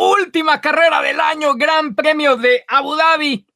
Última 0.00 0.60
carrera 0.60 1.02
del 1.02 1.20
año, 1.20 1.54
Gran 1.54 1.94
Premio 1.94 2.36
de 2.36 2.64
Abu 2.66 2.96
Dhabi. 2.96 3.46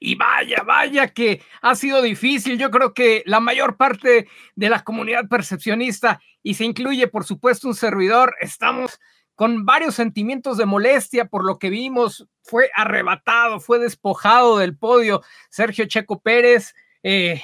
Y 0.00 0.14
vaya, 0.14 0.62
vaya 0.64 1.08
que 1.08 1.42
ha 1.60 1.74
sido 1.74 2.02
difícil. 2.02 2.58
Yo 2.58 2.70
creo 2.70 2.94
que 2.94 3.22
la 3.26 3.40
mayor 3.40 3.76
parte 3.76 4.28
de 4.54 4.68
la 4.68 4.84
comunidad 4.84 5.28
percepcionista, 5.28 6.20
y 6.42 6.54
se 6.54 6.64
incluye 6.64 7.08
por 7.08 7.24
supuesto 7.24 7.68
un 7.68 7.74
servidor, 7.74 8.36
estamos 8.40 9.00
con 9.34 9.64
varios 9.64 9.94
sentimientos 9.94 10.56
de 10.58 10.66
molestia 10.66 11.24
por 11.24 11.44
lo 11.44 11.58
que 11.58 11.70
vimos. 11.70 12.28
Fue 12.42 12.70
arrebatado, 12.74 13.58
fue 13.58 13.78
despojado 13.78 14.58
del 14.58 14.76
podio 14.76 15.22
Sergio 15.48 15.86
Checo 15.86 16.20
Pérez. 16.20 16.74
Eh, 17.02 17.42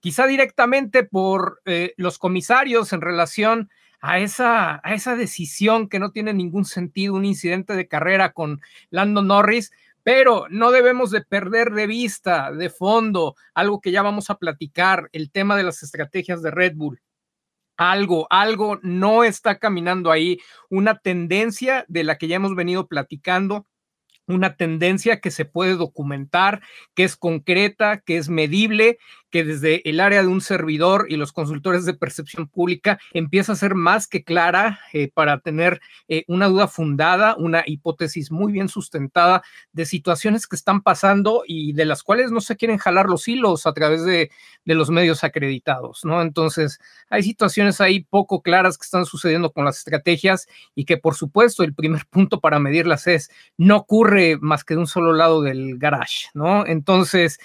quizá 0.00 0.26
directamente 0.26 1.04
por 1.04 1.60
eh, 1.66 1.94
los 1.96 2.18
comisarios 2.18 2.92
en 2.92 3.00
relación 3.00 3.70
a 4.00 4.18
esa, 4.18 4.80
a 4.82 4.94
esa 4.94 5.16
decisión 5.16 5.88
que 5.88 5.98
no 5.98 6.10
tiene 6.10 6.32
ningún 6.32 6.64
sentido, 6.64 7.14
un 7.14 7.24
incidente 7.24 7.74
de 7.74 7.88
carrera 7.88 8.32
con 8.32 8.60
Lando 8.90 9.22
Norris, 9.22 9.72
pero 10.02 10.46
no 10.50 10.70
debemos 10.70 11.10
de 11.10 11.22
perder 11.22 11.70
de 11.72 11.86
vista, 11.86 12.52
de 12.52 12.70
fondo, 12.70 13.36
algo 13.54 13.80
que 13.80 13.92
ya 13.92 14.02
vamos 14.02 14.30
a 14.30 14.36
platicar, 14.36 15.08
el 15.12 15.30
tema 15.30 15.56
de 15.56 15.64
las 15.64 15.82
estrategias 15.82 16.42
de 16.42 16.50
Red 16.50 16.74
Bull. 16.74 17.00
Algo, 17.76 18.26
algo 18.30 18.78
no 18.82 19.24
está 19.24 19.58
caminando 19.58 20.10
ahí, 20.10 20.38
una 20.68 20.98
tendencia 20.98 21.84
de 21.88 22.04
la 22.04 22.18
que 22.18 22.28
ya 22.28 22.36
hemos 22.36 22.54
venido 22.54 22.88
platicando 22.88 23.66
una 24.26 24.56
tendencia 24.56 25.20
que 25.20 25.30
se 25.30 25.44
puede 25.44 25.74
documentar, 25.74 26.62
que 26.94 27.04
es 27.04 27.16
concreta, 27.16 28.00
que 28.00 28.16
es 28.16 28.28
medible 28.28 28.98
que 29.30 29.44
desde 29.44 29.88
el 29.88 30.00
área 30.00 30.22
de 30.22 30.28
un 30.28 30.40
servidor 30.40 31.06
y 31.08 31.16
los 31.16 31.32
consultores 31.32 31.84
de 31.84 31.94
percepción 31.94 32.48
pública 32.48 32.98
empieza 33.12 33.52
a 33.52 33.56
ser 33.56 33.74
más 33.74 34.06
que 34.06 34.24
clara 34.24 34.80
eh, 34.92 35.10
para 35.12 35.40
tener 35.40 35.80
eh, 36.08 36.24
una 36.28 36.48
duda 36.48 36.68
fundada, 36.68 37.36
una 37.36 37.62
hipótesis 37.66 38.30
muy 38.30 38.52
bien 38.52 38.68
sustentada 38.68 39.42
de 39.72 39.86
situaciones 39.86 40.46
que 40.46 40.56
están 40.56 40.82
pasando 40.82 41.44
y 41.46 41.72
de 41.72 41.84
las 41.84 42.02
cuales 42.02 42.30
no 42.30 42.40
se 42.40 42.56
quieren 42.56 42.78
jalar 42.78 43.06
los 43.06 43.28
hilos 43.28 43.66
a 43.66 43.72
través 43.72 44.04
de, 44.04 44.30
de 44.64 44.74
los 44.74 44.90
medios 44.90 45.24
acreditados, 45.24 46.04
¿no? 46.04 46.22
Entonces, 46.22 46.80
hay 47.08 47.22
situaciones 47.22 47.80
ahí 47.80 48.00
poco 48.00 48.42
claras 48.42 48.78
que 48.78 48.84
están 48.84 49.06
sucediendo 49.06 49.52
con 49.52 49.64
las 49.64 49.78
estrategias 49.78 50.46
y 50.74 50.84
que, 50.84 50.96
por 50.96 51.14
supuesto, 51.14 51.62
el 51.62 51.74
primer 51.74 52.06
punto 52.10 52.40
para 52.40 52.58
medirlas 52.58 53.06
es 53.06 53.30
no 53.56 53.76
ocurre 53.76 54.38
más 54.40 54.64
que 54.64 54.74
de 54.74 54.80
un 54.80 54.86
solo 54.86 55.12
lado 55.12 55.42
del 55.42 55.78
garage, 55.78 56.28
¿no? 56.34 56.66
Entonces, 56.66 57.38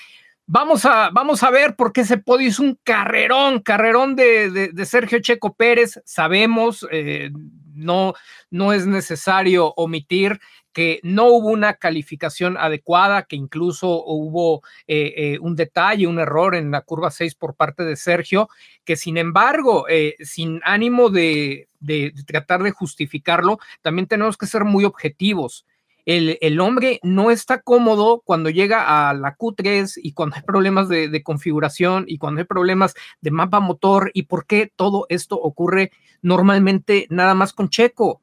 Vamos 0.47 0.85
a, 0.85 1.09
vamos 1.11 1.41
a 1.41 1.49
ver 1.49 1.75
por 1.75 1.91
qué 1.91 2.01
ese 2.01 2.19
podio 2.19 2.47
es 2.47 2.59
un 2.59 2.77
carrerón, 2.83 3.61
carrerón 3.61 4.15
de, 4.15 4.71
Sergio 4.85 5.19
Checo 5.19 5.55
Pérez. 5.55 5.99
Sabemos, 6.05 6.85
eh, 6.91 7.31
no, 7.73 8.13
no 8.51 8.71
es 8.71 8.85
necesario 8.85 9.73
omitir 9.75 10.39
que 10.71 10.99
no 11.01 11.25
hubo 11.29 11.47
una 11.47 11.73
calificación 11.73 12.57
adecuada, 12.57 13.23
que 13.23 13.35
incluso 13.35 14.03
hubo 14.05 14.61
eh, 14.85 15.13
eh, 15.17 15.39
un 15.41 15.55
detalle, 15.55 16.05
un 16.05 16.19
error 16.19 16.53
en 16.53 16.69
la 16.69 16.81
curva 16.81 17.09
6 17.09 17.33
por 17.33 17.55
parte 17.55 17.83
de 17.83 17.95
Sergio, 17.95 18.47
que 18.83 18.97
sin 18.97 19.17
embargo, 19.17 19.87
sin 20.19 20.61
ánimo 20.63 21.09
de, 21.09 21.69
de 21.79 22.13
tratar 22.27 22.61
de 22.61 22.69
justificarlo, 22.69 23.57
también 23.81 24.05
tenemos 24.07 24.37
que 24.37 24.45
ser 24.45 24.63
muy 24.63 24.85
objetivos 24.85 25.65
el, 26.05 26.59
hombre 26.59 26.99
no 27.03 27.31
está 27.31 27.61
cómodo 27.61 28.21
cuando 28.23 28.49
llega 28.49 29.09
a 29.09 29.13
la 29.13 29.35
Q3 29.35 29.99
y 30.01 30.13
cuando 30.13 30.35
hay 30.35 30.43
problemas 30.43 30.87
de, 30.87 31.23
configuración 31.23 32.05
y 32.07 32.17
cuando 32.17 32.41
hay 32.41 32.45
problemas 32.45 32.93
de 33.21 33.31
mapa 33.31 33.59
motor 33.59 34.11
y 34.13 34.23
por 34.23 34.45
qué 34.45 34.71
todo 34.75 35.07
esto 35.09 35.35
ocurre 35.35 35.91
normalmente 36.21 37.07
nada 37.09 37.33
más 37.33 37.53
con 37.53 37.69
Checo. 37.69 38.21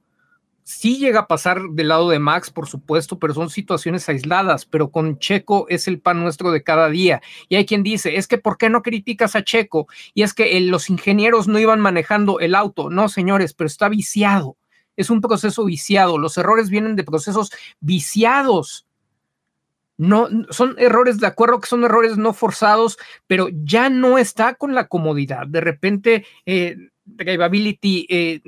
Sí 0.65 0.99
llega 0.99 1.21
a 1.21 1.27
pasar 1.27 1.61
del 1.73 1.89
lado 1.89 2.09
de 2.09 2.21
Max, 2.21 2.51
por 2.51 2.69
supuesto, 2.69 3.19
pero 3.19 3.35
son 3.35 3.51
situaciones 3.51 4.09
aisladas, 4.09 4.65
pero 4.65 4.93
con 4.93 5.19
Checo 5.19 5.67
es 5.69 5.89
el 5.89 6.01
pan 6.01 6.23
nuestro 6.23 6.53
de 6.53 6.63
cada 6.63 6.89
día. 6.89 7.21
Y 7.49 7.57
hay 7.57 7.67
quien 7.67 7.83
dice, 7.83 8.17
es 8.17 8.29
que 8.29 8.39
¿por 8.39 8.59
qué 8.59 8.71
no 8.71 8.83
criticas 8.83 9.35
a 9.35 9.43
Checo? 9.43 9.89
Y 10.15 10.23
es 10.23 10.35
que 10.35 10.61
los 10.61 10.89
ingenieros 10.89 11.49
no 11.49 11.59
iban 11.59 11.81
manejando 11.81 12.39
el 12.39 12.55
auto. 12.55 12.91
No, 12.91 13.09
señores, 13.09 13.55
pero 13.55 13.67
está 13.67 13.89
viciado 13.89 14.57
es 14.97 15.11
un 15.11 15.21
proceso 15.21 15.65
viciado. 15.65 16.19
Los 16.19 16.37
errores 16.39 16.71
vienen 16.71 16.97
de 16.97 17.05
procesos 17.05 17.51
viciados. 17.81 18.87
No, 19.99 20.29
son 20.51 20.75
errores, 20.79 21.19
de 21.21 21.27
acuerdo 21.27 21.61
que 21.61 21.69
son 21.69 21.85
errores 21.85 22.17
no 22.17 22.33
forzados, 22.33 22.99
pero 23.27 23.49
ya 23.51 23.89
no 23.91 24.19
está 24.19 24.55
con 24.55 24.75
la 24.75 24.89
comodidad. 24.89 25.47
De 25.47 25.61
repente, 25.61 26.27
eh, 26.47 26.77
drivability 27.05 28.07
eh, 28.09 28.41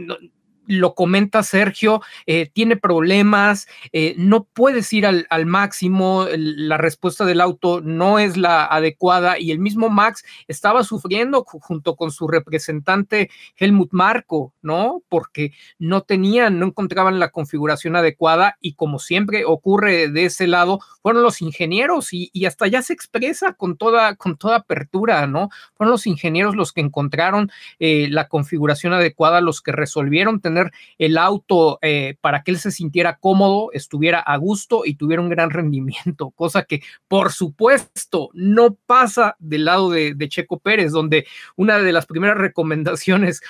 lo 0.66 0.94
comenta 0.94 1.42
Sergio, 1.42 2.02
eh, 2.26 2.50
tiene 2.52 2.76
problemas, 2.76 3.66
eh, 3.92 4.14
no 4.16 4.44
puedes 4.44 4.92
ir 4.92 5.06
al, 5.06 5.46
máximo, 5.46 6.26
la 6.36 6.76
respuesta 6.76 7.24
del 7.24 7.40
auto 7.40 7.80
no 7.80 8.18
es 8.18 8.36
la 8.36 8.64
adecuada 8.64 9.38
y 9.38 9.50
el 9.50 9.58
mismo 9.58 9.90
Max 9.90 10.24
estaba 10.48 10.84
sufriendo 10.84 11.44
junto 11.44 11.96
con 11.96 12.10
su 12.10 12.28
representante 12.28 13.30
Helmut 13.56 13.92
Marco, 13.92 14.54
¿no? 14.62 15.02
Porque 15.08 15.52
no 15.78 16.02
tenían, 16.02 16.58
no 16.58 16.66
encontraban 16.66 17.18
la 17.18 17.30
configuración 17.30 17.96
adecuada 17.96 18.56
y 18.60 18.74
como 18.74 18.98
siempre 18.98 19.44
ocurre 19.44 20.08
de 20.08 20.24
ese 20.26 20.46
lado, 20.46 20.80
fueron 21.02 21.22
los 21.22 21.42
ingenieros 21.42 22.08
y, 22.12 22.30
hasta 22.46 22.66
ya 22.66 22.82
se 22.82 22.92
expresa 22.92 23.54
con 23.54 23.76
toda, 23.76 24.16
con 24.16 24.36
toda 24.36 24.56
apertura, 24.56 25.26
¿no? 25.26 25.48
Fueron 25.74 25.92
los 25.92 26.06
ingenieros 26.06 26.56
los 26.56 26.72
que 26.72 26.80
encontraron 26.80 27.50
eh, 27.78 28.08
la 28.10 28.28
configuración 28.28 28.92
adecuada, 28.92 29.40
los 29.40 29.60
que 29.60 29.72
resolvieron 29.72 30.40
tener 30.40 30.53
el 30.98 31.18
auto 31.18 31.78
eh, 31.82 32.16
para 32.20 32.42
que 32.42 32.50
él 32.50 32.58
se 32.58 32.70
sintiera 32.70 33.16
cómodo, 33.16 33.70
estuviera 33.72 34.20
a 34.20 34.36
gusto 34.36 34.82
y 34.84 34.94
tuviera 34.94 35.22
un 35.22 35.28
gran 35.28 35.50
rendimiento, 35.50 36.30
cosa 36.30 36.64
que 36.64 36.82
por 37.08 37.32
supuesto 37.32 38.30
no 38.32 38.76
pasa 38.86 39.36
del 39.38 39.64
lado 39.64 39.90
de, 39.90 40.14
de 40.14 40.28
Checo 40.28 40.58
Pérez, 40.58 40.92
donde 40.92 41.26
una 41.56 41.78
de 41.78 41.92
las 41.92 42.06
primeras 42.06 42.38
recomendaciones 42.38 43.40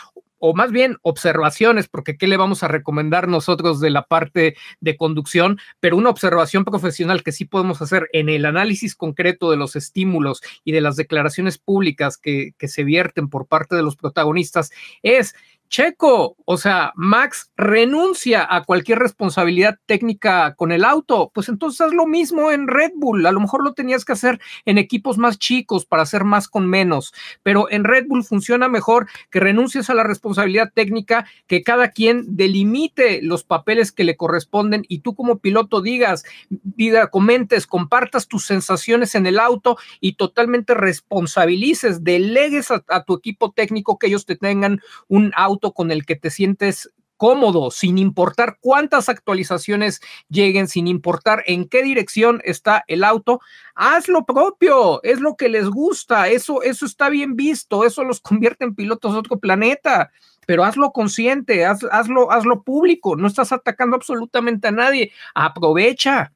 o 0.47 0.53
más 0.53 0.73
bien 0.73 0.99
observaciones, 1.01 1.89
porque 1.89 2.19
¿qué 2.19 2.27
le 2.27 2.37
vamos 2.37 2.63
a 2.63 2.69
recomendar 2.69 3.29
nosotros 3.29 3.81
de 3.81 3.89
la 3.89 4.03
parte 4.03 4.57
de 4.79 4.97
conducción? 4.99 5.59
Pero 5.81 5.97
una 5.97 6.11
observación 6.11 6.67
profesional 6.67 7.23
que 7.23 7.33
sí 7.33 7.47
podemos 7.47 7.81
hacer 7.81 8.11
en 8.13 8.29
el 8.29 8.45
análisis 8.45 8.95
concreto 8.95 9.51
de 9.51 9.57
los 9.57 9.75
estímulos 9.75 10.43
y 10.63 10.73
de 10.73 10.83
las 10.83 10.97
declaraciones 10.97 11.57
públicas 11.57 12.19
que 12.19 12.53
se 12.59 12.85
vierten 12.85 13.31
por 13.31 13.47
parte 13.47 13.75
de 13.75 13.83
los 13.83 13.97
protagonistas 13.97 14.71
es 15.03 15.35
Checo, 15.69 16.37
o 16.45 16.57
sea, 16.57 16.93
Max 16.95 17.51
renuncia 17.57 18.47
a 18.49 18.63
cualquier 18.63 18.99
responsabilidad 18.99 19.79
técnica 19.87 20.55
con 20.55 20.71
el 20.71 20.85
auto, 20.85 21.33
pues 21.35 21.49
entonces 21.49 21.81
haz 21.81 21.93
lo 21.93 22.07
mismo 22.07 22.53
en 22.53 22.69
Red 22.69 22.93
Bull, 22.97 23.27
a 23.27 23.33
lo 23.33 23.41
mejor 23.41 23.65
lo 23.65 23.73
tenías 23.73 24.05
que 24.05 24.13
hacer 24.13 24.41
en 24.67 24.79
equipos 24.79 25.19
más 25.19 25.39
chicos 25.39 25.85
para 25.85 26.03
hacer 26.03 26.23
más 26.23 26.49
con 26.49 26.69
menos, 26.69 27.13
pero 27.43 27.69
en 27.71 27.83
Red 27.85 28.07
Bull 28.07 28.25
funciona 28.25 28.69
mejor 28.69 29.09
que 29.31 29.41
renuncies 29.41 29.91
a 29.91 29.95
la 29.95 30.05
responsabilidad 30.05 30.71
técnica, 30.73 31.27
que 31.47 31.63
cada 31.63 31.91
quien 31.91 32.37
delimite 32.37 33.21
los 33.23 33.43
papeles 33.43 33.91
que 33.91 34.05
le 34.05 34.17
corresponden 34.17 34.85
y 34.89 35.01
tú 35.01 35.15
como 35.15 35.39
piloto 35.39 35.81
digas, 35.81 36.25
diga, 36.49 37.09
comentes, 37.09 37.67
compartas 37.67 38.29
tus 38.29 38.47
sensaciones 38.47 39.15
en 39.15 39.27
el 39.27 39.41
auto 39.41 39.77
y 40.01 40.15
totalmente 40.15 40.75
responsabilices, 40.75 42.05
delegues 42.05 42.71
a, 42.71 42.85
a 42.89 43.03
tu 43.03 43.15
equipo 43.15 43.51
técnico 43.51 43.99
que 43.99 44.07
ellos 44.07 44.27
te 44.27 44.37
tengan 44.37 44.81
un 45.09 45.33
auto 45.35 45.54
con 45.61 45.91
el 45.91 46.05
que 46.05 46.17
te 46.17 46.31
sientes 46.31 46.91
cómodo, 47.17 47.71
sin 47.71 47.99
importar 47.99 48.59
cuántas 48.61 49.09
actualizaciones 49.09 50.01
lleguen, 50.29 50.69
sin 50.69 50.87
importar 50.87 51.43
en 51.47 51.69
qué 51.69 51.83
dirección 51.83 52.41
está 52.45 52.85
el 52.89 53.05
auto, 53.05 53.41
haz 53.75 54.09
lo 54.09 54.25
propio, 54.25 55.03
es 55.03 55.21
lo 55.21 55.37
que 55.37 55.49
les 55.49 55.69
gusta, 55.69 56.29
eso, 56.29 56.63
eso 56.63 56.87
está 56.87 57.09
bien 57.09 57.37
visto, 57.37 57.85
eso 57.85 58.05
los 58.05 58.21
convierte 58.21 58.65
en 58.65 58.75
pilotos 58.75 59.13
de 59.13 59.19
otro 59.19 59.39
planeta, 59.39 60.11
pero 60.47 60.65
hazlo 60.65 60.93
consciente, 60.93 61.65
hazlo, 61.65 62.31
hazlo 62.31 62.63
público, 62.63 63.17
no 63.17 63.27
estás 63.27 63.53
atacando 63.53 63.97
absolutamente 63.97 64.69
a 64.69 64.73
nadie, 64.73 65.13
aprovecha, 65.35 66.33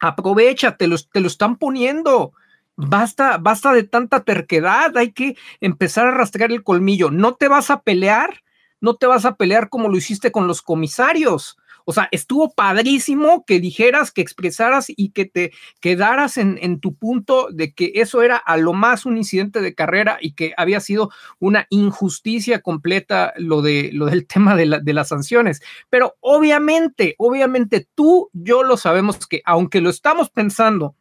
aprovecha, 0.00 0.76
te 0.76 0.88
te 1.12 1.20
lo 1.20 1.26
están 1.26 1.56
poniendo. 1.56 2.32
Basta, 2.88 3.36
basta 3.38 3.72
de 3.74 3.82
tanta 3.82 4.24
terquedad, 4.24 4.96
hay 4.96 5.12
que 5.12 5.36
empezar 5.60 6.06
a 6.06 6.12
rastrear 6.12 6.50
el 6.50 6.62
colmillo. 6.62 7.10
No 7.10 7.34
te 7.34 7.48
vas 7.48 7.70
a 7.70 7.82
pelear, 7.82 8.42
no 8.80 8.96
te 8.96 9.06
vas 9.06 9.24
a 9.26 9.36
pelear 9.36 9.68
como 9.68 9.88
lo 9.88 9.96
hiciste 9.96 10.32
con 10.32 10.46
los 10.46 10.62
comisarios. 10.62 11.58
O 11.84 11.92
sea, 11.92 12.08
estuvo 12.12 12.52
padrísimo 12.52 13.44
que 13.44 13.60
dijeras, 13.60 14.12
que 14.12 14.20
expresaras 14.20 14.86
y 14.88 15.10
que 15.10 15.24
te 15.24 15.52
quedaras 15.80 16.36
en, 16.36 16.80
tu 16.80 16.94
punto 16.94 17.48
de 17.50 17.74
que 17.74 17.92
eso 17.96 18.22
era 18.22 18.36
a 18.36 18.56
lo 18.56 18.72
más 18.72 19.06
un 19.06 19.16
incidente 19.16 19.60
de 19.60 19.74
carrera 19.74 20.18
y 20.20 20.32
que 20.32 20.54
había 20.56 20.80
sido 20.80 21.10
una 21.38 21.66
injusticia 21.68 22.60
completa 22.60 23.32
lo, 23.36 23.60
de, 23.60 23.90
lo 23.92 24.06
del 24.06 24.26
tema 24.28 24.56
de, 24.56 24.80
de 24.82 24.92
las 24.92 25.08
sanciones. 25.08 25.62
Pero 25.90 26.16
obviamente, 26.20 27.14
obviamente 27.18 27.88
tú, 27.94 28.30
yo 28.32 28.62
lo 28.62 28.76
sabemos 28.76 29.26
que 29.26 29.42
aunque 29.44 29.80
lo 29.80 29.90
estamos 29.90 30.30
pensando, 30.30 30.94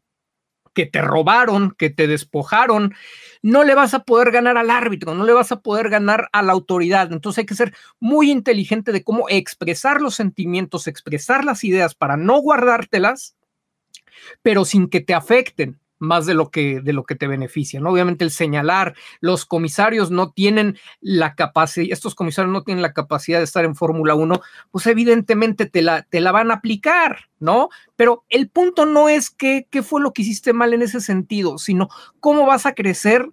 que 0.73 0.85
te 0.85 1.01
robaron, 1.01 1.71
que 1.71 1.89
te 1.89 2.07
despojaron, 2.07 2.93
no 3.41 3.63
le 3.63 3.75
vas 3.75 3.93
a 3.93 4.03
poder 4.03 4.31
ganar 4.31 4.57
al 4.57 4.69
árbitro, 4.69 5.13
no 5.15 5.25
le 5.25 5.33
vas 5.33 5.51
a 5.51 5.61
poder 5.61 5.89
ganar 5.89 6.29
a 6.31 6.41
la 6.41 6.53
autoridad. 6.53 7.11
Entonces 7.11 7.39
hay 7.39 7.45
que 7.45 7.55
ser 7.55 7.73
muy 7.99 8.31
inteligente 8.31 8.91
de 8.91 9.03
cómo 9.03 9.25
expresar 9.29 10.01
los 10.01 10.15
sentimientos, 10.15 10.87
expresar 10.87 11.45
las 11.45 11.63
ideas 11.63 11.95
para 11.95 12.17
no 12.17 12.39
guardártelas, 12.39 13.35
pero 14.41 14.65
sin 14.65 14.89
que 14.89 15.01
te 15.01 15.13
afecten 15.13 15.79
más 15.99 16.25
de 16.25 16.33
lo 16.33 16.49
que 16.49 16.81
de 16.81 16.93
lo 16.93 17.03
que 17.03 17.15
te 17.15 17.27
beneficia, 17.27 17.79
¿no? 17.79 17.91
Obviamente 17.91 18.23
el 18.23 18.31
señalar, 18.31 18.95
los 19.19 19.45
comisarios 19.45 20.11
no 20.11 20.31
tienen 20.31 20.77
la 21.01 21.35
capacidad, 21.35 21.91
estos 21.91 22.15
comisarios 22.15 22.51
no 22.51 22.63
tienen 22.63 22.81
la 22.81 22.93
capacidad 22.93 23.37
de 23.37 23.43
estar 23.43 23.65
en 23.65 23.75
Fórmula 23.75 24.15
1, 24.15 24.41
pues 24.71 24.87
evidentemente 24.87 25.65
te 25.65 25.81
la, 25.81 26.03
te 26.03 26.21
la 26.21 26.31
van 26.31 26.51
a 26.51 26.55
aplicar, 26.55 27.29
¿no? 27.39 27.69
Pero 27.95 28.23
el 28.29 28.49
punto 28.49 28.85
no 28.85 29.09
es 29.09 29.29
que, 29.29 29.67
qué 29.69 29.83
fue 29.83 30.01
lo 30.01 30.13
que 30.13 30.21
hiciste 30.23 30.53
mal 30.53 30.73
en 30.73 30.81
ese 30.81 31.01
sentido, 31.01 31.57
sino 31.57 31.89
cómo 32.19 32.45
vas 32.45 32.65
a 32.65 32.73
crecer 32.73 33.29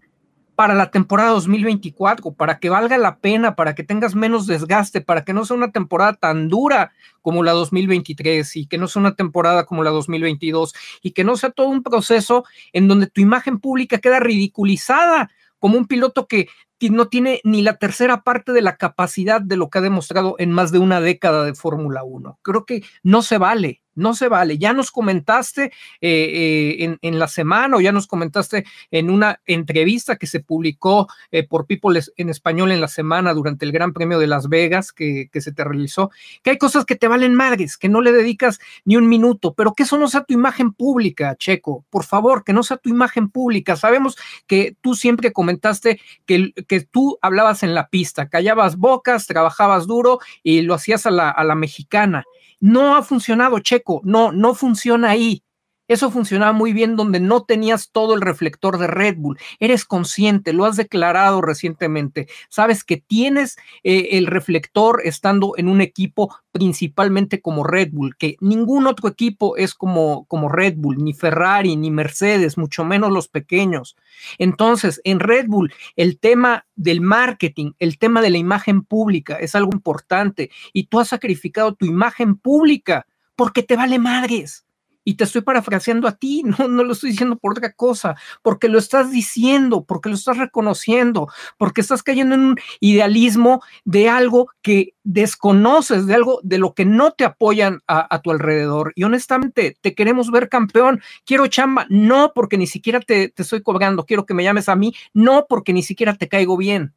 para 0.56 0.74
la 0.74 0.90
temporada 0.90 1.30
2024, 1.30 2.32
para 2.32 2.58
que 2.58 2.70
valga 2.70 2.96
la 2.96 3.18
pena, 3.18 3.54
para 3.54 3.74
que 3.74 3.84
tengas 3.84 4.14
menos 4.14 4.46
desgaste, 4.46 5.02
para 5.02 5.22
que 5.22 5.34
no 5.34 5.44
sea 5.44 5.56
una 5.56 5.70
temporada 5.70 6.14
tan 6.14 6.48
dura 6.48 6.92
como 7.20 7.44
la 7.44 7.52
2023 7.52 8.56
y 8.56 8.66
que 8.66 8.78
no 8.78 8.88
sea 8.88 9.00
una 9.00 9.14
temporada 9.14 9.66
como 9.66 9.84
la 9.84 9.90
2022 9.90 10.74
y 11.02 11.10
que 11.10 11.24
no 11.24 11.36
sea 11.36 11.50
todo 11.50 11.68
un 11.68 11.82
proceso 11.82 12.44
en 12.72 12.88
donde 12.88 13.06
tu 13.06 13.20
imagen 13.20 13.58
pública 13.58 13.98
queda 13.98 14.18
ridiculizada 14.18 15.30
como 15.58 15.76
un 15.76 15.86
piloto 15.86 16.26
que 16.26 16.48
no 16.80 17.08
tiene 17.08 17.40
ni 17.44 17.62
la 17.62 17.76
tercera 17.76 18.22
parte 18.22 18.52
de 18.52 18.62
la 18.62 18.76
capacidad 18.76 19.40
de 19.40 19.56
lo 19.56 19.70
que 19.70 19.78
ha 19.78 19.82
demostrado 19.82 20.36
en 20.38 20.52
más 20.52 20.72
de 20.72 20.78
una 20.78 21.00
década 21.00 21.44
de 21.44 21.54
Fórmula 21.54 22.04
1. 22.04 22.38
Creo 22.42 22.64
que 22.64 22.84
no 23.02 23.22
se 23.22 23.38
vale, 23.38 23.82
no 23.96 24.14
se 24.14 24.28
vale. 24.28 24.58
Ya 24.58 24.72
nos 24.72 24.92
comentaste 24.92 25.64
eh, 25.64 25.70
eh, 26.00 26.96
en, 27.00 27.18
la 27.18 27.26
semana 27.26 27.76
o 27.76 27.80
ya 27.80 27.90
nos 27.90 28.06
comentaste 28.06 28.64
en 28.90 29.10
una 29.10 29.40
entrevista 29.46 30.16
que 30.16 30.26
se 30.26 30.40
publicó 30.40 31.08
eh, 31.32 31.46
por 31.48 31.66
People 31.66 31.98
en 32.16 32.28
español 32.28 32.70
en 32.70 32.80
la 32.80 32.88
semana 32.88 33.34
durante 33.34 33.64
el 33.64 33.72
Gran 33.72 33.92
Premio 33.92 34.18
de 34.18 34.26
Las 34.26 34.48
Vegas 34.48 34.92
que, 34.92 35.28
que, 35.32 35.40
se 35.40 35.52
te 35.52 35.64
realizó, 35.64 36.10
que 36.42 36.50
hay 36.50 36.58
cosas 36.58 36.84
que 36.84 36.94
te 36.94 37.08
valen 37.08 37.34
madres, 37.34 37.78
que 37.78 37.88
no 37.88 38.02
le 38.02 38.12
dedicas 38.12 38.60
ni 38.84 38.96
un 38.96 39.08
minuto, 39.08 39.54
pero 39.54 39.72
que 39.72 39.84
eso 39.84 39.98
no 39.98 40.08
sea 40.08 40.24
tu 40.24 40.34
imagen 40.34 40.72
pública, 40.72 41.34
Checo. 41.36 41.86
Por 41.88 42.04
favor, 42.04 42.44
que 42.44 42.52
no 42.52 42.62
sea 42.62 42.76
tu 42.76 42.90
imagen 42.90 43.30
pública. 43.30 43.76
Sabemos 43.76 44.16
que 44.46 44.76
tú 44.82 44.94
siempre 44.94 45.32
comentaste 45.32 45.98
que, 46.26 46.52
que 46.66 46.80
tú 46.80 47.18
hablabas 47.22 47.62
en 47.62 47.74
la 47.74 47.88
pista, 47.88 48.28
callabas 48.28 48.76
bocas, 48.76 49.26
trabajabas 49.26 49.86
duro 49.86 50.18
y 50.42 50.62
lo 50.62 50.74
hacías 50.74 51.06
a 51.06 51.10
la, 51.10 51.30
a 51.30 51.44
la 51.44 51.54
mexicana. 51.54 52.24
No 52.60 52.96
ha 52.96 53.02
funcionado, 53.02 53.58
Checo, 53.58 54.00
no, 54.04 54.32
no 54.32 54.54
funciona 54.54 55.10
ahí. 55.10 55.42
Eso 55.88 56.10
funcionaba 56.10 56.52
muy 56.52 56.72
bien 56.72 56.96
donde 56.96 57.20
no 57.20 57.44
tenías 57.44 57.90
todo 57.90 58.14
el 58.14 58.20
reflector 58.20 58.78
de 58.78 58.88
Red 58.88 59.16
Bull. 59.18 59.38
Eres 59.60 59.84
consciente, 59.84 60.52
lo 60.52 60.64
has 60.64 60.76
declarado 60.76 61.40
recientemente. 61.42 62.26
Sabes 62.48 62.82
que 62.82 62.96
tienes 62.96 63.56
eh, 63.84 64.08
el 64.12 64.26
reflector 64.26 65.00
estando 65.04 65.54
en 65.56 65.68
un 65.68 65.80
equipo 65.80 66.34
principalmente 66.50 67.40
como 67.40 67.64
Red 67.64 67.90
Bull, 67.92 68.16
que 68.16 68.36
ningún 68.40 68.86
otro 68.86 69.08
equipo 69.08 69.56
es 69.56 69.74
como, 69.74 70.24
como 70.24 70.48
Red 70.48 70.74
Bull, 70.76 71.04
ni 71.04 71.12
Ferrari, 71.12 71.76
ni 71.76 71.90
Mercedes, 71.90 72.58
mucho 72.58 72.84
menos 72.84 73.12
los 73.12 73.28
pequeños. 73.28 73.96
Entonces, 74.38 75.00
en 75.04 75.20
Red 75.20 75.46
Bull, 75.48 75.72
el 75.96 76.18
tema 76.18 76.66
del 76.74 77.00
marketing, 77.00 77.72
el 77.78 77.98
tema 77.98 78.22
de 78.22 78.30
la 78.30 78.38
imagen 78.38 78.82
pública 78.82 79.36
es 79.36 79.54
algo 79.54 79.70
importante 79.72 80.50
y 80.72 80.84
tú 80.84 80.98
has 80.98 81.08
sacrificado 81.08 81.74
tu 81.74 81.86
imagen 81.86 82.36
pública 82.36 83.06
porque 83.36 83.62
te 83.62 83.76
vale 83.76 83.98
madres 83.98 84.65
y 85.06 85.14
te 85.14 85.24
estoy 85.24 85.42
parafraseando 85.42 86.08
a 86.08 86.16
ti, 86.16 86.42
no, 86.58 86.68
no 86.68 86.84
lo 86.84 86.92
estoy 86.92 87.10
diciendo 87.10 87.36
por 87.36 87.52
otra 87.52 87.72
cosa, 87.72 88.16
porque 88.42 88.68
lo 88.68 88.78
estás 88.78 89.10
diciendo, 89.10 89.84
porque 89.84 90.10
lo 90.10 90.16
estás 90.16 90.36
reconociendo, 90.36 91.28
porque 91.56 91.80
estás 91.80 92.02
cayendo 92.02 92.34
en 92.34 92.40
un 92.40 92.56
idealismo 92.80 93.62
de 93.84 94.10
algo 94.10 94.50
que 94.60 94.94
desconoces, 95.04 96.06
de 96.06 96.14
algo 96.14 96.40
de 96.42 96.58
lo 96.58 96.74
que 96.74 96.84
no 96.84 97.12
te 97.12 97.24
apoyan 97.24 97.80
a, 97.86 98.20
tu 98.20 98.32
alrededor. 98.32 98.92
Y 98.96 99.04
honestamente, 99.04 99.76
te 99.80 99.94
queremos 99.94 100.32
ver 100.32 100.48
campeón, 100.48 101.00
quiero 101.24 101.46
chamba, 101.46 101.86
no 101.88 102.32
porque 102.34 102.58
ni 102.58 102.66
siquiera 102.66 102.98
te, 102.98 103.28
te 103.28 103.42
estoy 103.42 103.62
cobrando, 103.62 104.04
quiero 104.04 104.26
que 104.26 104.34
me 104.34 104.42
llames 104.42 104.68
a 104.68 104.74
mí, 104.74 104.92
no 105.14 105.46
porque 105.48 105.72
ni 105.72 105.84
siquiera 105.84 106.14
te 106.14 106.28
caigo 106.28 106.56
bien 106.56 106.92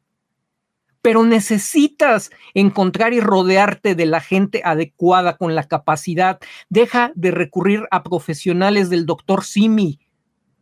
pero 1.02 1.24
necesitas 1.24 2.30
encontrar 2.54 3.12
y 3.12 3.20
rodearte 3.20 3.94
de 3.94 4.06
la 4.06 4.20
gente 4.20 4.62
adecuada 4.64 5.36
con 5.36 5.54
la 5.54 5.64
capacidad. 5.64 6.38
Deja 6.68 7.12
de 7.14 7.30
recurrir 7.30 7.86
a 7.90 8.02
profesionales 8.02 8.90
del 8.90 9.06
doctor 9.06 9.44
Simi. 9.44 9.98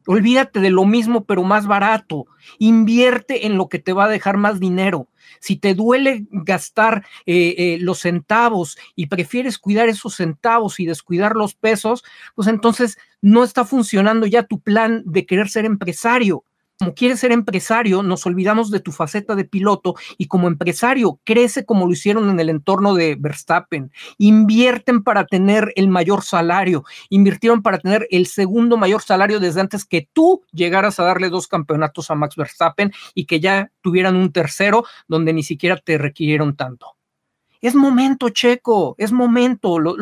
Olvídate 0.07 0.61
de 0.61 0.71
lo 0.71 0.87
mismo, 0.87 1.25
pero 1.25 1.43
más 1.43 1.67
barato. 1.67 2.27
Invierte 2.59 3.47
en 3.47 3.59
lo 3.59 3.69
que 3.69 3.79
te 3.79 3.93
va 3.93 4.05
a 4.05 4.09
dejar 4.09 4.39
más 4.39 4.59
dinero. 4.59 5.09
Si 5.41 5.57
te 5.57 5.75
duele 5.75 6.27
gastar 6.31 7.05
eh, 7.27 7.55
eh, 7.59 7.79
los 7.81 8.01
centavos 8.01 8.79
y 8.97 9.07
prefieres 9.07 9.59
cuidar 9.59 9.89
esos 9.91 10.15
centavos 10.15 10.81
y 10.81 10.87
descuidar 10.87 11.37
los 11.37 11.55
pesos, 11.55 12.05
pues 12.35 12.49
entonces 12.49 12.97
no 13.21 13.45
está 13.45 13.67
funcionando 13.67 14.27
ya 14.27 14.45
tu 14.45 14.61
plan 14.61 15.03
de 15.05 15.27
querer 15.27 15.51
ser 15.51 15.67
empresario 15.67 16.45
como 16.79 16.95
quieres 16.95 17.21
ser 17.21 17.33
empresario, 17.33 18.03
nos 18.05 18.25
olvidamos 18.25 18.71
de 18.71 18.79
tu 18.79 18.93
faceta 18.93 19.35
de 19.35 19.45
piloto 19.45 19.97
y 20.17 20.27
como 20.27 20.47
empresario 20.47 21.19
crece 21.25 21.65
como 21.65 21.87
lo 21.87 21.93
hicieron 21.93 22.31
en 22.31 22.39
el 22.39 22.51
entorno 22.51 22.95
de 22.95 23.17
Verstappen. 23.19 23.91
Invierten 24.17 25.03
para 25.03 25.27
tener 25.27 25.73
el 25.75 25.89
mayor 25.89 26.23
salario, 26.23 26.85
invirtieron 27.09 27.63
para 27.63 27.79
tener 27.79 28.07
el 28.11 28.27
segundo 28.27 28.77
mayor 28.77 29.03
salario 29.03 29.41
desde 29.41 29.61
antes 29.61 29.85
que 29.85 30.09
tú 30.13 30.43
llegaras 30.53 31.01
a 31.01 31.05
darle 31.05 31.31
dos 31.31 31.49
campeonatos 31.49 32.11
a 32.11 32.15
Max 32.15 32.37
Verstappen 32.37 32.93
y 33.13 33.27
que 33.27 33.41
ya 33.41 33.73
tuvieran 33.81 34.15
un 34.15 34.31
tercero 34.31 34.85
donde 35.09 35.33
ni 35.33 35.43
siquiera 35.43 35.77
te 35.77 35.99
requirieron 35.99 36.55
tanto. 36.55 36.95
Es 37.61 37.75
momento, 37.75 38.29
Checo, 38.29 38.95
es 38.99 39.11
momento, 39.11 39.81
lo, 39.81 39.97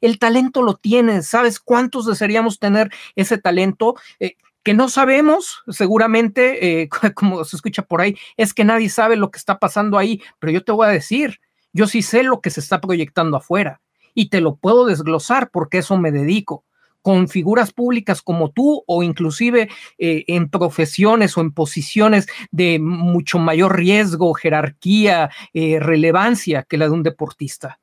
el 0.00 0.18
talento 0.18 0.62
lo 0.62 0.74
tienes, 0.74 1.28
¿sabes 1.28 1.60
cuántos 1.60 2.04
desearíamos 2.06 2.58
tener 2.58 2.90
ese 3.14 3.38
talento? 3.38 3.94
Eh, 4.18 4.34
que 4.66 4.74
no 4.74 4.88
sabemos, 4.88 5.62
seguramente, 5.68 6.82
eh, 6.82 6.88
como 7.14 7.44
se 7.44 7.54
escucha 7.54 7.82
por 7.82 8.00
ahí, 8.00 8.16
es 8.36 8.52
que 8.52 8.64
nadie 8.64 8.88
sabe 8.88 9.14
lo 9.14 9.30
que 9.30 9.38
está 9.38 9.60
pasando 9.60 9.96
ahí, 9.96 10.20
pero 10.40 10.52
yo 10.52 10.64
te 10.64 10.72
voy 10.72 10.88
a 10.88 10.90
decir, 10.90 11.38
yo 11.72 11.86
sí 11.86 12.02
sé 12.02 12.24
lo 12.24 12.40
que 12.40 12.50
se 12.50 12.58
está 12.58 12.80
proyectando 12.80 13.36
afuera 13.36 13.80
y 14.12 14.28
te 14.28 14.40
lo 14.40 14.56
puedo 14.56 14.86
desglosar 14.86 15.50
porque 15.52 15.78
eso 15.78 15.96
me 15.98 16.10
dedico 16.10 16.64
con 17.00 17.28
figuras 17.28 17.72
públicas 17.72 18.22
como 18.22 18.50
tú 18.50 18.82
o 18.88 19.04
inclusive 19.04 19.68
eh, 19.98 20.24
en 20.26 20.50
profesiones 20.50 21.38
o 21.38 21.42
en 21.42 21.52
posiciones 21.52 22.26
de 22.50 22.80
mucho 22.80 23.38
mayor 23.38 23.76
riesgo, 23.76 24.34
jerarquía, 24.34 25.30
eh, 25.54 25.78
relevancia 25.78 26.64
que 26.64 26.76
la 26.76 26.86
de 26.86 26.90
un 26.90 27.04
deportista. 27.04 27.78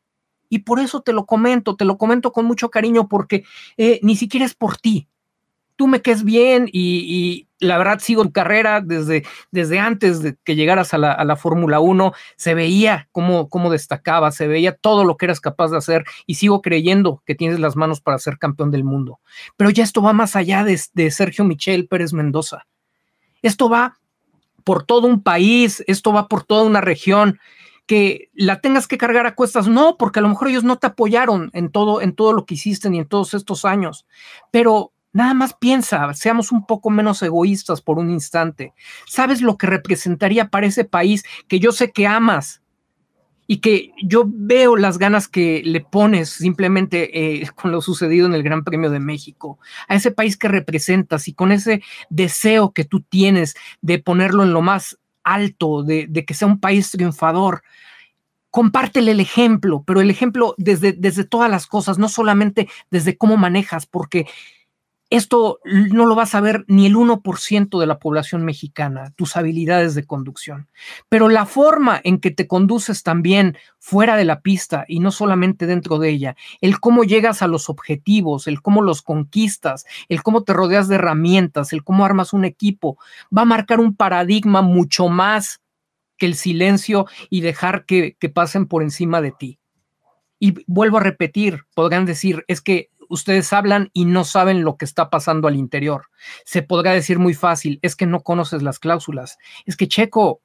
Y 0.49 0.59
por 0.59 0.81
eso 0.81 0.99
te 0.99 1.13
lo 1.13 1.25
comento, 1.25 1.77
te 1.77 1.85
lo 1.85 1.97
comento 1.97 2.33
con 2.33 2.43
mucho 2.43 2.69
cariño 2.69 3.07
porque 3.07 3.45
ni 4.01 4.17
siquiera 4.17 4.45
es 4.45 4.53
por 4.53 4.77
ti, 4.77 5.07
tú 5.75 5.87
me 5.87 6.01
quedes 6.01 6.23
bien 6.23 6.69
y, 6.71 7.47
la 7.59 7.77
verdad 7.77 7.99
sigo 7.99 8.23
tu 8.23 8.33
carrera 8.33 8.81
desde, 8.81 9.23
desde 9.51 9.79
antes 9.79 10.21
de 10.21 10.35
que 10.43 10.57
llegaras 10.57 10.93
a 10.93 10.97
la, 10.97 11.35
Fórmula 11.37 11.79
1, 11.79 12.11
se 12.35 12.53
veía 12.53 13.07
cómo, 13.13 13.47
cómo 13.47 13.71
destacaba, 13.71 14.31
se 14.31 14.47
veía 14.47 14.75
todo 14.75 15.05
lo 15.05 15.15
que 15.15 15.27
eras 15.27 15.39
capaz 15.39 15.71
de 15.71 15.77
hacer 15.77 16.03
y 16.25 16.35
sigo 16.35 16.61
creyendo 16.61 17.23
que 17.25 17.35
tienes 17.35 17.61
las 17.61 17.77
manos 17.77 18.01
para 18.01 18.19
ser 18.19 18.37
campeón 18.37 18.69
del 18.69 18.83
mundo. 18.83 19.21
Pero 19.55 19.69
ya 19.69 19.85
esto 19.85 20.01
va 20.01 20.11
más 20.11 20.35
allá 20.35 20.65
de, 20.65 20.77
de 20.93 21.09
Sergio 21.09 21.45
Michel 21.45 21.87
Pérez 21.87 22.11
Mendoza. 22.11 22.67
Esto 23.41 23.69
va 23.69 23.97
por 24.65 24.83
todo 24.83 25.07
un 25.07 25.23
país, 25.23 25.83
esto 25.87 26.11
va 26.11 26.27
por 26.27 26.43
toda 26.43 26.63
una 26.63 26.81
región 26.81 27.39
que 27.85 28.29
la 28.33 28.61
tengas 28.61 28.87
que 28.87 28.97
cargar 28.97 29.25
a 29.25 29.35
cuestas, 29.35 29.67
no, 29.67 29.97
porque 29.97 30.19
a 30.19 30.21
lo 30.21 30.29
mejor 30.29 30.47
ellos 30.47 30.63
no 30.63 30.77
te 30.77 30.87
apoyaron 30.87 31.49
en 31.53 31.69
todo, 31.69 32.01
en 32.01 32.15
todo 32.15 32.33
lo 32.33 32.45
que 32.45 32.53
hiciste 32.53 32.89
ni 32.89 32.99
en 32.99 33.07
todos 33.07 33.33
estos 33.33 33.65
años, 33.65 34.05
pero 34.51 34.92
Nada 35.13 35.35
más 35.35 35.53
piensa, 35.53 36.11
seamos 36.15 36.51
un 36.51 36.65
poco 36.65 36.89
menos 36.89 37.21
egoístas 37.21 37.81
por 37.81 37.99
un 37.99 38.09
instante. 38.09 38.73
¿Sabes 39.05 39.41
lo 39.41 39.57
que 39.57 39.67
representaría 39.67 40.49
para 40.49 40.65
ese 40.65 40.85
país 40.85 41.23
que 41.47 41.59
yo 41.59 41.71
sé 41.71 41.91
que 41.91 42.07
amas 42.07 42.63
y 43.45 43.57
que 43.57 43.91
yo 44.03 44.23
veo 44.25 44.75
las 44.75 44.97
ganas 44.97 45.27
que 45.27 45.61
le 45.63 45.81
pones 45.81 46.29
simplemente 46.29 47.41
eh, 47.41 47.47
con 47.55 47.71
lo 47.71 47.81
sucedido 47.81 48.25
en 48.25 48.33
el 48.33 48.41
Gran 48.41 48.63
Premio 48.63 48.89
de 48.89 48.99
México, 48.99 49.59
a 49.87 49.95
ese 49.95 50.09
país 50.09 50.35
que 50.35 50.47
representas 50.47 51.27
y 51.27 51.33
con 51.33 51.51
ese 51.51 51.83
deseo 52.09 52.71
que 52.71 52.83
tú 52.83 53.01
tienes 53.01 53.55
de 53.81 53.99
ponerlo 53.99 54.43
en 54.43 54.53
lo 54.53 54.61
más 54.61 54.97
alto, 55.23 55.83
de, 55.83 56.09
que 56.25 56.33
sea 56.33 56.47
un 56.47 56.59
país 56.59 56.91
triunfador? 56.91 57.63
compártele 58.49 59.13
el 59.13 59.19
ejemplo, 59.19 59.83
pero 59.83 59.99
el 59.99 60.11
ejemplo 60.11 60.53
desde, 60.59 60.91
desde 60.93 61.23
todas 61.23 61.49
las 61.49 61.65
cosas, 61.65 61.97
no 61.97 62.07
solamente 62.07 62.69
desde 62.91 63.17
cómo 63.17 63.35
manejas, 63.35 63.87
porque 63.87 64.27
esto 65.13 65.59
no 65.63 66.07
lo 66.07 66.15
vas 66.15 66.33
a 66.33 66.41
ver 66.41 66.65
ni 66.67 66.87
el 66.87 66.95
1% 66.95 67.79
de 67.79 67.85
la 67.85 67.99
población 67.99 68.43
mexicana, 68.43 69.13
tus 69.15 69.37
habilidades 69.37 69.93
de 69.93 70.07
conducción. 70.07 70.67
Pero 71.07 71.29
la 71.29 71.45
forma 71.45 72.01
en 72.03 72.19
que 72.19 72.31
te 72.31 72.47
conduces 72.47 73.03
también 73.03 73.55
fuera 73.77 74.15
de 74.15 74.25
la 74.25 74.41
pista 74.41 74.85
y 74.87 75.01
no 75.01 75.11
solamente 75.11 75.67
dentro 75.67 75.99
de 75.99 76.09
ella, 76.09 76.35
el 76.61 76.79
cómo 76.79 77.03
llegas 77.03 77.43
a 77.43 77.47
los 77.47 77.69
objetivos, 77.69 78.47
el 78.47 78.63
cómo 78.63 78.81
los 78.81 79.03
conquistas, 79.03 79.85
el 80.09 80.23
cómo 80.23 80.43
te 80.43 80.53
rodeas 80.53 80.87
de 80.87 80.95
herramientas, 80.95 81.73
el 81.73 81.83
cómo 81.83 82.05
armas 82.05 82.33
un 82.33 82.43
equipo, 82.43 82.97
va 83.25 83.43
a 83.43 83.45
marcar 83.45 83.79
un 83.79 83.95
paradigma 83.95 84.63
mucho 84.63 85.09
más 85.09 85.61
que 86.17 86.25
el 86.25 86.33
silencio 86.33 87.05
y 87.29 87.41
dejar 87.41 87.85
que, 87.85 88.17
que 88.19 88.29
pasen 88.29 88.65
por 88.65 88.81
encima 88.81 89.21
de 89.21 89.31
ti. 89.31 89.59
Y 90.39 90.55
vuelvo 90.65 90.97
a 90.97 91.01
repetir, 91.01 91.65
podrán 91.75 92.05
decir, 92.05 92.43
es 92.47 92.61
que 92.61 92.89
ustedes 93.13 93.53
hablan 93.53 93.89
y 93.93 94.05
no 94.05 94.23
saben 94.23 94.63
lo 94.63 94.77
que 94.77 94.85
está 94.85 95.09
pasando 95.09 95.47
al 95.47 95.55
interior. 95.55 96.07
Se 96.45 96.63
podrá 96.63 96.91
decir 96.91 97.19
muy 97.19 97.33
fácil, 97.33 97.79
es 97.81 97.95
que 97.95 98.05
no 98.05 98.21
conoces 98.21 98.63
las 98.63 98.79
cláusulas. 98.79 99.37
Es 99.65 99.77
que, 99.77 99.87
Checo, 99.87 100.41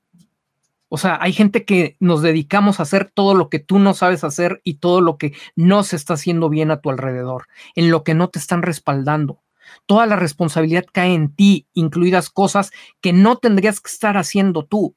o 0.90 0.98
sea, 0.98 1.18
hay 1.20 1.32
gente 1.32 1.64
que 1.64 1.96
nos 1.98 2.22
dedicamos 2.22 2.78
a 2.78 2.82
hacer 2.82 3.10
todo 3.12 3.34
lo 3.34 3.48
que 3.48 3.58
tú 3.58 3.78
no 3.78 3.94
sabes 3.94 4.22
hacer 4.22 4.60
y 4.64 4.74
todo 4.74 5.00
lo 5.00 5.16
que 5.16 5.34
no 5.56 5.82
se 5.82 5.96
está 5.96 6.14
haciendo 6.14 6.48
bien 6.48 6.70
a 6.70 6.80
tu 6.80 6.90
alrededor, 6.90 7.46
en 7.74 7.90
lo 7.90 8.04
que 8.04 8.14
no 8.14 8.28
te 8.28 8.38
están 8.38 8.62
respaldando. 8.62 9.42
Toda 9.86 10.06
la 10.06 10.16
responsabilidad 10.16 10.84
cae 10.90 11.14
en 11.14 11.34
ti, 11.34 11.66
incluidas 11.74 12.30
cosas 12.30 12.70
que 13.00 13.12
no 13.12 13.36
tendrías 13.36 13.80
que 13.80 13.90
estar 13.90 14.16
haciendo 14.16 14.64
tú 14.64 14.94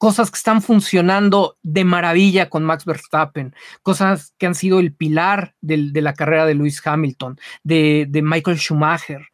cosas 0.00 0.30
que 0.30 0.38
están 0.38 0.62
funcionando 0.62 1.58
de 1.62 1.84
maravilla 1.84 2.48
con 2.48 2.64
Max 2.64 2.86
Verstappen, 2.86 3.54
cosas 3.82 4.34
que 4.38 4.46
han 4.46 4.54
sido 4.54 4.80
el 4.80 4.94
pilar 4.94 5.54
de 5.60 6.00
la 6.00 6.14
carrera 6.14 6.46
de 6.46 6.54
Lewis 6.54 6.80
Hamilton, 6.82 7.38
de, 7.64 8.08
Michael 8.24 8.56
Schumacher, 8.56 9.26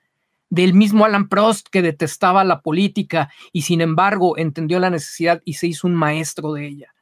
del 0.50 0.74
mismo 0.74 1.04
Alan 1.04 1.28
Prost 1.28 1.68
que 1.70 1.82
detestaba 1.82 2.42
la 2.42 2.62
política 2.62 3.30
y 3.52 3.62
sin 3.62 3.80
embargo 3.80 4.36
entendió 4.36 4.80
la 4.80 4.90
necesidad 4.90 5.40
y 5.44 5.54
se 5.54 5.68
hizo 5.68 5.86
un 5.86 5.94
maestro 5.94 6.52
de 6.52 6.66
ella. 6.66 6.94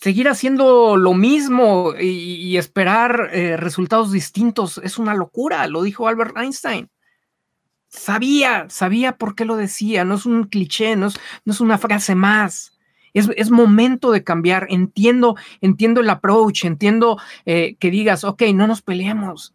Seguir 0.00 0.30
haciendo 0.30 0.96
lo 0.96 1.12
mismo 1.12 1.92
y, 2.00 2.56
esperar 2.56 3.28
eh, 3.34 3.58
resultados 3.58 4.10
distintos 4.10 4.80
es 4.82 4.96
una 4.98 5.12
locura, 5.12 5.66
lo 5.68 5.82
dijo 5.82 6.08
Albert 6.08 6.38
Einstein. 6.38 6.88
Sabía, 7.96 8.66
sabía 8.68 9.16
por 9.16 9.34
qué 9.36 9.44
lo 9.44 9.56
decía, 9.56 10.04
no 10.04 10.16
es 10.16 10.26
un 10.26 10.44
cliché, 10.44 10.96
no 10.96 11.06
es, 11.06 11.14
no 11.44 11.52
es 11.52 11.60
una 11.60 11.78
frase 11.78 12.14
más. 12.14 12.76
Es, 13.12 13.30
es, 13.36 13.50
momento 13.50 14.10
de 14.10 14.24
cambiar. 14.24 14.66
Entiendo, 14.68 15.36
entiendo 15.60 16.00
el 16.00 16.10
approach, 16.10 16.64
entiendo 16.64 17.18
eh, 17.46 17.76
que 17.78 17.92
digas, 17.92 18.24
ok, 18.24 18.42
no 18.52 18.66
nos 18.66 18.82
peleemos 18.82 19.54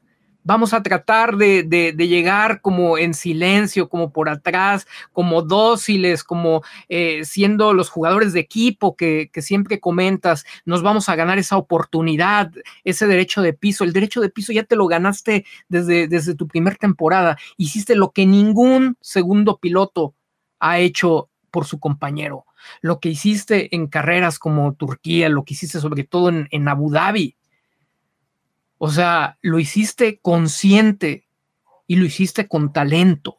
vamos 0.49 0.73
a 0.73 0.81
tratar 0.81 1.37
de, 1.37 1.93
llegar 1.95 2.61
como 2.61 2.97
en 2.97 3.13
silencio, 3.13 3.87
como 3.87 4.11
por 4.11 4.29
atrás, 4.29 4.87
como 5.13 5.43
dóciles, 5.43 6.23
como 6.23 6.63
eh, 6.87 7.23
siendo 7.23 7.71
los 7.71 7.91
jugadores 7.91 8.33
de 8.33 8.39
equipo 8.39 8.95
que, 8.95 9.29
siempre 9.41 9.79
comentas, 9.79 10.45
nos 10.65 10.81
vamos 10.81 11.07
a 11.07 11.15
ganar 11.15 11.37
esa 11.37 11.55
oportunidad, 11.55 12.51
ese 12.83 13.05
derecho 13.05 13.43
de 13.43 13.53
piso. 13.53 13.83
El 13.83 13.93
derecho 13.93 14.21
de 14.21 14.29
piso 14.29 14.51
ya 14.51 14.63
te 14.63 14.75
lo 14.75 14.87
ganaste 14.87 15.45
desde, 15.67 16.07
desde 16.07 16.33
tu 16.33 16.47
primer 16.47 16.77
temporada. 16.77 17.37
Hiciste 17.55 17.93
lo 17.95 18.09
que 18.09 18.25
ningún 18.25 18.97
segundo 19.01 19.59
piloto 19.59 20.15
ha 20.59 20.79
hecho 20.79 21.29
por 21.51 21.65
su 21.65 21.79
compañero. 21.79 22.47
Lo 22.81 22.99
que 22.99 23.09
hiciste 23.09 23.75
en 23.75 23.85
carreras 23.85 24.39
como 24.39 24.73
Turquía, 24.73 25.29
lo 25.29 25.45
que 25.45 25.53
hiciste 25.53 25.79
sobre 25.79 26.05
todo 26.05 26.29
en, 26.29 26.47
en 26.49 26.67
Abu 26.67 26.89
Dhabi, 26.89 27.35
o 28.79 28.89
sea, 28.89 29.37
lo 29.41 29.59
hiciste 29.59 30.19
consciente 30.21 31.27
y 31.85 31.97
lo 31.97 32.05
hiciste 32.05 32.47
con 32.47 32.73
talento. 32.73 33.37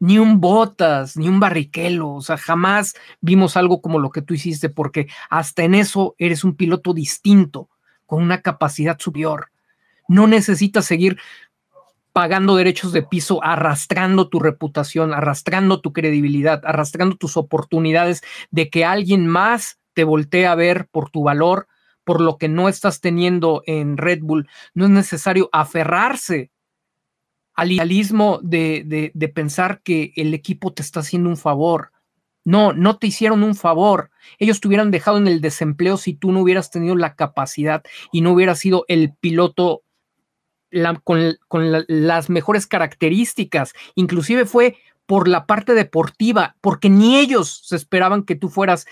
Ni 0.00 0.18
un 0.18 0.40
Botas, 0.40 1.16
ni 1.16 1.28
un 1.28 1.38
Barrichello, 1.38 2.10
o 2.10 2.20
sea, 2.20 2.36
jamás 2.36 2.94
vimos 3.20 3.56
algo 3.56 3.80
como 3.80 3.98
lo 3.98 4.10
que 4.10 4.22
tú 4.22 4.34
hiciste, 4.34 4.70
porque 4.70 5.06
hasta 5.30 5.62
en 5.62 5.74
eso 5.74 6.16
eres 6.18 6.44
un 6.44 6.56
piloto 6.56 6.92
distinto, 6.94 7.68
con 8.06 8.22
una 8.22 8.42
capacidad 8.42 8.98
superior. 8.98 9.50
No 10.08 10.26
necesitas 10.26 10.86
seguir 10.86 11.18
pagando 12.12 12.56
derechos 12.56 12.92
de 12.92 13.02
piso, 13.02 13.42
arrastrando 13.42 14.28
tu 14.28 14.40
reputación, 14.40 15.12
arrastrando 15.12 15.80
tu 15.80 15.92
credibilidad, 15.92 16.62
arrastrando 16.64 17.16
tus 17.16 17.36
oportunidades 17.36 18.22
de 18.50 18.70
que 18.70 18.84
alguien 18.84 19.26
más 19.26 19.78
te 19.94 20.04
voltee 20.04 20.46
a 20.46 20.54
ver 20.54 20.88
por 20.90 21.10
tu 21.10 21.22
valor, 21.22 21.66
por 22.04 22.20
lo 22.20 22.38
que 22.38 22.48
no 22.48 22.68
estás 22.68 23.00
teniendo 23.00 23.62
en 23.66 23.96
Red 23.96 24.20
Bull, 24.22 24.48
no 24.74 24.84
es 24.84 24.90
necesario 24.90 25.48
aferrarse 25.52 26.50
al 27.54 27.72
idealismo 27.72 28.40
de, 28.42 29.12
de, 29.14 29.28
pensar 29.28 29.80
que 29.82 30.12
el 30.16 30.34
equipo 30.34 30.72
te 30.72 30.82
está 30.82 31.00
haciendo 31.00 31.28
un 31.28 31.36
favor. 31.36 31.92
No, 32.44 32.72
no 32.72 32.98
te 32.98 33.06
hicieron 33.06 33.42
un 33.42 33.54
favor. 33.54 34.10
Ellos 34.38 34.60
te 34.60 34.68
hubieran 34.68 34.90
dejado 34.90 35.18
en 35.18 35.28
el 35.28 35.40
desempleo 35.40 35.96
si 35.96 36.14
tú 36.14 36.32
no 36.32 36.40
hubieras 36.40 36.70
tenido 36.70 36.96
la 36.96 37.14
capacidad 37.14 37.82
y 38.12 38.20
no 38.20 38.32
hubieras 38.32 38.58
sido 38.58 38.84
el 38.88 39.14
piloto 39.14 39.82
con, 41.04 41.36
las 41.88 42.30
mejores 42.30 42.66
características. 42.66 43.72
Inclusive 43.94 44.46
fue 44.46 44.76
por 45.06 45.28
la 45.28 45.46
parte 45.46 45.74
deportiva, 45.74 46.56
porque 46.60 46.90
ni 46.90 47.16
ellos 47.16 47.62
se 47.64 47.76
esperaban 47.76 48.24
que 48.24 48.36
tú 48.36 48.48
fueras 48.48 48.86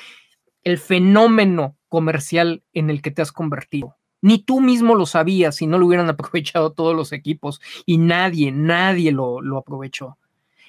el 0.64 0.78
fenómeno 0.78 1.76
comercial 1.88 2.62
en 2.72 2.90
el 2.90 3.02
que 3.02 3.10
te 3.10 3.22
has 3.22 3.32
convertido. 3.32 3.96
Ni 4.20 4.38
tú 4.38 4.60
mismo 4.60 4.94
lo 4.94 5.06
sabías 5.06 5.56
si 5.56 5.66
no 5.66 5.78
lo 5.78 5.86
hubieran 5.86 6.08
aprovechado 6.10 6.72
todos 6.72 6.94
los 6.94 7.12
equipos 7.12 7.60
y 7.86 7.98
nadie, 7.98 8.52
nadie 8.52 9.12
lo, 9.12 9.40
lo 9.40 9.58
aprovechó. 9.58 10.18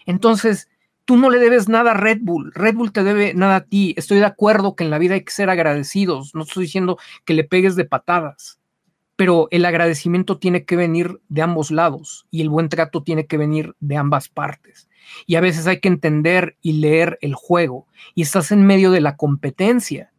Entonces, 0.06 0.70
tú 1.06 1.18
no 1.18 1.30
le 1.30 1.40
debes 1.40 1.70
nada 1.70 1.92
a 1.92 1.96
Red 1.96 2.20
Bull, 2.22 2.52
Red 2.54 2.76
Bull 2.76 2.92
te 2.92 3.04
debe 3.04 3.34
nada 3.34 3.58
a 3.58 3.66
ti. 3.66 3.94
Estoy 3.98 4.20
de 4.20 4.26
acuerdo 4.26 4.76
que 4.76 4.84
en 4.84 4.90
la 4.90 4.98
vida 4.98 5.16
hay 5.16 5.24
que 5.24 5.32
ser 5.32 5.50
agradecidos, 5.50 6.34
no 6.36 6.44
estoy 6.44 6.64
diciendo 6.64 6.98
que 7.26 7.34
le 7.34 7.44
pegues 7.44 7.76
de 7.76 7.86
patadas, 7.86 8.60
pero 9.16 9.48
el 9.52 9.66
agradecimiento 9.66 10.40
tiene 10.40 10.66
que 10.66 10.76
venir 10.76 11.22
de 11.30 11.42
ambos 11.42 11.72
lados 11.72 12.26
y 12.32 12.42
el 12.42 12.50
buen 12.50 12.70
trato 12.70 13.04
tiene 13.04 13.28
que 13.28 13.38
venir 13.38 13.76
de 13.80 13.98
ambas 13.98 14.30
partes. 14.30 14.90
Y 15.26 15.36
a 15.36 15.42
veces 15.42 15.68
hay 15.68 15.80
que 15.80 15.88
entender 15.88 16.58
y 16.62 16.74
leer 16.74 17.18
el 17.22 17.34
juego. 17.36 17.88
Y 18.16 18.22
estás 18.22 18.52
en 18.52 18.66
medio 18.66 18.92
de 18.92 19.02
la 19.02 19.16
competencia. 19.16 20.12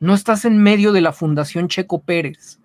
No 0.00 0.14
estás 0.14 0.44
en 0.44 0.58
medio 0.58 0.92
de 0.92 1.00
la 1.00 1.12
Fundación 1.12 1.68
Checo 1.68 2.02
Pérez. 2.02 2.58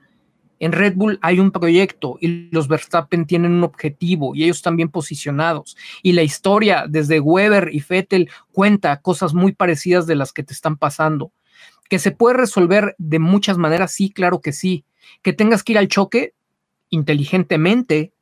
En 0.60 0.72
Red 0.72 0.96
Bull 0.96 1.20
hay 1.22 1.40
un 1.40 1.52
proyecto 1.52 2.18
y 2.20 2.50
los 2.52 2.68
Verstappen 2.68 3.26
tienen 3.26 3.52
un 3.52 3.64
objetivo 3.64 4.34
y 4.34 4.44
ellos 4.44 4.62
también 4.62 4.90
posicionados. 4.90 5.78
Y 6.02 6.14
la 6.14 6.24
historia 6.24 6.86
desde 6.90 7.20
Weber 7.20 7.70
y 7.72 7.84
Vettel 7.88 8.30
cuenta 8.52 9.02
cosas 9.02 9.34
muy 9.34 9.52
parecidas 9.52 10.08
de 10.08 10.16
las 10.16 10.34
que 10.34 10.44
te 10.44 10.54
están 10.54 10.78
pasando. 10.78 11.32
Que 11.90 12.00
se 12.00 12.12
puede 12.12 12.38
resolver 12.38 12.96
de 12.98 13.20
muchas 13.20 13.58
maneras, 13.58 13.92
sí, 13.92 14.10
claro 14.10 14.42
que 14.42 14.52
sí. 14.52 14.84
Que 15.22 15.34
tengas 15.34 15.64
que 15.64 15.74
ir 15.74 15.78
al 15.78 15.88
choque 15.88 16.34
inteligentemente. 16.90 18.14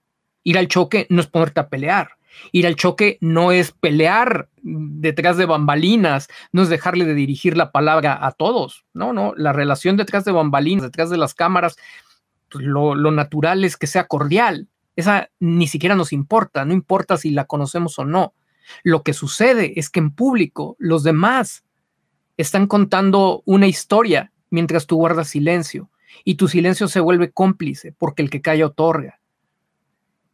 Ir 0.43 0.57
al 0.57 0.67
choque 0.67 1.07
no 1.09 1.21
es 1.21 1.27
ponerte 1.27 1.61
a 1.61 1.69
pelear. 1.69 2.09
Ir 2.51 2.67
al 2.67 2.75
choque 2.75 3.17
no 3.21 3.51
es 3.51 3.71
pelear 3.71 4.49
detrás 4.61 5.37
de 5.37 5.45
bambalinas, 5.45 6.27
no 6.51 6.63
es 6.63 6.69
dejarle 6.69 7.05
de 7.05 7.13
dirigir 7.13 7.57
la 7.57 7.71
palabra 7.71 8.17
a 8.25 8.31
todos. 8.31 8.85
No, 8.93 9.13
no, 9.13 9.33
la 9.35 9.53
relación 9.53 9.97
detrás 9.97 10.25
de 10.25 10.31
bambalinas, 10.31 10.83
detrás 10.83 11.09
de 11.09 11.17
las 11.17 11.33
cámaras, 11.33 11.77
pues, 12.49 12.65
lo, 12.65 12.95
lo 12.95 13.11
natural 13.11 13.63
es 13.63 13.77
que 13.77 13.87
sea 13.87 14.07
cordial. 14.07 14.67
Esa 14.95 15.29
ni 15.39 15.67
siquiera 15.67 15.95
nos 15.95 16.13
importa, 16.13 16.65
no 16.65 16.73
importa 16.73 17.17
si 17.17 17.31
la 17.31 17.45
conocemos 17.45 17.99
o 17.99 18.05
no. 18.05 18.33
Lo 18.83 19.03
que 19.03 19.13
sucede 19.13 19.79
es 19.79 19.89
que 19.89 19.99
en 19.99 20.11
público 20.11 20.75
los 20.79 21.03
demás 21.03 21.63
están 22.37 22.67
contando 22.67 23.43
una 23.45 23.67
historia 23.67 24.31
mientras 24.49 24.87
tú 24.87 24.97
guardas 24.97 25.29
silencio 25.29 25.89
y 26.23 26.35
tu 26.35 26.47
silencio 26.47 26.87
se 26.87 26.99
vuelve 26.99 27.31
cómplice 27.31 27.93
porque 27.97 28.21
el 28.21 28.29
que 28.29 28.41
calla 28.41 28.67
otorga. 28.67 29.19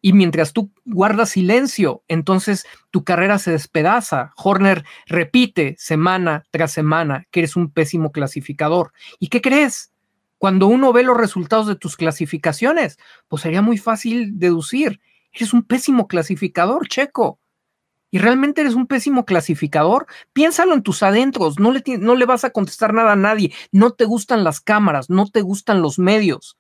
Y 0.01 0.13
mientras 0.13 0.51
tú 0.51 0.71
guardas 0.85 1.29
silencio, 1.29 2.03
entonces 2.07 2.65
tu 2.89 3.03
carrera 3.03 3.37
se 3.37 3.51
despedaza. 3.51 4.33
Horner 4.35 4.83
repite 5.05 5.75
semana 5.77 6.43
tras 6.49 6.71
semana 6.71 7.27
que 7.29 7.41
eres 7.41 7.55
un 7.55 7.71
pésimo 7.71 8.11
clasificador. 8.11 8.93
¿Y 9.19 9.27
qué 9.27 9.41
crees? 9.41 9.93
Cuando 10.39 10.65
uno 10.65 10.91
ve 10.91 11.03
los 11.03 11.17
resultados 11.17 11.67
de 11.67 11.75
tus 11.75 11.95
clasificaciones, 11.95 12.97
pues 13.27 13.43
sería 13.43 13.61
muy 13.61 13.77
fácil 13.77 14.39
deducir. 14.39 14.99
Eres 15.31 15.53
un 15.53 15.61
pésimo 15.61 16.07
clasificador, 16.07 16.87
Checo. 16.87 17.39
Y 18.09 18.17
realmente 18.17 18.61
eres 18.61 18.73
un 18.73 18.87
pésimo 18.87 19.23
clasificador. 19.23 20.07
Piénsalo 20.33 20.73
en 20.73 20.81
tus 20.81 21.03
adentros. 21.03 21.59
No 21.59 21.71
le, 21.71 21.83
no 21.99 22.15
le 22.15 22.25
vas 22.25 22.43
a 22.43 22.49
contestar 22.49 22.93
nada 22.93 23.13
a 23.13 23.15
nadie. 23.15 23.53
No 23.71 23.91
te 23.91 24.05
gustan 24.05 24.43
las 24.43 24.59
cámaras, 24.59 25.11
no 25.11 25.27
te 25.27 25.41
gustan 25.41 25.81
los 25.83 25.99
medios 25.99 26.57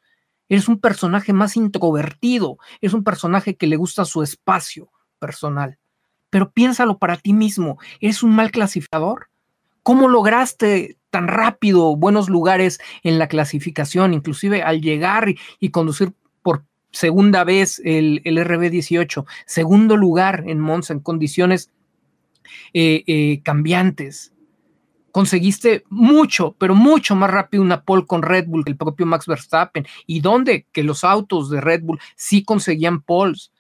Eres 0.51 0.67
un 0.67 0.81
personaje 0.81 1.31
más 1.31 1.55
introvertido, 1.55 2.57
es 2.81 2.93
un 2.93 3.05
personaje 3.05 3.55
que 3.55 3.67
le 3.67 3.77
gusta 3.77 4.03
su 4.03 4.21
espacio 4.21 4.89
personal. 5.17 5.77
Pero 6.29 6.51
piénsalo 6.51 6.97
para 6.97 7.15
ti 7.15 7.31
mismo, 7.31 7.79
¿eres 8.01 8.21
un 8.21 8.35
mal 8.35 8.51
clasificador? 8.51 9.29
¿Cómo 9.81 10.09
lograste 10.09 10.97
tan 11.09 11.29
rápido 11.29 11.95
buenos 11.95 12.27
lugares 12.27 12.81
en 13.01 13.17
la 13.17 13.29
clasificación, 13.29 14.13
inclusive 14.13 14.61
al 14.61 14.81
llegar 14.81 15.33
y, 15.57 15.69
conducir 15.69 16.11
por 16.41 16.65
segunda 16.91 17.45
vez 17.45 17.81
el, 17.85 18.21
RB18, 18.21 19.25
segundo 19.45 19.95
lugar 19.95 20.43
en 20.47 20.59
Monza 20.59 20.91
en 20.91 20.99
condiciones 20.99 21.71
eh, 22.73 23.05
eh, 23.07 23.39
cambiantes? 23.41 24.33
Conseguiste 25.11 25.83
mucho, 25.89 26.55
pero 26.57 26.75
mucho 26.75 27.15
más 27.15 27.31
rápido 27.31 27.63
una 27.63 27.83
pole 27.83 28.05
con 28.05 28.21
Red 28.21 28.47
Bull 28.47 28.63
que 28.63 28.71
el 28.71 28.77
propio 28.77 29.05
Max 29.05 29.25
Verstappen. 29.27 29.85
¿Y 30.05 30.21
dónde? 30.21 30.65
Que 30.71 30.83
los 30.83 31.03
autos 31.03 31.49
de 31.49 31.61
Red 31.61 31.83
Bull 31.83 31.99
sí 32.15 32.43
conseguían 32.43 33.01
poles 33.01 33.51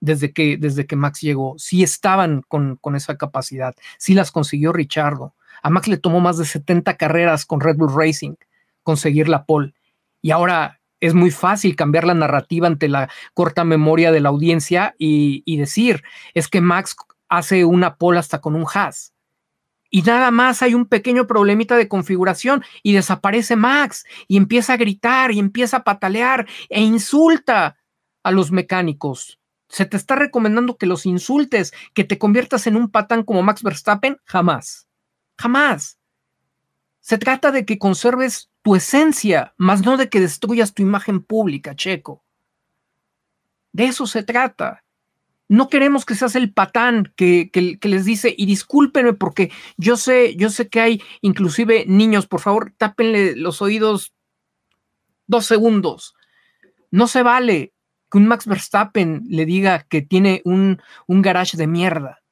desde 0.00 0.32
que, 0.32 0.56
desde 0.56 0.86
que 0.86 0.96
Max 0.96 1.20
llegó, 1.20 1.54
sí 1.58 1.82
estaban 1.82 2.42
con, 2.48 2.76
con 2.76 2.96
esa 2.96 3.16
capacidad, 3.16 3.74
sí 3.98 4.14
las 4.14 4.30
consiguió 4.30 4.72
Richardo. 4.72 5.34
A 5.62 5.70
Max 5.70 5.88
le 5.88 5.96
tomó 5.96 6.20
más 6.20 6.38
de 6.38 6.44
70 6.44 6.96
carreras 6.96 7.46
con 7.46 7.60
Red 7.60 7.76
Bull 7.76 7.94
Racing 7.94 8.34
conseguir 8.82 9.28
la 9.28 9.44
pole. 9.44 9.74
Y 10.22 10.30
ahora 10.30 10.80
es 11.00 11.14
muy 11.14 11.30
fácil 11.30 11.76
cambiar 11.76 12.04
la 12.04 12.14
narrativa 12.14 12.66
ante 12.66 12.88
la 12.88 13.08
corta 13.34 13.64
memoria 13.64 14.12
de 14.12 14.20
la 14.20 14.28
audiencia 14.28 14.94
y, 14.98 15.42
y 15.44 15.56
decir, 15.56 16.02
es 16.34 16.48
que 16.48 16.60
Max 16.60 16.94
hace 17.28 17.64
una 17.64 17.96
pole 17.96 18.18
hasta 18.18 18.40
con 18.40 18.54
un 18.54 18.66
Haas 18.72 19.12
y 19.96 20.02
nada 20.02 20.30
más 20.30 20.60
hay 20.60 20.74
un 20.74 20.84
pequeño 20.84 21.26
problemita 21.26 21.74
de 21.74 21.88
configuración 21.88 22.62
y 22.82 22.92
desaparece 22.92 23.56
Max 23.56 24.04
y 24.28 24.36
empieza 24.36 24.74
a 24.74 24.76
gritar 24.76 25.32
y 25.32 25.38
empieza 25.38 25.78
a 25.78 25.84
patalear 25.84 26.46
e 26.68 26.82
insulta 26.82 27.78
a 28.22 28.30
los 28.30 28.52
mecánicos. 28.52 29.40
Se 29.70 29.86
te 29.86 29.96
está 29.96 30.14
recomendando 30.14 30.76
que 30.76 30.84
los 30.84 31.06
insultes, 31.06 31.72
que 31.94 32.04
te 32.04 32.18
conviertas 32.18 32.66
en 32.66 32.76
un 32.76 32.90
patán 32.90 33.22
como 33.22 33.42
Max 33.42 33.62
Verstappen, 33.62 34.18
jamás. 34.26 34.86
Jamás. 35.38 35.98
Se 37.00 37.16
trata 37.16 37.50
de 37.50 37.64
que 37.64 37.78
conserves 37.78 38.50
tu 38.60 38.76
esencia, 38.76 39.54
más 39.56 39.80
no 39.80 39.96
de 39.96 40.10
que 40.10 40.20
destruyas 40.20 40.74
tu 40.74 40.82
imagen 40.82 41.22
pública, 41.22 41.74
Checo. 41.74 42.22
De 43.72 43.86
eso 43.86 44.06
se 44.06 44.22
trata. 44.22 44.84
No 45.48 45.68
queremos 45.68 46.04
que 46.04 46.14
seas 46.14 46.34
el 46.34 46.52
patán 46.52 47.12
que, 47.16 47.50
les 47.82 48.04
dice, 48.04 48.34
y 48.36 48.46
discúlpenme 48.46 49.12
porque 49.12 49.52
yo 49.76 49.96
sé, 49.96 50.34
yo 50.36 50.50
sé 50.50 50.68
que 50.68 50.80
hay 50.80 51.02
inclusive 51.20 51.84
niños, 51.86 52.26
por 52.26 52.40
favor, 52.40 52.72
tápenle 52.76 53.36
los 53.36 53.62
oídos 53.62 54.12
dos 55.26 55.46
segundos. 55.46 56.14
No 56.90 57.06
se 57.06 57.22
vale 57.22 57.72
que 58.10 58.18
un 58.18 58.26
Max 58.26 58.46
Verstappen 58.46 59.24
le 59.28 59.46
diga 59.46 59.86
que 59.88 60.02
tiene 60.02 60.42
un, 60.44 60.80
un 61.06 61.22
garage 61.22 61.56
de 61.56 61.66
mierda, 61.66 62.22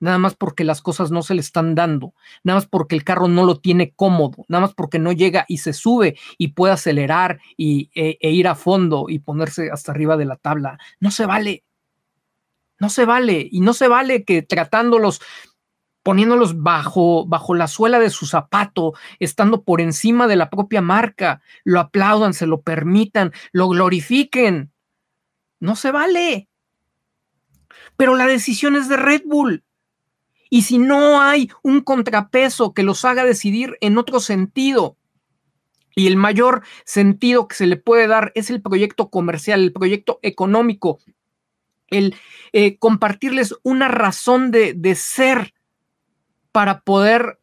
nada 0.00 0.18
más 0.18 0.34
porque 0.34 0.64
las 0.64 0.82
cosas 0.82 1.10
no 1.10 1.22
se 1.22 1.34
le 1.34 1.40
están 1.40 1.74
dando, 1.74 2.14
nada 2.42 2.58
más 2.58 2.66
porque 2.66 2.94
el 2.94 3.04
carro 3.04 3.28
no 3.28 3.44
lo 3.44 3.60
tiene 3.60 3.92
cómodo, 3.94 4.44
nada 4.48 4.62
más 4.62 4.74
porque 4.74 4.98
no 4.98 5.12
llega 5.12 5.44
y 5.48 5.58
se 5.58 5.72
sube 5.72 6.16
y 6.38 6.48
puede 6.48 6.74
acelerar 6.74 7.40
y, 7.56 7.90
e, 7.94 8.18
e 8.20 8.30
ir 8.30 8.48
a 8.48 8.54
fondo 8.54 9.06
y 9.08 9.20
ponerse 9.20 9.70
hasta 9.70 9.92
arriba 9.92 10.16
de 10.16 10.26
la 10.26 10.36
tabla. 10.36 10.78
No 11.00 11.10
se 11.10 11.26
vale. 11.26 11.64
No 12.78 12.88
se 12.88 13.04
vale. 13.04 13.48
Y 13.50 13.60
no 13.60 13.72
se 13.74 13.88
vale 13.88 14.24
que 14.24 14.42
tratándolos, 14.42 15.20
poniéndolos 16.02 16.62
bajo, 16.62 17.26
bajo 17.26 17.54
la 17.54 17.68
suela 17.68 17.98
de 17.98 18.10
su 18.10 18.26
zapato, 18.26 18.94
estando 19.18 19.62
por 19.62 19.80
encima 19.80 20.26
de 20.26 20.36
la 20.36 20.50
propia 20.50 20.80
marca, 20.80 21.42
lo 21.64 21.80
aplaudan, 21.80 22.34
se 22.34 22.46
lo 22.46 22.62
permitan, 22.62 23.32
lo 23.52 23.68
glorifiquen. 23.68 24.72
No 25.60 25.76
se 25.76 25.90
vale. 25.90 26.48
Pero 27.96 28.16
la 28.16 28.26
decisión 28.26 28.76
es 28.76 28.88
de 28.88 28.96
Red 28.96 29.22
Bull. 29.24 29.64
Y 30.50 30.62
si 30.62 30.78
no 30.78 31.20
hay 31.20 31.50
un 31.62 31.80
contrapeso 31.80 32.74
que 32.74 32.82
los 32.82 33.04
haga 33.04 33.24
decidir 33.24 33.76
en 33.80 33.98
otro 33.98 34.20
sentido, 34.20 34.96
y 35.96 36.06
el 36.06 36.16
mayor 36.16 36.62
sentido 36.84 37.48
que 37.48 37.56
se 37.56 37.66
le 37.66 37.76
puede 37.76 38.06
dar 38.06 38.32
es 38.34 38.50
el 38.50 38.60
proyecto 38.60 39.10
comercial, 39.10 39.62
el 39.62 39.72
proyecto 39.72 40.18
económico, 40.22 40.98
el 41.88 42.14
eh, 42.52 42.78
compartirles 42.78 43.54
una 43.62 43.88
razón 43.88 44.50
de, 44.50 44.94
ser 44.94 45.54
para 46.52 46.80
poder 46.80 47.38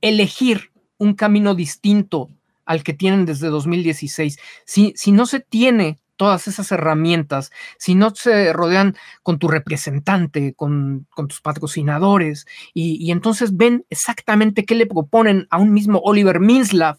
elegir 0.00 0.72
un 0.96 1.14
camino 1.14 1.54
distinto 1.54 2.28
al 2.64 2.82
que 2.82 2.94
tienen 2.94 3.26
desde 3.26 3.48
2016. 3.48 4.38
Si, 4.64 4.92
si 4.96 5.12
no 5.12 5.26
se 5.26 5.40
tiene 5.40 5.98
todas 6.16 6.48
esas 6.48 6.72
herramientas, 6.72 7.52
si 7.78 7.94
no 7.94 8.10
se 8.14 8.52
rodean 8.52 8.96
con 9.22 9.38
tu 9.38 9.48
representante, 9.48 10.52
con, 10.54 11.06
tus 11.14 11.40
patrocinadores, 11.40 12.46
y, 12.74 12.96
y, 13.04 13.12
entonces 13.12 13.56
ven 13.56 13.84
exactamente 13.88 14.64
qué 14.64 14.74
le 14.74 14.86
proponen 14.86 15.46
a 15.50 15.58
un 15.58 15.72
mismo 15.72 16.00
Oliver 16.02 16.40
Minslav, 16.40 16.98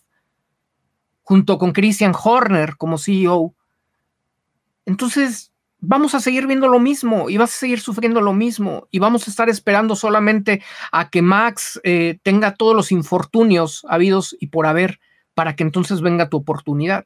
junto 1.21 1.57
con 1.57 1.73
Christian 1.73 2.13
Horner 2.15 2.77
como 2.77 2.97
CEO, 2.97 3.53
entonces 4.85 5.48
vamos 5.81 6.13
a 6.15 6.19
seguir 6.19 6.47
viendo 6.47 6.67
lo 6.67 6.79
mismo 6.79 7.29
y 7.29 7.37
vas 7.37 7.55
a 7.55 7.59
seguir 7.59 7.79
sufriendo 7.79 8.21
lo 8.21 8.33
mismo 8.33 8.87
y 8.91 8.99
vamos 8.99 9.27
a 9.27 9.31
estar 9.31 9.49
esperando 9.49 9.95
solamente 9.95 10.61
a 10.91 11.09
que 11.09 11.21
Max 11.21 11.79
eh, 11.83 12.19
tenga 12.23 12.53
todos 12.53 12.75
los 12.75 12.91
infortunios 12.91 13.85
habidos 13.89 14.35
y 14.39 14.47
por 14.47 14.65
haber 14.65 14.99
para 15.33 15.55
que 15.55 15.63
entonces 15.63 16.01
venga 16.01 16.29
tu 16.29 16.37
oportunidad. 16.37 17.05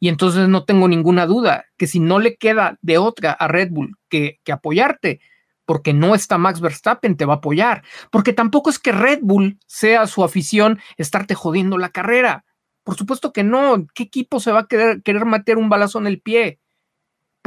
Y 0.00 0.08
entonces 0.08 0.48
no 0.48 0.64
tengo 0.64 0.88
ninguna 0.88 1.26
duda 1.26 1.66
que 1.76 1.86
si 1.86 1.98
no 1.98 2.18
le 2.18 2.36
queda 2.36 2.78
de 2.82 2.98
otra 2.98 3.32
a 3.32 3.48
Red 3.48 3.70
Bull 3.70 3.96
que, 4.08 4.40
que 4.44 4.52
apoyarte, 4.52 5.20
porque 5.66 5.92
no 5.92 6.14
está 6.14 6.38
Max 6.38 6.60
Verstappen, 6.60 7.16
te 7.16 7.26
va 7.26 7.34
a 7.34 7.36
apoyar, 7.38 7.82
porque 8.10 8.32
tampoco 8.32 8.70
es 8.70 8.78
que 8.78 8.92
Red 8.92 9.18
Bull 9.22 9.58
sea 9.66 10.06
su 10.06 10.24
afición 10.24 10.78
estarte 10.96 11.34
jodiendo 11.34 11.76
la 11.78 11.90
carrera. 11.90 12.44
Por 12.84 12.96
supuesto 12.96 13.34
que 13.34 13.44
no. 13.44 13.86
¿Qué 13.92 14.04
equipo 14.04 14.40
se 14.40 14.50
va 14.50 14.60
a 14.60 14.66
querer, 14.66 15.02
querer 15.02 15.26
meter 15.26 15.58
un 15.58 15.68
balazo 15.68 15.98
en 15.98 16.06
el 16.06 16.22
pie? 16.22 16.58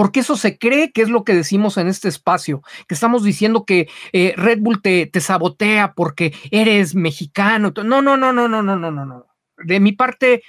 Porque 0.02 0.22
eso 0.22 0.36
se 0.36 0.58
cree 0.58 0.92
que 0.92 1.04
es 1.04 1.10
lo 1.10 1.24
que 1.24 1.36
decimos 1.36 1.78
en 1.78 1.88
este 1.88 2.10
espacio, 2.10 2.64
que 2.88 2.96
estamos 2.96 3.24
diciendo 3.24 3.66
que 3.66 3.88
eh, 4.14 4.34
Red 4.36 4.58
Bull 4.60 4.82
te, 4.82 5.06
te, 5.06 5.22
sabotea 5.22 5.94
porque 5.94 6.34
eres 6.50 6.96
mexicano. 6.96 7.72
No, 7.86 8.02
no, 8.02 8.18
no, 8.18 8.34
no, 8.34 8.48
no, 8.48 8.64
no, 8.64 8.76
no, 8.76 8.90
no, 8.90 9.06
no. 9.06 9.28
De 9.58 9.80
mi 9.80 9.92
parte, 9.92 10.42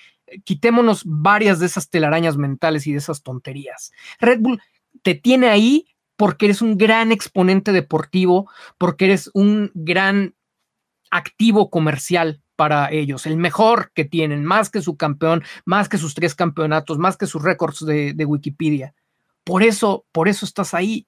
quitémonos 0.44 1.02
varias 1.04 1.58
de 1.58 1.66
esas 1.66 1.90
telarañas 1.90 2.38
mentales 2.38 2.86
y 2.86 2.92
de 2.92 2.98
esas 2.98 3.22
tonterías. 3.22 3.92
Red 4.20 4.40
Bull 4.40 4.62
te 5.02 5.16
tiene 5.16 5.48
ahí 5.48 5.84
porque 6.16 6.46
eres 6.46 6.62
un 6.62 6.78
gran 6.78 7.12
exponente 7.12 7.72
deportivo, 7.72 8.50
porque 8.78 9.04
eres 9.04 9.30
un 9.34 9.70
gran 9.74 10.34
activo 11.10 11.68
comercial 11.68 12.40
para 12.56 12.90
ellos, 12.90 13.26
el 13.26 13.36
mejor 13.36 13.92
que 13.92 14.06
tienen, 14.06 14.46
más 14.46 14.70
que 14.70 14.80
su 14.80 14.96
campeón, 14.96 15.44
más 15.66 15.90
que 15.90 15.98
sus 15.98 16.14
tres 16.14 16.34
campeonatos, 16.34 16.96
más 16.96 17.18
que 17.18 17.26
sus 17.26 17.42
récords 17.42 17.84
de, 17.84 18.14
de 18.14 18.24
Wikipedia. 18.24 18.94
Por 19.44 19.62
eso, 19.62 20.06
por 20.12 20.28
eso 20.28 20.44
estás 20.46 20.74
ahí. 20.74 21.06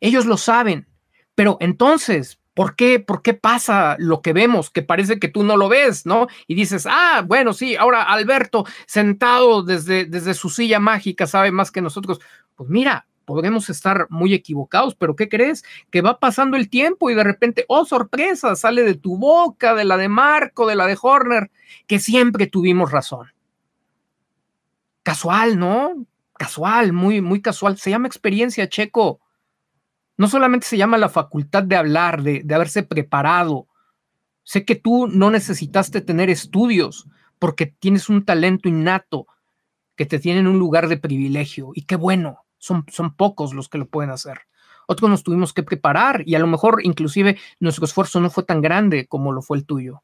Ellos 0.00 0.26
lo 0.26 0.36
saben. 0.36 0.88
Pero 1.34 1.56
entonces, 1.60 2.38
¿por 2.54 2.76
qué, 2.76 3.00
¿por 3.00 3.22
qué 3.22 3.34
pasa 3.34 3.96
lo 3.98 4.22
que 4.22 4.32
vemos? 4.32 4.70
Que 4.70 4.82
parece 4.82 5.18
que 5.18 5.28
tú 5.28 5.42
no 5.42 5.56
lo 5.56 5.68
ves, 5.68 6.06
¿no? 6.06 6.28
Y 6.46 6.54
dices, 6.54 6.86
ah, 6.88 7.24
bueno, 7.26 7.52
sí, 7.52 7.76
ahora 7.76 8.02
Alberto 8.02 8.64
sentado 8.86 9.62
desde, 9.62 10.04
desde 10.04 10.34
su 10.34 10.48
silla 10.48 10.78
mágica 10.80 11.26
sabe 11.26 11.50
más 11.50 11.70
que 11.70 11.82
nosotros. 11.82 12.20
Pues 12.54 12.70
mira, 12.70 13.06
podremos 13.24 13.68
estar 13.70 14.06
muy 14.10 14.34
equivocados, 14.34 14.94
pero 14.94 15.16
¿qué 15.16 15.28
crees? 15.28 15.64
Que 15.90 16.02
va 16.02 16.18
pasando 16.20 16.56
el 16.56 16.68
tiempo 16.68 17.10
y 17.10 17.14
de 17.14 17.24
repente, 17.24 17.64
oh, 17.68 17.84
sorpresa, 17.84 18.54
sale 18.56 18.82
de 18.82 18.94
tu 18.94 19.16
boca, 19.16 19.74
de 19.74 19.84
la 19.84 19.96
de 19.96 20.08
Marco, 20.08 20.66
de 20.66 20.76
la 20.76 20.86
de 20.86 20.96
Horner, 21.00 21.50
que 21.86 21.98
siempre 21.98 22.46
tuvimos 22.46 22.92
razón. 22.92 23.32
Casual, 25.02 25.58
¿no? 25.58 26.06
Casual, 26.44 26.92
muy, 26.92 27.20
muy 27.20 27.40
casual. 27.40 27.78
Se 27.78 27.90
llama 27.90 28.06
experiencia, 28.06 28.68
Checo. 28.68 29.20
No 30.16 30.28
solamente 30.28 30.66
se 30.66 30.76
llama 30.76 30.98
la 30.98 31.08
facultad 31.08 31.62
de 31.62 31.76
hablar, 31.76 32.22
de, 32.22 32.42
de 32.44 32.54
haberse 32.54 32.82
preparado. 32.82 33.66
Sé 34.42 34.64
que 34.64 34.76
tú 34.76 35.06
no 35.06 35.30
necesitaste 35.30 36.02
tener 36.02 36.28
estudios 36.28 37.08
porque 37.38 37.66
tienes 37.66 38.08
un 38.08 38.24
talento 38.24 38.68
innato 38.68 39.26
que 39.96 40.06
te 40.06 40.18
tiene 40.18 40.40
en 40.40 40.46
un 40.46 40.58
lugar 40.58 40.88
de 40.88 40.98
privilegio. 40.98 41.70
Y 41.74 41.82
qué 41.82 41.96
bueno, 41.96 42.44
son, 42.58 42.84
son 42.92 43.14
pocos 43.16 43.54
los 43.54 43.68
que 43.68 43.78
lo 43.78 43.88
pueden 43.88 44.10
hacer. 44.10 44.42
Otros 44.86 45.08
nos 45.08 45.22
tuvimos 45.22 45.54
que 45.54 45.62
preparar 45.62 46.24
y 46.26 46.34
a 46.34 46.38
lo 46.38 46.46
mejor 46.46 46.80
inclusive 46.84 47.38
nuestro 47.58 47.86
esfuerzo 47.86 48.20
no 48.20 48.28
fue 48.28 48.44
tan 48.44 48.60
grande 48.60 49.06
como 49.06 49.32
lo 49.32 49.40
fue 49.40 49.56
el 49.56 49.64
tuyo. 49.64 50.02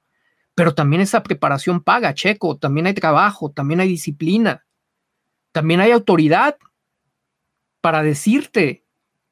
Pero 0.55 0.74
también 0.74 1.03
esa 1.03 1.22
preparación 1.22 1.83
paga, 1.83 2.14
Checo, 2.14 2.57
también 2.57 2.87
hay 2.87 2.94
trabajo, 2.94 3.50
también 3.50 3.81
hay 3.81 3.88
disciplina 3.88 4.64
también 5.52 5.80
hay 5.80 5.90
autoridad 5.90 6.56
para 7.80 8.02
decirte 8.02 8.84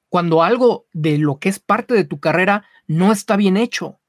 cuando 0.08 0.42
algo 0.42 0.86
de 0.92 1.18
lo 1.18 1.38
que 1.38 1.48
es 1.48 1.58
parte 1.58 1.94
de 1.94 2.04
tu 2.04 2.18
carrera 2.20 2.64
no 2.86 3.12
está 3.12 3.36
bien 3.36 3.56
hecho. 3.56 4.00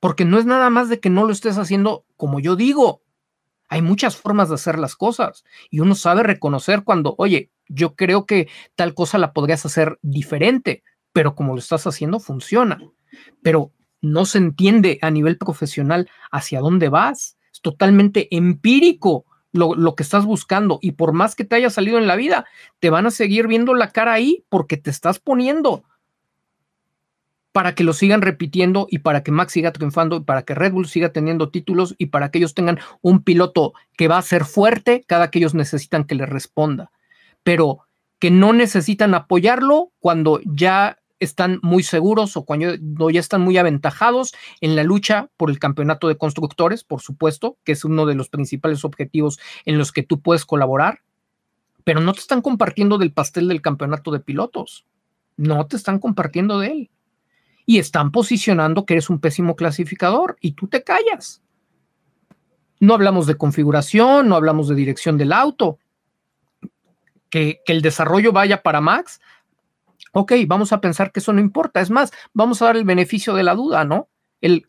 Porque 0.00 0.24
no 0.24 0.38
es 0.38 0.46
nada 0.46 0.70
más 0.70 0.88
de 0.88 1.00
que 1.00 1.10
no 1.10 1.24
lo 1.24 1.32
estés 1.32 1.58
haciendo 1.58 2.06
como 2.16 2.38
yo 2.38 2.54
digo. 2.54 3.02
Hay 3.68 3.82
muchas 3.82 4.16
formas 4.16 4.48
de 4.48 4.54
hacer 4.54 4.78
las 4.78 4.96
cosas 4.96 5.44
y 5.70 5.80
uno 5.80 5.94
sabe 5.94 6.22
reconocer 6.22 6.84
cuando, 6.84 7.14
oye, 7.18 7.50
yo 7.66 7.96
creo 7.96 8.24
que 8.24 8.48
tal 8.76 8.94
cosa 8.94 9.18
la 9.18 9.32
podrías 9.32 9.66
hacer 9.66 9.98
diferente, 10.00 10.82
pero 11.12 11.34
como 11.34 11.52
lo 11.52 11.58
estás 11.58 11.86
haciendo 11.86 12.20
funciona. 12.20 12.80
Pero 13.42 13.72
no 14.00 14.24
se 14.24 14.38
entiende 14.38 14.98
a 15.02 15.10
nivel 15.10 15.36
profesional 15.36 16.08
hacia 16.30 16.60
dónde 16.60 16.88
vas. 16.88 17.36
Es 17.52 17.60
totalmente 17.60 18.34
empírico 18.34 19.26
lo, 19.52 19.74
lo, 19.74 19.94
que 19.94 20.02
estás 20.02 20.24
buscando 20.24 20.78
y 20.82 20.92
por 20.92 21.12
más 21.12 21.34
que 21.34 21.44
te 21.44 21.56
haya 21.56 21.70
salido 21.70 21.98
en 21.98 22.06
la 22.06 22.16
vida, 22.16 22.46
te 22.80 22.90
van 22.90 23.06
a 23.06 23.10
seguir 23.10 23.46
viendo 23.46 23.74
la 23.74 23.90
cara 23.90 24.12
ahí 24.12 24.44
porque 24.48 24.76
te 24.76 24.90
estás 24.90 25.18
poniendo 25.18 25.84
para 27.58 27.74
que 27.74 27.82
lo 27.82 27.92
sigan 27.92 28.22
repitiendo 28.22 28.86
y 28.88 29.00
para 29.00 29.24
que 29.24 29.32
Max 29.32 29.52
siga 29.52 29.72
triunfando 29.72 30.18
y 30.18 30.20
para 30.20 30.42
que 30.42 30.54
Red 30.54 30.72
Bull 30.72 30.86
siga 30.86 31.12
teniendo 31.12 31.50
títulos 31.50 31.94
y 31.98 32.06
para 32.06 32.30
que 32.30 32.38
ellos 32.38 32.54
tengan 32.54 32.78
un 33.02 33.24
piloto 33.24 33.72
que 33.96 34.06
va 34.06 34.18
a 34.18 34.22
ser 34.22 34.44
fuerte 34.44 35.02
cada 35.06 35.30
que 35.30 35.40
ellos 35.40 35.54
necesitan 35.54 36.04
que 36.04 36.14
le 36.14 36.24
responda. 36.24 36.92
Pero 37.42 37.80
que 38.20 38.30
no 38.30 38.52
necesitan 38.52 39.12
apoyarlo 39.12 39.90
cuando 39.98 40.40
ya 40.44 40.97
están 41.20 41.58
muy 41.62 41.82
seguros 41.82 42.36
o 42.36 42.44
cuando 42.44 43.10
ya 43.10 43.20
están 43.20 43.40
muy 43.40 43.56
aventajados 43.56 44.34
en 44.60 44.76
la 44.76 44.84
lucha 44.84 45.30
por 45.36 45.50
el 45.50 45.58
campeonato 45.58 46.08
de 46.08 46.16
constructores, 46.16 46.84
por 46.84 47.00
supuesto, 47.00 47.56
que 47.64 47.72
es 47.72 47.84
uno 47.84 48.06
de 48.06 48.14
los 48.14 48.28
principales 48.28 48.84
objetivos 48.84 49.38
en 49.64 49.78
los 49.78 49.92
que 49.92 50.02
tú 50.02 50.20
puedes 50.20 50.44
colaborar, 50.44 51.00
pero 51.84 52.00
no 52.00 52.12
te 52.12 52.20
están 52.20 52.42
compartiendo 52.42 52.98
del 52.98 53.12
pastel 53.12 53.48
del 53.48 53.62
campeonato 53.62 54.10
de 54.10 54.20
pilotos, 54.20 54.86
no 55.36 55.66
te 55.66 55.76
están 55.76 55.98
compartiendo 55.98 56.58
de 56.58 56.66
él. 56.68 56.90
Y 57.64 57.78
están 57.78 58.12
posicionando 58.12 58.86
que 58.86 58.94
eres 58.94 59.10
un 59.10 59.20
pésimo 59.20 59.54
clasificador 59.54 60.38
y 60.40 60.52
tú 60.52 60.68
te 60.68 60.82
callas. 60.82 61.42
No 62.80 62.94
hablamos 62.94 63.26
de 63.26 63.36
configuración, 63.36 64.28
no 64.28 64.36
hablamos 64.36 64.68
de 64.68 64.74
dirección 64.74 65.18
del 65.18 65.32
auto, 65.32 65.78
que, 67.30 67.60
el 67.66 67.82
desarrollo 67.82 68.32
vaya 68.32 68.62
para 68.62 68.80
Max, 68.80 69.20
ok, 70.12 70.32
vamos 70.46 70.72
a 70.72 70.80
pensar 70.80 71.12
que 71.12 71.20
eso 71.20 71.32
no 71.32 71.40
importa. 71.40 71.80
Es 71.80 71.90
más, 71.90 72.12
vamos 72.32 72.62
a 72.62 72.66
dar 72.66 72.76
el 72.76 72.84
beneficio 72.84 73.34
de 73.34 73.42
la 73.42 73.54
duda, 73.54 73.84
¿no? 73.84 74.08
El, 74.40 74.66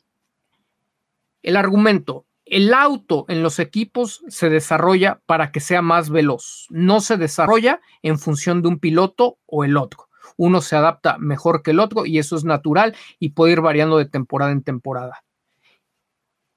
el 1.41 1.56
argumento, 1.56 2.25
el 2.45 2.73
auto 2.73 3.25
en 3.28 3.43
los 3.43 3.60
equipos 3.60 4.23
se 4.28 4.49
desarrolla 4.49 5.21
para 5.25 5.52
que 5.52 5.60
sea 5.60 5.82
más 5.82 6.10
veloz, 6.10 6.67
no 6.69 6.99
se 6.99 7.17
desarrolla 7.17 7.80
en 8.02 8.17
función 8.17 8.62
de 8.62 8.69
un 8.69 8.80
piloto 8.80 9.38
o 9.45 9.63
el 9.63 9.78
otro. 9.78 10.10
Uno 10.38 10.62
se 10.62 10.75
adapta 10.75 11.17
mejor 11.17 11.63
que 11.63 11.71
el 11.71 11.80
otro 11.80 12.06
y 12.06 12.17
eso 12.17 12.36
es 12.36 12.45
natural 12.45 12.95
y 13.19 13.30
puede 13.30 13.54
ir 13.54 13.62
variando 13.62 13.97
de 13.97 14.06
temporada 14.06 14.52
en 14.52 14.63
temporada. 14.63 15.23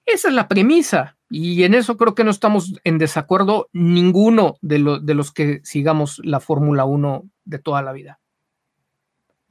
Esa 0.06 0.28
es 0.28 0.34
la 0.34 0.48
premisa. 0.48 1.16
Y 1.30 1.64
en 1.64 1.74
eso 1.74 1.96
creo 1.96 2.14
que 2.14 2.24
no 2.24 2.30
estamos 2.30 2.74
en 2.84 2.98
desacuerdo 2.98 3.68
ninguno 3.72 4.56
de, 4.60 5.00
de 5.02 5.14
los 5.14 5.32
que 5.32 5.60
sigamos 5.64 6.20
la 6.24 6.40
Fórmula 6.40 6.84
1 6.84 7.24
de 7.44 7.58
toda 7.58 7.82
la 7.82 7.92
vida. 7.92 8.20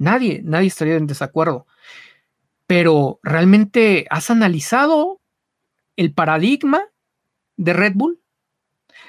Nadie, 0.02 0.42
nadie 0.44 0.70
estaría 0.70 0.96
en 0.96 1.06
desacuerdo. 1.06 1.68
Pero 2.66 3.20
¿realmente 3.22 4.08
has 4.10 4.32
analizado 4.32 5.22
el 5.96 6.12
paradigma 6.12 6.82
de 7.56 7.74
Red 7.74 7.94
Bull? 7.94 8.20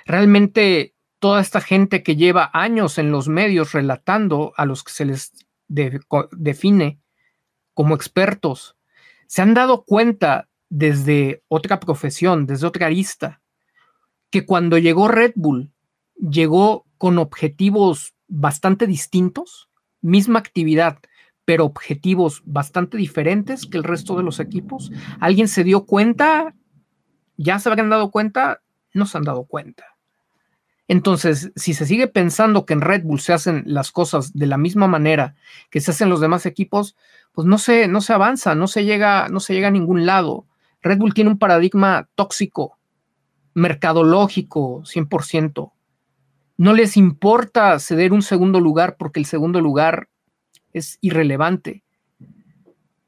¿Realmente 0.04 0.94
toda 1.18 1.40
esta 1.40 1.62
gente 1.62 2.02
que 2.02 2.16
lleva 2.16 2.50
años 2.52 2.98
en 2.98 3.10
los 3.10 3.26
medios 3.28 3.72
relatando 3.72 4.52
a 4.58 4.66
los 4.66 4.84
que 4.84 4.92
se 4.92 5.06
les 5.06 5.32
define 5.68 7.00
como 7.72 7.94
expertos, 7.94 8.76
se 9.26 9.40
han 9.40 9.54
dado 9.54 9.84
cuenta 9.84 10.50
desde 10.68 11.42
otra 11.48 11.80
profesión, 11.80 12.44
desde 12.44 12.66
otra 12.66 12.86
arista, 12.86 13.40
que 14.28 14.44
cuando 14.44 14.76
llegó 14.76 15.08
Red 15.08 15.32
Bull, 15.36 15.72
llegó 16.16 16.84
con 16.98 17.16
objetivos 17.16 18.14
bastante 18.28 18.86
distintos, 18.86 19.70
misma 20.02 20.38
actividad, 20.38 20.98
pero 21.44 21.64
objetivos 21.64 22.42
bastante 22.44 22.96
diferentes 22.96 23.66
que 23.66 23.78
el 23.78 23.84
resto 23.84 24.16
de 24.16 24.22
los 24.22 24.40
equipos. 24.40 24.92
¿Alguien 25.20 25.48
se 25.48 25.64
dio 25.64 25.86
cuenta? 25.86 26.54
¿Ya 27.36 27.58
se 27.58 27.68
habrían 27.68 27.90
dado 27.90 28.10
cuenta? 28.10 28.62
No 28.92 29.06
se 29.06 29.18
han 29.18 29.24
dado 29.24 29.44
cuenta. 29.44 29.84
Entonces, 30.88 31.52
si 31.56 31.74
se 31.74 31.86
sigue 31.86 32.06
pensando 32.06 32.66
que 32.66 32.74
en 32.74 32.80
Red 32.80 33.04
Bull 33.04 33.20
se 33.20 33.32
hacen 33.32 33.62
las 33.66 33.92
cosas 33.92 34.34
de 34.34 34.46
la 34.46 34.58
misma 34.58 34.88
manera 34.88 35.34
que 35.70 35.80
se 35.80 35.90
hacen 35.90 36.10
los 36.10 36.20
demás 36.20 36.44
equipos, 36.44 36.96
pues 37.32 37.46
no 37.46 37.58
se, 37.58 37.88
no 37.88 38.00
se 38.00 38.12
avanza, 38.12 38.54
no 38.54 38.66
se 38.66 38.84
llega, 38.84 39.28
no 39.28 39.40
se 39.40 39.54
llega 39.54 39.68
a 39.68 39.72
ningún 39.72 40.04
lado. 40.04 40.46
Red 40.82 40.98
Bull 40.98 41.14
tiene 41.14 41.30
un 41.30 41.38
paradigma 41.38 42.08
tóxico, 42.14 42.78
mercadológico, 43.54 44.82
100%. 44.82 45.72
No 46.56 46.74
les 46.74 46.96
importa 46.96 47.78
ceder 47.78 48.12
un 48.12 48.22
segundo 48.22 48.60
lugar 48.60 48.96
porque 48.96 49.20
el 49.20 49.26
segundo 49.26 49.60
lugar 49.60 50.08
es 50.72 50.98
irrelevante. 51.00 51.82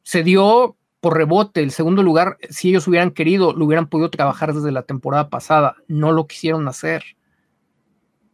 Se 0.02 0.22
dio 0.22 0.76
por 1.00 1.16
rebote, 1.16 1.62
el 1.62 1.70
segundo 1.70 2.02
lugar, 2.02 2.38
si 2.48 2.70
ellos 2.70 2.88
hubieran 2.88 3.11
querido, 3.11 3.52
lo 3.52 3.66
hubieran 3.66 3.88
podido 3.88 4.11
trabajar 4.11 4.54
desde 4.54 4.72
la 4.72 4.83
temporada 4.83 5.28
pasada. 5.28 5.76
No 5.87 6.12
lo 6.12 6.26
quisieron 6.26 6.66
hacer. 6.66 7.04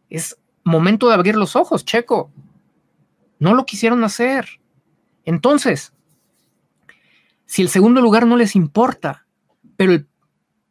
Es 0.08 0.38
momento 0.62 1.08
de 1.08 1.14
abrir 1.14 1.36
los 1.36 1.56
ojos, 1.56 1.84
Checo. 1.84 2.30
No 3.40 3.54
lo 3.54 3.66
quisieron 3.66 4.04
hacer. 4.04 4.60
Entonces, 5.24 5.92
si 7.46 7.62
el 7.62 7.68
segundo 7.68 8.00
lugar 8.00 8.26
no 8.26 8.36
les 8.36 8.54
importa, 8.54 9.26
pero 9.76 9.92
el 9.92 10.08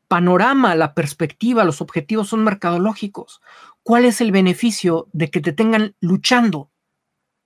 panorama, 0.07 0.75
la 0.75 0.93
perspectiva, 0.93 1.63
los 1.63 1.81
objetivos 1.81 2.29
son 2.29 2.43
mercadológicos. 2.43 3.41
¿Cuál 3.89 4.05
es 4.05 4.21
el 4.21 4.31
beneficio 4.31 5.07
de 5.13 5.31
que 5.31 5.41
te 5.41 5.51
tengan 5.51 5.95
luchando 5.99 6.69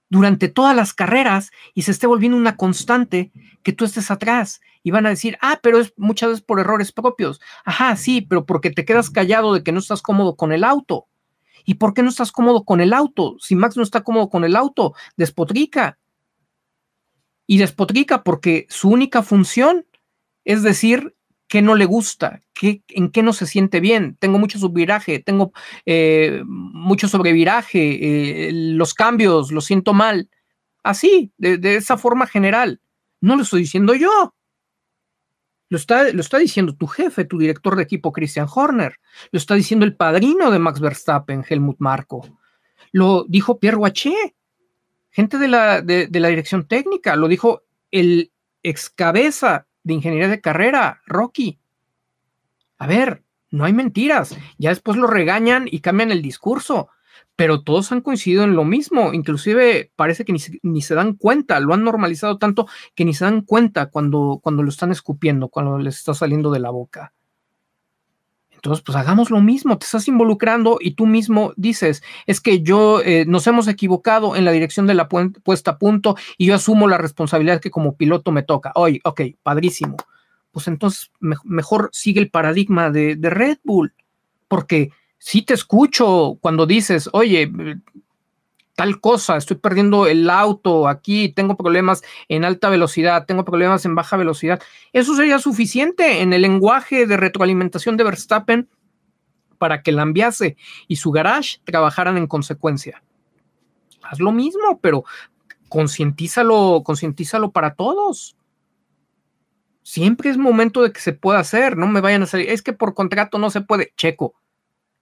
durante 0.09 0.49
todas 0.49 0.75
las 0.75 0.93
carreras 0.93 1.51
y 1.73 1.83
se 1.83 1.91
esté 1.91 2.05
volviendo 2.05 2.37
una 2.37 2.57
constante 2.57 3.31
que 3.63 3.71
tú 3.71 3.85
estés 3.85 4.11
atrás? 4.11 4.59
Y 4.83 4.91
van 4.91 5.05
a 5.05 5.09
decir, 5.09 5.37
ah, 5.39 5.61
pero 5.63 5.79
es 5.79 5.93
muchas 5.95 6.31
veces 6.31 6.43
por 6.43 6.59
errores 6.59 6.91
propios. 6.91 7.39
Ajá, 7.63 7.95
sí, 7.95 8.19
pero 8.19 8.45
porque 8.45 8.71
te 8.71 8.83
quedas 8.83 9.09
callado 9.09 9.53
de 9.53 9.63
que 9.63 9.71
no 9.71 9.79
estás 9.79 10.01
cómodo 10.01 10.35
con 10.35 10.51
el 10.51 10.65
auto. 10.65 11.07
¿Y 11.63 11.75
por 11.75 11.93
qué 11.93 12.03
no 12.03 12.09
estás 12.09 12.33
cómodo 12.33 12.65
con 12.65 12.81
el 12.81 12.91
auto? 12.91 13.37
Si 13.39 13.55
Max 13.55 13.77
no 13.77 13.83
está 13.83 14.03
cómodo 14.03 14.29
con 14.29 14.43
el 14.43 14.57
auto, 14.57 14.95
despotrica. 15.15 15.97
Y 17.47 17.57
despotrica 17.57 18.21
porque 18.21 18.67
su 18.69 18.89
única 18.89 19.23
función 19.23 19.85
es 20.45 20.61
decir, 20.63 21.15
qué 21.53 21.61
no 21.61 21.75
le 21.75 21.85
gusta, 21.85 22.41
qué, 22.51 22.81
en 22.87 23.11
qué 23.11 23.21
no 23.21 23.31
se 23.31 23.45
siente 23.45 23.79
bien. 23.79 24.17
Tengo 24.19 24.39
mucho 24.39 24.57
subviraje, 24.57 25.19
tengo 25.19 25.53
eh, 25.85 26.41
mucho 26.47 27.07
sobreviraje, 27.07 28.47
eh, 28.47 28.51
los 28.51 28.95
cambios, 28.95 29.51
lo 29.51 29.61
siento 29.61 29.93
mal. 29.93 30.31
Así, 30.81 31.31
de, 31.37 31.75
esa 31.75 31.95
forma 31.95 32.25
general. 32.25 32.81
No 33.21 33.35
lo 33.35 33.43
estoy 33.43 33.61
diciendo 33.61 33.93
yo. 33.93 34.33
Lo 35.69 35.77
está, 35.77 36.11
lo 36.11 36.21
está, 36.21 36.39
diciendo 36.39 36.75
tu 36.75 36.87
jefe, 36.87 37.23
tu 37.23 37.37
director 37.37 37.75
de 37.75 37.83
equipo, 37.83 38.11
Christian 38.11 38.47
Horner. 38.51 38.95
Lo 39.31 39.37
está 39.37 39.53
diciendo 39.53 39.85
el 39.85 39.95
padrino 39.95 40.49
de 40.49 40.57
Max 40.57 40.79
Verstappen, 40.79 41.45
Helmut 41.47 41.77
Marko. 41.77 42.27
Lo 42.91 43.25
dijo 43.29 43.59
Pierre 43.59 43.77
Waché, 43.77 44.35
gente 45.11 45.37
de 45.37 45.49
la, 45.49 45.83
de, 45.83 46.07
de 46.07 46.19
la 46.19 46.29
dirección 46.29 46.67
técnica. 46.67 47.15
Lo 47.15 47.27
dijo 47.27 47.61
el 47.91 48.31
ex 48.63 48.89
cabeza 48.89 49.67
de 49.83 49.93
ingeniería 49.93 50.27
de 50.27 50.41
carrera, 50.41 51.01
Rocky. 51.05 51.59
A 52.77 52.87
ver, 52.87 53.23
no 53.51 53.65
hay 53.65 53.73
mentiras. 53.73 54.35
Ya 54.57 54.69
después 54.69 54.97
lo 54.97 55.07
regañan 55.07 55.67
y 55.69 55.79
cambian 55.81 56.11
el 56.11 56.21
discurso, 56.21 56.89
pero 57.35 57.63
todos 57.63 57.91
han 57.91 58.01
coincidido 58.01 58.43
en 58.43 58.55
lo 58.55 58.63
mismo. 58.63 59.13
Inclusive 59.13 59.91
parece 59.95 60.25
que 60.25 60.33
ni 60.63 60.81
se, 60.81 60.95
dan 60.95 61.13
cuenta, 61.13 61.59
lo 61.59 61.73
han 61.73 61.83
normalizado 61.83 62.37
tanto 62.37 62.67
que 62.95 63.05
ni 63.05 63.13
se 63.13 63.25
dan 63.25 63.41
cuenta 63.41 63.87
cuando, 63.87 64.39
cuando 64.41 64.63
lo 64.63 64.69
están 64.69 64.91
escupiendo, 64.91 65.49
cuando 65.49 65.77
les 65.77 65.97
está 65.97 66.13
saliendo 66.13 66.51
de 66.51 66.59
la 66.59 66.71
boca. 66.71 67.13
Entonces, 68.63 68.81
pues 68.81 68.95
hagamos 68.95 69.29
lo 69.29 69.41
mismo, 69.41 69.77
te 69.77 69.83
estás 69.83 70.07
involucrando 70.07 70.77
y 70.79 70.91
tú 70.91 71.05
mismo 71.05 71.51
dices, 71.57 72.01
es 72.27 72.39
que 72.39 72.61
yo 72.61 73.01
eh, 73.01 73.25
nos 73.27 73.45
hemos 73.45 73.67
equivocado 73.67 74.37
en 74.37 74.45
la 74.45 74.53
dirección 74.53 74.87
de 74.87 74.93
la 74.93 75.09
puesta 75.09 75.71
a 75.71 75.77
punto 75.77 76.15
y 76.37 76.45
yo 76.45 76.55
asumo 76.55 76.87
la 76.87 76.97
responsabilidad 76.97 77.59
que 77.59 77.71
como 77.71 77.97
piloto 77.97 78.31
me 78.31 78.41
toca. 78.41 78.71
Oye, 78.75 79.01
ok, 79.03 79.19
padrísimo. 79.43 79.97
Pues 80.53 80.69
entonces 80.69 81.11
mejor 81.43 81.89
sigue 81.91 82.21
el 82.21 82.29
paradigma 82.29 82.89
de, 82.89 83.17
de 83.17 83.29
Red 83.29 83.57
Bull, 83.65 83.93
porque 84.47 84.91
si 85.17 85.41
te 85.41 85.55
escucho 85.55 86.37
cuando 86.39 86.65
dices, 86.65 87.09
oye, 87.11 87.51
tal 88.75 88.99
cosa, 88.99 89.37
estoy 89.37 89.57
perdiendo 89.57 90.07
el 90.07 90.29
auto 90.29 90.87
aquí, 90.87 91.29
tengo 91.29 91.55
problemas 91.55 92.01
en 92.27 92.43
alta 92.43 92.69
velocidad, 92.69 93.25
tengo 93.25 93.45
problemas 93.45 93.85
en 93.85 93.95
baja 93.95 94.17
velocidad. 94.17 94.61
Eso 94.93 95.15
sería 95.15 95.39
suficiente 95.39 96.21
en 96.21 96.33
el 96.33 96.41
lenguaje 96.41 97.05
de 97.05 97.17
retroalimentación 97.17 97.97
de 97.97 98.03
Verstappen 98.03 98.69
para 99.57 99.81
que 99.81 99.91
el 99.91 99.99
ambiase 99.99 100.57
y 100.87 100.95
su 100.95 101.11
garage 101.11 101.59
trabajaran 101.63 102.17
en 102.17 102.27
consecuencia. 102.27 103.03
Haz 104.01 104.19
lo 104.19 104.31
mismo, 104.31 104.79
pero 104.81 105.05
concientízalo, 105.69 106.81
concientízalo 106.83 107.51
para 107.51 107.75
todos. 107.75 108.35
Siempre 109.83 110.29
es 110.29 110.37
momento 110.37 110.81
de 110.81 110.91
que 110.91 110.99
se 110.99 111.13
pueda 111.13 111.39
hacer, 111.39 111.77
no 111.77 111.87
me 111.87 112.01
vayan 112.01 112.23
a 112.23 112.25
salir, 112.25 112.49
es 112.49 112.61
que 112.61 112.73
por 112.73 112.93
contrato 112.93 113.37
no 113.37 113.49
se 113.49 113.61
puede. 113.61 113.93
Checo, 113.95 114.33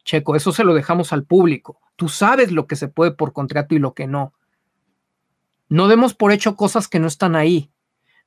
Checo, 0.04 0.36
eso 0.36 0.52
se 0.52 0.64
lo 0.64 0.74
dejamos 0.74 1.14
al 1.14 1.26
público. 1.26 1.80
Tú 1.96 2.10
sabes 2.10 2.52
lo 2.52 2.68
que 2.68 2.76
se 2.76 2.88
puede 2.88 3.12
por 3.12 3.34
contrato 3.34 3.76
y 3.76 3.80
lo 3.80 3.94
que 3.94 4.08
no. 4.08 4.34
No 5.70 5.88
demos 5.88 6.14
por 6.14 6.32
hecho 6.32 6.56
cosas 6.56 6.88
que 6.88 7.00
no 7.00 7.08
están 7.08 7.36
ahí. 7.36 7.72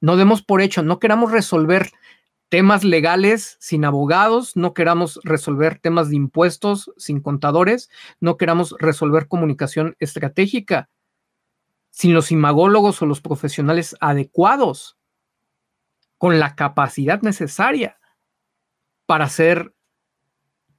No 0.00 0.16
demos 0.16 0.42
por 0.42 0.60
hecho, 0.60 0.82
no 0.82 0.98
queramos 0.98 1.32
resolver 1.32 1.90
temas 2.48 2.84
legales 2.84 3.56
sin 3.60 3.84
abogados, 3.84 4.56
no 4.56 4.74
queramos 4.74 5.20
resolver 5.24 5.78
temas 5.78 6.10
de 6.10 6.16
impuestos 6.16 6.92
sin 6.96 7.20
contadores, 7.20 7.90
no 8.20 8.37
queramos 8.37 8.74
resolver 8.78 9.28
comunicación 9.28 9.96
estratégica 9.98 10.88
sin 11.90 12.12
los 12.12 12.32
imagólogos 12.32 13.00
o 13.02 13.06
los 13.06 13.20
profesionales 13.20 13.96
adecuados, 14.00 14.96
con 16.18 16.40
la 16.40 16.54
capacidad 16.54 17.22
necesaria 17.22 17.98
para 19.06 19.28
ser 19.28 19.74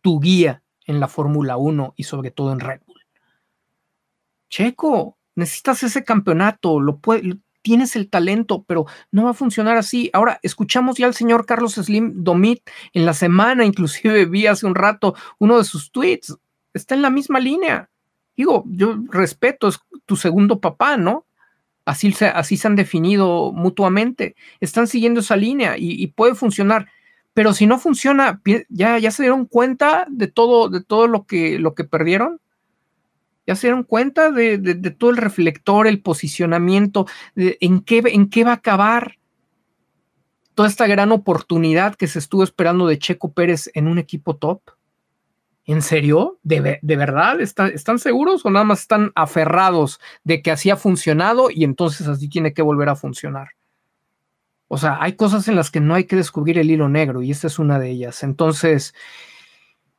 tu 0.01 0.19
guía 0.19 0.63
en 0.85 0.99
la 0.99 1.07
Fórmula 1.07 1.57
1 1.57 1.93
y 1.97 2.03
sobre 2.03 2.31
todo 2.31 2.51
en 2.51 2.59
Red 2.59 2.81
Bull. 2.85 3.01
Checo, 4.49 5.17
necesitas 5.35 5.83
ese 5.83 6.03
campeonato, 6.03 6.79
lo 6.79 6.99
tienes 7.61 7.95
el 7.95 8.09
talento, 8.09 8.63
pero 8.67 8.85
no 9.11 9.23
va 9.23 9.31
a 9.31 9.33
funcionar 9.33 9.75
así. 9.75 10.11
Ahora, 10.13 10.39
escuchamos 10.43 10.97
ya 10.97 11.07
al 11.07 11.15
señor 11.15 11.47
Carlos 11.47 11.73
Slim 11.73 12.23
Domit 12.23 12.61
en 12.93 13.05
la 13.07 13.13
semana, 13.15 13.65
inclusive 13.65 14.25
vi 14.25 14.45
hace 14.45 14.67
un 14.67 14.75
rato 14.75 15.15
uno 15.39 15.57
de 15.57 15.63
sus 15.63 15.91
tweets, 15.91 16.37
está 16.75 16.93
en 16.93 17.01
la 17.01 17.09
misma 17.09 17.39
línea. 17.39 17.89
Digo, 18.37 18.65
yo 18.67 18.97
respeto, 19.09 19.67
es 19.67 19.79
tu 20.05 20.15
segundo 20.15 20.59
papá, 20.59 20.97
¿no? 20.97 21.25
Así 21.85 22.11
se, 22.11 22.27
así 22.27 22.55
se 22.55 22.67
han 22.67 22.75
definido 22.75 23.51
mutuamente. 23.51 24.35
Están 24.59 24.85
siguiendo 24.87 25.21
esa 25.21 25.35
línea 25.35 25.75
y, 25.75 26.01
y 26.01 26.07
puede 26.07 26.35
funcionar 26.35 26.87
pero 27.35 27.53
si 27.53 27.67
no 27.67 27.77
funciona, 27.79 28.41
ya, 28.69 28.97
ya 28.97 29.11
se 29.11 29.23
dieron 29.23 29.45
cuenta 29.45 30.07
de 30.09 30.27
todo, 30.27 30.69
de 30.69 30.81
todo 30.81 31.07
lo 31.07 31.25
que, 31.25 31.59
lo 31.59 31.75
que 31.75 31.83
perdieron. 31.83 32.39
Ya 33.45 33.57
se 33.57 33.67
dieron 33.67 33.83
cuenta 33.83 34.31
de, 34.31 34.57
todo 34.97 35.09
el 35.09 35.17
reflector, 35.17 35.85
el 35.85 36.01
posicionamiento, 36.01 37.07
en, 37.35 37.81
qué, 37.81 38.01
en 38.05 38.29
qué 38.29 38.45
va 38.45 38.51
a 38.51 38.55
acabar 38.55 39.17
toda 40.53 40.69
esta 40.69 40.87
gran 40.87 41.11
oportunidad 41.11 41.95
que 41.95 42.07
se 42.07 42.19
estuvo 42.19 42.41
esperando 42.41 42.87
de 42.87 42.99
Checo 42.99 43.33
Pérez 43.33 43.69
en 43.73 43.89
un 43.89 43.99
equipo 43.99 44.37
top. 44.37 44.61
¿En 45.65 45.81
serio? 45.81 46.39
¿De, 46.41 46.79
verdad? 46.83 47.41
¿Están 47.41 47.99
seguros 47.99 48.45
o 48.45 48.49
nada 48.49 48.63
más 48.63 48.79
están 48.79 49.11
aferrados 49.13 49.99
de 50.23 50.41
que 50.41 50.51
así 50.51 50.69
ha 50.69 50.77
funcionado 50.77 51.49
y 51.51 51.65
entonces 51.65 52.07
así 52.07 52.29
tiene 52.29 52.53
que 52.53 52.61
volver 52.61 52.87
a 52.87 52.95
funcionar? 52.95 53.49
O 54.67 54.77
sea, 54.77 54.97
hay 54.99 55.13
cosas 55.13 55.47
en 55.47 55.55
las 55.55 55.69
que 55.69 55.79
no 55.79 55.93
hay 55.93 56.05
que 56.05 56.15
descubrir 56.15 56.57
el 56.57 56.71
hilo 56.71 56.89
negro 56.89 57.21
y 57.21 57.31
esta 57.31 57.47
es 57.47 57.59
una 57.59 57.77
de 57.77 57.91
ellas. 57.91 58.23
Entonces, 58.23 58.95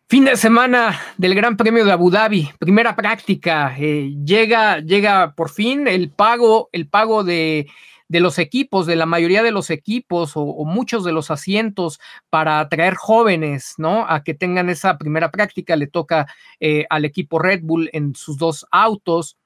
fin 0.09 0.25
de 0.25 0.37
semana 0.37 1.01
del 1.19 1.35
Gran 1.35 1.57
Premio 1.57 1.85
de 1.85 1.93
Abu 1.93 2.11
Dhabi, 2.11 2.51
primera 2.59 2.97
práctica, 2.97 3.77
eh, 3.79 4.13
llega, 4.25 4.81
llega 4.81 5.35
por 5.35 5.51
fin 5.51 5.87
el 5.87 6.11
pago, 6.11 6.69
el 6.73 6.89
pago 6.89 7.23
de, 7.23 7.69
los 8.09 8.39
equipos, 8.41 8.87
de 8.87 8.97
la 8.97 9.07
mayoría 9.07 9.45
de 9.45 9.53
los 9.53 9.71
equipos 9.71 10.33
o, 10.35 10.65
muchos 10.65 11.05
de 11.05 11.13
los 11.13 11.31
asientos 11.31 12.01
para 12.29 12.59
atraer 12.59 12.95
jóvenes, 12.95 13.75
¿no? 13.79 14.05
A 14.09 14.25
que 14.25 14.35
tengan 14.35 14.69
esa 14.69 14.99
primera 14.99 15.31
práctica. 15.31 15.77
Le 15.77 15.87
toca 15.87 16.27
eh, 16.59 16.87
al 16.91 17.05
equipo 17.05 17.39
Red 17.39 17.61
Bull 17.63 17.89
en 17.93 18.15
sus 18.17 18.37
dos 18.37 18.67
autos. 18.73 19.37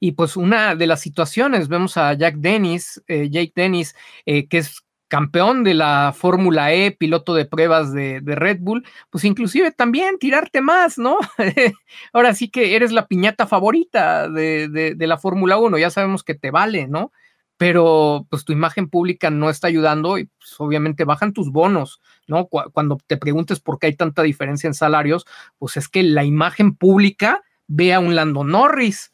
Y 0.00 0.12
pues 0.12 0.36
una 0.36 0.74
de 0.74 0.86
las 0.86 1.00
situaciones, 1.00 1.68
vemos 1.68 1.96
a 1.96 2.14
Jack 2.14 2.36
Dennis, 2.36 3.02
eh, 3.06 3.28
Jake 3.30 3.52
Dennis, 3.54 3.94
eh, 4.26 4.48
que 4.48 4.58
es 4.58 4.82
campeón 5.08 5.64
de 5.64 5.74
la 5.74 6.14
Fórmula 6.16 6.72
E, 6.72 6.92
piloto 6.92 7.34
de 7.34 7.46
pruebas 7.46 7.92
de, 7.92 8.20
Red 8.24 8.58
Bull, 8.60 8.86
pues 9.10 9.24
inclusive 9.24 9.72
también 9.72 10.18
tirarte 10.18 10.60
más, 10.60 10.98
¿no? 10.98 11.18
Ahora 12.12 12.34
sí 12.34 12.50
que 12.50 12.76
eres 12.76 12.92
la 12.92 13.06
piñata 13.06 13.46
favorita 13.46 14.28
de, 14.28 14.94
la 14.98 15.18
Fórmula 15.18 15.56
1, 15.56 15.78
ya 15.78 15.90
sabemos 15.90 16.22
que 16.22 16.34
te 16.34 16.50
vale, 16.50 16.86
¿no? 16.86 17.10
Pero 17.56 18.26
pues 18.30 18.44
tu 18.44 18.52
imagen 18.52 18.88
pública 18.88 19.30
no 19.30 19.50
está 19.50 19.66
ayudando 19.66 20.18
y 20.18 20.26
pues, 20.26 20.54
obviamente 20.58 21.04
bajan 21.04 21.32
tus 21.32 21.50
bonos, 21.50 22.00
¿no? 22.28 22.46
Cuando 22.46 22.98
te 23.06 23.16
preguntes 23.16 23.58
por 23.58 23.78
qué 23.78 23.88
hay 23.88 23.96
tanta 23.96 24.22
diferencia 24.22 24.68
en 24.68 24.74
salarios, 24.74 25.26
pues 25.58 25.76
es 25.76 25.88
que 25.88 26.02
la 26.04 26.24
imagen 26.24 26.76
pública 26.76 27.42
ve 27.66 27.94
a 27.94 28.00
un 28.00 28.14
Lando 28.14 28.44
Norris, 28.44 29.12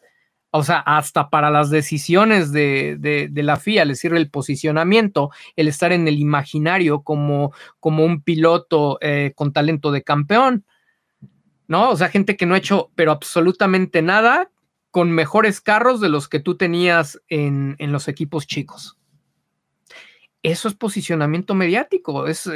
o 0.57 0.63
sea, 0.63 0.79
hasta 0.79 1.31
para 1.31 1.51
las 1.51 1.69
decisiones 1.69 2.53
de, 2.53 3.29
la 3.35 3.57
FIA 3.57 3.85
le 3.85 3.97
sirve 3.97 4.19
el 4.19 4.31
posicionamiento, 4.31 5.31
el 5.57 5.67
estar 5.67 5.91
en 5.91 6.07
el 6.07 6.21
imaginario 6.21 7.03
como, 7.03 7.53
como 7.81 8.05
un 8.05 8.23
piloto 8.23 8.99
eh, 9.01 9.33
con 9.35 9.53
talento 9.53 9.91
de 9.91 10.05
campeón, 10.05 10.65
¿no? 11.67 11.91
O 11.91 11.97
sea, 11.97 12.09
gente 12.09 12.37
que 12.37 12.47
no 12.47 12.55
ha 12.55 12.59
hecho, 12.59 12.93
pero 12.95 13.11
absolutamente 13.11 14.01
nada 14.01 14.49
con 14.93 15.11
mejores 15.11 15.61
carros 15.61 16.01
de 16.01 16.09
los 16.09 16.29
que 16.29 16.39
tú 16.39 16.57
tenías 16.57 17.21
en, 17.27 17.77
los 17.81 18.07
equipos 18.07 18.47
chicos. 18.47 18.97
Eso 20.45 20.69
es 20.69 20.75
posicionamiento 20.75 21.57
mediático, 21.57 22.29
es, 22.29 22.49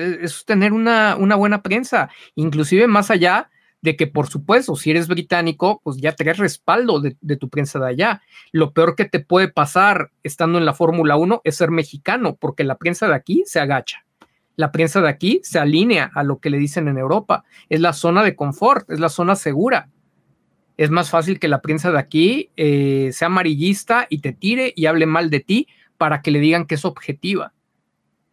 tener 0.47 0.73
una, 0.73 1.17
una 1.17 1.35
buena 1.35 1.63
prensa, 1.63 2.11
inclusive 2.37 2.87
más 2.87 3.11
allá 3.11 3.51
de 3.81 3.97
que, 3.97 4.07
por 4.07 4.29
supuesto, 4.29 4.75
si 4.77 4.91
eres 4.91 5.09
británico, 5.09 5.81
pues 5.85 5.99
ya 5.99 6.13
tenés 6.13 6.39
respaldo 6.39 7.01
de, 7.01 7.37
tu 7.37 7.49
prensa 7.49 7.79
de 7.79 7.89
allá. 7.89 8.23
Lo 8.53 8.73
peor 8.73 8.97
que 8.97 9.05
te 9.05 9.21
puede 9.21 9.49
pasar 9.49 10.11
estando 10.23 10.59
en 10.59 10.65
la 10.65 10.75
Fórmula 10.75 11.17
1 11.17 11.43
es 11.45 11.57
ser 11.57 11.71
mexicano, 11.71 12.37
porque 12.37 12.65
la 12.65 12.77
prensa 12.77 13.07
de 13.09 13.15
aquí 13.15 13.45
se 13.47 13.61
agacha. 13.61 14.05
La 14.57 14.73
prensa 14.73 15.01
de 15.01 15.09
aquí 15.09 15.41
se 15.45 15.61
alinea 15.61 16.11
a 16.15 16.25
lo 16.25 16.39
que 16.41 16.51
le 16.51 16.59
dicen 16.59 16.89
en 16.89 16.99
Europa. 16.99 17.45
Es 17.69 17.81
la 17.81 17.93
zona 17.93 18.25
de 18.25 18.35
confort, 18.35 18.91
es 18.91 18.99
la 18.99 19.09
zona 19.09 19.37
segura. 19.37 19.89
Es 20.77 20.91
más 20.91 21.11
fácil 21.11 21.39
que 21.39 21.49
la 21.49 21.61
prensa 21.61 21.93
de 21.93 21.99
aquí 21.99 22.51
eh, 22.57 23.11
sea 23.13 23.27
amarillista 23.27 24.07
y 24.11 24.19
te 24.19 24.33
tire 24.33 24.73
y 24.75 24.87
hable 24.87 25.07
mal 25.07 25.31
de 25.31 25.41
ti 25.41 25.69
para 25.97 26.23
que 26.23 26.31
le 26.31 26.41
digan 26.41 26.67
que 26.67 26.77
es 26.77 26.85
objetiva 26.85 27.53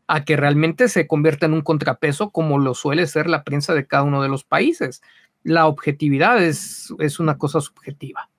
a 0.08 0.23
que 0.23 0.36
realmente 0.36 0.88
se 0.88 1.08
convierta 1.08 1.47
en 1.47 1.53
un 1.53 1.62
contrapeso 1.62 2.29
como 2.29 2.60
lo 2.60 2.75
suele 2.75 3.08
ser 3.08 3.27
la 3.27 3.43
prensa 3.43 3.73
de 3.73 3.88
cada 3.88 4.03
uno 4.03 4.21
de 4.21 4.29
los 4.29 4.43
países 4.43 5.01
la 5.45 5.67
objetividad 5.67 6.43
es, 6.43 6.93
es 6.99 7.19
una 7.19 7.38
cosa 7.38 7.62
subjetiva. 7.62 8.29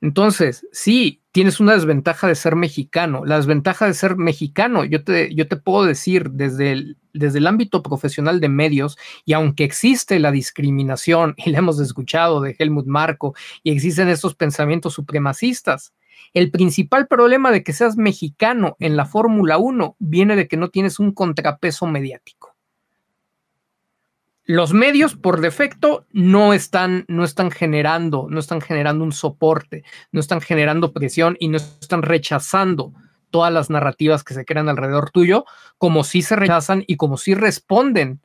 Entonces, 0.00 0.66
sí, 0.72 1.22
tienes 1.30 1.60
una 1.60 1.74
desventaja 1.74 2.26
de 2.26 2.34
ser 2.34 2.56
mexicano. 2.56 3.24
La 3.24 3.36
desventaja 3.36 3.86
de 3.86 3.94
ser 3.94 4.16
mexicano, 4.16 4.84
yo 4.84 5.04
te, 5.04 5.32
yo 5.34 5.46
te 5.46 5.56
puedo 5.56 5.84
decir 5.84 6.30
desde 6.30 6.72
el, 6.72 6.96
desde 7.12 7.38
el 7.38 7.46
ámbito 7.46 7.82
profesional 7.82 8.40
de 8.40 8.48
medios, 8.48 8.98
y 9.24 9.34
aunque 9.34 9.64
existe 9.64 10.18
la 10.18 10.32
discriminación, 10.32 11.34
y 11.36 11.50
la 11.50 11.58
hemos 11.58 11.78
escuchado 11.78 12.40
de 12.40 12.56
Helmut 12.58 12.86
Marco, 12.86 13.34
y 13.62 13.70
existen 13.70 14.08
estos 14.08 14.34
pensamientos 14.34 14.94
supremacistas, 14.94 15.92
el 16.32 16.50
principal 16.50 17.06
problema 17.06 17.52
de 17.52 17.62
que 17.62 17.74
seas 17.74 17.96
mexicano 17.96 18.76
en 18.80 18.96
la 18.96 19.04
Fórmula 19.04 19.58
1 19.58 19.96
viene 19.98 20.36
de 20.36 20.48
que 20.48 20.56
no 20.56 20.70
tienes 20.70 20.98
un 20.98 21.12
contrapeso 21.12 21.86
mediático 21.86 22.51
los 24.52 24.74
medios 24.74 25.14
por 25.14 25.40
defecto 25.40 26.04
no 26.12 26.52
están, 26.52 27.06
no 27.08 27.24
están 27.24 27.50
generando, 27.50 28.26
no 28.28 28.38
están 28.38 28.60
generando 28.60 29.02
un 29.02 29.12
soporte, 29.12 29.82
no 30.10 30.20
están 30.20 30.42
generando 30.42 30.92
presión 30.92 31.38
y 31.40 31.48
no 31.48 31.56
están 31.56 32.02
rechazando 32.02 32.92
todas 33.30 33.50
las 33.50 33.70
narrativas 33.70 34.24
que 34.24 34.34
se 34.34 34.44
crean 34.44 34.68
alrededor 34.68 35.10
tuyo, 35.10 35.46
como 35.78 36.04
si 36.04 36.20
se 36.20 36.36
rechazan 36.36 36.84
y 36.86 36.96
como 36.96 37.16
si 37.16 37.32
responden 37.32 38.20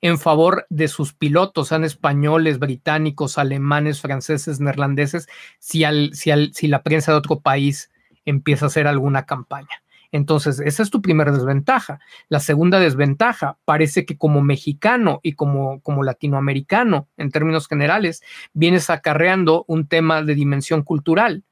en 0.00 0.18
favor 0.18 0.66
de 0.70 0.88
sus 0.88 1.12
pilotos, 1.12 1.68
sean 1.68 1.84
españoles, 1.84 2.58
británicos, 2.58 3.36
alemanes, 3.36 4.00
franceses, 4.00 4.58
neerlandeses, 4.58 5.28
si, 5.58 5.84
al, 5.84 6.14
si, 6.14 6.30
al, 6.30 6.54
si 6.54 6.66
la 6.66 6.82
prensa 6.82 7.12
de 7.12 7.18
otro 7.18 7.40
país 7.40 7.90
empieza 8.24 8.64
a 8.64 8.68
hacer 8.68 8.86
alguna 8.86 9.26
campaña. 9.26 9.82
Entonces, 10.16 10.60
esa 10.60 10.82
es 10.82 10.90
tu 10.90 11.02
primera 11.02 11.30
desventaja. 11.30 12.00
La 12.28 12.40
segunda 12.40 12.80
desventaja, 12.80 13.58
parece 13.64 14.06
que 14.06 14.16
como 14.16 14.40
mexicano 14.40 15.20
y 15.22 15.34
como, 15.34 15.80
como 15.82 16.02
latinoamericano, 16.02 17.08
en 17.18 17.30
términos 17.30 17.68
generales, 17.68 18.22
vienes 18.54 18.88
acarreando 18.88 19.64
un 19.68 19.86
tema 19.86 20.22
de 20.22 20.34
dimensión 20.34 20.82
cultural. 20.82 21.44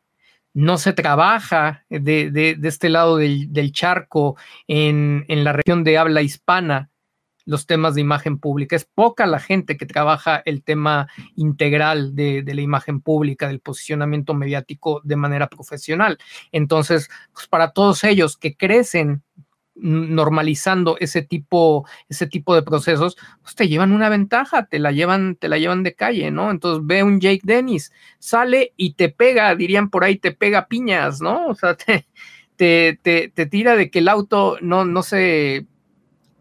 No 0.55 0.79
se 0.79 0.92
trabaja 0.92 1.85
de, 1.90 2.57
este 2.62 2.88
lado 2.88 3.18
del, 3.18 3.72
charco 3.72 4.37
en, 4.66 5.27
en 5.29 5.44
la 5.44 5.53
región 5.53 5.85
de 5.85 5.98
habla 5.98 6.22
hispana 6.22 6.90
los 7.46 7.66
temas 7.66 7.94
de 7.94 8.00
imagen 8.00 8.38
pública. 8.38 8.76
Es 8.76 8.85
poca 8.85 9.26
la 9.26 9.38
gente 9.38 9.76
que 9.76 9.87
trabaja 9.87 10.42
el 10.44 10.62
tema 10.62 11.09
integral 11.37 12.14
de, 12.14 12.42
la 12.46 12.61
imagen 12.61 13.00
pública, 13.00 13.48
del 13.48 13.61
posicionamiento 13.61 14.35
mediático 14.35 15.00
de 15.04 15.16
manera 15.16 15.48
profesional. 15.48 16.18
Entonces, 16.52 17.09
pues 17.33 17.46
para 17.46 17.72
todos 17.72 18.04
ellos 18.04 18.37
que 18.37 18.57
crecen 18.57 19.22
normalizando 19.76 20.96
ese 21.00 21.22
tipo, 21.22 21.85
ese 22.09 22.28
tipo 22.28 22.54
de 22.54 22.62
procesos, 22.62 23.16
pues 23.42 23.57
te 23.57 23.66
llevan 23.66 23.90
una 23.90 24.09
ventaja, 24.09 24.66
te 24.66 24.78
la 24.78 24.92
llevan, 24.92 25.35
te 25.35 25.48
la 25.48 25.59
llevan 25.59 25.83
de 25.83 25.94
calle, 25.94 26.30
¿no? 26.30 26.52
Entonces 26.52 26.87
ve 26.87 27.02
un 27.02 27.20
Jake 27.20 27.40
Dennis, 27.42 27.92
sale 28.20 28.72
y 28.76 28.94
te 28.94 29.09
pega, 29.09 29.54
dirían 29.57 29.90
por 29.90 30.04
ahí, 30.04 30.16
te 30.16 30.30
pega 30.30 30.68
piñas, 30.68 31.20
¿no? 31.20 31.48
O 31.48 31.54
sea, 31.57 31.76
te, 31.76 32.07
te, 32.57 33.00
te, 33.02 33.28
te 33.30 33.46
tira 33.46 33.74
de 33.74 33.90
que 33.90 33.98
el 33.98 34.09
auto 34.09 34.59
no, 34.61 34.85
no 34.85 35.02
se 35.02 35.66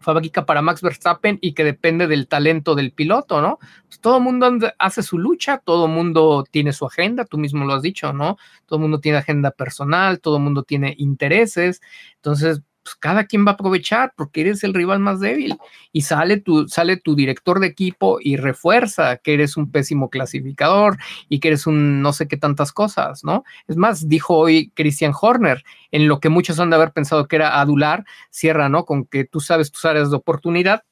fabrica 0.04 0.46
para 0.46 0.62
Max 0.62 0.82
Verstappen 0.82 1.38
y 1.40 1.54
que 1.54 1.64
depende 1.64 2.06
del 2.06 2.28
talento 2.28 2.74
del 2.74 2.92
piloto, 2.92 3.40
¿no? 3.40 3.58
Pues 3.88 4.00
todo 4.00 4.20
mundo 4.20 4.48
hace 4.78 5.02
su 5.02 5.18
lucha, 5.18 5.58
todo 5.58 5.88
mundo 5.88 6.44
tiene 6.48 6.72
su 6.72 6.86
agenda, 6.86 7.24
tú 7.24 7.38
mismo 7.38 7.64
lo 7.64 7.74
has 7.74 7.82
dicho, 7.82 8.12
¿no? 8.12 8.36
Todo 8.66 8.78
mundo 8.78 9.00
tiene 9.00 9.18
agenda 9.18 9.50
personal, 9.50 10.20
todo 10.20 10.38
mundo 10.38 10.62
tiene 10.62 10.94
intereses, 10.98 11.80
entonces 12.16 12.62
pues 12.84 12.96
cada 12.96 13.24
quien 13.24 13.46
va 13.46 13.52
a 13.52 13.54
aprovechar 13.54 14.12
porque 14.14 14.42
eres 14.42 14.62
el 14.62 14.74
rival 14.74 15.00
más 15.00 15.18
débil 15.18 15.56
y 15.90 16.02
sale 16.02 16.36
tu, 16.36 16.68
sale 16.68 16.98
tu 16.98 17.16
director 17.16 17.58
de 17.58 17.66
equipo 17.66 18.18
y 18.20 18.36
refuerza 18.36 19.16
que 19.16 19.32
eres 19.32 19.56
un 19.56 19.70
pésimo 19.70 20.10
clasificador 20.10 20.98
y 21.30 21.40
que 21.40 21.48
eres 21.48 21.66
un 21.66 22.02
no 22.02 22.12
sé 22.12 22.28
qué 22.28 22.36
tantas 22.36 22.72
cosas, 22.72 23.24
¿no? 23.24 23.42
Es 23.66 23.76
más, 23.76 24.06
dijo 24.06 24.36
hoy 24.36 24.70
Christian 24.74 25.14
Horner, 25.18 25.64
en 25.90 26.08
lo 26.08 26.20
que 26.20 26.28
muchos 26.28 26.60
han 26.60 26.68
de 26.68 26.76
haber 26.76 26.92
pensado 26.92 27.26
que 27.26 27.36
era 27.36 27.58
adular, 27.58 28.04
cierra, 28.30 28.68
¿no? 28.68 28.84
Con 28.84 29.06
que 29.06 29.24
tú 29.24 29.40
sabes 29.40 29.72
tus 29.72 29.86
áreas 29.86 30.10
de 30.10 30.16
oportunidad, 30.16 30.84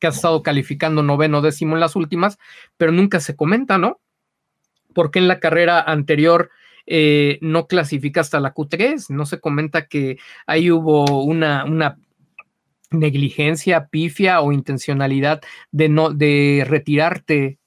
que 0.00 0.06
has 0.06 0.16
estado 0.16 0.42
calificando 0.42 1.02
noveno, 1.02 1.42
décimo 1.42 1.74
en 1.74 1.80
las 1.80 1.94
últimas, 1.94 2.38
pero 2.78 2.90
nunca 2.90 3.20
se 3.20 3.36
comenta, 3.36 3.76
¿no? 3.76 4.00
Porque 4.94 5.18
en 5.18 5.28
la 5.28 5.40
carrera 5.40 5.80
anterior 5.82 6.50
eh, 6.86 7.38
no 7.40 7.66
clasifica 7.66 8.20
hasta 8.20 8.40
la 8.40 8.54
Q3. 8.54 9.10
No 9.10 9.26
se 9.26 9.40
comenta 9.40 9.86
que 9.86 10.18
ahí 10.46 10.70
hubo 10.70 11.22
una, 11.22 11.98
negligencia, 12.90 13.86
pifia 13.86 14.40
o 14.42 14.52
intencionalidad 14.52 15.40
de, 15.70 15.88
no, 15.88 16.10
de 16.10 16.64
retirarte 16.68 17.58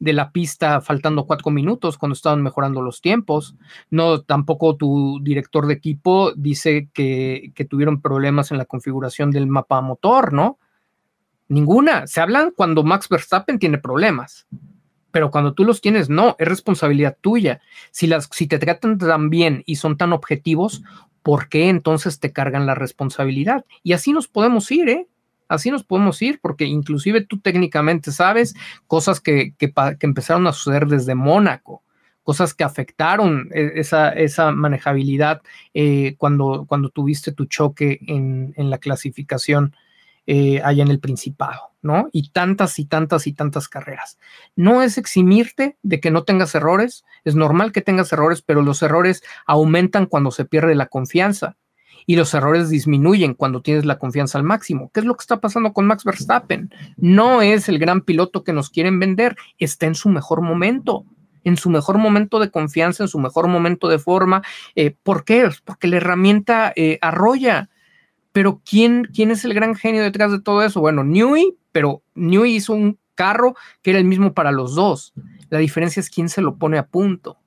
de 0.00 0.12
la 0.12 0.30
pista 0.30 0.80
faltando 0.80 1.26
cuatro 1.26 1.50
minutos 1.50 1.98
cuando 1.98 2.12
estaban 2.12 2.42
mejorando 2.42 2.82
los 2.82 3.00
tiempos. 3.00 3.56
No, 3.90 4.22
tampoco 4.22 4.76
tu 4.76 5.18
director 5.22 5.66
de 5.66 5.74
equipo 5.74 6.32
dice 6.36 6.88
que, 6.92 7.50
que 7.56 7.64
tuvieron 7.64 8.00
problemas 8.00 8.52
en 8.52 8.58
la 8.58 8.66
configuración 8.66 9.32
del 9.32 9.48
mapa 9.48 9.80
motor, 9.80 10.32
¿no? 10.32 10.58
Ninguna. 11.48 12.06
Se 12.06 12.20
hablan 12.20 12.52
cuando 12.54 12.84
Max 12.84 13.08
Verstappen 13.08 13.58
tiene 13.58 13.78
problemas 13.78 14.46
pero 15.18 15.32
cuando 15.32 15.52
tú 15.52 15.64
los 15.64 15.80
tienes, 15.80 16.08
no, 16.08 16.36
es 16.38 16.46
responsabilidad 16.46 17.16
tuya. 17.20 17.60
Si, 17.90 18.06
las, 18.06 18.28
si 18.30 18.46
te 18.46 18.60
tratan 18.60 18.98
tan 18.98 19.30
bien 19.30 19.64
y 19.66 19.74
son 19.74 19.96
tan 19.96 20.12
objetivos, 20.12 20.84
¿por 21.24 21.48
qué 21.48 21.70
entonces 21.70 22.20
te 22.20 22.32
cargan 22.32 22.66
la 22.66 22.76
responsabilidad? 22.76 23.64
Y 23.82 23.94
así 23.94 24.12
nos 24.12 24.28
podemos 24.28 24.70
ir, 24.70 24.88
¿eh? 24.88 25.08
Así 25.48 25.72
nos 25.72 25.82
podemos 25.82 26.22
ir, 26.22 26.38
porque 26.40 26.66
inclusive 26.66 27.22
tú 27.22 27.40
técnicamente 27.40 28.12
sabes 28.12 28.54
cosas 28.86 29.20
que, 29.20 29.54
que, 29.58 29.72
empezaron 30.02 30.46
a 30.46 30.52
suceder 30.52 30.86
desde 30.86 31.16
Mónaco, 31.16 31.82
cosas 32.22 32.54
que 32.54 32.62
afectaron 32.62 33.48
eh, 33.52 33.72
esa, 33.74 34.10
esa 34.10 34.52
manejabilidad 34.52 35.42
eh, 35.74 36.14
cuando, 36.16 36.64
cuando 36.68 36.90
tuviste 36.90 37.32
tu 37.32 37.46
choque 37.46 37.98
en, 38.06 38.54
en 38.56 38.70
la 38.70 38.78
clasificación 38.78 39.74
eh, 40.30 40.60
allá 40.62 40.82
en 40.82 40.90
el 40.90 41.00
Principado, 41.00 41.70
¿no? 41.80 42.10
Y 42.12 42.28
tantas 42.32 42.78
y 42.78 42.84
tantas 42.84 43.26
y 43.26 43.32
tantas 43.32 43.66
carreras. 43.66 44.18
No 44.56 44.82
es 44.82 44.98
eximirte 44.98 45.78
de 45.82 46.00
que 46.00 46.10
no 46.10 46.24
tengas 46.24 46.54
errores, 46.54 47.06
es 47.24 47.34
normal 47.34 47.72
que 47.72 47.80
tengas 47.80 48.12
errores, 48.12 48.42
pero 48.42 48.60
los 48.60 48.82
errores 48.82 49.22
aumentan 49.46 50.04
cuando 50.04 50.30
se 50.30 50.44
pierde 50.44 50.74
la 50.74 50.84
confianza 50.84 51.56
y 52.04 52.16
los 52.16 52.34
errores 52.34 52.68
disminuyen 52.68 53.32
cuando 53.32 53.62
tienes 53.62 53.86
la 53.86 53.98
confianza 53.98 54.36
al 54.36 54.44
máximo. 54.44 54.90
¿Qué 54.92 55.00
es 55.00 55.06
lo 55.06 55.14
que 55.16 55.22
está 55.22 55.40
pasando 55.40 55.72
con 55.72 55.86
Max 55.86 56.04
Verstappen? 56.04 56.74
No 56.98 57.40
es 57.40 57.70
el 57.70 57.78
gran 57.78 58.02
piloto 58.02 58.44
que 58.44 58.52
nos 58.52 58.68
quieren 58.68 59.00
vender, 59.00 59.34
está 59.56 59.86
en 59.86 59.94
su 59.94 60.10
mejor 60.10 60.42
momento 60.42 61.06
en 61.44 61.56
su 61.56 61.70
mejor 61.70 61.96
momento 61.96 62.38
de 62.38 62.50
confianza, 62.50 63.04
en 63.04 63.08
su 63.08 63.18
mejor 63.18 63.48
momento 63.48 63.88
de 63.88 63.98
forma. 63.98 64.42
Eh, 64.74 64.94
¿Por 65.02 65.24
qué? 65.24 65.48
Porque 65.64 65.88
la 65.88 65.96
herramienta 65.96 66.70
eh, 66.76 66.98
arrolla. 67.00 67.70
Pero 68.32 68.60
¿quién, 68.64 69.08
¿quién 69.12 69.30
es 69.30 69.44
el 69.44 69.54
gran 69.54 69.74
genio 69.74 70.02
detrás 70.02 70.30
de 70.30 70.40
todo 70.40 70.62
eso? 70.62 70.80
Bueno, 70.80 71.04
Newey, 71.04 71.56
pero 71.72 72.02
Newey 72.14 72.56
hizo 72.56 72.74
un 72.74 72.98
carro 73.14 73.56
que 73.82 73.90
era 73.90 73.98
el 73.98 74.04
mismo 74.04 74.32
para 74.32 74.52
los 74.52 74.74
dos. 74.74 75.12
La 75.50 75.58
diferencia 75.58 76.00
es 76.00 76.10
quién 76.10 76.28
se 76.28 76.42
lo 76.42 76.56
pone 76.56 76.78
a 76.78 76.86
punto. 76.86 77.38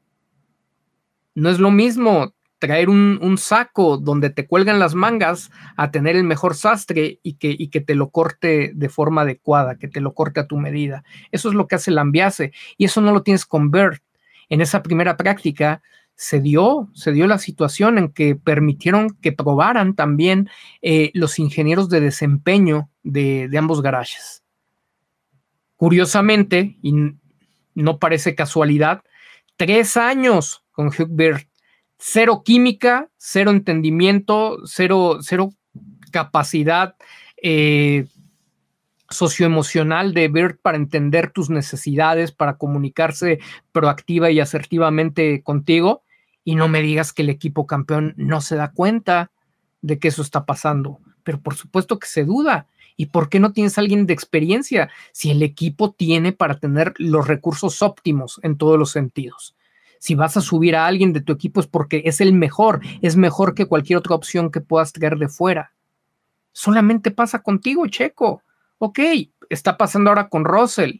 No 1.34 1.50
es 1.50 1.60
lo 1.60 1.72
mismo 1.72 2.34
traer 2.62 2.90
un, 2.90 3.38
saco 3.40 3.98
donde 3.98 4.30
te 4.30 4.46
cuelgan 4.46 4.78
las 4.78 4.94
mangas 4.94 5.50
a 5.78 5.90
tener 5.90 6.16
el 6.16 6.26
mejor 6.26 6.54
sastre 6.54 7.20
y 7.24 7.34
que, 7.34 7.56
y 7.58 7.70
que, 7.70 7.82
te 7.82 7.96
lo 7.96 8.12
corte 8.12 8.72
de 8.76 8.88
forma 8.88 9.22
adecuada, 9.22 9.78
que 9.80 9.88
te 9.88 10.00
lo 10.00 10.14
corte 10.14 10.42
a 10.42 10.48
tu 10.48 10.58
medida. 10.58 11.04
Eso 11.32 11.50
es 11.50 11.56
lo 11.56 11.68
que 11.68 11.76
hace 11.76 11.90
el 11.90 12.00
y 12.78 12.86
eso 12.86 13.02
no 13.02 13.14
lo 13.14 13.24
tienes 13.24 13.48
con 13.48 13.72
Bert. 13.72 14.04
En 14.48 14.62
esa 14.62 14.84
primera 14.84 15.18
práctica 15.18 15.82
se 16.22 16.40
dio, 16.40 16.88
se 16.94 17.12
dio 17.14 17.26
la 17.26 17.40
situación 17.40 17.98
en 17.98 18.10
que 18.10 18.36
permitieron 18.36 19.18
que 19.24 19.32
probaran 19.32 19.96
también 19.96 20.52
eh, 20.84 21.10
los 21.16 21.40
ingenieros 21.40 21.90
de 21.90 22.00
desempeño 22.00 22.92
de, 23.02 23.50
ambos 23.58 23.82
garajes. 23.82 24.44
Curiosamente, 25.78 26.78
y 26.84 26.94
no 27.74 27.98
parece 27.98 28.36
casualidad, 28.36 29.02
tres 29.58 29.98
años 29.98 30.64
con 30.70 30.90
Hugh 30.90 31.10
Beard, 31.10 31.48
cero 31.98 32.44
química, 32.46 33.10
cero 33.18 33.50
entendimiento, 33.50 34.60
cero, 34.66 35.18
cero 35.22 35.50
capacidad 36.12 36.98
eh, 37.42 38.06
socioemocional 39.10 40.14
de 40.14 40.28
Beard 40.28 40.60
para 40.62 40.78
entender 40.78 41.32
tus 41.32 41.50
necesidades, 41.50 42.32
para 42.32 42.58
comunicarse 42.58 43.40
proactiva 43.72 44.30
y 44.30 44.40
asertivamente 44.40 45.42
contigo 45.42 46.04
y 46.44 46.56
no 46.56 46.68
me 46.68 46.82
digas 46.82 47.14
que 47.14 47.22
el 47.22 47.30
equipo 47.30 47.68
campeón 47.68 48.14
no 48.18 48.42
se 48.42 48.56
da 48.56 48.72
cuenta 48.72 49.32
de 49.82 50.00
que 50.00 50.08
eso 50.08 50.22
está 50.22 50.46
pasando. 50.46 51.00
Pero 51.24 51.40
por 51.40 51.56
supuesto 51.56 52.00
que 52.00 52.08
se 52.08 52.24
duda. 52.24 52.68
¿Y 52.98 53.08
por 53.08 53.30
qué 53.30 53.40
no 53.40 53.52
tienes 53.52 53.78
alguien 53.78 54.06
de 54.06 54.14
experiencia 54.14 54.90
si 55.12 55.32
el 55.32 55.42
equipo 55.44 55.92
tiene 55.92 56.34
para 56.34 56.60
tener 56.60 56.94
los 56.98 57.28
recursos 57.28 57.82
óptimos 57.82 58.40
en 58.44 58.58
todos 58.58 58.78
los 58.78 58.92
sentidos? 58.92 59.56
Si 59.98 60.16
vas 60.16 60.36
a 60.36 60.42
subir 60.42 60.76
a 60.76 60.88
alguien 60.88 61.14
de 61.14 61.22
tu 61.22 61.32
equipo 61.32 61.62
es 61.62 61.68
porque 61.68 62.02
es 62.06 62.22
el 62.22 62.34
mejor, 62.34 62.82
es 63.02 63.16
mejor 63.16 63.54
que 63.54 63.66
cualquier 63.66 64.00
otra 64.00 64.16
opción 64.16 64.52
que 64.52 64.62
puedas 64.62 64.94
traer 64.94 65.18
de 65.18 65.30
fuera. 65.30 65.74
Solamente 66.52 67.12
pasa 67.12 67.40
contigo, 67.40 67.88
Checo. 67.88 68.44
Ok, 68.80 69.00
está 69.50 69.78
pasando 69.78 70.10
ahora 70.10 70.28
con 70.28 70.44
Russell 70.44 70.98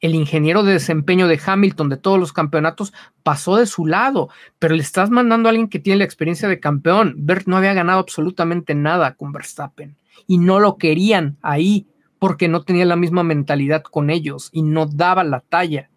el 0.00 0.14
ingeniero 0.14 0.62
de 0.62 0.72
desempeño 0.72 1.28
de 1.28 1.40
Hamilton 1.44 1.90
de 1.90 1.96
todos 1.96 2.18
los 2.18 2.32
campeonatos 2.32 2.92
pasó 3.22 3.56
de 3.56 3.66
su 3.66 3.86
lado, 3.86 4.30
pero 4.58 4.74
le 4.74 4.82
estás 4.82 5.10
mandando 5.10 5.48
a 5.48 5.50
alguien 5.50 5.68
que 5.68 5.78
tiene 5.78 5.98
la 5.98 6.04
experiencia 6.04 6.48
de 6.48 6.60
campeón. 6.60 7.14
Bert 7.18 7.46
no 7.46 7.56
había 7.56 7.74
ganado 7.74 8.00
absolutamente 8.00 8.74
nada 8.74 9.14
con 9.14 9.32
Verstappen 9.32 9.96
y 10.26 10.38
no 10.38 10.58
lo 10.58 10.78
querían 10.78 11.36
ahí 11.42 11.86
porque 12.18 12.48
no 12.48 12.64
tenía 12.64 12.84
la 12.86 12.96
misma 12.96 13.22
mentalidad 13.22 13.82
con 13.82 14.10
ellos 14.10 14.50
y 14.52 14.62
no 14.62 14.86
daba 14.86 15.24
la 15.24 15.40
talla 15.40 15.90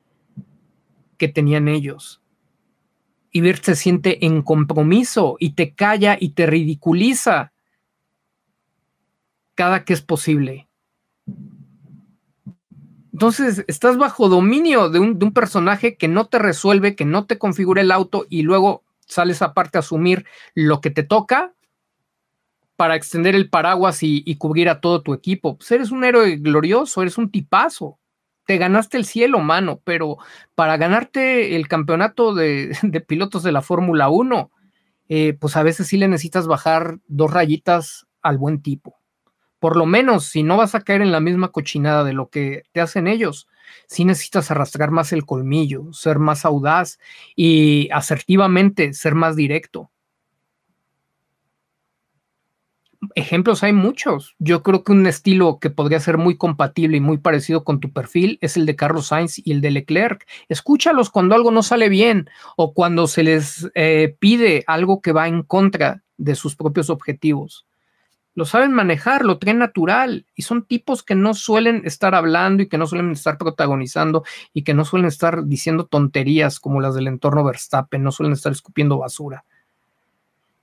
que 1.17 1.27
tenían 1.27 1.67
ellos. 1.67 2.21
Y 3.31 3.41
Bert 3.41 3.63
se 3.63 3.75
siente 3.75 4.25
en 4.25 4.41
compromiso 4.41 5.37
y 5.39 5.51
te 5.51 5.73
calla 5.73 6.17
y 6.19 6.29
te 6.29 6.45
ridiculiza 6.45 7.53
cada 9.55 9.85
que 9.85 9.93
es 9.93 10.01
posible. 10.01 10.67
Entonces, 13.13 13.63
estás 13.67 13.97
bajo 13.97 14.27
dominio 14.27 14.89
de 14.89 14.97
un, 14.97 15.33
personaje 15.33 15.97
que 15.97 16.07
no 16.07 16.25
te 16.25 16.39
resuelve, 16.39 16.95
que 16.95 17.05
no 17.05 17.25
te 17.25 17.37
configura 17.37 17.81
el 17.81 17.91
auto 17.91 18.25
y 18.27 18.41
luego 18.41 18.83
sales 19.05 19.43
aparte 19.43 19.77
a 19.77 19.79
asumir 19.79 20.25
lo 20.55 20.81
que 20.81 20.89
te 20.89 21.03
toca 21.03 21.53
para 22.75 22.95
extender 22.95 23.35
el 23.35 23.51
paraguas 23.51 23.99
y, 24.01 24.35
cubrir 24.37 24.67
a 24.67 24.81
todo 24.81 25.03
tu 25.03 25.13
equipo. 25.13 25.57
Pues 25.57 25.71
eres 25.71 25.91
un 25.91 26.03
héroe 26.03 26.37
glorioso, 26.37 27.03
eres 27.03 27.19
un 27.19 27.29
tipazo. 27.29 27.99
Te 28.47 28.57
ganaste 28.57 28.97
el 28.97 29.05
cielo, 29.05 29.39
mano, 29.39 29.79
pero 29.83 30.17
para 30.55 30.75
ganarte 30.77 31.55
el 31.55 31.67
campeonato 31.67 32.33
de, 32.33 32.75
pilotos 33.07 33.43
de 33.43 33.51
la 33.51 33.61
Fórmula 33.61 34.09
1, 34.09 34.51
eh, 35.09 35.37
pues 35.39 35.55
a 35.55 35.61
veces 35.61 35.85
sí 35.85 35.97
le 35.97 36.07
necesitas 36.07 36.47
bajar 36.47 36.97
dos 37.07 37.31
rayitas 37.31 38.07
al 38.23 38.39
buen 38.39 38.63
tipo 38.63 39.02
por 39.63 39.77
lo 39.77 39.85
menos 39.85 40.25
si 40.25 40.43
no 40.43 40.57
vas 40.57 40.75
a 40.75 40.81
caer 40.81 41.01
en 41.01 41.13
la 41.13 41.21
misma 41.21 41.47
cochinada 41.47 42.03
de 42.03 42.11
lo 42.11 42.27
que 42.27 42.63
te 42.73 42.81
hacen 42.81 43.07
ellos, 43.07 43.47
sí 43.87 44.03
necesitas 44.03 44.51
arrastrar 44.51 44.91
más 44.91 45.13
el 45.13 45.25
colmillo, 45.25 45.93
ser 45.93 46.19
más 46.19 46.43
audaz 46.43 46.99
y 47.33 47.87
asertivamente 47.93 48.91
ser 48.91 49.15
más 49.15 49.37
directo. 49.37 49.89
Ejemplos 53.15 53.63
hay 53.63 53.71
muchos. 53.71 54.35
Yo 54.37 54.63
creo 54.63 54.83
que 54.83 54.91
un 54.91 55.07
estilo 55.07 55.59
que 55.61 55.69
podría 55.69 56.01
ser 56.01 56.17
muy 56.17 56.35
compatible 56.35 56.97
y 56.97 56.99
muy 56.99 57.19
parecido 57.19 57.63
con 57.63 57.79
tu 57.79 57.93
perfil 57.93 58.39
es 58.41 58.57
el 58.57 58.65
de 58.65 58.75
Carlos 58.75 59.07
Sainz 59.07 59.39
y 59.39 59.53
el 59.53 59.61
de 59.61 59.71
Leclerc. 59.71 60.27
Escúchalos 60.49 61.09
cuando 61.09 61.35
algo 61.35 61.51
no 61.51 61.63
sale 61.63 61.87
bien 61.87 62.29
o 62.57 62.73
cuando 62.73 63.07
se 63.07 63.23
les 63.23 63.71
eh, 63.75 64.17
pide 64.19 64.65
algo 64.67 65.01
que 65.01 65.13
va 65.13 65.29
en 65.29 65.41
contra 65.41 66.03
de 66.17 66.35
sus 66.35 66.57
propios 66.57 66.89
objetivos 66.89 67.65
lo 68.35 68.45
saben 68.45 68.73
manejar, 68.73 69.25
lo 69.25 69.37
traen 69.37 69.59
natural 69.59 70.25
y 70.35 70.41
son 70.41 70.65
tipos 70.65 71.03
que 71.03 71.15
no 71.15 71.33
suelen 71.33 71.83
estar 71.85 72.15
hablando 72.15 72.63
y 72.63 72.67
que 72.67 72.77
no 72.77 72.87
suelen 72.87 73.11
estar 73.11 73.37
protagonizando 73.37 74.23
y 74.53 74.63
que 74.63 74.73
no 74.73 74.85
suelen 74.85 75.07
estar 75.07 75.45
diciendo 75.45 75.85
tonterías 75.85 76.59
como 76.59 76.81
las 76.81 76.95
del 76.95 77.07
entorno 77.07 77.43
Verstappen, 77.43 78.03
no 78.03 78.11
suelen 78.11 78.33
estar 78.33 78.51
escupiendo 78.51 78.97
basura. 78.97 79.45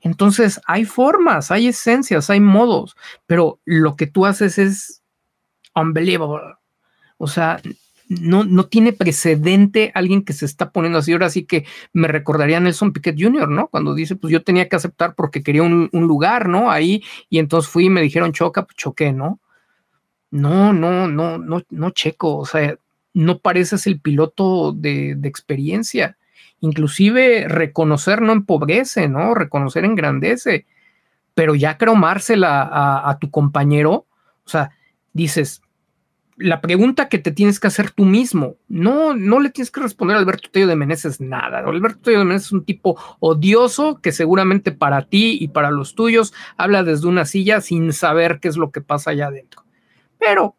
Entonces, 0.01 0.61
hay 0.66 0.85
formas, 0.85 1.51
hay 1.51 1.68
esencias, 1.68 2.31
hay 2.31 2.41
modos, 2.41 2.97
pero 3.27 3.61
lo 3.64 3.97
que 3.97 4.07
tú 4.07 4.27
haces 4.27 4.59
es 4.59 5.03
unbelievable. 5.75 6.55
O 7.18 7.27
sea, 7.27 7.61
no, 8.11 8.43
no 8.43 8.67
tiene 8.67 8.93
precedente 8.93 9.93
alguien 9.95 10.25
que 10.25 10.33
se 10.33 10.45
está 10.45 10.73
poniendo 10.73 10.99
así. 10.99 11.13
Ahora 11.13 11.31
sí 11.31 11.45
que 11.45 11.65
me 11.93 12.09
recordaría 12.09 12.57
a 12.57 12.61
Nelson 12.61 12.93
Piquet 12.93 13.15
Jr., 13.17 13.49
¿no? 13.49 13.69
Cuando 13.69 13.95
dice, 13.95 14.17
pues 14.17 14.33
yo 14.33 14.43
tenía 14.43 14.69
que 14.69 14.75
aceptar 14.75 15.15
porque 15.15 15.45
quería 15.45 15.63
un, 15.63 15.89
lugar, 15.93 16.49
¿no? 16.49 16.73
Ahí, 16.73 17.05
y 17.29 17.39
entonces 17.39 17.71
fui 17.71 17.87
y 17.87 17.91
me 17.91 18.03
dijeron 18.03 18.33
choca, 18.33 18.65
pues 18.65 18.77
choqué, 18.77 19.13
¿no? 19.13 19.39
No, 20.33 20.73
no, 20.73 21.07
no, 21.07 21.39
no, 21.39 21.63
no 21.71 21.91
checo. 21.91 22.37
O 22.37 22.47
sea, 22.47 22.77
no 23.15 23.39
pareces 23.39 23.87
el 23.87 24.01
piloto 24.01 24.73
de, 24.73 25.15
de 25.17 25.29
experiencia. 25.29 26.17
Inclusive 26.59 27.47
reconocer 27.47 28.23
no 28.23 28.33
empobrece, 28.33 29.09
¿no? 29.09 29.35
Reconocer 29.35 29.85
engrandece. 29.85 30.67
Pero 31.35 31.55
ya 31.55 31.79
cromársela 31.79 32.63
a, 32.63 33.09
a 33.09 33.19
tu 33.21 33.31
compañero, 33.31 34.07
o 34.45 34.49
sea, 34.49 34.73
dices, 35.13 35.63
la 36.41 36.61
pregunta 36.61 37.09
que 37.09 37.18
te 37.18 37.30
tienes 37.30 37.61
que 37.61 37.66
hacer 37.66 37.91
tú 37.91 38.05
mismo, 38.05 38.57
no, 38.68 39.14
no 39.14 39.41
le 39.41 39.51
tienes 39.51 39.70
que 39.70 39.80
responder 39.80 40.16
a 40.16 40.20
Alberto 40.20 40.49
Tello 40.51 40.66
de 40.66 40.74
Meneses 40.74 41.20
nada. 41.20 41.59
Alberto 41.59 42.01
Tello 42.01 42.20
de 42.20 42.24
Meneses 42.24 42.47
es 42.47 42.53
un 42.53 42.64
tipo 42.64 42.99
odioso 43.20 44.01
que 44.01 44.11
seguramente 44.11 44.72
para 44.72 45.03
ti 45.03 45.36
y 45.41 45.49
para 45.49 45.70
los 45.70 45.95
tuyos 45.95 46.32
habla 46.57 46.82
desde 46.82 47.07
una 47.07 47.26
silla 47.26 47.61
sin 47.61 47.93
saber 47.93 48.41
qué 48.41 48.49
es 48.49 48.57
lo 48.57 48.70
que 48.70 48.80
pasa 48.80 49.11
allá 49.11 49.26
adentro. 49.26 49.64
Pero 50.18 50.57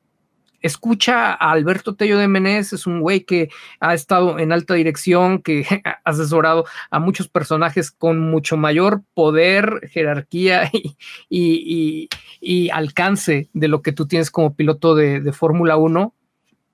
escucha 0.62 1.34
a 1.34 1.52
Alberto 1.52 1.96
Tello 1.96 2.18
de 2.18 2.28
Menés, 2.28 2.74
es 2.74 2.88
un 2.88 3.02
güey 3.02 3.24
que 3.24 3.50
ha 3.80 3.94
estado 3.94 4.40
en 4.40 4.52
alta 4.52 4.76
dirección, 4.76 5.42
que 5.42 5.66
ha 5.86 6.02
asesorado 6.04 6.66
a 6.90 7.00
muchos 7.00 7.28
personajes 7.28 7.92
con 7.92 8.20
mucho 8.20 8.58
mayor 8.58 9.04
poder, 9.14 9.90
jerarquía 9.92 10.72
y, 11.30 12.10
alcance 12.72 13.50
de 13.54 13.68
lo 13.68 13.82
que 13.82 13.92
tú 13.92 14.08
tienes 14.08 14.32
como 14.32 14.56
piloto 14.56 14.96
de, 14.96 15.32
Fórmula 15.34 15.78
1. 15.78 16.14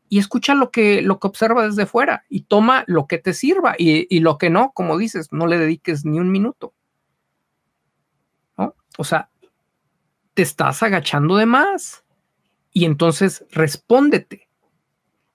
Y 0.09 0.19
escucha 0.19 0.53
lo 0.53 0.71
que, 0.71 1.01
lo 1.01 1.19
que 1.19 1.27
observa 1.27 1.67
desde 1.67 1.85
fuera 1.85 2.23
y 2.29 2.43
toma 2.43 2.85
lo 2.87 3.07
que 3.07 3.17
te 3.17 3.33
sirva 3.33 3.75
y, 3.77 4.19
lo 4.21 4.37
que 4.37 4.49
no, 4.49 4.71
como 4.73 4.97
dices, 4.97 5.31
no 5.31 5.47
le 5.47 5.57
dediques 5.57 6.05
ni 6.05 6.19
un 6.19 6.31
minuto. 6.31 6.73
O 8.99 9.03
sea, 9.03 9.29
te 10.33 10.41
estás 10.41 10.81
agachando 10.81 11.35
de 11.35 11.45
más 11.45 12.03
y 12.77 12.85
entonces 12.85 13.43
respóndete. 13.49 14.49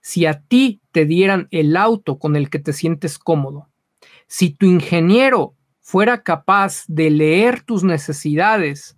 Si 0.00 0.26
a 0.26 0.42
ti 0.42 0.80
te 0.92 1.06
dieran 1.06 1.48
el 1.50 1.76
auto 1.76 2.20
con 2.20 2.36
el 2.36 2.48
que 2.50 2.60
te 2.60 2.72
sientes 2.72 3.18
cómodo, 3.18 3.68
si 4.28 4.50
tu 4.50 4.66
ingeniero 4.66 5.56
fuera 5.80 6.22
capaz 6.22 6.84
de 6.86 7.10
leer 7.10 7.62
tus 7.62 7.82
necesidades 7.82 8.96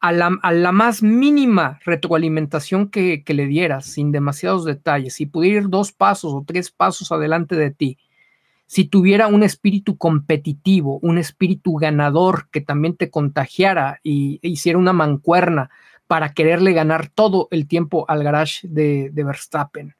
a 0.00 0.10
la, 0.12 0.72
más 0.72 1.02
mínima 1.02 1.78
retroalimentación 1.84 2.88
que, 2.88 3.22
que, 3.22 3.34
le 3.34 3.44
dieras, 3.44 3.84
sin 3.84 4.10
demasiados 4.10 4.64
detalles, 4.64 5.12
si 5.12 5.26
pudiera 5.26 5.58
ir 5.58 5.68
dos 5.68 5.92
pasos 5.92 6.32
o 6.32 6.44
tres 6.46 6.70
pasos 6.70 7.12
adelante 7.12 7.56
de 7.56 7.72
ti, 7.72 7.98
si 8.64 8.86
tuviera 8.86 9.26
un 9.26 9.42
espíritu 9.42 9.98
competitivo, 9.98 10.98
un 11.02 11.18
espíritu 11.18 11.74
ganador 11.74 12.48
que 12.50 12.62
también 12.62 12.96
te 12.96 13.10
contagiara 13.10 14.00
y 14.02 14.40
e 14.42 14.48
hiciera 14.48 14.78
una 14.78 14.94
mancuerna 14.94 15.68
para 16.06 16.32
quererle 16.32 16.72
ganar 16.72 17.08
todo 17.08 17.48
el 17.50 17.66
tiempo 17.66 18.04
al 18.08 18.22
garage 18.22 18.66
de, 18.68 19.10
Verstappen. 19.14 19.94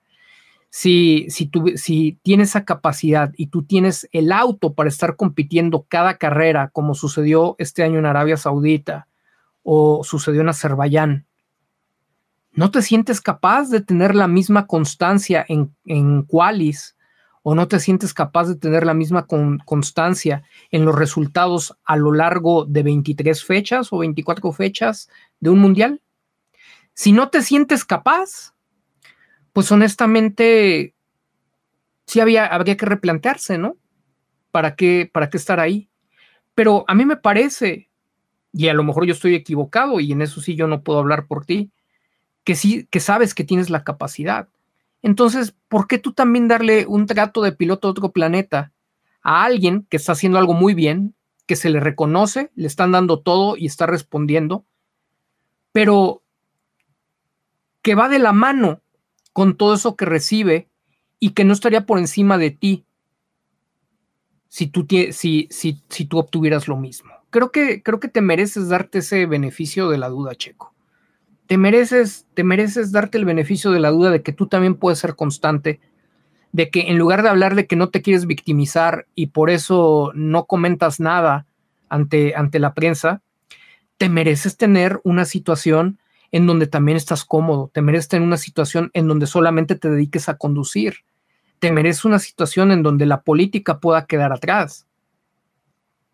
Si, 0.71 1.27
si, 1.31 1.51
si 1.77 2.19
tienes 2.23 2.51
esa 2.51 2.65
capacidad 2.65 3.33
y 3.37 3.47
tú 3.47 3.63
tienes 3.63 4.09
el 4.13 4.31
auto 4.33 4.75
para 4.75 4.89
estar 4.89 5.17
compitiendo 5.17 5.87
cada 5.89 6.19
carrera, 6.19 6.69
como 6.73 6.95
sucedió 6.95 7.57
este 7.59 7.83
año 7.83 7.99
en 7.99 8.07
Arabia 8.07 8.37
Saudita 8.37 9.09
o 9.63 10.05
sucedió 10.05 10.43
en 10.43 10.51
Azerbaiyán, 10.51 11.27
¿no 12.53 12.71
te 12.71 12.83
sientes 12.83 13.21
capaz 13.21 13.71
de 13.71 13.81
tener 13.81 14.15
la 14.15 14.29
misma 14.29 14.67
constancia 14.67 15.45
en, 15.49 15.75
en 15.87 16.23
o 17.49 17.55
no 17.55 17.69
te 17.69 17.79
sientes 17.79 18.13
capaz 18.13 18.49
de 18.49 18.57
tener 18.57 18.85
la 18.85 18.93
misma 18.93 19.29
constancia 19.65 20.43
en 20.73 20.85
los 20.85 20.97
resultados 20.97 21.79
a 21.85 21.95
lo 21.95 22.13
largo 22.13 22.65
de 22.65 22.83
23 22.83 23.45
fechas 23.45 23.93
o 23.93 23.99
24 23.99 24.51
fechas 24.51 25.09
de 25.39 25.51
un 25.51 25.61
mundial? 25.61 26.03
Si 26.93 27.13
no 27.13 27.29
te 27.29 27.43
sientes 27.43 27.85
capaz, 27.85 28.53
pues 29.53 29.71
honestamente 29.71 30.97
sí 32.05 32.19
había, 32.19 32.47
habría 32.47 32.77
que 32.77 32.87
replantearse, 32.87 33.59
¿no? 33.59 33.77
¿Para 34.51 34.75
qué, 34.75 35.09
¿Para 35.13 35.31
qué 35.31 35.37
estar 35.37 35.61
ahí? 35.61 35.89
Pero 36.57 36.85
a 36.89 36.97
mí 36.97 37.05
me 37.05 37.17
parece, 37.17 37.89
y 38.53 38.67
a 38.67 38.75
lo 38.75 38.83
mejor 38.83 39.07
yo 39.07 39.13
estoy 39.13 39.37
equivocado 39.37 40.01
y 40.01 40.11
en 40.11 40.21
eso 40.21 40.41
sí 40.41 40.57
yo 40.57 40.67
no 40.67 40.83
puedo 40.83 40.99
hablar 40.99 41.29
por 41.29 41.47
ti, 41.47 41.71
que 42.43 42.57
sí, 42.57 42.89
que 42.91 42.99
sabes 42.99 43.37
que 43.37 43.45
tienes 43.45 43.71
la 43.71 43.85
capacidad. 43.85 44.49
Entonces, 45.07 45.55
¿por 45.69 45.87
qué 45.87 45.99
tú 45.99 46.13
también 46.15 46.49
darle 46.49 46.85
un 46.85 47.07
trato 47.07 47.41
de 47.41 47.53
piloto 47.53 47.87
de 47.87 47.93
otro 47.93 48.11
planeta 48.11 48.73
a 49.23 49.45
alguien 49.45 49.87
que 49.89 49.99
está 49.99 50.11
haciendo 50.11 50.37
algo 50.37 50.53
muy 50.53 50.75
bien, 50.75 51.15
que 51.47 51.55
se 51.55 51.71
le 51.71 51.79
reconoce, 51.79 52.51
le 52.57 52.67
están 52.67 52.91
dando 52.91 53.21
todo 53.21 53.57
y 53.57 53.67
está 53.67 53.87
respondiendo, 53.87 54.67
pero 55.71 56.25
que 57.83 57.95
va 57.95 58.09
de 58.09 58.19
la 58.19 58.33
mano 58.33 58.81
con 59.33 59.57
todo 59.57 59.75
eso 59.75 59.95
que 59.95 60.07
recibe 60.07 60.69
y 61.21 61.31
que 61.31 61.45
no 61.45 61.53
estaría 61.53 61.87
por 61.87 62.01
encima 62.01 62.37
de 62.37 62.51
ti 62.51 62.85
si 64.49 64.67
tú, 64.67 64.89
si 65.13 66.05
tú 66.09 66.19
obtuvieras 66.19 66.67
lo 66.67 66.77
mismo. 66.77 67.13
Creo 67.31 67.53
que, 67.53 67.81
creo 67.81 68.01
que 68.01 68.09
te 68.09 68.23
mereces 68.23 68.71
darte 68.71 68.99
ese 68.99 69.27
beneficio 69.27 69.89
de 69.89 69.99
la 69.99 70.09
duda, 70.09 70.35
Checo. 70.35 70.76
Te 71.47 71.59
mereces, 71.59 72.27
te 72.35 72.43
mereces 72.43 72.93
darte 72.93 73.19
el 73.19 73.25
beneficio 73.25 73.71
de 73.71 73.81
la 73.81 73.91
duda 73.91 74.11
de 74.11 74.23
que 74.23 74.33
tú 74.33 74.47
también 74.47 74.75
puedes 74.75 74.99
ser 74.99 75.15
constante, 75.15 75.81
de 76.53 76.71
que 76.71 76.89
en 76.89 76.99
lugar 76.99 77.23
de 77.23 77.29
hablar 77.29 77.55
de 77.55 77.67
que 77.67 77.77
no 77.77 77.91
te 77.91 78.03
quieres 78.03 78.27
victimizar 78.27 79.07
y 79.15 79.29
por 79.29 79.51
eso 79.51 80.11
no 80.15 80.47
comentas 80.47 81.01
nada 81.01 81.47
ante, 81.89 82.35
ante 82.35 82.59
la 82.59 82.75
prensa, 82.75 83.23
te 83.99 84.09
mereces 84.09 84.57
tener 84.57 85.01
una 85.05 85.25
situación 85.25 85.99
en 86.33 86.47
donde 86.47 86.67
también 86.67 86.97
estás 86.97 87.25
cómodo, 87.25 87.71
te 87.73 87.83
mereces 87.83 88.09
tener 88.09 88.27
una 88.27 88.37
situación 88.37 88.91
en 88.95 89.07
donde 89.07 89.27
solamente 89.27 89.77
te 89.77 89.89
dediques 89.89 90.29
a 90.29 90.37
conducir, 90.37 91.05
te 91.61 91.73
mereces 91.73 92.05
una 92.05 92.19
situación 92.19 92.73
en 92.73 92.83
donde 92.83 93.07
la 93.07 93.23
política 93.23 93.79
pueda 93.79 94.07
quedar 94.07 94.33
atrás. 94.33 94.87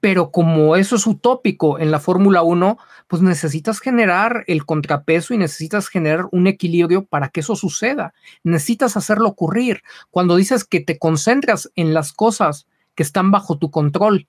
Pero 0.03 0.33
como 0.33 0.75
eso 0.75 0.97
es 0.97 1.07
utópico 1.07 1.79
en 1.79 1.93
la 1.93 2.01
Fórmula 2.01 2.43
1, 2.43 2.77
pues 3.07 3.23
necesitas 3.23 3.79
generar 3.79 4.43
el 4.49 4.67
contrapeso 4.67 5.33
y 5.33 5.39
necesitas 5.39 5.87
generar 5.87 6.27
un 6.33 6.49
equilibrio 6.49 7.05
para 7.05 7.29
que 7.29 7.39
eso 7.39 7.55
suceda. 7.55 8.13
Necesitas 8.43 8.97
hacerlo 8.97 9.29
ocurrir. 9.29 9.83
Cuando 10.11 10.35
dices 10.35 10.65
que 10.65 10.81
te 10.81 10.99
concentras 10.99 11.71
en 11.77 11.95
las 11.95 12.13
cosas 12.13 12.67
que 12.97 13.05
están 13.05 13.31
bajo 13.31 13.59
tu 13.59 13.71
control, 13.71 14.27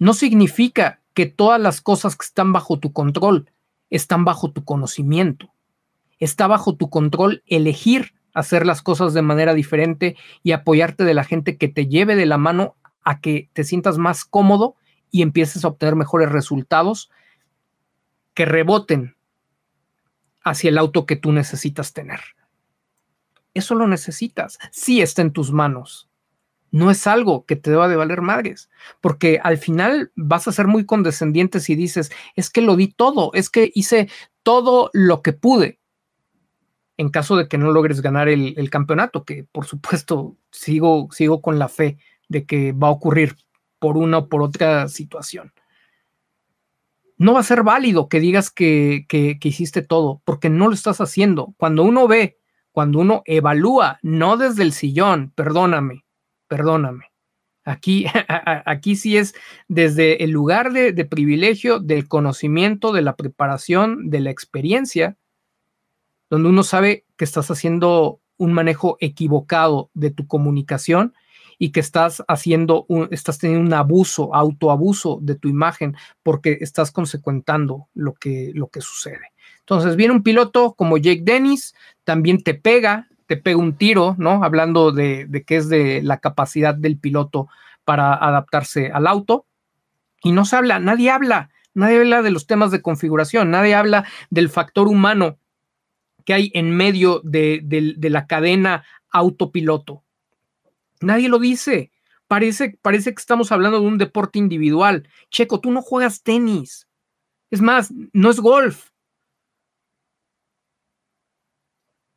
no 0.00 0.12
significa 0.12 1.00
que 1.14 1.26
todas 1.26 1.60
las 1.60 1.80
cosas 1.80 2.16
que 2.16 2.26
están 2.26 2.52
bajo 2.52 2.80
tu 2.80 2.92
control 2.92 3.48
están 3.90 4.24
bajo 4.24 4.50
tu 4.50 4.64
conocimiento. 4.64 5.52
Está 6.18 6.48
bajo 6.48 6.74
tu 6.74 6.90
control 6.90 7.44
elegir 7.46 8.12
hacer 8.34 8.66
las 8.66 8.82
cosas 8.82 9.14
de 9.14 9.22
manera 9.22 9.54
diferente 9.54 10.16
y 10.42 10.50
apoyarte 10.50 11.04
de 11.04 11.14
la 11.14 11.22
gente 11.22 11.56
que 11.56 11.68
te 11.68 11.86
lleve 11.86 12.16
de 12.16 12.26
la 12.26 12.38
mano 12.38 12.74
a 13.02 13.20
que 13.20 13.50
te 13.52 13.64
sientas 13.64 13.98
más 13.98 14.24
cómodo 14.24 14.76
y 15.10 15.22
empieces 15.22 15.64
a 15.64 15.68
obtener 15.68 15.96
mejores 15.96 16.30
resultados 16.30 17.10
que 18.34 18.44
reboten 18.44 19.16
hacia 20.42 20.70
el 20.70 20.78
auto 20.78 21.06
que 21.06 21.16
tú 21.16 21.32
necesitas 21.32 21.92
tener. 21.92 22.20
Eso 23.54 23.74
lo 23.74 23.86
necesitas. 23.86 24.58
Sí 24.70 25.02
está 25.02 25.22
en 25.22 25.32
tus 25.32 25.52
manos 25.52 26.08
no 26.72 26.90
es 26.90 27.06
algo 27.06 27.44
que 27.44 27.54
te 27.54 27.70
deba 27.70 27.86
de 27.86 27.96
valer 27.96 28.22
madres, 28.22 28.70
porque 29.00 29.38
al 29.42 29.58
final 29.58 30.10
vas 30.16 30.48
a 30.48 30.52
ser 30.52 30.66
muy 30.66 30.84
condescendiente 30.84 31.60
si 31.60 31.76
dices, 31.76 32.10
es 32.34 32.50
que 32.50 32.62
lo 32.62 32.76
di 32.76 32.88
todo, 32.88 33.30
es 33.34 33.50
que 33.50 33.70
hice 33.74 34.08
todo 34.42 34.90
lo 34.92 35.22
que 35.22 35.34
pude, 35.34 35.78
en 36.96 37.10
caso 37.10 37.36
de 37.36 37.46
que 37.46 37.58
no 37.58 37.70
logres 37.70 38.00
ganar 38.00 38.28
el, 38.28 38.70
campeonato, 38.70 39.24
que 39.24 39.44
por 39.52 39.66
supuesto 39.66 40.36
sigo, 40.50 41.08
sigo 41.12 41.42
con 41.42 41.58
la 41.58 41.68
fe 41.68 41.98
de 42.32 42.44
que 42.44 42.72
va 42.72 42.88
a 42.88 42.92
ocurrir 42.92 43.36
por 43.78 43.96
una 43.96 44.18
o 44.18 44.28
por 44.28 44.42
otra 44.42 44.88
situación. 44.88 45.52
No 47.16 47.34
va 47.34 47.40
a 47.40 47.44
ser 47.44 47.62
válido 47.62 48.08
que 48.08 48.18
digas 48.18 48.50
que, 48.50 49.06
que 49.08 49.38
hiciste 49.42 49.82
todo, 49.82 50.20
porque 50.24 50.48
no 50.50 50.66
lo 50.66 50.74
estás 50.74 51.00
haciendo. 51.00 51.54
Cuando 51.56 51.84
uno 51.84 52.08
ve, 52.08 52.38
cuando 52.72 52.98
uno 52.98 53.22
evalúa, 53.26 53.98
no 54.02 54.36
desde 54.36 54.62
el 54.62 54.72
sillón, 54.72 55.30
perdóname, 55.36 56.04
perdóname. 56.48 57.12
Aquí, 57.64 58.06
aquí 58.66 58.96
sí 58.96 59.16
es 59.16 59.34
desde 59.68 60.24
el 60.24 60.30
lugar 60.30 60.72
de, 60.72 61.04
privilegio, 61.04 61.78
del 61.78 62.08
conocimiento, 62.08 62.92
de 62.92 63.02
la 63.02 63.16
preparación, 63.16 64.10
de 64.10 64.20
la 64.20 64.30
experiencia, 64.30 65.16
donde 66.30 66.48
uno 66.48 66.62
sabe 66.62 67.04
que 67.16 67.24
estás 67.24 67.50
haciendo 67.50 68.20
un 68.36 68.52
manejo 68.52 68.96
equivocado 69.00 69.90
de 69.94 70.10
tu 70.10 70.26
comunicación 70.26 71.14
y 71.62 71.70
que 71.70 71.78
estás 71.78 72.24
haciendo, 72.26 72.86
un, 72.88 73.06
estás 73.12 73.38
teniendo 73.38 73.64
un 73.64 73.72
abuso, 73.72 74.34
autoabuso 74.34 75.20
de 75.22 75.36
tu 75.36 75.46
imagen 75.46 75.94
porque 76.24 76.58
estás 76.60 76.90
consecuentando 76.90 77.86
lo 77.94 78.14
que, 78.14 78.50
lo 78.52 78.66
que 78.66 78.80
sucede. 78.80 79.30
Entonces 79.60 79.94
viene 79.94 80.12
un 80.12 80.24
piloto 80.24 80.72
como 80.72 80.98
Jake 80.98 81.22
Dennis, 81.22 81.76
también 82.02 82.42
te 82.42 82.54
pega, 82.54 83.06
te 83.28 83.36
pega 83.36 83.58
un 83.58 83.74
tiro, 83.74 84.16
¿no? 84.18 84.42
Hablando 84.42 84.90
de, 84.90 85.26
de 85.26 85.44
que 85.44 85.54
es 85.54 85.68
de 85.68 86.02
la 86.02 86.18
capacidad 86.18 86.74
del 86.74 86.98
piloto 86.98 87.46
para 87.84 88.12
adaptarse 88.12 88.90
al 88.92 89.06
auto. 89.06 89.46
Y 90.24 90.32
no 90.32 90.44
se 90.44 90.56
habla, 90.56 90.80
nadie 90.80 91.10
habla, 91.10 91.50
nadie 91.74 92.00
habla 92.00 92.22
de 92.22 92.32
los 92.32 92.48
temas 92.48 92.72
de 92.72 92.82
configuración, 92.82 93.52
nadie 93.52 93.76
habla 93.76 94.04
del 94.30 94.48
factor 94.48 94.88
humano 94.88 95.38
que 96.24 96.34
hay 96.34 96.50
en 96.54 96.76
medio 96.76 97.20
de, 97.22 97.60
de 97.62 98.10
la 98.10 98.26
cadena 98.26 98.82
autopiloto. 99.12 100.01
Nadie 101.02 101.28
lo 101.28 101.38
dice. 101.38 101.90
Parece, 102.26 102.78
parece 102.80 103.14
que 103.14 103.20
estamos 103.20 103.52
hablando 103.52 103.80
de 103.80 103.86
un 103.86 103.98
deporte 103.98 104.38
individual. 104.38 105.08
Checo, 105.30 105.60
tú 105.60 105.70
no 105.70 105.82
juegas 105.82 106.22
tenis. 106.22 106.88
Es 107.50 107.60
más, 107.60 107.92
no 108.12 108.30
es 108.30 108.40
golf. 108.40 108.88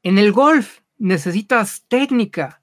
En 0.04 0.18
el 0.18 0.32
golf 0.32 0.80
necesitas 0.98 1.84
técnica. 1.88 2.62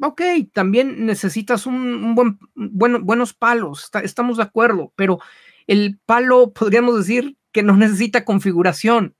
Ok, 0.00 0.20
también 0.52 1.06
necesitas 1.06 1.66
un, 1.66 2.14
buen, 2.14 2.38
buenos 2.54 3.32
palos, 3.32 3.90
estamos 4.02 4.36
de 4.36 4.42
acuerdo, 4.42 4.92
pero 4.94 5.18
el 5.66 5.98
palo 6.04 6.52
podríamos 6.52 6.96
decir 6.98 7.38
que 7.52 7.62
no 7.62 7.76
necesita 7.76 8.24
configuración. 8.24 9.16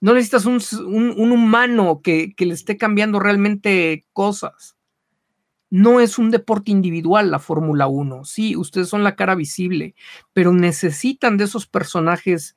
No 0.00 0.14
necesitas 0.14 0.44
un, 0.46 1.32
humano 1.32 2.00
que, 2.04 2.34
que 2.36 2.46
le 2.46 2.54
esté 2.54 2.76
cambiando 2.76 3.18
realmente 3.18 4.06
cosas. 4.12 4.77
No 5.70 6.00
es 6.00 6.18
un 6.18 6.30
deporte 6.30 6.70
individual 6.70 7.30
la 7.30 7.38
Fórmula 7.38 7.86
1. 7.86 8.24
Sí, 8.24 8.56
ustedes 8.56 8.88
son 8.88 9.04
la 9.04 9.16
cara 9.16 9.34
visible, 9.34 9.94
pero 10.32 10.52
necesitan 10.52 11.36
de 11.36 11.44
esos 11.44 11.66
personajes 11.66 12.56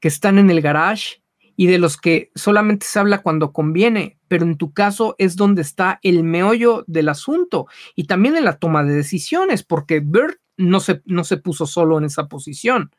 que 0.00 0.08
están 0.08 0.38
en 0.38 0.50
el 0.50 0.60
garage 0.60 1.22
y 1.56 1.66
de 1.66 1.78
los 1.78 1.96
que 1.96 2.30
solamente 2.34 2.86
se 2.86 2.98
habla 2.98 3.22
cuando 3.22 3.52
conviene, 3.52 4.18
pero 4.28 4.44
en 4.44 4.56
tu 4.56 4.72
caso 4.72 5.14
es 5.18 5.36
donde 5.36 5.62
está 5.62 6.00
el 6.02 6.24
meollo 6.24 6.84
del 6.86 7.08
asunto 7.08 7.66
y 7.94 8.04
también 8.04 8.36
en 8.36 8.44
la 8.44 8.58
toma 8.58 8.84
de 8.84 8.94
decisiones, 8.94 9.62
porque 9.62 10.00
Bert 10.04 10.38
no 10.56 10.80
se, 10.80 11.02
no 11.04 11.24
se 11.24 11.36
puso 11.36 11.66
solo 11.66 11.98
en 11.98 12.04
esa 12.04 12.28
posición. 12.28 12.90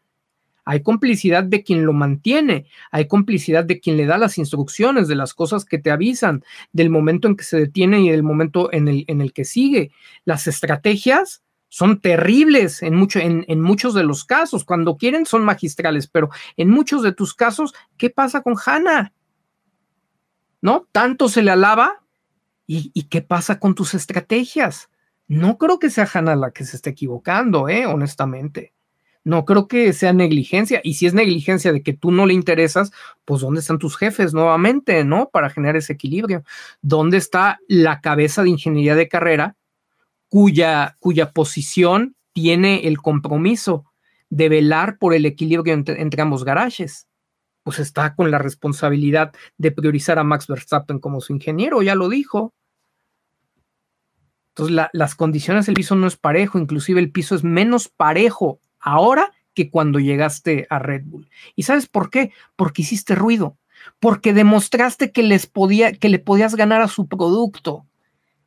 Hay 0.66 0.82
complicidad 0.82 1.44
de 1.44 1.64
quien 1.64 1.86
lo 1.86 1.94
mantiene, 1.94 2.66
hay 2.92 3.08
complicidad 3.08 3.64
de 3.64 3.80
quien 3.80 3.98
le 3.98 4.08
da 4.08 4.18
las 4.18 4.38
instrucciones, 4.38 5.08
de 5.08 5.16
las 5.16 5.34
cosas 5.34 5.64
que 5.64 5.78
te 5.78 5.92
avisan, 5.92 6.44
del 6.74 6.90
momento 6.90 7.28
en 7.28 7.38
que 7.38 7.44
se 7.44 7.58
detiene 7.58 8.02
y 8.02 8.10
del 8.10 8.24
momento 8.24 8.74
en 8.74 8.88
el, 8.88 9.06
en 9.08 9.22
el 9.22 9.32
que 9.32 9.46
sigue. 9.46 9.92
Las 10.26 10.48
estrategias 10.48 11.44
son 11.76 12.00
terribles 12.00 12.82
en, 12.84 12.96
mucho, 12.96 13.20
en, 13.20 13.62
muchos 13.62 13.94
de 13.94 14.04
los 14.04 14.24
casos. 14.24 14.64
Cuando 14.64 14.96
quieren 14.96 15.26
son 15.26 15.44
magistrales, 15.44 16.08
pero 16.08 16.30
en 16.56 16.70
muchos 16.70 17.04
de 17.04 17.12
tus 17.12 17.34
casos, 17.34 17.74
¿qué 17.98 18.10
pasa 18.10 18.42
con 18.42 18.56
Hannah? 18.64 19.12
¿No? 20.62 20.88
Tanto 20.92 21.28
se 21.28 21.42
le 21.42 21.52
alaba. 21.52 22.02
¿Y, 22.68 23.04
qué 23.10 23.22
pasa 23.22 23.60
con 23.60 23.76
tus 23.76 23.94
estrategias? 23.94 24.90
No 25.28 25.58
creo 25.58 25.78
que 25.78 25.90
sea 25.90 26.10
Hannah 26.12 26.38
la 26.38 26.52
que 26.52 26.64
se 26.64 26.78
esté 26.78 26.92
equivocando, 26.92 27.68
¿eh? 27.68 27.86
honestamente. 27.86 28.75
No 29.26 29.44
creo 29.44 29.68
que 29.68 29.92
sea 29.92 30.14
negligencia. 30.14 30.80
Y 30.84 30.94
si 30.94 31.08
es 31.08 31.14
negligencia 31.14 31.74
de 31.74 31.84
que 31.84 31.94
tú 31.94 32.12
no 32.12 32.26
le 32.26 32.34
interesas, 32.34 32.92
pues 33.26 33.42
¿dónde 33.42 33.60
están 33.60 33.80
tus 33.80 33.98
jefes 33.98 34.34
nuevamente, 34.34 35.04
no? 35.04 35.30
Para 35.30 35.50
generar 35.50 35.76
ese 35.76 35.94
equilibrio. 35.94 36.44
¿Dónde 36.82 37.18
está 37.18 37.60
la 37.68 38.00
cabeza 38.02 38.44
de 38.44 38.52
ingeniería 38.52 38.96
de 38.96 39.10
carrera 39.10 39.58
cuya, 40.30 40.96
cuya 41.00 41.32
posición 41.32 42.16
tiene 42.34 42.88
el 42.88 43.00
compromiso 43.00 43.86
de 44.30 44.50
velar 44.50 44.98
por 44.98 45.14
el 45.14 45.26
equilibrio 45.26 45.74
entre, 45.74 46.22
ambos 46.22 46.44
garajes. 46.44 47.08
Pues 47.64 47.80
está 47.80 48.16
con 48.16 48.30
la 48.30 48.38
responsabilidad 48.38 49.34
de 49.58 49.72
priorizar 49.72 50.20
a 50.20 50.24
Max 50.24 50.48
Verstappen 50.48 51.00
como 51.00 51.22
su 51.22 51.34
ingeniero, 51.34 51.82
ya 51.82 51.96
lo 51.96 52.10
dijo. 52.10 52.54
Entonces, 54.50 54.90
las 54.94 55.16
condiciones 55.16 55.66
del 55.66 55.76
piso 55.76 55.96
no 55.96 56.08
es 56.08 56.18
parejo, 56.18 56.60
inclusive 56.60 57.00
el 57.00 57.12
piso 57.12 57.36
es 57.36 57.44
menos 57.44 57.90
parejo 57.90 58.60
ahora 58.86 59.34
que 59.54 59.70
cuando 59.70 60.00
llegaste 60.00 60.68
a 60.70 60.80
Red 60.80 61.04
Bull. 61.06 61.30
¿Y 61.56 61.64
sabes 61.64 61.88
por 61.88 62.10
qué? 62.10 62.32
Porque 62.56 62.84
hiciste 62.84 63.16
ruido, 63.16 63.58
porque 64.00 64.34
demostraste 64.34 65.12
que 65.12 65.24
les 65.24 65.48
podía, 65.48 65.92
que 65.92 66.08
le 66.08 66.20
podías 66.20 66.56
ganar 66.56 66.82
a 66.82 66.88
su 66.88 67.08
producto 67.08 67.86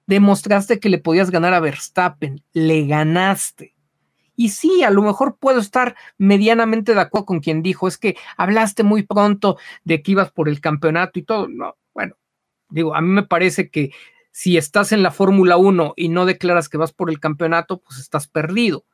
demostraste 0.09 0.81
que 0.81 0.89
le 0.89 0.99
podías 0.99 1.31
ganar 1.31 1.53
a 1.53 1.61
Verstappen, 1.61 2.43
le 2.55 2.87
ganaste. 2.87 3.75
Y 4.35 4.49
sí, 4.49 4.83
a 4.83 4.91
lo 4.91 5.03
mejor 5.03 5.37
puedo 5.39 5.61
estar 5.61 5.97
medianamente 6.17 6.95
de 6.95 7.01
acuerdo 7.01 7.27
con 7.27 7.41
quien 7.41 7.63
dijo, 7.63 7.87
es 7.87 7.99
que 7.99 8.17
hablaste 8.39 8.83
muy 8.85 9.03
pronto 9.03 9.59
de 9.85 10.03
que 10.03 10.13
ibas 10.13 10.33
por 10.33 10.49
el 10.49 10.61
campeonato 10.61 11.19
y 11.19 11.25
todo. 11.25 11.47
No, 11.49 11.77
bueno, 11.93 12.17
digo, 12.71 12.95
a 12.95 13.03
mí 13.03 13.09
me 13.09 13.23
parece 13.23 13.69
que 13.69 13.93
si 14.31 14.57
estás 14.57 14.93
en 14.93 15.03
la 15.03 15.11
Fórmula 15.11 15.59
1 15.59 15.93
y 15.97 16.09
no 16.09 16.25
declaras 16.25 16.71
que 16.71 16.79
vas 16.79 16.93
por 16.93 17.11
el 17.11 17.21
campeonato, 17.21 17.81
pues 17.81 17.99
estás 17.99 18.29
perdido. 18.29 18.87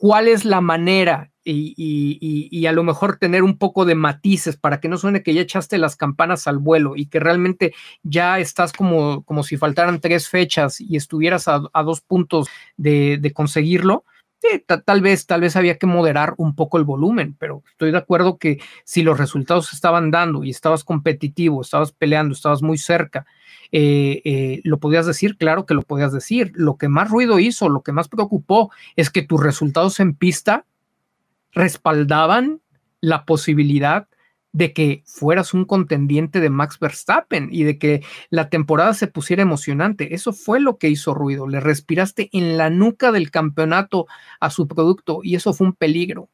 ¿Cuál 0.00 0.28
es 0.28 0.46
la 0.46 0.62
manera 0.62 1.30
y, 1.44 2.64
a 2.64 2.72
lo 2.72 2.82
mejor 2.84 3.18
tener 3.18 3.42
un 3.42 3.58
poco 3.58 3.84
de 3.84 3.94
matices 3.94 4.56
para 4.56 4.80
que 4.80 4.88
no 4.88 4.96
suene 4.96 5.22
que 5.22 5.34
ya 5.34 5.42
echaste 5.42 5.76
las 5.76 5.94
campanas 5.94 6.46
al 6.46 6.56
vuelo 6.56 6.96
y 6.96 7.04
que 7.04 7.20
realmente 7.20 7.74
ya 8.02 8.38
estás 8.38 8.72
como, 8.72 9.22
como 9.24 9.42
si 9.42 9.58
faltaran 9.58 10.00
tres 10.00 10.26
fechas 10.26 10.80
y 10.80 10.96
estuvieras 10.96 11.48
a, 11.48 11.82
dos 11.84 12.00
puntos 12.00 12.48
de, 12.78 13.30
conseguirlo. 13.34 14.06
Tal 14.84 15.00
vez, 15.00 15.26
tal 15.26 15.40
vez 15.40 15.56
había 15.56 15.78
que 15.78 15.86
moderar 15.86 16.34
un 16.36 16.54
poco 16.54 16.78
el 16.78 16.84
volumen, 16.84 17.36
pero 17.38 17.62
estoy 17.70 17.92
de 17.92 17.98
acuerdo 17.98 18.38
que 18.38 18.60
si 18.84 19.02
los 19.02 19.18
resultados 19.18 19.72
estaban 19.72 20.10
dando 20.10 20.44
y 20.44 20.50
estabas 20.50 20.84
competitivo, 20.84 21.60
estabas 21.60 21.92
peleando, 21.92 22.34
estabas 22.34 22.62
muy 22.62 22.78
cerca, 22.78 23.26
eh, 23.72 24.20
eh, 24.24 24.60
lo 24.64 24.78
podías 24.78 25.06
decir, 25.06 25.36
claro 25.36 25.66
que 25.66 25.74
lo 25.74 25.82
podías 25.82 26.12
decir. 26.12 26.52
Lo 26.54 26.76
que 26.76 26.88
más 26.88 27.10
ruido 27.10 27.38
hizo, 27.38 27.68
lo 27.68 27.82
que 27.82 27.92
más 27.92 28.08
preocupó 28.08 28.70
es 28.96 29.10
que 29.10 29.22
tus 29.22 29.42
resultados 29.42 30.00
en 30.00 30.14
pista 30.14 30.64
respaldaban 31.52 32.60
la 33.00 33.24
posibilidad 33.24 34.08
de 34.52 34.72
que 34.72 35.02
fueras 35.06 35.54
un 35.54 35.64
contendiente 35.64 36.40
de 36.40 36.50
Max 36.50 36.78
Verstappen 36.78 37.48
y 37.52 37.62
de 37.62 37.78
que 37.78 38.02
la 38.30 38.48
temporada 38.48 38.94
se 38.94 39.06
pusiera 39.06 39.42
emocionante. 39.42 40.14
Eso 40.14 40.32
fue 40.32 40.60
lo 40.60 40.76
que 40.78 40.88
hizo 40.88 41.14
ruido. 41.14 41.46
Le 41.46 41.60
respiraste 41.60 42.28
en 42.32 42.56
la 42.56 42.70
nuca 42.70 43.12
del 43.12 43.30
campeonato 43.30 44.06
a 44.40 44.50
su 44.50 44.66
producto 44.66 45.20
y 45.22 45.36
eso 45.36 45.52
fue 45.52 45.68
un 45.68 45.72
peligro. 45.74 46.28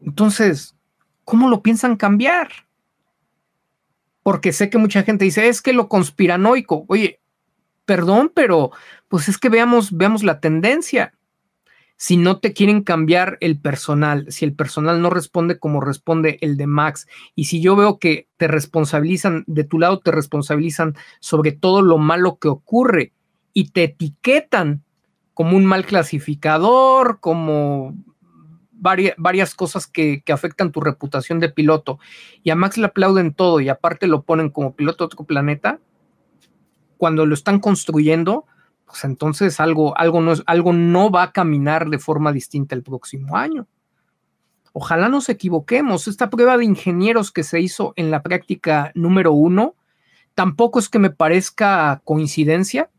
Entonces, 0.00 0.76
¿cómo 1.24 1.50
lo 1.50 1.62
piensan 1.62 1.96
cambiar? 1.96 2.48
Porque 4.22 4.52
sé 4.52 4.70
que 4.70 4.78
mucha 4.78 5.02
gente 5.02 5.24
dice, 5.24 5.48
es 5.48 5.60
que 5.60 5.72
lo 5.72 5.88
conspiranoico. 5.88 6.84
Oye, 6.88 7.20
perdón, 7.84 8.32
pero 8.34 8.70
pues 9.08 9.28
es 9.28 9.38
que 9.38 9.48
veamos, 9.48 9.96
veamos 9.96 10.22
la 10.22 10.40
tendencia 10.40 11.12
si 11.96 12.16
no 12.16 12.38
te 12.38 12.52
quieren 12.52 12.82
cambiar 12.82 13.38
el 13.40 13.58
personal, 13.58 14.26
si 14.30 14.44
el 14.44 14.54
personal 14.54 15.00
no 15.00 15.10
responde 15.10 15.58
como 15.58 15.80
responde 15.80 16.38
el 16.42 16.56
de 16.56 16.66
Max, 16.66 17.06
y 17.34 17.44
si 17.44 17.60
yo 17.60 17.74
veo 17.74 17.98
que 17.98 18.28
te 18.36 18.48
responsabilizan, 18.48 19.44
de 19.46 19.64
tu 19.64 19.78
lado 19.78 20.00
te 20.00 20.10
responsabilizan 20.10 20.94
sobre 21.20 21.52
todo 21.52 21.82
lo 21.82 21.98
malo 21.98 22.38
que 22.38 22.48
ocurre 22.48 23.12
y 23.52 23.70
te 23.70 23.84
etiquetan 23.84 24.82
como 25.32 25.56
un 25.56 25.64
mal 25.64 25.86
clasificador, 25.86 27.18
como 27.20 27.94
varias, 28.72 29.54
cosas 29.54 29.86
que, 29.86 30.22
que, 30.22 30.32
afectan 30.32 30.72
tu 30.72 30.80
reputación 30.80 31.40
de 31.40 31.48
piloto, 31.48 31.98
y 32.42 32.50
a 32.50 32.56
Max 32.56 32.76
le 32.76 32.86
aplauden 32.86 33.32
todo 33.32 33.60
y 33.60 33.68
aparte 33.68 34.06
lo 34.06 34.22
ponen 34.22 34.50
como 34.50 34.74
piloto 34.74 35.04
de 35.04 35.06
otro 35.06 35.24
planeta, 35.24 35.80
cuando 36.98 37.26
lo 37.26 37.34
están 37.34 37.58
construyendo, 37.58 38.46
pues 38.86 39.04
entonces 39.04 39.60
algo, 39.60 39.96
algo, 39.98 40.20
no, 40.20 40.32
algo 40.46 40.72
no 40.72 41.10
va 41.10 41.24
a 41.24 41.32
caminar 41.32 41.90
de 41.90 41.98
forma 41.98 42.32
distinta 42.32 42.74
el 42.74 42.82
próximo 42.82 43.36
año. 43.36 43.66
Ojalá 44.72 45.08
nos 45.08 45.28
equivoquemos. 45.28 46.06
Esta 46.06 46.30
prueba 46.30 46.56
de 46.56 46.64
ingenieros 46.64 47.32
que 47.32 47.42
se 47.42 47.60
hizo 47.60 47.92
en 47.96 48.10
la 48.10 48.22
práctica 48.22 48.92
número 48.94 49.32
uno, 49.32 49.74
tampoco 50.34 50.78
es 50.78 50.88
que 50.88 50.98
me 50.98 51.10
parezca 51.10 52.00
coincidencia. 52.04 52.90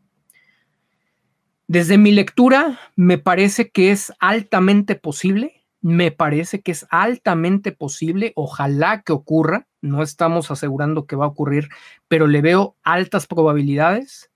Desde 1.68 1.96
mi 1.96 2.12
lectura, 2.12 2.78
me 2.96 3.16
parece 3.16 3.70
que 3.70 3.90
es 3.90 4.12
altamente 4.18 4.94
posible, 4.94 5.64
me 5.80 6.10
parece 6.10 6.60
que 6.60 6.72
es 6.72 6.86
altamente 6.90 7.72
posible, 7.72 8.32
ojalá 8.34 9.02
que 9.02 9.12
ocurra, 9.12 9.68
no 9.80 10.02
estamos 10.02 10.50
asegurando 10.50 11.06
que 11.06 11.16
va 11.16 11.26
a 11.26 11.28
ocurrir, 11.28 11.68
pero 12.08 12.26
le 12.26 12.40
veo 12.40 12.76
altas 12.82 13.26
probabilidades 13.26 14.30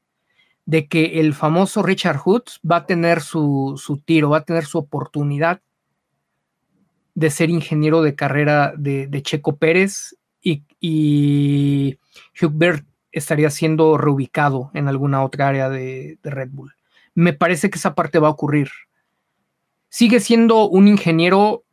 de 0.64 0.86
que 0.86 1.20
el 1.20 1.34
famoso 1.34 1.82
Richard 1.82 2.18
Hoods 2.18 2.60
va 2.68 2.76
a 2.76 2.86
tener 2.86 3.20
su, 3.20 4.02
tiro, 4.04 4.30
va 4.30 4.38
a 4.38 4.44
tener 4.44 4.64
su 4.64 4.78
oportunidad 4.78 5.60
de 7.14 7.30
ser 7.30 7.50
ingeniero 7.50 8.02
de 8.02 8.14
carrera 8.14 8.72
de, 8.76 9.22
Checo 9.22 9.56
Pérez 9.56 10.16
y, 10.40 10.62
y 10.80 11.98
Hubert 12.40 12.86
estaría 13.10 13.50
siendo 13.50 13.98
reubicado 13.98 14.70
en 14.72 14.88
alguna 14.88 15.22
otra 15.22 15.48
área 15.48 15.68
de 15.68 16.18
Red 16.22 16.50
Bull. 16.52 16.74
Me 17.14 17.34
parece 17.34 17.68
que 17.68 17.78
esa 17.78 17.94
parte 17.94 18.18
va 18.18 18.28
a 18.28 18.32
ocurrir. 18.32 18.70
Sigue 19.90 20.20
siendo 20.20 20.68
un 20.68 20.88
ingeniero 20.88 21.64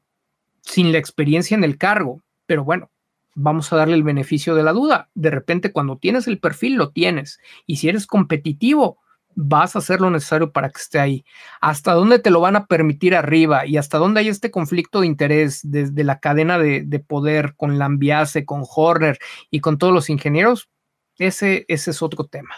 sin 0.62 0.92
la 0.92 0.98
experiencia 0.98 1.56
en 1.56 1.64
el 1.64 1.78
cargo, 1.78 2.22
pero 2.46 2.66
bueno, 2.66 2.92
vamos 3.36 3.72
a 3.72 3.78
darle 3.78 3.96
el 3.96 4.04
beneficio 4.04 4.56
de 4.56 4.64
la 4.64 4.74
duda. 4.74 5.10
De 5.16 5.30
repente, 5.30 5.72
cuando 5.72 5.98
tienes 5.98 6.28
el 6.28 6.40
perfil, 6.40 6.76
lo 6.76 6.92
tienes. 6.92 7.40
Y 7.66 7.78
si 7.78 7.90
eres 7.90 8.08
competitivo, 8.08 9.00
vas 9.36 9.76
a 9.76 9.80
hacer 9.80 10.02
lo 10.02 10.10
necesario 10.10 10.52
para 10.52 10.70
que 10.70 10.82
esté 10.82 11.00
ahí. 11.00 11.26
¿Hasta 11.62 11.94
dónde 11.94 12.20
te 12.20 12.30
lo 12.30 12.42
van 12.42 12.56
a 12.56 12.66
permitir 12.66 13.16
arriba? 13.16 13.66
Y 13.66 13.78
hasta 13.78 13.98
dónde 13.98 14.20
hay 14.20 14.28
este 14.28 14.52
conflicto 14.52 15.02
de 15.02 15.08
interés 15.08 15.62
desde 15.64 16.04
la 16.04 16.20
cadena 16.20 16.58
de, 16.60 17.04
poder 17.08 17.56
con 17.56 17.80
Lambiase, 17.80 18.46
con 18.46 18.64
Horner 18.64 19.18
y 19.50 19.62
con 19.62 19.78
todos 19.78 19.94
los 19.94 20.10
ingenieros, 20.10 20.70
ese, 21.18 21.66
ese 21.68 21.92
es 21.92 22.02
otro 22.02 22.26
tema. 22.26 22.56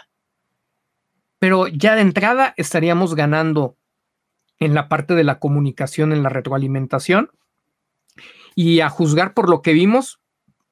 Pero 1.38 1.68
ya 1.68 1.94
de 1.94 2.02
entrada 2.02 2.54
estaríamos 2.56 3.14
ganando 3.14 3.76
en 4.58 4.74
la 4.74 4.88
parte 4.88 5.14
de 5.14 5.24
la 5.24 5.38
comunicación, 5.38 6.12
en 6.12 6.22
la 6.22 6.28
retroalimentación. 6.28 7.30
Y 8.54 8.80
a 8.80 8.90
juzgar 8.90 9.32
por 9.34 9.48
lo 9.48 9.62
que 9.62 9.72
vimos, 9.72 10.20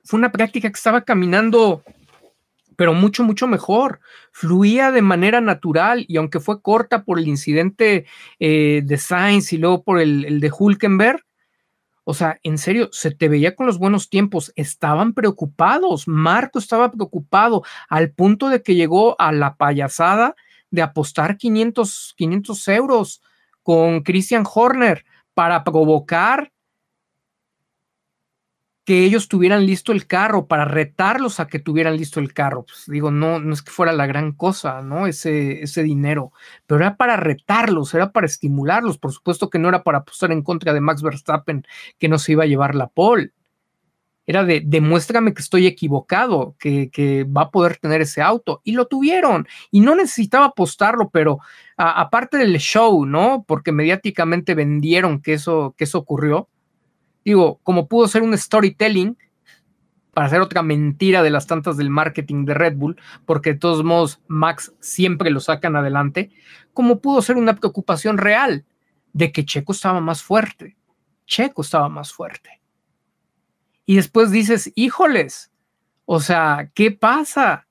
fue 0.04 0.18
una 0.18 0.32
práctica 0.32 0.68
que 0.68 0.76
estaba 0.76 1.02
caminando 1.02 1.82
pero 2.80 2.94
mucho, 2.94 3.24
mucho 3.24 3.46
mejor. 3.46 4.00
Fluía 4.32 4.90
de 4.90 5.02
manera 5.02 5.42
natural 5.42 6.06
y 6.08 6.16
aunque 6.16 6.40
fue 6.40 6.62
corta 6.62 7.04
por 7.04 7.18
el 7.18 7.28
incidente 7.28 8.06
eh, 8.38 8.80
de 8.82 8.96
Sainz 8.96 9.52
y 9.52 9.58
luego 9.58 9.82
por 9.82 10.00
el, 10.00 10.40
de 10.40 10.50
Hulkenberg, 10.50 11.22
o 12.04 12.14
sea, 12.14 12.40
en 12.42 12.56
serio, 12.56 12.88
se 12.90 13.10
te 13.10 13.28
veía 13.28 13.54
con 13.54 13.66
los 13.66 13.78
buenos 13.78 14.08
tiempos. 14.08 14.50
Estaban 14.56 15.12
preocupados. 15.12 16.08
Marco 16.08 16.58
estaba 16.58 16.90
preocupado 16.90 17.64
al 17.90 18.12
punto 18.12 18.48
de 18.48 18.62
que 18.62 18.74
llegó 18.74 19.14
a 19.20 19.30
la 19.30 19.56
payasada 19.56 20.34
de 20.70 20.80
apostar 20.80 21.36
500, 21.36 22.14
500 22.16 22.68
euros 22.68 23.22
con 23.62 24.02
Christian 24.02 24.44
Horner 24.50 25.04
para 25.34 25.64
provocar 25.64 26.50
que 28.90 29.04
ellos 29.04 29.28
tuvieran 29.28 29.66
listo 29.66 29.92
el 29.92 30.08
carro, 30.08 30.48
para 30.48 30.64
retarlos 30.64 31.38
a 31.38 31.46
que 31.46 31.60
tuvieran 31.60 31.96
listo 31.96 32.18
el 32.18 32.34
carro. 32.34 32.64
Pues 32.64 32.86
digo, 32.88 33.12
no, 33.12 33.38
no 33.38 33.54
es 33.54 33.62
que 33.62 33.70
fuera 33.70 33.92
la 33.92 34.04
gran 34.04 34.32
cosa, 34.32 34.82
¿no? 34.82 35.06
Ese, 35.06 35.62
ese 35.62 35.84
dinero, 35.84 36.32
pero 36.66 36.80
era 36.80 36.96
para 36.96 37.16
retarlos, 37.16 37.94
era 37.94 38.10
para 38.10 38.26
estimularlos. 38.26 38.98
Por 38.98 39.12
supuesto 39.12 39.48
que 39.48 39.60
no 39.60 39.68
era 39.68 39.84
para 39.84 39.98
apostar 39.98 40.32
en 40.32 40.42
contra 40.42 40.72
de 40.72 40.80
Max 40.80 41.02
Verstappen, 41.02 41.64
que 42.00 42.08
no 42.08 42.18
se 42.18 42.32
iba 42.32 42.42
a 42.42 42.48
llevar 42.48 42.74
la 42.74 42.88
pole. 42.88 43.30
Era 44.26 44.42
de 44.42 44.60
demuéstrame 44.66 45.34
que 45.34 45.42
estoy 45.42 45.68
equivocado, 45.68 46.56
que, 46.58 47.24
va 47.28 47.42
a 47.42 47.50
poder 47.52 47.76
tener 47.76 48.00
ese 48.00 48.22
auto. 48.22 48.60
Y 48.64 48.72
lo 48.72 48.88
tuvieron. 48.88 49.46
Y 49.70 49.82
no 49.82 49.94
necesitaba 49.94 50.46
apostarlo, 50.46 51.10
pero 51.10 51.38
aparte 51.76 52.38
del 52.38 52.58
show, 52.58 53.06
¿no? 53.06 53.44
Porque 53.46 53.70
mediáticamente 53.70 54.56
vendieron 54.56 55.22
que 55.22 55.34
eso, 55.34 55.76
que 55.78 55.84
eso 55.84 55.98
ocurrió 55.98 56.48
digo, 57.24 57.60
como 57.62 57.88
pudo 57.88 58.08
ser 58.08 58.22
un 58.22 58.36
storytelling 58.36 59.16
para 60.12 60.26
hacer 60.26 60.40
otra 60.40 60.62
mentira 60.62 61.22
de 61.22 61.30
las 61.30 61.46
tantas 61.46 61.76
del 61.76 61.90
marketing 61.90 62.44
de 62.44 62.54
Red 62.54 62.76
Bull, 62.76 63.00
porque 63.26 63.52
de 63.52 63.58
todos 63.58 63.84
modos 63.84 64.20
Max 64.26 64.72
siempre 64.80 65.30
lo 65.30 65.40
sacan 65.40 65.76
adelante, 65.76 66.30
como 66.72 67.00
pudo 67.00 67.22
ser 67.22 67.36
una 67.36 67.54
preocupación 67.56 68.18
real 68.18 68.64
de 69.12 69.32
que 69.32 69.44
Checo 69.44 69.72
estaba 69.72 70.00
más 70.00 70.22
fuerte. 70.22 70.76
Checo 71.26 71.62
estaba 71.62 71.88
más 71.88 72.12
fuerte. 72.12 72.60
Y 73.86 73.96
después 73.96 74.30
dices, 74.30 74.72
híjoles, 74.74 75.50
o 76.04 76.20
sea, 76.20 76.70
¿qué 76.74 76.90
pasa? 76.90 77.66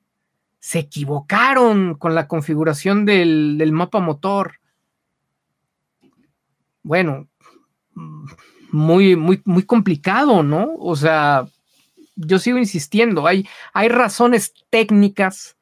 Se 0.58 0.80
equivocaron 0.80 1.94
con 1.94 2.14
la 2.14 2.26
configuración 2.26 3.04
del, 3.04 3.56
del 3.58 3.72
mapa 3.72 4.00
motor. 4.00 4.60
Bueno, 6.82 7.28
muy, 8.72 9.16
muy, 9.16 9.42
muy 9.44 9.64
complicado, 9.64 10.42
¿no? 10.42 10.74
O 10.78 10.96
sea, 10.96 11.46
yo 12.16 12.38
sigo 12.38 12.58
insistiendo, 12.58 13.26
hay, 13.26 13.46
hay 13.72 13.88
razones 13.88 14.52
técnicas 14.70 15.56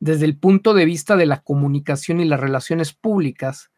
desde 0.00 0.24
el 0.24 0.36
punto 0.36 0.74
de 0.74 0.84
vista 0.84 1.16
de 1.16 1.26
la 1.26 1.40
comunicación 1.40 2.20
y 2.20 2.24
las 2.24 2.40
relaciones 2.40 2.92
públicas 2.92 3.70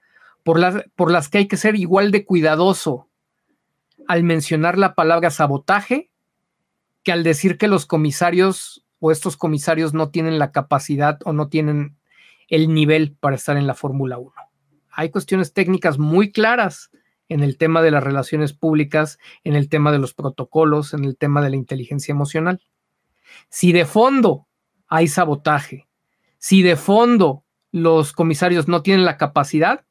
por 0.43 0.59
las, 0.59 0.85
por 0.97 1.11
las 1.11 1.29
que 1.29 1.39
hay 1.39 1.49
que 1.49 1.57
ser 1.57 1.77
igual 1.77 2.11
de 2.11 2.25
cuidadoso 2.25 3.09
al 4.09 4.23
mencionar 4.25 4.79
la 4.79 4.95
palabra 4.95 5.31
sabotaje 5.31 6.11
que 7.03 7.13
al 7.13 7.23
decir 7.23 7.59
que 7.59 7.69
los 7.69 7.87
comisarios 7.87 8.85
o 9.01 9.13
estos 9.13 9.37
comisarios 9.37 9.93
no 9.93 10.11
tienen 10.11 10.39
la 10.39 10.51
capacidad 10.51 11.19
o 11.25 11.33
no 11.33 11.49
tienen 11.49 11.97
el 12.49 12.73
nivel 12.73 13.17
para 13.21 13.37
estar 13.37 13.57
en 13.57 13.67
la 13.67 13.75
Fórmula 13.75 14.19
1. 14.19 14.33
Hay 14.93 15.11
cuestiones 15.11 15.53
técnicas 15.53 15.99
muy 15.99 16.33
claras 16.33 16.91
en 17.29 17.43
el 17.43 17.57
tema 17.57 17.83
de 17.83 17.91
las 17.91 18.03
relaciones 18.03 18.53
públicas, 18.53 19.19
en 19.45 19.55
el 19.55 19.69
tema 19.69 19.93
de 19.93 19.99
los 19.99 20.15
protocolos, 20.15 20.95
en 20.95 21.05
el 21.05 21.17
tema 21.17 21.43
de 21.43 21.51
la 21.51 21.57
inteligencia 21.57 22.13
emocional. 22.13 22.61
Si 23.49 23.73
de 23.73 23.85
fondo 23.85 24.47
hay 24.89 25.09
sabotaje, 25.09 25.89
si 26.39 26.63
de 26.63 26.77
fondo 26.77 27.45
los 27.73 28.13
comisarios 28.13 28.69
no 28.69 28.83
tienen 28.83 29.05
la 29.05 29.17
capacidad, 29.17 29.85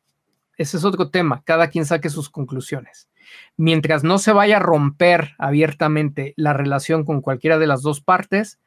ese 0.57 0.77
es 0.77 0.85
otro 0.85 1.09
tema, 1.09 1.41
cada 1.43 1.69
quien 1.69 1.85
saque 1.85 2.09
sus 2.09 2.29
conclusiones. 2.29 3.09
Mientras 3.57 4.03
no 4.03 4.19
se 4.19 4.31
vaya 4.31 4.57
a 4.57 4.61
romper 4.61 5.31
abiertamente 5.39 6.33
la 6.37 6.53
relación 6.53 7.03
con 7.03 7.21
cualquiera 7.21 7.57
de 7.57 7.67
las 7.67 7.81
dos 7.81 8.01
partes, 8.01 8.59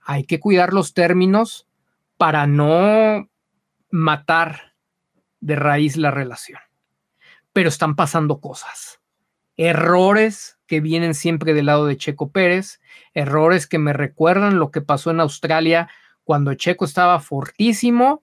hay 0.00 0.24
que 0.24 0.40
cuidar 0.40 0.72
los 0.72 0.94
términos 0.94 1.68
para 2.16 2.46
no 2.46 3.28
matar 3.90 4.74
de 5.40 5.54
raíz 5.54 5.96
la 5.96 6.10
relación 6.10 6.58
pero 7.58 7.70
están 7.70 7.96
pasando 7.96 8.40
cosas. 8.40 9.00
Errores 9.56 10.60
que 10.68 10.80
vienen 10.80 11.12
siempre 11.12 11.54
del 11.54 11.66
lado 11.66 11.86
de 11.86 11.96
Checo 11.96 12.30
Pérez, 12.30 12.80
errores 13.14 13.66
que 13.66 13.80
me 13.80 13.92
recuerdan 13.92 14.60
lo 14.60 14.70
que 14.70 14.80
pasó 14.80 15.10
en 15.10 15.18
Australia 15.18 15.88
cuando 16.22 16.54
Checo 16.54 16.84
estaba 16.84 17.18
fortísimo 17.18 18.22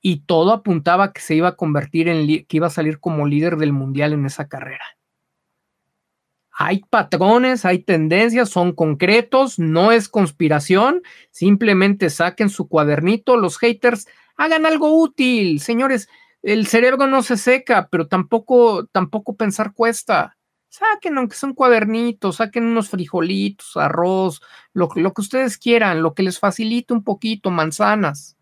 y 0.00 0.20
todo 0.26 0.52
apuntaba 0.52 1.12
que 1.12 1.20
se 1.20 1.34
iba 1.34 1.48
a 1.48 1.56
convertir 1.56 2.08
en 2.08 2.28
que 2.46 2.56
iba 2.56 2.68
a 2.68 2.70
salir 2.70 3.00
como 3.00 3.26
líder 3.26 3.56
del 3.56 3.72
mundial 3.72 4.12
en 4.12 4.26
esa 4.26 4.46
carrera. 4.46 4.84
Hay 6.52 6.82
patrones, 6.88 7.64
hay 7.64 7.80
tendencias, 7.80 8.48
son 8.48 8.70
concretos, 8.70 9.58
no 9.58 9.90
es 9.90 10.08
conspiración, 10.08 11.02
simplemente 11.32 12.10
saquen 12.10 12.48
su 12.48 12.68
cuadernito, 12.68 13.36
los 13.36 13.58
haters 13.58 14.06
hagan 14.36 14.66
algo 14.66 14.96
útil, 15.02 15.58
señores, 15.58 16.08
el 16.42 16.66
cerebro 16.66 17.06
no 17.06 17.22
se 17.22 17.36
seca, 17.36 17.88
pero 17.90 18.06
tampoco, 18.06 18.86
tampoco 18.86 19.36
pensar 19.36 19.72
cuesta. 19.72 20.36
Saquen, 20.68 21.16
aunque 21.18 21.36
son 21.36 21.54
cuadernitos, 21.54 22.36
saquen 22.36 22.64
unos 22.64 22.90
frijolitos, 22.90 23.76
arroz, 23.76 24.42
lo, 24.72 24.88
lo 24.94 25.12
que 25.12 25.20
ustedes 25.22 25.58
quieran, 25.58 26.02
lo 26.02 26.14
que 26.14 26.22
les 26.22 26.38
facilite 26.38 26.92
un 26.92 27.02
poquito, 27.02 27.50
manzanas. 27.50 28.36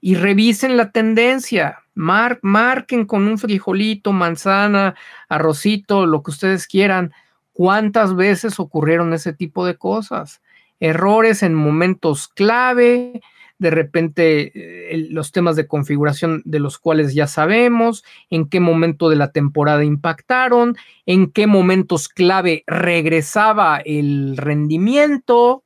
Y 0.00 0.14
revisen 0.14 0.76
la 0.76 0.90
tendencia. 0.90 1.78
marquen 1.94 3.06
con 3.06 3.26
un 3.26 3.38
frijolito, 3.38 4.12
manzana, 4.12 4.94
arrocito, 5.28 6.06
lo 6.06 6.22
que 6.22 6.30
ustedes 6.32 6.66
quieran. 6.66 7.12
¿Cuántas 7.52 8.14
veces 8.16 8.58
ocurrieron 8.60 9.12
ese 9.12 9.32
tipo 9.32 9.64
de 9.64 9.76
cosas? 9.76 10.42
Errores 10.80 11.42
en 11.42 11.54
momentos 11.54 12.28
clave, 12.28 13.22
de 13.62 13.70
repente 13.70 14.52
eh, 14.92 15.06
los 15.10 15.30
temas 15.30 15.56
de 15.56 15.68
configuración 15.68 16.42
de 16.44 16.58
los 16.58 16.78
cuales 16.78 17.14
ya 17.14 17.26
sabemos, 17.26 18.04
en 18.28 18.48
qué 18.48 18.58
momento 18.60 19.08
de 19.08 19.16
la 19.16 19.30
temporada 19.30 19.84
impactaron, 19.84 20.76
en 21.06 21.30
qué 21.30 21.46
momentos 21.46 22.08
clave 22.08 22.64
regresaba 22.66 23.78
el 23.78 24.36
rendimiento, 24.36 25.62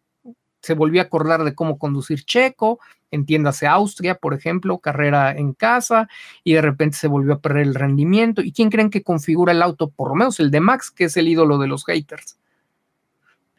se 0.60 0.74
volvió 0.74 1.00
a 1.00 1.04
acordar 1.04 1.42
de 1.42 1.54
cómo 1.54 1.78
conducir 1.78 2.24
Checo, 2.24 2.80
entiéndase 3.10 3.66
Austria, 3.66 4.16
por 4.16 4.34
ejemplo, 4.34 4.78
carrera 4.78 5.32
en 5.32 5.54
casa, 5.54 6.08
y 6.44 6.52
de 6.52 6.60
repente 6.60 6.98
se 6.98 7.08
volvió 7.08 7.34
a 7.34 7.40
perder 7.40 7.62
el 7.62 7.74
rendimiento. 7.74 8.42
¿Y 8.42 8.52
quién 8.52 8.68
creen 8.68 8.90
que 8.90 9.02
configura 9.02 9.52
el 9.52 9.62
auto? 9.62 9.88
Por 9.88 10.08
lo 10.10 10.16
menos 10.16 10.38
el 10.38 10.50
de 10.50 10.60
Max, 10.60 10.90
que 10.90 11.04
es 11.04 11.16
el 11.16 11.28
ídolo 11.28 11.56
de 11.58 11.68
los 11.68 11.84
haters 11.86 12.36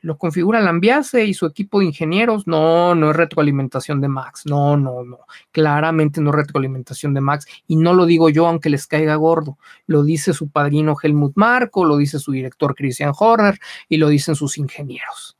lo 0.07 0.17
configura 0.17 0.61
Lambiase 0.61 1.25
y 1.25 1.33
su 1.33 1.45
equipo 1.45 1.79
de 1.79 1.87
ingenieros. 1.87 2.47
No, 2.47 2.95
no 2.95 3.11
es 3.11 3.15
retroalimentación 3.17 3.99
de 3.99 4.07
Max. 4.07 4.45
No, 4.45 4.77
no, 4.77 5.03
no. 5.03 5.19
Claramente 5.51 6.21
no 6.21 6.29
es 6.29 6.35
retroalimentación 6.37 7.13
de 7.13 7.19
Max. 7.19 7.45
Y 7.67 7.75
no 7.75 7.93
lo 7.93 8.05
digo 8.05 8.29
yo, 8.29 8.47
aunque 8.47 8.69
les 8.69 8.87
caiga 8.87 9.15
gordo. 9.15 9.57
Lo 9.85 10.05
dice 10.05 10.33
su 10.33 10.47
padrino 10.47 10.95
Helmut 11.03 11.33
Marco, 11.35 11.83
lo 11.83 11.97
dice 11.97 12.19
su 12.19 12.31
director 12.31 12.73
Christian 12.73 13.11
Horner 13.19 13.59
y 13.89 13.97
lo 13.97 14.07
dicen 14.07 14.35
sus 14.35 14.57
ingenieros. 14.57 15.37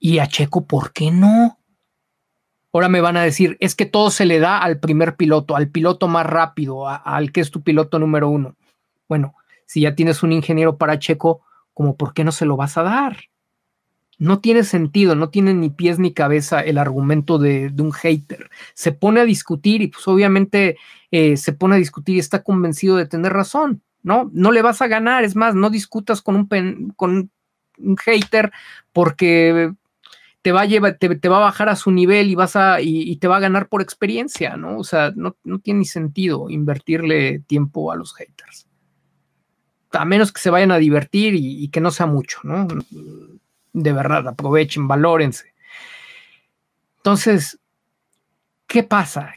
Y 0.00 0.18
a 0.18 0.26
Checo, 0.26 0.66
¿por 0.66 0.92
qué 0.92 1.12
no? 1.12 1.60
Ahora 2.72 2.88
me 2.88 3.00
van 3.00 3.16
a 3.16 3.22
decir, 3.22 3.56
es 3.60 3.76
que 3.76 3.86
todo 3.86 4.10
se 4.10 4.26
le 4.26 4.40
da 4.40 4.58
al 4.58 4.80
primer 4.80 5.14
piloto, 5.14 5.54
al 5.54 5.68
piloto 5.68 6.08
más 6.08 6.26
rápido, 6.26 6.88
al 6.88 7.30
que 7.30 7.40
es 7.40 7.52
tu 7.52 7.62
piloto 7.62 8.00
número 8.00 8.28
uno. 8.28 8.56
Bueno, 9.08 9.36
si 9.64 9.82
ya 9.82 9.94
tienes 9.94 10.24
un 10.24 10.32
ingeniero 10.32 10.76
para 10.76 10.98
Checo, 10.98 11.42
como 11.78 11.96
por 11.96 12.12
qué 12.12 12.24
no 12.24 12.32
se 12.32 12.44
lo 12.44 12.56
vas 12.56 12.76
a 12.76 12.82
dar. 12.82 13.18
No 14.18 14.40
tiene 14.40 14.64
sentido, 14.64 15.14
no 15.14 15.30
tiene 15.30 15.54
ni 15.54 15.70
pies 15.70 16.00
ni 16.00 16.12
cabeza 16.12 16.60
el 16.60 16.76
argumento 16.76 17.38
de, 17.38 17.72
un 17.78 17.92
hater. 17.92 18.50
Se 18.74 18.90
pone 18.90 19.20
a 19.20 19.24
discutir 19.24 19.80
y 19.80 19.86
pues 19.86 20.08
obviamente 20.08 20.76
eh, 21.12 21.36
se 21.36 21.52
pone 21.52 21.76
a 21.76 21.78
discutir 21.78 22.16
y 22.16 22.18
está 22.18 22.42
convencido 22.42 22.96
de 22.96 23.06
tener 23.06 23.32
razón, 23.32 23.80
¿no? 24.02 24.28
No 24.34 24.50
le 24.50 24.60
vas 24.60 24.82
a 24.82 24.88
ganar, 24.88 25.22
es 25.22 25.36
más, 25.36 25.54
no 25.54 25.70
discutas 25.70 26.20
con 26.20 26.34
un, 26.34 26.92
con 26.96 27.30
un 27.78 27.96
hater 27.96 28.50
porque 28.92 29.72
te 30.42 30.50
va 30.50 30.62
a 30.62 30.66
llevar, 30.66 30.98
te, 30.98 31.28
va 31.28 31.36
a 31.36 31.40
bajar 31.40 31.68
a 31.68 31.76
su 31.76 31.92
nivel 31.92 32.28
y 32.28 32.34
vas 32.34 32.56
a, 32.56 32.80
y, 32.80 33.14
te 33.18 33.28
va 33.28 33.36
a 33.36 33.40
ganar 33.40 33.68
por 33.68 33.82
experiencia, 33.82 34.56
¿no? 34.56 34.78
O 34.78 34.84
sea, 34.84 35.12
no, 35.14 35.36
tiene 35.62 35.78
ni 35.78 35.84
sentido 35.84 36.50
invertirle 36.50 37.38
tiempo 37.46 37.92
a 37.92 37.96
los 37.96 38.14
haters. 38.14 38.67
A 39.92 40.04
menos 40.04 40.32
que 40.32 40.40
se 40.40 40.50
vayan 40.50 40.70
a 40.70 40.78
divertir 40.78 41.34
y, 41.34 41.68
que 41.68 41.80
no 41.80 41.90
sea 41.90 42.06
mucho, 42.06 42.40
¿no? 42.42 42.66
De 43.72 43.92
verdad, 43.92 44.28
aprovechen, 44.28 44.86
valórense. 44.88 45.52
Entonces, 46.98 47.58
¿qué 48.66 48.82
pasa? 48.82 49.34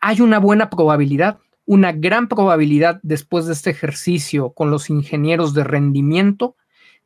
Hay 0.00 0.20
una 0.20 0.38
buena 0.38 0.68
probabilidad, 0.68 1.38
una 1.64 1.92
gran 1.92 2.28
probabilidad 2.28 3.00
después 3.02 3.46
de 3.46 3.54
este 3.54 3.70
ejercicio 3.70 4.50
con 4.50 4.70
los 4.70 4.90
ingenieros 4.90 5.54
de 5.54 5.64
rendimiento 5.64 6.56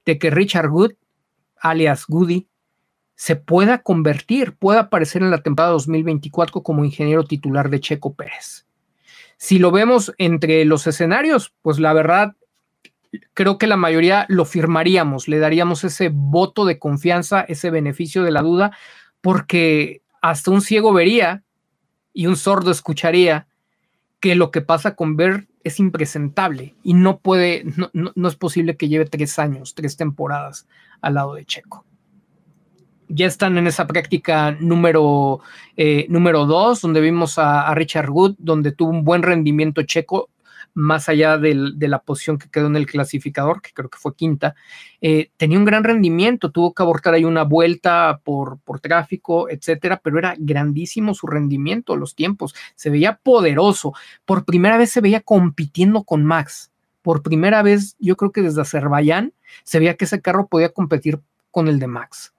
de 0.05 0.19
que 0.19 0.31
Richard 0.31 0.69
Good, 0.69 0.93
alias 1.57 2.05
Goody, 2.09 2.49
se 3.15 3.37
pueda 3.37 3.83
convertir, 3.83 4.57
pueda 4.57 4.81
aparecer 4.81 5.23
en 5.23 5.31
la 5.31 5.43
temporada 5.43 5.73
2024 5.73 6.63
como 6.63 6.85
ingeniero 6.85 7.25
titular 7.25 7.71
de 7.71 7.81
Checo 7.81 8.15
Pérez. 8.15 8.67
Si 9.37 9.59
lo 9.59 9.71
vemos 9.71 10.13
entre 10.19 10.65
los 10.65 10.87
escenarios, 10.87 11.53
pues 11.63 11.79
la 11.79 11.93
verdad, 11.93 12.35
creo 13.35 13.59
que 13.59 13.67
la 13.67 13.77
mayoría 13.77 14.27
lo 14.29 14.45
firmaríamos, 14.45 15.29
le 15.29 15.39
daríamos 15.39 15.85
ese 15.85 16.11
voto 16.13 16.65
de 16.65 16.79
confianza, 16.79 17.43
ese 17.43 17.71
beneficio 17.71 18.23
de 18.23 18.31
la 18.31 18.43
duda, 18.43 18.77
porque 19.21 20.03
hasta 20.21 20.51
un 20.51 20.61
ciego 20.61 20.93
vería 20.93 21.43
y 22.13 22.27
un 22.27 22.37
sordo 22.37 22.71
escucharía 22.71 23.47
que 24.21 24.35
lo 24.35 24.51
que 24.51 24.61
pasa 24.61 24.95
con 24.95 25.17
Ver 25.17 25.49
es 25.65 25.81
impresentable 25.81 26.75
y 26.83 26.95
no 26.95 27.19
puede, 27.19 27.65
no, 27.77 27.91
no 27.93 28.29
es 28.29 28.37
posible 28.37 28.77
que 28.77 28.89
lleve 28.89 29.07
tres 29.07 29.39
años, 29.39 29.75
tres 29.75 29.97
temporadas 29.97 30.67
al 31.03 31.15
lado 31.15 31.35
de 31.35 31.45
Checo. 31.45 31.85
Ya 33.09 33.27
están 33.27 33.59
en 33.59 33.67
esa 33.67 33.87
práctica 33.87 34.53
número, 34.59 35.41
eh, 35.77 36.07
número 36.09 36.47
dos, 36.47 36.81
donde 36.81 37.03
vimos 37.03 37.39
a, 37.39 37.75
Richard 37.75 38.09
Wood, 38.09 38.37
donde 38.39 38.73
tuvo 38.73 38.91
un 38.91 39.05
buen 39.05 39.23
rendimiento 39.23 39.83
checo, 39.83 40.31
más 40.75 41.09
allá 41.09 41.39
de 41.39 41.55
la 41.55 41.99
posición 42.01 42.39
que 42.39 42.49
quedó 42.49 42.67
en 42.67 42.77
el 42.77 42.87
clasificador, 42.87 43.61
que 43.61 43.73
creo 43.73 43.91
que 43.91 43.99
fue 43.99 44.15
quinta, 44.15 44.55
eh, 45.01 45.31
tenía 45.37 45.59
un 45.59 45.65
gran 45.65 45.85
rendimiento, 45.85 46.51
tuvo 46.51 46.73
que 46.73 46.83
abortar 46.83 47.15
ahí 47.15 47.25
una 47.25 47.45
vuelta 47.45 48.21
por, 48.25 48.59
por 48.61 48.81
tráfico, 48.81 49.51
etcétera, 49.51 50.01
pero 50.03 50.19
era 50.19 50.35
grandísimo 50.39 51.15
su 51.15 51.27
rendimiento, 51.27 51.97
los 51.97 52.15
tiempos, 52.15 52.55
se 52.75 52.91
veía 52.91 53.17
poderoso, 53.23 53.93
por 54.25 54.45
primera 54.45 54.79
vez 54.79 54.91
se 54.91 55.01
veía 55.01 55.21
compitiendo 55.21 56.05
con 56.05 56.25
Max, 56.25 56.71
por 57.03 57.23
primera 57.23 57.63
vez, 57.63 57.97
yo 57.99 58.17
creo 58.17 58.33
que 58.33 58.43
desde 58.43 58.63
Azerbaiyán, 58.63 59.35
se 59.65 59.79
veía 59.79 59.97
que 59.97 60.07
ese 60.07 60.23
carro 60.23 60.47
podía 60.47 60.71
competir 60.71 61.21
con 61.51 61.69
el 61.69 61.79
de 61.79 61.87
Max. 61.87 62.33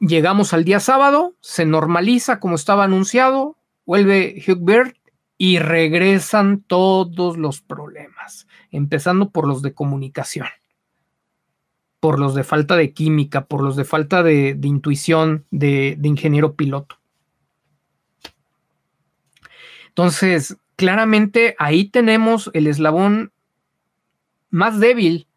Llegamos 0.00 0.52
al 0.52 0.64
día 0.64 0.78
sábado, 0.78 1.34
se 1.40 1.64
normaliza 1.64 2.38
como 2.38 2.54
estaba 2.54 2.84
anunciado, 2.84 3.56
vuelve 3.84 4.40
Hugh 4.46 4.60
y 5.38 5.58
regresan 5.58 6.62
todos 6.66 7.38
los 7.38 7.60
problemas, 7.60 8.46
empezando 8.70 9.30
por 9.30 9.46
los 9.46 9.62
de 9.62 9.72
comunicación, 9.72 10.48
por 12.00 12.18
los 12.18 12.34
de 12.34 12.44
falta 12.44 12.76
de 12.76 12.92
química, 12.92 13.46
por 13.46 13.62
los 13.62 13.76
de 13.76 13.84
falta 13.84 14.22
de, 14.22 14.58
intuición 14.62 15.46
de, 15.50 15.94
de 15.98 16.08
ingeniero 16.08 16.54
piloto. 16.54 16.98
Entonces, 19.88 20.56
claramente 20.76 21.56
ahí 21.58 21.86
tenemos 21.86 22.50
el 22.52 22.66
eslabón 22.66 23.32
más 24.50 24.80
débil 24.80 25.28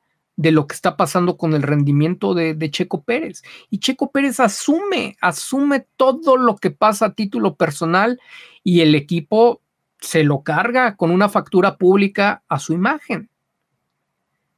de 0.42 0.52
lo 0.52 0.66
que 0.66 0.74
está 0.74 0.98
pasando 0.98 1.38
con 1.38 1.54
el 1.54 1.62
rendimiento 1.62 2.34
de, 2.34 2.72
Checo 2.72 3.04
Pérez. 3.04 3.44
Y 3.70 3.80
Checo 3.80 4.12
Pérez 4.12 4.40
asume, 4.40 5.16
asume 5.22 5.86
todo 5.98 6.36
lo 6.36 6.56
que 6.58 6.72
pasa 6.72 7.08
a 7.08 7.14
título 7.14 7.56
personal 7.56 8.20
y 8.64 8.82
el 8.82 8.96
equipo 8.96 9.62
se 10.02 10.24
lo 10.24 10.44
carga 10.44 10.96
con 10.96 11.12
una 11.12 11.30
factura 11.30 11.78
pública 11.78 12.44
a 12.48 12.60
su 12.60 12.74
imagen. 12.74 13.30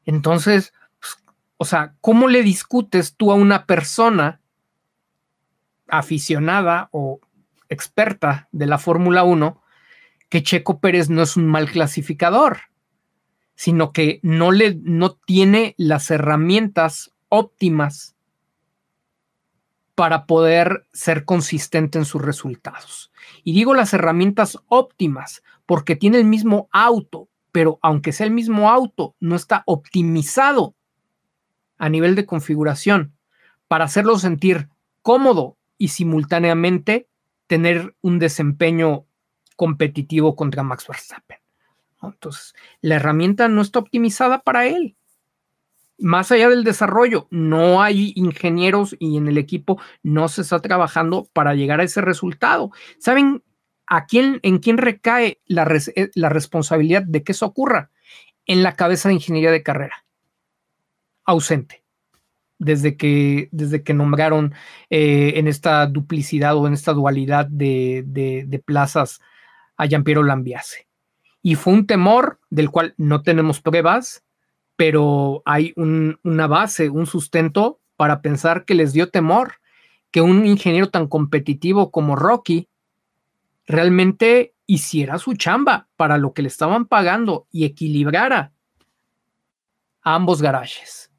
Entonces, 0.06 0.74
pues, 1.00 1.18
o 1.58 1.66
sea, 1.66 1.94
¿cómo 2.02 2.28
le 2.28 2.42
discutes 2.42 3.16
tú 3.16 3.32
a 3.32 3.36
una 3.36 3.66
persona 3.66 4.42
aficionada 5.88 6.90
o 6.92 7.20
experta 7.70 8.48
de 8.52 8.66
la 8.66 8.80
Fórmula 8.80 9.24
1 9.24 9.62
que 10.30 10.42
Checo 10.42 10.80
Pérez 10.80 11.10
no 11.10 11.22
es 11.22 11.38
un 11.38 11.48
mal 11.48 11.70
clasificador? 11.70 12.62
sino 13.56 13.94
que 13.94 14.20
no, 14.24 14.52
le, 14.52 14.76
no 14.82 15.14
tiene 15.14 15.76
las 15.78 16.10
herramientas 16.12 17.14
óptimas 17.30 18.13
para 19.96 20.26
poder 20.26 20.88
ser 20.92 21.26
consistente 21.26 21.98
en 21.98 22.06
sus 22.06 22.22
resultados. 22.22 23.12
Y 23.44 23.54
digo 23.54 23.74
las 23.74 23.94
herramientas 23.94 24.58
óptimas 24.68 25.44
porque 25.66 25.96
tiene 25.96 26.18
el 26.18 26.26
mismo 26.26 26.68
auto, 26.72 27.30
pero 27.52 27.80
aunque 27.82 28.12
sea 28.12 28.26
el 28.26 28.34
mismo 28.34 28.70
auto, 28.70 29.16
no 29.20 29.36
está 29.36 29.64
optimizado 29.66 30.76
a 31.78 31.90
nivel 31.90 32.16
de 32.16 32.26
configuración 32.26 33.14
para 33.68 33.86
hacerlo 33.86 34.18
sentir 34.18 34.70
cómodo 35.02 35.58
y 35.78 35.90
simultáneamente 35.90 37.08
tener 37.48 37.96
un 38.02 38.20
desempeño 38.20 39.06
competitivo 39.56 40.36
contra 40.36 40.64
Max 40.64 40.88
Verstappen. 40.88 41.38
Entonces, 42.02 42.54
la 42.82 42.96
herramienta 42.96 43.48
no 43.48 43.62
está 43.62 43.80
optimizada 43.80 44.40
para 44.40 44.66
él. 44.68 44.96
Más 46.00 46.32
allá 46.32 46.50
del 46.50 46.64
desarrollo, 46.64 47.28
no 47.30 47.82
hay 47.82 48.14
ingenieros 48.16 48.96
y 49.00 49.18
en 49.18 49.28
el 49.28 49.38
equipo 49.38 49.80
no 50.02 50.28
se 50.28 50.42
está 50.42 50.60
trabajando 50.60 51.30
para 51.34 51.54
llegar 51.54 51.80
a 51.80 51.84
ese 51.84 52.02
resultado. 52.02 52.72
¿Saben 53.00 53.44
a 53.86 54.06
quién, 54.06 54.40
en 54.44 54.60
quién 54.60 54.78
recae 54.78 55.40
la, 55.46 55.64
eh, 55.96 56.10
responsabilidad 56.16 57.04
de 57.04 57.24
que 57.24 57.32
eso 57.34 57.46
ocurra? 57.46 57.92
En 58.46 58.64
la 58.64 58.76
cabeza 58.76 59.10
de 59.10 59.16
ingeniería 59.16 59.52
de 59.52 59.64
carrera. 59.64 60.06
Ausente. 61.26 61.84
Desde 62.58 62.98
que, 62.98 63.50
desde 63.52 63.84
que 63.84 63.94
nombraron 63.94 64.54
eh, 64.90 65.34
en 65.36 65.48
esta 65.48 65.86
duplicidad 65.86 66.56
o 66.56 66.66
en 66.68 66.74
esta 66.74 66.94
dualidad 66.94 67.48
de, 67.48 68.64
plazas 68.66 69.22
a 69.76 69.86
Giampiero 69.88 70.24
Lambiase 70.24 70.88
y 71.44 71.56
fue 71.56 71.74
un 71.74 71.86
temor 71.86 72.40
del 72.50 72.72
cual 72.72 72.96
no 72.98 73.22
tenemos 73.22 73.62
pruebas, 73.62 74.24
pero 74.76 75.42
hay 75.46 75.74
una 75.76 76.48
base, 76.48 76.90
un 76.90 77.06
sustento 77.06 77.80
para 77.96 78.22
pensar 78.22 78.66
que 78.66 78.76
les 78.76 78.94
dio 78.94 79.10
temor 79.10 79.56
que 80.12 80.22
un 80.22 80.46
ingeniero 80.46 80.90
tan 80.90 81.08
competitivo 81.08 81.90
como 81.90 82.16
Rocky 82.16 82.70
realmente 83.66 84.54
hiciera 84.68 85.18
su 85.18 85.34
chamba 85.34 85.90
para 85.96 86.20
lo 86.20 86.34
que 86.34 86.44
le 86.44 86.50
estaban 86.50 86.86
pagando 86.86 87.48
y 87.52 87.66
equilibrara 87.66 88.54
a 90.04 90.16
ambos 90.16 90.42
garajes. 90.42 91.12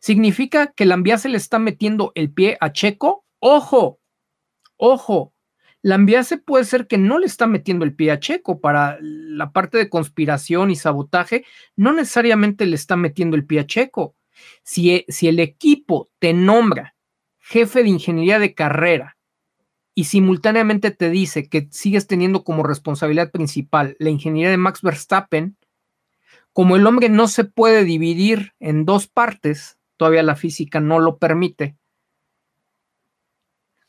¿Significa 0.00 0.72
que 0.72 0.84
el 0.84 1.18
se 1.18 1.28
le 1.28 1.36
está 1.36 1.58
metiendo 1.58 2.12
el 2.14 2.32
pie 2.32 2.56
a 2.60 2.72
Checo? 2.72 3.26
Ojo, 3.40 4.00
ojo, 4.76 5.33
Lambiase 5.84 6.38
puede 6.38 6.64
ser 6.64 6.86
que 6.86 6.96
no 6.96 7.18
le 7.18 7.26
está 7.26 7.46
metiendo 7.46 7.84
el 7.84 7.94
pie 7.94 8.10
a 8.10 8.18
Checo 8.18 8.58
para 8.58 8.96
la 9.02 9.52
parte 9.52 9.76
de 9.76 9.90
conspiración 9.90 10.70
y 10.70 10.76
sabotaje, 10.76 11.44
no 11.76 11.92
necesariamente 11.92 12.64
le 12.64 12.74
está 12.74 12.96
metiendo 12.96 13.36
el 13.36 13.44
pie 13.44 13.60
a 13.60 13.66
Checo. 13.66 14.16
Si, 14.62 15.04
si 15.08 15.28
el 15.28 15.38
equipo 15.40 16.08
te 16.18 16.32
nombra 16.32 16.96
jefe 17.38 17.82
de 17.82 17.90
ingeniería 17.90 18.38
de 18.38 18.54
carrera 18.54 19.18
y 19.94 20.04
simultáneamente 20.04 20.90
te 20.90 21.10
dice 21.10 21.50
que 21.50 21.68
sigues 21.70 22.06
teniendo 22.06 22.44
como 22.44 22.62
responsabilidad 22.62 23.30
principal 23.30 23.94
la 23.98 24.08
ingeniería 24.08 24.50
de 24.50 24.56
Max 24.56 24.80
Verstappen, 24.80 25.58
como 26.54 26.76
el 26.76 26.86
hombre 26.86 27.10
no 27.10 27.28
se 27.28 27.44
puede 27.44 27.84
dividir 27.84 28.54
en 28.58 28.86
dos 28.86 29.06
partes, 29.06 29.78
todavía 29.98 30.22
la 30.22 30.34
física 30.34 30.80
no 30.80 30.98
lo 30.98 31.18
permite, 31.18 31.76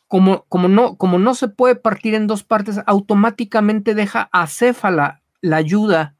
como, 0.08 0.46
no, 0.68 0.98
como 0.98 1.20
no 1.20 1.36
se 1.36 1.48
puede 1.48 1.76
partir 1.76 2.14
en 2.14 2.28
dos 2.28 2.44
partes, 2.44 2.80
automáticamente 2.86 3.96
deja 3.96 4.30
acéfala 4.32 5.22
la 5.42 5.58
ayuda 5.58 6.16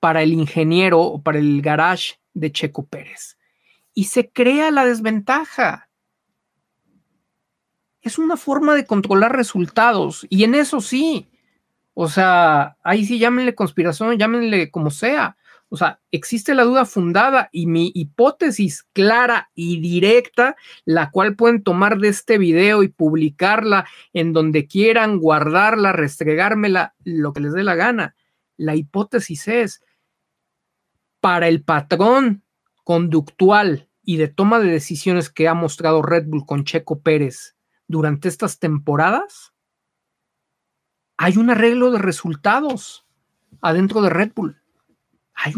para 0.00 0.22
el 0.22 0.32
ingeniero 0.32 1.00
o 1.00 1.22
para 1.22 1.38
el 1.38 1.60
garage 1.62 2.14
de 2.32 2.50
Checo 2.50 2.86
Pérez. 2.86 3.38
Y 3.94 4.04
se 4.04 4.30
crea 4.30 4.70
la 4.70 4.84
desventaja. 4.84 5.90
Es 8.00 8.18
una 8.18 8.36
forma 8.36 8.74
de 8.74 8.86
controlar 8.86 9.36
resultados. 9.36 10.26
Y 10.30 10.44
en 10.44 10.54
eso 10.54 10.80
sí. 10.80 11.30
O 11.92 12.08
sea, 12.08 12.78
ahí 12.82 13.04
sí 13.04 13.18
llámenle 13.18 13.54
conspiración, 13.54 14.16
llámenle 14.16 14.70
como 14.70 14.90
sea. 14.90 15.36
O 15.72 15.76
sea, 15.76 16.00
existe 16.10 16.52
la 16.56 16.64
duda 16.64 16.84
fundada 16.84 17.48
y 17.52 17.68
mi 17.68 17.92
hipótesis 17.94 18.82
clara 18.92 19.50
y 19.54 19.80
directa, 19.80 20.56
la 20.84 21.12
cual 21.12 21.36
pueden 21.36 21.62
tomar 21.62 21.98
de 21.98 22.08
este 22.08 22.38
video 22.38 22.82
y 22.82 22.88
publicarla 22.88 23.86
en 24.12 24.32
donde 24.32 24.66
quieran, 24.66 25.18
guardarla, 25.18 25.92
restregármela, 25.92 26.96
lo 27.04 27.32
que 27.32 27.40
les 27.40 27.52
dé 27.52 27.62
la 27.62 27.76
gana. 27.76 28.16
La 28.56 28.74
hipótesis 28.74 29.46
es, 29.46 29.80
para 31.20 31.46
el 31.46 31.62
patrón 31.62 32.42
conductual 32.82 33.88
y 34.02 34.16
de 34.16 34.26
toma 34.26 34.58
de 34.58 34.72
decisiones 34.72 35.30
que 35.30 35.46
ha 35.46 35.54
mostrado 35.54 36.02
Red 36.02 36.26
Bull 36.26 36.46
con 36.46 36.64
Checo 36.64 37.00
Pérez 37.00 37.54
durante 37.86 38.28
estas 38.28 38.58
temporadas, 38.58 39.52
hay 41.16 41.36
un 41.36 41.50
arreglo 41.50 41.92
de 41.92 41.98
resultados 41.98 43.06
adentro 43.60 44.02
de 44.02 44.10
Red 44.10 44.32
Bull 44.34 44.59
hay, 45.42 45.54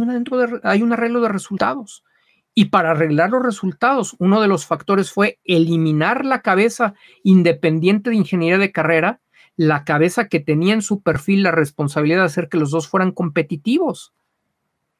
un 0.83 0.93
arreglo 0.93 1.20
de 1.20 1.28
resultados. 1.28 2.05
Y 2.55 2.66
para 2.66 2.91
arreglar 2.91 3.30
los 3.30 3.43
resultados, 3.43 4.14
uno 4.18 4.41
de 4.41 4.49
los 4.49 4.66
factores 4.66 5.11
fue 5.11 5.39
eliminar 5.45 6.24
la 6.24 6.43
cabeza 6.43 6.95
independiente 7.22 8.11
de 8.11 8.16
ingeniería 8.16 8.59
de 8.59 8.72
carrera, 8.72 9.20
la 9.57 9.85
cabeza 9.85 10.28
que 10.28 10.41
tenía 10.41 10.74
en 10.74 10.83
su 10.83 11.01
perfil 11.01 11.43
la 11.43 11.51
responsabilidad 11.51 12.20
de 12.20 12.26
hacer 12.26 12.49
que 12.49 12.59
los 12.59 12.70
dos 12.70 12.89
fueran 12.89 13.12
competitivos. 13.12 14.12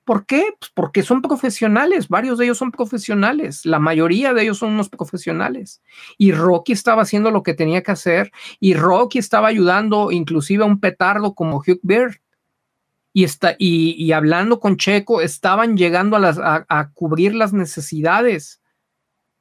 ¿Por 0.05 0.27
qué? 0.27 0.55
Pues 0.59 0.73
porque 0.75 1.03
son 1.03 1.23
profesionales, 1.23 2.09
varios 2.09 2.37
de 2.39 2.47
ellos 2.47 2.59
son 2.59 2.73
profesionales, 2.73 3.65
la 3.65 3.79
mayoría 3.79 4.35
de 4.35 4.43
ellos 4.43 4.59
son 4.59 4.73
unos 4.73 4.89
profesionales. 4.89 5.81
Y 6.19 6.33
Rocky 6.33 6.73
estaba 6.73 7.03
haciendo 7.03 7.31
lo 7.31 7.45
que 7.45 7.55
tenía 7.55 7.83
que 7.83 7.93
hacer 7.93 8.33
y 8.59 8.75
Rocky 8.75 9.19
estaba 9.19 9.49
ayudando 9.49 10.11
inclusive 10.11 10.65
a 10.65 10.67
un 10.67 10.81
petardo 10.81 11.35
como 11.35 11.59
Hugh 11.59 11.81
Beard 11.83 12.17
y, 13.13 13.25
está, 13.25 13.57
y, 13.59 14.11
hablando 14.13 14.59
con 14.59 14.77
Checo, 14.77 15.21
estaban 15.21 15.77
llegando 15.77 16.17
a, 16.17 16.65
a, 16.69 16.91
cubrir 16.93 17.35
las 17.35 17.53
necesidades 17.53 18.63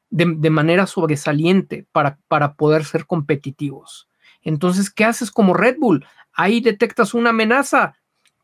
de, 0.09 0.49
manera 0.49 0.87
sobresaliente 0.87 1.87
para, 1.93 2.19
para 2.27 2.55
poder 2.55 2.83
ser 2.83 3.05
competitivos. 3.05 4.09
Entonces, 4.41 4.89
¿qué 4.89 5.05
haces 5.05 5.31
como 5.31 5.53
Red 5.53 5.77
Bull? 5.79 6.05
Ahí 6.33 6.59
detectas 6.59 7.13
una 7.13 7.29
amenaza, 7.29 7.95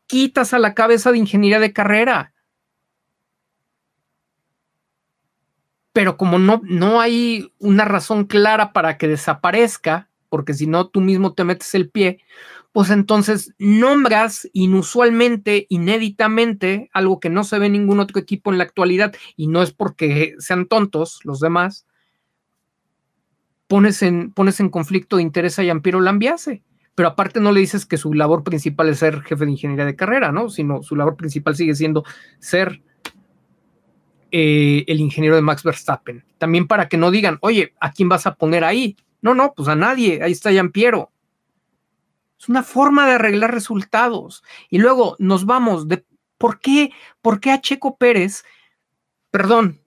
quitas 0.06 0.54
a 0.54 0.58
la 0.58 0.72
cabeza 0.72 1.12
de 1.12 1.18
ingeniería 1.18 1.60
de 1.60 1.74
carrera. 1.74 2.32
Pero 5.92 6.16
como 6.16 6.38
no, 6.38 6.62
no 6.64 7.00
hay 7.00 7.52
una 7.58 7.84
razón 7.84 8.24
clara 8.24 8.72
para 8.72 8.96
que 8.96 9.08
desaparezca, 9.08 10.08
porque 10.30 10.54
si 10.54 10.66
no 10.66 10.88
tú 10.88 11.00
mismo 11.00 11.34
te 11.34 11.44
metes 11.44 11.74
el 11.74 11.90
pie, 11.90 12.20
pues 12.72 12.90
entonces 12.90 13.54
nombras 13.58 14.48
inusualmente, 14.52 15.66
inéditamente, 15.68 16.90
algo 16.92 17.18
que 17.18 17.30
no 17.30 17.44
se 17.44 17.58
ve 17.58 17.66
en 17.66 17.72
ningún 17.72 18.00
otro 18.00 18.20
equipo 18.20 18.52
en 18.52 18.58
la 18.58 18.64
actualidad, 18.64 19.14
y 19.36 19.48
no 19.48 19.62
es 19.62 19.72
porque 19.72 20.34
sean 20.38 20.66
tontos 20.66 21.20
los 21.24 21.40
demás, 21.40 21.86
pones 23.68 24.02
en, 24.02 24.32
pones 24.32 24.60
en 24.60 24.70
conflicto 24.70 25.16
de 25.16 25.22
interés 25.22 25.58
a 25.58 25.62
Yampiero 25.62 26.00
Lambiase. 26.00 26.62
Pero 26.94 27.10
aparte 27.10 27.38
no 27.38 27.52
le 27.52 27.60
dices 27.60 27.86
que 27.86 27.96
su 27.96 28.12
labor 28.12 28.42
principal 28.42 28.88
es 28.88 28.98
ser 28.98 29.22
jefe 29.22 29.44
de 29.44 29.52
ingeniería 29.52 29.84
de 29.84 29.94
carrera, 29.94 30.32
¿no? 30.32 30.48
Sino 30.48 30.82
su 30.82 30.96
labor 30.96 31.16
principal 31.16 31.54
sigue 31.54 31.76
siendo 31.76 32.04
ser 32.40 32.82
eh, 34.32 34.84
el 34.88 34.98
ingeniero 34.98 35.36
de 35.36 35.42
Max 35.42 35.62
Verstappen. 35.62 36.24
También 36.38 36.66
para 36.66 36.88
que 36.88 36.96
no 36.96 37.12
digan, 37.12 37.38
oye, 37.40 37.74
¿a 37.80 37.92
quién 37.92 38.08
vas 38.08 38.26
a 38.26 38.34
poner 38.34 38.64
ahí? 38.64 38.96
No, 39.22 39.34
no, 39.34 39.54
pues 39.56 39.68
a 39.68 39.76
nadie, 39.76 40.22
ahí 40.24 40.32
está 40.32 40.50
Yampiero. 40.50 41.12
Es 42.38 42.48
una 42.48 42.62
forma 42.62 43.06
de 43.06 43.14
arreglar 43.14 43.52
resultados. 43.52 44.44
Y 44.70 44.78
luego 44.78 45.16
nos 45.18 45.44
vamos 45.44 45.88
de 45.88 46.04
por 46.38 46.60
qué, 46.60 46.92
por 47.20 47.40
qué 47.40 47.50
a 47.50 47.60
Checo 47.60 47.96
Pérez, 47.98 48.44
perdón, 49.30 49.80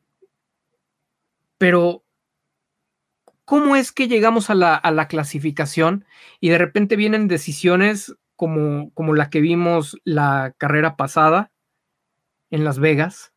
pero 1.57 2.03
¿cómo 3.45 3.75
es 3.75 3.91
que 3.91 4.07
llegamos 4.07 4.49
a 4.49 4.55
la, 4.55 4.75
a 4.75 4.91
la 4.91 5.07
clasificación 5.07 6.05
y 6.39 6.49
de 6.49 6.57
repente 6.57 6.95
vienen 6.95 7.27
decisiones 7.27 8.15
como, 8.35 8.91
como 8.93 9.13
la 9.13 9.29
que 9.29 9.39
vimos 9.39 9.97
la 10.03 10.53
carrera 10.57 10.97
pasada 10.97 11.51
en 12.49 12.65
Las 12.65 12.79
Vegas? 12.79 13.33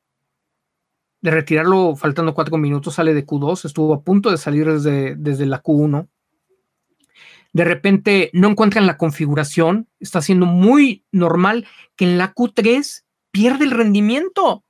De 1.20 1.30
retirarlo 1.30 1.96
faltando 1.96 2.34
cuatro 2.34 2.58
minutos, 2.58 2.94
sale 2.94 3.14
de 3.14 3.24
Q2, 3.24 3.64
estuvo 3.64 3.94
a 3.94 4.02
punto 4.02 4.30
de 4.30 4.38
salir 4.38 4.70
desde, 4.70 5.14
desde 5.14 5.46
la 5.46 5.62
Q1 5.62 6.08
de 7.54 7.64
repente 7.64 8.30
no 8.34 8.50
encuentran 8.50 8.86
la 8.86 8.98
configuración, 8.98 9.88
está 10.00 10.20
siendo 10.20 10.44
muy 10.44 11.06
normal 11.12 11.66
que 11.96 12.04
en 12.04 12.18
la 12.18 12.34
Q3 12.34 13.04
pierde 13.30 13.64
el 13.64 13.70
rendimiento 13.70 14.64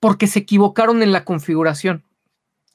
porque 0.00 0.26
se 0.26 0.40
equivocaron 0.40 1.02
en 1.02 1.12
la 1.12 1.24
configuración, 1.24 2.04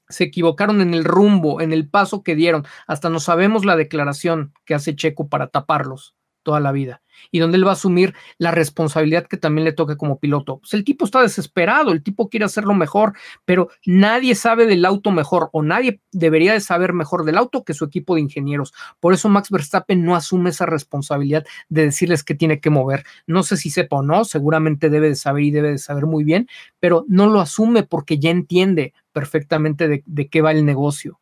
se 0.07 0.23
equivocaron 0.23 0.79
en 0.79 0.93
el 0.93 1.03
rumbo, 1.03 1.59
en 1.59 1.73
el 1.73 1.89
paso 1.89 2.23
que 2.23 2.35
dieron, 2.35 2.65
hasta 2.87 3.09
no 3.09 3.19
sabemos 3.19 3.65
la 3.65 3.75
declaración 3.75 4.53
que 4.63 4.73
hace 4.73 4.95
Checo 4.95 5.27
para 5.27 5.47
taparlos 5.47 6.16
toda 6.47 6.61
la 6.61 6.71
vida 6.71 7.01
y 7.29 7.39
donde 7.39 7.57
él 7.57 7.65
va 7.65 7.71
a 7.71 7.73
asumir 7.73 8.13
la 8.37 8.51
responsabilidad 8.51 9.27
que 9.27 9.35
también 9.35 9.65
le 9.65 9.73
toca 9.73 9.97
como 9.97 10.17
piloto. 10.17 10.59
Pues 10.59 10.73
el 10.75 10.85
tipo 10.85 11.03
está 11.03 11.21
desesperado, 11.21 11.91
el 11.91 12.01
tipo 12.01 12.29
quiere 12.29 12.45
hacerlo 12.45 12.73
mejor, 12.73 13.17
pero 13.43 13.67
nadie 13.85 14.33
sabe 14.33 14.65
del 14.65 14.85
auto 14.85 15.11
mejor 15.11 15.49
o 15.51 15.61
nadie 15.61 15.99
debería 16.13 16.53
de 16.53 16.61
saber 16.61 16.93
mejor 16.93 17.25
del 17.25 17.37
auto 17.37 17.65
que 17.65 17.73
su 17.73 17.83
equipo 17.83 18.15
de 18.15 18.21
ingenieros. 18.21 18.73
Por 19.01 19.13
eso 19.13 19.27
Max 19.27 19.49
Verstappen 19.49 20.05
no 20.05 20.15
asume 20.15 20.51
esa 20.51 20.65
responsabilidad 20.65 21.45
de 21.67 21.83
decirles 21.83 22.23
que 22.23 22.33
tiene 22.33 22.61
que 22.61 22.69
mover. 22.69 23.03
No 23.25 23.43
sé 23.43 23.57
si 23.57 23.71
sepa 23.71 23.97
o 23.97 24.03
no, 24.03 24.23
seguramente 24.23 24.89
debe 24.89 25.09
de 25.09 25.15
saber 25.15 25.43
y 25.43 25.51
debe 25.51 25.71
de 25.71 25.79
saber 25.79 26.05
muy 26.05 26.23
bien, 26.23 26.47
pero 26.79 27.03
no 27.09 27.27
lo 27.27 27.41
asume 27.41 27.83
porque 27.83 28.19
ya 28.19 28.29
entiende 28.29 28.93
perfectamente 29.11 29.89
de, 29.89 30.01
de 30.05 30.29
qué 30.29 30.41
va 30.41 30.53
el 30.53 30.63
negocio. 30.63 31.19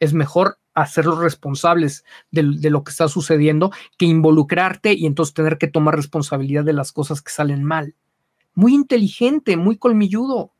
Es 0.00 0.12
mejor 0.12 0.58
hacerlos 0.74 1.18
responsables 1.18 2.04
de, 2.30 2.42
lo 2.70 2.82
que 2.84 2.90
está 2.90 3.08
sucediendo 3.08 3.70
que 3.98 4.06
involucrarte 4.06 4.94
y 4.94 5.06
entonces 5.06 5.34
tener 5.34 5.58
que 5.58 5.68
tomar 5.68 5.94
responsabilidad 5.94 6.64
de 6.64 6.72
las 6.72 6.92
cosas 6.92 7.22
que 7.22 7.30
salen 7.30 7.64
mal. 7.64 7.94
Muy 8.54 8.74
inteligente, 8.74 9.56
muy 9.56 9.76
colmilludo. 9.76 10.52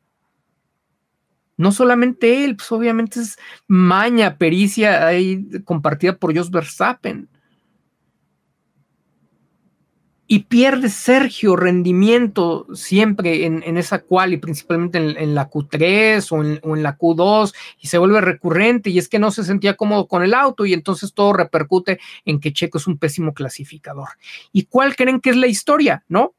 No 1.57 1.71
solamente 1.71 2.43
él, 2.45 2.55
pues 2.55 2.71
obviamente 2.71 3.19
es 3.19 3.37
maña, 3.67 4.37
pericia 4.37 5.05
ahí 5.05 5.45
compartida 5.63 6.17
por 6.17 6.35
Jos 6.35 6.49
Verstappen 6.49 7.29
y 10.31 10.43
pierde 10.43 10.87
Sergio 10.87 11.57
rendimiento 11.57 12.65
siempre 12.73 13.45
en, 13.45 13.75
esa 13.75 13.99
cual 13.99 14.31
y 14.31 14.37
principalmente 14.37 14.97
en, 14.97 15.35
la 15.35 15.49
Q3 15.49 16.25
o 16.31 16.73
en, 16.73 16.83
la 16.83 16.97
Q2 16.97 17.53
y 17.81 17.87
se 17.87 17.97
vuelve 17.97 18.21
recurrente 18.21 18.89
y 18.91 18.97
es 18.97 19.09
que 19.09 19.19
no 19.19 19.31
se 19.31 19.43
sentía 19.43 19.75
cómodo 19.75 20.07
con 20.07 20.23
el 20.23 20.33
auto 20.33 20.65
y 20.65 20.71
entonces 20.71 21.13
todo 21.13 21.33
repercute 21.33 21.99
en 22.23 22.39
que 22.39 22.53
Checo 22.53 22.77
es 22.77 22.87
un 22.87 22.97
pésimo 22.97 23.33
clasificador. 23.33 24.07
¿Y 24.53 24.67
cuál 24.67 24.95
creen 24.95 25.19
que 25.19 25.31
es 25.31 25.35
la 25.35 25.47
historia? 25.47 26.05
¿No? 26.07 26.33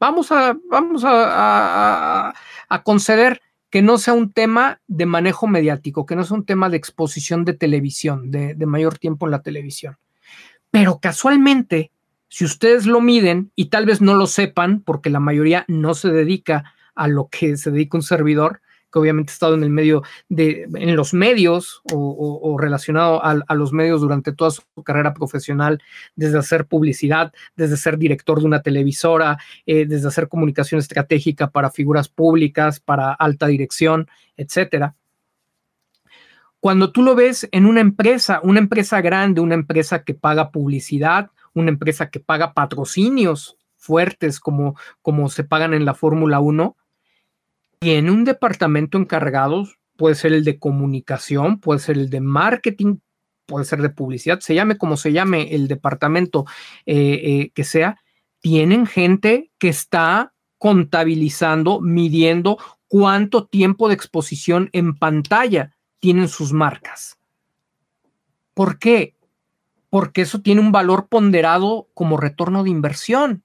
Vamos 0.00 0.32
a, 0.32 0.56
vamos 0.68 1.04
a, 1.06 2.34
conceder 2.82 3.40
que 3.70 3.82
no 3.82 3.98
sea 3.98 4.14
un 4.14 4.32
tema 4.32 4.80
de 4.88 5.06
manejo 5.06 5.46
mediático, 5.46 6.06
que 6.06 6.16
no 6.16 6.24
sea 6.24 6.38
un 6.38 6.44
tema 6.44 6.70
de 6.70 6.76
exposición 6.76 7.44
de 7.44 7.52
televisión, 7.52 8.32
de, 8.32 8.56
de 8.56 8.66
mayor 8.66 8.98
tiempo 8.98 9.28
en 9.28 9.30
la 9.30 9.42
televisión. 9.42 9.96
Pero 10.72 10.98
casualmente 10.98 11.92
si 12.28 12.44
ustedes 12.44 12.86
lo 12.86 13.00
miden 13.00 13.50
y 13.54 13.66
tal 13.66 13.86
vez 13.86 14.00
no 14.00 14.14
lo 14.14 14.26
sepan, 14.26 14.80
porque 14.80 15.10
la 15.10 15.20
mayoría 15.20 15.64
no 15.68 15.94
se 15.94 16.10
dedica 16.10 16.74
a 16.94 17.08
lo 17.08 17.28
que 17.28 17.56
se 17.56 17.70
dedica 17.70 17.96
un 17.96 18.02
servidor, 18.02 18.60
que 18.92 18.98
obviamente 18.98 19.30
ha 19.30 19.34
estado 19.34 19.54
en 19.54 19.62
el 19.62 19.70
medio 19.70 20.02
de, 20.28 20.66
en 20.74 20.96
los 20.96 21.12
medios 21.12 21.82
o, 21.92 22.56
relacionado 22.58 23.22
a, 23.22 23.54
los 23.54 23.72
medios 23.72 24.00
durante 24.00 24.32
toda 24.32 24.50
su 24.50 24.62
carrera 24.82 25.12
profesional, 25.14 25.82
desde 26.16 26.38
hacer 26.38 26.66
publicidad, 26.66 27.32
desde 27.56 27.76
ser 27.76 27.98
director 27.98 28.40
de 28.40 28.46
una 28.46 28.62
televisora, 28.62 29.38
eh, 29.66 29.86
desde 29.86 30.08
hacer 30.08 30.28
comunicación 30.28 30.78
estratégica 30.78 31.50
para 31.50 31.70
figuras 31.70 32.08
públicas, 32.08 32.80
para 32.80 33.12
alta 33.12 33.46
dirección, 33.46 34.08
etcétera. 34.36 34.94
Cuando 36.60 36.90
tú 36.90 37.02
lo 37.02 37.14
ves 37.14 37.48
en 37.52 37.66
una 37.66 37.80
empresa, 37.80 38.40
una 38.42 38.58
empresa 38.58 39.00
grande, 39.00 39.40
una 39.40 39.54
empresa 39.54 40.02
que 40.02 40.14
paga 40.14 40.50
publicidad, 40.50 41.30
una 41.58 41.70
empresa 41.70 42.10
que 42.10 42.20
paga 42.20 42.54
patrocinios 42.54 43.56
fuertes 43.76 44.40
como, 44.40 44.76
como 45.02 45.28
se 45.28 45.44
pagan 45.44 45.74
en 45.74 45.84
la 45.84 45.94
Fórmula 45.94 46.40
1, 46.40 46.76
tiene 47.78 48.10
un 48.10 48.24
departamento 48.24 48.98
encargado, 48.98 49.68
puede 49.96 50.14
ser 50.14 50.32
el 50.32 50.44
de 50.44 50.58
comunicación, 50.58 51.60
puede 51.60 51.80
ser 51.80 51.96
el 51.96 52.10
de 52.10 52.20
marketing, 52.20 52.98
puede 53.46 53.64
ser 53.64 53.80
de 53.80 53.90
publicidad, 53.90 54.40
se 54.40 54.54
llame 54.54 54.76
como 54.76 54.96
se 54.96 55.12
llame 55.12 55.54
el 55.54 55.68
departamento 55.68 56.44
eh, 56.86 57.20
eh, 57.22 57.50
que 57.54 57.64
sea, 57.64 58.00
tienen 58.40 58.86
gente 58.86 59.50
que 59.58 59.68
está 59.68 60.32
contabilizando, 60.58 61.80
midiendo 61.80 62.58
cuánto 62.88 63.46
tiempo 63.46 63.88
de 63.88 63.94
exposición 63.94 64.70
en 64.72 64.96
pantalla 64.96 65.76
tienen 66.00 66.28
sus 66.28 66.52
marcas. 66.52 67.18
¿Por 68.54 68.78
qué? 68.78 69.14
Porque 69.90 70.22
eso 70.22 70.40
tiene 70.40 70.60
un 70.60 70.72
valor 70.72 71.08
ponderado 71.08 71.88
como 71.94 72.16
retorno 72.16 72.62
de 72.64 72.70
inversión. 72.70 73.42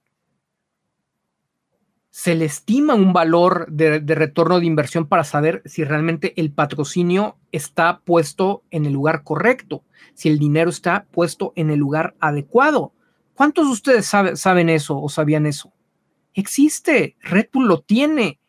se 2.15 2.35
le 2.35 2.45
estima 2.45 2.93
un 2.93 3.11
valor 3.11 3.65
de, 3.71 3.97
retorno 3.99 4.59
de 4.59 4.67
inversión 4.67 5.07
para 5.07 5.23
saber 5.23 5.63
si 5.65 5.83
realmente 5.83 6.39
el 6.39 6.51
patrocinio 6.51 7.39
está 7.51 8.01
puesto 8.05 8.61
en 8.69 8.85
el 8.85 8.93
lugar 8.93 9.23
correcto, 9.23 9.83
si 10.13 10.29
el 10.29 10.37
dinero 10.37 10.69
está 10.69 11.07
puesto 11.09 11.53
en 11.55 11.71
el 11.71 11.79
lugar 11.79 12.15
adecuado. 12.19 12.93
¿Cuántos 13.33 13.65
de 13.65 13.71
ustedes 13.71 14.05
saben 14.05 14.69
eso 14.69 15.01
o 15.01 15.09
sabían 15.09 15.47
eso? 15.47 15.73
Existe, 16.35 17.17
Red 17.19 17.47
Bull 17.51 17.67
lo 17.67 17.81
tiene. 17.81 18.39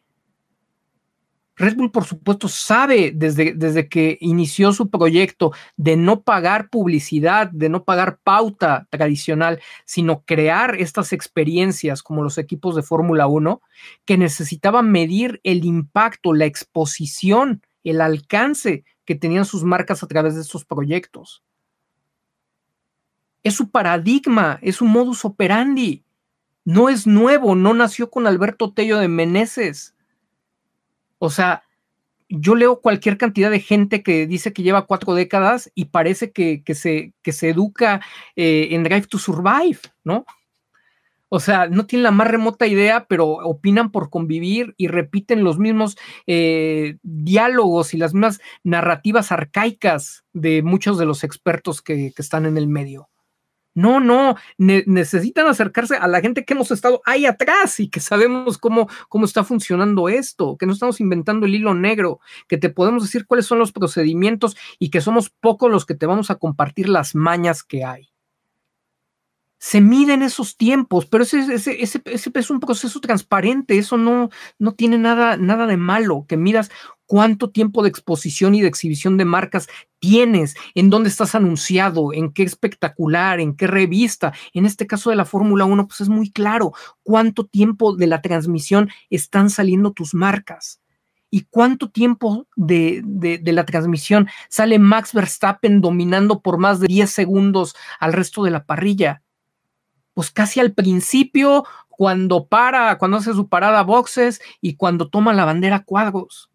Red 1.57 1.77
Bull, 1.77 1.93
por 1.93 2.05
supuesto, 2.05 2.49
sabe 2.49 3.13
desde, 3.15 3.55
desde, 3.55 3.89
que 3.89 4.19
inició 4.21 4.73
su 4.73 4.91
proyecto 4.91 5.53
de 5.77 5.97
no 5.97 6.23
pagar 6.23 6.69
publicidad, 6.69 7.49
de 7.49 7.69
no 7.69 7.85
pagar 7.85 8.19
pauta 8.25 8.89
tradicional, 8.91 9.61
sino 9.85 10.25
crear 10.25 10.75
estas 10.75 11.13
experiencias 11.13 12.03
como 12.03 12.25
los 12.25 12.39
equipos 12.39 12.75
de 12.75 12.83
Fórmula 12.83 13.29
1, 13.29 13.63
que 14.05 14.19
necesitaban 14.19 14.91
medir 14.91 15.41
el 15.45 15.65
impacto, 15.65 16.35
la 16.35 16.47
exposición, 16.47 17.63
el 17.85 18.01
alcance 18.01 18.85
que 19.05 19.15
tenían 19.15 19.45
sus 19.45 19.63
marcas 19.63 20.03
a 20.03 20.09
través 20.09 20.35
de 20.35 20.41
estos 20.41 20.65
proyectos. 20.65 21.45
Es 23.45 23.55
su 23.55 23.71
paradigma, 23.71 24.59
es 24.61 24.77
su 24.77 24.87
modus 24.87 25.25
operandi. 25.25 26.03
No 26.65 26.89
es 26.89 27.07
nuevo, 27.07 27.55
no 27.55 27.75
nació 27.75 28.11
con 28.11 28.27
Alberto 28.27 28.73
Tello 28.73 28.99
de 28.99 29.07
Meneses 29.07 29.94
o 31.25 31.31
sea, 31.31 31.65
yo 32.29 32.55
leo 32.55 32.81
cualquier 32.81 33.17
cantidad 33.17 33.51
de 33.51 33.61
gente 33.61 34.03
que 34.03 34.27
dice 34.27 34.53
que 34.53 34.63
lleva 34.63 34.87
cuatro 34.87 35.15
décadas 35.15 35.71
y 35.75 35.87
parece 35.87 36.33
que, 36.33 36.63
se, 36.75 37.15
que 37.23 37.33
se 37.33 37.51
educa 37.51 38.01
eh, 38.37 38.69
en 38.73 38.83
Drive 38.83 39.07
to 39.07 39.19
Survive, 39.19 39.79
¿no? 40.05 40.27
O 41.31 41.41
sea, 41.41 41.67
no 41.69 41.87
tienen 41.87 42.05
la 42.05 42.11
más 42.11 42.29
remota 42.29 42.67
idea, 42.67 43.07
pero 43.09 43.27
opinan 43.27 43.91
por 43.91 44.11
convivir 44.11 44.75
y 44.77 44.89
repiten 44.89 45.43
los 45.43 45.59
mismos 45.59 45.97
eh, 46.27 46.99
diálogos 47.03 47.95
y 47.95 47.97
las 47.97 48.15
mismas 48.15 48.41
narrativas 48.63 49.33
arcaicas 49.33 50.25
de 50.33 50.63
muchos 50.63 50.99
de 50.99 51.07
los 51.07 51.25
expertos 51.25 51.83
que 51.83 52.13
están 52.17 52.47
en 52.47 52.57
el 52.57 52.69
medio. 52.69 53.09
No, 53.75 54.01
no, 54.01 54.37
necesitan 54.57 55.47
acercarse 55.47 55.97
a 55.97 56.07
la 56.07 56.21
gente 56.21 56.45
que 56.45 56.55
hemos 56.55 56.71
estado 56.71 57.03
ahí 57.05 57.27
atrás 57.27 57.81
y 57.81 57.89
que 57.89 58.01
sabemos 58.01 58.57
cómo, 58.57 58.89
cómo 59.09 59.25
está 59.25 59.43
funcionando 59.45 60.09
esto, 60.09 60.57
que 60.57 60.67
no 60.67 60.73
estamos 60.73 61.01
inventando 61.01 61.47
el 61.47 61.55
hilo 61.55 61.75
negro, 61.75 62.21
que 62.49 62.57
te 62.57 62.71
podemos 62.71 63.03
decir 63.03 63.27
cuáles 63.27 63.47
son 63.47 63.59
los 63.59 63.73
procedimientos 63.73 64.57
y 64.79 64.91
que 64.91 65.01
somos 65.01 65.31
pocos 65.31 65.71
los 65.71 65.87
que 65.87 65.95
te 65.95 66.07
vamos 66.07 66.31
a 66.31 66.37
compartir 66.37 66.89
las 66.89 67.15
mañas 67.15 67.65
que 67.65 67.85
hay 67.85 68.14
se 69.65 69.81
miden 69.81 70.21
esos 70.21 70.59
tiempos, 70.59 71.07
pero 71.07 71.25
ese, 71.25 71.39
ese, 71.55 71.81
ese, 71.81 72.31
es 72.35 72.51
un 72.51 72.61
proceso 72.61 73.01
transparente, 73.01 73.79
eso 73.79 73.97
no, 73.97 74.29
no 74.59 74.75
tiene 74.75 74.99
nada, 74.99 75.39
nada 75.39 75.67
de 75.67 75.79
malo, 75.79 76.27
que 76.29 76.37
midas 76.37 76.71
cuánto 77.07 77.49
tiempo 77.49 77.83
de 77.83 77.89
exposición 77.89 78.55
y 78.55 78.61
de 78.61 78.69
exhibición 78.69 79.17
de 79.17 79.25
marcas 79.25 79.67
tienes, 80.01 80.55
en 80.75 80.91
dónde 80.91 81.09
estás 81.09 81.35
anunciado, 81.35 82.13
en 82.13 82.31
qué 82.31 82.43
espectacular, 82.43 83.41
en 83.41 83.57
qué 83.57 83.67
revista. 83.67 84.35
En 84.53 84.67
este 84.67 84.87
caso 84.87 85.09
de 85.09 85.17
la 85.17 85.25
Fórmula 85.25 85.65
1, 85.65 85.89
pues 85.89 86.03
es 86.03 86.11
muy 86.11 86.31
claro 86.31 86.75
cuánto 87.03 87.47
tiempo 87.47 87.97
de 87.97 88.07
la 88.07 88.21
transmisión 88.21 88.91
están 89.09 89.49
saliendo 89.49 89.93
tus 89.93 90.13
marcas. 90.13 90.83
¿Y 91.31 91.47
cuánto 91.49 91.89
tiempo 91.89 92.47
de, 92.55 93.01
de, 93.03 93.39
de, 93.39 93.53
la 93.55 93.65
transmisión 93.65 94.29
sale 94.51 94.79
Max 94.79 95.15
Verstappen 95.15 95.81
dominando 95.81 96.43
por 96.43 96.59
más 96.59 96.81
de 96.81 96.87
10 96.87 97.11
segundos 97.11 97.75
al 97.99 98.13
resto 98.13 98.45
de 98.45 98.51
la 98.51 98.67
parrilla? 98.67 99.24
Pues 100.15 100.31
casi 100.31 100.61
al 100.61 100.73
principio, 100.73 101.65
cuando 101.97 102.47
para, 102.47 102.99
cuando 102.99 103.19
hace 103.19 103.33
su 103.35 103.49
parada 103.49 103.83
boxes 103.83 104.41
y 104.61 104.77
cuando 104.77 105.09
toma 105.09 105.33
la 105.33 105.45
bandera 105.45 105.85
cuadros. 105.85 106.51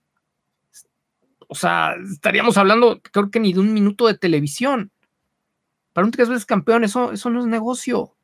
O 1.47 1.55
sea, 1.55 1.95
estaríamos 2.12 2.57
hablando, 2.57 3.01
creo 3.01 3.32
que 3.32 3.39
ni 3.39 3.53
de 3.53 3.60
un 3.60 3.74
minuto 3.74 4.07
de 4.07 4.18
televisión. 4.18 4.91
Para 5.93 6.05
un 6.05 6.12
tres 6.12 6.30
veces 6.30 6.45
campeón, 6.45 6.84
eso, 6.84 7.12
eso 7.12 7.30
no 7.30 7.39
es 7.39 7.45
negocio. 7.45 8.16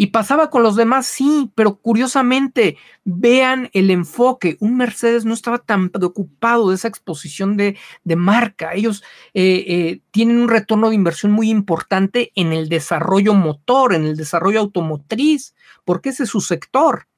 Y 0.00 0.06
pasaba 0.08 0.48
con 0.48 0.62
los 0.62 0.76
demás, 0.76 1.08
sí, 1.08 1.50
pero 1.56 1.80
curiosamente, 1.80 2.76
vean 3.04 3.68
el 3.72 3.90
enfoque. 3.90 4.56
Un 4.60 4.76
Mercedes 4.76 5.24
no 5.24 5.34
estaba 5.34 5.58
tan 5.58 5.88
preocupado 5.88 6.68
de 6.68 6.76
esa 6.76 6.86
exposición 6.86 7.56
de, 7.56 7.76
marca. 8.04 8.74
Ellos 8.74 9.02
eh, 9.34 9.64
eh, 9.66 10.00
tienen 10.12 10.38
un 10.38 10.48
retorno 10.48 10.90
de 10.90 10.94
inversión 10.94 11.32
muy 11.32 11.50
importante 11.50 12.30
en 12.36 12.52
el 12.52 12.68
desarrollo 12.68 13.34
motor, 13.34 13.92
en 13.92 14.04
el 14.04 14.16
desarrollo 14.16 14.60
automotriz, 14.60 15.56
porque 15.84 16.10
ese 16.10 16.22
es 16.22 16.28
su 16.28 16.42
sector. 16.42 17.08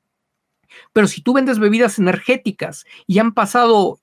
Pero 0.95 1.07
si 1.07 1.21
tú 1.21 1.35
vendes 1.35 1.59
bebidas 1.59 1.99
energéticas 1.99 2.87
y 3.07 3.19
han 3.19 3.35
pasado 3.35 4.01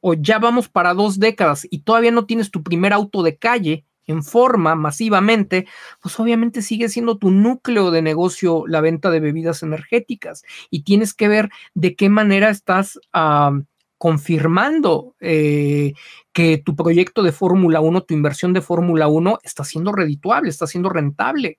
o 0.00 0.14
ya 0.14 0.38
vamos 0.38 0.68
para 0.68 0.94
dos 0.94 1.18
décadas 1.18 1.66
y 1.68 1.80
todavía 1.80 2.12
no 2.12 2.24
tienes 2.24 2.52
tu 2.52 2.62
primer 2.62 2.92
auto 2.92 3.24
de 3.24 3.36
calle, 3.36 3.84
en 4.06 4.22
forma 4.22 4.74
masivamente, 4.74 5.66
pues 6.00 6.18
obviamente 6.20 6.62
sigue 6.62 6.88
siendo 6.88 7.18
tu 7.18 7.30
núcleo 7.30 7.90
de 7.90 8.02
negocio 8.02 8.64
la 8.66 8.80
venta 8.80 9.10
de 9.10 9.20
bebidas 9.20 9.62
energéticas 9.62 10.42
y 10.70 10.82
tienes 10.82 11.14
que 11.14 11.28
ver 11.28 11.50
de 11.74 11.96
qué 11.96 12.08
manera 12.08 12.50
estás 12.50 12.98
confirmando 13.98 15.14
eh, 15.20 15.94
que 16.32 16.58
tu 16.58 16.76
proyecto 16.76 17.22
de 17.22 17.32
Fórmula 17.32 17.80
1, 17.80 18.02
tu 18.02 18.14
inversión 18.14 18.52
de 18.52 18.60
Fórmula 18.60 19.08
1 19.08 19.38
está 19.42 19.64
siendo 19.64 19.92
redituable, 19.92 20.50
está 20.50 20.66
siendo 20.66 20.90
rentable 20.90 21.58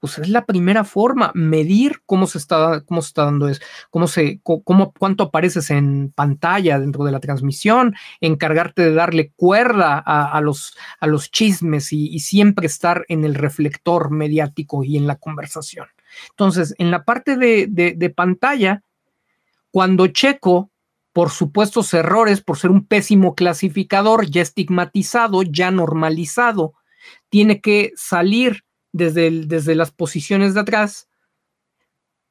pues 0.00 0.18
es 0.18 0.30
la 0.30 0.46
primera 0.46 0.84
forma, 0.84 1.30
medir 1.34 2.00
cómo 2.06 2.26
se 2.26 2.38
está, 2.38 2.82
cómo 2.86 3.02
se 3.02 3.08
está 3.08 3.26
dando 3.26 3.48
eso, 3.48 3.60
cómo 3.90 4.08
se, 4.08 4.40
cómo, 4.42 4.92
cuánto 4.98 5.24
apareces 5.24 5.70
en 5.70 6.10
pantalla 6.10 6.80
dentro 6.80 7.04
de 7.04 7.12
la 7.12 7.20
transmisión, 7.20 7.94
encargarte 8.20 8.82
de 8.82 8.94
darle 8.94 9.30
cuerda 9.36 9.98
a, 9.98 10.40
los, 10.40 10.74
a 11.00 11.06
los 11.06 11.30
chismes 11.30 11.92
y, 11.92 12.18
siempre 12.20 12.66
estar 12.66 13.04
en 13.08 13.24
el 13.24 13.34
reflector 13.34 14.10
mediático 14.10 14.84
y 14.84 14.96
en 14.96 15.06
la 15.06 15.16
conversación. 15.16 15.86
Entonces, 16.30 16.74
en 16.78 16.90
la 16.90 17.04
parte 17.04 17.36
de, 17.36 17.66
de 17.68 18.10
pantalla, 18.10 18.82
cuando 19.70 20.06
checo 20.06 20.70
por 21.12 21.30
supuestos 21.30 21.92
errores, 21.92 22.40
por 22.40 22.56
ser 22.56 22.70
un 22.70 22.86
pésimo 22.86 23.34
clasificador, 23.34 24.30
ya 24.30 24.42
estigmatizado, 24.42 25.42
ya 25.42 25.70
normalizado, 25.70 26.74
tiene 27.28 27.60
que 27.60 27.92
salir 27.96 28.64
desde, 28.92 29.30
desde 29.46 29.74
las 29.74 29.90
posiciones 29.90 30.54
de 30.54 30.60
atrás, 30.60 31.08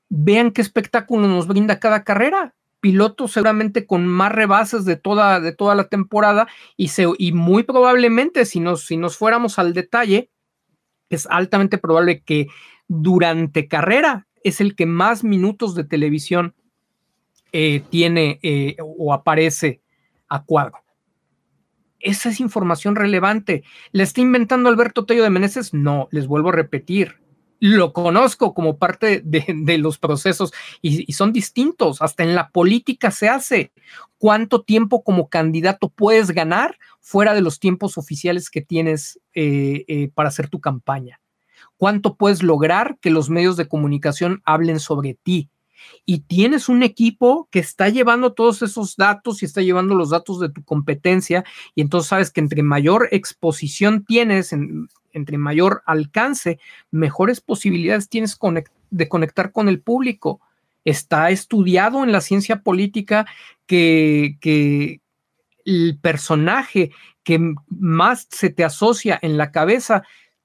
vean 0.10 0.52
qué 0.52 0.62
espectáculo 0.62 1.28
nos 1.28 1.48
brinda 1.48 1.80
cada 1.80 2.04
carrera. 2.04 2.56
Pilotos 2.82 3.34
seguramente 3.34 3.86
con 3.86 4.08
más 4.08 4.32
rebases 4.32 4.86
de 4.86 4.96
toda, 4.96 5.42
de 5.42 5.52
toda 5.52 5.76
la 5.76 5.90
temporada 5.90 6.48
y, 6.78 6.90
se, 6.90 7.06
y 7.18 7.34
muy 7.34 7.64
probablemente 7.64 8.46
si 8.46 8.62
nos, 8.62 8.86
si 8.86 8.96
nos 8.96 9.18
fuéramos 9.18 9.60
al 9.60 9.74
detalle, 9.74 10.32
es 11.10 11.28
altamente 11.30 11.78
probable 11.78 12.22
que 12.22 12.48
durante 12.88 13.68
carrera 13.68 14.28
es 14.44 14.62
el 14.62 14.76
que 14.76 14.86
más 14.86 15.26
minutos 15.26 15.76
de 15.76 15.84
televisión 15.84 16.56
eh, 17.52 17.84
tiene 17.90 18.40
eh, 18.44 18.78
o 18.80 19.14
aparece 19.14 19.82
a 20.30 20.44
cuadro 20.44 20.78
esa 22.00 22.30
es 22.30 22.40
información 22.40 22.96
relevante. 22.96 23.64
¿La 23.92 24.04
está 24.04 24.22
inventando 24.22 24.70
Alberto 24.70 25.06
Tello 25.06 25.24
de 25.24 25.30
Meneses? 25.30 25.74
No, 25.74 26.08
les 26.12 26.28
vuelvo 26.28 26.50
a 26.50 26.54
repetir. 26.54 27.18
Lo 27.60 27.92
conozco 27.92 28.54
como 28.54 28.78
parte 28.78 29.22
de, 29.24 29.78
los 29.78 29.98
procesos 29.98 30.54
y, 30.82 31.12
son 31.12 31.34
distintos. 31.34 32.02
Hasta 32.02 32.24
en 32.24 32.36
la 32.36 32.52
política 32.52 33.12
se 33.12 33.28
hace. 33.28 33.74
¿Cuánto 34.18 34.62
tiempo 34.62 35.04
como 35.04 35.28
candidato 35.28 35.90
puedes 35.90 36.32
ganar 36.32 36.78
fuera 37.02 37.34
de 37.34 37.42
los 37.42 37.60
tiempos 37.60 37.98
oficiales 37.98 38.50
que 38.50 38.62
tienes 38.62 39.20
eh, 39.34 39.84
eh, 39.88 40.10
para 40.14 40.30
hacer 40.30 40.50
tu 40.50 40.62
campaña? 40.62 41.20
¿Cuánto 41.76 42.16
puedes 42.16 42.44
lograr 42.44 42.98
que 43.02 43.10
los 43.10 43.30
medios 43.30 43.58
de 43.58 43.68
comunicación 43.68 44.42
hablen 44.46 44.80
sobre 44.80 45.16
ti? 45.16 45.50
Y 46.06 46.20
tienes 46.22 46.70
un 46.70 46.84
equipo 46.84 47.48
que 47.52 47.60
está 47.60 47.90
llevando 47.90 48.34
todos 48.34 48.62
esos 48.62 48.96
datos 48.96 49.42
y 49.42 49.46
está 49.46 49.62
llevando 49.62 49.96
los 49.96 50.10
datos 50.10 50.40
de 50.40 50.50
tu 50.50 50.64
competencia 50.64 51.44
y 51.76 51.82
entonces 51.82 52.10
sabes 52.10 52.32
que 52.32 52.42
entre 52.42 52.64
mayor 52.64 53.10
exposición 53.12 54.06
tienes, 54.06 54.54
entre 55.14 55.38
mayor 55.38 55.84
alcance, 55.86 56.60
mejores 56.92 57.42
posibilidades 57.42 58.10
tienes 58.10 58.38
de 58.90 59.10
conectar 59.10 59.52
con 59.52 59.70
el 59.70 59.82
público. 59.82 60.42
Está 60.86 61.30
estudiado 61.30 62.04
en 62.04 62.12
la 62.12 62.22
ciencia 62.22 62.62
política 62.62 63.26
que, 63.66 64.38
que 64.40 65.02
el 65.66 66.00
personaje 66.02 66.92
que 67.24 67.40
más 67.68 68.28
se 68.32 68.50
te 68.50 68.64
asocia 68.64 69.20
en 69.22 69.38
la 69.38 69.52
cabeza 69.52 70.04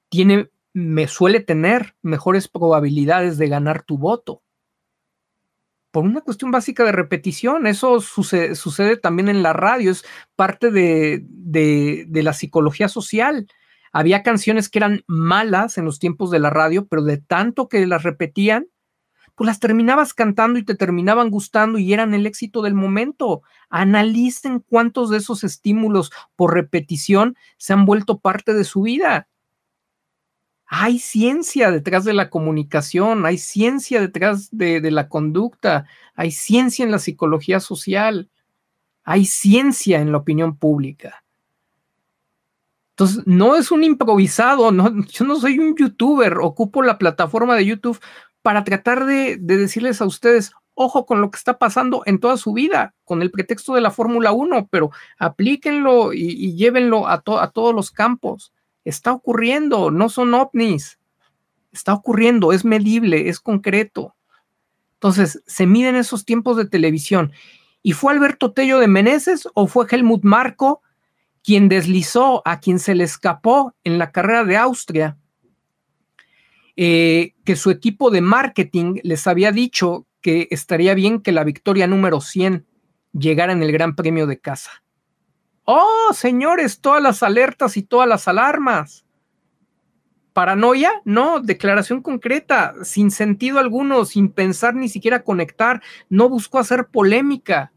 tiene, 0.09 0.49
me 0.73 1.07
suele 1.07 1.39
tener 1.39 1.95
mejores 2.01 2.47
probabilidades 2.47 3.37
de 3.37 3.47
ganar 3.47 3.83
tu 3.83 3.97
voto 3.97 4.43
por 5.95 6.03
una 6.03 6.19
cuestión 6.19 6.51
básica 6.51 6.83
de 6.83 6.91
repetición. 6.91 7.67
Eso 7.67 8.01
sucede, 8.01 8.97
también 8.97 9.29
en 9.29 9.41
la 9.41 9.53
radio, 9.53 9.91
es 9.91 10.03
parte 10.35 10.69
de, 10.69 11.23
de, 11.25 12.21
la 12.21 12.33
psicología 12.33 12.89
social. 12.89 13.47
Había 13.93 14.21
canciones 14.21 14.67
que 14.67 14.79
eran 14.79 15.05
malas 15.07 15.77
en 15.77 15.85
los 15.85 15.99
tiempos 15.99 16.31
de 16.31 16.39
la 16.39 16.49
radio, 16.49 16.85
pero 16.85 17.01
de 17.01 17.19
tanto 17.19 17.69
que 17.69 17.87
las 17.87 18.03
repetían, 18.03 18.67
pues 19.35 19.45
las 19.45 19.61
terminabas 19.61 20.13
cantando 20.13 20.59
y 20.59 20.65
te 20.65 20.75
terminaban 20.75 21.29
gustando 21.29 21.79
y 21.79 21.93
eran 21.93 22.13
el 22.13 22.25
éxito 22.25 22.61
del 22.61 22.73
momento. 22.73 23.43
Analicen 23.69 24.59
cuántos 24.59 25.09
de 25.09 25.19
esos 25.19 25.45
estímulos 25.45 26.11
por 26.35 26.55
repetición 26.55 27.37
se 27.55 27.71
han 27.71 27.85
vuelto 27.85 28.19
parte 28.19 28.53
de 28.53 28.65
su 28.65 28.81
vida. 28.81 29.29
Hay 30.67 30.99
ciencia 30.99 31.69
detrás 31.69 32.05
de 32.05 32.13
la 32.13 32.29
comunicación, 32.29 33.25
hay 33.25 33.37
ciencia 33.37 34.01
detrás 34.01 34.49
de, 34.51 34.79
la 34.91 35.09
conducta, 35.09 35.85
hay 36.15 36.31
ciencia 36.31 36.83
en 36.83 36.91
la 36.91 36.99
psicología 36.99 37.59
social, 37.59 38.29
hay 39.03 39.25
ciencia 39.25 40.01
en 40.01 40.11
la 40.11 40.17
opinión 40.17 40.57
pública. 40.57 41.23
Entonces, 42.91 43.23
no 43.27 43.55
es 43.55 43.71
un 43.71 43.83
improvisado, 43.83 44.71
yo 45.07 45.25
no 45.25 45.35
soy 45.35 45.59
un 45.59 45.75
youtuber, 45.75 46.39
ocupo 46.39 46.81
la 46.81 46.97
plataforma 46.97 47.55
de 47.55 47.65
YouTube 47.65 47.99
para 48.41 48.63
tratar 48.63 49.05
de, 49.05 49.37
decirles 49.37 50.01
a 50.01 50.05
ustedes, 50.05 50.53
ojo 50.73 51.05
con 51.05 51.21
lo 51.21 51.29
que 51.29 51.37
está 51.37 51.59
pasando 51.59 52.01
en 52.05 52.19
toda 52.19 52.37
su 52.37 52.53
vida, 52.53 52.95
con 53.03 53.21
el 53.21 53.29
pretexto 53.29 53.75
de 53.75 53.81
la 53.81 53.91
Fórmula 53.91 54.31
1, 54.31 54.67
pero 54.71 54.89
aplíquenlo 55.19 56.11
y, 56.11 56.55
llévenlo 56.55 57.07
a 57.07 57.21
todos 57.21 57.75
los 57.75 57.91
campos. 57.91 58.54
Está 58.85 59.11
ocurriendo, 59.11 59.91
no 59.91 60.07
son 60.07 60.33
ovnis, 60.33 60.99
está 61.73 61.93
ocurriendo, 61.93 62.53
es 62.53 62.63
medible, 62.63 63.27
es 63.27 63.39
concreto. 63.41 64.15
Entonces, 64.93 65.43
se 65.45 65.65
miden 65.67 65.95
esos 65.95 66.23
tiempos 66.23 66.55
de 66.55 66.65
televisión. 66.65 67.33
¿Y 67.83 67.91
fue 67.91 68.13
Alberto 68.13 68.53
Tello 68.53 68.79
de 68.79 68.87
Meneses 68.87 69.47
o 69.53 69.67
fue 69.67 69.85
Helmut 69.89 70.23
Marco 70.23 70.81
quien 71.43 71.69
deslizó, 71.69 72.41
a 72.43 72.59
quien 72.59 72.79
se 72.79 72.95
le 72.95 73.03
escapó 73.03 73.75
en 73.83 73.99
la 73.99 74.11
carrera 74.11 74.43
de 74.43 74.57
Austria, 74.57 75.17
eh, 76.75 77.35
que 77.45 77.55
su 77.55 77.69
equipo 77.69 78.09
de 78.09 78.21
marketing 78.21 78.99
les 79.03 79.27
había 79.27 79.51
dicho 79.51 80.07
que 80.21 80.47
estaría 80.49 80.95
bien 80.95 81.21
que 81.21 81.31
la 81.31 81.43
victoria 81.43 81.85
número 81.85 82.19
100 82.19 82.65
llegara 83.13 83.53
en 83.53 83.61
el 83.61 83.71
Gran 83.71 83.95
Premio 83.95 84.25
de 84.25 84.39
casa. 84.39 84.83
Oh, 85.65 86.11
señores, 86.13 86.79
todas 86.79 87.01
las 87.01 87.23
alertas 87.23 87.77
y 87.77 87.83
todas 87.83 88.07
las 88.07 88.27
alarmas. 88.27 89.05
¿Paranoia? 90.33 90.91
No, 91.05 91.39
declaración 91.39 92.01
concreta, 92.01 92.73
sin 92.83 93.09
sentido 93.09 93.59
alguno, 93.59 94.05
sin 94.05 94.29
pensar 94.29 94.75
ni 94.75 94.89
siquiera 94.89 95.23
conectar, 95.23 95.81
no 96.09 96.29
buscó 96.29 96.59
hacer 96.59 96.87
polémica 96.87 97.71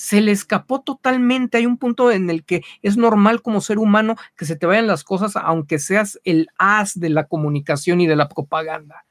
se 0.00 0.22
le 0.22 0.32
escapó 0.32 0.80
totalmente. 0.80 1.58
Hay 1.58 1.66
un 1.66 1.76
punto 1.76 2.10
en 2.10 2.30
el 2.30 2.42
que 2.42 2.62
es 2.80 2.96
normal 2.96 3.42
como 3.42 3.60
ser 3.60 3.76
humano 3.76 4.16
que 4.34 4.46
se 4.46 4.56
te 4.56 4.64
vayan 4.64 4.86
las 4.86 5.04
cosas, 5.04 5.36
aunque 5.36 5.78
seas 5.78 6.18
el 6.24 6.48
as 6.56 6.98
de 6.98 7.10
la 7.10 7.26
comunicación 7.26 8.00
y 8.00 8.06
de 8.06 8.16
la 8.16 8.26
propaganda. 8.30 9.04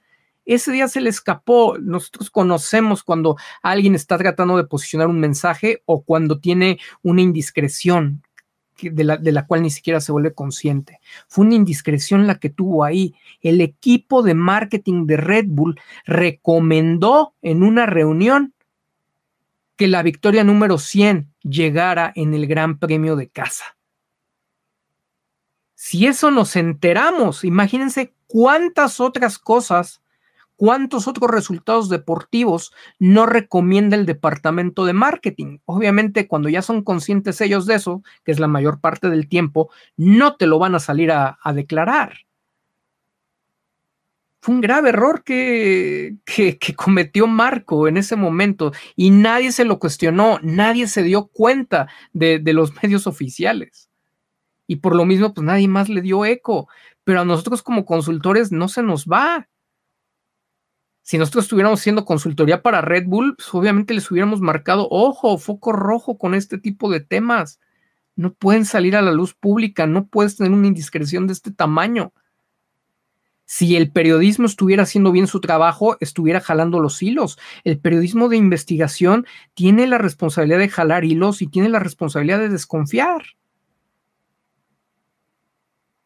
Ese 0.50 0.72
día 0.72 0.88
se 0.88 1.00
le 1.00 1.12
escapó. 1.12 1.78
Nosotros 1.78 2.32
conocemos 2.32 3.04
cuando 3.04 3.38
alguien 3.62 3.93
está 3.93 4.18
tratando 4.18 4.58
de 4.58 4.64
posicionar 4.64 5.08
un 5.08 5.20
mensaje 5.20 5.84
o 5.86 6.02
cuando 6.02 6.39
tiene 6.39 6.80
una 7.04 7.22
indiscreción 7.22 8.24
de 8.82 9.04
la, 9.04 9.18
de 9.18 9.32
la, 9.32 9.45
cual 9.45 9.62
ni 9.62 9.70
siquiera 9.70 10.02
se 10.02 10.12
vuelve 10.12 10.34
consciente. 10.34 11.02
Fue 11.28 11.45
una 11.45 11.54
indiscreción 11.54 12.26
la 12.26 12.39
que 12.39 12.50
tuvo 12.50 12.84
ahí. 12.84 13.14
El 13.41 13.62
equipo 13.62 14.24
de 14.24 14.34
marketing 14.34 15.06
de 15.06 15.18
Red 15.18 15.45
Bull 15.50 15.80
recomendó 16.06 17.36
en 17.43 17.62
una 17.62 17.86
reunión 17.86 18.56
que 19.76 19.88
la 19.88 20.02
victoria 20.02 20.43
número 20.43 20.80
100 20.80 21.32
llegara 21.43 22.12
en 22.16 22.34
el 22.34 22.47
Gran 22.47 22.80
Premio 22.80 23.16
de 23.16 23.30
casa. 23.30 23.78
Si 25.76 26.08
eso 26.08 26.32
nos 26.32 26.56
enteramos, 26.56 27.43
imagínense 27.43 28.16
cuántas 28.26 29.00
otras 29.00 29.38
cosas, 29.38 30.02
cuántos 30.60 31.07
otros 31.07 31.32
resultados 31.32 31.88
deportivos 31.88 32.74
no 32.99 33.26
recomienda 33.26 33.95
el 33.95 34.05
departamento 34.05 34.84
de 34.84 34.91
marketing. 34.91 35.60
Obviamente, 35.64 36.28
cuando 36.28 36.49
ya 36.49 36.62
son 36.62 36.84
conscientes 36.84 37.39
ellos 37.39 37.66
de 37.66 37.76
eso, 37.76 38.03
que 38.26 38.34
es 38.34 38.41
la 38.41 38.49
mayor 38.49 38.82
parte 38.82 39.10
del 39.10 39.30
tiempo, 39.30 39.72
no 39.95 40.36
te 40.36 40.47
lo 40.47 40.60
van 40.60 40.76
a 40.76 40.80
salir 40.80 41.14
a, 41.14 41.38
declarar 41.53 42.14
fue 44.41 44.55
un 44.55 44.62
grave 44.62 44.89
error 44.89 45.24
que, 45.24 46.16
que, 46.26 46.57
cometió 46.76 47.28
Marco 47.28 47.88
en 47.88 47.97
ese 47.97 48.16
momento 48.16 48.72
y 48.95 49.10
nadie 49.10 49.51
se 49.51 49.66
lo 49.66 49.80
cuestionó, 49.80 50.39
nadie 50.41 50.88
se 50.88 51.03
dio 51.03 51.28
cuenta 51.28 51.88
de, 52.14 52.39
de, 52.39 52.53
los 52.53 52.74
medios 52.84 53.07
oficiales. 53.07 53.89
Y 54.68 54.78
por 54.78 54.95
lo 54.95 55.05
mismo, 55.05 55.34
pues 55.34 55.45
nadie 55.45 55.68
más 55.68 55.89
le 55.89 56.01
dio 56.01 56.26
eco. 56.26 56.68
Pero 57.03 57.22
a 57.22 57.26
nosotros 57.26 57.64
como 57.64 57.86
consultores 57.86 58.51
no 58.51 58.68
se 58.68 58.84
nos 58.84 59.05
va. 59.05 59.47
Si 61.10 61.18
nosotros 61.18 61.45
estuviéramos 61.45 61.80
haciendo 61.80 62.05
consultoría 62.05 62.62
para 62.62 62.82
Red 62.82 63.07
Bull, 63.07 63.34
pues 63.36 63.51
obviamente 63.51 63.95
les 63.95 64.12
hubiéramos 64.12 64.41
marcado, 64.41 64.88
ojo, 64.91 65.39
foco 65.39 65.72
rojo 65.72 66.20
con 66.20 66.36
este 66.36 66.60
tipo 66.60 66.88
de 66.88 66.99
temas. 66.99 67.60
No 68.16 68.32
pueden 68.36 68.64
salir 68.64 68.95
a 68.95 69.01
la 69.01 69.12
luz 69.12 69.34
pública, 69.34 69.88
no 69.88 70.05
puedes 70.05 70.38
tener 70.38 70.51
una 70.51 70.68
indiscreción 70.68 71.26
de 71.26 71.34
este 71.34 71.49
tamaño 71.49 72.14
si 73.45 73.76
el 73.76 73.91
periodismo 73.91 74.45
estuviera 74.45 74.84
haciendo 74.84 75.12
bien 75.12 75.26
su 75.26 75.41
trabajo, 75.41 75.97
estuviera 75.99 76.41
jalando 76.41 76.80
los 76.80 77.01
hilos. 77.01 77.39
El 77.64 77.80
periodismo 77.80 78.30
de 78.30 78.38
investigación 78.38 79.26
tiene 79.55 79.88
la 79.88 79.97
responsabilidad 79.97 80.60
de 80.60 80.70
jalar 80.70 81.05
hilos 81.05 81.41
y 81.41 81.47
tiene 81.47 81.70
la 81.70 81.80
responsabilidad 81.80 82.38
de 82.38 82.49
desconfiar. 82.49 83.24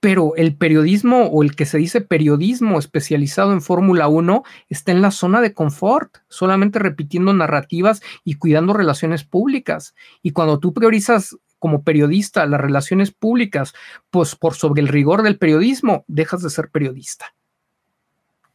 Pero 0.03 0.35
el 0.35 0.57
periodismo 0.57 1.27
o 1.27 1.43
el 1.43 1.55
que 1.55 1.65
se 1.65 1.77
dice 1.77 2.01
periodismo 2.01 2.77
especializado 2.77 3.53
en 3.53 3.61
Fórmula 3.61 4.09
1 4.09 4.43
está 4.67 4.91
en 4.91 5.01
la 5.01 5.11
zona 5.11 5.39
de 5.39 5.53
confort, 5.53 6.17
solamente 6.27 6.77
repitiendo 6.77 7.33
narrativas 7.33 8.01
y 8.25 8.33
cuidando 8.33 8.73
relaciones 8.73 9.23
públicas. 9.23 9.95
Y 10.21 10.31
cuando 10.31 10.59
tú 10.59 10.73
priorizas 10.73 11.37
como 11.57 11.83
periodista 11.83 12.45
las 12.47 12.59
relaciones 12.59 13.11
públicas, 13.11 13.73
pues 14.09 14.35
por 14.35 14.55
sobre 14.55 14.81
el 14.81 14.89
rigor 14.89 15.23
del 15.23 15.37
periodismo, 15.37 16.03
dejas 16.09 16.43
de 16.43 16.49
ser 16.49 16.69
periodista. 16.69 17.33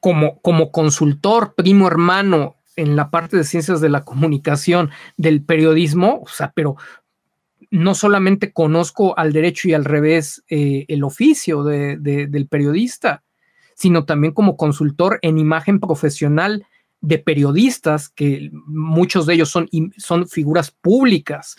Como, 0.01 0.43
como 0.43 0.71
consultor, 0.71 1.55
primo 1.55 1.87
hermano 1.87 2.57
en 2.77 2.95
la 2.95 3.11
parte 3.11 3.39
de 3.39 3.45
ciencias 3.45 3.81
de 3.81 3.89
la 3.89 4.05
comunicación 4.05 4.91
del 5.17 5.43
periodismo, 5.43 6.21
o 6.23 6.29
sea, 6.29 6.53
pero 6.55 6.77
no 7.71 7.95
solamente 7.95 8.53
conozco 8.53 9.19
al 9.19 9.33
derecho 9.33 9.69
y 9.69 9.75
al 9.75 9.85
revés 9.85 10.43
eh, 10.49 10.85
el 10.89 11.05
oficio 11.05 11.65
del 11.65 12.49
periodista, 12.49 13.25
sino 13.75 14.05
también 14.05 14.33
como 14.33 14.57
consultor 14.57 15.19
en 15.23 15.39
imagen 15.39 15.81
profesional 15.81 16.67
de 17.01 17.19
periodistas, 17.19 18.09
que 18.09 18.51
muchos 18.67 19.27
de 19.27 19.35
ellos 19.35 19.51
son, 19.51 19.69
son 19.97 20.29
figuras 20.29 20.71
públicas 20.71 21.57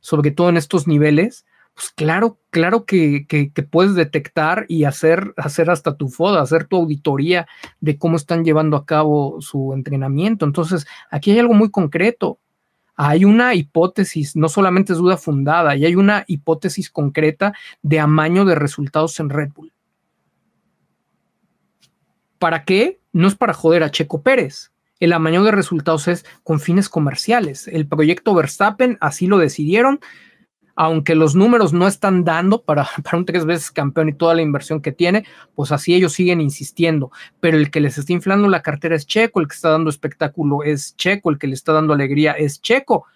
sobre 0.00 0.30
todo 0.30 0.48
en 0.48 0.56
estos 0.56 0.86
niveles, 0.86 1.44
pues 1.74 1.90
claro, 1.90 2.40
claro 2.50 2.84
que, 2.84 3.26
puedes 3.70 3.94
detectar 3.94 4.64
y 4.68 4.84
hacer, 4.84 5.34
hacer 5.36 5.70
hasta 5.70 5.96
tu 5.96 6.08
foda, 6.08 6.40
hacer 6.40 6.64
tu 6.64 6.76
auditoría 6.76 7.46
de 7.80 7.98
cómo 7.98 8.16
están 8.16 8.44
llevando 8.44 8.76
a 8.76 8.84
cabo 8.84 9.40
su 9.40 9.72
entrenamiento. 9.74 10.44
Entonces, 10.44 10.86
aquí 11.10 11.30
hay 11.30 11.38
algo 11.38 11.54
muy 11.54 11.70
concreto. 11.70 12.40
Hay 12.98 13.24
una 13.24 13.54
hipótesis, 13.54 14.36
no 14.36 14.50
solamente 14.50 14.92
es 14.92 14.98
duda 14.98 15.16
fundada, 15.16 15.74
y 15.76 15.86
hay 15.86 15.94
una 15.94 16.24
hipótesis 16.26 16.90
concreta 16.90 17.54
de 17.80 18.00
amaño 18.00 18.44
de 18.44 18.56
resultados 18.56 19.18
en 19.20 19.30
Red 19.30 19.52
Bull. 19.54 19.72
¿Para 22.38 22.64
qué? 22.64 23.00
No 23.12 23.28
es 23.28 23.34
para 23.34 23.54
joder 23.54 23.82
a 23.84 23.90
Checo 23.90 24.20
Pérez, 24.22 24.72
el 25.00 25.12
amaño 25.12 25.44
de 25.44 25.52
resultados 25.52 26.08
es 26.08 26.26
con 26.42 26.60
fines 26.60 26.88
comerciales. 26.88 27.68
El 27.68 27.86
proyecto 27.86 28.34
Verstappen 28.34 28.98
así 29.00 29.26
lo 29.26 29.38
decidieron, 29.38 30.00
aunque 30.80 31.16
los 31.16 31.34
números 31.34 31.72
no 31.72 31.88
están 31.88 32.22
dando 32.22 32.62
para, 32.64 32.88
un 33.12 33.26
tres 33.26 33.44
veces 33.44 33.72
campeón 33.72 34.10
y 34.10 34.12
toda 34.12 34.34
la 34.34 34.42
inversión 34.42 34.80
que 34.80 34.92
tiene, 34.92 35.24
pues 35.56 35.72
así 35.72 35.92
ellos 35.92 36.12
siguen 36.12 36.40
insistiendo. 36.40 37.10
Pero 37.40 37.58
el 37.58 37.72
que 37.72 37.80
les 37.80 37.98
está 37.98 38.12
inflando 38.12 38.48
la 38.48 38.62
cartera 38.62 38.94
es 38.94 39.04
Checo, 39.04 39.40
el 39.40 39.48
que 39.48 39.56
está 39.56 39.70
dando 39.70 39.90
espectáculo 39.90 40.62
es 40.62 40.96
Checo, 40.96 41.30
el 41.30 41.38
que 41.38 41.48
le 41.48 41.54
está 41.54 41.72
dando 41.72 41.94
alegría 41.94 42.32
es 42.32 42.62
Checo, 42.62 43.06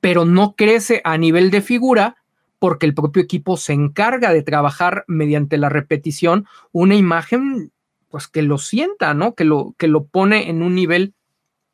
pero 0.00 0.24
no 0.24 0.56
crece 0.56 1.00
a 1.04 1.16
nivel 1.16 1.52
de 1.52 1.62
figura 1.62 2.16
porque 2.58 2.86
el 2.86 2.94
propio 2.94 3.22
equipo 3.22 3.56
se 3.56 3.72
encarga 3.72 4.32
de 4.32 4.42
trabajar 4.42 5.04
mediante 5.06 5.58
la 5.58 5.68
repetición 5.68 6.46
una 6.72 6.96
imagen 6.96 7.70
pues 8.10 8.26
que 8.26 8.42
lo 8.42 8.58
sienta, 8.58 9.14
¿no? 9.14 9.36
Que 9.36 9.44
lo, 9.44 9.76
que 9.78 9.86
lo 9.86 10.06
pone 10.06 10.50
en 10.50 10.60
un 10.60 10.74
nivel 10.74 11.14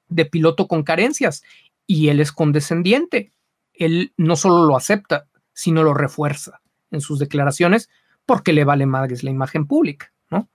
de 0.08 0.26
piloto 0.26 0.66
con 0.66 0.82
carencias 0.82 1.42
y 1.86 2.08
él 2.08 2.20
es 2.20 2.32
condescendiente. 2.32 3.32
Él 3.74 4.12
no 4.16 4.36
solo 4.36 4.64
lo 4.64 4.76
acepta, 4.76 5.26
sino 5.52 5.82
lo 5.82 5.94
refuerza 5.94 6.60
en 6.90 7.00
sus 7.00 7.18
declaraciones 7.18 7.88
porque 8.26 8.52
le 8.52 8.64
vale 8.64 8.86
madres 8.86 9.24
la 9.24 9.30
imagen 9.30 9.66
pública, 9.66 10.12
¿no? 10.30 10.48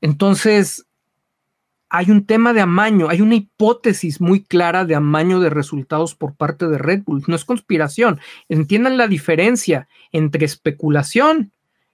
Entonces, 0.00 0.86
hay 1.88 2.10
un 2.10 2.26
tema 2.26 2.52
de 2.52 2.60
amaño, 2.60 3.08
hay 3.08 3.20
una 3.20 3.36
hipótesis 3.36 4.20
muy 4.20 4.44
clara 4.44 4.84
de 4.84 4.94
amaño 4.94 5.40
de 5.40 5.50
resultados 5.50 6.14
por 6.14 6.34
parte 6.34 6.68
de 6.68 6.78
Red 6.78 7.04
Bull. 7.04 7.24
No 7.26 7.36
es 7.36 7.44
conspiración. 7.44 8.20
Entiendan 8.48 8.98
la 8.98 9.08
diferencia 9.08 9.88
entre 10.12 10.44
especulación, 10.44 11.52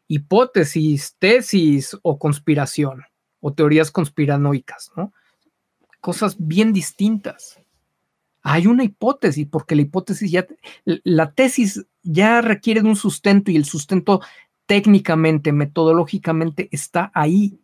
hipótesis, 0.09 1.17
tesis 1.19 1.97
o 2.03 2.19
conspiración 2.19 3.05
o 3.41 3.53
teorías 3.53 3.91
conspiranoicas, 3.91 4.91
¿no? 4.97 5.13
cosas 6.05 6.37
bien 6.39 6.75
distintas. 6.75 7.59
Hay 8.47 8.67
una 8.67 8.85
hipótesis, 8.85 9.49
porque 9.51 9.75
la 9.75 9.83
hipótesis 9.83 10.31
ya, 10.31 10.47
la 10.85 11.33
tesis 11.33 11.87
ya 12.03 12.43
requiere 12.43 12.83
de 12.83 12.89
un 12.89 12.95
sustento 12.95 13.51
y 13.51 13.57
el 13.57 13.65
sustento 13.65 14.21
técnicamente, 14.67 15.51
metodológicamente 15.51 16.69
está 16.71 17.11
ahí. 17.15 17.59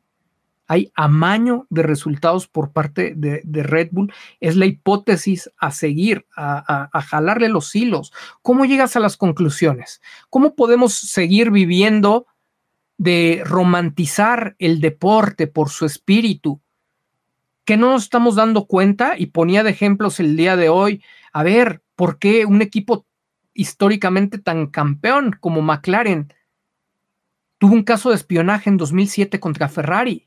Hay 0.66 0.90
amaño 0.94 1.66
de 1.68 1.82
resultados 1.82 2.46
por 2.46 2.72
parte 2.72 3.12
de, 3.14 3.62
Red 3.62 3.88
Bull. 3.92 4.12
Es 4.40 4.56
la 4.56 4.64
hipótesis 4.64 5.50
a 5.58 5.70
seguir, 5.70 6.26
a, 6.34 6.88
jalarle 7.08 7.50
los 7.50 7.74
hilos. 7.76 8.12
¿Cómo 8.40 8.64
llegas 8.64 8.96
a 8.96 9.00
las 9.00 9.18
conclusiones? 9.18 10.00
¿Cómo 10.30 10.54
podemos 10.54 10.94
seguir 10.94 11.50
viviendo 11.50 12.26
de 12.96 13.42
romantizar 13.44 14.56
el 14.58 14.80
deporte 14.80 15.46
por 15.46 15.68
su 15.68 15.84
espíritu? 15.84 16.62
Que 17.70 17.76
no 17.76 17.92
nos 17.92 18.02
estamos 18.02 18.34
dando 18.34 18.66
cuenta 18.66 19.14
y 19.16 19.26
ponía 19.26 19.62
de 19.62 19.70
ejemplos 19.70 20.18
el 20.18 20.36
día 20.36 20.56
de 20.56 20.68
hoy. 20.68 21.04
A 21.32 21.44
ver, 21.44 21.84
¿por 21.94 22.18
qué 22.18 22.44
un 22.44 22.62
equipo 22.62 23.06
históricamente 23.54 24.38
tan 24.38 24.66
campeón 24.66 25.36
como 25.38 25.62
McLaren 25.62 26.34
tuvo 27.58 27.74
un 27.74 27.84
caso 27.84 28.08
de 28.08 28.16
espionaje 28.16 28.70
en 28.70 28.76
2007 28.76 29.38
contra 29.38 29.68
Ferrari. 29.68 30.26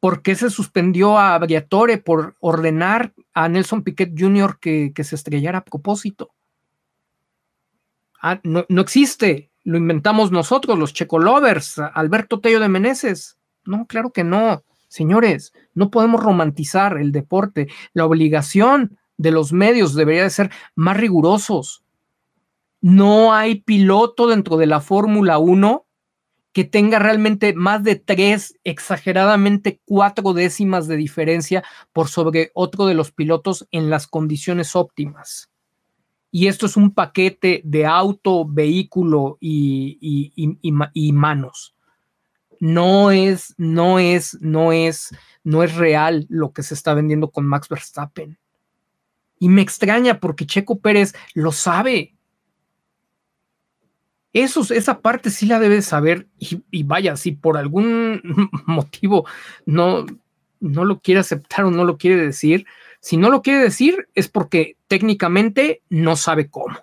¿Por 0.00 0.22
qué 0.22 0.34
se 0.34 0.48
suspendió 0.48 1.18
a 1.18 1.36
Briatore 1.38 1.98
por 1.98 2.34
ordenar 2.40 3.12
a 3.34 3.50
Nelson 3.50 3.82
Piquet 3.82 4.14
Jr. 4.18 4.58
que, 4.58 5.04
se 5.04 5.16
estrellara 5.16 5.58
a 5.58 5.64
propósito? 5.64 6.30
Ah, 8.22 8.40
no, 8.42 8.64
no, 8.70 8.80
existe, 8.80 9.50
lo 9.64 9.76
inventamos 9.76 10.30
nosotros, 10.30 10.78
los 10.78 10.94
Checolovers, 10.94 11.78
Alberto 11.78 12.40
Tello 12.40 12.58
de 12.58 12.70
Meneses. 12.70 13.36
No, 13.66 13.84
claro 13.86 14.14
que 14.14 14.24
no. 14.24 14.64
Señores, 14.92 15.54
no 15.72 15.90
podemos 15.90 16.22
romantizar 16.22 16.98
el 16.98 17.12
deporte. 17.12 17.68
La 17.94 18.04
obligación 18.04 18.98
de 19.16 19.30
los 19.30 19.50
medios 19.50 19.94
debería 19.94 20.24
de 20.24 20.28
ser 20.28 20.50
más 20.74 20.98
rigurosos. 20.98 21.82
No 22.82 23.32
hay 23.32 23.62
piloto 23.62 24.26
dentro 24.26 24.58
de 24.58 24.66
la 24.66 24.82
Fórmula 24.82 25.38
1 25.38 25.86
que 26.52 26.64
tenga 26.64 26.98
realmente 26.98 27.54
más 27.54 27.82
de 27.84 27.96
tres, 27.96 28.54
exageradamente 28.64 29.80
cuatro 29.86 30.34
décimas 30.34 30.88
de 30.88 30.98
diferencia 30.98 31.64
por 31.94 32.08
sobre 32.08 32.50
otro 32.52 32.84
de 32.84 32.92
los 32.92 33.12
pilotos 33.12 33.66
en 33.70 33.88
las 33.88 34.06
condiciones 34.06 34.76
óptimas. 34.76 35.50
Y 36.30 36.48
esto 36.48 36.66
es 36.66 36.76
un 36.76 36.90
paquete 36.92 37.62
de 37.64 37.86
auto, 37.86 38.44
vehículo 38.46 39.38
y, 39.40 40.32
y, 40.92 41.12
manos. 41.12 41.74
No 42.62 43.10
es, 43.10 43.54
no 43.58 43.98
es, 43.98 44.38
no 44.40 44.72
es, 44.72 45.10
no 45.42 45.64
es 45.64 45.74
real 45.74 46.26
lo 46.28 46.52
que 46.52 46.62
se 46.62 46.74
está 46.74 46.94
vendiendo 46.94 47.30
con 47.30 47.44
Max 47.44 47.68
Verstappen. 47.68 48.38
Y 49.40 49.48
me 49.48 49.62
extraña 49.62 50.20
porque 50.20 50.46
Checo 50.46 50.78
Pérez 50.78 51.12
lo 51.34 51.50
sabe 51.50 52.14
esa 54.32 55.00
parte 55.00 55.30
sí 55.30 55.46
la 55.46 55.58
debes 55.58 55.86
saber 55.86 56.26
y, 56.38 56.82
vaya, 56.84 57.16
si 57.16 57.32
por 57.32 57.56
algún 57.56 58.20
motivo 58.66 59.26
no, 59.66 60.06
no 60.60 60.84
lo 60.84 61.00
quiere 61.00 61.20
aceptar 61.20 61.64
o 61.64 61.70
no 61.70 61.84
lo 61.84 61.98
quiere 61.98 62.16
decir, 62.16 62.66
si 63.00 63.16
no 63.16 63.30
lo 63.30 63.42
quiere 63.42 63.60
decir 63.60 64.08
es 64.14 64.28
porque 64.28 64.76
técnicamente 64.88 65.82
no 65.88 66.16
sabe 66.16 66.48
cómo. 66.48 66.76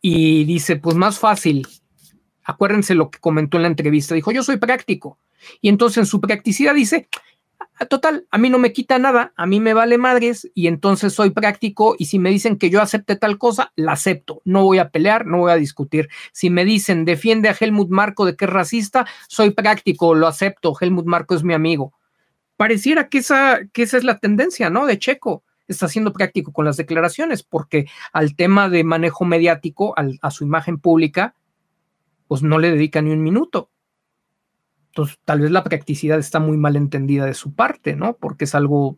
Y 0.00 0.44
dice, 0.44 0.76
pues 0.76 0.96
más 0.96 1.18
fácil, 1.18 1.66
acuérdense 2.44 2.94
lo 2.94 3.10
que 3.10 3.18
comentó 3.18 3.56
en 3.56 3.62
la 3.62 3.68
entrevista, 3.68 4.14
dijo, 4.14 4.32
yo 4.32 4.42
soy 4.42 4.56
práctico. 4.56 5.18
Y 5.60 5.68
entonces 5.68 5.98
en 5.98 6.06
su 6.06 6.20
practicidad 6.20 6.74
dice, 6.74 7.08
total, 7.86 8.26
a 8.30 8.38
mí 8.38 8.50
no 8.50 8.58
me 8.58 8.72
quita 8.72 8.98
nada, 8.98 9.32
a 9.36 9.46
mí 9.46 9.60
me 9.60 9.74
vale 9.74 9.98
madres 9.98 10.50
y 10.54 10.66
entonces 10.66 11.12
soy 11.12 11.30
práctico 11.30 11.94
y 11.98 12.06
si 12.06 12.18
me 12.18 12.30
dicen 12.30 12.56
que 12.56 12.70
yo 12.70 12.80
acepte 12.80 13.16
tal 13.16 13.38
cosa, 13.38 13.72
la 13.76 13.92
acepto, 13.92 14.40
no 14.44 14.64
voy 14.64 14.78
a 14.78 14.90
pelear, 14.90 15.26
no 15.26 15.38
voy 15.38 15.52
a 15.52 15.56
discutir. 15.56 16.08
Si 16.32 16.50
me 16.50 16.64
dicen 16.64 17.04
defiende 17.04 17.48
a 17.48 17.56
Helmut 17.58 17.90
Marco 17.90 18.24
de 18.24 18.36
que 18.36 18.44
es 18.44 18.50
racista, 18.50 19.06
soy 19.28 19.50
práctico, 19.50 20.14
lo 20.14 20.26
acepto, 20.26 20.74
Helmut 20.78 21.06
Marco 21.06 21.34
es 21.34 21.42
mi 21.42 21.54
amigo. 21.54 21.92
Pareciera 22.56 23.08
que 23.08 23.18
esa, 23.18 23.60
que 23.72 23.82
esa 23.82 23.96
es 23.96 24.04
la 24.04 24.18
tendencia, 24.18 24.70
¿no? 24.70 24.86
De 24.86 24.98
Checo. 24.98 25.42
Está 25.68 25.88
siendo 25.88 26.12
práctico 26.12 26.52
con 26.52 26.64
las 26.64 26.76
declaraciones 26.76 27.42
porque 27.42 27.86
al 28.12 28.36
tema 28.36 28.68
de 28.68 28.84
manejo 28.84 29.24
mediático, 29.24 29.94
a 29.96 30.30
su 30.30 30.44
imagen 30.44 30.78
pública, 30.78 31.34
pues 32.32 32.42
no 32.42 32.58
le 32.58 32.70
dedica 32.70 33.02
ni 33.02 33.10
un 33.10 33.22
minuto. 33.22 33.68
Entonces, 34.86 35.18
tal 35.22 35.42
vez 35.42 35.50
la 35.50 35.62
practicidad 35.62 36.18
está 36.18 36.40
muy 36.40 36.56
mal 36.56 36.76
entendida 36.76 37.26
de 37.26 37.34
su 37.34 37.52
parte, 37.52 37.94
¿no? 37.94 38.16
Porque 38.16 38.44
es 38.44 38.54
algo 38.54 38.96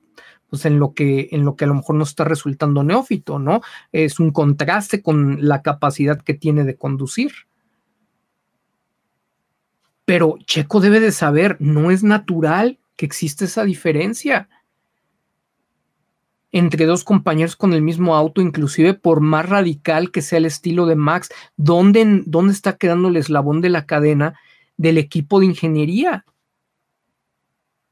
pues 0.48 0.64
en 0.66 0.78
lo 0.78 0.94
que 0.94 1.30
en 1.32 1.44
lo 1.44 1.56
que 1.56 1.64
a 1.64 1.66
lo 1.66 1.74
mejor 1.74 1.96
no 1.96 2.04
está 2.04 2.22
resultando 2.22 2.84
neófito, 2.84 3.40
¿no? 3.40 3.60
Es 3.90 4.20
un 4.20 4.30
contraste 4.30 5.02
con 5.02 5.48
la 5.48 5.62
capacidad 5.62 6.22
que 6.22 6.34
tiene 6.34 6.62
de 6.62 6.76
conducir. 6.76 7.32
Pero 10.04 10.36
Checo 10.46 10.78
debe 10.78 11.00
de 11.00 11.10
saber, 11.10 11.56
no 11.58 11.90
es 11.90 12.04
natural 12.04 12.78
que 12.94 13.04
existe 13.04 13.46
esa 13.46 13.64
diferencia 13.64 14.48
entre 16.54 16.86
dos 16.86 17.02
compañeros 17.02 17.56
con 17.56 17.72
el 17.72 17.82
mismo 17.82 18.14
auto, 18.14 18.40
inclusive 18.40 18.94
por 18.94 19.20
más 19.20 19.48
radical 19.48 20.12
que 20.12 20.22
sea 20.22 20.38
el 20.38 20.46
estilo 20.46 20.86
de 20.86 20.94
Max, 20.94 21.30
¿dónde, 21.56 22.22
dónde 22.26 22.52
está 22.52 22.76
quedando 22.76 23.08
el 23.08 23.16
eslabón 23.16 23.60
de 23.60 23.70
la 23.70 23.86
cadena 23.86 24.34
del 24.76 24.98
equipo 24.98 25.40
de 25.40 25.46
ingeniería. 25.46 26.24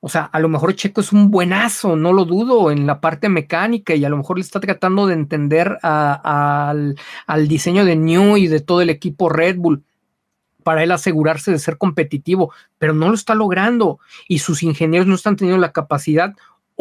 O 0.00 0.08
sea, 0.08 0.24
a 0.24 0.40
lo 0.40 0.48
mejor 0.48 0.74
Checo 0.74 1.00
es 1.00 1.12
un 1.12 1.30
buenazo, 1.30 1.94
no 1.94 2.12
lo 2.12 2.24
dudo, 2.24 2.72
en 2.72 2.86
la 2.86 3.00
parte 3.00 3.28
mecánica 3.28 3.94
y 3.94 4.04
a 4.04 4.08
lo 4.08 4.16
mejor 4.16 4.36
le 4.36 4.42
está 4.42 4.58
tratando 4.58 5.06
de 5.06 5.14
entender 5.14 5.78
al, 5.82 6.96
al 7.26 7.48
diseño 7.48 7.84
de 7.84 7.94
New 7.94 8.36
y 8.36 8.48
de 8.48 8.60
todo 8.60 8.80
el 8.80 8.90
equipo 8.90 9.28
Red 9.28 9.56
Bull 9.58 9.84
para 10.64 10.82
él 10.82 10.90
asegurarse 10.90 11.50
de 11.50 11.58
ser 11.58 11.78
competitivo, 11.78 12.52
pero 12.78 12.94
no 12.94 13.08
lo 13.08 13.14
está 13.14 13.34
logrando 13.34 14.00
y 14.28 14.40
sus 14.40 14.62
ingenieros 14.62 15.06
no 15.06 15.14
están 15.14 15.36
teniendo 15.36 15.60
la 15.60 15.72
capacidad 15.72 16.34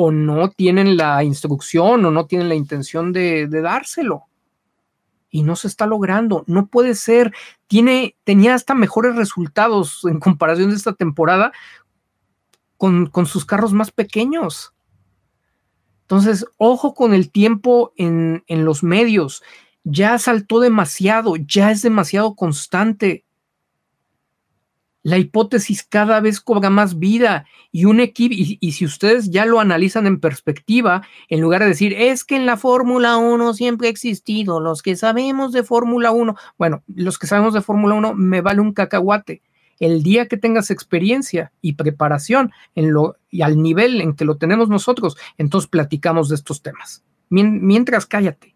o 0.03 0.11
no 0.11 0.49
tienen 0.49 0.97
la 0.97 1.23
instrucción 1.23 2.03
o 2.05 2.11
no 2.11 2.25
tienen 2.25 2.49
la 2.49 2.55
intención 2.55 3.13
de, 3.13 3.47
dárselo 3.47 4.23
y 5.29 5.43
no 5.43 5.55
se 5.55 5.67
está 5.67 5.85
logrando. 5.85 6.43
No 6.47 6.67
puede 6.67 6.95
ser. 6.95 7.33
Tiene, 7.67 8.15
tenía 8.23 8.55
hasta 8.55 8.73
mejores 8.73 9.15
resultados 9.15 10.03
en 10.05 10.19
comparación 10.19 10.71
de 10.71 10.75
esta 10.75 10.93
temporada 10.93 11.51
con, 12.77 13.05
con 13.07 13.27
sus 13.27 13.45
carros 13.45 13.73
más 13.73 13.91
pequeños. 13.91 14.73
Entonces, 16.01 16.45
ojo 16.57 16.95
con 16.95 17.13
el 17.13 17.31
tiempo 17.31 17.93
en, 17.95 18.43
en 18.47 18.65
los 18.65 18.81
medios. 18.81 19.43
Ya 19.83 20.17
saltó 20.17 20.59
demasiado, 20.59 21.35
ya 21.35 21.71
es 21.71 21.83
demasiado 21.83 22.35
constante 22.35 23.23
la 25.03 25.17
hipótesis 25.17 25.83
cada 25.83 26.19
vez 26.19 26.39
cobra 26.39 26.69
más 26.69 26.99
vida 26.99 27.45
y 27.71 27.85
un 27.85 27.99
equipo, 27.99 28.35
y, 28.37 28.71
si 28.71 28.85
ustedes 28.85 29.31
ya 29.31 29.45
lo 29.45 29.59
analizan 29.59 30.05
en 30.07 30.19
perspectiva, 30.19 31.01
en 31.29 31.41
lugar 31.41 31.61
de 31.61 31.69
decir, 31.69 31.93
es 31.93 32.23
que 32.23 32.35
en 32.35 32.45
la 32.45 32.57
Fórmula 32.57 33.17
1 33.17 33.53
siempre 33.53 33.87
ha 33.87 33.91
existido, 33.91 34.59
los 34.59 34.81
que 34.81 34.95
sabemos 34.95 35.53
de 35.53 35.63
Fórmula 35.63 36.11
1, 36.11 36.35
bueno, 36.57 36.83
los 36.87 37.17
que 37.17 37.27
sabemos 37.27 37.53
de 37.53 37.61
Fórmula 37.61 37.95
1 37.95 38.13
me 38.13 38.41
vale 38.41 38.61
un 38.61 38.73
cacahuate. 38.73 39.41
El 39.79 40.03
día 40.03 40.27
que 40.27 40.37
tengas 40.37 40.69
experiencia 40.69 41.51
y 41.59 41.73
preparación 41.73 42.51
en 42.75 42.91
lo, 42.91 43.15
y 43.31 43.41
al 43.41 43.59
nivel 43.61 43.99
en 43.99 44.13
que 44.13 44.25
lo 44.25 44.37
tenemos 44.37 44.69
nosotros, 44.69 45.17
entonces 45.39 45.67
platicamos 45.67 46.29
de 46.29 46.35
estos 46.35 46.61
temas. 46.61 47.03
Mientras 47.29 48.05
cállate. 48.05 48.53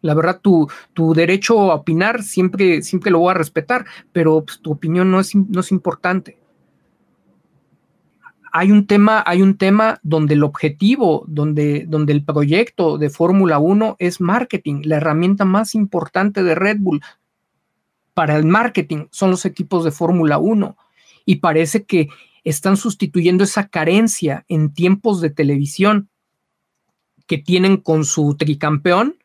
La 0.00 0.14
verdad, 0.14 0.40
tu, 0.40 0.68
tu 0.94 1.12
derecho 1.12 1.72
a 1.72 1.74
opinar 1.74 2.22
siempre, 2.22 2.82
siempre 2.82 3.10
lo 3.10 3.18
voy 3.18 3.32
a 3.32 3.34
respetar, 3.34 3.84
pero 4.12 4.44
pues, 4.44 4.60
tu 4.60 4.70
opinión 4.70 5.10
no 5.10 5.18
es, 5.18 5.34
no 5.34 5.60
es 5.60 5.72
importante. 5.72 6.38
Hay 8.52 8.70
un 8.70 8.86
tema, 8.86 9.22
hay 9.26 9.42
un 9.42 9.58
tema 9.58 9.98
donde 10.02 10.34
el 10.34 10.44
objetivo, 10.44 11.24
donde, 11.26 11.84
donde 11.86 12.12
el 12.12 12.24
proyecto 12.24 12.96
de 12.96 13.10
Fórmula 13.10 13.58
1 13.58 13.96
es 13.98 14.20
marketing. 14.20 14.82
La 14.84 14.96
herramienta 14.96 15.44
más 15.44 15.74
importante 15.74 16.42
de 16.42 16.54
Red 16.54 16.78
Bull 16.80 17.02
para 18.14 18.36
el 18.36 18.44
marketing 18.46 19.06
son 19.10 19.30
los 19.30 19.44
equipos 19.44 19.84
de 19.84 19.90
Fórmula 19.90 20.38
1. 20.38 20.76
Y 21.24 21.36
parece 21.36 21.84
que 21.84 22.08
están 22.42 22.76
sustituyendo 22.76 23.44
esa 23.44 23.68
carencia 23.68 24.44
en 24.48 24.72
tiempos 24.72 25.20
de 25.20 25.30
televisión 25.30 26.08
que 27.26 27.38
tienen 27.38 27.76
con 27.76 28.04
su 28.04 28.36
tricampeón 28.36 29.18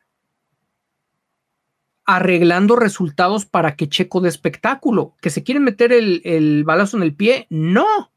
arreglando 2.06 2.76
resultados 2.76 3.46
para 3.46 3.76
que 3.76 3.90
Checo 3.90 4.22
de 4.22 4.30
espectáculo. 4.30 5.16
¿Que 5.22 5.30
se 5.30 5.44
quieren 5.44 5.64
meter 5.64 5.92
el, 5.92 6.64
balazo 6.66 6.98
en 6.98 7.04
el 7.04 7.16
pie? 7.16 7.48
No. 7.50 8.12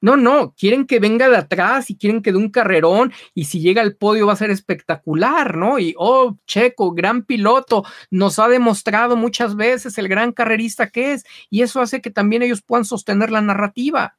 No, 0.00 0.18
no, 0.18 0.54
quieren 0.54 0.86
que 0.86 1.00
venga 1.00 1.30
de 1.30 1.38
atrás 1.38 1.88
y 1.88 1.96
quieren 1.96 2.20
que 2.20 2.30
dé 2.30 2.36
un 2.36 2.50
carrerón 2.50 3.10
y 3.32 3.46
si 3.46 3.60
llega 3.60 3.80
al 3.80 3.96
podio 3.96 4.26
va 4.26 4.34
a 4.34 4.36
ser 4.36 4.50
espectacular, 4.50 5.56
¿no? 5.56 5.78
Y, 5.78 5.94
oh, 5.96 6.36
Checo, 6.46 6.92
gran 6.92 7.22
piloto, 7.22 7.84
nos 8.10 8.38
ha 8.38 8.48
demostrado 8.48 9.16
muchas 9.16 9.56
veces 9.56 9.96
el 9.96 10.08
gran 10.08 10.32
carrerista 10.32 10.90
que 10.90 11.14
es 11.14 11.24
y 11.48 11.62
eso 11.62 11.80
hace 11.80 12.02
que 12.02 12.10
también 12.10 12.42
ellos 12.42 12.60
puedan 12.60 12.84
sostener 12.84 13.30
la 13.30 13.40
narrativa. 13.40 14.18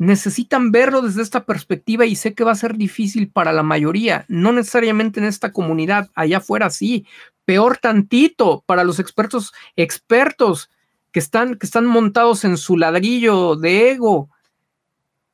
Necesitan 0.00 0.72
verlo 0.72 1.02
desde 1.02 1.20
esta 1.20 1.44
perspectiva 1.44 2.06
y 2.06 2.16
sé 2.16 2.32
que 2.32 2.42
va 2.42 2.52
a 2.52 2.56
ser 2.56 2.78
difícil 2.78 3.30
para 3.30 3.52
la 3.52 3.62
mayoría, 3.62 4.24
no 4.28 4.50
necesariamente 4.50 5.20
en 5.20 5.26
esta 5.26 5.52
comunidad, 5.52 6.08
allá 6.14 6.38
afuera 6.38 6.70
sí, 6.70 7.06
peor 7.44 7.76
tantito 7.76 8.64
para 8.64 8.82
los 8.82 8.98
expertos, 8.98 9.52
expertos 9.76 10.70
que 11.12 11.20
están, 11.20 11.56
que 11.56 11.66
están 11.66 11.84
montados 11.84 12.44
en 12.44 12.56
su 12.56 12.78
ladrillo 12.78 13.56
de 13.56 13.90
ego 13.90 14.30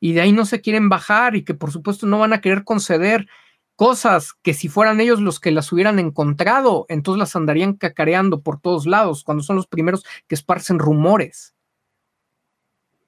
y 0.00 0.14
de 0.14 0.22
ahí 0.22 0.32
no 0.32 0.44
se 0.44 0.60
quieren 0.60 0.88
bajar 0.88 1.36
y 1.36 1.44
que 1.44 1.54
por 1.54 1.70
supuesto 1.70 2.08
no 2.08 2.18
van 2.18 2.32
a 2.32 2.40
querer 2.40 2.64
conceder 2.64 3.28
cosas 3.76 4.32
que 4.42 4.52
si 4.52 4.66
fueran 4.66 5.00
ellos 5.00 5.20
los 5.20 5.38
que 5.38 5.52
las 5.52 5.70
hubieran 5.70 6.00
encontrado, 6.00 6.86
entonces 6.88 7.20
las 7.20 7.36
andarían 7.36 7.74
cacareando 7.74 8.40
por 8.40 8.60
todos 8.60 8.84
lados, 8.86 9.22
cuando 9.22 9.44
son 9.44 9.54
los 9.54 9.68
primeros 9.68 10.04
que 10.26 10.34
esparcen 10.34 10.80
rumores 10.80 11.55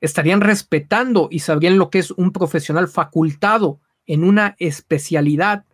estarían 0.00 0.40
respetando 0.40 1.28
y 1.30 1.40
sabrían 1.40 1.78
lo 1.78 1.90
que 1.90 1.98
es 1.98 2.10
un 2.12 2.32
profesional 2.32 2.88
facultado 2.88 3.80
en 4.06 4.24
una 4.24 4.56
especialidad 4.58 5.64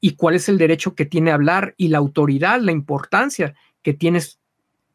y 0.00 0.12
cuál 0.12 0.36
es 0.36 0.48
el 0.48 0.58
derecho 0.58 0.94
que 0.94 1.06
tiene 1.06 1.32
hablar 1.32 1.74
y 1.76 1.88
la 1.88 1.98
autoridad, 1.98 2.60
la 2.60 2.72
importancia 2.72 3.54
que 3.82 3.94
tienes 3.94 4.38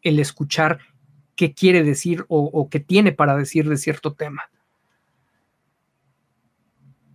el 0.02 0.20
escuchar 0.20 0.80
qué 1.36 1.54
quiere 1.54 1.84
decir 1.84 2.26
o, 2.30 2.50
o 2.54 2.70
qué 2.70 2.80
tiene 2.80 3.12
para 3.12 3.36
decir 3.36 3.68
de 3.68 3.78
cierto 3.78 4.14
tema 4.14 4.44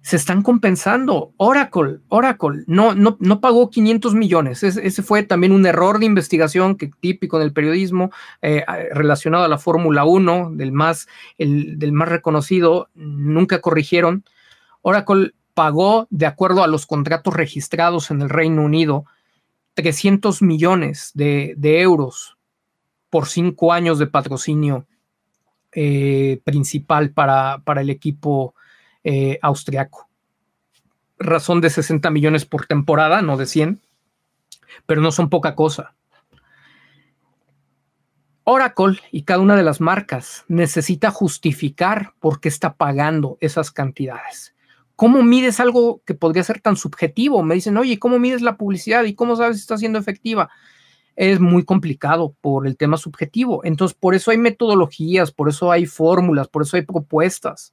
se 0.09 0.17
están 0.17 0.41
compensando. 0.41 1.35
Oracle, 1.37 1.99
Oracle, 2.09 2.65
no, 2.67 2.95
no, 2.95 3.19
no 3.21 3.43
pagó 3.43 3.69
500 3.69 4.15
millones. 4.15 4.63
ese 4.63 5.03
fue 5.03 5.23
también 5.23 5.53
un 5.53 5.67
error 5.67 5.99
de 5.99 6.07
investigación 6.07 6.77
que, 6.79 6.91
típico 6.99 7.39
del 7.39 7.53
periodismo 7.53 8.11
eh, 8.41 8.65
relacionado 8.95 9.45
a 9.45 9.49
la 9.49 9.59
Fórmula 9.59 10.07
1, 10.07 10.53
del 10.55 10.73
más, 10.73 11.09
el, 11.37 11.79
del 11.79 11.93
más 11.93 12.09
reconocido, 12.09 12.89
nunca 12.95 13.61
corrigieron. 13.61 14.25
Oracle 14.81 15.33
pagó, 15.53 16.07
de 16.09 16.25
acuerdo 16.25 16.63
a 16.65 16.69
los 16.69 16.87
contratos 16.87 17.35
registrados 17.35 18.11
en 18.11 18.23
el 18.23 18.31
Reino 18.31 18.63
Unido, 18.63 19.05
300 19.75 20.41
millones 20.41 21.11
de, 21.13 21.55
euros 21.83 22.39
por 23.11 23.29
cinco 23.29 23.75
años 23.75 23.99
de 23.99 24.07
patrocinio 24.07 24.87
eh, 25.73 26.41
principal 26.45 27.11
para, 27.11 27.61
para 27.63 27.83
el 27.83 27.91
equipo 27.91 28.55
eh, 29.11 29.39
austriaco. 29.41 30.07
Razón 31.19 31.63
de 31.63 31.71
60 31.71 32.11
millones 32.11 32.45
por 32.45 32.67
temporada, 32.67 33.23
no 33.23 33.39
de 33.39 33.47
100, 33.47 33.81
pero 34.85 35.01
no 35.01 35.13
son 35.13 35.31
poca 35.31 35.55
cosa. 35.55 35.95
Oracle 38.45 39.01
y 39.11 39.23
cada 39.23 39.41
una 39.41 39.57
de 39.57 39.63
las 39.63 39.81
marcas 39.81 40.45
necesita 40.47 41.11
justificar 41.11 42.13
por 42.21 42.39
qué 42.39 42.51
está 42.51 42.75
pagando 42.75 43.39
esas 43.41 43.71
cantidades. 43.71 44.55
¿Cómo 44.95 45.23
mides 45.23 45.59
algo 45.59 46.03
que 46.05 46.13
podría 46.13 46.45
ser 46.45 46.61
tan 46.61 46.77
subjetivo? 46.77 47.43
Me 47.43 47.55
dicen, 47.55 47.79
oye, 47.79 47.99
¿cómo 47.99 48.19
mides 48.19 48.43
la 48.43 48.59
publicidad 48.59 49.05
y 49.05 49.15
cómo 49.15 49.37
sabes 49.37 49.57
si 49.57 49.63
está 49.63 49.79
siendo 49.79 49.99
efectiva? 49.99 50.51
Es 51.17 51.41
muy 51.41 51.65
complicado 51.65 52.37
por 52.43 52.67
el 52.67 52.77
tema 52.77 52.99
subjetivo. 52.99 53.65
Entonces, 53.65 53.97
por 53.99 54.15
eso 54.15 54.33
hay 54.33 54.37
metodologías, 54.37 55.33
por 55.33 55.49
eso 55.49 55.73
hay 55.73 55.87
fórmulas, 55.87 56.49
por 56.49 56.61
eso 56.61 56.77
hay 56.77 56.83
propuestas. 56.83 57.73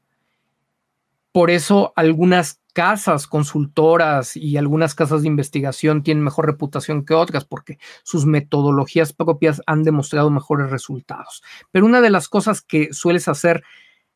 Por 1.36 1.52
eso 1.52 1.91
algunas 1.98 2.62
casas 2.72 3.28
consultoras 3.28 4.38
y 4.38 4.56
algunas 4.56 4.95
casas 4.95 5.22
de 5.22 5.28
investigación 5.28 6.02
tienen 6.02 6.24
mejor 6.24 6.45
reputación 6.45 7.03
que 7.03 7.14
otras 7.14 7.44
porque 7.44 7.78
sus 8.03 8.26
metodologías 8.26 9.12
propias 9.12 9.62
han 9.68 9.84
demostrado 9.84 10.30
mejores 10.30 10.70
resultados. 10.70 11.44
Pero 11.74 11.88
una 11.88 11.99
de 11.99 12.10
las 12.10 12.30
cosas 12.30 12.62
que 12.62 12.94
sueles 12.94 13.28
hacer 13.28 13.66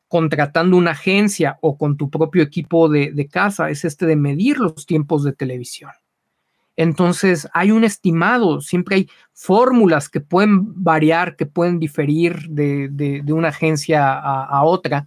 contratando 0.08 0.78
una 0.78 0.92
agencia 0.92 1.58
o 1.60 1.76
con 1.76 1.98
tu 1.98 2.08
propio 2.08 2.42
equipo 2.42 2.88
de, 2.88 3.28
casa 3.30 3.68
es 3.68 3.84
este 3.84 4.06
de 4.06 4.16
medir 4.16 4.56
los 4.56 4.86
tiempos 4.86 5.22
de 5.22 5.34
televisión. 5.34 5.90
Entonces, 6.74 7.50
hay 7.52 7.70
un 7.70 7.84
estimado, 7.84 8.62
siempre 8.62 8.96
hay 8.96 9.10
fórmulas 9.34 10.08
que 10.08 10.20
pueden 10.20 10.82
variar, 10.82 11.36
que 11.36 11.44
pueden 11.44 11.78
diferir 11.78 12.48
de, 12.48 13.22
una 13.28 13.48
agencia 13.48 14.10
a, 14.10 14.64
otra. 14.64 15.04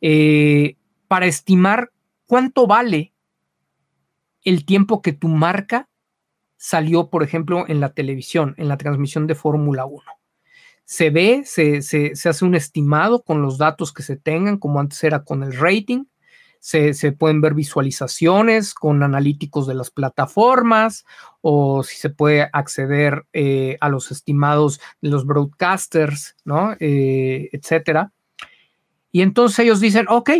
Eh, 0.00 0.76
para 1.12 1.26
estimar 1.26 1.92
cuánto 2.24 2.66
vale 2.66 3.12
el 4.44 4.64
tiempo 4.64 5.02
que 5.02 5.12
tu 5.12 5.28
marca 5.28 5.90
salió, 6.56 7.10
por 7.10 7.22
ejemplo, 7.22 7.66
en 7.68 7.80
la 7.80 7.92
televisión, 7.92 8.54
en 8.56 8.66
la 8.66 8.78
transmisión 8.78 9.26
de 9.26 9.34
Fórmula 9.34 9.84
1. 9.84 10.02
Se 10.86 11.10
ve, 11.10 11.42
se, 11.44 11.82
hace 12.26 12.44
un 12.46 12.54
estimado 12.54 13.24
con 13.24 13.42
los 13.42 13.58
datos 13.58 13.92
que 13.92 14.02
se 14.02 14.16
tengan, 14.16 14.56
como 14.56 14.80
antes 14.80 15.04
era 15.04 15.22
con 15.22 15.42
el 15.42 15.54
rating. 15.54 16.04
Se, 16.60 16.94
pueden 17.12 17.42
ver 17.42 17.52
visualizaciones 17.52 18.72
con 18.72 19.02
analíticos 19.02 19.66
de 19.66 19.74
las 19.74 19.90
plataformas 19.90 21.04
o 21.42 21.82
si 21.82 21.96
se 21.96 22.08
puede 22.08 22.48
acceder 22.54 23.26
eh, 23.34 23.76
a 23.82 23.90
los 23.90 24.10
estimados 24.10 24.80
de 25.02 25.10
los 25.10 25.26
broadcasters, 25.26 26.36
¿no? 26.46 26.74
Eh, 26.80 27.50
etcétera. 27.52 28.14
Y 29.10 29.20
entonces 29.20 29.58
ellos 29.58 29.78
dicen, 29.78 30.06
ok, 30.08 30.30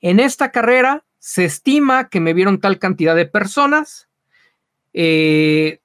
en 0.00 0.20
esta 0.20 0.50
carrera 0.50 1.04
se 1.18 1.44
estima 1.44 2.08
que 2.08 2.20
me 2.20 2.34
vieron 2.34 2.60
tal 2.60 2.78
cantidad 2.78 3.14
de 3.14 3.26
personas. 3.26 4.08
Eh, 4.92 5.80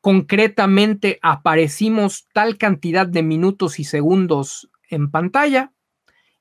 concretamente 0.00 1.18
aparecimos 1.22 2.28
tal 2.32 2.58
cantidad 2.58 3.06
de 3.06 3.22
minutos 3.22 3.78
y 3.78 3.84
segundos 3.84 4.70
en 4.88 5.10
pantalla. 5.10 5.72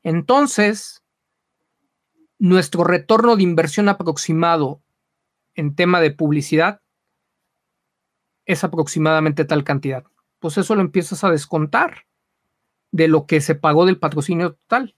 Entonces, 0.04 1.04
nuestro 2.38 2.84
retorno 2.84 3.36
de 3.36 3.44
inversión 3.44 3.90
aproximado 3.90 4.82
en 5.56 5.76
tema 5.76 6.00
de 6.00 6.12
publicidad 6.12 6.82
es 8.46 8.64
aproximadamente 8.64 9.46
tal 9.46 9.64
cantidad. 9.64 10.04
Pues 10.40 10.58
eso 10.58 10.76
lo 10.76 10.82
empiezas 10.82 11.24
a 11.24 11.32
descontar 11.32 12.06
de 12.92 13.08
lo 13.08 13.26
que 13.26 13.42
se 13.42 13.56
pagó 13.56 13.86
del 13.86 13.98
patrocinio 13.98 14.54
total. 14.54 14.96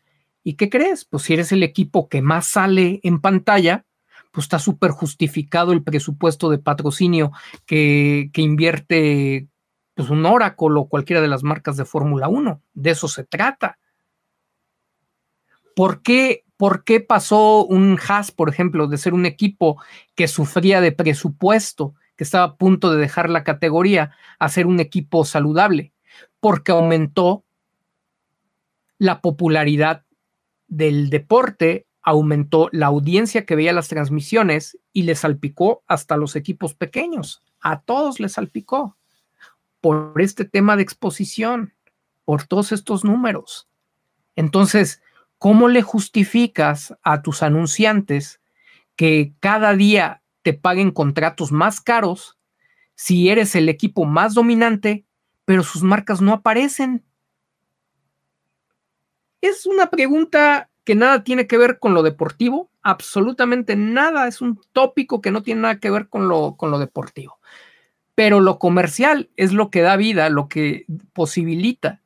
¿Y 0.47 0.53
qué 0.53 0.69
crees? 0.69 1.03
Pues 1.03 1.23
si 1.23 1.33
eres 1.33 1.51
el 1.51 1.61
equipo 1.61 2.07
que 2.07 2.21
más 2.21 2.47
sale 2.47 3.01
en 3.03 3.19
pantalla, 3.19 3.85
pues 4.31 4.45
está 4.45 4.59
súper 4.59 4.91
justificado 4.91 5.73
el 5.73 5.83
presupuesto 5.83 6.49
de 6.49 6.57
patrocinio 6.57 7.33
que, 7.65 8.31
invierte 8.33 9.49
pues 9.93 10.09
un 10.09 10.25
Oracle 10.25 10.69
o 10.77 10.87
cualquiera 10.87 11.21
de 11.21 11.27
las 11.27 11.43
marcas 11.43 11.75
de 11.75 11.83
Fórmula 11.83 12.29
1. 12.29 12.61
De 12.73 12.91
eso 12.91 13.09
se 13.09 13.25
trata. 13.25 13.77
¿Por 15.75 16.01
qué, 16.01 16.45
¿Por 16.55 16.85
qué 16.85 17.01
pasó 17.01 17.65
un 17.65 17.99
Haas, 18.07 18.31
por 18.31 18.47
ejemplo, 18.47 18.87
de 18.87 18.97
ser 18.97 19.13
un 19.13 19.25
equipo 19.25 19.83
que 20.15 20.29
sufría 20.29 20.79
de 20.79 20.93
presupuesto, 20.93 21.93
que 22.15 22.23
estaba 22.23 22.45
a 22.45 22.55
punto 22.55 22.89
de 22.89 23.01
dejar 23.01 23.29
la 23.29 23.43
categoría, 23.43 24.11
a 24.39 24.47
ser 24.47 24.65
un 24.65 24.79
equipo 24.79 25.25
saludable? 25.25 25.91
Porque 26.39 26.71
aumentó 26.71 27.43
la 28.97 29.19
popularidad 29.19 30.06
del 30.67 31.09
deporte 31.09 31.87
aumentó 32.01 32.69
la 32.71 32.85
audiencia 32.85 33.45
que 33.45 33.55
veía 33.55 33.73
las 33.73 33.89
transmisiones 33.89 34.77
y 34.93 35.03
le 35.03 35.15
salpicó 35.15 35.83
hasta 35.87 36.15
los 36.15 36.35
equipos 36.35 36.73
pequeños. 36.73 37.43
A 37.59 37.81
todos 37.81 38.19
les 38.19 38.33
salpicó 38.33 38.95
por 39.81 40.13
este 40.21 40.45
tema 40.45 40.75
de 40.75 40.83
exposición, 40.83 41.73
por 42.23 42.43
todos 42.43 42.71
estos 42.71 43.03
números. 43.03 43.67
Entonces, 44.35 45.01
¿cómo 45.37 45.67
le 45.67 45.81
justificas 45.81 46.95
a 47.03 47.21
tus 47.21 47.43
anunciantes 47.43 48.41
que 48.95 49.33
cada 49.39 49.75
día 49.75 50.23
te 50.43 50.53
paguen 50.53 50.91
contratos 50.91 51.51
más 51.51 51.81
caros 51.81 52.37
si 52.95 53.29
eres 53.29 53.55
el 53.55 53.69
equipo 53.69 54.05
más 54.05 54.33
dominante, 54.33 55.05
pero 55.45 55.63
sus 55.63 55.83
marcas 55.83 56.21
no 56.21 56.33
aparecen? 56.33 57.03
Es 59.41 59.65
una 59.65 59.89
pregunta 59.89 60.69
que 60.83 60.95
nada 60.95 61.23
tiene 61.23 61.47
que 61.47 61.57
ver 61.57 61.79
con 61.79 61.93
lo 61.93 62.01
deportivo, 62.01 62.71
absolutamente 62.81 63.75
nada, 63.75 64.27
es 64.27 64.41
un 64.41 64.61
tópico 64.71 65.21
que 65.21 65.31
no 65.31 65.43
tiene 65.43 65.61
nada 65.61 65.79
que 65.79 65.91
ver 65.91 66.07
con 66.07 66.29
lo, 66.29 66.55
con 66.55 66.71
lo 66.71 66.79
deportivo. 66.79 67.39
Pero 68.15 68.39
lo 68.39 68.57
comercial 68.57 69.29
es 69.35 69.51
lo 69.51 69.69
que 69.69 69.81
da 69.81 69.97
vida, 69.97 70.29
lo 70.29 70.47
que 70.47 70.85
posibilita 71.13 72.01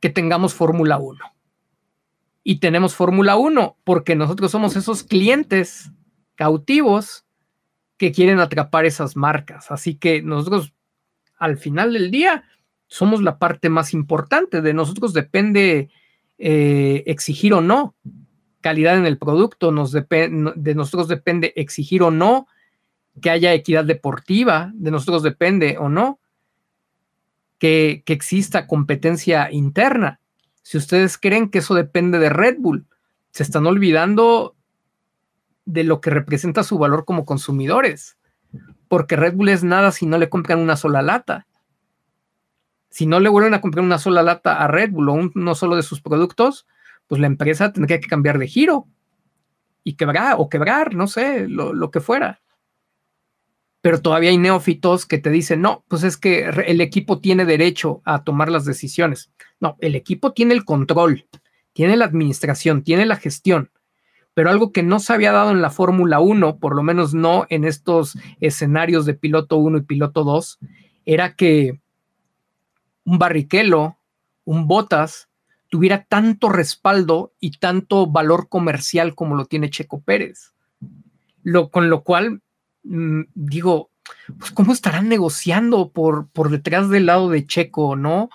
que 0.00 0.08
tengamos 0.08 0.54
Fórmula 0.54 0.98
1. 0.98 1.18
Y 2.42 2.58
tenemos 2.58 2.94
Fórmula 2.94 3.36
1 3.36 3.76
porque 3.84 4.16
nosotros 4.16 4.50
somos 4.50 4.74
esos 4.74 5.04
clientes 5.04 5.92
cautivos 6.36 7.26
que 7.98 8.12
quieren 8.12 8.40
atrapar 8.40 8.86
esas 8.86 9.14
marcas. 9.14 9.70
Así 9.70 9.94
que 9.94 10.22
nosotros, 10.22 10.72
al 11.36 11.58
final 11.58 11.92
del 11.92 12.10
día, 12.10 12.44
somos 12.90 13.22
la 13.22 13.38
parte 13.38 13.70
más 13.70 13.94
importante. 13.94 14.60
De 14.60 14.74
nosotros 14.74 15.14
depende 15.14 15.88
eh, 16.38 17.04
exigir 17.06 17.54
o 17.54 17.62
no 17.62 17.94
calidad 18.60 18.98
en 18.98 19.06
el 19.06 19.16
producto, 19.16 19.72
nos 19.72 19.90
de 19.92 20.74
nosotros 20.74 21.08
depende 21.08 21.54
exigir 21.56 22.02
o 22.02 22.10
no 22.10 22.46
que 23.22 23.30
haya 23.30 23.54
equidad 23.54 23.86
deportiva, 23.86 24.70
de 24.74 24.90
nosotros 24.90 25.22
depende 25.22 25.78
o 25.78 25.88
no 25.88 26.20
que, 27.58 28.02
que 28.04 28.12
exista 28.12 28.66
competencia 28.66 29.50
interna. 29.50 30.20
si 30.62 30.76
ustedes 30.76 31.16
creen 31.16 31.50
que 31.50 31.58
eso 31.58 31.74
depende 31.74 32.18
de 32.18 32.28
Red 32.28 32.56
Bull, 32.58 32.86
se 33.30 33.42
están 33.42 33.66
olvidando 33.66 34.54
de 35.64 35.84
lo 35.84 36.00
que 36.00 36.10
representa 36.10 36.62
su 36.64 36.76
valor 36.78 37.04
como 37.04 37.24
consumidores, 37.24 38.18
porque 38.88 39.16
Red 39.16 39.34
Bull 39.34 39.48
es 39.48 39.64
nada 39.64 39.90
si 39.90 40.04
no 40.04 40.18
le 40.18 40.28
compran 40.28 40.58
una 40.58 40.76
sola 40.76 41.00
lata. 41.00 41.46
Si 42.90 43.06
no 43.06 43.20
le 43.20 43.28
vuelven 43.28 43.54
a 43.54 43.60
comprar 43.60 43.84
una 43.84 43.98
sola 43.98 44.22
lata 44.22 44.62
a 44.62 44.68
Red 44.68 44.90
Bull 44.90 45.08
o 45.08 45.12
uno 45.12 45.54
solo 45.54 45.76
de 45.76 45.82
sus 45.82 46.00
productos, 46.00 46.66
pues 47.06 47.20
la 47.20 47.26
empresa 47.26 47.72
tendría 47.72 48.00
que 48.00 48.08
cambiar 48.08 48.38
de 48.38 48.48
giro 48.48 48.86
y 49.84 49.94
quebrar 49.94 50.36
o 50.38 50.48
quebrar, 50.48 50.94
no 50.94 51.06
sé, 51.06 51.48
lo, 51.48 51.72
lo 51.72 51.90
que 51.90 52.00
fuera 52.00 52.40
pero 53.82 54.02
todavía 54.02 54.30
hay 54.30 54.38
neófitos 54.38 55.06
que 55.06 55.18
te 55.18 55.30
dicen, 55.30 55.62
no, 55.62 55.84
pues 55.88 56.02
es 56.02 56.16
que 56.16 56.44
el 56.66 56.80
equipo 56.80 57.20
tiene 57.20 57.44
derecho 57.44 58.02
a 58.04 58.24
tomar 58.24 58.50
las 58.50 58.64
decisiones. 58.64 59.32
No, 59.58 59.76
el 59.80 59.94
equipo 59.94 60.32
tiene 60.32 60.54
el 60.54 60.64
control, 60.64 61.26
tiene 61.72 61.96
la 61.96 62.04
administración, 62.04 62.82
tiene 62.82 63.06
la 63.06 63.16
gestión, 63.16 63.70
pero 64.34 64.50
algo 64.50 64.72
que 64.72 64.82
no 64.82 65.00
se 65.00 65.12
había 65.12 65.32
dado 65.32 65.50
en 65.50 65.62
la 65.62 65.70
Fórmula 65.70 66.20
1, 66.20 66.58
por 66.58 66.76
lo 66.76 66.82
menos 66.82 67.14
no 67.14 67.46
en 67.48 67.64
estos 67.64 68.18
escenarios 68.40 69.06
de 69.06 69.14
piloto 69.14 69.56
1 69.56 69.78
y 69.78 69.82
piloto 69.82 70.24
2, 70.24 70.58
era 71.06 71.34
que 71.34 71.80
un 73.04 73.18
Barrichello, 73.18 73.98
un 74.44 74.66
Botas, 74.66 75.28
tuviera 75.68 76.04
tanto 76.04 76.48
respaldo 76.48 77.34
y 77.40 77.58
tanto 77.58 78.06
valor 78.06 78.48
comercial 78.48 79.14
como 79.14 79.36
lo 79.36 79.44
tiene 79.44 79.70
Checo 79.70 80.00
Pérez. 80.00 80.52
Lo, 81.42 81.70
con 81.70 81.88
lo 81.88 82.02
cual 82.02 82.42
Mm, 82.82 83.22
digo, 83.34 83.90
pues 84.38 84.50
cómo 84.52 84.72
estarán 84.72 85.08
negociando 85.08 85.90
por, 85.92 86.28
por 86.30 86.50
detrás 86.50 86.88
del 86.88 87.06
lado 87.06 87.28
de 87.30 87.46
Checo, 87.46 87.96
¿no? 87.96 88.30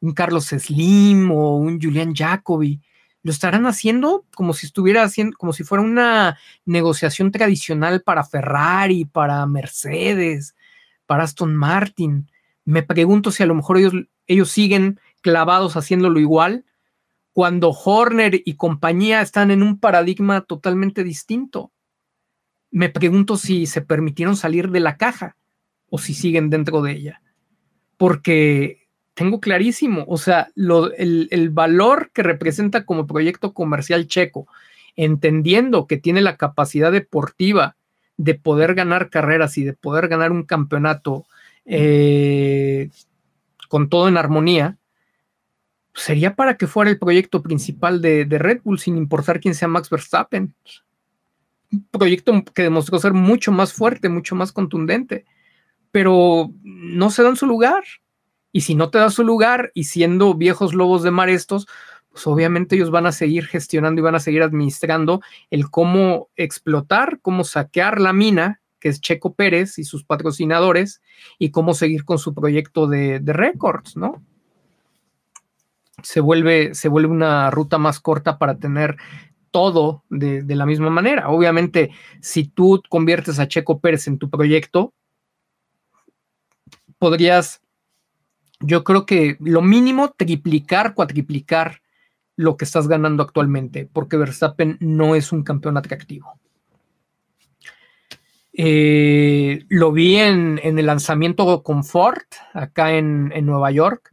Un 0.00 0.12
Carlos 0.12 0.46
Slim 0.46 1.30
o 1.30 1.56
un 1.56 1.80
Julian 1.80 2.14
Jacobi. 2.14 2.80
Lo 3.22 3.30
estarán 3.32 3.66
haciendo 3.66 4.24
como 4.34 4.54
si 4.54 4.66
estuviera 4.66 5.02
haciendo, 5.02 5.36
como 5.36 5.52
si 5.52 5.64
fuera 5.64 5.84
una 5.84 6.38
negociación 6.64 7.30
tradicional 7.32 8.02
para 8.02 8.24
Ferrari, 8.24 9.04
para 9.04 9.44
Mercedes, 9.46 10.54
para 11.06 11.24
Aston 11.24 11.54
Martin. 11.54 12.30
Me 12.70 12.82
pregunto 12.82 13.30
si 13.30 13.42
a 13.42 13.46
lo 13.46 13.54
mejor 13.54 13.78
ellos, 13.78 13.94
ellos 14.26 14.50
siguen 14.50 15.00
clavados 15.20 15.76
haciéndolo 15.76 16.20
igual 16.20 16.64
cuando 17.32 17.70
Horner 17.70 18.42
y 18.44 18.54
compañía 18.54 19.20
están 19.22 19.50
en 19.50 19.62
un 19.62 19.78
paradigma 19.78 20.40
totalmente 20.42 21.04
distinto 21.04 21.72
me 22.70 22.88
pregunto 22.88 23.36
si 23.36 23.66
se 23.66 23.82
permitieron 23.82 24.36
salir 24.36 24.70
de 24.70 24.80
la 24.80 24.96
caja 24.96 25.36
o 25.88 25.98
si 25.98 26.14
siguen 26.14 26.50
dentro 26.50 26.82
de 26.82 26.92
ella. 26.92 27.22
Porque 27.96 28.86
tengo 29.14 29.40
clarísimo, 29.40 30.04
o 30.08 30.16
sea, 30.16 30.48
el, 30.56 31.28
el, 31.30 31.50
valor 31.50 32.10
que 32.14 32.22
representa 32.22 32.84
como 32.84 33.06
proyecto 33.06 33.52
comercial 33.52 34.06
checo, 34.06 34.46
entendiendo 34.96 35.86
que 35.86 35.98
tiene 35.98 36.22
la 36.22 36.36
capacidad 36.36 36.92
deportiva 36.92 37.76
de 38.16 38.34
poder 38.34 38.74
ganar 38.74 39.10
carreras 39.10 39.58
y 39.58 39.64
de 39.64 39.74
poder 39.74 40.08
ganar 40.08 40.30
un 40.30 40.44
campeonato 40.44 41.26
eh, 41.64 42.90
con 43.68 43.88
todo 43.88 44.08
en 44.08 44.16
armonía, 44.16 44.78
sería 45.94 46.34
para 46.34 46.56
que 46.56 46.66
fuera 46.66 46.90
el 46.90 46.98
proyecto 46.98 47.42
principal 47.42 48.00
de, 48.00 48.24
de 48.24 48.38
Red 48.38 48.60
Bull, 48.64 48.78
sin 48.78 48.96
importar 48.96 49.40
quién 49.40 49.54
sea 49.54 49.68
Max 49.68 49.90
Verstappen 49.90 50.54
un 51.72 51.86
proyecto 51.90 52.32
que 52.54 52.62
demostró 52.62 52.98
ser 52.98 53.12
mucho 53.12 53.52
más 53.52 53.72
fuerte, 53.72 54.08
mucho 54.08 54.34
más 54.34 54.52
contundente, 54.52 55.24
pero 55.90 56.50
no 56.62 57.10
se 57.10 57.22
dan 57.22 57.36
su 57.36 57.46
lugar. 57.46 57.84
Y 58.52 58.62
si 58.62 58.74
no 58.74 58.90
te 58.90 58.98
da 58.98 59.10
su 59.10 59.22
lugar 59.22 59.70
y 59.74 59.84
siendo 59.84 60.34
viejos 60.34 60.74
lobos 60.74 61.02
de 61.02 61.12
mar 61.12 61.28
estos, 61.28 61.68
pues 62.10 62.26
obviamente 62.26 62.74
ellos 62.74 62.90
van 62.90 63.06
a 63.06 63.12
seguir 63.12 63.46
gestionando 63.46 64.00
y 64.00 64.02
van 64.02 64.16
a 64.16 64.20
seguir 64.20 64.42
administrando 64.42 65.20
el 65.50 65.70
cómo 65.70 66.28
explotar, 66.34 67.20
cómo 67.22 67.44
saquear 67.44 68.00
la 68.00 68.12
mina, 68.12 68.60
que 68.80 68.88
es 68.88 69.00
Checo 69.00 69.34
Pérez 69.34 69.78
y 69.78 69.84
sus 69.84 70.04
patrocinadores, 70.04 71.00
y 71.38 71.50
cómo 71.50 71.74
seguir 71.74 72.04
con 72.04 72.18
su 72.18 72.34
proyecto 72.34 72.86
de, 72.86 73.20
de 73.20 73.32
récords, 73.32 73.96
¿no? 73.96 74.22
Se 76.02 76.20
vuelve, 76.20 76.74
se 76.74 76.88
vuelve 76.88 77.12
una 77.12 77.50
ruta 77.50 77.76
más 77.76 78.00
corta 78.00 78.38
para 78.38 78.58
tener 78.58 78.96
todo 79.50 80.04
de, 80.10 80.42
la 80.46 80.66
misma 80.66 80.90
manera. 80.90 81.28
Obviamente, 81.28 81.90
si 82.20 82.44
tú 82.44 82.82
conviertes 82.88 83.38
a 83.38 83.48
Checo 83.48 83.80
Pérez 83.80 84.06
en 84.06 84.18
tu 84.18 84.30
proyecto, 84.30 84.92
podrías, 86.98 87.60
yo 88.60 88.84
creo 88.84 89.06
que 89.06 89.36
lo 89.40 89.62
mínimo, 89.62 90.12
triplicar, 90.16 90.94
cuatriplicar 90.94 91.82
lo 92.36 92.56
que 92.56 92.64
estás 92.64 92.88
ganando 92.88 93.22
actualmente, 93.22 93.88
porque 93.92 94.16
Verstappen 94.16 94.76
no 94.80 95.14
es 95.14 95.32
un 95.32 95.42
campeón 95.42 95.76
atractivo. 95.76 96.38
Eh, 98.52 99.64
lo 99.68 99.92
vi 99.92 100.16
en, 100.16 100.60
el 100.62 100.86
lanzamiento 100.86 101.62
con 101.62 101.84
Ford, 101.84 102.22
acá 102.52 102.92
en, 102.92 103.28
Nueva 103.44 103.70
York 103.70 104.10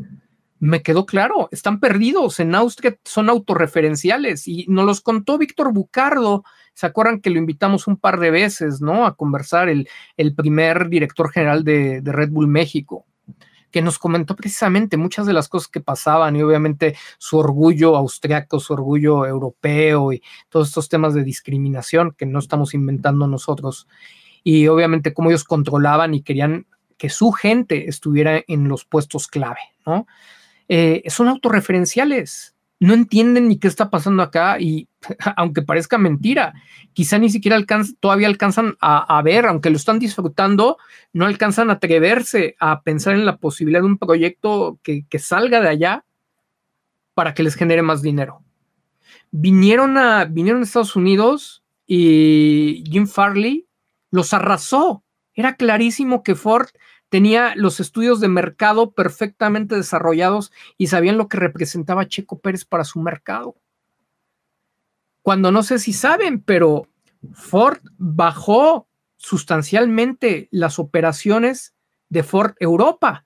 me 0.60 0.82
quedó 0.82 1.06
claro, 1.06 1.50
están 1.52 1.80
perdidos 1.80 2.40
en 2.40 2.56
Austria, 2.56 2.98
son 3.04 3.30
autorreferenciales 3.30 4.48
y 4.48 4.66
nos 4.68 4.86
los 4.86 5.02
contó 5.02 5.38
Víctor 5.38 5.72
Bucardo. 5.72 6.44
¿Se 6.74 6.86
acuerdan 6.86 7.22
que 7.22 7.30
lo 7.30 7.38
invitamos 7.38 7.88
un 7.88 7.98
par 7.98 8.20
de 8.20 8.32
veces, 8.32 8.82
¿no? 8.82 9.06
A 9.06 9.16
conversar 9.16 9.70
el, 9.70 9.88
el 10.16 10.34
primer 10.36 10.90
director 10.90 11.32
general 11.32 11.64
de, 11.64 12.02
Red 12.04 12.30
Bull 12.32 12.48
México, 12.48 13.06
que 13.72 13.82
nos 13.82 14.00
comentó 14.00 14.36
precisamente 14.36 14.98
muchas 14.98 15.26
de 15.28 15.34
las 15.34 15.48
cosas 15.48 15.68
que 15.68 15.82
pasaban 15.82 16.36
y 16.36 16.42
obviamente 16.42 16.96
su 17.20 17.38
orgullo 17.38 17.96
austriaco, 17.96 18.60
su 18.60 18.74
orgullo 18.74 19.26
europeo 19.26 20.12
y 20.12 20.24
todos 20.50 20.70
estos 20.70 20.90
temas 20.90 21.14
de 21.14 21.24
discriminación 21.24 22.16
que 22.18 22.26
no 22.26 22.40
estamos 22.40 22.74
inventando 22.74 23.28
nosotros. 23.28 23.88
Y 24.48 24.70
obviamente 24.70 25.14
cómo 25.14 25.30
ellos 25.30 25.44
controlaban 25.44 26.14
y 26.14 26.22
querían 26.22 26.68
que 26.98 27.10
su 27.10 27.34
gente 27.34 27.90
estuviera 27.90 28.42
en 28.48 28.70
los 28.70 28.86
puestos 28.86 29.28
clave, 29.28 29.60
¿no? 29.86 30.08
Eh, 30.70 31.04
son 31.08 31.28
autorreferenciales, 31.28 32.56
no 32.80 32.94
entienden 32.94 33.50
ni 33.50 33.60
qué 33.60 33.68
está 33.68 33.90
pasando 33.90 34.24
acá 34.24 34.58
y 34.58 34.88
aunque 35.36 35.64
parezca 35.64 35.98
mentira, 35.98 36.54
quizá 36.94 37.18
ni 37.18 37.30
siquiera 37.30 37.62
todavía 38.00 38.28
alcanzan 38.28 38.78
a, 38.80 39.22
ver, 39.22 39.48
aunque 39.48 39.70
lo 39.70 39.76
están 39.76 40.00
disfrutando, 40.00 40.78
no 41.12 41.26
alcanzan 41.26 41.70
a 41.70 41.74
atreverse 41.74 42.56
a 42.58 42.84
pensar 42.84 43.16
en 43.16 43.26
la 43.26 43.36
posibilidad 43.36 43.82
de 43.82 43.88
un 43.88 43.98
proyecto 43.98 44.80
que, 44.82 45.06
que 45.10 45.20
salga 45.20 45.60
de 45.60 45.68
allá 45.68 46.06
para 47.14 47.34
que 47.34 47.44
les 47.44 47.56
genere 47.56 47.82
más 47.82 48.02
dinero. 48.02 48.46
Vinieron 49.30 49.98
a, 49.98 50.24
vinieron 50.24 50.62
a 50.62 50.64
Estados 50.64 50.96
Unidos 50.96 51.66
y 51.86 52.86
Jim 52.90 53.08
Farley 53.08 53.67
los 54.12 54.34
arrasó. 54.34 55.04
Era 55.34 55.56
clarísimo 55.56 56.24
que 56.24 56.36
Ford 56.36 56.68
tenía 57.10 57.54
los 57.56 57.80
estudios 57.80 58.20
de 58.20 58.28
mercado 58.28 58.92
perfectamente 58.92 59.76
desarrollados 59.76 60.52
y 60.78 60.88
sabían 60.88 61.18
lo 61.18 61.28
que 61.28 61.38
representaba 61.38 62.08
Checo 62.08 62.40
Pérez 62.40 62.66
para 62.66 62.84
su 62.84 63.00
mercado. 63.00 63.56
Cuando 65.22 65.52
no 65.52 65.64
sé 65.64 65.80
si 65.80 65.94
saben, 65.94 66.42
pero 66.42 66.88
Ford 67.34 67.80
bajó 67.98 68.88
sustancialmente 69.18 70.48
las 70.52 70.80
operaciones 70.80 71.76
de 72.10 72.24
Ford 72.24 72.56
Europa. 72.60 73.26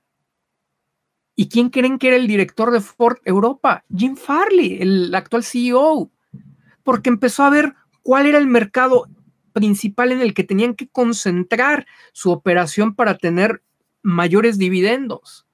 ¿Y 1.35 1.49
quién 1.49 1.69
creen 1.69 1.97
que 1.97 2.07
era 2.07 2.17
el 2.17 2.27
director 2.27 2.71
de 2.71 2.81
Ford 2.81 3.17
Europa? 3.23 3.83
Jim 3.95 4.15
Farley, 4.15 4.81
el 4.81 5.13
actual 5.15 5.43
CEO, 5.43 6.11
porque 6.83 7.09
empezó 7.09 7.43
a 7.43 7.49
ver 7.49 7.75
cuál 8.01 8.25
era 8.25 8.37
el 8.37 8.47
mercado 8.47 9.07
principal 9.53 10.11
en 10.11 10.21
el 10.21 10.33
que 10.33 10.43
tenían 10.43 10.75
que 10.75 10.87
concentrar 10.87 11.85
su 12.13 12.31
operación 12.31 12.95
para 12.95 13.17
tener 13.17 13.63
mayores 14.01 14.57
dividendos. 14.57 15.47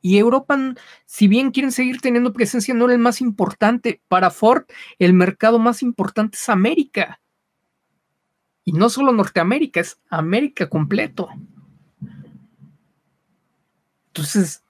Y 0.00 0.18
Europa, 0.18 0.56
si 1.06 1.26
bien 1.26 1.50
quieren 1.50 1.72
seguir 1.72 2.00
teniendo 2.00 2.32
presencia, 2.32 2.72
no 2.72 2.84
era 2.84 2.94
el 2.94 3.00
más 3.00 3.20
importante. 3.20 4.00
Para 4.08 4.30
Ford, 4.30 4.64
el 4.98 5.12
mercado 5.12 5.58
más 5.58 5.82
importante 5.82 6.36
es 6.36 6.48
América. 6.48 7.20
Y 8.64 8.72
no 8.72 8.90
solo 8.90 9.12
Norteamérica, 9.12 9.80
es 9.80 10.00
América 10.08 10.68
completo. 10.68 11.28
Entonces, 14.08 14.62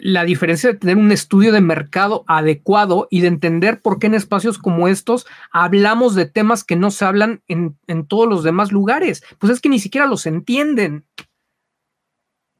la 0.00 0.24
diferencia 0.24 0.72
de 0.72 0.78
tener 0.78 0.96
un 0.96 1.10
estudio 1.10 1.52
de 1.52 1.60
mercado 1.60 2.24
adecuado 2.28 3.08
y 3.10 3.20
de 3.20 3.28
entender 3.28 3.80
por 3.80 3.98
qué 3.98 4.06
en 4.06 4.14
espacios 4.14 4.58
como 4.58 4.86
estos 4.86 5.26
hablamos 5.50 6.14
de 6.14 6.26
temas 6.26 6.62
que 6.62 6.76
no 6.76 6.90
se 6.90 7.04
hablan 7.04 7.42
en, 7.48 7.76
en 7.88 8.06
todos 8.06 8.28
los 8.28 8.44
demás 8.44 8.70
lugares, 8.70 9.24
pues 9.38 9.52
es 9.52 9.60
que 9.60 9.68
ni 9.68 9.80
siquiera 9.80 10.06
los 10.06 10.26
entienden. 10.26 11.04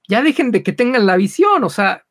Ya 0.09 0.23
dejen 0.23 0.51
de 0.51 0.63
que 0.63 0.73
tengan 0.73 1.07
la 1.07 1.17
visión, 1.17 1.63
o 1.65 1.71
sea, 1.71 2.07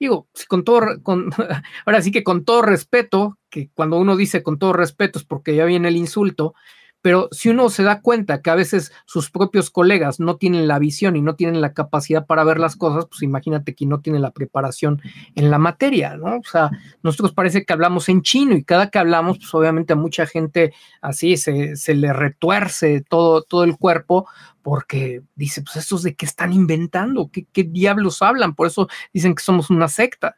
digo, 0.00 0.28
con 0.48 0.64
todo, 0.64 0.80
con, 1.02 1.30
ahora 1.86 2.02
sí 2.02 2.10
que 2.10 2.24
con 2.24 2.44
todo 2.44 2.62
respeto, 2.62 3.38
que 3.48 3.70
cuando 3.74 3.98
uno 3.98 4.16
dice 4.16 4.42
con 4.42 4.58
todo 4.58 4.72
respeto 4.72 5.18
es 5.20 5.24
porque 5.24 5.54
ya 5.54 5.64
viene 5.64 5.88
el 5.88 5.96
insulto, 5.96 6.54
pero 7.02 7.28
si 7.32 7.48
uno 7.48 7.68
se 7.68 7.82
da 7.82 8.00
cuenta 8.00 8.40
que 8.40 8.50
a 8.50 8.54
veces 8.54 8.92
sus 9.04 9.30
propios 9.30 9.70
colegas 9.70 10.20
no 10.20 10.36
tienen 10.36 10.68
la 10.68 10.78
visión 10.78 11.16
y 11.16 11.22
no 11.22 11.34
tienen 11.34 11.60
la 11.60 11.74
capacidad 11.74 12.26
para 12.26 12.44
ver 12.44 12.58
las 12.58 12.76
cosas, 12.76 13.06
pues 13.06 13.22
imagínate 13.22 13.74
que 13.74 13.86
no 13.86 14.00
tiene 14.00 14.20
la 14.20 14.30
preparación 14.30 15.02
en 15.34 15.50
la 15.50 15.58
materia, 15.58 16.16
¿no? 16.16 16.36
O 16.38 16.44
sea, 16.44 16.70
nosotros 17.02 17.32
parece 17.32 17.64
que 17.64 17.72
hablamos 17.72 18.08
en 18.08 18.22
chino 18.22 18.54
y 18.54 18.64
cada 18.64 18.88
que 18.88 18.98
hablamos, 18.98 19.38
pues 19.38 19.52
obviamente 19.52 19.92
a 19.92 19.96
mucha 19.96 20.26
gente 20.26 20.72
así 21.00 21.36
se, 21.36 21.76
se 21.76 21.94
le 21.94 22.12
retuerce 22.12 23.04
todo, 23.08 23.42
todo 23.42 23.64
el 23.64 23.76
cuerpo 23.76 24.28
porque 24.62 25.22
dice, 25.34 25.62
pues 25.62 25.76
estos 25.76 26.04
de 26.04 26.14
qué 26.14 26.24
están 26.24 26.52
inventando, 26.52 27.30
¿Qué, 27.32 27.46
qué 27.52 27.64
diablos 27.64 28.22
hablan, 28.22 28.54
por 28.54 28.68
eso 28.68 28.88
dicen 29.12 29.34
que 29.34 29.42
somos 29.42 29.70
una 29.70 29.88
secta. 29.88 30.36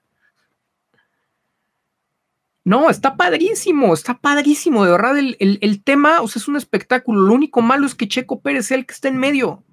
No, 2.66 2.88
está 2.88 3.16
padrísimo, 3.16 3.92
está 3.92 4.18
padrísimo, 4.18 4.86
de 4.86 4.90
verdad, 4.90 5.18
el, 5.18 5.82
tema, 5.84 6.22
o 6.22 6.28
sea, 6.28 6.40
es 6.40 6.48
un 6.48 6.56
espectáculo. 6.56 7.20
Lo 7.20 7.34
único 7.34 7.60
malo 7.60 7.84
es 7.84 7.94
que 7.94 8.08
Checo 8.08 8.40
Pérez 8.40 8.66
sea 8.66 8.78
el 8.78 8.86
que 8.86 8.94
está 8.94 9.08
en 9.08 9.18
medio. 9.18 9.64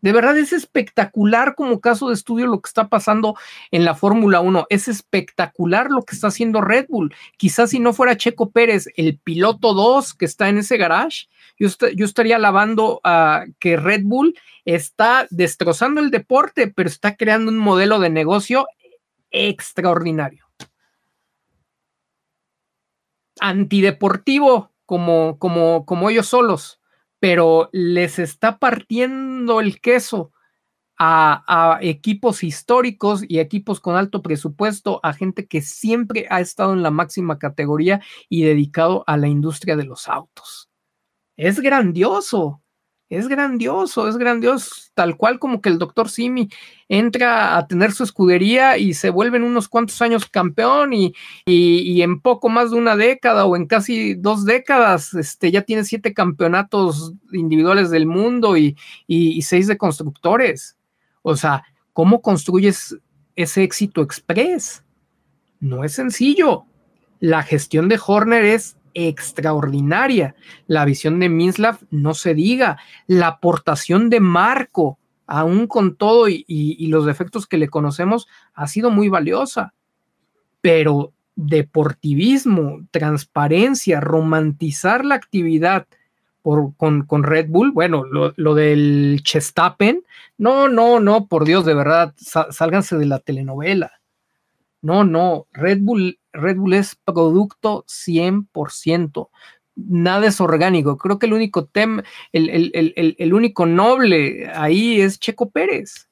De 0.00 0.12
verdad 0.12 0.38
es 0.38 0.52
espectacular 0.52 1.56
como 1.56 1.80
caso 1.80 2.06
de 2.06 2.14
estudio 2.14 2.46
lo 2.46 2.60
que 2.60 2.68
está 2.68 2.88
pasando 2.88 3.34
en 3.72 3.84
la 3.84 3.96
Fórmula 3.96 4.40
1. 4.40 4.66
Es 4.70 4.86
espectacular 4.86 5.90
lo 5.90 6.02
que 6.02 6.14
está 6.14 6.28
haciendo 6.28 6.60
Red 6.60 6.86
Bull. 6.88 7.12
Quizás 7.36 7.70
si 7.70 7.80
no 7.80 7.92
fuera 7.92 8.16
Checo 8.16 8.50
Pérez, 8.50 8.86
el 8.96 9.18
piloto 9.18 9.74
2 9.74 10.14
que 10.14 10.26
está 10.26 10.48
en 10.48 10.58
ese 10.58 10.76
garage, 10.76 11.26
yo, 11.58 11.68
yo 11.96 12.04
estaría 12.04 12.36
alabando 12.36 13.00
que 13.58 13.76
Red 13.76 14.02
Bull 14.04 14.38
está 14.64 15.26
destrozando 15.30 16.00
el 16.00 16.12
deporte, 16.12 16.68
pero 16.68 16.88
está 16.88 17.16
creando 17.16 17.50
un 17.50 17.58
modelo 17.58 17.98
de 17.98 18.10
negocio 18.10 18.68
extraordinario 19.32 20.45
antideportivo 23.40 24.72
como, 24.84 25.38
como, 25.38 25.84
como 25.84 26.10
ellos 26.10 26.26
solos, 26.26 26.80
pero 27.18 27.68
les 27.72 28.18
está 28.18 28.58
partiendo 28.58 29.60
el 29.60 29.80
queso 29.80 30.32
a, 30.98 31.78
equipos 31.82 32.42
históricos 32.42 33.22
y 33.26 33.38
equipos 33.38 33.80
con 33.80 33.96
alto 33.96 34.22
presupuesto, 34.22 35.00
a 35.02 35.12
gente 35.12 35.46
que 35.46 35.60
siempre 35.60 36.26
ha 36.30 36.40
estado 36.40 36.72
en 36.72 36.82
la 36.82 36.90
máxima 36.90 37.38
categoría 37.38 38.00
y 38.28 38.44
dedicado 38.44 39.04
a 39.06 39.16
la 39.16 39.28
industria 39.28 39.76
de 39.76 39.84
los 39.84 40.08
autos. 40.08 40.70
Es 41.36 41.60
grandioso. 41.60 42.62
Es 43.08 43.28
grandioso, 43.28 44.08
es 44.08 44.16
grandioso, 44.16 44.68
tal 44.94 45.16
cual 45.16 45.38
como 45.38 45.60
que 45.60 45.68
el 45.68 45.78
doctor 45.78 46.08
Simi 46.08 46.48
entra 46.88 47.56
a 47.56 47.68
tener 47.68 47.92
su 47.92 48.02
escudería 48.02 48.78
y 48.78 48.94
se 48.94 49.10
vuelve 49.10 49.36
en 49.36 49.44
unos 49.44 49.68
cuantos 49.68 50.02
años 50.02 50.26
campeón 50.26 50.92
y, 50.92 51.14
en 51.46 52.20
poco 52.20 52.48
más 52.48 52.72
de 52.72 52.78
una 52.78 52.96
década 52.96 53.44
o 53.44 53.54
en 53.54 53.66
casi 53.66 54.14
dos 54.14 54.44
décadas 54.44 55.14
este, 55.14 55.52
ya 55.52 55.62
tiene 55.62 55.84
siete 55.84 56.14
campeonatos 56.14 57.12
individuales 57.32 57.90
del 57.90 58.06
mundo 58.06 58.56
y, 58.56 58.76
y 59.06 59.40
seis 59.42 59.68
de 59.68 59.78
constructores. 59.78 60.76
O 61.22 61.36
sea, 61.36 61.62
¿cómo 61.92 62.20
construyes 62.20 62.96
ese 63.36 63.62
éxito 63.62 64.02
express? 64.02 64.82
No 65.60 65.84
es 65.84 65.92
sencillo. 65.92 66.64
La 67.20 67.44
gestión 67.44 67.88
de 67.88 68.00
Horner 68.04 68.44
es 68.44 68.76
extraordinaria. 68.96 70.34
La 70.66 70.86
visión 70.86 71.20
de 71.20 71.28
Minslav, 71.28 71.78
no 71.90 72.14
se 72.14 72.34
diga. 72.34 72.78
La 73.06 73.28
aportación 73.28 74.08
de 74.08 74.20
Marco, 74.20 74.98
aún 75.26 75.66
con 75.66 75.96
todo 75.96 76.28
y, 76.28 76.86
los 76.88 77.04
defectos 77.04 77.46
que 77.46 77.58
le 77.58 77.68
conocemos, 77.68 78.26
ha 78.54 78.66
sido 78.66 78.90
muy 78.90 79.08
valiosa. 79.10 79.74
Pero 80.62 81.12
deportivismo, 81.36 82.86
transparencia, 82.90 84.00
romantizar 84.00 85.04
la 85.04 85.16
actividad 85.16 85.86
por, 86.40 86.74
con, 86.76 87.02
con, 87.02 87.22
Red 87.22 87.48
Bull, 87.50 87.72
bueno, 87.72 88.04
lo, 88.04 88.54
del 88.54 89.20
Chestapen, 89.22 90.04
no, 90.38 90.68
no, 90.68 91.00
no, 91.00 91.26
por 91.26 91.44
Dios, 91.44 91.66
de 91.66 91.74
verdad, 91.74 92.14
sálganse 92.16 92.96
de 92.96 93.04
la 93.04 93.18
telenovela. 93.18 93.95
No, 94.86 95.02
no, 95.02 95.48
Red 95.52 95.80
Bull, 95.80 96.20
Red 96.32 96.58
Bull 96.58 96.74
es 96.74 96.94
producto 96.94 97.84
100%. 97.88 99.30
Nada 99.74 100.28
es 100.28 100.40
orgánico. 100.40 100.96
Creo 100.96 101.18
que 101.18 101.26
el 101.26 101.32
único 101.32 101.66
tema, 101.66 102.04
el, 102.32 103.34
único 103.34 103.66
noble 103.66 104.48
ahí 104.54 105.00
es 105.00 105.18
Checo 105.18 105.50
Pérez. 105.50 106.08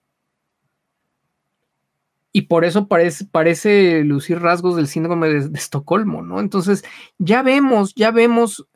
Y 2.33 2.43
por 2.43 2.65
eso 2.65 2.89
parece, 2.89 3.27
parece 3.27 4.03
lucir 4.03 4.41
rasgos 4.41 4.75
del 4.75 4.89
síndrome 4.89 5.29
de, 5.29 5.49
de 5.49 5.57
Estocolmo, 5.59 6.23
¿no? 6.23 6.41
Entonces, 6.41 6.85
ya 7.19 7.43
vemos, 7.43 7.95
ya 7.95 8.11
vemos 8.11 8.67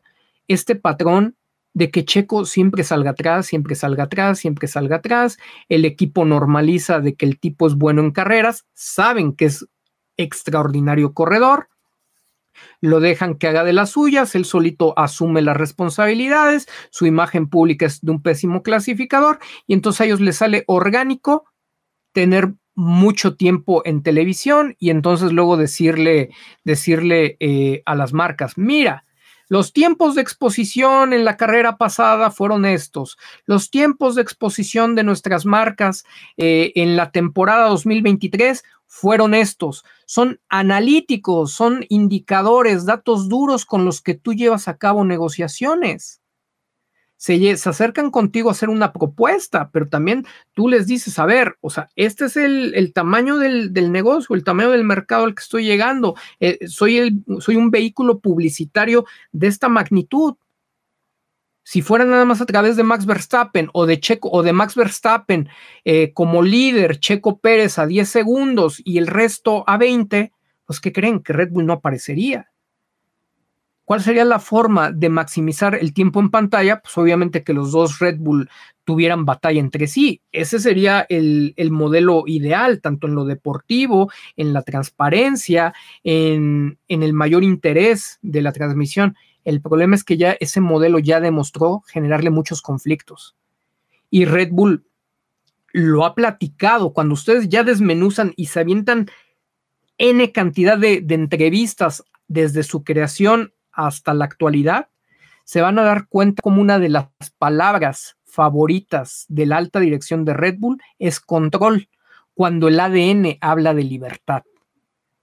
este 0.47 0.77
patrón 0.77 1.35
de 1.75 1.91
que 1.91 2.05
Checo 2.05 2.45
siempre 2.45 2.85
salga 2.85 3.11
atrás, 3.11 3.47
siempre 3.47 3.75
salga 3.75 4.05
atrás, 4.05 4.39
siempre 4.39 4.69
salga 4.69 4.97
atrás. 4.97 5.39
El 5.69 5.85
equipo 5.85 6.25
normaliza 6.25 7.01
de 7.01 7.17
que 7.17 7.27
el 7.27 7.41
tipo 7.41 7.67
es 7.67 7.75
bueno 7.75 8.01
en 8.01 8.13
carreras, 8.13 8.65
saben 8.75 9.33
que 9.35 9.47
es 9.47 9.67
extraordinario 10.19 11.15
corredor, 11.15 11.69
lo 12.81 13.01
dejan 13.01 13.37
que 13.37 13.49
haga 13.49 13.65
de 13.65 13.73
las 13.73 13.91
suyas, 13.91 14.35
él 14.35 14.45
solito 14.45 14.99
asume 14.99 15.43
las 15.43 15.57
responsabilidades, 15.57 16.69
su 16.91 17.07
imagen 17.07 17.49
pública 17.49 17.87
es 17.87 18.01
de 18.01 18.11
un 18.11 18.23
pésimo 18.23 18.63
clasificador 18.63 19.39
y 19.67 19.75
entonces 19.75 20.01
a 20.01 20.05
ellos 20.05 20.21
les 20.21 20.37
sale 20.37 20.65
orgánico 20.67 21.45
tener 22.13 22.55
mucho 22.75 23.35
tiempo 23.35 23.83
en 23.85 24.03
televisión 24.03 24.77
y 24.79 24.91
entonces 24.91 25.33
luego 25.33 25.57
decirle, 25.57 26.31
decirle 26.65 27.37
eh, 27.41 27.83
a 27.87 27.95
las 27.97 28.13
marcas, 28.13 28.57
mira, 28.57 29.05
los 29.49 29.73
tiempos 29.73 30.15
de 30.15 30.23
exposición 30.23 31.13
en 31.13 31.25
la 31.25 31.37
carrera 31.37 31.79
pasada 31.79 32.31
fueron 32.31 32.67
estos. 32.67 33.19
Los 33.47 33.71
tiempos 33.71 34.15
de 34.15 34.23
exposición 34.23 34.95
de 34.95 35.05
nuestras 35.05 35.47
marcas 35.47 36.05
eh, 36.37 36.73
en 36.75 36.97
la 36.97 37.11
temporada 37.11 37.69
2023 37.69 38.63
fueron 38.87 39.35
estos. 39.35 39.85
Son 40.07 40.41
analíticos, 40.49 41.53
son 41.53 41.85
indicadores, 41.89 42.85
datos 42.85 43.29
duros 43.29 43.65
con 43.65 43.85
los 43.85 44.01
que 44.01 44.15
tú 44.15 44.35
llevas 44.35 44.69
a 44.69 44.77
cabo 44.77 45.05
negociaciones. 45.05 46.21
Se, 47.19 47.53
acercan 47.53 48.11
contigo 48.11 48.49
a 48.49 48.53
hacer 48.53 48.71
una 48.71 48.93
propuesta, 48.93 49.69
pero 49.71 49.89
también 49.89 50.25
tú 50.55 50.69
les 50.69 50.87
dices, 50.87 51.19
a 51.19 51.27
ver, 51.27 51.59
o 51.61 51.69
sea, 51.69 51.91
este 51.97 52.25
es 52.27 52.37
el, 52.37 52.93
tamaño 52.95 53.37
del, 53.37 53.93
negocio, 53.93 54.35
el 54.35 54.45
tamaño 54.45 54.71
del 54.71 54.85
mercado 54.85 55.25
al 55.25 55.35
que 55.35 55.43
estoy 55.43 55.67
llegando. 55.67 56.15
Eh, 56.41 56.67
soy, 56.69 56.97
el, 56.97 57.25
soy 57.41 57.57
un 57.57 57.71
vehículo 57.71 58.21
publicitario 58.21 59.05
de 59.33 59.49
esta 59.49 59.69
magnitud 59.69 60.37
si 61.69 61.83
fuera 61.83 62.07
nada 62.07 62.25
más 62.25 62.41
a 62.41 62.47
través 62.47 62.77
de 62.77 62.83
Max 62.83 63.05
Verstappen 63.05 63.69
o 63.75 63.85
de 63.85 64.01
Checo 64.01 64.31
o 64.31 64.43
de 64.43 64.55
Max 64.55 64.75
Verstappen 64.75 65.51
eh, 65.85 66.15
como 66.15 66.43
líder, 66.43 66.99
Checo 66.99 67.41
Pérez 67.41 67.79
a 67.79 67.87
10 67.87 68.09
segundos 68.09 68.81
y 68.87 68.97
el 68.97 69.07
resto 69.07 69.65
a 69.67 69.77
20, 69.77 70.33
pues 70.65 70.81
¿qué 70.81 70.95
creen? 70.95 71.23
Que 71.23 71.35
Red 71.35 71.51
Bull 71.51 71.67
no 71.67 71.75
aparecería. 71.75 72.51
¿Cuál 73.89 74.03
sería 74.03 74.27
la 74.27 74.39
forma 74.39 74.93
de 74.93 75.09
maximizar 75.09 75.75
el 75.75 75.95
tiempo 75.95 76.21
en 76.21 76.29
pantalla? 76.29 76.83
Pues 76.83 76.99
obviamente 76.99 77.43
que 77.43 77.55
los 77.55 77.73
dos 77.73 78.01
Red 78.01 78.19
Bull 78.19 78.51
tuvieran 78.85 79.25
batalla 79.25 79.61
entre 79.61 79.87
sí. 79.87 80.21
Ese 80.31 80.61
sería 80.61 81.07
el, 81.09 81.55
el 81.57 81.71
modelo 81.71 82.25
ideal, 82.27 82.83
tanto 82.83 83.07
en 83.07 83.15
lo 83.15 83.25
deportivo, 83.25 84.13
en 84.37 84.53
la 84.53 84.61
transparencia, 84.61 85.73
en, 86.05 86.79
en 86.89 87.03
el 87.03 87.15
mayor 87.15 87.45
interés 87.45 88.19
de 88.21 88.43
la 88.43 88.53
transmisión. 88.53 89.17
El 89.43 89.63
problema 89.63 89.95
es 89.95 90.05
que 90.05 90.19
ya 90.19 90.33
ese 90.39 90.61
modelo 90.61 90.99
ya 90.99 91.19
demostró 91.19 91.83
generarle 91.87 92.29
muchos 92.29 92.61
conflictos. 92.61 93.37
Y 94.11 94.27
Red 94.27 94.51
Bull 94.51 94.85
lo 95.73 96.05
ha 96.05 96.15
platicado. 96.15 96.93
Cuando 96.93 97.15
ustedes 97.15 97.49
ya 97.49 97.65
desmenuzan 97.65 98.35
y 98.37 98.49
se 98.49 98.61
avientan 98.61 99.09
N 99.97 100.31
cantidad 100.33 100.77
de, 100.77 101.03
entrevistas 101.09 102.05
desde 102.27 102.65
su 102.65 102.85
creación 102.85 103.55
hasta 103.79 104.13
la 104.13 104.25
actualidad, 104.25 104.89
se 105.45 105.63
van 105.63 105.79
a 105.79 105.83
dar 105.83 106.09
cuenta 106.09 106.43
como 106.43 106.61
una 106.61 106.79
de 106.79 106.89
las 106.89 107.09
palabras 107.39 108.17
favoritas 108.25 109.25
de 109.29 109.47
la 109.47 109.57
alta 109.57 109.81
dirección 109.81 110.25
de 110.25 110.35
Red 110.35 110.57
Bull 110.59 110.83
es 110.99 111.21
control, 111.21 111.89
cuando 112.35 112.69
el 112.69 112.79
ADN 112.79 113.39
habla 113.41 113.75
de 113.75 113.85
libertad. 113.85 114.43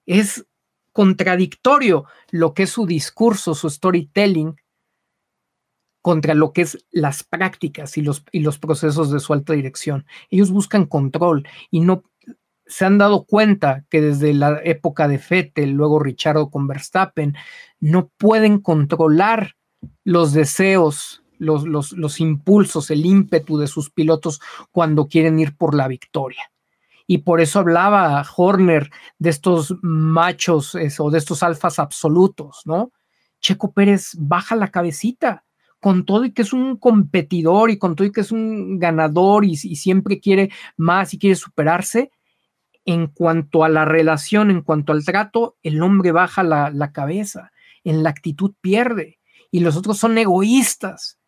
Es 0.06 0.46
contradictorio 0.94 2.06
lo 2.32 2.54
que 2.54 2.64
es 2.64 2.70
su 2.72 2.86
discurso, 2.86 3.56
su 3.56 3.70
storytelling, 3.70 4.56
contra 6.02 6.34
lo 6.34 6.54
que 6.54 6.62
es 6.62 6.86
las 6.92 7.24
prácticas 7.24 7.98
y 7.98 8.02
los, 8.02 8.24
y 8.32 8.40
los 8.40 8.60
procesos 8.60 9.12
de 9.12 9.20
su 9.20 9.34
alta 9.34 9.54
dirección. 9.54 10.06
Ellos 10.30 10.52
buscan 10.52 10.86
control 10.86 11.48
y 11.72 11.82
no 11.82 12.04
se 12.66 12.86
han 12.86 12.98
dado 12.98 13.26
cuenta 13.26 13.86
que 13.90 14.02
desde 14.02 14.34
la 14.34 14.60
época 14.64 15.08
de 15.08 15.20
Fettel, 15.20 15.72
luego 15.72 16.00
Richardo 16.00 16.50
con 16.50 16.68
Verstappen, 16.68 17.36
no 17.80 18.10
pueden 18.18 18.60
controlar 18.60 19.56
los 20.04 20.34
deseos, 20.34 21.24
los, 21.38 21.66
los, 21.66 21.92
los 21.92 22.20
impulsos, 22.20 22.90
el 22.92 23.06
ímpetu 23.06 23.58
de 23.58 23.68
sus 23.68 23.92
pilotos 23.92 24.42
cuando 24.72 25.08
quieren 25.08 25.40
ir 25.40 25.56
por 25.56 25.76
la 25.76 25.88
victoria 25.88 26.52
y 27.08 27.20
por 27.20 27.42
eso 27.42 27.60
hablaba 27.60 28.26
Horner 28.36 28.90
de 29.20 29.30
estos 29.30 29.76
machos 29.82 30.76
o 31.00 31.12
de 31.12 31.18
estos 31.18 31.44
alfas 31.44 31.80
absolutos, 31.80 32.62
¿no? 32.66 32.92
Checo 33.40 33.74
Pérez 33.74 34.12
baja 34.18 34.56
la 34.56 34.72
cabecita, 34.72 35.46
con 35.80 36.06
todo 36.06 36.26
y 36.26 36.32
que 36.32 36.42
es 36.42 36.52
un 36.52 36.78
competidor 36.78 37.70
y 37.70 37.78
con 37.78 37.96
todo 37.96 38.08
y 38.08 38.12
que 38.12 38.22
es 38.22 38.32
un 38.32 38.80
ganador 38.80 39.46
y, 39.46 39.52
y 39.52 39.76
siempre 39.76 40.20
quiere 40.20 40.50
más 40.78 41.14
y 41.14 41.20
quiere 41.20 41.36
superarse, 41.36 42.12
en 42.86 43.08
cuanto 43.08 43.64
a 43.64 43.70
la 43.70 43.84
relación, 43.84 44.52
en 44.52 44.62
cuanto 44.62 44.94
al 44.94 45.04
trato, 45.04 45.58
el 45.64 45.82
hombre 45.82 46.12
baja 46.12 46.44
la, 46.44 46.92
cabeza, 46.94 47.52
en 47.84 48.04
la 48.04 48.12
actitud 48.12 48.54
pierde 48.62 49.20
y 49.52 49.60
los 49.60 49.76
otros 49.76 49.98
son 49.98 50.18
egoístas. 50.18 51.20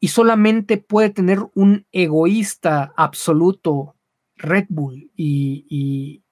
Y 0.00 0.08
solamente 0.08 0.76
puede 0.76 1.10
tener 1.10 1.38
un 1.54 1.86
egoísta 1.92 2.92
absoluto 2.96 3.94
Red 4.36 4.66
Bull 4.68 5.10
y, 5.16 6.22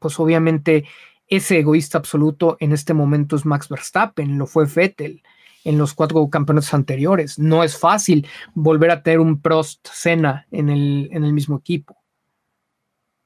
pues 0.00 0.18
obviamente 0.20 0.84
ese 1.28 1.60
egoísta 1.60 1.96
absoluto 1.96 2.58
en 2.60 2.72
este 2.72 2.92
momento 2.92 3.34
es 3.36 3.46
Max 3.46 3.68
Verstappen, 3.68 4.36
lo 4.36 4.46
fue 4.46 4.66
Vettel 4.66 5.22
en 5.62 5.78
los 5.78 5.94
cuatro 5.94 6.28
campeonatos 6.28 6.74
anteriores. 6.74 7.38
No 7.38 7.64
es 7.64 7.78
fácil 7.78 8.26
volver 8.52 8.90
a 8.90 9.02
tener 9.02 9.20
un 9.20 9.40
Prost 9.40 9.88
Senna 9.90 10.46
en 10.50 10.68
el 10.68 11.32
mismo 11.32 11.56
equipo. 11.56 12.03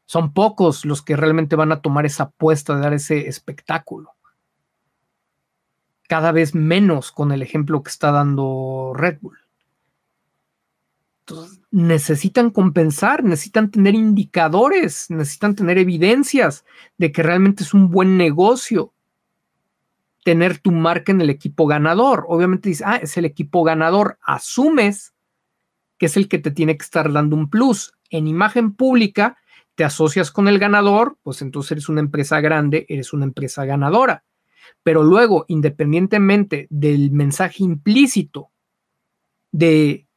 Son 0.09 0.33
pocos 0.33 0.87
los 0.87 1.03
que 1.03 1.17
realmente 1.17 1.55
van 1.55 1.71
a 1.71 1.83
tomar 1.83 2.07
esa 2.07 2.23
apuesta 2.23 2.75
de 2.75 2.81
dar 2.81 2.95
ese 2.95 3.29
espectáculo. 3.29 4.15
Cada 6.09 6.33
vez 6.33 6.55
menos 6.55 7.13
con 7.13 7.31
el 7.31 7.43
ejemplo 7.43 7.83
que 7.83 7.91
está 7.91 8.11
dando 8.11 8.93
Red 8.95 9.19
Bull. 9.21 9.37
Entonces, 11.21 11.61
necesitan 11.71 12.49
compensar, 12.49 13.23
necesitan 13.23 13.71
tener 13.71 13.95
indicadores, 13.95 15.11
necesitan 15.11 15.55
tener 15.55 15.77
evidencias 15.77 16.65
de 16.97 17.13
que 17.13 17.23
realmente 17.23 17.63
es 17.63 17.75
un 17.75 17.91
buen 17.91 18.17
negocio 18.17 18.95
tener 20.25 20.57
tu 20.57 20.73
marca 20.73 21.13
en 21.13 21.21
el 21.21 21.29
equipo 21.29 21.67
ganador. 21.67 22.25
Obviamente 22.29 22.71
dices, 22.71 22.87
ah, 22.87 22.97
es 22.97 23.19
el 23.19 23.27
equipo 23.27 23.63
ganador. 23.63 24.19
Asumes 24.23 25.13
que 25.99 26.07
es 26.07 26.17
el 26.17 26.29
que 26.29 26.39
te 26.39 26.51
tiene 26.51 26.79
que 26.79 26.85
estar 26.85 27.13
dando 27.13 27.37
un 27.37 27.51
plus. 27.51 27.93
En 28.09 28.27
imagen 28.27 28.73
pública, 28.73 29.37
te 29.79 29.85
asocias 29.85 30.33
con 30.33 30.49
el 30.49 30.59
ganador, 30.59 31.19
pues 31.23 31.41
entonces 31.41 31.71
eres 31.71 31.89
una 31.89 32.01
empresa 32.01 32.41
grande, 32.41 32.85
eres 32.89 33.13
una 33.13 33.27
empresa 33.27 33.65
ganadora. 33.65 34.25
Pero 34.83 35.05
luego, 35.05 35.45
independientemente 35.47 36.67
del 36.69 37.13
mensaje 37.13 37.63
implícito 37.63 38.51
de 39.53 40.09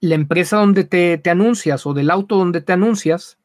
la 0.00 0.14
empresa 0.14 0.58
donde 0.58 0.84
te, 0.84 1.22
anuncias 1.30 1.86
o 1.86 1.94
del 1.94 2.10
auto 2.10 2.36
donde 2.36 2.60
te 2.60 2.74
anuncias, 2.74 3.38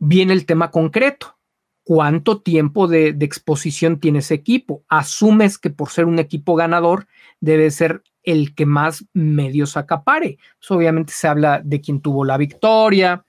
viene 0.00 0.32
el 0.32 0.44
tema 0.44 0.72
concreto. 0.72 1.38
¿Cuánto 1.84 2.40
tiempo 2.40 2.88
de, 2.88 3.16
exposición 3.20 4.00
tiene 4.00 4.18
ese 4.18 4.34
equipo? 4.34 4.82
Asumes 4.88 5.56
que 5.56 5.70
por 5.70 5.90
ser 5.90 6.06
un 6.06 6.18
equipo 6.18 6.56
ganador 6.56 7.06
debe 7.38 7.70
ser 7.70 8.02
el 8.24 8.56
que 8.56 8.66
más 8.66 9.04
medios 9.12 9.76
acapare. 9.76 10.38
Pues 10.58 10.68
obviamente 10.72 11.12
se 11.12 11.28
habla 11.28 11.62
de 11.64 11.80
quien 11.80 12.00
tuvo 12.00 12.24
la 12.24 12.38
victoria, 12.38 13.24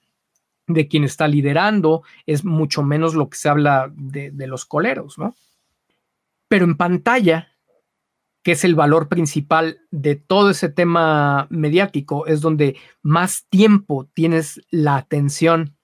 de 0.68 0.88
quien 0.88 1.04
está 1.04 1.28
liderando, 1.28 2.04
es 2.26 2.46
mucho 2.46 2.84
menos 2.84 3.16
lo 3.16 3.30
que 3.30 3.38
se 3.38 3.50
habla 3.50 3.92
de, 3.96 4.32
los 4.48 4.66
coleros, 4.66 5.18
¿no? 5.18 5.36
Pero 6.48 6.66
en 6.66 6.78
pantalla, 6.78 7.50
que 8.44 8.54
es 8.54 8.64
el 8.64 8.76
valor 8.76 9.10
principal 9.10 9.82
de 9.92 10.16
todo 10.16 10.52
ese 10.52 10.70
tema 10.70 11.48
mediático, 11.50 12.28
es 12.28 12.42
donde 12.42 12.78
más 13.02 13.46
tiempo 13.50 14.10
tienes 14.14 14.62
la 14.70 14.98
atención 14.98 15.76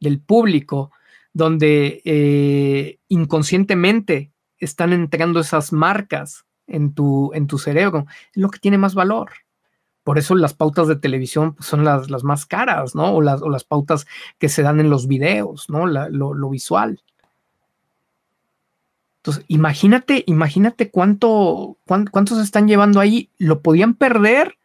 del 0.00 0.20
público, 0.20 0.92
donde 1.32 2.02
eh, 2.04 2.98
inconscientemente 3.08 4.32
están 4.58 4.92
entrando 4.92 5.40
esas 5.40 5.72
marcas 5.72 6.44
en 6.66 6.94
tu, 6.94 7.32
en 7.34 7.46
tu 7.46 7.58
cerebro, 7.58 8.06
es 8.34 8.40
lo 8.42 8.50
que 8.50 8.58
tiene 8.58 8.78
más 8.78 8.94
valor. 8.94 9.30
Por 10.04 10.18
eso 10.18 10.34
las 10.34 10.54
pautas 10.54 10.88
de 10.88 10.96
televisión 10.96 11.54
pues, 11.54 11.68
son 11.68 11.84
las, 11.84 12.08
más 12.24 12.46
caras, 12.46 12.94
¿no? 12.94 13.14
O 13.14 13.22
las, 13.22 13.64
pautas 13.64 14.06
que 14.38 14.48
se 14.48 14.62
dan 14.62 14.80
en 14.80 14.90
los 14.90 15.06
videos, 15.06 15.68
¿no? 15.70 15.86
lo, 15.86 16.50
visual. 16.50 17.00
Entonces, 19.18 19.44
imagínate, 19.46 20.24
imagínate 20.26 20.90
cuánto, 20.90 21.76
cuánto, 21.86 22.10
cuántos 22.10 22.38
están 22.38 22.66
llevando 22.66 22.98
ahí. 22.98 23.30
Lo 23.38 23.60
podían 23.60 23.94
perder 23.94 24.56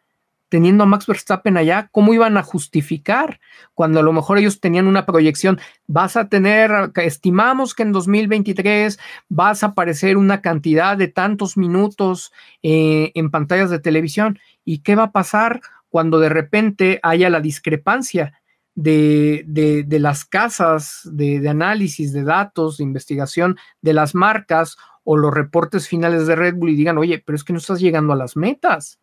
teniendo 0.48 0.84
a 0.84 0.86
Max 0.86 1.06
Verstappen 1.06 1.56
allá, 1.56 1.88
¿cómo 1.92 2.14
iban 2.14 2.36
a 2.36 2.42
justificar 2.42 3.40
cuando 3.74 4.00
a 4.00 4.02
lo 4.02 4.12
mejor 4.12 4.38
ellos 4.38 4.60
tenían 4.60 4.86
una 4.86 5.06
proyección? 5.06 5.60
Vas 5.86 6.16
a 6.16 6.28
tener, 6.28 6.70
estimamos 6.96 7.74
que 7.74 7.82
en 7.82 7.92
2023 7.92 8.98
vas 9.28 9.62
a 9.62 9.68
aparecer 9.68 10.16
una 10.16 10.40
cantidad 10.40 10.96
de 10.96 11.08
tantos 11.08 11.56
minutos 11.56 12.32
eh, 12.62 13.12
en 13.14 13.30
pantallas 13.30 13.70
de 13.70 13.78
televisión. 13.78 14.38
¿Y 14.68 14.80
qué 14.80 14.94
va 14.94 15.04
a 15.04 15.12
pasar 15.12 15.60
cuando 15.88 16.18
de 16.18 16.28
repente 16.28 17.00
haya 17.02 17.30
la 17.30 17.40
discrepancia? 17.40 18.34
De, 18.74 19.44
las 19.90 20.24
casas 20.24 21.00
de, 21.02 21.40
de 21.40 21.48
análisis 21.48 22.12
de 22.12 22.22
datos, 22.22 22.76
de 22.76 22.84
investigación 22.84 23.56
de 23.82 23.92
las 23.92 24.14
marcas 24.14 24.76
o 25.02 25.16
los 25.16 25.34
reportes 25.34 25.88
finales 25.88 26.28
de 26.28 26.36
Red 26.36 26.54
Bull 26.54 26.70
y 26.70 26.76
digan, 26.76 26.96
oye, 26.96 27.20
pero 27.26 27.34
es 27.34 27.42
que 27.42 27.52
no 27.52 27.58
estás 27.58 27.80
llegando 27.80 28.12
a 28.12 28.16
las 28.16 28.36
metas 28.36 29.00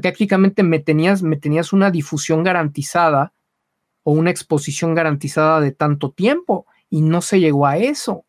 prácticamente 0.00 0.62
me 0.62 0.78
tenías, 0.78 1.22
me 1.22 1.36
tenías 1.36 1.72
una 1.72 1.90
difusión 1.90 2.42
garantizada 2.42 3.32
o 4.02 4.12
una 4.12 4.30
exposición 4.30 4.94
garantizada 4.94 5.60
de 5.60 5.72
tanto 5.72 6.10
tiempo 6.10 6.66
y 6.88 7.02
no 7.02 7.20
se 7.20 7.38
llegó 7.40 7.66
a 7.66 7.76
eso. 7.76 8.24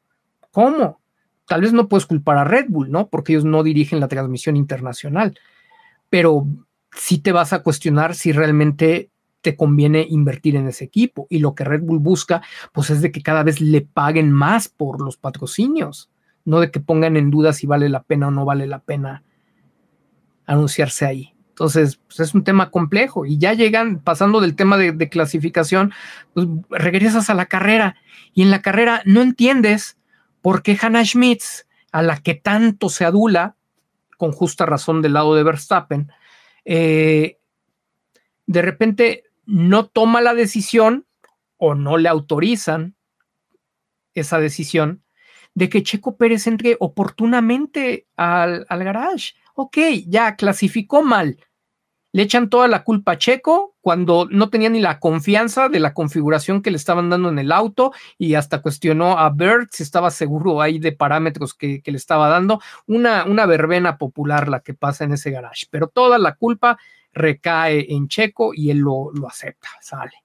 ¿Cómo? 0.51 0.99
Tal 1.47 1.61
vez 1.61 1.73
no 1.73 1.87
puedes 1.87 2.05
culpar 2.05 2.37
a 2.37 2.43
Red 2.43 2.65
Bull, 2.69 2.91
¿no? 2.91 3.07
Porque 3.07 3.33
ellos 3.33 3.45
no 3.45 3.63
dirigen 3.63 3.99
la 3.99 4.07
transmisión 4.07 4.57
internacional, 4.57 5.37
pero 6.11 6.45
sí 6.91 7.19
te 7.19 7.31
vas 7.31 7.53
a 7.53 7.63
cuestionar 7.63 8.13
si 8.13 8.33
realmente 8.33 9.09
te 9.41 9.55
conviene 9.55 10.05
invertir 10.07 10.55
en 10.57 10.67
ese 10.67 10.83
equipo. 10.83 11.25
Y 11.29 11.39
lo 11.39 11.55
que 11.55 11.63
Red 11.63 11.81
Bull 11.81 11.99
busca, 11.99 12.43
pues 12.73 12.89
es 12.89 13.01
de 13.01 13.11
que 13.11 13.23
cada 13.23 13.43
vez 13.43 13.61
le 13.61 13.81
paguen 13.81 14.29
más 14.31 14.67
por 14.67 15.01
los 15.01 15.17
patrocinios, 15.17 16.11
no 16.45 16.59
de 16.59 16.69
que 16.69 16.81
pongan 16.81 17.15
en 17.15 17.31
duda 17.31 17.53
si 17.53 17.65
vale 17.65 17.89
la 17.89 18.03
pena 18.03 18.27
o 18.27 18.31
no 18.31 18.45
vale 18.45 18.67
la 18.67 18.79
pena 18.79 19.23
anunciarse 20.45 21.05
ahí. 21.05 21.33
Entonces, 21.49 21.99
pues 22.07 22.19
es 22.19 22.35
un 22.35 22.43
tema 22.43 22.71
complejo 22.71 23.25
y 23.25 23.37
ya 23.37 23.53
llegan, 23.53 23.99
pasando 23.99 24.41
del 24.41 24.55
tema 24.55 24.77
de, 24.77 25.09
clasificación, 25.09 25.93
pues 26.33 26.45
regresas 26.69 27.29
a 27.29 27.35
la 27.35 27.45
carrera 27.45 27.95
y 28.33 28.41
en 28.41 28.51
la 28.51 28.61
carrera 28.61 29.01
no 29.05 29.21
entiendes 29.21 29.97
por 30.41 30.61
qué 30.61 30.77
Hannah 30.79 31.05
Schmitz, 31.05 31.67
a 31.93 32.01
la 32.01 32.17
que 32.17 32.35
tanto 32.35 32.89
se 32.89 33.05
adula, 33.05 33.55
con 34.21 34.33
justa 34.33 34.67
razón 34.67 35.01
del 35.01 35.13
lado 35.13 35.33
de 35.33 35.41
Verstappen, 35.41 36.11
eh, 36.63 37.39
de 38.45 38.61
repente 38.61 39.23
no 39.47 39.87
toma 39.87 40.21
la 40.21 40.35
decisión 40.35 41.07
o 41.57 41.73
no 41.73 41.97
le 41.97 42.07
autorizan 42.07 42.95
esa 44.13 44.39
decisión 44.39 45.03
de 45.55 45.69
que 45.69 45.81
Checo 45.81 46.17
Pérez 46.17 46.45
entre 46.45 46.77
oportunamente 46.79 48.05
al, 48.15 48.67
al 48.69 48.83
garage. 48.83 49.33
Ok, 49.55 49.79
ya 50.05 50.35
clasificó 50.35 51.01
mal, 51.01 51.43
le 52.13 52.23
echan 52.23 52.49
toda 52.49 52.67
la 52.67 52.83
culpa 52.83 53.13
a 53.13 53.17
Checo 53.17 53.75
cuando 53.81 54.27
no 54.29 54.49
tenía 54.49 54.69
ni 54.69 54.79
la 54.79 54.99
confianza 54.99 55.69
de 55.69 55.79
la 55.79 55.93
configuración 55.93 56.61
que 56.61 56.71
le 56.71 56.77
estaban 56.77 57.09
dando 57.09 57.29
en 57.29 57.39
el 57.39 57.51
auto 57.51 57.93
y 58.17 58.35
hasta 58.35 58.61
cuestionó 58.61 59.17
a 59.17 59.29
Bert 59.29 59.69
si 59.71 59.83
estaba 59.83 60.11
seguro 60.11 60.61
ahí 60.61 60.79
de 60.79 60.91
parámetros 60.91 61.53
que, 61.53 61.81
le 61.83 61.97
estaba 61.97 62.27
dando. 62.29 62.61
Una, 62.85 63.25
una 63.25 63.45
verbena 63.45 63.97
popular 63.97 64.49
la 64.49 64.59
que 64.59 64.73
pasa 64.73 65.03
en 65.03 65.13
ese 65.13 65.31
garage, 65.31 65.67
pero 65.71 65.87
toda 65.87 66.17
la 66.17 66.35
culpa 66.35 66.77
recae 67.13 67.93
en 67.93 68.07
Checo 68.07 68.53
y 68.53 68.71
él 68.71 68.79
lo, 68.79 69.11
lo 69.13 69.27
acepta, 69.27 69.69
sale, 69.81 70.23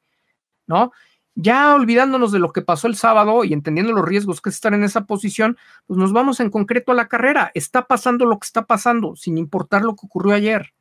¿no? 0.67 0.93
Ya 1.39 1.75
olvidándonos 1.75 2.33
de 2.33 2.39
lo 2.39 2.51
que 2.51 2.63
pasó 2.63 2.87
el 2.87 2.97
sábado 2.97 3.45
y 3.45 3.53
entendiendo 3.53 3.93
los 3.93 4.07
riesgos 4.07 4.41
que 4.41 4.49
es 4.49 4.55
estar 4.55 4.73
en 4.73 4.85
esa 4.85 5.05
posición, 5.05 5.59
pues 5.87 5.99
nos 5.99 6.13
vamos 6.13 6.41
en 6.41 6.49
concreto 6.51 6.93
a 6.93 6.95
la 6.95 7.09
carrera. 7.09 7.51
Está 7.53 7.87
pasando 7.87 8.25
lo 8.25 8.39
que 8.39 8.47
está 8.47 8.65
pasando, 8.65 9.17
sin 9.17 9.37
importar 9.37 9.83
lo 9.83 9.95
que 9.97 10.07
ocurrió 10.07 10.33
ayer 10.35 10.73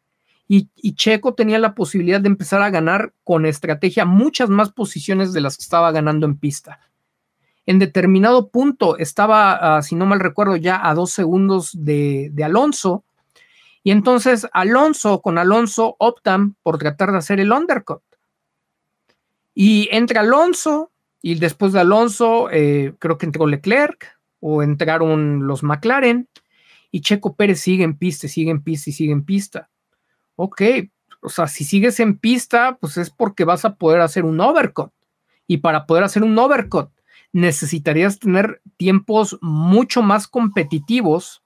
y, 0.47 0.93
Checo 0.93 1.33
tenía 1.33 1.57
la 1.57 1.73
posibilidad 1.73 2.21
de 2.21 2.27
empezar 2.27 2.61
a 2.61 2.69
ganar 2.69 3.13
con 3.23 3.45
estrategia 3.45 4.05
muchas 4.05 4.49
más 4.49 4.71
posiciones 4.71 5.33
de 5.33 5.41
las 5.41 5.57
que 5.57 5.63
estaba 5.63 5.91
ganando 5.91 6.27
en 6.27 6.37
pista. 6.37 6.79
En 7.65 7.79
determinado 7.79 8.49
punto 8.49 8.97
estaba, 8.97 9.77
ah, 9.77 9.81
si 9.81 9.95
no 9.95 10.05
mal 10.05 10.19
recuerdo, 10.19 10.55
ya 10.55 10.87
a 10.87 10.93
dos 10.93 11.11
segundos 11.11 11.71
de, 11.73 12.31
Alonso. 12.43 13.03
Y 13.83 13.89
entonces 13.89 14.47
Alonso 14.53 15.21
con 15.21 15.39
Alonso 15.39 15.95
optan 15.97 16.55
por 16.61 16.77
tratar 16.77 17.11
de 17.11 17.17
hacer 17.17 17.39
el 17.39 17.51
undercut. 17.51 18.01
Y 19.55 19.89
entre 19.91 20.19
Alonso 20.19 20.91
y 21.23 21.35
después 21.35 21.73
de 21.73 21.79
Alonso, 21.79 22.49
eh, 22.51 22.93
creo 22.99 23.17
que 23.17 23.25
entró 23.25 23.47
Leclerc 23.47 24.19
o 24.41 24.61
entraron 24.61 25.47
los 25.47 25.63
McLaren. 25.63 26.27
Y 26.91 27.01
Checo 27.01 27.35
Pérez 27.35 27.61
sigue 27.61 27.83
en 27.83 27.97
pista, 27.97 28.27
sigue 28.27 28.51
en 28.51 28.61
pista 28.61 28.91
y 28.91 28.93
sigue 28.93 29.11
en 29.11 29.25
pista 29.25 29.69
ok, 30.35 30.61
o 31.21 31.29
sea, 31.29 31.47
si 31.47 31.63
sigues 31.63 31.99
en 31.99 32.17
pista, 32.17 32.77
pues 32.79 32.97
es 32.97 33.09
porque 33.09 33.45
vas 33.45 33.65
a 33.65 33.75
poder 33.75 34.01
hacer 34.01 34.25
un 34.25 34.39
overcut. 34.39 34.91
Y 35.47 35.57
para 35.57 35.85
poder 35.85 36.03
hacer 36.03 36.23
un 36.23 36.37
overcut, 36.37 36.89
necesitarías 37.33 38.19
tener 38.19 38.61
tiempos 38.77 39.37
mucho 39.41 40.01
más 40.01 40.27
competitivos 40.27 41.43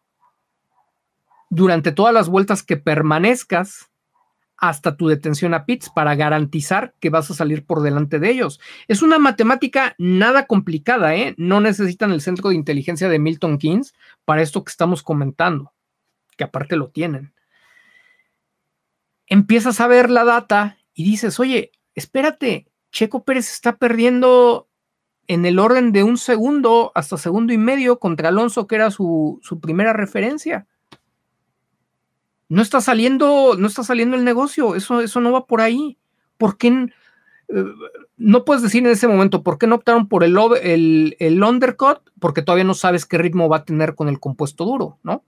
durante 1.50 1.92
todas 1.92 2.14
las 2.14 2.30
vueltas 2.30 2.62
que 2.62 2.78
permanezcas 2.78 3.90
hasta 4.60 4.98
tu 4.98 5.08
detención 5.08 5.54
a 5.54 5.66
pits 5.66 5.90
para 5.90 6.16
garantizar 6.16 6.94
que 7.00 7.10
vas 7.10 7.32
a 7.32 7.34
salir 7.34 7.66
por 7.66 7.82
delante 7.82 8.20
de 8.20 8.30
ellos. 8.30 8.60
Es 8.88 9.02
una 9.02 9.18
matemática 9.18 9.96
nada 9.98 10.46
complicada, 10.48 11.16
¿eh? 11.16 11.34
No 11.38 11.62
necesitan 11.62 12.12
el 12.12 12.22
centro 12.22 12.50
de 12.50 12.56
inteligencia 12.56 13.08
de 13.08 13.20
Milton 13.20 13.58
Keynes 13.58 13.94
para 14.26 14.42
esto 14.42 14.64
que 14.64 14.72
estamos 14.72 15.02
comentando, 15.02 15.72
que 16.38 16.44
aparte 16.44 16.76
lo 16.76 16.90
tienen. 16.90 17.34
Empiezas 19.30 19.80
a 19.80 19.88
ver 19.88 20.10
la 20.10 20.26
data 20.26 20.78
y 20.94 21.06
dices, 21.06 21.40
oye, 21.40 21.72
espérate, 21.96 22.68
Checo 22.92 23.24
Pérez 23.24 23.50
está 23.52 23.78
perdiendo 23.78 24.68
en 25.28 25.46
el 25.46 25.60
orden 25.60 25.92
de 25.92 26.04
un 26.04 26.18
segundo 26.18 26.92
hasta 26.96 27.18
segundo 27.18 27.54
y 27.54 27.58
medio 27.58 28.00
contra 28.00 28.30
Alonso, 28.30 28.68
que 28.68 28.76
era 28.76 28.92
su, 28.92 29.40
su 29.42 29.60
primera 29.60 29.94
referencia 29.94 30.68
no 32.50 32.64
está 32.64 32.82
saliendo, 32.82 33.56
no 33.58 33.68
está 33.68 33.84
saliendo 33.84 34.18
el 34.18 34.26
negocio, 34.26 34.76
eso, 34.76 35.02
eso 35.02 35.22
no 35.22 35.32
va 35.32 35.46
por 35.46 35.62
ahí. 35.62 35.98
¿Por 36.38 36.58
qué? 36.58 36.88
Eh, 37.48 37.64
no 38.18 38.44
puedes 38.44 38.64
decir 38.64 38.84
en 38.84 38.92
ese 38.92 39.08
momento, 39.08 39.44
¿por 39.44 39.60
qué 39.60 39.68
no 39.68 39.76
optaron 39.76 40.10
por 40.10 40.24
el, 40.24 40.36
el, 40.62 41.16
el 41.20 41.44
undercut? 41.44 42.00
Porque 42.20 42.42
todavía 42.42 42.64
no 42.64 42.74
sabes 42.74 43.06
qué 43.06 43.20
ritmo 43.20 43.48
va 43.48 43.58
a 43.58 43.66
tener 43.66 43.94
con 43.94 44.10
el 44.10 44.20
compuesto 44.20 44.66
duro, 44.66 44.98
¿no? 45.04 45.24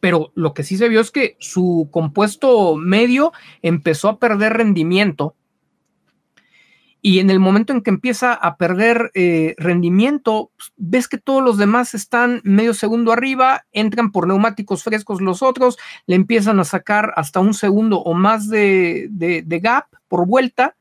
Pero 0.00 0.32
lo 0.34 0.54
que 0.54 0.62
sí 0.62 0.76
se 0.76 0.88
vio 0.88 1.00
es 1.00 1.10
que 1.10 1.36
su 1.38 1.88
compuesto 1.90 2.76
medio 2.76 3.32
empezó 3.62 4.08
a 4.08 4.18
perder 4.18 4.54
rendimiento 4.54 5.34
y 7.06 7.20
en 7.20 7.30
el 7.30 7.38
momento 7.38 7.72
en 7.72 7.82
que 7.82 7.90
empieza 7.90 8.32
a 8.34 8.56
perder 8.56 9.12
eh, 9.14 9.54
rendimiento, 9.58 10.50
pues, 10.56 10.72
ves 10.76 11.06
que 11.06 11.18
todos 11.18 11.40
los 11.40 11.56
demás 11.56 11.94
están 11.94 12.40
medio 12.42 12.74
segundo 12.74 13.12
arriba, 13.12 13.64
entran 13.70 14.10
por 14.10 14.26
neumáticos 14.26 14.82
frescos 14.82 15.20
los 15.20 15.40
otros, 15.40 15.78
le 16.08 16.16
empiezan 16.16 16.58
a 16.58 16.64
sacar 16.64 17.12
hasta 17.14 17.38
un 17.38 17.54
segundo 17.54 18.00
o 18.00 18.12
más 18.12 18.48
de, 18.48 19.08
gap 19.62 19.86
por 20.08 20.26
vuelta, 20.26 20.74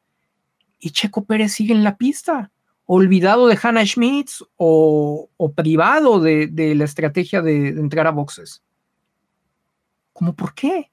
y 0.79 0.89
Checo 0.89 1.25
Pérez 1.25 1.53
sigue 1.53 1.75
en 1.75 1.83
la 1.83 1.95
pista, 1.95 2.49
olvidado 2.87 3.45
de 3.45 3.59
Hannah 3.61 3.85
Schmitz 3.85 4.43
o, 4.57 5.29
privado 5.55 6.19
de, 6.21 6.73
la 6.75 6.85
estrategia 6.85 7.43
de, 7.43 7.71
de 7.71 7.79
entrar 7.79 8.07
a 8.07 8.11
boxes. 8.11 8.63
¿Cómo 10.15 10.33
por 10.33 10.53
qué? 10.53 10.89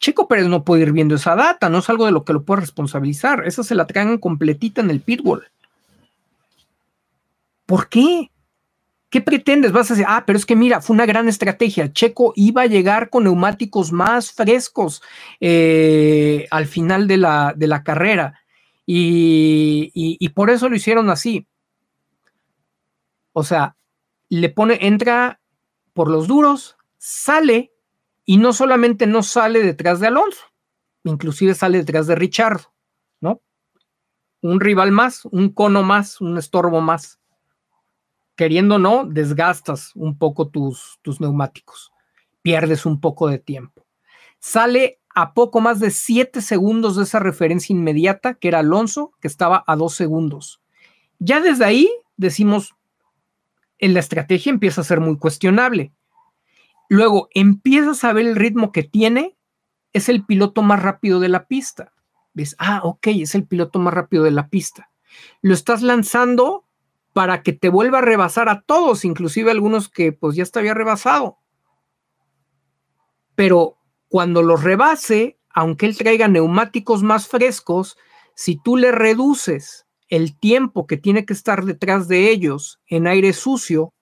Checo 0.00 0.26
Pérez 0.26 0.48
no 0.48 0.64
puede 0.64 0.82
ir 0.82 0.92
viendo 0.92 1.14
esa 1.14 1.36
data, 1.36 1.68
no 1.68 1.78
es 1.78 1.88
algo 1.88 2.04
de 2.04 2.10
lo 2.10 2.24
que 2.24 2.32
lo 2.32 2.42
puede 2.42 2.62
responsabilizar. 2.62 3.46
Esa 3.46 3.62
se 3.62 3.76
la 3.76 3.86
traen 3.86 4.18
completita 4.18 4.80
en 4.80 4.90
el 4.90 5.00
pitbull. 5.00 5.44
¿Por 7.64 7.88
qué? 7.88 8.32
¿Qué 9.08 9.20
pretendes? 9.20 9.70
Vas 9.70 9.88
a 9.88 9.94
decir, 9.94 10.06
ah, 10.08 10.24
pero 10.26 10.36
es 10.36 10.44
que 10.44 10.56
mira, 10.56 10.80
fue 10.80 10.94
una 10.94 11.06
gran 11.06 11.28
estrategia. 11.28 11.92
Checo 11.92 12.32
iba 12.34 12.62
a 12.62 12.66
llegar 12.66 13.08
con 13.08 13.22
neumáticos 13.22 13.92
más 13.92 14.32
frescos 14.32 15.00
eh, 15.38 16.48
al 16.50 16.66
final 16.66 17.06
de 17.06 17.18
la, 17.18 17.54
de 17.56 17.68
la 17.68 17.84
carrera. 17.84 18.40
Y, 18.84 19.92
y, 19.94 20.28
por 20.30 20.50
eso 20.50 20.68
lo 20.68 20.74
hicieron 20.74 21.08
así. 21.08 21.46
O 23.32 23.44
sea, 23.44 23.76
le 24.28 24.48
pone, 24.48 24.78
entra 24.80 25.40
por 25.92 26.10
los 26.10 26.26
duros, 26.26 26.76
sale 27.06 27.70
y 28.24 28.38
no 28.38 28.54
solamente 28.54 29.06
no 29.06 29.22
sale 29.22 29.62
detrás 29.62 30.00
de 30.00 30.06
Alonso, 30.06 30.40
inclusive 31.02 31.54
sale 31.54 31.76
detrás 31.76 32.06
de 32.06 32.14
Richard, 32.14 32.62
¿no? 33.20 33.42
Un 34.40 34.58
rival 34.58 34.90
más, 34.90 35.26
un 35.26 35.50
cono 35.50 35.82
más, 35.82 36.22
un 36.22 36.38
estorbo 36.38 36.80
más. 36.80 37.20
Queriendo 38.36 38.76
o 38.76 38.78
no, 38.78 39.04
desgastas 39.04 39.94
un 39.94 40.16
poco 40.16 40.48
tus, 40.48 40.98
tus 41.02 41.20
neumáticos, 41.20 41.92
pierdes 42.40 42.86
un 42.86 42.98
poco 43.02 43.28
de 43.28 43.38
tiempo. 43.38 43.84
Sale 44.38 44.98
a 45.14 45.34
poco 45.34 45.60
más 45.60 45.80
de 45.80 45.90
siete 45.90 46.40
segundos 46.40 46.96
de 46.96 47.02
esa 47.02 47.18
referencia 47.18 47.74
inmediata, 47.74 48.32
que 48.32 48.48
era 48.48 48.60
Alonso, 48.60 49.12
que 49.20 49.28
estaba 49.28 49.62
a 49.66 49.76
dos 49.76 49.94
segundos. 49.94 50.62
Ya 51.18 51.42
desde 51.42 51.66
ahí 51.66 51.90
decimos, 52.16 52.74
en 53.76 53.92
la 53.92 54.00
estrategia 54.00 54.48
empieza 54.48 54.80
a 54.80 54.84
ser 54.84 55.00
muy 55.00 55.18
cuestionable. 55.18 55.92
Luego 56.88 57.28
empiezas 57.34 58.04
a 58.04 58.12
ver 58.12 58.26
el 58.26 58.36
ritmo 58.36 58.72
que 58.72 58.82
tiene, 58.82 59.36
es 59.92 60.08
el 60.08 60.24
piloto 60.24 60.62
más 60.62 60.82
rápido 60.82 61.20
de 61.20 61.28
la 61.28 61.46
pista. 61.46 61.92
Ves, 62.34 62.56
ah, 62.58 62.80
ok, 62.82 63.06
es 63.08 63.34
el 63.34 63.46
piloto 63.46 63.78
más 63.78 63.94
rápido 63.94 64.24
de 64.24 64.32
la 64.32 64.48
pista. 64.48 64.90
Lo 65.40 65.54
estás 65.54 65.82
lanzando 65.82 66.64
para 67.12 67.42
que 67.42 67.52
te 67.52 67.68
vuelva 67.68 67.98
a 67.98 68.02
rebasar 68.02 68.48
a 68.48 68.62
todos, 68.62 69.04
inclusive 69.04 69.50
algunos 69.50 69.88
que 69.88 70.12
pues 70.12 70.34
ya 70.36 70.44
te 70.44 70.58
había 70.58 70.74
rebasado. 70.74 71.38
Pero 73.36 73.78
cuando 74.08 74.42
los 74.42 74.62
rebase, 74.62 75.38
aunque 75.50 75.86
él 75.86 75.96
traiga 75.96 76.28
neumáticos 76.28 77.02
más 77.02 77.28
frescos, 77.28 77.96
si 78.34 78.56
tú 78.56 78.76
le 78.76 78.90
reduces 78.90 79.86
el 80.08 80.38
tiempo 80.38 80.86
que 80.86 80.96
tiene 80.96 81.24
que 81.24 81.32
estar 81.32 81.64
detrás 81.64 82.08
de 82.08 82.30
ellos 82.30 82.80
en 82.88 83.06
aire 83.06 83.32
sucio, 83.32 83.94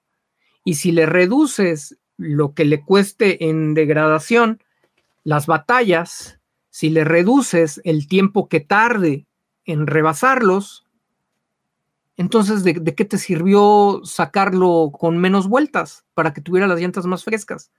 y 0.65 0.75
si 0.75 0.93
le 0.93 1.07
reduces 1.07 1.99
lo 2.17 2.55
que 2.55 2.65
le 2.65 2.85
cueste 2.85 3.49
en 3.49 3.75
degradación 3.75 4.61
las 5.25 5.47
batallas, 5.47 6.41
si 6.71 6.91
le 6.91 7.05
reduces 7.05 7.81
el 7.85 8.09
tiempo 8.09 8.49
que 8.49 8.61
tarde 8.61 9.27
en 9.65 9.87
rebasarlos, 9.87 10.87
entonces 12.17 12.65
¿de, 12.65 12.75
qué 12.95 13.05
te 13.05 13.19
sirvió 13.19 14.01
sacarlo 14.05 14.91
con 14.93 15.19
menos 15.19 15.49
vueltas 15.49 16.05
para 16.15 16.33
que 16.33 16.41
tuviera 16.41 16.67
las 16.67 16.81
llantas 16.81 17.07
más 17.07 17.25
frescas? 17.25 17.73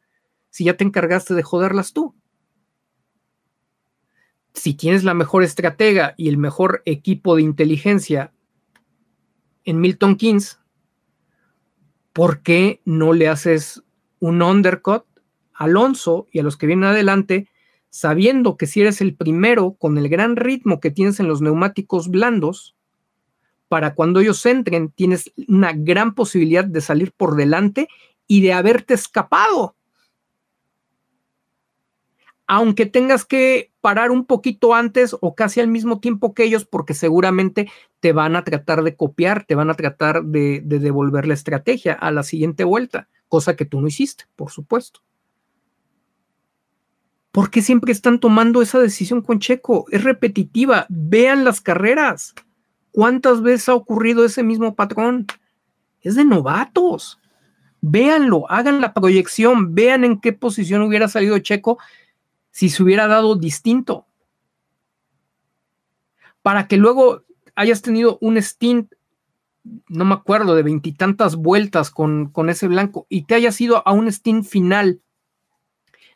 Si 0.49 0.65
ya 0.65 0.75
te 0.75 0.83
encargaste 0.83 1.33
de 1.33 1.43
joderlas 1.43 1.93
tú. 1.93 2.15
Si 4.53 4.73
tienes 4.73 5.03
la 5.03 5.13
mejor 5.13 5.43
estratega 5.43 6.13
y 6.17 6.29
el 6.29 6.37
mejor 6.37 6.83
equipo 6.85 7.35
de 7.35 7.41
inteligencia 7.41 8.33
en 9.65 9.79
Milton 9.79 10.15
Keynes, 10.15 10.59
¿por 12.11 12.41
qué 12.41 12.81
no 12.85 13.13
le 13.13 13.27
haces 13.27 13.82
un 14.23 14.41
undercut 14.41 15.03
Alonso 15.53 16.27
y 16.31 16.39
a 16.39 16.43
los 16.43 16.55
que 16.55 16.65
vienen 16.65 16.85
adelante, 16.85 17.49
sabiendo 17.89 18.55
que 18.55 18.67
si 18.67 18.79
eres 18.79 19.01
el 19.01 19.15
primero 19.15 19.73
con 19.73 19.97
el 19.97 20.07
gran 20.07 20.37
ritmo 20.37 20.79
que 20.79 20.91
tienes 20.91 21.19
en 21.19 21.27
los 21.27 21.41
neumáticos 21.41 22.07
blandos, 22.09 22.73
para 23.67 23.95
cuando 23.95 24.21
ellos 24.21 24.45
entren 24.45 24.91
tienes 24.91 25.33
una 25.49 25.73
gran 25.73 26.15
posibilidad 26.15 26.63
de 26.63 26.79
salir 26.79 27.11
por 27.11 27.35
delante 27.35 27.89
y 28.25 28.41
de 28.41 28.53
haberte 28.53 28.93
escapado. 28.93 29.75
Aunque 32.47 32.85
tengas 32.85 33.25
que 33.25 33.71
parar 33.81 34.09
un 34.09 34.25
poquito 34.25 34.73
antes 34.73 35.17
o 35.19 35.35
casi 35.35 35.59
al 35.59 35.67
mismo 35.67 35.99
tiempo 35.99 36.33
que 36.33 36.45
ellos, 36.45 36.65
porque 36.65 36.93
seguramente 36.93 37.69
te 37.99 38.13
van 38.13 38.37
a 38.37 38.45
tratar 38.45 38.83
de 38.83 38.95
copiar, 38.95 39.45
te 39.45 39.55
van 39.55 39.69
a 39.69 39.73
tratar 39.73 40.23
de 40.23 40.61
devolver 40.63 41.27
la 41.27 41.33
estrategia 41.33 41.91
a 41.93 42.11
la 42.11 42.23
siguiente 42.23 42.63
vuelta 42.63 43.09
cosa 43.33 43.55
que 43.55 43.65
tú 43.65 43.81
no 43.81 43.87
hiciste, 43.87 44.25
por 44.35 44.51
supuesto. 44.51 44.99
¿Por 47.31 47.49
qué 47.49 47.63
siempre 47.63 47.91
están 47.91 48.19
tomando 48.19 48.61
esa 48.61 48.77
decisión 48.77 49.23
con 49.23 49.39
Checo? 49.39 49.85
Es 49.89 50.03
repetitiva. 50.03 50.85
Vean 50.87 51.43
las 51.43 51.59
carreras. 51.59 52.35
¿Cuántas 52.91 53.41
veces 53.41 53.69
ha 53.69 53.73
ocurrido 53.73 54.23
ese 54.23 54.43
mismo 54.43 54.75
patrón? 54.75 55.25
Es 56.01 56.13
de 56.13 56.25
novatos. 56.25 57.19
Véanlo, 57.81 58.45
hagan 58.51 58.81
la 58.81 58.93
proyección, 58.93 59.73
vean 59.73 60.03
en 60.03 60.21
qué 60.21 60.31
posición 60.33 60.83
hubiera 60.83 61.07
salido 61.07 61.39
Checo 61.39 61.79
si 62.51 62.69
se 62.69 62.83
hubiera 62.83 63.07
dado 63.07 63.35
distinto. 63.35 64.05
Para 66.43 66.67
que 66.67 66.77
luego 66.77 67.23
hayas 67.55 67.81
tenido 67.81 68.19
un 68.21 68.37
stint 68.37 68.93
no 69.63 70.05
me 70.05 70.13
acuerdo, 70.13 70.55
de 70.55 70.63
veintitantas 70.63 71.35
vueltas 71.35 71.89
con, 71.89 72.29
con, 72.31 72.49
ese 72.49 72.67
blanco 72.67 73.07
y 73.09 73.23
te 73.25 73.35
hayas 73.35 73.59
ido 73.61 73.87
a 73.87 73.93
un 73.93 74.11
stint 74.11 74.45
final 74.45 75.01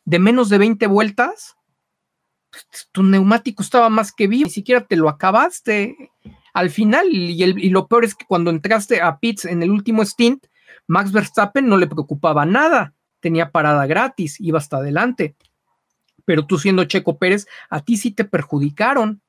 de 0.06 0.20
menos 0.20 0.50
de 0.50 0.58
20 0.58 0.88
vueltas, 0.88 1.58
pues, 2.50 2.90
tu 2.92 3.04
neumático 3.04 3.62
estaba 3.62 3.90
más 3.90 4.12
que 4.12 4.28
vivo, 4.28 4.46
ni 4.46 4.52
siquiera 4.52 4.86
te 4.86 4.96
lo 4.96 5.10
acabaste 5.10 6.12
al 6.54 6.70
final. 6.70 7.08
Y, 7.12 7.44
y 7.44 7.70
lo 7.70 7.88
peor 7.88 8.06
es 8.06 8.16
que 8.16 8.26
cuando 8.26 8.50
entraste 8.50 9.02
a 9.02 9.20
pits 9.20 9.46
en 9.46 9.64
el 9.64 9.72
último 9.72 10.04
stint, 10.04 10.46
Max 10.88 11.12
Verstappen 11.12 11.68
no 11.68 11.78
le 11.78 11.88
preocupaba 11.88 12.46
nada, 12.46 12.94
tenía 13.20 13.52
parada 13.52 13.86
gratis, 13.86 14.40
iba 14.40 14.58
hasta 14.58 14.78
adelante. 14.78 15.36
Pero 16.26 16.46
tú 16.46 16.58
siendo 16.58 16.86
Checo 16.86 17.18
Pérez, 17.18 17.48
a 17.70 17.82
ti 17.82 17.98
sí 17.98 18.12
te 18.12 18.26
perjudicaron 18.26 19.22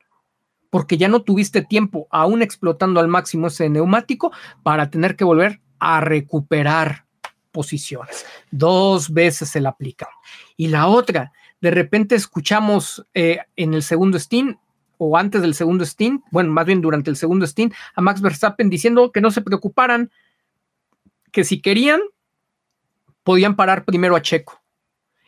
porque 0.70 0.99
ya 0.99 1.09
no 1.09 1.23
tuviste 1.23 1.62
tiempo, 1.62 2.07
aún 2.11 2.43
explotando 2.43 3.01
al 3.01 3.09
máximo 3.09 3.47
ese 3.47 3.69
neumático, 3.69 4.32
para 4.62 4.90
tener 4.90 5.16
que 5.16 5.24
volver 5.24 5.61
a 5.78 6.01
recuperar 6.01 7.07
posiciones. 7.53 8.27
Dos 8.51 9.12
veces 9.12 9.49
se 9.49 9.61
la 9.61 9.70
aplica. 9.70 10.09
Y 10.57 10.69
la 10.69 10.86
otra, 10.86 11.32
de 11.61 11.70
repente 11.70 12.15
escuchamos 12.15 13.05
eh, 13.15 13.39
en 13.57 13.74
el 13.74 13.82
segundo 13.82 14.19
stint 14.19 14.59
o 14.99 15.16
antes 15.16 15.40
del 15.40 15.55
segundo 15.55 15.86
stint, 15.86 16.23
bueno, 16.31 16.51
más 16.51 16.66
bien 16.66 16.81
durante 16.81 17.11
el 17.11 17.16
segundo 17.16 17.47
stint, 17.47 17.73
a 17.95 18.01
Max 18.01 18.20
Verstappen 18.20 18.69
diciendo 18.69 19.12
que 19.12 19.20
no 19.20 19.31
se 19.31 19.43
preocuparan, 19.43 20.11
que 21.32 21.45
si 21.45 21.61
querían, 21.61 22.01
podían 23.23 23.57
parar 23.57 23.85
primero 23.85 24.16
a 24.16 24.23
Checo. 24.23 24.61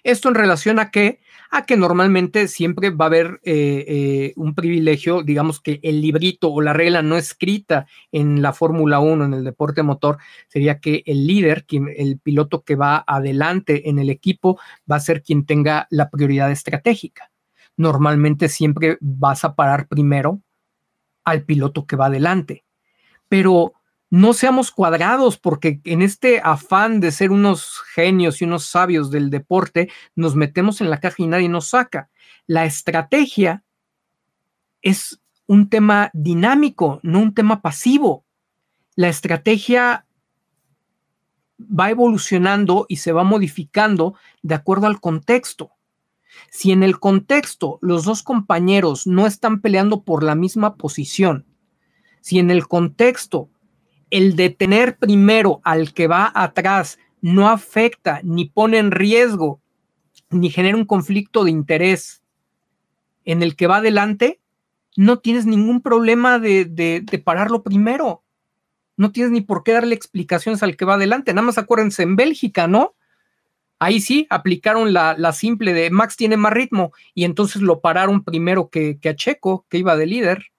Esto 0.02 0.28
en 0.28 0.34
relación 0.34 0.78
a 0.78 0.90
que, 0.90 1.20
a 1.50 1.66
que 1.66 1.76
normalmente 1.76 2.48
siempre 2.48 2.90
va 2.90 3.06
a 3.06 3.08
haber 3.08 3.40
eh, 3.44 3.84
eh, 3.86 4.32
un 4.36 4.54
privilegio, 4.54 5.22
digamos 5.22 5.60
que 5.60 5.80
el 5.82 6.00
librito 6.00 6.50
o 6.50 6.60
la 6.60 6.72
regla 6.72 7.02
no 7.02 7.16
escrita 7.16 7.86
en 8.12 8.40
la 8.40 8.52
Fórmula 8.52 9.00
1, 9.00 9.24
en 9.24 9.34
el 9.34 9.44
deporte 9.44 9.82
motor, 9.82 10.18
sería 10.48 10.80
que 10.80 11.02
el 11.06 11.26
líder, 11.26 11.66
quien, 11.66 11.88
el 11.94 12.18
piloto 12.18 12.62
que 12.62 12.76
va 12.76 13.04
adelante 13.06 13.88
en 13.90 13.98
el 13.98 14.10
equipo, 14.10 14.58
va 14.90 14.96
a 14.96 15.00
ser 15.00 15.22
quien 15.22 15.44
tenga 15.44 15.86
la 15.90 16.10
prioridad 16.10 16.50
estratégica. 16.50 17.30
Normalmente 17.76 18.48
siempre 18.48 18.96
vas 19.00 19.44
a 19.44 19.54
parar 19.54 19.86
primero 19.88 20.40
al 21.24 21.44
piloto 21.44 21.86
que 21.86 21.96
va 21.96 22.06
adelante. 22.06 22.64
Pero 23.28 23.74
no 24.10 24.32
seamos 24.32 24.72
cuadrados, 24.72 25.38
porque 25.38 25.80
en 25.84 26.02
este 26.02 26.40
afán 26.42 26.98
de 26.98 27.12
ser 27.12 27.30
unos 27.30 27.80
genios 27.94 28.42
y 28.42 28.44
unos 28.44 28.64
sabios 28.64 29.10
del 29.12 29.30
deporte, 29.30 29.88
nos 30.16 30.34
metemos 30.34 30.80
en 30.80 30.90
la 30.90 30.98
caja 30.98 31.22
y 31.22 31.28
nadie 31.28 31.48
nos 31.48 31.68
saca. 31.68 32.10
La 32.46 32.64
estrategia 32.64 33.62
es 34.82 35.20
un 35.46 35.68
tema 35.68 36.10
dinámico, 36.12 36.98
no 37.04 37.20
un 37.20 37.34
tema 37.34 37.62
pasivo. 37.62 38.24
La 38.96 39.08
estrategia 39.08 40.06
va 41.60 41.90
evolucionando 41.90 42.86
y 42.88 42.96
se 42.96 43.12
va 43.12 43.22
modificando 43.22 44.14
de 44.42 44.56
acuerdo 44.56 44.88
al 44.88 45.00
contexto. 45.00 45.70
Si 46.50 46.72
en 46.72 46.82
el 46.82 46.98
contexto 46.98 47.78
los 47.80 48.04
dos 48.04 48.22
compañeros 48.24 49.06
no 49.06 49.26
están 49.26 49.60
peleando 49.60 50.02
por 50.02 50.24
la 50.24 50.34
misma 50.34 50.76
posición, 50.76 51.46
si 52.20 52.38
en 52.38 52.50
el 52.50 52.66
contexto 52.66 53.50
el 54.10 54.36
detener 54.36 54.96
primero 54.98 55.60
al 55.64 55.92
que 55.92 56.06
va 56.06 56.30
atrás 56.34 56.98
no 57.20 57.48
afecta 57.48 58.20
ni 58.22 58.46
pone 58.46 58.78
en 58.78 58.90
riesgo 58.90 59.60
ni 60.30 60.50
genera 60.50 60.76
un 60.76 60.84
conflicto 60.84 61.44
de 61.44 61.50
interés 61.50 62.22
en 63.24 63.42
el 63.42 63.56
que 63.56 63.66
va 63.66 63.76
adelante, 63.76 64.40
no 64.96 65.18
tienes 65.18 65.46
ningún 65.46 65.82
problema 65.82 66.38
de, 66.38 67.22
pararlo 67.24 67.62
primero. 67.62 68.22
No 68.96 69.12
tienes 69.12 69.32
ni 69.32 69.40
por 69.40 69.62
qué 69.62 69.72
darle 69.72 69.94
explicaciones 69.94 70.62
al 70.62 70.76
que 70.76 70.84
va 70.84 70.94
adelante. 70.94 71.32
Nada 71.32 71.46
más 71.46 71.58
acuérdense, 71.58 72.02
en 72.02 72.16
Bélgica, 72.16 72.66
¿no? 72.66 72.94
Ahí 73.78 74.00
sí 74.00 74.26
aplicaron 74.30 74.92
la, 74.92 75.32
simple 75.32 75.72
de 75.72 75.90
Max 75.90 76.16
tiene 76.16 76.36
más 76.36 76.52
ritmo 76.52 76.92
y 77.14 77.24
entonces 77.24 77.62
lo 77.62 77.80
pararon 77.80 78.24
primero 78.24 78.68
que, 78.68 78.98
que 79.00 79.08
a 79.08 79.16
Checo, 79.16 79.64
que 79.68 79.78
iba 79.78 79.96
de 79.96 80.06
líder. 80.06 80.49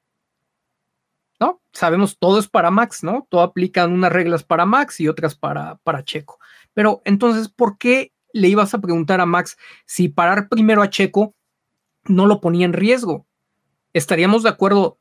Sabemos 1.73 2.17
todo 2.19 2.39
es 2.39 2.47
para 2.47 2.69
Max, 2.69 3.03
¿no? 3.03 3.27
Todo 3.29 3.41
aplican 3.41 3.93
unas 3.93 4.11
reglas 4.11 4.43
para 4.43 4.65
Max 4.65 4.99
y 4.99 5.07
otras 5.07 5.35
para, 5.35 5.77
para 5.83 6.03
Checo. 6.03 6.39
Pero 6.73 7.01
entonces, 7.05 7.49
¿por 7.49 7.77
qué 7.77 8.11
le 8.33 8.49
ibas 8.49 8.73
a 8.73 8.79
preguntar 8.79 9.21
a 9.21 9.25
Max 9.25 9.57
si 9.85 10.09
parar 10.09 10.49
primero 10.49 10.81
a 10.81 10.89
Checo 10.89 11.33
no 12.05 12.25
lo 12.25 12.41
ponía 12.41 12.65
en 12.65 12.73
riesgo? 12.73 13.25
Estaríamos 13.93 14.43
de 14.43 14.49
acuerdo 14.49 14.99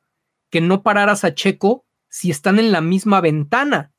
que 0.48 0.60
no 0.60 0.82
pararas 0.82 1.24
a 1.24 1.34
Checo 1.34 1.84
si 2.08 2.30
están 2.30 2.58
en 2.58 2.72
la 2.72 2.80
misma 2.80 3.20
ventana, 3.20 3.92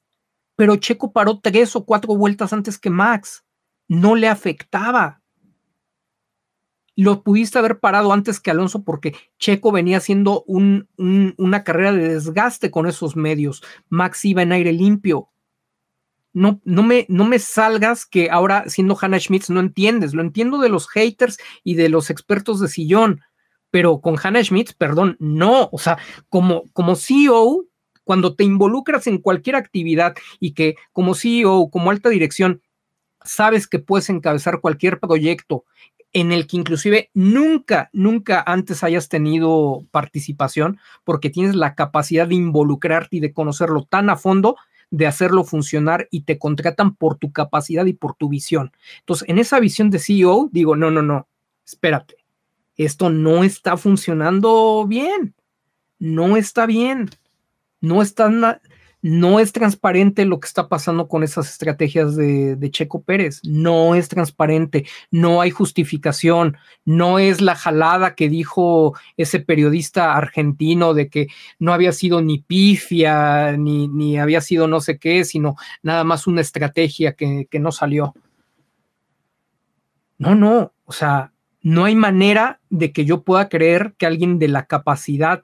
pero 0.56 0.76
Checo 0.76 1.12
paró 1.12 1.40
tres 1.40 1.76
o 1.76 1.86
cuatro 1.86 2.16
vueltas 2.16 2.54
antes 2.54 2.78
que 2.78 2.90
Max. 2.90 3.46
No 3.88 4.16
le 4.16 4.28
afectaba 4.28 5.21
lo 7.02 7.24
pudiste 7.24 7.58
haber 7.58 7.80
parado 7.80 8.14
antes 8.14 8.40
que 8.40 8.52
Alonso 8.52 8.84
porque 8.84 9.16
Checo 9.40 9.72
venía 9.72 9.98
haciendo 9.98 10.44
una 10.46 11.64
carrera 11.64 11.94
de 11.94 12.10
desgaste 12.10 12.70
con 12.70 12.86
esos 12.86 13.16
medios. 13.16 13.64
Max 13.90 14.24
iba 14.26 14.44
en 14.44 14.52
aire 14.52 14.72
limpio. 14.72 15.30
No, 16.32 16.62
no, 16.64 16.84
me, 16.84 17.08
no 17.10 17.26
me 17.26 17.40
salgas 17.40 18.06
que 18.06 18.30
ahora 18.30 18.66
siendo 18.68 18.96
Hannah 19.00 19.20
Schmitz 19.20 19.50
no 19.50 19.60
entiendes. 19.60 20.14
Lo 20.14 20.22
entiendo 20.22 20.60
de 20.60 20.70
los 20.70 20.88
haters 20.90 21.40
y 21.64 21.74
de 21.74 21.90
los 21.90 22.12
expertos 22.12 22.60
de 22.60 22.68
sillón, 22.68 23.22
pero 23.72 24.00
con 24.00 24.16
Hannah 24.22 24.44
Schmitz, 24.44 24.74
perdón, 24.74 25.18
no. 25.20 25.70
O 25.72 25.80
sea, 25.80 25.98
como, 26.30 26.66
como 26.72 26.96
CEO, 26.96 27.66
cuando 28.04 28.36
te 28.36 28.44
involucras 28.44 29.08
en 29.08 29.18
cualquier 29.18 29.56
actividad 29.56 30.16
y 30.40 30.54
que 30.54 30.76
como 30.92 31.16
CEO, 31.16 31.70
como 31.72 31.90
alta 31.90 32.10
dirección, 32.10 32.62
sabes 33.24 33.68
que 33.68 33.80
puedes 33.80 34.10
encabezar 34.10 34.62
cualquier 34.62 35.00
proyecto 35.00 35.66
en 36.14 36.32
el 36.32 36.48
que 36.48 36.58
inclusive 36.58 37.10
nunca, 37.14 37.90
nunca 37.94 38.44
antes 38.46 38.84
hayas 38.84 39.10
tenido 39.10 39.86
participación, 39.92 40.80
porque 41.04 41.30
tienes 41.30 41.56
la 41.56 41.76
capacidad 41.76 42.28
de 42.28 42.36
involucrarte 42.36 43.18
y 43.18 43.20
de 43.20 43.34
conocerlo 43.34 43.86
tan 43.90 44.10
a 44.10 44.18
fondo, 44.18 44.58
de 44.90 45.08
hacerlo 45.08 45.46
funcionar 45.46 46.08
y 46.12 46.22
te 46.22 46.38
contratan 46.38 46.96
por 46.96 47.18
tu 47.18 47.32
capacidad 47.32 47.86
y 47.86 47.94
por 47.94 48.16
tu 48.16 48.28
visión. 48.28 48.72
Entonces, 49.00 49.28
en 49.30 49.40
esa 49.40 49.60
visión 49.60 49.90
de 49.90 50.00
CEO, 50.00 50.50
digo, 50.52 50.76
no, 50.76 50.92
no, 50.92 51.02
no, 51.02 51.28
espérate, 51.66 52.18
esto 52.76 53.10
no 53.10 53.44
está 53.44 53.78
funcionando 53.78 54.86
bien, 54.88 55.34
no 55.98 56.36
está 56.36 56.66
bien, 56.66 57.10
no 57.80 58.02
está, 58.02 58.60
no 59.02 59.40
es 59.40 59.52
transparente 59.52 60.26
lo 60.26 60.40
que 60.40 60.48
está 60.48 60.68
pasando 60.68 61.08
con 61.08 61.24
esas 61.24 61.50
estrategias 61.50 62.16
de, 62.16 62.58
Checo 62.72 63.02
Pérez. 63.02 63.42
No 63.44 63.96
es 63.96 64.08
transparente, 64.08 64.86
no 65.10 65.42
hay 65.42 65.50
justificación, 65.50 66.58
no 66.86 67.20
es 67.20 67.42
la 67.42 67.56
jalada 67.56 68.16
que 68.16 68.30
dijo 68.30 68.96
ese 69.18 69.40
periodista 69.40 70.16
argentino 70.16 70.94
de 70.94 71.10
que 71.10 71.28
no 71.60 71.74
había 71.74 71.92
sido 71.92 72.22
ni 72.22 72.40
pifia, 72.40 73.58
ni, 73.58 73.88
ni 73.88 74.20
había 74.20 74.42
sido 74.42 74.68
no 74.68 74.80
sé 74.80 75.00
qué, 75.00 75.26
sino 75.26 75.56
nada 75.82 76.04
más 76.04 76.28
una 76.28 76.42
estrategia 76.42 77.14
que, 77.14 77.48
que 77.50 77.60
no 77.60 77.72
salió. 77.72 78.14
No, 80.20 80.36
no, 80.36 80.74
o 80.86 80.92
sea, 80.92 81.34
no 81.64 81.86
hay 81.86 81.96
manera 81.96 82.60
de 82.70 82.92
que 82.92 83.06
yo 83.06 83.24
pueda 83.24 83.50
creer 83.50 83.96
que 83.98 84.06
alguien 84.06 84.38
de 84.38 84.48
la 84.48 84.66
capacidad 84.66 85.44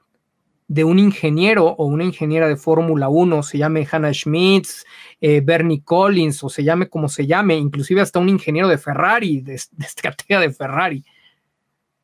de 0.68 0.84
un 0.84 0.98
ingeniero 0.98 1.66
o 1.66 1.86
una 1.86 2.04
ingeniera 2.04 2.46
de 2.46 2.56
Fórmula 2.56 3.08
1, 3.08 3.42
se 3.42 3.56
llame 3.56 3.88
Hannah 3.90 4.12
Schmitz, 4.12 4.84
eh, 5.20 5.40
Bernie 5.40 5.82
Collins 5.82 6.44
o 6.44 6.50
se 6.50 6.62
llame 6.62 6.90
como 6.90 7.08
se 7.08 7.26
llame, 7.26 7.56
inclusive 7.56 8.02
hasta 8.02 8.18
un 8.18 8.28
ingeniero 8.28 8.68
de 8.68 8.76
Ferrari, 8.76 9.40
de, 9.40 9.54
estrategia 9.78 10.38
de 10.38 10.52
Ferrari, 10.52 11.04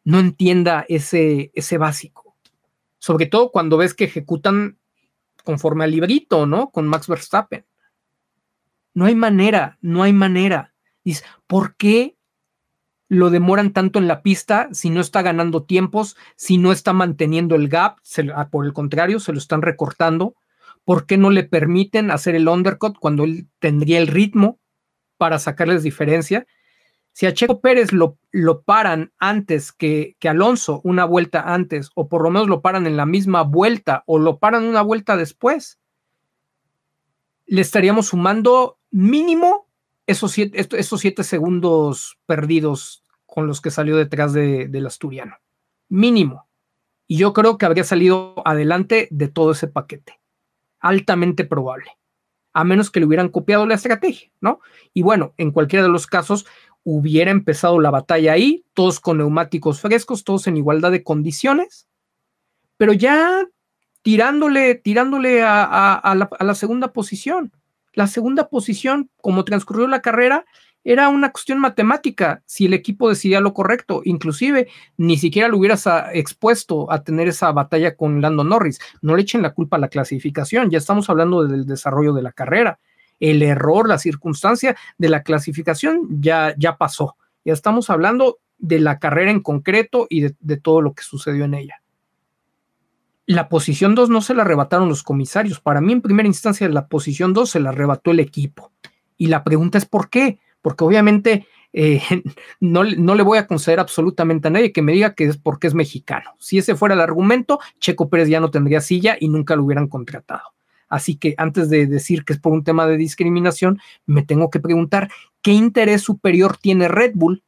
no 0.05 0.19
entienda 0.19 0.87
ese, 0.89 1.51
ese 1.55 1.79
básico. 1.79 2.37
Sobre 2.99 3.27
todo 3.27 3.53
cuando 3.53 3.77
ves 3.77 3.93
que 3.93 4.05
ejecutan 4.05 4.79
conforme 5.45 5.85
al 5.85 5.91
librito, 5.91 6.47
¿no? 6.47 6.71
Con 6.71 6.89
Max 6.89 7.07
Verstappen. 7.07 7.67
No 8.95 9.05
hay 9.05 9.15
manera, 9.15 9.79
no 9.83 10.03
hay 10.03 10.15
manera. 10.15 10.73
Dices, 11.05 11.25
¿por 11.47 11.77
qué 11.77 12.14
lo 13.09 13.31
demoran 13.31 13.73
tanto 13.73 13.99
en 13.99 14.09
la 14.09 14.23
pista 14.23 14.69
si 14.73 14.91
no 14.91 15.01
está 15.01 15.23
ganando 15.23 15.65
tiempos, 15.65 16.17
si 16.37 16.59
no 16.59 16.73
está 16.73 16.93
manteniendo 16.93 17.55
el 17.55 17.69
gap, 17.69 17.99
ah, 18.35 18.49
por 18.51 18.65
el 18.65 18.73
contrario, 18.73 19.21
se 19.21 19.33
lo 19.33 19.39
están 19.39 19.63
recortando. 19.63 20.35
¿Por 20.85 21.07
qué 21.07 21.17
no 21.17 21.31
le 21.31 21.45
permiten 21.45 22.11
hacer 22.11 22.35
el 22.35 22.49
undercut 22.49 22.99
cuando 22.99 23.25
él 23.25 23.49
tendría 23.59 23.99
el 23.99 24.07
ritmo 24.07 24.59
para 25.17 25.39
sacarles 25.39 25.83
diferencia? 25.83 26.47
Si 27.13 27.27
a 27.27 27.33
Checo 27.33 27.61
Pérez 27.61 27.93
lo, 27.93 28.19
lo 28.33 28.63
paran 28.63 29.13
antes 29.19 29.71
que, 29.71 30.17
que, 30.19 30.29
Alonso, 30.29 30.81
una 30.83 31.05
vuelta 31.05 31.55
antes, 31.55 31.91
o 31.95 32.09
por 32.09 32.23
lo 32.23 32.31
menos 32.31 32.49
lo 32.49 32.61
paran 32.61 32.87
en 32.87 32.97
la 32.97 33.07
misma 33.07 33.43
vuelta, 33.43 34.03
o 34.07 34.19
lo 34.19 34.39
paran 34.39 34.65
una 34.65 34.83
vuelta 34.83 35.17
después, 35.17 35.79
le 37.47 37.61
estaríamos 37.61 38.09
sumando 38.09 38.79
mínimo 38.91 39.64
esos 40.07 40.33
siete, 40.33 40.67
esos 40.79 41.01
siete 41.01 41.25
segundos 41.25 42.19
perdidos 42.27 43.03
con 43.27 43.47
los 43.47 43.61
que 43.61 43.71
salió 43.71 43.97
detrás 43.97 44.33
de, 44.33 44.69
del 44.69 44.87
asturiano. 44.87 45.37
Mínimo. 45.89 46.47
Y 47.07 47.19
yo 47.19 47.33
creo 47.33 47.59
que 47.59 47.67
habría 47.67 47.85
salido 47.85 48.35
adelante 48.47 49.09
de 49.11 49.29
todo 49.29 49.53
ese 49.53 49.69
paquete. 49.69 50.21
Altamente 50.81 51.45
probable. 51.45 51.91
A 52.53 52.65
menos 52.65 52.91
que 52.91 53.01
le 53.01 53.07
hubieran 53.07 53.29
copiado 53.29 53.67
la 53.67 53.75
estrategia, 53.75 54.31
¿no? 54.41 54.61
Y 54.93 55.03
bueno, 55.03 55.35
en 55.37 55.51
cualquiera 55.51 55.83
de 55.83 55.89
los 55.89 56.07
casos 56.07 56.47
hubiera 56.85 57.31
empezado 57.31 57.81
la 57.81 57.91
batalla 57.91 58.33
ahí, 58.33 58.65
todos 58.75 59.01
con 59.01 59.19
neumáticos 59.19 59.81
frescos, 59.81 60.23
todos 60.23 60.47
en 60.47 60.57
igualdad 60.57 60.93
de 60.93 61.03
condiciones, 61.03 61.89
pero 62.77 62.93
ya 62.93 63.49
tirándole, 64.03 64.75
tirándole 64.77 65.43
a 65.43 66.37
la 66.41 66.55
segunda 66.55 66.93
posición 66.93 67.53
la 67.95 68.07
segunda 68.07 68.49
posición, 68.49 69.11
como 69.21 69.45
transcurrió 69.45 69.87
la 69.87 70.03
carrera, 70.03 70.45
era 70.85 71.09
una 71.09 71.33
cuestión 71.33 71.59
matemática, 71.59 72.43
si 72.45 72.67
el 72.67 72.75
equipo 72.75 73.09
decidía 73.09 73.41
lo 73.41 73.55
correcto, 73.55 74.03
inclusive 74.05 74.69
ni 74.99 75.17
siquiera 75.17 75.49
lo 75.49 75.57
hubieras 75.57 75.87
ah, 75.87 76.11
expuesto 76.13 76.93
a 76.93 77.03
tener 77.03 77.27
esa 77.27 77.51
batalla 77.53 77.97
con 77.97 78.21
Lando 78.21 78.45
Norris. 78.45 78.79
No 79.01 79.17
le 79.17 79.23
echen 79.23 79.41
la 79.41 79.55
culpa 79.55 79.79
a 79.79 79.81
la 79.81 79.89
clasificación, 79.89 80.71
ya 80.71 80.79
estamos 80.79 81.09
hablando 81.09 81.47
del 81.47 81.65
desarrollo 81.65 82.13
de 82.13 82.23
la 82.23 82.33
carrera. 82.33 82.79
El 83.19 83.43
error, 83.43 83.89
la 83.89 83.99
circunstancia 83.99 84.77
de 84.99 85.09
la 85.09 85.23
clasificación 85.23 86.21
ya, 86.21 86.55
ya 86.59 86.77
pasó. 86.77 87.17
Ya 87.45 87.55
estamos 87.55 87.89
hablando 87.89 88.39
de 88.59 88.81
la 88.81 88.99
carrera 88.99 89.31
en 89.31 89.41
concreto 89.41 90.07
y 90.11 90.27
de 90.39 90.57
todo 90.59 90.83
lo 90.83 90.93
que 90.93 91.03
sucedió 91.03 91.45
en 91.45 91.55
ella 91.55 91.84
la 93.27 93.49
posición 93.49 93.95
2 93.95 94.11
no 94.11 94.21
se 94.21 94.35
la 94.35 94.43
arrebataron 94.43 94.89
los 94.89 95.03
comisarios. 95.03 95.61
Para 95.61 95.81
mí, 95.81 95.93
en 95.93 96.03
primera 96.03 96.27
instancia, 96.27 96.69
la 96.69 96.89
posición 96.89 97.33
2 97.33 97.51
se 97.51 97.61
la 97.61 97.71
arrebató 97.71 98.11
el 98.11 98.21
equipo. 98.21 98.73
Y 99.17 99.29
la 99.29 99.45
pregunta 99.45 99.79
es 99.79 99.87
¿por 99.87 100.11
qué? 100.11 100.39
porque 100.65 100.83
obviamente 100.83 101.47
eh, 101.75 102.01
no, 102.61 102.85
no, 102.85 103.15
le 103.15 103.23
voy 103.23 103.37
a 103.37 103.47
conceder 103.47 103.79
absolutamente 103.79 104.49
a 104.49 104.51
nadie 104.51 104.73
que 104.73 104.81
me 104.81 104.93
diga 104.93 105.15
que 105.15 105.25
es 105.25 105.37
porque 105.37 105.67
es 105.67 105.75
mexicano. 105.75 106.31
Si 106.39 106.57
ese 106.57 106.75
fuera 106.75 106.95
el 106.95 107.03
argumento, 107.03 107.61
Checo 107.79 108.09
Pérez 108.09 108.29
ya 108.29 108.41
no 108.41 108.51
tendría 108.51 108.81
silla 108.81 109.19
y 109.21 109.29
nunca 109.29 109.57
lo 109.57 109.65
hubieran 109.65 109.89
contratado. 109.89 110.55
Así 110.89 111.17
que 111.17 111.35
antes 111.37 111.69
de 111.69 111.87
decir 111.87 112.25
que 112.25 112.33
es 112.33 112.39
por 112.39 112.53
un 112.53 112.65
tema 112.65 112.87
de 112.87 112.97
discriminación, 112.97 113.79
me 114.07 114.23
tengo 114.23 114.49
que 114.49 114.61
preguntar 114.61 115.11
qué 115.43 115.53
interés 115.53 116.01
superior 116.01 116.57
tiene 116.57 116.89
Red 116.89 117.13
Bull 117.15 117.43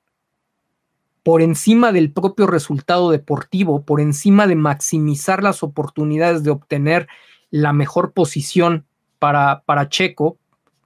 por 1.27 1.43
encima 1.43 1.91
del 1.91 2.13
propio 2.13 2.47
resultado 2.47 3.11
deportivo, 3.11 3.85
por 3.85 4.01
encima 4.01 4.47
de 4.47 4.55
maximizar 4.55 5.43
las 5.43 5.65
oportunidades 5.65 6.45
de 6.45 6.51
obtener 6.51 7.09
la 7.51 7.73
mejor 7.73 8.13
posición 8.13 8.87
para, 9.19 9.65
para 9.67 9.89
Checo, 9.89 10.39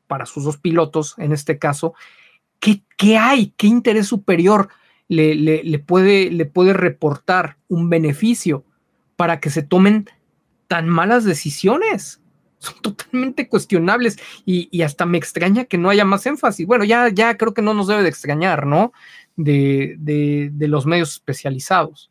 para 0.07 0.25
sus 0.25 0.45
dos 0.45 0.57
pilotos 0.57 1.15
en 1.19 1.33
este 1.33 1.59
caso, 1.59 1.93
¿qué, 2.59 2.81
qué 2.97 3.19
hay? 3.19 3.53
¿Qué 3.59 3.67
interés 3.67 4.07
superior 4.07 4.71
le, 5.09 5.35
le, 5.35 5.79
puede, 5.79 6.31
le 6.31 6.47
puede 6.47 6.73
reportar 6.73 7.59
un 7.69 7.91
beneficio 7.91 8.65
para 9.17 9.41
que 9.41 9.51
se 9.51 9.63
tomen 9.63 10.09
tan 10.69 10.89
malas 10.89 11.25
decisiones? 11.25 12.23
Son 12.61 12.81
totalmente 12.81 13.47
cuestionables 13.47 14.19
y, 14.47 14.71
y, 14.71 14.83
hasta 14.83 15.05
me 15.05 15.19
extraña 15.19 15.67
que 15.67 15.77
no 15.77 15.91
haya 15.91 16.07
más 16.07 16.25
énfasis. 16.25 16.67
Bueno, 16.67 16.85
ya, 16.85 17.11
ya 17.11 17.37
creo 17.37 17.53
que 17.53 17.61
no 17.61 17.75
nos 17.75 17.89
debe 17.89 18.03
de 18.03 18.09
extrañar, 18.09 18.67
¿no? 18.67 18.93
De, 19.45 20.67
los 20.69 20.87
medios 20.87 21.13
especializados. 21.13 22.11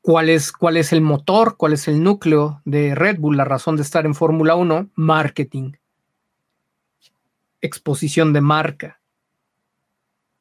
¿Cuál 0.00 0.28
es, 0.28 0.52
¿Cuál 0.52 0.76
es 0.76 0.92
el 0.92 1.00
motor? 1.00 1.56
¿Cuál 1.56 1.72
es 1.72 1.88
el 1.88 2.02
núcleo 2.02 2.60
de 2.64 2.94
Red 2.94 3.18
Bull? 3.18 3.36
La 3.36 3.44
razón 3.44 3.76
de 3.76 3.82
estar 3.82 4.04
en 4.04 4.14
Fórmula 4.14 4.54
1, 4.54 4.90
marketing, 4.94 5.72
exposición 7.62 8.32
de 8.34 8.42
marca. 8.42 9.00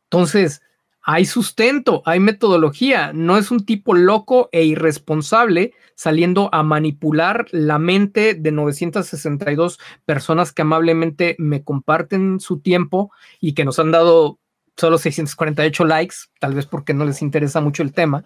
Entonces, 0.06 0.62
hay 1.02 1.26
sustento, 1.26 2.02
hay 2.06 2.20
metodología, 2.20 3.12
no 3.14 3.38
es 3.38 3.52
un 3.52 3.66
tipo 3.66 3.94
loco 3.94 4.48
e 4.54 4.64
irresponsable 4.64 5.74
saliendo 5.96 6.50
a 6.54 6.64
manipular 6.64 7.48
la 7.52 7.78
mente 7.78 8.34
de 8.34 8.52
962 8.52 9.80
personas 10.06 10.54
que 10.54 10.62
amablemente 10.62 11.36
me 11.40 11.64
comparten 11.64 12.40
su 12.40 12.60
tiempo 12.60 13.12
y 13.42 13.54
que 13.54 13.66
nos 13.66 13.80
han 13.80 13.92
dado 13.92 14.40
solo 14.76 14.98
648 14.98 15.86
likes, 15.86 16.16
tal 16.40 16.54
vez 16.54 16.66
porque 16.66 16.94
no 16.94 17.06
les 17.06 17.22
interesa 17.22 17.62
mucho 17.62 17.84
el 17.84 17.94
tema. 17.94 18.24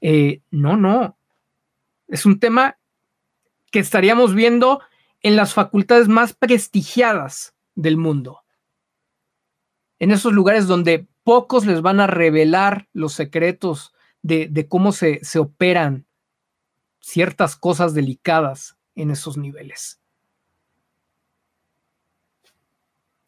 Eh, 0.00 0.42
no, 0.50 0.76
no. 0.76 1.16
Es 2.06 2.24
un 2.26 2.38
tema 2.38 2.78
que 3.70 3.80
estaríamos 3.80 4.34
viendo 4.34 4.80
en 5.22 5.36
las 5.36 5.54
facultades 5.54 6.08
más 6.08 6.32
prestigiadas 6.32 7.54
del 7.74 7.96
mundo. 7.96 8.40
En 9.98 10.10
esos 10.10 10.32
lugares 10.32 10.66
donde 10.66 11.06
pocos 11.24 11.66
les 11.66 11.82
van 11.82 12.00
a 12.00 12.06
revelar 12.06 12.88
los 12.92 13.12
secretos 13.12 13.92
de, 14.22 14.48
de 14.48 14.68
cómo 14.68 14.92
se, 14.92 15.20
se 15.22 15.38
operan 15.38 16.06
ciertas 17.00 17.56
cosas 17.56 17.94
delicadas 17.94 18.78
en 18.94 19.10
esos 19.10 19.36
niveles. 19.36 20.00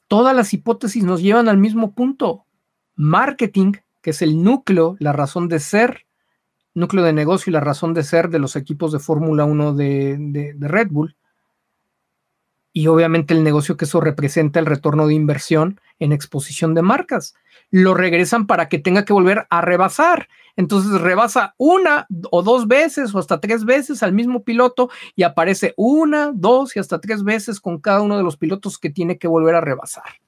Todas 0.07 0.35
las 0.35 0.53
hipótesis 0.53 1.05
nos 1.05 1.23
llevan 1.23 1.49
al 1.49 1.59
mismo 1.59 1.95
punto 1.95 2.47
marketing, 3.01 3.73
que 4.03 4.11
es 4.11 4.21
el 4.21 4.43
núcleo, 4.45 4.97
la 4.99 5.13
razón 5.13 5.49
de 5.49 5.59
ser, 5.59 6.07
núcleo 6.75 7.03
de 7.03 7.15
negocio 7.15 7.51
y 7.51 7.55
la 7.55 7.61
razón 7.61 7.95
de 7.95 8.05
ser 8.05 8.29
de 8.29 8.39
los 8.39 8.57
equipos 8.57 8.93
de 8.93 8.99
Fórmula 8.99 9.47
1 9.47 9.73
de, 9.73 10.55
Red 10.61 10.89
Bull. 10.91 11.17
Y 12.75 12.89
obviamente 12.89 13.33
el 13.33 13.43
negocio 13.43 13.79
que 13.79 13.87
eso 13.87 14.03
representa, 14.03 14.61
el 14.61 14.67
retorno 14.67 15.07
de 15.07 15.15
inversión 15.15 15.81
en 15.99 16.13
exposición 16.13 16.75
de 16.75 16.83
marcas. 16.83 17.35
Lo 17.71 17.95
regresan 17.95 18.47
para 18.47 18.69
que 18.69 18.79
tenga 18.79 19.07
que 19.07 19.15
volver 19.15 19.47
a 19.49 19.63
rebasar. 19.63 20.29
Entonces 20.55 21.01
rebasa 21.01 21.55
una 21.57 22.07
o 22.31 22.43
dos 22.43 22.69
veces 22.69 23.15
o 23.15 23.19
hasta 23.19 23.41
tres 23.41 23.65
veces 23.65 24.03
al 24.03 24.13
mismo 24.13 24.45
piloto 24.45 24.91
y 25.17 25.23
aparece 25.23 25.73
una, 25.79 26.33
dos 26.35 26.77
y 26.77 26.81
hasta 26.81 27.01
tres 27.01 27.25
veces 27.25 27.61
con 27.61 27.81
cada 27.81 28.03
uno 28.03 28.19
de 28.19 28.25
los 28.25 28.37
pilotos 28.37 28.79
que 28.79 28.91
tiene 28.91 29.17
que 29.17 29.27
volver 29.27 29.55
a 29.55 29.63
rebasar 29.63 30.20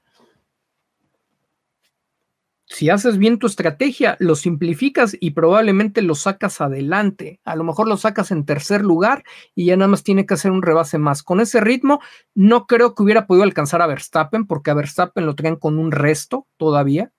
si 2.72 2.88
haces 2.88 3.18
bien 3.18 3.38
tu 3.38 3.46
estrategia, 3.46 4.16
lo 4.18 4.34
simplificas 4.34 5.14
y 5.20 5.32
probablemente 5.32 6.00
lo 6.00 6.14
sacas 6.14 6.62
adelante. 6.62 7.38
A 7.44 7.54
lo 7.54 7.64
mejor 7.64 7.86
lo 7.86 7.98
sacas 7.98 8.30
en 8.30 8.46
tercer 8.46 8.80
lugar 8.80 9.24
y 9.54 9.66
ya 9.66 9.76
nada 9.76 9.88
más 9.88 10.02
tiene 10.02 10.24
que 10.24 10.34
hacer 10.34 10.50
un 10.50 10.62
rebase 10.62 10.96
más. 10.96 11.22
Con 11.22 11.40
ese 11.40 11.60
ritmo, 11.60 12.00
no 12.34 12.66
creo 12.66 12.94
que 12.94 13.02
hubiera 13.02 13.26
podido 13.26 13.44
alcanzar 13.44 13.82
a 13.82 13.86
Verstappen, 13.86 14.46
porque 14.46 14.70
a 14.70 14.74
Verstappen 14.74 15.26
lo 15.26 15.34
traen 15.34 15.56
con 15.56 15.78
un 15.78 15.92
resto 15.92 16.46
todavía, 16.56 17.12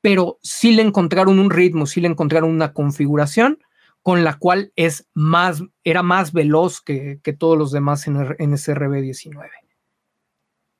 pero 0.00 0.38
sí 0.40 0.72
le 0.72 0.82
encontraron 0.82 1.40
un 1.40 1.50
ritmo, 1.50 1.86
sí 1.86 2.00
le 2.00 2.08
encontraron 2.08 2.50
una 2.50 2.72
configuración 2.72 3.58
con 4.02 4.22
la 4.22 4.38
cual 4.38 4.72
es 4.76 5.08
más, 5.14 5.64
era 5.82 6.04
más 6.04 6.32
veloz 6.32 6.80
que, 6.80 7.20
todos 7.38 7.58
los 7.58 7.72
demás 7.72 8.06
en, 8.06 8.36
en 8.38 8.54
ese 8.54 8.74
RB19. 8.74 9.48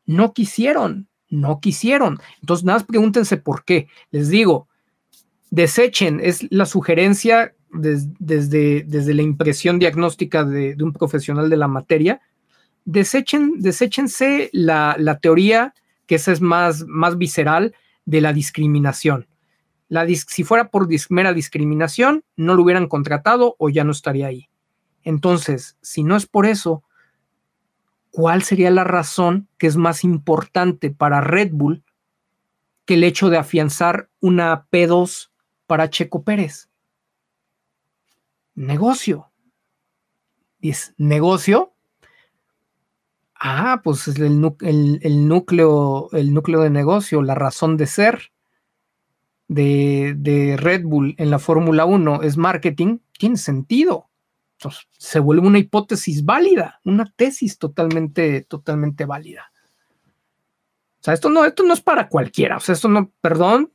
No 0.06 0.32
quisieron, 0.32 1.09
no 1.30 1.60
quisieron. 1.60 2.20
Entonces, 2.40 2.64
nada 2.64 2.80
más 2.80 2.86
pregúntense 2.86 3.36
por 3.36 3.64
qué. 3.64 3.88
Les 4.10 4.28
digo, 4.28 4.68
desechen, 5.50 6.20
es 6.22 6.46
la 6.50 6.66
sugerencia 6.66 7.54
desde, 7.72 8.82
desde 8.84 9.14
la 9.14 9.22
impresión 9.22 9.78
diagnóstica 9.78 10.44
de, 10.44 10.76
un 10.80 10.92
profesional 10.92 11.48
de 11.48 11.56
la 11.56 11.68
materia. 11.68 12.20
Desechen, 12.84 13.60
deséchense 13.60 14.50
la, 14.52 15.18
teoría, 15.22 15.74
que 16.06 16.16
esa 16.16 16.32
es 16.32 16.40
más, 16.40 16.84
más 16.86 17.16
visceral, 17.16 17.74
de 18.04 18.20
la 18.20 18.32
discriminación. 18.32 19.28
La, 19.88 20.06
si 20.06 20.44
fuera 20.44 20.70
por 20.70 20.88
mera 21.10 21.32
discriminación, 21.32 22.24
no 22.36 22.54
lo 22.54 22.62
hubieran 22.62 22.88
contratado 22.88 23.56
o 23.58 23.68
ya 23.68 23.84
no 23.84 23.92
estaría 23.92 24.26
ahí. 24.26 24.48
Entonces, 25.02 25.76
si 25.80 26.02
no 26.02 26.16
es 26.16 26.26
por 26.26 26.46
eso, 26.46 26.84
¿cuál 28.10 28.42
sería 28.42 28.70
la 28.70 28.84
razón 28.84 29.48
que 29.58 29.66
es 29.66 29.76
más 29.76 30.04
importante 30.04 30.90
para 30.90 31.20
Red 31.20 31.50
Bull 31.52 31.84
que 32.84 32.94
el 32.94 33.04
hecho 33.04 33.30
de 33.30 33.38
afianzar 33.38 34.10
una 34.20 34.66
P2 34.70 35.30
para 35.66 35.90
Checo 35.90 36.22
Pérez? 36.22 36.68
Negocio. 38.54 39.30
¿Es 40.60 40.94
negocio? 40.98 41.72
Ah, 43.34 43.80
pues 43.82 44.06
el, 44.08 44.54
el, 44.60 45.28
núcleo, 45.28 46.10
el 46.12 46.34
núcleo 46.34 46.60
de 46.60 46.68
negocio, 46.68 47.22
la 47.22 47.34
razón 47.34 47.78
de 47.78 47.86
ser 47.86 48.32
de, 49.48 50.14
de 50.18 50.58
Red 50.58 50.82
Bull 50.84 51.14
en 51.16 51.30
la 51.30 51.38
Fórmula 51.38 51.86
1 51.86 52.22
es 52.22 52.36
marketing, 52.36 52.98
tiene 53.18 53.38
sentido 53.38 54.09
se 54.98 55.18
vuelve 55.18 55.46
una 55.46 55.58
hipótesis 55.58 56.24
válida, 56.24 56.80
una 56.84 57.10
tesis 57.16 57.58
totalmente, 57.58 58.42
totalmente 58.42 59.04
válida. 59.04 59.50
O 61.00 61.02
sea, 61.02 61.14
esto 61.14 61.30
no, 61.30 61.44
esto 61.44 61.62
no 61.62 61.72
es 61.72 61.80
para 61.80 62.08
cualquiera. 62.08 62.58
O 62.58 62.60
sea, 62.60 62.74
esto 62.74 62.88
no, 62.88 63.10
perdón, 63.20 63.72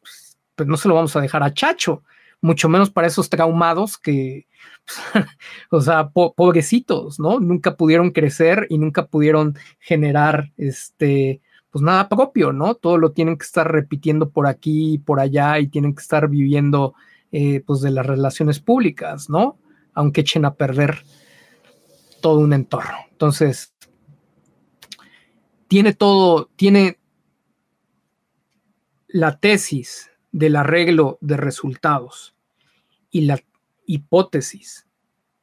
pues 0.56 0.70
no 0.70 0.78
se 0.78 0.88
lo 0.88 0.96
vamos 0.96 1.16
a 1.16 1.22
dejar 1.22 1.42
a 1.44 1.54
Chacho, 1.54 2.04
mucho 2.42 2.70
menos 2.70 2.92
para 2.92 3.08
esos 3.08 3.30
traumados 3.30 3.98
que, 3.98 4.48
o 5.72 5.82
sea, 5.82 6.10
pobrecitos, 6.10 7.20
¿no? 7.20 7.40
Nunca 7.40 7.76
pudieron 7.76 8.12
crecer 8.12 8.68
y 8.70 8.78
nunca 8.78 9.08
pudieron 9.08 9.58
generar, 9.80 10.52
este, 10.58 11.42
pues 11.72 11.82
nada 11.84 12.08
propio, 12.08 12.54
¿no? 12.54 12.76
Todo 12.76 12.98
lo 12.98 13.12
tienen 13.12 13.38
que 13.38 13.46
estar 13.46 13.70
repitiendo 13.72 14.30
por 14.30 14.46
aquí 14.48 14.94
y 14.94 14.98
por 15.00 15.20
allá 15.20 15.60
y 15.60 15.68
tienen 15.68 15.96
que 15.96 16.02
estar 16.02 16.30
viviendo, 16.30 16.94
eh, 17.32 17.64
pues, 17.66 17.82
de 17.82 17.92
las 17.92 18.06
relaciones 18.06 18.60
públicas, 18.60 19.30
¿no? 19.30 19.58
Aunque 19.96 20.22
echen 20.22 20.46
a 20.46 20.54
perder 20.54 21.04
todo 22.22 22.40
un 22.40 22.54
entorno. 22.54 22.98
Entonces, 23.10 23.74
tiene 25.68 25.94
todo, 25.94 26.52
tiene 26.56 27.00
la 29.08 29.40
tesis 29.40 30.12
del 30.32 30.58
arreglo 30.58 31.18
de 31.22 31.38
resultados 31.38 32.36
y 33.10 33.22
la 33.22 33.40
hipótesis 33.86 34.86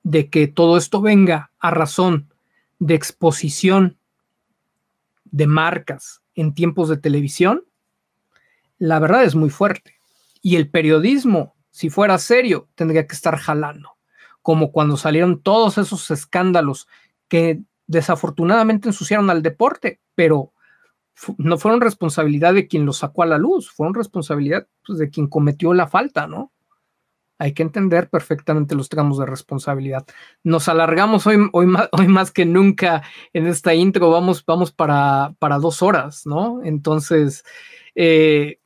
de 0.02 0.28
que 0.28 0.48
todo 0.48 0.76
esto 0.76 1.00
venga 1.00 1.50
a 1.58 1.70
razón 1.70 2.32
de 2.78 2.94
exposición 2.94 3.98
de 5.24 5.46
marcas 5.46 6.20
en 6.34 6.52
tiempos 6.52 6.88
de 6.88 6.98
televisión, 6.98 7.64
la 8.78 8.98
verdad 8.98 9.24
es 9.24 9.34
muy 9.34 9.48
fuerte. 9.48 9.96
Y 10.42 10.56
el 10.56 10.68
periodismo, 10.68 11.54
si 11.70 11.88
fuera 11.88 12.18
serio, 12.18 12.68
tendría 12.74 13.06
que 13.06 13.14
estar 13.14 13.36
jalando 13.38 13.96
como 14.42 14.72
cuando 14.72 14.96
salieron 14.96 15.40
todos 15.40 15.78
esos 15.78 16.10
escándalos 16.10 16.88
que 17.28 17.60
desafortunadamente 17.86 18.88
ensuciaron 18.88 19.30
al 19.30 19.42
deporte, 19.42 20.00
pero 20.14 20.52
no 21.38 21.58
fueron 21.58 21.80
responsabilidad 21.80 22.54
de 22.54 22.66
quien 22.66 22.84
los 22.84 22.98
sacó 22.98 23.22
a 23.22 23.26
la 23.26 23.38
luz, 23.38 23.70
fueron 23.70 23.94
responsabilidad 23.94 24.66
pues, 24.86 24.98
de 24.98 25.10
quien 25.10 25.28
cometió 25.28 25.72
la 25.74 25.86
falta, 25.86 26.26
¿no? 26.26 26.52
hay 27.42 27.54
que 27.54 27.64
entender 27.64 28.08
perfectamente 28.08 28.76
los 28.76 28.88
tramos 28.88 29.18
de 29.18 29.26
responsabilidad. 29.26 30.06
Nos 30.44 30.68
alargamos 30.68 31.26
hoy, 31.26 31.38
hoy, 31.52 31.66
más, 31.66 31.88
hoy 31.90 32.06
más 32.06 32.30
que 32.30 32.46
nunca 32.46 33.02
en 33.32 33.48
esta 33.48 33.74
intro, 33.74 34.10
vamos, 34.10 34.44
vamos 34.46 34.70
para, 34.70 35.34
para 35.40 35.58
dos 35.58 35.82
horas, 35.82 36.24
¿no? 36.24 36.62
Entonces, 36.62 37.44
eh, 37.96 38.60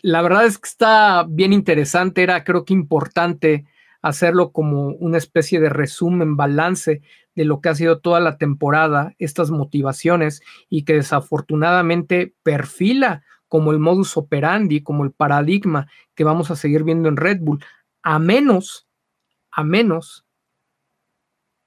la 0.00 0.22
verdad 0.22 0.46
es 0.46 0.56
que 0.56 0.66
está 0.66 1.26
bien 1.28 1.52
interesante, 1.52 2.22
era 2.22 2.42
creo 2.42 2.64
que 2.64 2.72
importante 2.72 3.66
hacerlo 4.02 4.52
como 4.52 4.88
una 4.88 5.18
especie 5.18 5.60
de 5.60 5.68
resumen, 5.68 6.36
balance 6.36 7.02
de 7.34 7.44
lo 7.44 7.60
que 7.60 7.68
ha 7.68 7.74
sido 7.74 8.00
toda 8.00 8.20
la 8.20 8.36
temporada, 8.36 9.14
estas 9.18 9.50
motivaciones 9.50 10.42
y 10.68 10.84
que 10.84 10.94
desafortunadamente 10.94 12.34
perfila 12.42 13.22
como 13.48 13.72
el 13.72 13.78
modus 13.78 14.16
operandi, 14.16 14.82
como 14.82 15.04
el 15.04 15.12
paradigma 15.12 15.88
que 16.14 16.24
vamos 16.24 16.50
a 16.50 16.56
seguir 16.56 16.84
viendo 16.84 17.08
en 17.08 17.16
Red 17.16 17.38
Bull, 17.40 17.64
a 18.02 18.18
menos, 18.18 18.86
a 19.50 19.64
menos 19.64 20.26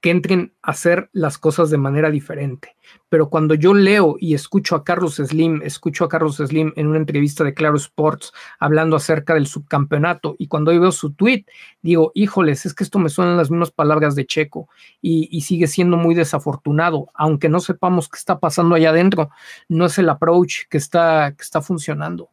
que 0.02 0.10
entren 0.10 0.52
a 0.62 0.72
hacer 0.72 1.08
las 1.12 1.38
cosas 1.38 1.70
de 1.70 1.78
manera 1.78 2.10
diferente. 2.10 2.76
Pero 3.08 3.30
cuando 3.30 3.54
yo 3.54 3.72
leo 3.72 4.16
y 4.18 4.34
escucho 4.34 4.74
a 4.74 4.82
Carlos 4.82 5.14
Slim, 5.14 5.62
escucho 5.62 6.04
a 6.04 6.08
Carlos 6.08 6.36
Slim 6.36 6.72
en 6.74 6.88
una 6.88 6.98
entrevista 6.98 7.44
de 7.44 7.54
Claro 7.54 7.76
Sports 7.76 8.32
hablando 8.58 8.96
acerca 8.96 9.34
del 9.34 9.46
subcampeonato 9.46 10.34
y 10.38 10.48
cuando 10.48 10.72
yo 10.72 10.80
veo 10.80 10.90
su 10.90 11.12
tweet, 11.12 11.46
digo, 11.82 12.10
híjoles, 12.14 12.66
es 12.66 12.74
que 12.74 12.82
esto 12.82 12.98
me 12.98 13.08
suenan 13.10 13.36
las 13.36 13.50
mismas 13.50 13.70
palabras 13.70 14.16
de 14.16 14.26
Checo 14.26 14.68
y, 15.00 15.40
sigue 15.42 15.68
siendo 15.68 15.96
muy 15.96 16.14
desafortunado, 16.14 17.08
aunque 17.14 17.48
no 17.48 17.60
sepamos 17.60 18.08
qué 18.08 18.18
está 18.18 18.38
pasando 18.40 18.74
allá 18.74 18.90
adentro, 18.90 19.30
no 19.68 19.86
es 19.86 19.98
el 19.98 20.08
approach 20.08 20.66
que 20.68 20.78
está, 20.78 21.32
que 21.36 21.42
está 21.42 21.62
funcionando 21.62 22.30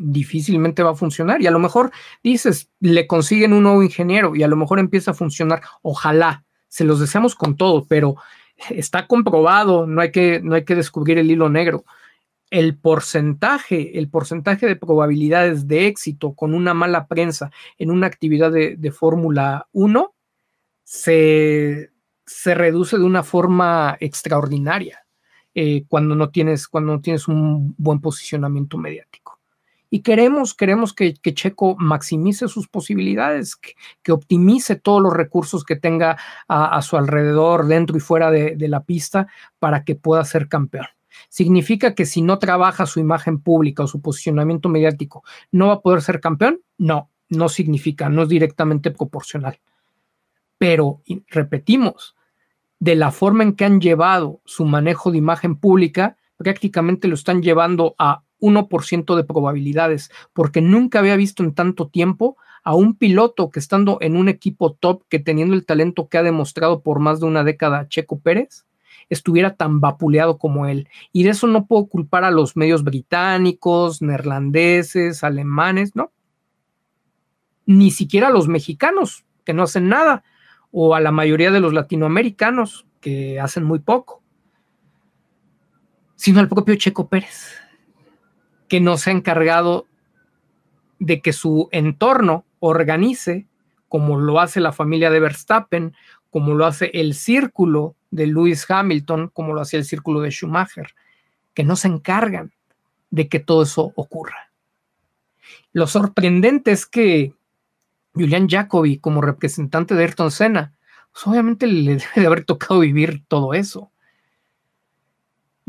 difícilmente 0.00 0.82
va 0.82 0.90
a 0.90 0.96
funcionar. 0.96 1.40
Y 1.42 1.46
a 1.46 1.50
lo 1.50 1.58
mejor 1.58 1.92
dices, 2.22 2.70
le 2.80 3.06
consiguen 3.06 3.52
un 3.52 3.64
nuevo 3.64 3.82
ingeniero 3.82 4.34
y 4.34 4.42
a 4.42 4.48
lo 4.48 4.56
mejor 4.56 4.78
empieza 4.78 5.12
a 5.12 5.14
funcionar. 5.14 5.62
Ojalá, 5.82 6.44
se 6.68 6.84
los 6.84 7.00
deseamos 7.00 7.34
con 7.34 7.56
todo, 7.56 7.84
pero 7.86 8.16
está 8.70 9.06
comprobado, 9.06 9.86
no 9.86 10.00
hay 10.00 10.10
que, 10.10 10.40
no 10.42 10.54
hay 10.54 10.64
que 10.64 10.74
descubrir 10.74 11.18
el 11.18 11.30
hilo 11.30 11.48
negro. 11.48 11.84
El 12.50 12.76
porcentaje, 12.76 13.98
el 13.98 14.08
porcentaje 14.08 14.66
de 14.66 14.76
probabilidades 14.76 15.68
de 15.68 15.86
éxito 15.86 16.34
con 16.34 16.54
una 16.54 16.74
mala 16.74 17.06
prensa 17.06 17.52
en 17.78 17.90
una 17.92 18.08
actividad 18.08 18.50
de, 18.50 18.92
Fórmula 18.92 19.68
1 19.72 20.12
se, 20.82 21.90
se, 22.26 22.54
reduce 22.56 22.98
de 22.98 23.04
una 23.04 23.22
forma 23.22 23.96
extraordinaria 24.00 25.06
eh, 25.54 25.84
cuando, 25.86 26.16
no 26.16 26.30
tienes, 26.30 26.66
cuando 26.66 26.94
no 26.94 27.00
tienes 27.00 27.28
un 27.28 27.74
buen 27.78 28.00
posicionamiento 28.00 28.78
mediático 28.78 29.39
y 29.90 30.02
queremos, 30.02 30.54
queremos 30.54 30.94
que, 30.94 31.12
Checo 31.14 31.76
maximice 31.76 32.46
sus 32.46 32.68
posibilidades, 32.68 33.56
que, 33.56 34.12
optimice 34.12 34.76
todos 34.76 35.02
los 35.02 35.12
recursos 35.12 35.64
que 35.64 35.74
tenga 35.74 36.16
a, 36.48 36.80
su 36.82 36.96
alrededor, 36.96 37.66
dentro 37.66 37.96
y 37.96 38.00
fuera 38.00 38.30
de, 38.30 38.68
la 38.68 38.84
pista, 38.84 39.26
para 39.58 39.84
que 39.84 39.96
pueda 39.96 40.24
ser 40.24 40.48
campeón. 40.48 40.86
¿Significa 41.28 41.94
que 41.94 42.06
si 42.06 42.22
no 42.22 42.38
trabaja 42.38 42.86
su 42.86 43.00
imagen 43.00 43.40
pública 43.40 43.82
o 43.82 43.88
su 43.88 44.00
posicionamiento 44.00 44.68
mediático, 44.68 45.24
no 45.50 45.66
va 45.66 45.74
a 45.74 45.80
poder 45.80 46.02
ser 46.02 46.20
campeón? 46.20 46.60
No, 46.78 47.10
no 47.28 47.48
significa, 47.48 48.08
no 48.08 48.22
es 48.22 48.28
directamente 48.28 48.92
proporcional. 48.92 49.58
Pero, 50.56 51.02
repetimos, 51.28 52.14
de 52.78 52.94
la 52.94 53.10
forma 53.10 53.42
en 53.42 53.54
que 53.54 53.64
han 53.64 53.80
llevado 53.80 54.40
su 54.44 54.64
manejo 54.64 55.10
de 55.10 55.18
imagen 55.18 55.56
pública, 55.56 56.16
prácticamente 56.36 57.08
lo 57.08 57.14
están 57.14 57.42
llevando 57.42 57.94
a 57.98 58.22
1% 58.40 59.16
de 59.16 59.24
probabilidades, 59.24 60.10
porque 60.32 60.60
nunca 60.60 60.98
había 60.98 61.16
visto 61.16 61.42
en 61.42 61.54
tanto 61.54 61.88
tiempo 61.88 62.36
a 62.62 62.74
un 62.74 62.94
piloto 62.94 63.50
que 63.50 63.58
estando 63.58 63.98
en 64.00 64.16
un 64.16 64.28
equipo 64.28 64.72
top, 64.72 65.02
que 65.08 65.18
teniendo 65.18 65.54
el 65.54 65.64
talento 65.64 66.08
que 66.08 66.18
ha 66.18 66.22
demostrado 66.22 66.82
por 66.82 67.00
más 67.00 67.20
de 67.20 67.26
una 67.26 67.44
década 67.44 67.88
Checo 67.88 68.20
Pérez, 68.20 68.66
estuviera 69.08 69.56
tan 69.56 69.80
vapuleado 69.80 70.38
como 70.38 70.66
él. 70.66 70.88
Y 71.12 71.24
de 71.24 71.30
eso 71.30 71.46
no 71.46 71.66
puedo 71.66 71.86
culpar 71.86 72.24
a 72.24 72.30
los 72.30 72.56
medios 72.56 72.84
británicos, 72.84 74.02
neerlandeses, 74.02 75.24
alemanes, 75.24 75.96
¿no? 75.96 76.12
Ni 77.66 77.90
siquiera 77.90 78.28
a 78.28 78.32
los 78.32 78.48
mexicanos, 78.48 79.24
que 79.44 79.52
no 79.52 79.62
hacen 79.62 79.88
nada, 79.88 80.22
o 80.70 80.94
a 80.94 81.00
la 81.00 81.12
mayoría 81.12 81.50
de 81.50 81.60
los 81.60 81.72
latinoamericanos, 81.72 82.86
que 83.00 83.40
hacen 83.40 83.64
muy 83.64 83.78
poco, 83.78 84.22
sino 86.14 86.38
al 86.38 86.48
propio 86.48 86.74
Checo 86.76 87.08
Pérez 87.08 87.54
que 88.70 88.80
no 88.80 88.96
se 88.96 89.10
ha 89.10 89.12
encargado 89.12 89.86
de 91.00 91.20
que 91.20 91.32
su 91.32 91.68
entorno 91.72 92.44
organice, 92.60 93.48
como 93.88 94.16
lo 94.16 94.38
hace 94.38 94.60
la 94.60 94.70
familia 94.70 95.10
de 95.10 95.18
Verstappen, 95.18 95.96
como 96.30 96.54
lo 96.54 96.64
hace 96.66 96.92
el 96.94 97.14
círculo 97.14 97.96
de 98.12 98.28
Lewis 98.28 98.64
Hamilton, 98.70 99.28
como 99.34 99.54
lo 99.54 99.60
hacía 99.60 99.80
el 99.80 99.84
círculo 99.84 100.20
de 100.20 100.30
Schumacher, 100.30 100.94
que 101.52 101.64
no 101.64 101.74
se 101.74 101.88
encargan 101.88 102.52
de 103.10 103.28
que 103.28 103.40
todo 103.40 103.64
eso 103.64 103.92
ocurra. 103.96 104.52
Lo 105.72 105.88
sorprendente 105.88 106.70
es 106.70 106.86
que 106.86 107.34
Julian 108.14 108.48
Jacobi, 108.48 108.98
como 108.98 109.20
representante 109.20 109.96
de 109.96 110.04
Ayrton 110.04 110.30
Senna, 110.30 110.74
pues 111.12 111.26
obviamente 111.26 111.66
le 111.66 111.96
debe 111.96 112.06
de 112.14 112.26
haber 112.26 112.44
tocado 112.44 112.78
vivir 112.78 113.24
todo 113.26 113.52
eso 113.52 113.90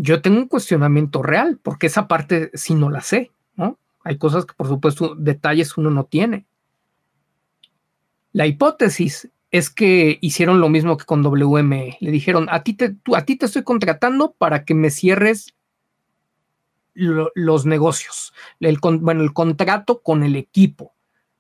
yo 0.02 0.22
tengo 0.22 0.40
un 0.40 0.48
cuestionamiento 0.48 1.22
real, 1.22 1.60
porque 1.62 1.86
esa 1.86 2.08
parte 2.08 2.50
sí 2.56 2.74
no 2.74 2.90
la 2.90 3.02
sé, 3.02 3.32
¿no? 3.56 3.78
Hay 4.04 4.18
cosas 4.18 4.48
que 4.48 4.56
por 4.56 4.68
supuesto 4.68 5.14
detalles 5.16 5.78
uno 5.78 5.92
no 5.92 6.06
tiene. 6.06 6.48
La 8.32 8.48
hipótesis 8.48 9.30
es 9.52 9.70
que 9.70 10.18
hicieron 10.22 10.60
lo 10.60 10.70
mismo 10.70 10.98
que 10.98 11.06
con 11.06 11.24
WME. 11.24 11.98
Le 12.00 12.12
dijeron, 12.12 12.48
a 12.50 12.64
ti 12.64 12.74
te, 12.74 12.96
a 13.14 13.26
ti 13.26 13.36
te 13.36 13.46
estoy 13.46 13.64
contratando 13.64 14.32
para 14.32 14.66
que 14.66 14.74
me 14.74 14.90
cierres 14.90 15.54
los 16.96 17.66
negocios, 17.68 18.34
el, 18.60 18.80
bueno, 18.82 19.22
el 19.22 19.34
contrato 19.34 20.02
con 20.02 20.24
el 20.24 20.36
equipo, 20.36 20.94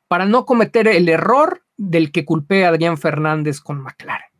para 0.07 0.25
no 0.25 0.45
cometer 0.45 0.87
el 0.87 1.09
error 1.09 1.63
del 1.77 2.11
que 2.11 2.25
culpé 2.25 2.63
a 2.63 2.69
Adrián 2.69 2.97
Fernández 2.97 3.59
con 3.59 3.81
McLaren 3.81 4.30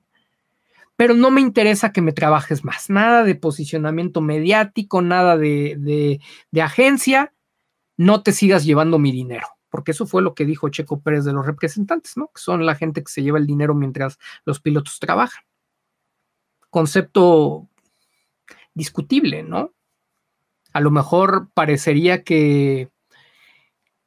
pero 0.95 1.13
no 1.13 1.31
me 1.31 1.41
interesa 1.41 1.91
que 1.91 2.01
me 2.01 2.11
trabajes 2.11 2.63
más. 2.63 2.89
Nada 2.89 3.23
de 3.23 3.35
posicionamiento 3.35 4.21
mediático, 4.21 5.01
nada 5.01 5.37
de, 5.37 6.19
agencia, 6.61 7.33
no 7.97 8.23
te 8.23 8.31
sigas 8.31 8.65
llevando 8.65 8.99
mi 8.99 9.11
dinero, 9.11 9.47
porque 9.69 9.91
eso 9.91 10.05
fue 10.05 10.21
lo 10.21 10.33
que 10.35 10.45
dijo 10.45 10.69
Checo 10.69 11.01
Pérez 11.01 11.25
de 11.25 11.33
los 11.33 11.45
representantes, 11.45 12.17
¿no? 12.17 12.27
Que 12.27 12.41
son 12.41 12.65
la 12.65 12.75
gente 12.75 13.03
que 13.03 13.11
se 13.11 13.23
lleva 13.23 13.39
el 13.39 13.47
dinero 13.47 13.73
mientras 13.73 14.17
los 14.45 14.59
pilotos 14.59 14.99
trabajan. 14.99 15.43
Concepto 16.69 17.67
discutible, 18.73 19.43
¿no? 19.43 19.73
A 20.73 20.79
lo 20.79 20.91
mejor 20.91 21.49
parecería 21.53 22.23
que, 22.23 22.89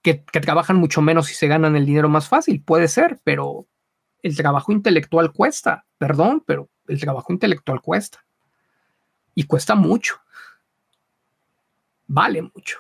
que, 0.03 0.25
que, 0.25 0.41
trabajan 0.41 0.77
mucho 0.77 1.03
menos 1.03 1.31
y 1.31 1.35
se 1.35 1.47
ganan 1.47 1.77
el 1.77 1.87
dinero 1.87 2.09
más 2.09 2.29
fácil, 2.29 2.63
puede 2.63 2.89
ser, 2.89 3.21
pero 3.25 3.67
el 4.23 4.37
trabajo 4.37 4.73
intelectual 4.73 5.33
cuesta, 5.33 5.87
perdón, 5.99 6.43
pero 6.47 6.71
el 6.89 7.01
trabajo 7.01 7.33
intelectual 7.33 7.81
cuesta. 7.81 8.25
Y 9.35 9.45
cuesta 9.45 9.75
mucho. 9.75 10.17
Vale 12.07 12.43
mucho. 12.43 12.79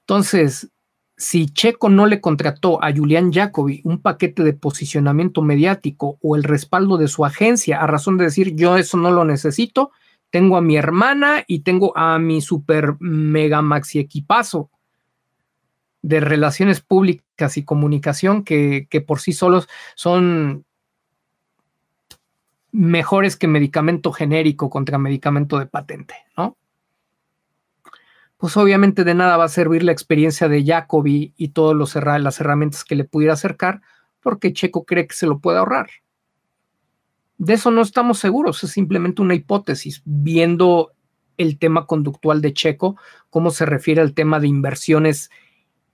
Entonces, 0.00 0.70
si 1.16 1.50
Checo 1.50 1.90
no 1.90 2.06
le 2.06 2.20
contrató 2.20 2.82
a 2.82 2.92
Julián 2.92 3.32
Jacobi 3.32 3.82
un 3.84 4.00
paquete 4.00 4.42
de 4.42 4.54
posicionamiento 4.54 5.42
mediático 5.42 6.18
o 6.22 6.34
el 6.34 6.44
respaldo 6.44 6.96
de 6.96 7.08
su 7.08 7.24
agencia 7.24 7.80
a 7.80 7.86
razón 7.86 8.16
de 8.16 8.24
decir 8.24 8.54
yo 8.54 8.76
eso 8.76 8.96
no 8.96 9.10
lo 9.10 9.24
necesito, 9.24 9.90
tengo 10.30 10.56
a 10.56 10.62
mi 10.62 10.76
hermana 10.76 11.44
y 11.46 11.60
tengo 11.60 11.96
a 11.96 12.18
mi 12.18 12.40
super 12.40 12.96
mega 13.00 13.60
maxi 13.60 13.98
equipazo 13.98 14.70
de 16.02 16.20
relaciones 16.20 16.80
públicas 16.80 17.58
y 17.58 17.64
comunicación 17.64 18.42
que, 18.42 18.86
que 18.88 19.02
por 19.02 19.20
sí 19.20 19.32
solos 19.32 19.68
son 19.94 20.64
mejores 22.72 23.36
que 23.36 23.48
medicamento 23.48 24.12
genérico 24.12 24.70
contra 24.70 24.98
medicamento 24.98 25.58
de 25.58 25.66
patente, 25.66 26.14
¿no? 26.36 26.56
Pues 28.36 28.56
obviamente 28.56 29.04
de 29.04 29.14
nada 29.14 29.36
va 29.36 29.44
a 29.44 29.48
servir 29.48 29.82
la 29.82 29.92
experiencia 29.92 30.48
de 30.48 30.64
Jacobi 30.64 31.34
y 31.36 31.48
todas 31.48 31.76
las 32.22 32.40
herramientas 32.40 32.84
que 32.84 32.96
le 32.96 33.04
pudiera 33.04 33.34
acercar, 33.34 33.82
porque 34.20 34.52
Checo 34.52 34.84
cree 34.84 35.06
que 35.06 35.14
se 35.14 35.26
lo 35.26 35.40
puede 35.40 35.58
ahorrar. 35.58 35.90
De 37.36 37.54
eso 37.54 37.70
no 37.70 37.82
estamos 37.82 38.18
seguros, 38.18 38.64
es 38.64 38.70
simplemente 38.70 39.20
una 39.20 39.34
hipótesis, 39.34 40.02
viendo 40.04 40.92
el 41.36 41.58
tema 41.58 41.86
conductual 41.86 42.40
de 42.40 42.52
Checo, 42.52 42.96
cómo 43.30 43.50
se 43.50 43.66
refiere 43.66 44.00
al 44.00 44.14
tema 44.14 44.40
de 44.40 44.48
inversiones 44.48 45.30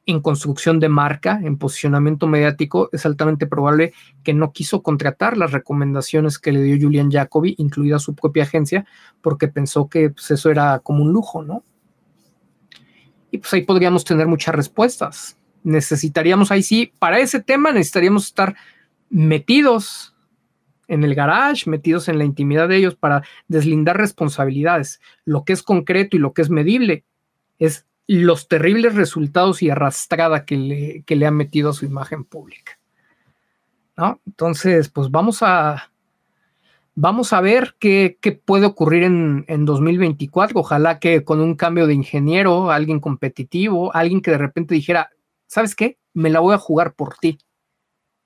en 0.07 0.21
construcción 0.21 0.79
de 0.79 0.89
marca, 0.89 1.41
en 1.43 1.59
posicionamiento 1.59 2.29
mediático, 2.29 2.89
es 2.93 3.05
altamente 3.05 3.49
probable 3.49 3.93
que 4.23 4.33
no 4.33 4.53
quiso 4.53 4.81
contratar 4.83 5.37
las 5.37 5.51
recomendaciones 5.51 6.39
que 6.39 6.53
le 6.53 6.63
dio 6.63 6.79
Julian 6.81 7.11
Jacobi, 7.11 7.57
incluida 7.59 7.99
su 7.99 8.15
propia 8.15 8.45
agencia, 8.45 8.87
porque 9.21 9.49
pensó 9.49 9.89
que 9.89 10.11
pues, 10.11 10.31
eso 10.31 10.49
era 10.49 10.79
como 10.79 11.03
un 11.03 11.13
lujo, 11.13 11.43
¿no? 11.43 11.65
Y 13.33 13.39
pues 13.39 13.53
ahí 13.53 13.63
podríamos 13.63 14.05
tener 14.05 14.29
muchas 14.29 14.55
respuestas. 14.55 15.37
necesitaríamos 15.65 16.53
ahí 16.53 16.63
sí, 16.63 16.93
para 17.01 17.19
ese 17.19 17.43
tema 17.43 17.73
necesitaríamos 17.73 18.27
estar 18.27 18.55
metidos 19.11 20.15
en 20.87 21.03
el 21.03 21.17
garage, 21.17 21.69
metidos 21.69 22.09
en 22.09 22.19
la 22.19 22.25
intimidad 22.25 22.69
de 22.69 22.77
ellos 22.77 22.95
para 22.95 23.25
deslindar 23.49 23.97
responsabilidades. 23.97 25.01
Lo 25.25 25.45
que 25.45 25.53
es 25.53 25.65
concreto 25.65 26.17
y 26.17 26.21
lo 26.21 26.33
que 26.33 26.43
es 26.43 26.51
medible 26.51 27.05
es 27.59 27.87
los 28.07 28.49
terribles 28.49 28.95
resultados 28.95 29.63
y 29.63 29.71
arrastrada 29.71 30.45
que 30.45 30.57
le, 30.57 31.03
que 31.03 31.17
le 31.17 31.27
han 31.27 31.37
metido 31.37 31.71
a 31.71 31.75
su 31.75 31.85
imagen 31.85 32.25
pública. 32.25 32.79
¿No? 33.97 34.21
Entonces, 34.27 34.89
pues 34.91 35.11
vamos 35.11 35.43
a, 35.43 35.91
vamos 36.95 37.33
a 37.33 37.41
ver 37.41 37.77
qué, 37.79 38.19
puede 38.45 38.67
ocurrir 38.67 39.05
en, 39.05 39.45
en, 39.49 39.65
2024. 39.65 40.61
Ojalá 40.61 40.99
que 40.99 41.25
con 41.25 41.41
un 41.41 41.55
cambio 41.55 41.87
de 41.87 41.95
ingeniero, 41.95 42.71
alguien 42.71 43.01
competitivo, 43.01 43.95
alguien 43.95 44.21
que 44.21 44.33
de 44.33 44.39
repente 44.39 44.75
dijera, 44.75 45.11
¿sabes 45.47 45.75
qué? 45.75 45.99
Me 46.13 46.31
la 46.31 46.41
voy 46.41 46.55
a 46.55 46.59
jugar 46.59 46.95
por 46.95 47.17
ti. 47.17 47.39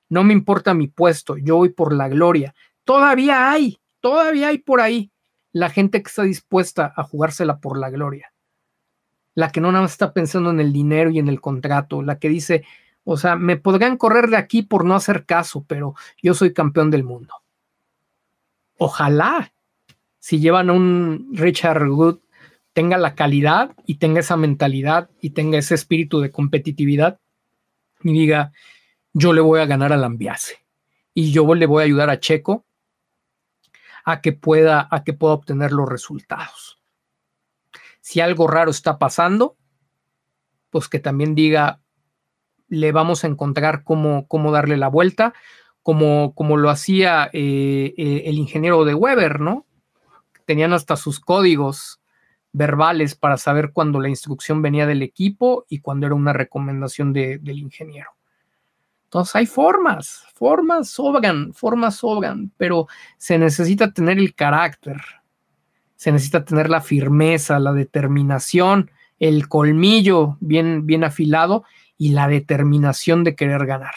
No 0.09 0.24
me 0.24 0.32
importa 0.32 0.74
mi 0.74 0.89
puesto, 0.89 1.36
yo 1.36 1.57
voy 1.57 1.69
por 1.69 1.94
la 1.94 2.09
gloria. 2.09 2.55
Todavía 2.85 3.52
hay, 3.52 3.78
todavía 4.01 4.48
hay 4.48 4.59
por 4.59 4.81
ahí 4.81 5.12
la 5.52 5.70
gente 5.70 6.02
que 6.02 6.09
está 6.09 6.23
dispuesta 6.23 6.93
a 6.97 7.05
jugársela 7.05 7.61
por 7.61 7.78
la 7.78 7.90
gloria. 7.90 8.32
La 9.35 9.51
que 9.51 9.61
no 9.61 9.70
nada 9.70 9.82
más 9.82 9.93
está 9.93 10.12
pensando 10.12 10.51
en 10.51 10.61
el 10.61 10.73
dinero 10.73 11.11
y 11.11 11.19
en 11.19 11.28
el 11.28 11.40
contrato, 11.40 12.02
la 12.02 12.19
que 12.19 12.28
dice, 12.28 12.65
o 13.05 13.16
sea, 13.16 13.36
me 13.36 13.57
podrían 13.57 13.97
correr 13.97 14.28
de 14.28 14.36
aquí 14.36 14.62
por 14.62 14.85
no 14.85 14.94
hacer 14.94 15.24
caso, 15.24 15.65
pero 15.66 15.94
yo 16.23 16.35
soy 16.35 16.52
campeón 16.52 16.90
del 16.90 17.05
mundo. 17.05 17.35
Ojalá, 18.77 19.52
si 20.19 20.40
llevan 20.40 20.70
a 20.70 20.73
un 20.73 21.31
Richard 21.32 21.89
Wood, 21.89 22.20
tenga 22.73 22.98
la 22.98 23.15
calidad 23.15 23.74
y 23.85 23.97
tenga 23.97 24.20
esa 24.20 24.36
mentalidad 24.36 25.11
y 25.20 25.31
tenga 25.31 25.59
ese 25.59 25.74
espíritu 25.74 26.20
de 26.20 26.31
competitividad 26.31 27.19
y 28.02 28.12
diga, 28.12 28.52
yo 29.12 29.32
le 29.32 29.40
voy 29.40 29.61
a 29.61 29.66
ganar 29.66 29.93
al 29.93 30.05
Ambiase 30.05 30.65
y 31.15 31.32
yo 31.32 31.55
le 31.55 31.66
voy 31.66 31.82
a 31.82 31.86
ayudar 31.86 32.11
a 32.11 32.20
Checo 32.20 32.65
a 34.05 34.20
que 34.20 34.32
pueda, 34.32 34.89
a 34.90 35.05
que 35.05 35.12
pueda 35.12 35.35
obtener 35.35 35.73
los 35.73 35.89
resultados. 35.89 36.80
Si 38.11 38.20
algo 38.20 38.49
raro 38.49 38.73
está 38.73 38.99
pasando, 38.99 39.57
pues 40.70 40.89
que 40.89 40.99
también 40.99 41.37
diga, 41.37 41.81
le 42.66 42.91
vamos 42.91 43.23
a 43.23 43.28
encontrar 43.28 43.85
cómo, 43.85 44.27
cómo 44.27 44.51
darle 44.51 44.77
la 44.77 44.89
vuelta, 44.89 45.32
como, 45.85 46.35
como 46.35 46.57
lo 46.57 46.70
hacía 46.70 47.31
eh, 47.32 47.95
eh, 47.97 48.23
el 48.27 48.35
ingeniero 48.35 48.85
de 48.85 48.97
Weber, 48.97 49.39
¿no? 49.39 49.65
Tenían 50.45 50.73
hasta 50.73 50.97
sus 50.97 51.20
códigos 51.20 52.01
verbales 52.51 53.15
para 53.15 53.37
saber 53.37 53.70
cuándo 53.73 54.01
la 54.01 54.09
instrucción 54.09 54.61
venía 54.61 54.89
del 54.89 55.03
equipo 55.03 55.65
y 55.69 55.78
cuándo 55.78 56.07
era 56.07 56.16
una 56.16 56.32
recomendación 56.32 57.12
del 57.12 57.59
ingeniero. 57.61 58.11
Entonces 59.05 59.37
hay 59.37 59.47
formas, 59.47 60.27
formas 60.35 60.89
sobran, 60.89 61.55
formas 61.55 61.95
sobran, 61.95 62.51
pero 62.57 62.89
se 63.19 63.39
necesita 63.39 63.93
tener 63.93 64.19
el 64.19 64.35
carácter, 64.35 65.01
se 66.01 66.12
necesita 66.12 66.47
tener 66.47 66.70
la 66.70 66.81
firmeza, 66.81 67.59
la 67.59 67.74
determinación, 67.74 68.90
el 69.18 69.48
colmillo 69.48 70.39
bien, 70.40 70.86
bien 70.86 71.05
afilado 71.05 71.64
y 71.98 72.12
la 72.12 72.27
determinación 72.27 73.22
de 73.22 73.35
querer 73.35 73.66
ganar. 73.66 73.93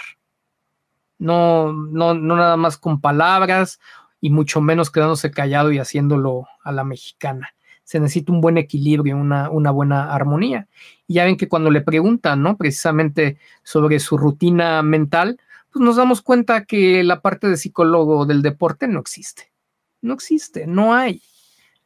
No, 1.17 1.71
no, 1.71 2.13
no 2.13 2.35
nada 2.35 2.57
más 2.57 2.77
con 2.77 2.99
palabras 2.99 3.79
y 4.19 4.31
mucho 4.31 4.59
menos 4.59 4.91
quedándose 4.91 5.31
callado 5.31 5.71
y 5.71 5.79
haciéndolo 5.79 6.45
a 6.65 6.73
la 6.73 6.83
mexicana 6.83 7.55
se 7.85 8.01
necesita 8.01 8.33
un 8.33 8.41
buen 8.41 8.57
equilibrio, 8.57 9.15
una, 9.15 9.49
una 9.49 9.71
buena 9.71 10.13
armonía. 10.13 10.67
Y 11.07 11.13
ya 11.13 11.23
ven 11.23 11.37
que 11.37 11.47
cuando 11.47 11.71
le 11.71 11.79
preguntan, 11.79 12.41
¿no? 12.41 12.57
Precisamente 12.57 13.37
sobre 13.63 14.01
su 14.01 14.17
rutina 14.17 14.81
mental, 14.83 15.39
pues 15.71 15.83
nos 15.83 15.95
damos 15.95 16.21
cuenta 16.21 16.65
que 16.65 17.01
la 17.03 17.21
parte 17.21 17.47
de 17.47 17.55
psicólogo 17.55 18.25
del 18.25 18.41
deporte 18.41 18.89
no 18.89 18.99
existe. 18.99 19.53
No 20.01 20.13
existe, 20.13 20.67
no 20.67 20.93
hay. 20.93 21.21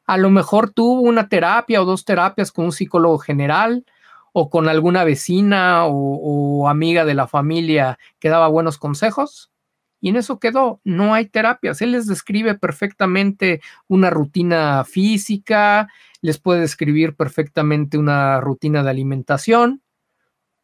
A 0.07 0.17
lo 0.17 0.29
mejor 0.29 0.71
tuvo 0.71 1.01
una 1.01 1.29
terapia 1.29 1.81
o 1.81 1.85
dos 1.85 2.05
terapias 2.05 2.51
con 2.51 2.65
un 2.65 2.71
psicólogo 2.71 3.19
general 3.19 3.85
o 4.31 4.49
con 4.49 4.69
alguna 4.69 5.03
vecina 5.03 5.85
o, 5.85 6.69
amiga 6.69 7.05
de 7.05 7.13
la 7.13 7.27
familia 7.27 7.97
que 8.19 8.29
daba 8.29 8.47
buenos 8.47 8.77
consejos, 8.77 9.51
y 9.99 10.09
en 10.09 10.15
eso 10.15 10.39
quedó, 10.39 10.79
no 10.84 11.13
hay 11.13 11.25
terapias. 11.25 11.81
Él 11.81 11.93
les 11.93 12.05
describe 12.05 12.55
perfectamente 12.55 13.61
una 13.88 14.09
rutina 14.09 14.84
física, 14.84 15.88
les 16.21 16.38
puede 16.39 16.61
describir 16.61 17.15
perfectamente 17.15 17.97
una 17.97 18.39
rutina 18.39 18.84
de 18.84 18.89
alimentación, 18.91 19.81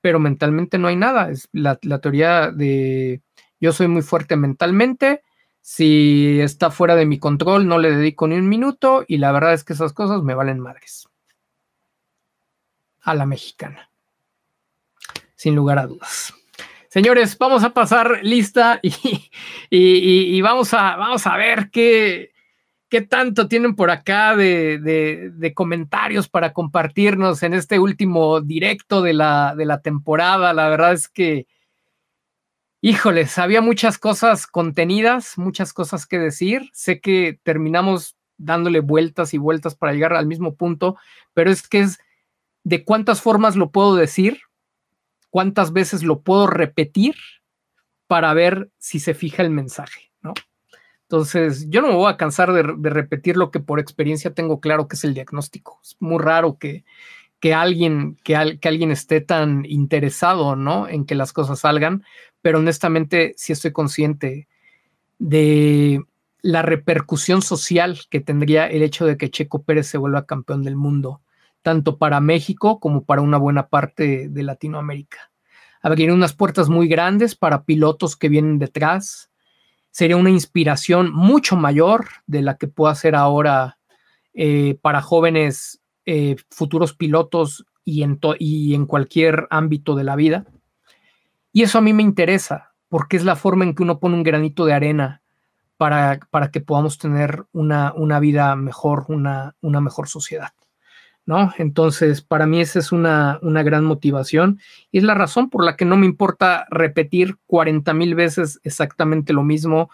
pero 0.02 0.20
mentalmente 0.20 0.78
no 0.78 0.88
hay 0.88 0.96
nada. 0.96 1.32
Es 1.32 1.50
la, 1.52 1.78
teoría 1.78 2.52
de 2.52 3.22
yo 3.60 3.72
soy 3.72 3.88
muy 3.88 4.04
fuerte 4.04 4.36
mentalmente, 4.36 5.24
si 5.66 6.42
está 6.42 6.72
fuera 6.72 6.94
de 6.98 7.06
mi 7.06 7.20
control 7.20 7.66
no 7.70 7.80
le 7.80 7.96
dedico 7.96 8.28
ni 8.28 8.36
un 8.36 8.50
minuto 8.50 9.06
y 9.08 9.18
la 9.18 9.32
verdad 9.32 9.54
es 9.54 9.64
que 9.64 9.72
esas 9.72 9.94
cosas 9.94 10.22
me 10.22 10.36
valen 10.36 10.60
madres. 10.60 11.08
A 13.02 13.16
la 13.16 13.26
mexicana. 13.26 13.90
Sin 15.36 15.56
lugar 15.56 15.80
a 15.80 15.88
dudas. 15.88 16.34
Señores, 16.90 17.38
vamos 17.38 17.64
a 17.64 17.70
pasar 17.70 18.20
lista 18.24 18.82
y, 19.72 20.42
vamos, 20.42 20.74
a, 20.74 20.98
vamos 20.98 21.26
a 21.26 21.38
ver 21.38 21.70
qué, 21.72 22.34
qué 22.90 23.00
tanto 23.00 23.48
tienen 23.48 23.74
por 23.74 23.90
acá 23.90 24.36
de, 24.36 25.54
comentarios 25.56 26.28
para 26.28 26.52
compartirnos 26.52 27.42
en 27.42 27.54
este 27.54 27.80
último 27.80 28.42
directo 28.42 29.02
de 29.02 29.14
la, 29.14 29.56
de 29.56 29.66
la 29.66 29.80
temporada. 29.80 30.52
La 30.52 30.68
verdad 30.68 30.92
es 30.92 31.08
que, 31.08 31.48
híjoles, 32.84 33.40
había 33.40 33.62
muchas 33.62 33.98
cosas 33.98 34.46
contenidas, 34.46 35.40
muchas 35.40 35.74
cosas 35.74 36.06
que 36.06 36.20
decir. 36.20 36.70
Sé 36.74 37.02
que 37.02 37.40
terminamos 37.42 38.16
dándole 38.38 38.82
vueltas 38.82 39.34
y 39.34 39.40
vueltas 39.40 39.74
para 39.74 39.94
llegar 39.94 40.14
al 40.14 40.28
mismo 40.28 40.56
punto, 40.56 40.98
pero 41.34 41.50
es 41.50 41.68
que 41.68 41.80
es 41.80 42.00
de 42.64 42.84
cuántas 42.84 43.22
formas 43.22 43.56
lo 43.56 43.72
puedo 43.72 43.96
decir 43.96 44.42
cuántas 45.34 45.74
veces 45.74 46.04
lo 46.04 46.22
puedo 46.22 46.46
repetir 46.46 47.16
para 48.06 48.36
ver 48.36 48.70
si 48.78 49.00
se 49.00 49.16
fija 49.16 49.42
el 49.42 49.50
mensaje, 49.50 50.12
¿no? 50.22 50.36
Entonces, 51.02 51.72
yo 51.72 51.82
no 51.82 51.88
me 51.88 51.96
voy 51.96 52.12
a 52.12 52.18
cansar 52.18 52.54
de, 52.54 52.62
repetir 52.62 53.36
lo 53.36 53.50
que 53.50 53.60
por 53.60 53.80
experiencia 53.80 54.36
tengo 54.36 54.60
claro 54.60 54.88
que 54.88 54.96
es 54.96 55.04
el 55.04 55.16
diagnóstico. 55.16 55.80
Es 55.82 55.98
muy 56.00 56.22
raro 56.22 56.60
que, 56.60 56.86
que 57.40 57.56
alguien, 57.56 58.16
que, 58.24 58.36
alguien 58.36 58.92
esté 58.92 59.22
tan 59.22 59.66
interesado, 59.66 60.56
¿no? 60.56 60.88
En 60.88 61.04
que 61.04 61.16
las 61.16 61.34
cosas 61.34 61.62
salgan, 61.62 62.04
pero 62.44 62.60
honestamente 62.60 63.34
sí 63.38 63.54
estoy 63.54 63.72
consciente 63.72 64.48
de 65.18 66.04
la 66.44 66.62
repercusión 66.62 67.42
social 67.42 68.02
que 68.12 68.20
tendría 68.20 68.68
el 68.68 68.84
hecho 68.84 69.08
de 69.08 69.18
que 69.18 69.32
Checo 69.32 69.64
Pérez 69.64 69.88
se 69.88 69.98
vuelva 69.98 70.28
campeón 70.28 70.62
del 70.62 70.76
mundo 70.76 71.24
tanto 71.64 71.98
para 71.98 72.20
México 72.20 72.80
como 72.80 73.06
para 73.06 73.22
una 73.22 73.38
buena 73.38 73.70
parte 73.70 74.28
de 74.30 74.44
Latinoamérica. 74.44 75.32
Abriría 75.82 76.14
unas 76.14 76.34
puertas 76.34 76.70
muy 76.70 76.88
grandes 76.88 77.36
para 77.36 77.64
pilotos 77.64 78.16
que 78.16 78.30
vienen 78.30 78.60
detrás. 78.60 79.32
Sería 79.90 80.18
una 80.18 80.30
inspiración 80.30 81.12
mucho 81.12 81.56
mayor 81.56 82.08
de 82.28 82.42
la 82.42 82.58
que 82.58 82.68
pueda 82.68 82.94
ser 82.96 83.16
ahora 83.16 83.80
eh, 84.34 84.78
para 84.82 85.02
jóvenes 85.02 85.82
eh, 86.06 86.36
futuros 86.50 86.94
pilotos 86.94 87.66
y 87.86 88.04
en, 88.04 88.20
y 88.40 88.76
en 88.76 88.86
cualquier 88.86 89.48
ámbito 89.50 89.96
de 89.96 90.04
la 90.04 90.16
vida. 90.16 90.46
Y 91.54 91.64
eso 91.64 91.78
a 91.78 91.82
mí 91.82 91.94
me 91.94 92.04
interesa, 92.04 92.74
porque 92.90 93.16
es 93.16 93.24
la 93.24 93.38
forma 93.38 93.64
en 93.64 93.76
que 93.76 93.84
uno 93.84 94.00
pone 94.00 94.16
un 94.16 94.24
granito 94.24 94.66
de 94.66 94.74
arena 94.74 95.22
para, 95.78 96.20
para 96.32 96.52
que 96.52 96.60
podamos 96.60 96.98
tener 96.98 97.46
una, 97.54 97.94
una 97.96 98.20
vida 98.20 98.56
mejor, 98.56 99.06
una, 99.08 99.56
una 99.62 99.80
mejor 99.80 100.10
sociedad. 100.10 100.54
¿no? 101.26 101.54
Entonces, 101.58 102.22
para 102.22 102.46
mí 102.46 102.62
esa 102.62 102.80
es 102.80 102.92
una, 102.92 103.40
gran 103.42 103.86
motivación 103.86 104.60
y 104.92 104.98
es 104.98 105.04
la 105.04 105.14
razón 105.14 105.50
por 105.50 105.64
la 105.64 105.76
que 105.76 105.86
no 105.86 105.96
me 105.98 106.06
importa 106.06 106.66
repetir 106.70 107.38
40 107.48 107.94
mil 107.94 108.16
veces 108.16 108.60
exactamente 108.64 109.34
lo 109.34 109.44
mismo 109.44 109.90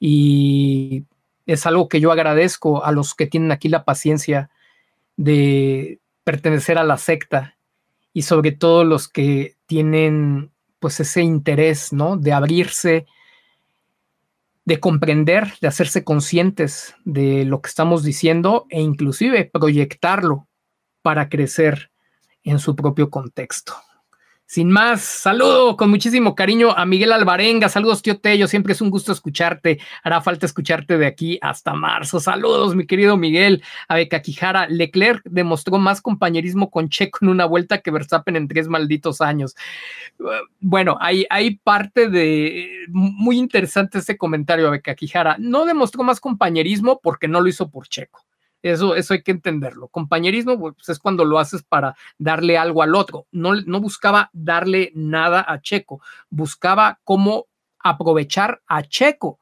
y 0.00 1.04
es 1.46 1.66
algo 1.66 1.88
que 1.88 2.00
yo 2.00 2.10
agradezco 2.10 2.84
a 2.84 2.92
los 2.92 3.14
que 3.14 3.26
tienen 3.26 3.52
aquí 3.52 3.68
la 3.68 3.84
paciencia 3.84 4.50
de 5.16 6.00
pertenecer 6.24 6.78
a 6.78 6.84
la 6.84 6.96
secta 6.96 7.56
y 8.12 8.22
sobre 8.22 8.52
todo 8.52 8.84
los 8.84 9.08
que 9.08 9.56
tienen 9.66 10.50
pues 10.82 10.98
ese 10.98 11.22
interés, 11.22 11.92
¿no? 11.92 12.16
De 12.16 12.32
abrirse, 12.32 13.06
de 14.64 14.80
comprender, 14.80 15.54
de 15.60 15.68
hacerse 15.68 16.02
conscientes 16.02 16.96
de 17.04 17.44
lo 17.44 17.62
que 17.62 17.68
estamos 17.68 18.02
diciendo 18.02 18.66
e 18.68 18.80
inclusive 18.80 19.44
proyectarlo 19.44 20.48
para 21.02 21.28
crecer 21.28 21.92
en 22.42 22.58
su 22.58 22.74
propio 22.74 23.10
contexto. 23.10 23.74
Sin 24.52 24.70
más, 24.70 25.00
saludo 25.00 25.78
con 25.78 25.88
muchísimo 25.88 26.34
cariño 26.34 26.72
a 26.72 26.84
Miguel 26.84 27.12
Alvarenga. 27.12 27.70
Saludos, 27.70 28.02
tío 28.02 28.18
Tello. 28.18 28.46
Siempre 28.46 28.74
es 28.74 28.82
un 28.82 28.90
gusto 28.90 29.10
escucharte. 29.10 29.78
Hará 30.02 30.20
falta 30.20 30.44
escucharte 30.44 30.98
de 30.98 31.06
aquí 31.06 31.38
hasta 31.40 31.72
marzo. 31.72 32.20
Saludos, 32.20 32.76
mi 32.76 32.86
querido 32.86 33.16
Miguel. 33.16 33.62
A 33.88 33.96
Quijara. 34.20 34.68
Leclerc 34.68 35.22
demostró 35.24 35.78
más 35.78 36.02
compañerismo 36.02 36.70
con 36.70 36.90
Checo 36.90 37.20
en 37.22 37.28
una 37.30 37.46
vuelta 37.46 37.78
que 37.78 37.90
Verstappen 37.90 38.36
en 38.36 38.46
tres 38.46 38.68
malditos 38.68 39.22
años. 39.22 39.56
Bueno, 40.60 40.98
hay, 41.00 41.24
parte 41.64 42.10
de 42.10 42.68
muy 42.88 43.38
interesante 43.38 44.00
ese 44.00 44.18
comentario, 44.18 44.70
Beca 44.70 44.94
Quijara. 44.94 45.36
No 45.38 45.64
demostró 45.64 46.02
más 46.02 46.20
compañerismo 46.20 47.00
porque 47.02 47.26
no 47.26 47.40
lo 47.40 47.48
hizo 47.48 47.70
por 47.70 47.88
Checo. 47.88 48.22
Eso, 48.62 48.94
eso 48.94 49.14
hay 49.14 49.22
que 49.22 49.32
entenderlo. 49.32 49.88
Compañerismo 49.88 50.58
pues, 50.58 50.88
es 50.88 50.98
cuando 50.98 51.24
lo 51.24 51.38
haces 51.38 51.62
para 51.62 51.96
darle 52.18 52.56
algo 52.56 52.82
al 52.82 52.94
otro. 52.94 53.26
No, 53.32 53.54
no 53.54 53.80
buscaba 53.80 54.30
darle 54.32 54.92
nada 54.94 55.44
a 55.46 55.60
Checo, 55.60 56.00
buscaba 56.30 57.00
cómo 57.04 57.46
aprovechar 57.80 58.62
a 58.66 58.82
Checo 58.82 59.40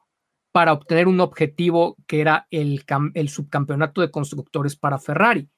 para 0.51 0.73
obtener 0.73 1.07
un 1.07 1.19
objetivo 1.19 1.95
que 2.07 2.19
era 2.19 2.47
el, 2.49 2.83
el 3.13 3.29
subcampeonato 3.29 4.01
de 4.01 4.11
constructores 4.11 4.75
para 4.75 4.99
Ferrari. 4.99 5.49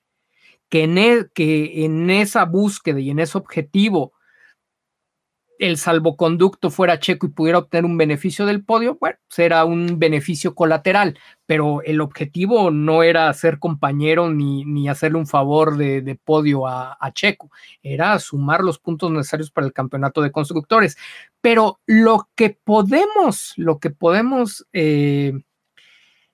Que 0.69 0.84
en, 0.84 0.98
e, 0.98 1.27
que 1.34 1.85
en 1.85 2.10
esa 2.10 2.45
búsqueda 2.45 2.99
y 2.99 3.10
en 3.10 3.19
ese 3.19 3.38
objetivo 3.38 4.14
el 5.59 5.77
salvoconducto 5.77 6.69
fuera 6.69 6.99
checo 6.99 7.27
y 7.27 7.30
pudiera 7.30 7.59
obtener 7.59 7.85
un 7.85 7.97
beneficio 7.97 8.45
del 8.45 8.63
podio, 8.63 8.97
bueno, 8.99 9.17
será 9.30 9.63
pues 9.63 9.73
un 9.73 9.99
beneficio 9.99 10.55
colateral, 10.55 11.17
pero 11.45 11.81
el 11.84 12.01
objetivo 12.01 12.71
no 12.71 13.03
era 13.03 13.31
ser 13.34 13.59
compañero 13.59 14.30
ni, 14.30 14.65
ni 14.65 14.89
hacerle 14.89 15.19
un 15.19 15.27
favor 15.27 15.77
de, 15.77 16.19
podio 16.23 16.67
a, 16.67 16.97
Checo, 17.13 17.51
era 17.81 18.17
sumar 18.19 18.61
los 18.61 18.80
puntos 18.80 19.11
necesarios 19.11 19.51
para 19.51 19.67
el 19.67 19.73
campeonato 19.73 20.21
de 20.21 20.31
constructores. 20.31 20.97
Pero 21.41 21.80
lo 21.85 22.30
que 22.35 22.57
podemos, 22.63 23.53
lo 23.57 23.80
que 23.80 23.89
podemos 23.89 24.65
eh, 24.73 25.34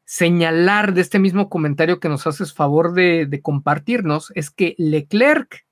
señalar 0.05 0.93
de 0.93 1.01
este 1.01 1.19
mismo 1.19 1.49
comentario 1.49 1.99
que 1.99 2.09
nos 2.09 2.25
haces 2.25 2.53
favor 2.53 2.93
de, 2.93 3.25
de 3.25 3.41
compartirnos 3.41 4.31
es 4.35 4.49
que 4.49 4.75
Leclerc 4.77 5.65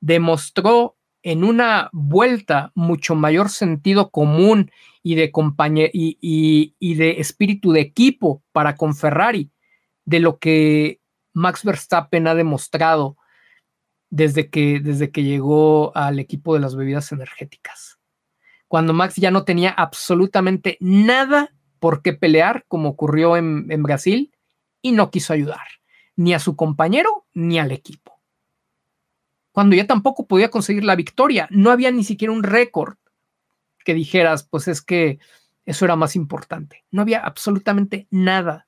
demostró 0.00 0.96
en 1.22 1.44
una 1.44 1.88
vuelta 1.92 2.72
mucho 2.74 3.14
mayor 3.14 3.48
sentido 3.48 4.10
común 4.10 4.70
y 5.02 5.14
de, 5.14 5.32
y, 5.92 6.74
y, 6.78 6.94
de 6.94 7.20
espíritu 7.20 7.72
de 7.72 7.80
equipo 7.80 8.42
para 8.52 8.76
con 8.76 8.94
Ferrari 8.94 9.50
de 10.04 10.20
lo 10.20 10.38
que 10.38 11.00
Max 11.32 11.64
Verstappen 11.64 12.26
ha 12.26 12.34
demostrado 12.34 13.16
desde 14.10 14.50
que, 14.50 14.80
desde 14.80 15.10
que 15.10 15.22
llegó 15.22 15.96
al 15.96 16.18
equipo 16.18 16.54
de 16.54 16.60
las 16.60 16.76
bebidas 16.76 17.12
energéticas. 17.12 17.98
Cuando 18.68 18.92
Max 18.92 19.16
ya 19.16 19.30
no 19.30 19.44
tenía 19.44 19.70
absolutamente 19.70 20.76
nada 20.80 21.54
por 21.78 22.02
qué 22.02 22.12
pelear, 22.12 22.64
como 22.68 22.90
ocurrió 22.90 23.36
en, 23.36 23.66
en 23.70 23.82
Brasil, 23.82 24.32
y 24.82 24.92
no 24.92 25.10
quiso 25.10 25.32
ayudar, 25.32 25.66
ni 26.16 26.34
a 26.34 26.38
su 26.38 26.56
compañero 26.56 27.26
ni 27.32 27.58
al 27.58 27.72
equipo 27.72 28.11
cuando 29.52 29.76
ya 29.76 29.86
tampoco 29.86 30.26
podía 30.26 30.50
conseguir 30.50 30.84
la 30.84 30.96
victoria. 30.96 31.46
No 31.50 31.70
había 31.70 31.90
ni 31.90 32.04
siquiera 32.04 32.32
un 32.32 32.42
récord 32.42 32.96
que 33.84 33.94
dijeras, 33.94 34.44
pues 34.44 34.68
es 34.68 34.80
que 34.82 35.18
eso 35.66 35.84
era 35.84 35.96
más 35.96 36.16
importante. 36.16 36.84
No 36.90 37.02
había 37.02 37.20
absolutamente 37.20 38.06
nada 38.10 38.66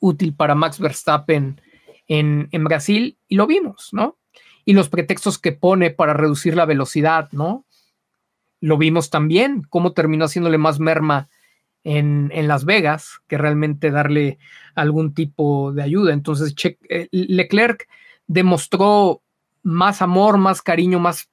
útil 0.00 0.34
para 0.34 0.54
Max 0.54 0.78
Verstappen 0.78 1.60
en, 2.08 2.64
Brasil 2.64 3.16
y 3.28 3.36
lo 3.36 3.46
vimos, 3.46 3.90
¿no? 3.92 4.16
Y 4.64 4.74
los 4.74 4.88
pretextos 4.88 5.38
que 5.38 5.52
pone 5.52 5.90
para 5.90 6.12
reducir 6.12 6.56
la 6.56 6.66
velocidad, 6.66 7.30
¿no? 7.32 7.64
Lo 8.60 8.78
vimos 8.78 9.10
también, 9.10 9.62
cómo 9.68 9.92
terminó 9.92 10.24
haciéndole 10.24 10.58
más 10.58 10.80
merma 10.80 11.28
en, 11.84 12.30
Las 12.48 12.64
Vegas 12.64 13.20
que 13.28 13.38
realmente 13.38 13.90
darle 13.90 14.38
algún 14.74 15.14
tipo 15.14 15.72
de 15.72 15.82
ayuda. 15.82 16.12
Entonces, 16.12 16.54
eh, 16.88 17.08
Leclerc 17.12 17.88
demostró 18.26 19.22
más 19.66 20.00
amor, 20.00 20.38
más 20.38 20.62
cariño, 20.62 21.00
más 21.00 21.28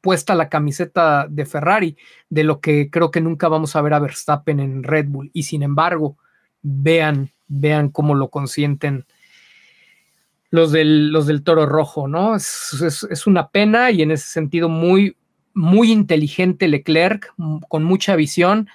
puesta 0.00 0.34
la 0.34 0.48
camiseta 0.48 1.28
de 1.30 1.46
Ferrari 1.46 1.96
de 2.28 2.42
lo 2.42 2.60
que 2.60 2.90
creo 2.90 3.12
que 3.12 3.20
nunca 3.20 3.46
vamos 3.46 3.76
a 3.76 3.82
ver 3.82 3.94
a 3.94 4.00
Verstappen 4.00 4.58
en 4.58 4.82
Red 4.82 5.06
Bull. 5.06 5.30
Y 5.32 5.44
sin 5.44 5.62
embargo, 5.62 6.16
vean, 6.62 7.30
vean 7.46 7.90
cómo 7.90 8.16
lo 8.16 8.28
consienten 8.28 9.04
los 10.50 10.72
del, 10.72 11.12
los 11.12 11.28
del 11.28 11.44
Toro 11.44 11.64
Rojo, 11.64 12.08
¿no? 12.08 12.34
Es, 12.34 13.06
es, 13.08 13.26
una 13.28 13.50
pena 13.50 13.92
y 13.92 14.02
en 14.02 14.10
ese 14.10 14.26
sentido 14.26 14.68
muy, 14.68 15.16
muy 15.54 15.92
inteligente 15.92 16.66
Leclerc, 16.66 17.32
con 17.68 17.84
mucha 17.84 18.16
visión. 18.16 18.68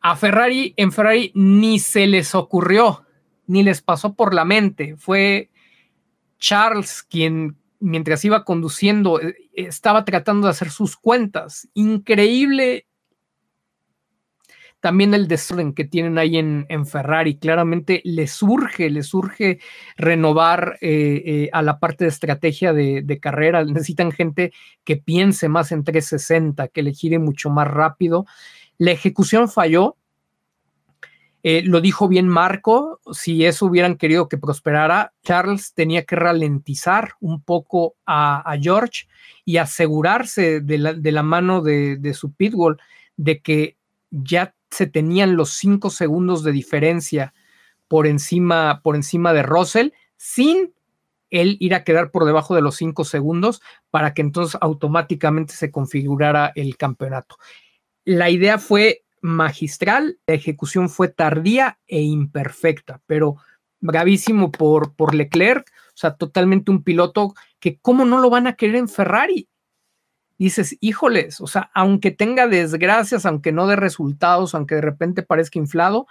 A 0.00 0.16
Ferrari, 0.16 0.72
en 0.78 0.90
Ferrari 0.90 1.32
ni 1.34 1.78
se 1.78 2.06
les 2.06 2.34
ocurrió, 2.34 3.04
ni 3.46 3.62
les 3.62 3.82
pasó 3.82 4.14
por 4.14 4.32
la 4.32 4.46
mente. 4.46 4.96
Fue 4.96 5.50
Charles 6.38 7.02
quien, 7.02 7.59
mientras 7.80 8.24
iba 8.24 8.44
conduciendo, 8.44 9.20
eh, 9.20 9.34
estaba 9.54 10.04
tratando 10.04 10.46
de 10.46 10.52
hacer 10.52 10.70
sus 10.70 10.96
cuentas. 10.96 11.68
Increíble 11.74 12.86
también 14.80 15.12
el 15.12 15.28
desorden 15.28 15.74
que 15.74 15.84
tienen 15.84 16.18
ahí 16.18 16.36
en, 16.38 16.86
Ferrari. 16.86 17.38
Claramente 17.38 18.00
le 18.04 18.26
surge, 18.26 18.88
le 18.90 19.02
surge 19.02 19.60
renovar 19.96 20.78
eh, 20.80 21.22
eh, 21.24 21.50
a 21.52 21.62
la 21.62 21.78
parte 21.78 22.04
de 22.04 22.10
estrategia 22.10 22.72
de, 22.72 23.02
de, 23.02 23.20
carrera. 23.20 23.62
Necesitan 23.64 24.10
gente 24.10 24.52
que 24.84 24.96
piense 24.96 25.48
más 25.48 25.70
en 25.72 25.84
360, 25.84 26.68
que 26.68 26.82
le 26.82 26.92
gire 26.92 27.18
mucho 27.18 27.50
más 27.50 27.68
rápido. 27.68 28.24
La 28.78 28.92
ejecución 28.92 29.50
falló, 29.50 29.96
eh, 31.42 31.62
lo 31.64 31.80
dijo 31.80 32.06
bien 32.06 32.28
Marco, 32.28 33.00
si 33.12 33.46
eso 33.46 33.66
hubieran 33.66 33.96
querido 33.96 34.28
que 34.28 34.36
prosperara, 34.36 35.14
Charles 35.22 35.72
tenía 35.72 36.04
que 36.04 36.16
ralentizar 36.16 37.14
un 37.20 37.42
poco 37.42 37.96
a, 38.04 38.44
George 38.60 39.06
y 39.44 39.56
asegurarse 39.56 40.60
de 40.60 40.78
la, 40.78 41.22
mano 41.22 41.62
de, 41.62 42.14
su 42.14 42.32
pitbull 42.32 42.78
de 43.16 43.40
que 43.40 43.76
ya 44.10 44.54
se 44.70 44.86
tenían 44.86 45.36
los 45.36 45.54
cinco 45.54 45.88
segundos 45.88 46.44
de 46.44 46.52
diferencia 46.52 47.32
por 47.88 48.06
encima, 48.06 48.82
por 48.82 48.94
encima 48.94 49.32
de 49.32 49.42
Russell 49.42 49.90
sin 50.16 50.74
él 51.30 51.56
ir 51.60 51.74
a 51.74 51.84
quedar 51.84 52.10
por 52.10 52.26
debajo 52.26 52.54
de 52.54 52.60
los 52.60 52.76
cinco 52.76 53.04
segundos 53.04 53.62
para 53.90 54.12
que 54.12 54.20
entonces 54.20 54.58
automáticamente 54.60 55.54
se 55.54 55.70
configurara 55.70 56.52
el 56.54 56.76
campeonato. 56.76 57.38
La 58.04 58.30
idea 58.30 58.58
fue 58.58 59.04
magistral, 59.20 60.18
la 60.26 60.34
ejecución 60.34 60.88
fue 60.88 61.08
tardía 61.08 61.78
e 61.86 62.00
imperfecta, 62.00 63.02
pero 63.06 63.36
bravísimo 63.80 64.50
por, 64.50 64.94
por 64.94 65.14
Leclerc, 65.14 65.70
o 65.88 65.96
sea, 66.00 66.14
totalmente 66.16 66.70
un 66.70 66.82
piloto 66.82 67.34
que 67.58 67.78
cómo 67.78 68.04
no 68.04 68.18
lo 68.18 68.30
van 68.30 68.46
a 68.46 68.54
querer 68.54 68.76
en 68.76 68.88
Ferrari. 68.88 69.48
Dices, 70.38 70.76
híjoles, 70.80 71.40
o 71.40 71.46
sea, 71.46 71.70
aunque 71.74 72.10
tenga 72.10 72.48
desgracias, 72.48 73.26
aunque 73.26 73.52
no 73.52 73.66
dé 73.66 73.76
resultados, 73.76 74.54
aunque 74.54 74.76
de 74.76 74.80
repente 74.80 75.22
parezca 75.22 75.58
inflado, 75.58 76.06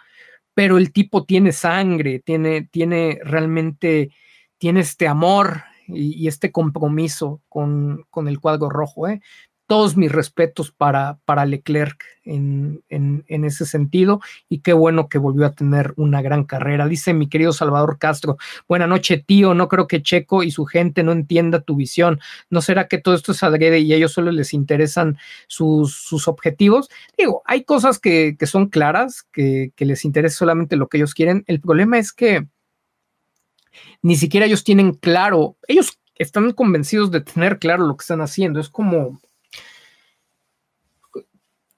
pero 0.54 0.78
el 0.78 0.92
tipo 0.92 1.26
tiene 1.26 1.52
sangre, 1.52 2.20
tiene, 2.20 2.68
tiene 2.72 3.20
realmente, 3.24 4.12
tiene 4.60 4.82
este 4.82 5.08
amor 5.08 5.64
y, 5.88 6.28
este 6.28 6.52
compromiso 6.52 7.42
con, 7.50 8.06
con, 8.12 8.28
el 8.28 8.40
cuadro 8.40 8.70
rojo. 8.70 9.08
¿eh? 9.08 9.22
Todos 9.70 9.96
mis 9.96 10.12
respetos 10.12 10.72
para, 10.72 11.20
para 11.26 11.46
Leclerc 11.46 12.04
en, 12.24 12.82
ese 13.28 13.68
sentido 13.68 14.20
y 14.50 14.62
qué 14.62 14.74
bueno 14.74 15.10
que 15.10 15.20
volvió 15.20 15.46
a 15.46 15.52
tener 15.52 15.94
una 15.96 16.24
gran 16.24 16.44
carrera. 16.44 16.88
Dice 16.88 17.14
mi 17.14 17.30
querido 17.30 17.54
Salvador 17.54 18.00
Castro, 18.00 18.38
buena 18.68 18.88
noche 18.88 19.24
tío, 19.24 19.54
no 19.54 19.68
creo 19.68 19.86
que 19.86 20.02
Checo 20.02 20.42
y 20.42 20.50
su 20.50 20.66
gente 20.66 21.04
no 21.04 21.12
entienda 21.12 21.62
tu 21.62 21.76
visión. 21.76 22.20
¿No 22.50 22.64
será 22.64 22.88
que 22.88 22.98
todo 22.98 23.14
esto 23.14 23.32
es 23.32 23.44
adrede 23.44 23.78
y 23.78 23.94
a 23.94 23.98
ellos 23.98 24.12
solo 24.12 24.32
les 24.32 24.56
interesan 24.56 25.20
sus, 25.46 26.28
objetivos? 26.28 26.90
Digo, 27.16 27.44
hay 27.46 27.64
cosas 27.64 28.00
que, 28.00 28.36
son 28.48 28.70
claras, 28.70 29.22
que, 29.32 29.72
que 29.76 29.86
les 29.86 30.04
interesa 30.04 30.38
solamente 30.38 30.78
lo 30.78 30.88
que 30.88 30.98
ellos 30.98 31.14
quieren. 31.14 31.44
El 31.46 31.62
problema 31.62 32.00
es 32.00 32.12
que 32.12 32.48
ni 34.02 34.16
siquiera 34.16 34.48
ellos 34.48 34.64
tienen 34.64 34.96
claro, 34.96 35.58
ellos 35.68 36.00
están 36.16 36.54
convencidos 36.54 37.12
de 37.12 37.22
tener 37.22 37.60
claro 37.60 37.86
lo 37.86 37.96
que 37.96 38.02
están 38.02 38.22
haciendo. 38.22 38.60
Es 38.60 38.70
como 38.70 39.20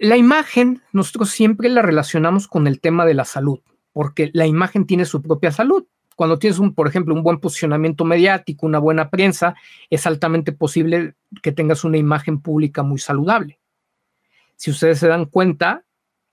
la 0.01 0.17
imagen, 0.17 0.81
nosotros 0.93 1.29
siempre 1.29 1.69
la 1.69 1.83
relacionamos 1.83 2.47
con 2.47 2.65
el 2.65 2.79
tema 2.79 3.05
de 3.05 3.13
la 3.13 3.23
salud, 3.23 3.59
porque 3.93 4.31
la 4.33 4.47
imagen 4.47 4.87
tiene 4.87 5.05
su 5.05 5.21
propia 5.21 5.51
salud. 5.51 5.85
Cuando 6.15 6.39
tienes, 6.39 6.57
un, 6.57 6.73
por 6.73 6.87
ejemplo, 6.87 7.13
un 7.13 7.21
buen 7.21 7.39
posicionamiento 7.39 8.03
mediático, 8.03 8.65
una 8.65 8.79
buena 8.79 9.11
prensa, 9.11 9.53
es 9.91 10.07
altamente 10.07 10.53
posible 10.53 11.13
que 11.43 11.51
tengas 11.51 11.83
una 11.83 11.97
imagen 11.97 12.41
pública 12.41 12.81
muy 12.81 12.97
saludable. 12.97 13.59
Si 14.55 14.71
ustedes 14.71 14.97
se 14.97 15.07
dan 15.07 15.25
cuenta, 15.25 15.83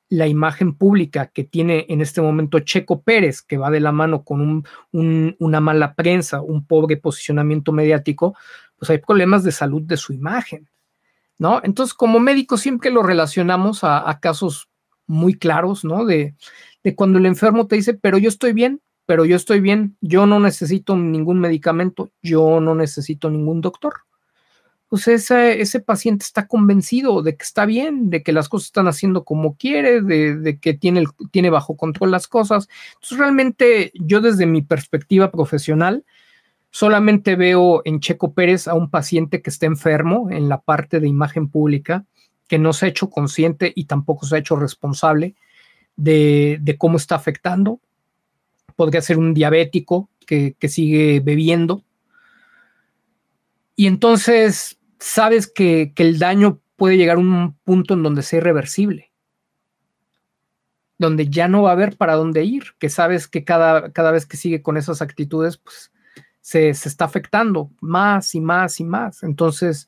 la 0.08 0.26
imagen 0.26 0.74
pública 0.74 1.26
que 1.26 1.44
tiene 1.44 1.84
en 1.90 2.00
este 2.00 2.22
momento 2.22 2.60
Checo 2.60 3.02
Pérez, 3.02 3.42
que 3.42 3.58
va 3.58 3.70
de 3.70 3.80
la 3.80 3.92
mano 3.92 4.24
con 4.24 4.64
una 4.92 5.60
mala 5.60 5.94
prensa, 5.94 6.40
un 6.40 6.64
pobre 6.66 6.96
posicionamiento 6.96 7.72
mediático, 7.72 8.34
pues 8.78 8.88
hay 8.88 8.98
problemas 8.98 9.44
de 9.44 9.52
salud 9.52 9.82
de 9.82 9.98
su 9.98 10.14
imagen 10.14 10.70
¿no? 11.38 11.60
Entonces, 11.62 11.94
como 11.94 12.18
médico 12.18 12.56
siempre 12.56 12.90
lo 12.90 13.02
relacionamos 13.02 13.84
a, 13.84 14.18
casos 14.20 14.68
muy 15.06 15.34
claros, 15.34 15.84
¿no? 15.84 16.04
De, 16.04 16.34
cuando 16.96 17.18
el 17.18 17.26
enfermo 17.26 17.66
te 17.66 17.76
dice, 17.76 17.94
pero 17.94 18.18
yo 18.18 18.28
estoy 18.28 18.52
bien, 18.52 18.80
pero 19.06 19.24
yo 19.24 19.36
estoy 19.36 19.60
bien, 19.60 19.96
yo 20.00 20.26
no 20.26 20.40
necesito 20.40 20.96
ningún 20.96 21.38
medicamento, 21.38 22.10
yo 22.22 22.60
no 22.60 22.74
necesito 22.74 23.30
ningún 23.30 23.60
doctor. 23.60 23.94
Pues 24.88 25.06
ese, 25.06 25.80
paciente 25.80 26.24
está 26.24 26.46
convencido 26.46 27.22
de 27.22 27.36
que 27.36 27.44
está 27.44 27.66
bien, 27.66 28.08
de 28.08 28.22
que 28.22 28.32
las 28.32 28.48
cosas 28.48 28.66
están 28.66 28.88
haciendo 28.88 29.24
como 29.24 29.54
quiere, 29.56 30.00
de, 30.00 30.36
de 30.36 30.58
que 30.58 30.72
tiene, 30.72 31.04
tiene 31.30 31.50
bajo 31.50 31.76
control 31.76 32.10
las 32.10 32.26
cosas. 32.26 32.68
Entonces, 32.94 33.18
realmente 33.18 33.92
yo 33.94 34.22
desde 34.22 34.46
mi 34.46 34.62
perspectiva 34.62 35.30
profesional, 35.30 36.04
Solamente 36.70 37.34
veo 37.36 37.82
en 37.84 38.00
Checo 38.00 38.34
Pérez 38.34 38.68
a 38.68 38.74
un 38.74 38.90
paciente 38.90 39.40
que 39.42 39.50
está 39.50 39.66
enfermo 39.66 40.30
en 40.30 40.48
la 40.48 40.60
parte 40.60 41.00
de 41.00 41.08
imagen 41.08 41.48
pública, 41.48 42.04
que 42.46 42.58
no 42.58 42.72
se 42.72 42.86
ha 42.86 42.88
hecho 42.88 43.10
consciente 43.10 43.72
y 43.74 43.84
tampoco 43.84 44.26
se 44.26 44.36
ha 44.36 44.38
hecho 44.38 44.56
responsable 44.56 45.34
de, 45.96 46.76
cómo 46.78 46.98
está 46.98 47.14
afectando. 47.14 47.80
Podría 48.76 49.02
ser 49.02 49.18
un 49.18 49.34
diabético 49.34 50.08
que, 50.26 50.54
sigue 50.68 51.20
bebiendo. 51.20 51.84
Y 53.74 53.86
entonces 53.86 54.78
sabes 54.98 55.46
que, 55.46 55.92
el 55.96 56.18
daño 56.18 56.60
puede 56.76 56.96
llegar 56.96 57.16
a 57.16 57.20
un 57.20 57.56
punto 57.64 57.94
en 57.94 58.02
donde 58.02 58.22
sea 58.22 58.38
irreversible 58.38 59.06
donde 61.00 61.28
ya 61.28 61.46
no 61.46 61.62
va 61.62 61.70
a 61.70 61.74
haber 61.74 61.96
para 61.96 62.16
dónde 62.16 62.42
ir, 62.42 62.74
que 62.80 62.90
sabes 62.90 63.28
que 63.28 63.44
cada, 63.44 63.92
cada 63.92 64.10
vez 64.10 64.26
que 64.26 64.36
sigue 64.36 64.62
con 64.62 64.76
esas 64.76 65.00
actitudes, 65.00 65.56
pues 65.56 65.92
se, 66.48 66.70
está 66.70 67.04
afectando 67.04 67.70
más 67.82 68.34
y 68.34 68.40
más 68.40 68.80
y 68.80 68.84
más. 68.84 69.22
Entonces, 69.22 69.86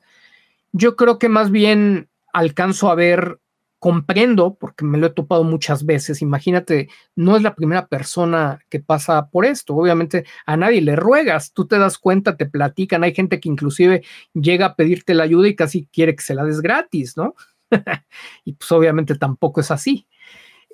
yo 0.71 0.95
creo 0.95 1.17
que 1.17 1.27
más 1.27 1.49
bien 1.49 2.07
alcanzo 2.33 2.91
a 2.91 2.95
ver, 2.95 3.39
comprendo, 3.79 4.53
porque 4.59 4.85
me 4.85 4.99
lo 4.99 5.07
he 5.07 5.09
topado 5.09 5.43
muchas 5.43 5.87
veces, 5.87 6.21
imagínate, 6.21 6.87
no 7.15 7.35
es 7.35 7.41
la 7.41 7.55
primera 7.55 7.87
persona 7.87 8.59
que 8.69 8.79
pasa 8.79 9.29
por 9.31 9.43
esto, 9.43 9.75
obviamente 9.75 10.25
a 10.45 10.55
nadie 10.55 10.81
le 10.81 10.95
ruegas, 10.95 11.51
tú 11.51 11.65
te 11.65 11.79
das 11.79 11.97
cuenta, 11.97 12.37
te 12.37 12.45
platican, 12.45 13.03
hay 13.03 13.15
gente 13.15 13.39
que 13.39 13.49
inclusive 13.49 14.03
llega 14.33 14.67
a 14.67 14.75
pedirte 14.75 15.15
la 15.15 15.23
ayuda 15.23 15.47
y 15.47 15.55
casi 15.55 15.87
quiere 15.91 16.15
que 16.15 16.21
se 16.21 16.35
la 16.35 16.43
des 16.43 16.61
gratis, 16.61 17.17
¿no? 17.17 17.33
y 18.45 18.53
pues 18.53 18.71
obviamente 18.71 19.15
tampoco 19.15 19.61
es 19.61 19.71
así. 19.71 20.07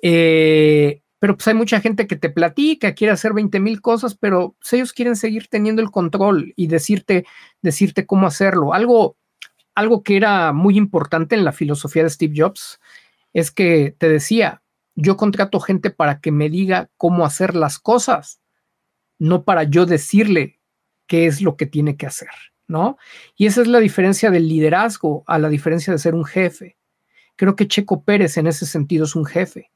Eh, 0.02 1.00
pero 1.18 1.36
pues 1.36 1.48
hay 1.48 1.54
mucha 1.54 1.80
gente 1.80 2.06
que 2.06 2.16
te 2.16 2.30
platica, 2.30 2.94
quiere 2.94 3.12
hacer 3.12 3.32
20 3.32 3.58
mil 3.60 3.80
cosas, 3.80 4.14
pero 4.14 4.54
pues, 4.60 4.72
ellos 4.72 4.92
quieren 4.92 5.16
seguir 5.16 5.48
teniendo 5.48 5.82
el 5.82 5.90
control 5.90 6.52
y 6.56 6.68
decirte, 6.68 7.26
decirte 7.60 8.06
cómo 8.06 8.26
hacerlo. 8.26 8.72
Algo, 8.72 9.16
algo 9.74 10.02
que 10.02 10.16
era 10.16 10.52
muy 10.52 10.76
importante 10.76 11.34
en 11.34 11.44
la 11.44 11.52
filosofía 11.52 12.04
de 12.04 12.10
Steve 12.10 12.34
Jobs 12.36 12.80
es 13.32 13.50
que 13.50 13.94
te 13.98 14.08
decía, 14.08 14.62
yo 14.94 15.16
contrato 15.16 15.60
gente 15.60 15.90
para 15.90 16.20
que 16.20 16.30
me 16.30 16.48
diga 16.50 16.88
cómo 16.96 17.26
hacer 17.26 17.54
las 17.56 17.78
cosas, 17.78 18.40
no 19.18 19.44
para 19.44 19.64
yo 19.64 19.86
decirle 19.86 20.60
qué 21.06 21.26
es 21.26 21.42
lo 21.42 21.56
que 21.56 21.66
tiene 21.66 21.96
que 21.96 22.06
hacer, 22.06 22.30
¿no? 22.68 22.96
Y 23.36 23.46
esa 23.46 23.62
es 23.62 23.66
la 23.66 23.80
diferencia 23.80 24.30
del 24.30 24.48
liderazgo 24.48 25.24
a 25.26 25.38
la 25.38 25.48
diferencia 25.48 25.92
de 25.92 25.98
ser 25.98 26.14
un 26.14 26.24
jefe. 26.24 26.76
Creo 27.34 27.56
que 27.56 27.68
Checo 27.68 28.04
Pérez 28.04 28.36
en 28.36 28.46
ese 28.46 28.66
sentido 28.66 29.04
es 29.04 29.16
un 29.16 29.24
jefe 29.24 29.70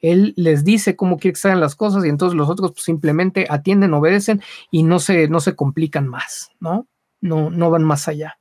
él 0.00 0.34
les 0.36 0.64
dice 0.64 0.96
cómo 0.96 1.18
quiere 1.18 1.34
que 1.34 1.40
sean 1.40 1.60
las 1.60 1.74
cosas 1.74 2.04
y 2.04 2.08
entonces 2.08 2.36
los 2.36 2.48
otros 2.48 2.72
pues, 2.72 2.84
simplemente 2.84 3.46
atienden, 3.48 3.94
obedecen 3.94 4.42
y 4.70 4.82
no 4.82 4.98
se, 4.98 5.28
no 5.28 5.40
se 5.40 5.56
complican 5.56 6.08
más, 6.08 6.50
¿no? 6.60 6.86
No, 7.20 7.50
no 7.50 7.70
van 7.70 7.84
más 7.84 8.08
allá. 8.08 8.38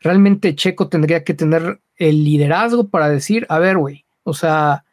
Realmente 0.00 0.54
Checo 0.54 0.88
tendría 0.88 1.24
que 1.24 1.34
tener 1.34 1.80
el 1.96 2.24
liderazgo 2.24 2.88
para 2.88 3.08
decir, 3.08 3.46
a 3.48 3.58
ver, 3.58 3.76
güey, 3.78 4.04
o 4.22 4.34
sea, 4.34 4.84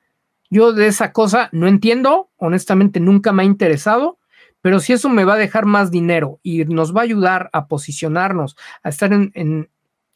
yo 0.50 0.74
de 0.74 0.88
esa 0.88 1.12
cosa 1.12 1.50
no 1.52 1.68
entiendo, 1.68 2.30
honestamente 2.38 3.00
nunca 3.00 3.32
me 3.32 3.44
ha 3.44 3.46
interesado, 3.46 4.20
pero 4.62 4.80
si 4.80 4.94
eso 4.94 5.10
me 5.10 5.26
va 5.26 5.36
a 5.36 5.38
dejar 5.38 5.66
más 5.66 5.92
dinero 5.92 6.40
y 6.42 6.66
nos 6.66 6.96
va 6.96 7.02
a 7.02 7.04
ayudar 7.04 7.50
a 7.54 7.68
posicionarnos, 7.68 8.56
a 8.82 8.90
estar 8.90 9.14
en, 9.14 9.32
en, 9.36 9.70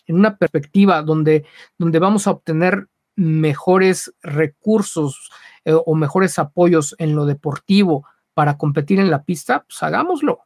en 0.07 0.15
una 0.15 0.37
perspectiva 0.37 1.03
donde, 1.03 1.45
donde 1.77 1.99
vamos 1.99 2.25
a 2.25 2.31
obtener 2.31 2.87
mejores 3.19 4.13
recursos 4.21 5.29
eh, 5.65 5.73
o 5.73 5.93
mejores 5.95 6.39
apoyos 6.39 6.95
en 6.99 7.15
lo 7.15 7.25
deportivo 7.25 8.05
para 8.33 8.57
competir 8.57 8.99
en 8.99 9.11
la 9.11 9.23
pista, 9.23 9.65
pues 9.67 9.83
hagámoslo. 9.83 10.39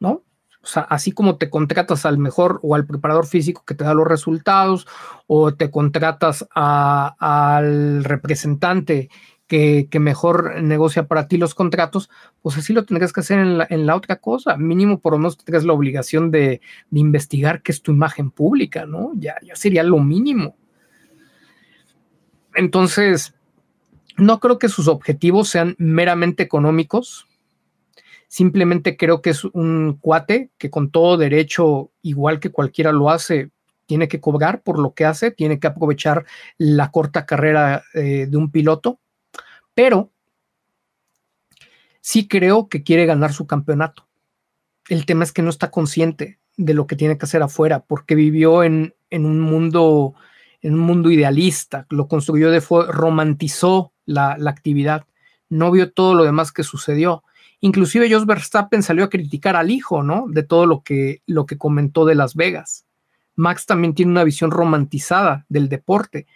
¿No? 0.00 0.24
O 0.62 0.66
sea, 0.66 0.82
así 0.82 1.12
como 1.12 1.36
te 1.36 1.50
contratas 1.50 2.04
al 2.04 2.18
mejor 2.18 2.58
o 2.62 2.74
al 2.74 2.84
preparador 2.84 3.26
físico 3.26 3.64
que 3.64 3.74
te 3.74 3.84
da 3.84 3.94
los 3.94 4.06
resultados, 4.06 4.88
o 5.28 5.54
te 5.54 5.70
contratas 5.70 6.46
al 6.52 8.04
representante 8.04 9.08
que, 9.52 10.00
mejor 10.00 10.62
negocia 10.62 11.06
para 11.06 11.28
ti 11.28 11.36
los 11.36 11.54
contratos, 11.54 12.08
pues 12.40 12.56
así 12.56 12.72
lo 12.72 12.86
tendrías 12.86 13.12
que 13.12 13.20
hacer 13.20 13.38
en 13.38 13.86
la, 13.86 13.96
otra 13.96 14.16
cosa. 14.16 14.56
Mínimo, 14.56 14.98
por 14.98 15.12
lo 15.12 15.18
menos 15.18 15.36
tendrías 15.36 15.64
la 15.64 15.74
obligación 15.74 16.30
de, 16.30 16.62
investigar 16.90 17.60
qué 17.60 17.72
es 17.72 17.82
tu 17.82 17.92
imagen 17.92 18.30
pública, 18.30 18.86
¿no? 18.86 19.12
Ya, 19.14 19.36
ya 19.42 19.54
sería 19.54 19.82
lo 19.82 19.98
mínimo. 19.98 20.56
Entonces, 22.54 23.34
no 24.16 24.40
creo 24.40 24.58
que 24.58 24.70
sus 24.70 24.88
objetivos 24.88 25.50
sean 25.50 25.74
meramente 25.76 26.42
económicos. 26.42 27.26
Simplemente 28.28 28.96
creo 28.96 29.20
que 29.20 29.30
es 29.30 29.44
un 29.44 29.98
cuate 30.00 30.48
que 30.56 30.70
con 30.70 30.90
todo 30.90 31.18
derecho, 31.18 31.90
igual 32.00 32.40
que 32.40 32.50
cualquiera 32.50 32.90
lo 32.90 33.10
hace, 33.10 33.50
tiene 33.84 34.08
que 34.08 34.20
cobrar 34.20 34.62
por 34.62 34.78
lo 34.78 34.94
que 34.94 35.04
hace, 35.04 35.30
tiene 35.30 35.60
que 35.60 35.66
aprovechar 35.66 36.24
la 36.56 36.90
corta 36.90 37.26
carrera 37.26 37.82
eh, 37.92 38.26
de 38.30 38.36
un 38.38 38.50
piloto 38.50 38.98
pero 39.74 40.10
sí 42.00 42.28
creo 42.28 42.68
que 42.68 42.82
quiere 42.82 43.06
ganar 43.06 43.32
su 43.32 43.46
campeonato. 43.46 44.06
El 44.88 45.06
tema 45.06 45.24
es 45.24 45.32
que 45.32 45.42
no 45.42 45.50
está 45.50 45.70
consciente 45.70 46.38
de 46.56 46.74
lo 46.74 46.86
que 46.86 46.96
tiene 46.96 47.16
que 47.16 47.24
hacer 47.24 47.42
afuera, 47.42 47.80
porque 47.80 48.14
vivió 48.14 48.62
en, 48.62 48.94
un 49.10 49.40
mundo 49.40 50.14
en 50.60 50.74
un 50.74 50.80
mundo 50.80 51.10
idealista, 51.10 51.86
lo 51.90 52.06
construyó 52.06 52.50
de 52.50 52.60
romantizó 52.60 53.92
la, 54.04 54.36
la, 54.38 54.50
actividad, 54.50 55.06
no 55.48 55.70
vio 55.72 55.90
todo 55.90 56.14
lo 56.14 56.24
demás 56.24 56.52
que 56.52 56.62
sucedió. 56.62 57.24
Inclusive 57.60 58.12
Jos 58.12 58.26
Verstappen 58.26 58.82
salió 58.82 59.04
a 59.04 59.10
criticar 59.10 59.56
al 59.56 59.70
hijo, 59.70 60.02
¿no? 60.02 60.26
De 60.28 60.42
todo 60.42 60.66
lo 60.66 60.82
que, 60.82 61.22
lo 61.26 61.46
que 61.46 61.58
comentó 61.58 62.04
de 62.04 62.14
Las 62.14 62.34
Vegas. 62.34 62.86
Max 63.34 63.66
también 63.66 63.94
tiene 63.94 64.12
una 64.12 64.24
visión 64.24 64.50
romantizada 64.50 65.46
del 65.48 65.68
deporte. 65.68 66.26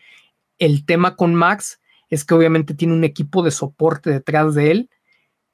El 0.59 0.85
tema 0.85 1.17
con 1.17 1.35
Max 1.35 1.81
es 2.09 2.25
que 2.25 2.35
obviamente 2.35 2.75
tiene 2.75 2.95
un 2.95 3.05
equipo 3.05 3.43
de 3.43 3.51
soporte 3.51 4.11
detrás 4.11 4.55
de 4.55 4.71
él 4.71 4.91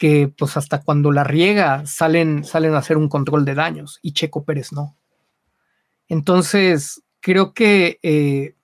que 0.02 0.32
pues 0.36 0.56
hasta 0.56 0.82
cuando 0.82 1.12
la 1.12 1.22
riega 1.22 1.86
salen, 1.86 2.44
salen 2.44 2.74
a 2.74 2.78
hacer 2.78 2.96
un 2.96 3.08
control 3.08 3.44
de 3.44 3.54
daños 3.54 4.00
y 4.02 4.12
Checo 4.12 4.44
Pérez 4.44 4.72
no. 4.72 4.96
Entonces, 6.08 7.02
creo 7.20 7.54
que 7.54 8.00
eh, 8.02 8.56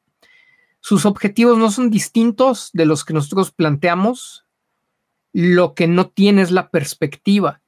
sus 0.80 1.06
objetivos 1.06 1.56
no 1.56 1.70
son 1.70 1.90
distintos 1.90 2.70
de 2.72 2.86
los 2.86 3.04
que 3.04 3.14
nosotros 3.14 3.52
planteamos. 3.52 4.46
Lo 5.32 5.74
que 5.74 5.86
no 5.86 6.08
tiene 6.08 6.42
es 6.42 6.50
la 6.50 6.70
perspectiva 6.70 7.62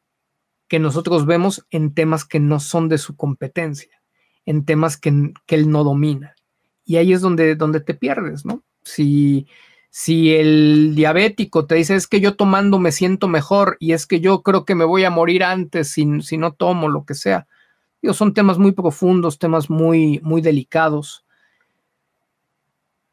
que 0.66 0.78
nosotros 0.78 1.26
vemos 1.26 1.66
en 1.70 1.94
temas 1.94 2.24
que 2.24 2.40
no 2.40 2.60
son 2.60 2.88
de 2.88 2.98
su 2.98 3.16
competencia, 3.16 4.02
en 4.46 4.64
temas 4.64 4.96
que, 4.96 5.32
que 5.46 5.54
él 5.54 5.70
no 5.70 5.84
domina. 5.84 6.34
Y 6.84 6.96
ahí 6.96 7.12
es 7.12 7.20
donde, 7.20 7.54
donde 7.54 7.80
te 7.80 7.94
pierdes, 7.94 8.44
¿no? 8.44 8.64
Si 8.82 9.46
si 9.90 10.34
el 10.34 10.94
diabético 10.94 11.66
te 11.66 11.74
dice 11.74 11.96
es 11.96 12.06
que 12.06 12.20
yo 12.20 12.36
tomando 12.36 12.78
me 12.78 12.92
siento 12.92 13.26
mejor 13.26 13.76
y 13.80 13.92
es 13.92 14.06
que 14.06 14.20
yo 14.20 14.42
creo 14.42 14.64
que 14.64 14.76
me 14.76 14.84
voy 14.84 15.04
a 15.04 15.10
morir 15.10 15.42
antes 15.42 15.88
si, 15.88 16.22
si 16.22 16.38
no 16.38 16.52
tomo 16.52 16.88
lo 16.88 17.04
que 17.04 17.14
sea. 17.14 17.48
Digo, 18.00 18.14
son 18.14 18.32
temas 18.32 18.56
muy 18.58 18.72
profundos, 18.72 19.38
temas 19.38 19.68
muy, 19.68 20.20
muy 20.22 20.40
delicados. 20.40 21.26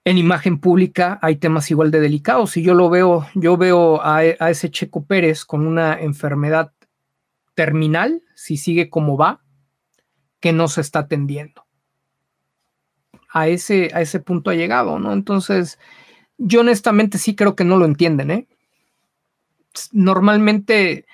En 0.05 0.19
imagen 0.19 0.59
pública 0.59 1.19
hay 1.21 1.37
temas 1.37 1.69
igual 1.71 1.89
de 1.89 1.99
delicados. 1.99 2.51
Si 2.51 2.61
yo 2.61 2.75
lo 2.75 2.89
veo, 2.89 3.25
yo 3.33 3.57
veo 3.57 4.01
a, 4.01 4.17
a 4.17 4.49
ese 4.49 4.69
Checo 4.69 5.03
Pérez 5.03 5.45
con 5.45 5.65
una 5.65 5.99
enfermedad 5.99 6.71
terminal, 7.55 8.21
si 8.35 8.55
sigue 8.55 8.89
como 8.89 9.17
va, 9.17 9.41
que 10.39 10.53
no 10.53 10.67
se 10.67 10.81
está 10.81 10.99
atendiendo. 10.99 11.65
A 13.29 13.47
ese, 13.47 13.89
a 13.93 14.01
ese 14.01 14.19
punto 14.19 14.51
ha 14.51 14.55
llegado, 14.55 14.99
¿no? 14.99 15.11
Entonces, 15.11 15.79
yo 16.37 16.61
honestamente 16.61 17.17
sí 17.17 17.35
creo 17.35 17.55
que 17.55 17.63
no 17.63 17.77
lo 17.77 17.85
entienden, 17.85 18.31
¿eh? 18.31 18.47
Normalmente 19.91 21.05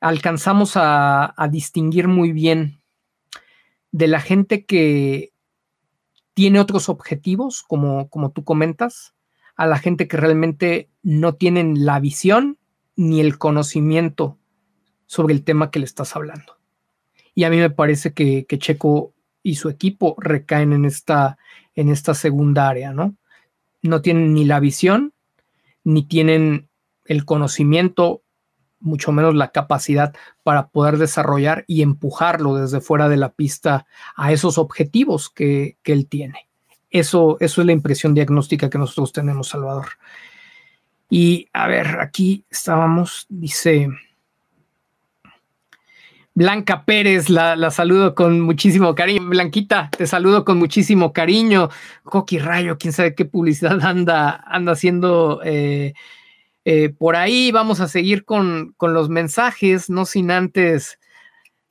alcanzamos 0.00 0.72
a, 0.74 1.34
distinguir 1.50 2.08
muy 2.08 2.32
bien 2.32 2.80
de 3.92 4.08
la 4.08 4.20
gente 4.20 4.64
que 4.64 5.32
tiene 6.34 6.60
otros 6.60 6.88
objetivos, 6.88 7.62
como, 7.62 8.08
como 8.08 8.30
tú 8.30 8.42
comentas, 8.42 9.14
a 9.54 9.66
la 9.66 9.78
gente 9.78 10.08
que 10.08 10.16
realmente 10.16 10.88
no 11.02 11.34
tienen 11.34 11.84
la 11.84 12.00
visión 12.00 12.58
ni 12.96 13.20
el 13.20 13.38
conocimiento 13.38 14.38
sobre 15.06 15.34
el 15.34 15.44
tema 15.44 15.70
que 15.70 15.78
le 15.78 15.84
estás 15.84 16.16
hablando. 16.16 16.58
Y 17.34 17.44
a 17.44 17.50
mí 17.50 17.58
me 17.58 17.70
parece 17.70 18.12
que, 18.12 18.46
que 18.46 18.58
Checo 18.58 19.14
y 19.42 19.56
su 19.56 19.68
equipo 19.68 20.16
recaen 20.18 20.72
en 20.72 20.84
esta, 20.84 21.38
en 21.74 21.90
esta 21.90 22.14
segunda 22.14 22.68
área, 22.68 22.92
¿no? 22.92 23.16
No 23.82 24.00
tienen 24.00 24.32
ni 24.34 24.44
la 24.44 24.60
visión, 24.60 25.12
ni 25.84 26.04
tienen 26.04 26.68
el 27.04 27.24
conocimiento, 27.24 28.22
mucho 28.80 29.12
menos 29.12 29.34
la 29.34 29.50
capacidad 29.50 30.14
para 30.42 30.68
poder 30.68 30.98
desarrollar 30.98 31.64
y 31.66 31.82
empujarlo 31.82 32.54
desde 32.54 32.80
fuera 32.80 33.08
de 33.08 33.16
la 33.16 33.32
pista 33.32 33.86
a 34.16 34.32
esos 34.32 34.58
objetivos 34.58 35.30
que, 35.30 35.76
que 35.82 35.92
él 35.92 36.06
tiene. 36.08 36.48
Eso, 36.90 37.36
eso 37.40 37.60
es 37.60 37.66
la 37.66 37.72
impresión 37.72 38.14
diagnóstica 38.14 38.68
que 38.68 38.78
nosotros 38.78 39.12
tenemos, 39.12 39.48
Salvador. 39.48 39.86
Y 41.08 41.48
a 41.52 41.66
ver, 41.66 42.00
aquí 42.00 42.44
estábamos, 42.50 43.26
dice 43.28 43.88
Blanca 46.34 46.86
Pérez, 46.86 47.28
la, 47.28 47.70
saludo 47.70 48.14
con 48.14 48.40
muchísimo 48.40 48.94
cariño. 48.94 49.28
Blanquita, 49.28 49.90
te 49.90 50.06
saludo 50.06 50.46
con 50.46 50.58
muchísimo 50.58 51.12
cariño. 51.12 51.68
Coqui 52.04 52.38
Rayo, 52.38 52.78
quién 52.78 52.94
sabe 52.94 53.14
qué 53.14 53.26
publicidad 53.26 53.78
anda, 53.82 54.42
anda 54.46 54.72
haciendo 54.72 55.40
eh, 55.44 55.92
eh, 56.64 56.88
por 56.88 57.16
ahí. 57.16 57.52
Vamos 57.52 57.80
a 57.80 57.88
seguir 57.88 58.24
con, 58.24 58.72
con 58.78 58.94
los 58.94 59.10
mensajes, 59.10 59.90
no 59.90 60.06
sin 60.06 60.30
antes 60.30 60.98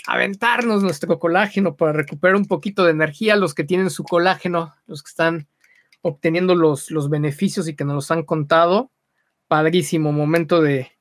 aventarnos 0.07 0.83
nuestro 0.83 1.19
colágeno 1.19 1.75
para 1.75 1.93
recuperar 1.93 2.35
un 2.35 2.45
poquito 2.45 2.85
de 2.85 2.91
energía. 2.91 3.35
Los 3.38 3.55
que 3.55 3.63
tienen 3.63 3.89
su 3.89 4.03
colágeno, 4.03 4.75
los 4.85 5.01
que 5.01 5.09
están 5.09 5.47
obteniendo 6.03 6.53
los, 6.53 6.91
los 6.91 7.09
beneficios 7.09 7.67
y 7.67 7.75
que 7.75 7.83
nos 7.83 7.95
los 7.95 8.11
han 8.11 8.23
contado. 8.23 8.91
Padrísimo 9.47 10.11
momento 10.11 10.61
de, 10.61 10.91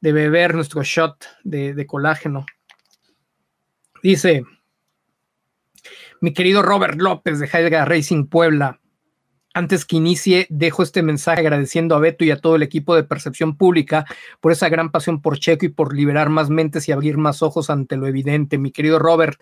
beber 0.00 0.54
nuestro 0.54 0.82
shot 0.82 1.24
de, 1.44 1.72
de 1.72 1.86
colágeno. 1.86 2.44
Dice, 4.02 4.44
mi 6.20 6.32
querido 6.32 6.62
Robert 6.62 7.00
López 7.00 7.38
de 7.38 7.46
Hydra 7.46 7.84
Racing 7.84 8.26
Puebla, 8.26 8.80
antes 9.52 9.84
que 9.84 9.96
inicie, 9.96 10.46
dejo 10.48 10.82
este 10.82 11.02
mensaje 11.02 11.40
agradeciendo 11.40 11.96
a 11.96 11.98
Beto 11.98 12.24
y 12.24 12.30
a 12.30 12.36
todo 12.36 12.56
el 12.56 12.62
equipo 12.62 12.94
de 12.94 13.02
Percepción 13.02 13.56
Pública 13.56 14.06
por 14.40 14.52
esa 14.52 14.68
gran 14.68 14.92
pasión 14.92 15.20
por 15.20 15.38
Checo 15.38 15.66
y 15.66 15.70
por 15.70 15.94
liberar 15.94 16.28
más 16.28 16.50
mentes 16.50 16.88
y 16.88 16.92
abrir 16.92 17.18
más 17.18 17.42
ojos 17.42 17.68
ante 17.68 17.96
lo 17.96 18.06
evidente. 18.06 18.58
Mi 18.58 18.70
querido 18.70 19.00
Robert, 19.00 19.40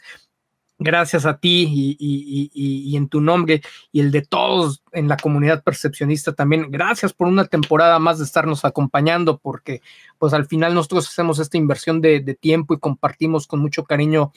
gracias 0.78 1.26
a 1.26 1.38
ti 1.38 1.96
y, 1.98 2.96
en 2.96 3.08
tu 3.08 3.20
nombre 3.20 3.60
y 3.92 4.00
el 4.00 4.10
de 4.10 4.22
todos 4.22 4.82
en 4.92 5.08
la 5.08 5.18
comunidad 5.18 5.62
percepcionista 5.62 6.32
también. 6.32 6.70
Gracias 6.70 7.12
por 7.12 7.28
una 7.28 7.44
temporada 7.44 7.98
más 7.98 8.18
de 8.18 8.24
estarnos 8.24 8.64
acompañando, 8.64 9.38
porque 9.38 9.82
pues 10.16 10.32
al 10.32 10.46
final 10.46 10.72
nosotros 10.72 11.06
hacemos 11.06 11.38
esta 11.38 11.58
inversión 11.58 12.00
de 12.00 12.38
tiempo 12.40 12.72
y 12.72 12.78
compartimos 12.78 13.46
con 13.46 13.60
mucho 13.60 13.84
cariño 13.84 14.32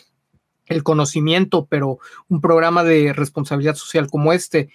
el 0.72 0.84
conocimiento, 0.84 1.68
pero 1.70 2.00
un 2.30 2.42
programa 2.42 2.84
de 2.84 3.14
responsabilidad 3.14 3.76
social 3.76 4.10
como 4.10 4.34
este 4.34 4.70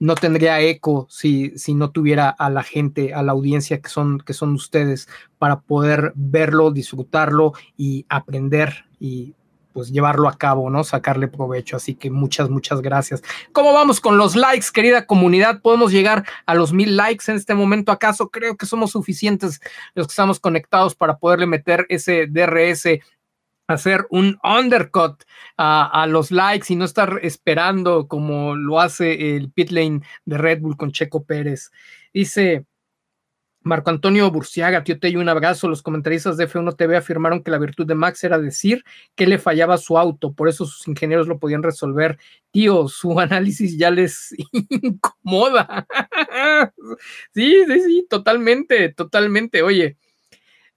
no 0.00 0.14
tendría 0.14 0.60
eco 0.60 1.06
si, 1.10 1.58
si 1.58 1.74
no 1.74 1.90
tuviera 1.90 2.28
a 2.28 2.50
la 2.50 2.62
gente, 2.62 3.14
a 3.14 3.22
la 3.22 3.32
audiencia 3.32 3.80
que 3.80 3.88
son, 3.88 4.20
que 4.20 4.32
son 4.32 4.52
ustedes, 4.52 5.08
para 5.38 5.60
poder 5.60 6.12
verlo, 6.14 6.70
disfrutarlo 6.70 7.52
y 7.76 8.06
aprender 8.08 8.84
y 9.00 9.34
pues 9.72 9.92
llevarlo 9.92 10.28
a 10.28 10.36
cabo, 10.36 10.70
¿no? 10.70 10.82
Sacarle 10.82 11.28
provecho. 11.28 11.76
Así 11.76 11.94
que 11.94 12.10
muchas, 12.10 12.50
muchas 12.50 12.80
gracias. 12.80 13.22
¿Cómo 13.52 13.72
vamos 13.72 14.00
con 14.00 14.18
los 14.18 14.34
likes, 14.34 14.66
querida 14.72 15.06
comunidad? 15.06 15.60
¿Podemos 15.62 15.92
llegar 15.92 16.24
a 16.46 16.54
los 16.54 16.72
mil 16.72 16.96
likes 16.96 17.30
en 17.30 17.36
este 17.36 17.54
momento? 17.54 17.92
¿Acaso 17.92 18.28
creo 18.30 18.56
que 18.56 18.66
somos 18.66 18.92
suficientes 18.92 19.60
los 19.94 20.06
que 20.06 20.12
estamos 20.12 20.40
conectados 20.40 20.94
para 20.94 21.18
poderle 21.18 21.46
meter 21.46 21.86
ese 21.90 22.26
DRS 22.26 22.88
hacer 23.68 24.06
un 24.10 24.38
undercut 24.42 25.22
a, 25.56 26.06
los 26.08 26.30
likes 26.30 26.72
y 26.72 26.76
no 26.76 26.84
estar 26.84 27.20
esperando 27.22 28.08
como 28.08 28.56
lo 28.56 28.80
hace 28.80 29.36
el 29.36 29.52
pit 29.52 29.70
lane 29.70 30.00
de 30.24 30.38
Red 30.38 30.60
Bull 30.60 30.76
con 30.76 30.90
Checo 30.90 31.24
Pérez. 31.24 31.70
Dice 32.12 32.64
Marco 33.62 33.90
Antonio 33.90 34.30
Burciaga, 34.30 34.82
tío 34.82 34.98
Tello, 34.98 35.20
un 35.20 35.28
abrazo. 35.28 35.68
Los 35.68 35.82
comentaristas 35.82 36.36
de 36.38 36.48
F1 36.48 36.76
TV 36.76 36.96
afirmaron 36.96 37.42
que 37.42 37.50
la 37.50 37.58
virtud 37.58 37.86
de 37.86 37.94
Max 37.94 38.24
era 38.24 38.38
decir 38.38 38.84
que 39.14 39.26
le 39.26 39.38
fallaba 39.38 39.76
su 39.76 39.98
auto, 39.98 40.32
por 40.32 40.48
eso 40.48 40.64
sus 40.64 40.88
ingenieros 40.88 41.28
lo 41.28 41.38
podían 41.38 41.62
resolver. 41.62 42.18
Tío, 42.50 42.88
su 42.88 43.20
análisis 43.20 43.76
ya 43.76 43.90
les 43.90 44.34
incomoda. 44.70 45.86
sí, 47.34 47.64
sí, 47.66 47.80
sí, 47.80 48.06
totalmente, 48.08 48.88
totalmente. 48.94 49.62
Oye, 49.62 49.98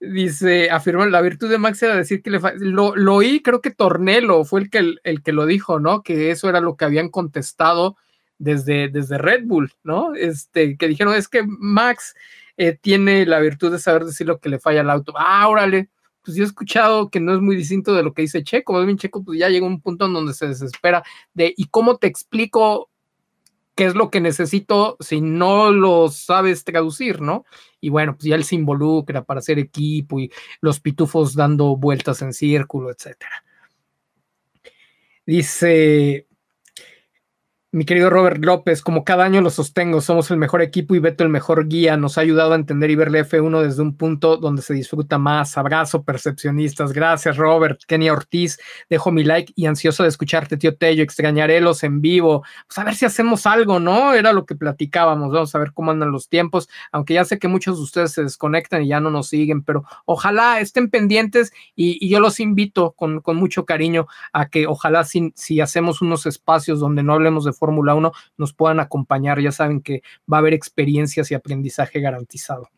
Dice, 0.04 0.68
afirmó 0.68 1.06
la 1.06 1.20
virtud 1.20 1.48
de 1.48 1.58
Max 1.58 1.80
era 1.80 1.94
decir 1.94 2.22
que 2.22 2.30
le 2.30 2.40
lo, 2.58 2.96
lo 2.96 3.14
oí, 3.14 3.40
creo 3.40 3.60
que 3.60 3.70
Tornelo 3.70 4.44
fue 4.44 4.62
el 4.62 4.68
que, 4.68 4.96
el, 5.04 5.22
que 5.22 5.32
lo 5.32 5.46
dijo, 5.46 5.78
¿no? 5.78 6.02
Que 6.02 6.32
eso 6.32 6.48
era 6.48 6.60
lo 6.60 6.76
que 6.76 6.84
habían 6.84 7.08
contestado 7.08 7.96
desde, 8.38 8.88
desde 8.88 9.16
Red 9.16 9.44
Bull, 9.44 9.72
¿no? 9.84 10.14
Este, 10.16 10.76
que 10.76 10.88
dijeron, 10.88 11.14
es 11.14 11.28
que 11.28 11.44
Max 11.46 12.16
eh, 12.56 12.76
tiene 12.80 13.24
la 13.26 13.38
virtud 13.38 13.70
de 13.70 13.78
saber 13.78 14.04
decir 14.04 14.26
lo 14.26 14.40
que 14.40 14.48
le 14.48 14.58
falla 14.58 14.80
al 14.80 14.90
auto. 14.90 15.14
Ah, 15.16 15.48
órale, 15.48 15.88
pues 16.22 16.36
yo 16.36 16.42
he 16.42 16.46
escuchado 16.46 17.08
que 17.08 17.20
no 17.20 17.32
es 17.34 17.40
muy 17.40 17.54
distinto 17.54 17.94
de 17.94 18.02
lo 18.02 18.12
que 18.12 18.22
dice 18.22 18.42
Checo, 18.42 18.72
más 18.72 18.86
bien 18.86 18.98
Checo 18.98 19.22
pues 19.24 19.38
ya 19.38 19.48
llega 19.48 19.66
un 19.66 19.80
punto 19.80 20.06
en 20.06 20.14
donde 20.14 20.34
se 20.34 20.48
desespera 20.48 21.04
de, 21.32 21.54
¿y 21.56 21.66
cómo 21.66 21.98
te 21.98 22.08
explico 22.08 22.90
qué 23.74 23.86
es 23.86 23.94
lo 23.94 24.10
que 24.10 24.20
necesito 24.20 24.96
si 25.00 25.20
no 25.20 25.70
lo 25.70 26.08
sabes 26.10 26.64
traducir, 26.64 27.20
¿no? 27.20 27.44
Y 27.80 27.88
bueno, 27.88 28.14
pues 28.14 28.24
ya 28.24 28.34
él 28.34 28.44
se 28.44 28.54
involucra 28.54 29.24
para 29.24 29.40
hacer 29.40 29.58
equipo 29.58 30.20
y 30.20 30.30
los 30.60 30.80
pitufos 30.80 31.34
dando 31.34 31.76
vueltas 31.76 32.22
en 32.22 32.32
círculo, 32.32 32.90
etcétera. 32.90 33.44
Dice 35.24 36.26
mi 37.74 37.86
querido 37.86 38.10
Robert 38.10 38.44
López, 38.44 38.82
como 38.82 39.02
cada 39.02 39.24
año 39.24 39.40
lo 39.40 39.48
sostengo, 39.48 40.02
somos 40.02 40.30
el 40.30 40.36
mejor 40.36 40.60
equipo 40.60 40.94
y 40.94 40.98
Beto 40.98 41.24
el 41.24 41.30
mejor 41.30 41.68
guía. 41.68 41.96
Nos 41.96 42.18
ha 42.18 42.20
ayudado 42.20 42.52
a 42.52 42.56
entender 42.56 42.90
y 42.90 42.96
ver 42.96 43.10
la 43.10 43.20
F1 43.20 43.62
desde 43.62 43.80
un 43.80 43.96
punto 43.96 44.36
donde 44.36 44.60
se 44.60 44.74
disfruta 44.74 45.16
más. 45.16 45.56
Abrazo, 45.56 46.02
percepcionistas. 46.02 46.92
Gracias, 46.92 47.38
Robert. 47.38 47.80
Kenia 47.86 48.12
Ortiz, 48.12 48.58
dejo 48.90 49.10
mi 49.10 49.24
like 49.24 49.54
y 49.56 49.64
ansioso 49.64 50.02
de 50.02 50.10
escucharte, 50.10 50.58
tío 50.58 50.76
Tello. 50.76 51.02
Extrañaré 51.02 51.62
los 51.62 51.82
en 51.82 52.02
vivo. 52.02 52.42
Pues 52.66 52.76
a 52.76 52.84
ver 52.84 52.94
si 52.94 53.06
hacemos 53.06 53.46
algo, 53.46 53.80
¿no? 53.80 54.12
Era 54.12 54.34
lo 54.34 54.44
que 54.44 54.54
platicábamos. 54.54 55.32
Vamos 55.32 55.54
a 55.54 55.58
ver 55.58 55.72
cómo 55.72 55.92
andan 55.92 56.12
los 56.12 56.28
tiempos. 56.28 56.68
Aunque 56.92 57.14
ya 57.14 57.24
sé 57.24 57.38
que 57.38 57.48
muchos 57.48 57.78
de 57.78 57.84
ustedes 57.84 58.12
se 58.12 58.22
desconectan 58.22 58.82
y 58.82 58.88
ya 58.88 59.00
no 59.00 59.10
nos 59.10 59.28
siguen, 59.28 59.62
pero 59.62 59.84
ojalá 60.04 60.60
estén 60.60 60.90
pendientes 60.90 61.54
y, 61.74 62.06
yo 62.06 62.20
los 62.20 62.38
invito 62.38 62.92
con, 62.92 63.22
mucho 63.34 63.64
cariño 63.64 64.08
a 64.34 64.50
que 64.50 64.66
ojalá 64.66 65.04
si, 65.04 65.32
si 65.34 65.62
hacemos 65.62 66.02
unos 66.02 66.26
espacios 66.26 66.78
donde 66.78 67.02
no 67.02 67.14
hablemos 67.14 67.46
de 67.46 67.61
Fórmula 67.62 67.94
1 67.94 68.10
nos 68.38 68.52
puedan 68.52 68.80
acompañar. 68.80 69.40
Ya 69.40 69.52
saben 69.52 69.82
que 69.82 70.02
va 70.30 70.38
a 70.38 70.40
haber 70.40 70.52
experiencias 70.52 71.30
y 71.30 71.36
aprendizaje 71.36 72.00
garantizado. 72.00 72.68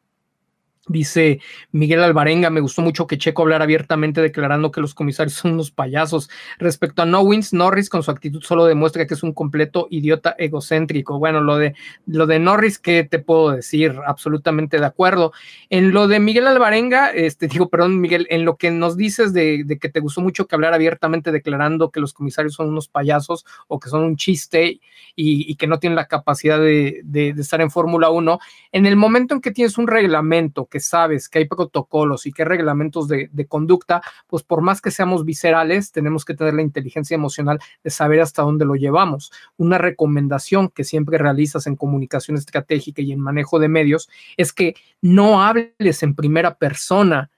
Dice 0.87 1.41
Miguel 1.73 2.03
Alvarenga, 2.03 2.51
me 2.51 2.61
gustó 2.61 2.83
mucho 2.83 3.07
que 3.07 3.17
Checo 3.17 3.43
hablara 3.43 3.65
abiertamente 3.65 4.21
declarando 4.21 4.71
que 4.71 4.83
los 4.83 4.93
comisarios 4.93 5.33
son 5.33 5.53
unos 5.53 5.71
payasos. 5.71 6.29
Respecto 6.59 7.01
a 7.01 7.07
No 7.07 7.23
Wins, 7.23 7.55
Norris 7.55 7.89
con 7.89 8.03
su 8.03 8.11
actitud 8.11 8.43
solo 8.43 8.67
demuestra 8.67 9.07
que 9.07 9.15
es 9.15 9.23
un 9.23 9.33
completo 9.33 9.87
idiota 9.89 10.35
egocéntrico. 10.37 11.19
Bueno, 11.19 11.41
lo 11.41 11.57
de, 11.57 11.75
lo 12.07 12.27
de 12.27 12.39
Norris, 12.39 12.79
¿qué 12.79 13.03
te 13.03 13.19
puedo 13.19 13.53
decir? 13.53 13.97
Absolutamente 14.07 14.79
de 14.79 14.85
acuerdo. 14.85 15.33
En 15.71 15.93
lo 15.93 16.07
de 16.07 16.21
Miguel 16.21 16.47
Alvarenga, 16.47 17.11
este, 17.13 17.49
digo, 17.49 17.71
perdón, 17.71 17.99
Miguel, 17.99 18.27
en 18.29 18.45
lo 18.45 18.57
que 18.57 18.71
nos 18.71 18.99
dices 18.99 19.33
de, 19.33 19.65
que 19.81 19.89
te 19.89 20.01
gustó 20.01 20.21
mucho 20.21 20.47
que 20.47 20.55
hablara 20.55 20.77
abiertamente 20.77 21.33
declarando 21.33 21.91
que 21.91 22.01
los 22.01 22.13
comisarios 22.13 22.53
son 22.53 22.69
unos 22.69 22.89
payasos 22.89 23.47
o 23.69 23.81
que 23.81 23.89
son 23.89 24.03
un 24.03 24.17
chiste 24.17 24.81
y, 25.17 25.55
que 25.55 25.67
no 25.67 25.79
tienen 25.79 25.97
la 25.97 26.09
capacidad 26.09 26.59
de, 26.59 27.01
de 27.05 27.31
estar 27.31 27.61
en 27.61 27.71
Fórmula 27.71 28.11
1, 28.11 28.39
en 28.73 28.87
el 28.87 28.97
momento 28.97 29.35
en 29.35 29.41
que 29.41 29.53
tienes 29.53 29.79
un 29.79 29.87
reglamento, 29.87 30.67
que 30.75 30.81
sabes 30.81 31.29
que 31.29 31.39
hay 31.39 31.45
protocolos 31.45 32.27
y 32.27 32.33
que 32.33 32.43
hay 32.43 32.49
reglamentos 32.49 33.07
de, 33.07 33.47
conducta, 33.47 34.03
pues 34.27 34.43
por 34.43 34.61
más 34.61 34.81
que 34.81 34.91
seamos 34.91 35.25
viscerales, 35.25 35.93
tenemos 35.93 36.25
que 36.25 36.35
tener 36.35 36.53
la 36.53 36.63
inteligencia 36.63 37.15
emocional 37.15 37.61
de 37.85 37.91
saber 37.91 38.21
hasta 38.21 38.43
dónde 38.43 38.65
lo 38.65 38.75
llevamos. 38.75 39.31
Una 39.57 39.79
recomendación 39.79 40.71
que 40.71 40.83
siempre 40.83 41.17
realizas 41.17 41.69
en 41.69 41.77
comunicación 41.77 42.37
estratégica 42.37 43.03
y 43.03 43.13
en 43.13 43.21
manejo 43.21 43.61
de 43.61 43.69
medios 43.69 44.09
es 44.37 44.53
que 44.53 44.75
no 45.01 45.45
hables 45.45 46.03
en 46.03 46.17
primera 46.17 46.57
persona 46.57 47.31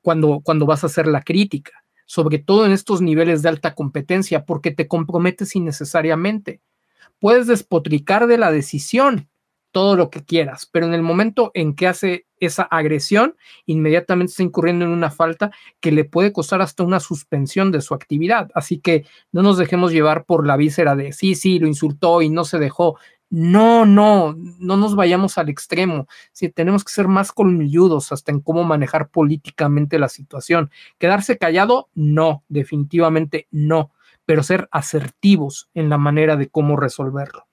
cuando, 0.00 0.40
cuando 0.42 0.64
vas 0.64 0.82
a 0.82 0.86
hacer 0.86 1.06
la 1.06 1.20
crítica, 1.20 1.84
sobre 2.06 2.38
todo 2.38 2.64
en 2.64 2.72
estos 2.72 3.02
niveles 3.02 3.42
de 3.42 3.50
alta 3.50 3.74
competencia, 3.74 4.46
porque 4.46 4.70
te 4.70 4.88
comprometes 4.88 5.54
innecesariamente. 5.54 6.62
Puedes 7.18 7.48
despotricar 7.48 8.28
de 8.28 8.38
la 8.38 8.50
decisión, 8.50 9.28
todo 9.72 9.96
lo 9.96 10.10
que 10.10 10.24
quieras, 10.24 10.68
pero 10.70 10.86
en 10.86 10.94
el 10.94 11.02
momento 11.02 11.50
en 11.54 11.74
que 11.74 11.88
hace 11.88 12.26
esa 12.38 12.62
agresión, 12.62 13.36
inmediatamente 13.66 14.30
está 14.30 14.42
incurriendo 14.42 14.84
en 14.84 14.90
una 14.90 15.10
falta 15.10 15.50
que 15.80 15.92
le 15.92 16.04
puede 16.04 16.32
costar 16.32 16.62
hasta 16.62 16.82
una 16.82 17.00
suspensión 17.00 17.72
de 17.72 17.80
su 17.80 17.94
actividad. 17.94 18.50
Así 18.54 18.78
que 18.78 19.04
no 19.32 19.42
nos 19.42 19.58
dejemos 19.58 19.92
llevar 19.92 20.24
por 20.24 20.46
la 20.46 20.56
víscera 20.56 20.94
de 20.94 21.12
sí, 21.12 21.34
sí, 21.34 21.58
lo 21.58 21.66
insultó 21.66 22.22
y 22.22 22.28
no 22.28 22.44
se 22.44 22.58
dejó. 22.58 22.98
No, 23.30 23.86
no, 23.86 24.36
no 24.36 24.76
nos 24.76 24.94
vayamos 24.94 25.38
al 25.38 25.48
extremo. 25.48 26.06
Si 26.32 26.50
tenemos 26.50 26.84
que 26.84 26.92
ser 26.92 27.08
más 27.08 27.32
colmilludos 27.32 28.12
hasta 28.12 28.30
en 28.30 28.40
cómo 28.40 28.62
manejar 28.64 29.08
políticamente 29.08 29.98
la 29.98 30.08
situación. 30.08 30.70
Quedarse 30.98 31.38
callado, 31.38 31.88
no, 31.94 32.44
definitivamente 32.48 33.48
no 33.50 33.92
pero 34.24 34.42
ser 34.42 34.68
asertivos 34.70 35.68
en 35.74 35.88
la 35.88 35.98
manera 35.98 36.36
de 36.36 36.48
cómo 36.48 36.76
resolverlo. 36.76 37.46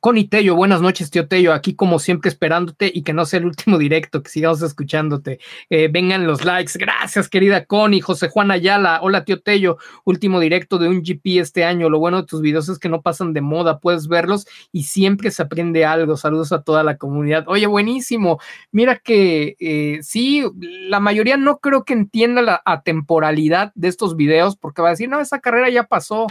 Connie 0.00 0.28
Tello, 0.28 0.54
buenas 0.54 0.80
noches, 0.80 1.10
tío 1.10 1.26
Tello, 1.26 1.52
aquí 1.52 1.74
como 1.74 1.98
siempre 1.98 2.28
esperándote 2.28 2.88
y 2.94 3.02
que 3.02 3.12
no 3.12 3.26
sea 3.26 3.40
el 3.40 3.46
último 3.46 3.78
directo, 3.78 4.22
que 4.22 4.30
sigamos 4.30 4.62
escuchándote. 4.62 5.40
Eh, 5.70 5.88
vengan 5.90 6.24
los 6.24 6.44
likes, 6.44 6.74
gracias 6.78 7.28
querida 7.28 7.64
Connie, 7.64 8.00
José 8.00 8.28
Juan 8.28 8.52
Ayala, 8.52 9.00
hola 9.02 9.24
tío 9.24 9.40
Tello, 9.40 9.76
último 10.04 10.38
directo 10.38 10.78
de 10.78 10.88
un 10.88 11.02
GP 11.02 11.40
este 11.40 11.64
año, 11.64 11.90
lo 11.90 11.98
bueno 11.98 12.18
de 12.18 12.28
tus 12.28 12.40
videos 12.40 12.68
es 12.68 12.78
que 12.78 12.88
no 12.88 13.02
pasan 13.02 13.32
de 13.32 13.40
moda, 13.40 13.80
puedes 13.80 14.06
verlos 14.06 14.46
y 14.70 14.84
siempre 14.84 15.32
se 15.32 15.42
aprende 15.42 15.84
algo, 15.84 16.16
saludos 16.16 16.52
a 16.52 16.62
toda 16.62 16.84
la 16.84 16.96
comunidad. 16.96 17.42
Oye, 17.48 17.66
buenísimo, 17.66 18.38
mira 18.70 19.00
que 19.00 19.56
eh, 19.58 19.98
sí, 20.02 20.44
la 20.60 21.00
mayoría 21.00 21.36
no 21.36 21.58
creo 21.58 21.84
que 21.84 21.94
entienda 21.94 22.40
la 22.40 22.62
atemporalidad 22.64 23.72
de 23.74 23.88
estos 23.88 24.14
videos 24.14 24.56
porque 24.56 24.80
va 24.80 24.88
a 24.88 24.92
decir, 24.92 25.08
no, 25.08 25.18
esa 25.18 25.40
carrera 25.40 25.70
ya 25.70 25.82
pasó 25.82 26.28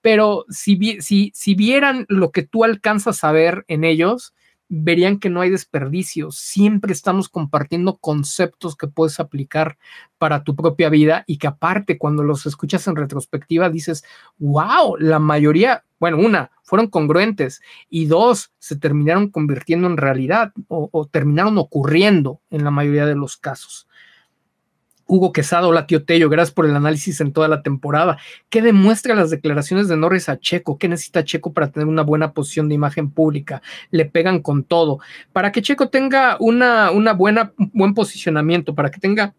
pero 0.00 0.44
si, 0.48 1.00
si, 1.00 1.32
si 1.34 1.54
vieran 1.54 2.06
lo 2.08 2.30
que 2.30 2.42
tú 2.42 2.64
alcanzas 2.64 3.24
a 3.24 3.32
ver 3.32 3.64
en 3.68 3.84
ellos, 3.84 4.34
verían 4.68 5.18
que 5.18 5.30
no 5.30 5.40
hay 5.40 5.50
desperdicio. 5.50 6.30
Siempre 6.30 6.92
estamos 6.92 7.28
compartiendo 7.28 7.96
conceptos 7.96 8.76
que 8.76 8.86
puedes 8.86 9.18
aplicar 9.18 9.78
para 10.18 10.44
tu 10.44 10.54
propia 10.54 10.90
vida 10.90 11.24
y 11.26 11.38
que 11.38 11.46
aparte 11.46 11.98
cuando 11.98 12.22
los 12.22 12.46
escuchas 12.46 12.86
en 12.86 12.96
retrospectiva 12.96 13.70
dices, 13.70 14.04
wow, 14.38 14.96
la 14.98 15.18
mayoría, 15.18 15.84
bueno, 15.98 16.18
una, 16.18 16.50
fueron 16.62 16.88
congruentes 16.88 17.62
y 17.88 18.06
dos, 18.06 18.52
se 18.58 18.76
terminaron 18.76 19.30
convirtiendo 19.30 19.86
en 19.86 19.96
realidad 19.96 20.52
o 20.68 21.08
terminaron 21.10 21.56
ocurriendo 21.58 22.40
en 22.50 22.64
la 22.64 22.70
mayoría 22.70 23.06
de 23.06 23.16
los 23.16 23.36
casos. 23.36 23.87
Hugo 25.10 25.32
Quesada, 25.32 25.66
hola 25.66 25.86
tío 25.86 26.04
Tello, 26.04 26.28
gracias 26.28 26.54
por 26.54 26.66
el 26.66 26.76
análisis 26.76 27.22
en 27.22 27.32
toda 27.32 27.48
la 27.48 27.62
temporada. 27.62 28.18
¿Qué 28.50 28.60
demuestra 28.60 29.14
las 29.14 29.30
declaraciones 29.30 29.88
de 29.88 29.96
Norris 29.96 30.28
a 30.28 30.38
Checo? 30.38 30.76
¿Qué 30.76 30.86
necesita 30.86 31.24
Checo 31.24 31.54
para 31.54 31.70
tener 31.70 31.88
una 31.88 32.02
buena 32.02 32.34
posición 32.34 32.68
de 32.68 32.74
imagen 32.74 33.10
pública? 33.10 33.62
Le 33.90 34.04
pegan 34.04 34.42
con 34.42 34.64
todo. 34.64 34.98
Para 35.32 35.50
que 35.50 35.62
Checo 35.62 35.88
tenga 35.88 36.36
una, 36.40 36.90
una 36.90 37.14
buena, 37.14 37.54
buen 37.56 37.94
posicionamiento, 37.94 38.74
para 38.74 38.90
que 38.90 39.00
tenga 39.00 39.34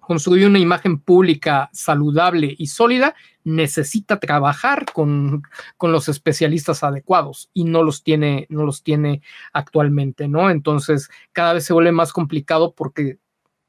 construir 0.00 0.46
una 0.46 0.58
imagen 0.58 0.98
pública 0.98 1.70
saludable 1.72 2.54
y 2.58 2.66
sólida, 2.66 3.14
necesita 3.44 4.18
trabajar 4.18 4.86
con, 4.92 5.42
con, 5.76 5.92
los 5.92 6.08
especialistas 6.08 6.82
adecuados 6.84 7.50
y 7.52 7.64
no 7.64 7.82
los 7.82 8.02
tiene, 8.04 8.46
no 8.48 8.64
los 8.64 8.82
tiene 8.82 9.22
actualmente, 9.52 10.28
¿no? 10.28 10.50
Entonces, 10.50 11.10
cada 11.32 11.54
vez 11.54 11.64
se 11.64 11.72
vuelve 11.72 11.90
más 11.90 12.12
complicado 12.12 12.72
porque 12.72 13.18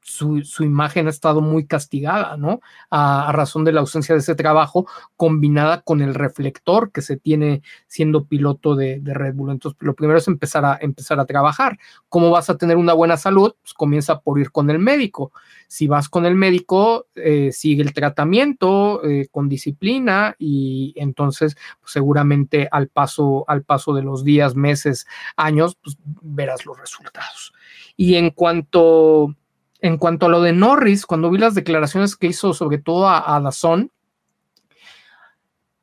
su, 0.08 0.64
imagen 0.64 1.06
ha 1.06 1.10
estado 1.10 1.40
muy 1.40 1.66
castigada, 1.66 2.36
¿no? 2.36 2.60
A, 2.90 3.30
razón 3.32 3.64
de 3.64 3.72
la 3.72 3.80
ausencia 3.80 4.14
de 4.14 4.20
ese 4.20 4.34
trabajo 4.34 4.86
combinada 5.16 5.82
con 5.82 6.00
el 6.00 6.14
reflector 6.14 6.90
que 6.90 7.02
se 7.02 7.16
tiene 7.16 7.62
siendo 7.86 8.24
piloto 8.24 8.74
de, 8.74 9.00
Red 9.04 9.34
Bull. 9.34 9.50
Entonces, 9.50 9.78
lo 9.80 9.94
primero 9.94 10.18
es 10.18 10.28
empezar 10.28 10.64
a, 10.64 10.78
empezar 10.80 11.20
a 11.20 11.26
trabajar. 11.26 11.78
¿Cómo 12.08 12.30
vas 12.30 12.50
a 12.50 12.56
tener 12.56 12.76
una 12.76 12.94
buena 12.94 13.16
salud? 13.16 13.54
Pues 13.60 13.74
comienza 13.74 14.20
por 14.20 14.38
ir 14.38 14.50
con 14.50 14.70
el 14.70 14.78
médico. 14.78 15.32
Si 15.66 15.86
vas 15.86 16.08
con 16.08 16.24
el 16.24 16.34
médico, 16.34 17.06
eh, 17.14 17.50
sigue 17.52 17.82
el 17.82 17.92
tratamiento 17.92 19.04
eh, 19.04 19.28
con 19.30 19.48
disciplina 19.48 20.34
y 20.38 20.94
entonces 20.96 21.56
pues, 21.80 21.92
seguramente 21.92 22.68
al 22.70 22.88
paso, 22.88 23.44
al 23.48 23.62
paso 23.62 23.92
de 23.94 24.02
los 24.02 24.24
días, 24.24 24.54
meses, 24.54 25.06
años, 25.36 25.76
pues 25.82 25.96
verás 26.22 26.64
los 26.64 26.78
resultados. 26.78 27.52
Y 27.96 28.14
en 28.14 28.30
cuanto 28.30 29.34
en 29.80 29.96
cuanto 29.98 30.26
a 30.26 30.28
lo 30.28 30.42
de 30.42 30.52
Norris, 30.52 31.06
cuando 31.06 31.30
vi 31.30 31.38
las 31.38 31.54
declaraciones 31.54 32.16
que 32.16 32.28
hizo 32.28 32.54
sobre 32.54 32.78
todo 32.78 33.08
a, 33.08 33.36
a 33.36 33.40
Dazón, 33.40 33.90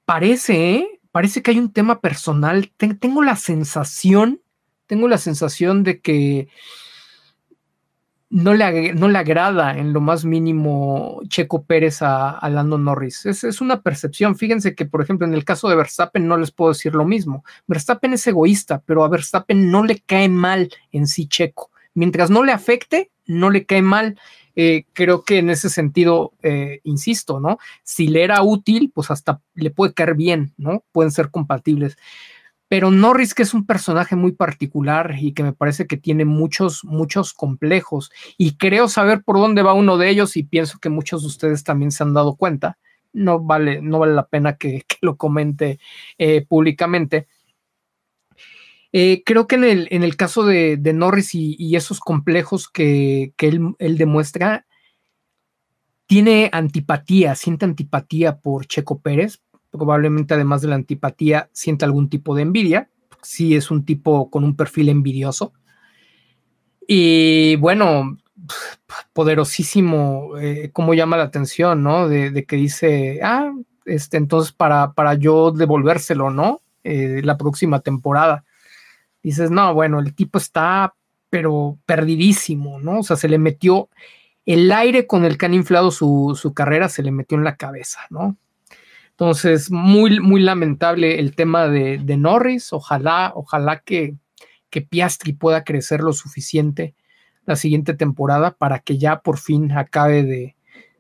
parece, 0.06 0.76
¿eh? 0.76 1.00
parece 1.12 1.42
que 1.42 1.52
hay 1.52 1.60
un 1.60 1.72
tema 1.72 2.00
personal. 2.02 2.72
tengo 2.78 3.24
la 3.24 3.36
sensación, 3.36 4.42
tengo 4.88 5.08
la 5.08 5.18
sensación 5.18 5.84
de 5.84 6.02
que 6.02 6.50
no 8.30 8.54
le, 8.54 8.94
no 8.94 9.08
le 9.08 9.18
agrada 9.18 9.78
en 9.78 9.94
lo 9.94 10.02
más 10.02 10.26
mínimo 10.26 11.22
Checo 11.28 11.64
Pérez 11.64 12.02
a, 12.02 12.32
a 12.32 12.50
Lando 12.50 12.78
Norris. 12.78 13.26
Es, 13.26 13.44
es, 13.44 13.62
una 13.62 13.82
percepción. 13.82 14.36
Fíjense 14.36 14.76
que, 14.76 14.86
por 14.86 15.02
ejemplo, 15.02 15.26
en 15.26 15.34
el 15.34 15.46
caso 15.46 15.70
de 15.70 15.76
Verstappen 15.76 16.28
no 16.28 16.36
les 16.36 16.52
puedo 16.52 16.74
decir 16.74 16.96
lo 16.96 17.06
mismo. 17.06 17.46
Verstappen 17.68 18.14
es 18.14 18.28
egoísta, 18.28 18.82
pero 18.86 19.04
a 19.04 19.10
Verstappen 19.10 19.72
no 19.72 19.86
le 19.86 20.00
cae 20.00 20.28
mal 20.28 20.70
en 20.92 21.08
sí 21.08 21.28
Checo. 21.28 21.72
Mientras 21.96 22.30
no 22.30 22.44
le 22.44 22.52
afecte, 22.52 23.10
no 23.26 23.50
le 23.50 23.66
cae 23.66 23.82
mal. 23.82 24.20
Eh, 24.56 24.86
creo 24.94 25.24
que 25.24 25.40
en 25.40 25.50
ese 25.50 25.70
sentido, 25.70 26.34
eh, 26.44 26.80
insisto, 26.84 27.40
¿no? 27.40 27.58
Si 27.84 28.08
le 28.08 28.24
era 28.24 28.44
útil, 28.44 28.92
pues 28.94 29.12
hasta 29.12 29.42
le 29.54 29.72
puede 29.72 29.94
caer 29.94 30.16
bien, 30.16 30.54
¿no? 30.58 30.84
Pueden 30.92 31.12
ser 31.12 31.32
compatibles. 31.32 31.98
Pero 32.68 32.92
Norris, 32.92 33.34
que 33.34 33.44
es 33.44 33.54
un 33.54 33.66
personaje 33.66 34.16
muy 34.16 34.32
particular 34.32 35.16
y 35.20 35.34
que 35.34 35.44
me 35.44 35.54
parece 35.54 35.88
que 35.88 35.98
tiene 35.98 36.26
muchos, 36.26 36.84
muchos 36.84 37.34
complejos, 37.34 38.12
y 38.38 38.58
creo 38.58 38.88
saber 38.88 39.24
por 39.24 39.38
dónde 39.38 39.62
va 39.62 39.74
uno 39.74 39.98
de 39.98 40.10
ellos, 40.10 40.36
y 40.36 40.44
pienso 40.44 40.80
que 40.80 40.90
muchos 40.90 41.22
de 41.22 41.28
ustedes 41.28 41.64
también 41.64 41.92
se 41.92 42.04
han 42.04 42.14
dado 42.14 42.36
cuenta. 42.36 42.78
No 43.14 43.40
vale, 43.40 43.82
no 43.82 44.00
vale 44.00 44.14
la 44.14 44.28
pena 44.28 44.58
que, 44.58 44.84
lo 45.02 45.16
comente 45.16 45.80
eh, 46.18 46.46
públicamente 46.48 47.28
eh, 48.98 49.24
creo 49.26 49.46
que 49.46 49.56
en 49.56 49.66
el, 49.66 49.88
en 49.92 50.04
el 50.04 50.16
caso 50.16 50.46
de, 50.46 50.80
Norris 50.94 51.36
y, 51.36 51.76
esos 51.76 52.00
complejos 52.00 52.70
que, 52.70 53.34
él, 53.38 53.98
demuestra, 53.98 54.66
tiene 56.06 56.50
antipatía, 56.54 57.36
siente 57.36 57.66
antipatía 57.66 58.38
por 58.38 58.68
Checo 58.68 59.02
Pérez, 59.02 59.42
probablemente 59.70 60.34
además 60.34 60.62
de 60.62 60.70
la 60.70 60.76
antipatía 60.76 61.50
siente 61.52 61.84
algún 61.84 62.08
tipo 62.08 62.36
de 62.36 62.44
envidia, 62.44 62.90
sí 63.22 63.58
es 63.58 63.70
un 63.70 63.84
tipo 63.84 64.30
con 64.30 64.46
un 64.46 64.56
perfil 64.56 64.88
envidioso. 64.88 65.52
Y 66.88 67.58
bueno, 67.58 68.18
poderosísimo, 69.12 70.38
eh, 70.40 70.70
como 70.72 70.94
llama 70.94 71.18
la 71.18 71.24
atención, 71.24 71.84
¿no? 71.84 72.08
De, 72.08 72.46
que 72.46 72.56
dice, 72.56 73.20
ah, 73.22 73.52
este, 73.84 74.16
entonces 74.16 74.54
para, 74.54 74.94
para 74.94 75.16
yo 75.16 75.52
devolvérselo, 75.52 76.30
¿no? 76.30 76.62
Eh, 76.86 77.20
la 77.26 77.36
próxima 77.38 77.82
temporada 77.82 78.46
dices, 79.30 79.52
no, 79.52 79.74
bueno, 79.74 80.00
el 80.00 80.14
tipo 80.14 80.38
está, 80.38 80.94
pero 81.30 81.78
perdidísimo, 81.86 82.80
¿no? 82.80 83.00
O 83.00 83.04
sea, 83.04 83.16
se 83.16 83.28
le 83.28 83.38
metió 83.38 83.90
el 84.46 84.72
aire 84.72 85.08
con 85.08 85.26
el 85.26 85.38
que 85.38 85.48
han 85.48 85.54
inflado 85.54 85.92
su, 85.92 86.54
carrera, 86.56 86.90
se 86.90 87.04
le 87.04 87.12
metió 87.12 87.38
en 87.38 87.44
la 87.44 87.56
cabeza, 87.56 88.02
¿no? 88.10 88.38
Entonces, 89.12 89.72
muy, 89.72 90.20
muy 90.20 90.42
lamentable 90.42 91.20
el 91.20 91.36
tema 91.36 91.68
de, 91.68 92.18
Norris. 92.18 92.74
Ojalá, 92.74 93.32
ojalá 93.36 93.80
que, 93.80 94.16
que 94.70 94.82
Piastri 94.82 95.34
pueda 95.34 95.64
crecer 95.64 96.02
lo 96.02 96.14
suficiente 96.14 96.94
la 97.46 97.56
siguiente 97.56 97.94
temporada 97.94 98.52
para 98.52 98.80
que 98.80 98.98
ya 98.98 99.20
por 99.22 99.38
fin 99.38 99.72
acabe 99.72 100.24
de, 100.24 100.56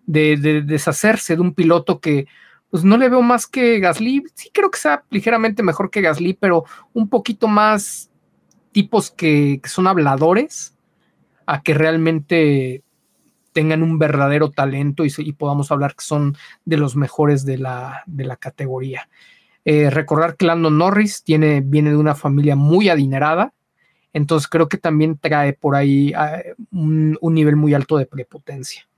de, 0.05 0.61
deshacerse 0.61 1.35
de 1.35 1.41
un 1.41 1.53
piloto 1.53 1.99
que 1.99 2.27
pues 2.69 2.83
no 2.83 2.97
le 2.97 3.09
veo 3.09 3.21
más 3.21 3.47
que 3.47 3.79
Gasly. 3.79 4.23
Sí 4.33 4.49
creo 4.53 4.69
que 4.69 4.79
sea 4.79 5.03
ligeramente 5.09 5.63
mejor 5.63 5.89
que 5.89 6.01
Gasly, 6.01 6.33
pero 6.33 6.65
un 6.93 7.09
poquito 7.09 7.47
más 7.47 8.09
tipos 8.75 9.09
que, 9.09 9.61
son 9.63 9.87
habladores 9.87 10.75
a 11.45 11.63
que 11.63 11.73
realmente 11.73 12.83
tengan 13.53 13.81
un 13.81 13.97
verdadero 13.97 14.51
talento 14.51 15.05
y, 15.05 15.31
podamos 15.31 15.71
hablar 15.71 15.95
que 15.95 16.03
son 16.03 16.35
de 16.65 16.75
los 16.75 16.97
mejores 16.97 17.45
de 17.45 17.57
la, 17.57 18.03
categoría. 18.37 19.07
Eh, 19.63 19.89
recordar 19.89 20.35
que 20.35 20.45
Lando 20.45 20.69
Norris 20.69 21.23
viene 21.25 21.61
de 21.61 21.95
una 21.95 22.15
familia 22.15 22.57
muy 22.57 22.89
adinerada, 22.89 23.53
entonces 24.11 24.49
creo 24.49 24.67
que 24.67 24.77
también 24.77 25.17
trae 25.17 25.53
por 25.53 25.77
ahí 25.77 26.11
ah, 26.13 26.41
un, 26.69 27.17
un, 27.21 27.33
nivel 27.33 27.55
muy 27.55 27.73
alto 27.73 27.95
de 27.97 28.07
prepotencia. 28.07 28.89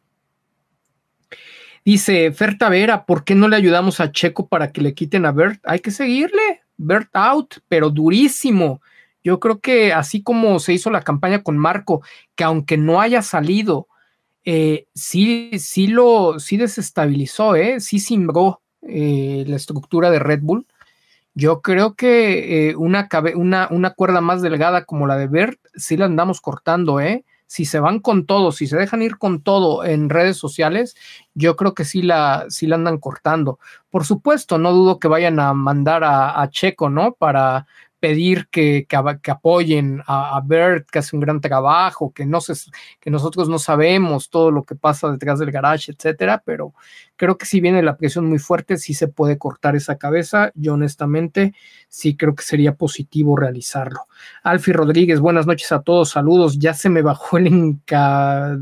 Dice 1.85 2.31
Ferta 2.31 2.67
Vera, 2.69 3.05
¿por 3.05 3.23
qué 3.23 3.35
no 3.35 3.47
le 3.47 3.57
ayudamos 3.57 3.99
a 3.99 4.11
Checo 4.11 4.47
para 4.47 4.71
que 4.71 4.81
le 4.81 4.95
quiten 4.95 5.27
a 5.27 5.31
Bert? 5.31 5.61
Hay 5.65 5.81
que 5.81 5.91
seguirle, 5.91 6.63
Bert 6.77 7.09
out, 7.13 7.57
pero 7.67 7.91
durísimo. 7.91 8.81
Yo 9.27 9.41
creo 9.41 9.59
que 9.59 9.91
así 9.91 10.23
como 10.23 10.57
se 10.57 10.71
hizo 10.71 10.89
la 10.89 11.01
campaña 11.01 11.43
con 11.43 11.57
Marco, 11.57 12.01
que 12.37 12.45
aunque 12.45 12.77
no 12.77 13.01
haya 13.01 13.21
salido, 13.21 13.89
eh, 14.45 14.87
sí, 14.95 15.51
sí 15.59 15.87
lo, 15.87 16.39
sí 16.39 16.55
desestabilizó, 16.55 17.57
¿eh? 17.57 17.81
sí 17.81 17.99
simbró 17.99 18.61
eh, 18.83 19.43
la 19.45 19.57
estructura 19.57 20.11
de 20.11 20.19
Red 20.19 20.39
Bull. 20.43 20.65
Yo 21.33 21.61
creo 21.61 21.95
que 21.95 22.73
una, 22.77 23.09
una, 23.35 23.67
una, 23.69 23.89
cuerda 23.89 24.21
más 24.21 24.41
delgada 24.41 24.85
como 24.85 25.07
la 25.07 25.17
de 25.17 25.27
Bert, 25.27 25.59
sí 25.75 25.97
la 25.97 26.05
andamos 26.05 26.39
cortando, 26.39 27.01
¿eh? 27.01 27.25
Si 27.47 27.65
se 27.65 27.81
van 27.81 27.99
con 27.99 28.25
todo, 28.25 28.53
si 28.53 28.65
se 28.65 28.77
dejan 28.77 29.01
ir 29.01 29.17
con 29.17 29.41
todo 29.41 29.83
en 29.83 30.09
redes 30.09 30.37
sociales, 30.37 30.95
yo 31.33 31.57
creo 31.57 31.73
que 31.73 31.83
sí 31.83 32.01
la, 32.01 32.45
sí 32.47 32.65
la 32.65 32.75
andan 32.75 32.97
cortando. 32.97 33.59
Por 33.89 34.05
supuesto, 34.05 34.57
no 34.57 34.71
dudo 34.71 34.99
que 34.99 35.09
vayan 35.09 35.39
a 35.41 35.53
mandar 35.53 36.05
a, 36.05 36.41
a 36.41 36.49
Checo, 36.49 36.89
¿no? 36.89 37.13
Para 37.13 37.67
pedir 37.99 38.47
que, 38.49 38.85
que, 38.87 39.31
apoyen 39.31 40.03
a, 40.05 40.41
Bert, 40.45 40.89
que 40.89 40.99
hace 40.99 41.15
un 41.15 41.21
gran 41.21 41.41
trabajo, 41.41 42.11
que, 42.13 42.25
no 42.25 42.41
se, 42.41 42.53
que 42.99 43.09
nosotros 43.09 43.49
no 43.49 43.59
sabemos 43.59 44.29
todo 44.29 44.51
lo 44.51 44.63
que 44.63 44.75
pasa 44.75 45.11
detrás 45.11 45.39
del 45.39 45.51
garage, 45.51 45.91
etcétera, 45.91 46.41
pero 46.45 46.73
creo 47.17 47.37
que 47.37 47.45
si 47.45 47.59
viene 47.59 47.83
la 47.83 47.97
presión 47.97 48.25
muy 48.25 48.39
fuerte, 48.39 48.77
sí 48.77 48.93
se 48.93 49.07
puede 49.07 49.37
cortar 49.37 49.75
esa 49.75 49.97
cabeza. 49.97 50.51
Yo 50.55 50.75
honestamente 50.75 51.53
sí 51.89 52.15
creo 52.15 52.35
que 52.35 52.43
sería 52.43 52.75
positivo 52.75 53.35
realizarlo. 53.35 54.07
Alfi 54.43 54.71
Rodríguez, 54.71 55.19
buenas 55.19 55.47
noches 55.47 55.71
a 55.71 55.81
todos, 55.81 56.09
saludos. 56.09 56.57
Ya 56.59 56.73
se 56.73 56.89
me 56.89 57.01
bajó 57.01 57.37
el 57.37 57.47
enca 57.47 58.57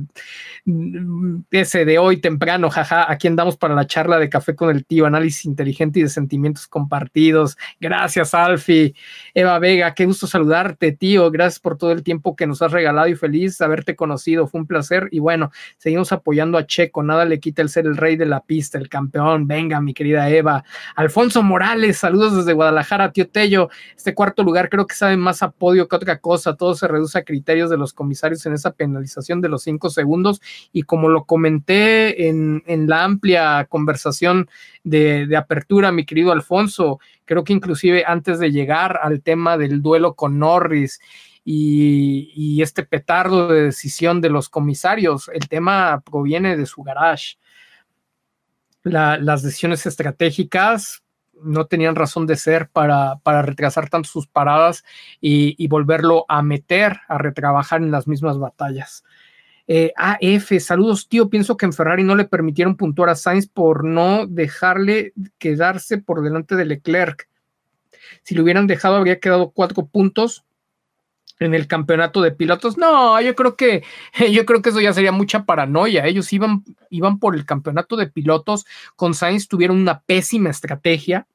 ese 1.52 1.86
de 1.86 2.00
hoy 2.00 2.18
temprano, 2.18 2.70
jaja. 2.70 3.12
Aquí 3.12 3.28
andamos 3.28 3.58
para 3.58 3.76
la 3.76 3.86
charla 3.86 4.18
de 4.18 4.30
café 4.30 4.56
con 4.56 4.70
el 4.70 4.86
tío, 4.86 5.06
análisis 5.06 5.46
inteligente 5.46 6.00
y 6.00 6.04
de 6.04 6.10
sentimientos 6.10 6.68
compartidos. 6.68 7.58
Gracias, 7.80 8.34
Alfi. 8.34 8.96
Eva 9.34 9.60
Vega, 9.60 9.94
qué 9.94 10.06
gusto 10.06 10.28
saludarte, 10.28 10.92
tío. 10.94 11.30
Gracias 11.30 11.60
por 11.60 11.78
todo 11.78 11.92
el 11.92 12.04
tiempo 12.04 12.36
que 12.36 12.48
nos 12.48 12.62
has 12.62 12.72
regalado 12.72 13.08
y 13.08 13.16
feliz 13.16 13.60
haberte 13.62 13.96
conocido. 13.96 14.48
Fue 14.48 14.62
un 14.62 14.68
placer. 14.68 15.10
Y 15.12 15.20
bueno, 15.20 15.52
seguimos 15.78 16.12
apoyando 16.12 16.58
a 16.58 16.66
Checo. 16.66 17.04
Nada 17.04 17.26
le 17.26 17.40
quita 17.40 17.62
el 17.62 17.70
ser 17.70 17.86
el 17.86 17.98
rey 17.98 18.16
de 18.16 18.26
la 18.26 18.40
pista, 18.46 18.78
el 18.78 18.90
campeón. 18.90 19.48
Venga, 19.48 19.82
mi 19.82 19.94
querida 19.94 20.30
Eva. 20.30 20.64
Alfonso 20.96 21.44
Morales, 21.44 21.98
saludos 21.98 22.38
desde 22.38 22.54
Guadalajara, 22.54 23.12
tío 23.12 23.28
Tello. 23.28 23.70
Este 23.96 24.14
cuarto 24.14 24.44
lugar 24.44 24.70
creo 24.70 24.88
que 24.88 24.96
sabe 24.96 25.18
más 25.18 25.44
a 25.44 25.52
podio 25.52 25.88
que 25.88 25.96
otra 25.96 26.20
cosa. 26.20 26.56
Todo 26.56 26.76
se 26.76 26.88
reduce 26.88 27.18
a 27.18 27.24
criterios 27.24 27.70
de 27.70 27.78
los 27.78 27.94
comisarios 27.94 28.46
en 28.46 28.54
esa 28.54 28.72
penalización 28.72 29.42
de 29.42 29.50
los 29.50 29.64
cinco 29.64 29.90
segundos. 29.90 30.42
Y 30.72 30.84
como 30.84 31.10
lo 31.10 31.26
comenté 31.26 32.28
en, 32.28 32.64
la 32.88 33.04
amplia 33.04 33.66
conversación 33.70 34.50
de, 34.84 35.28
de 35.28 35.38
apertura, 35.38 35.92
mi 35.92 36.06
querido 36.06 36.32
Alfonso, 36.32 37.00
creo 37.26 37.44
que 37.44 37.54
inclusive 37.54 38.04
antes 38.06 38.40
de 38.40 38.52
llegar 38.52 39.00
al 39.02 39.22
tema 39.22 39.58
del 39.58 39.82
duelo 39.82 40.14
con 40.14 40.40
Norris 40.40 41.00
y, 41.46 42.62
este 42.62 42.84
petardo 42.84 43.48
de 43.48 43.64
decisión 43.64 44.20
de 44.20 44.30
los 44.30 44.50
comisarios, 44.50 45.30
el 45.32 45.48
tema 45.48 46.02
proviene 46.02 46.58
de 46.58 46.66
su 46.66 46.82
garage. 46.82 47.38
Las 48.92 49.42
decisiones 49.42 49.86
estratégicas 49.86 51.04
no 51.42 51.66
tenían 51.66 51.96
razón 51.96 52.28
de 52.28 52.36
ser 52.36 52.70
para, 52.70 53.20
retrasar 53.42 53.90
tanto 53.90 54.10
sus 54.10 54.28
paradas 54.28 54.84
y, 55.20 55.68
volverlo 55.68 56.26
a 56.30 56.42
meter, 56.42 57.00
a 57.08 57.18
retrabajar 57.18 57.82
en 57.82 57.92
las 57.92 58.08
mismas 58.08 58.38
batallas. 58.38 59.04
Eh, 59.68 59.92
AF, 59.98 60.52
saludos 60.60 61.10
tío, 61.10 61.28
pienso 61.28 61.58
que 61.58 61.66
en 61.66 61.74
Ferrari 61.74 62.04
no 62.04 62.16
le 62.16 62.26
permitieron 62.26 62.78
puntuar 62.78 63.10
a 63.10 63.16
Sainz 63.16 63.48
por 63.48 63.84
no 63.84 64.28
dejarle 64.28 65.14
quedarse 65.40 65.98
por 65.98 66.22
delante 66.22 66.56
de 66.56 66.66
Leclerc. 66.66 67.28
Si 68.22 68.36
lo 68.36 68.44
hubieran 68.44 68.68
dejado 68.68 68.96
habría 68.96 69.20
quedado 69.20 69.50
cuatro 69.50 69.88
puntos 69.88 70.46
en 71.40 71.54
el 71.54 71.68
campeonato 71.68 72.22
de 72.22 72.32
pilotos. 72.32 72.78
No, 72.78 73.20
yo 73.22 73.36
creo 73.36 73.56
que 73.56 73.84
yo 74.32 74.46
creo 74.46 74.62
que 74.62 74.70
eso 74.70 74.82
ya 74.82 74.94
sería 74.94 75.12
mucha 75.12 75.46
paranoia. 75.46 76.06
Ellos 76.06 76.32
iban, 76.34 76.64
iban 76.90 77.20
por 77.20 77.36
el 77.36 77.46
campeonato 77.46 77.96
de 77.96 78.08
pilotos. 78.08 78.66
Con 78.96 79.14
Sainz 79.14 79.48
tuvieron 79.48 79.78
una 79.78 80.02
pésima 80.02 80.50
estrategia 80.50 81.28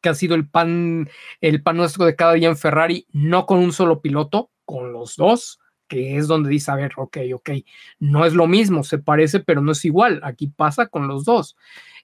que 0.00 0.08
ha 0.10 0.14
sido 0.14 0.34
el 0.34 0.48
pan, 0.48 1.08
el 1.40 1.62
pan 1.62 1.76
nuestro 1.78 2.04
de 2.04 2.14
cada 2.14 2.34
día 2.34 2.48
en 2.48 2.56
Ferrari, 2.56 3.06
no 3.12 3.46
con 3.46 3.58
un 3.58 3.72
solo 3.72 4.00
piloto, 4.00 4.50
con 4.64 4.92
los 4.92 5.16
dos, 5.16 5.58
que 5.88 6.16
es 6.16 6.28
donde 6.28 6.50
dice, 6.50 6.70
a 6.70 6.76
ver, 6.76 6.92
ok, 6.96 7.18
ok, 7.34 7.50
no 7.98 8.24
es 8.24 8.34
lo 8.34 8.46
mismo, 8.46 8.84
se 8.84 8.98
parece, 8.98 9.40
pero 9.40 9.62
no 9.62 9.72
es 9.72 9.84
igual. 9.84 10.20
Aquí 10.22 10.48
pasa 10.48 10.86
con 10.86 11.08
los 11.08 11.24
dos 11.24 11.56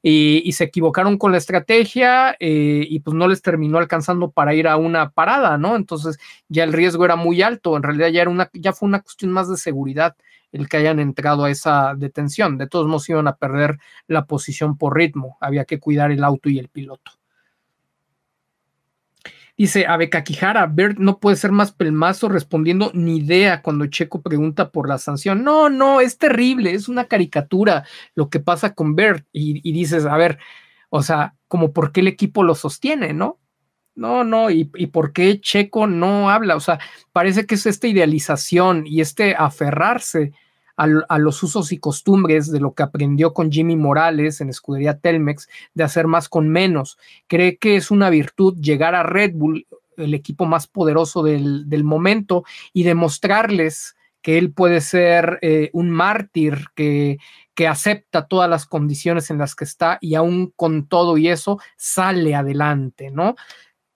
y, 0.02 0.52
se 0.52 0.64
equivocaron 0.64 1.16
con 1.16 1.32
la 1.32 1.39
estrategia 1.39 2.36
eh, 2.40 2.86
y 2.89 3.00
pues 3.00 3.14
no 3.14 3.28
les 3.28 3.40
terminó 3.40 3.78
alcanzando 3.78 4.31
para 4.31 4.55
ir 4.55 4.66
a 4.66 4.76
una 4.76 5.10
parada, 5.10 5.58
¿no? 5.58 5.76
Entonces 5.76 6.18
ya 6.48 6.64
el 6.64 6.72
riesgo 6.72 7.05
era 7.05 7.16
muy 7.16 7.40
alto, 7.42 7.76
en 7.76 7.84
realidad 7.84 8.08
ya, 8.08 8.22
era 8.22 8.31
una, 8.31 8.50
ya 8.52 8.72
fue 8.72 8.89
una 8.89 9.00
cuestión 9.00 9.31
más 9.31 9.48
de 9.48 9.56
seguridad 9.56 10.16
el 10.50 10.68
que 10.68 10.76
hayan 10.76 11.00
entrado 11.00 11.44
a 11.44 11.50
esa 11.50 11.94
detención. 11.97 12.58
De 12.58 12.66
todos 12.68 12.86
modos 12.86 13.08
iban 13.08 13.28
a 13.28 13.36
perder 13.36 13.78
la 14.06 14.26
posición 14.26 14.76
por 14.76 14.97
ritmo, 14.97 15.39
había 15.40 15.64
que 15.64 15.78
cuidar 15.81 16.10
el 16.10 16.24
auto 16.24 16.48
y 16.50 16.58
el 16.58 16.68
piloto. 16.68 17.12
Dice 19.56 19.86
Abeca 19.86 20.24
Quijara, 20.24 20.66
Bert 20.66 20.98
no 20.98 21.20
puede 21.20 21.36
ser 21.36 21.52
más 21.52 21.72
pelmazo 21.72 22.28
respondiendo 22.28 22.90
ni 22.94 23.18
idea 23.18 23.60
cuando 23.60 23.86
Checo 23.86 24.22
pregunta 24.22 24.70
por 24.70 24.89
la 24.89 24.97
sanción. 24.98 25.44
No, 25.44 25.68
no, 25.68 26.00
es 26.00 26.16
terrible, 26.16 26.72
es 26.72 26.89
una 26.89 27.05
caricatura 27.05 27.84
lo 28.14 28.31
que 28.31 28.40
pasa 28.40 28.74
con 28.74 28.97
Bert. 28.97 29.26
Y, 29.31 29.72
dices, 29.72 30.06
a 30.06 30.16
ver, 30.16 30.39
o 30.89 31.02
sea, 31.02 31.34
como 31.48 31.72
por 31.72 31.92
qué 31.92 32.00
el 32.00 32.08
equipo 32.08 32.42
lo 32.42 32.55
sostiene, 32.55 33.12
¿no? 33.12 33.39
No, 33.94 34.24
no, 34.24 34.50
y, 34.50 34.70
y, 34.74 34.86
por 34.86 35.12
qué 35.12 35.39
Checo 35.39 35.86
no 35.86 36.31
habla. 36.31 36.56
O 36.56 36.60
sea, 36.60 36.78
parece 37.12 37.44
que 37.44 37.56
es 37.56 37.66
esta 37.66 37.86
idealización 37.89 38.86
y 38.86 39.02
este 39.02 39.34
aferrarse 39.36 40.32
a, 41.08 41.18
los 41.18 41.42
usos 41.42 41.72
y 41.72 41.78
costumbres 41.78 42.50
de 42.50 42.60
lo 42.60 42.74
que 42.74 42.82
aprendió 42.82 43.32
con 43.32 43.50
Jimmy 43.50 43.76
Morales 43.76 44.40
en 44.40 44.48
Escudería 44.48 44.98
Telmex, 44.98 45.48
de 45.74 45.84
hacer 45.84 46.06
más 46.06 46.28
con 46.28 46.48
menos. 46.48 46.98
Cree 47.26 47.56
que 47.58 47.76
es 47.76 47.90
una 47.90 48.10
virtud 48.10 48.56
llegar 48.60 48.94
a 48.94 49.02
Red 49.02 49.32
Bull, 49.34 49.66
el 49.96 50.14
equipo 50.14 50.46
más 50.46 50.66
poderoso 50.66 51.22
del, 51.22 51.84
momento, 51.84 52.44
y 52.72 52.82
demostrarles 52.82 53.96
que 54.22 54.38
él 54.38 54.52
puede 54.52 54.80
ser 54.80 55.38
eh, 55.42 55.70
un 55.72 55.90
mártir 55.90 56.66
que, 56.74 57.18
que 57.54 57.68
acepta 57.68 58.26
todas 58.26 58.48
las 58.48 58.66
condiciones 58.66 59.30
en 59.30 59.38
las 59.38 59.54
que 59.54 59.64
está 59.64 59.98
y 60.00 60.14
aún 60.14 60.52
con 60.54 60.86
todo 60.86 61.18
y 61.18 61.28
eso 61.28 61.58
sale 61.76 62.34
adelante, 62.34 63.10
¿no? 63.10 63.34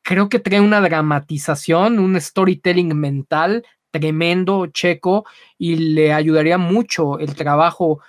Creo 0.03 0.29
que 0.29 0.39
trae 0.39 0.61
una 0.61 0.81
dramatización, 0.81 1.99
un 1.99 2.21
storytelling 2.21 2.95
mental 2.97 3.65
tremendo 3.99 4.67
checo 4.67 5.25
y 5.59 5.77
le 5.77 6.13
ayudaría 6.13 6.59
mucho 6.59 7.19
el 7.19 7.35
trabajo. 7.35 8.01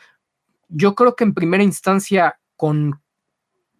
Yo 0.69 0.95
creo 0.95 1.15
que 1.15 1.23
en 1.23 1.33
primera 1.33 1.63
instancia 1.63 2.39
con, 2.55 3.01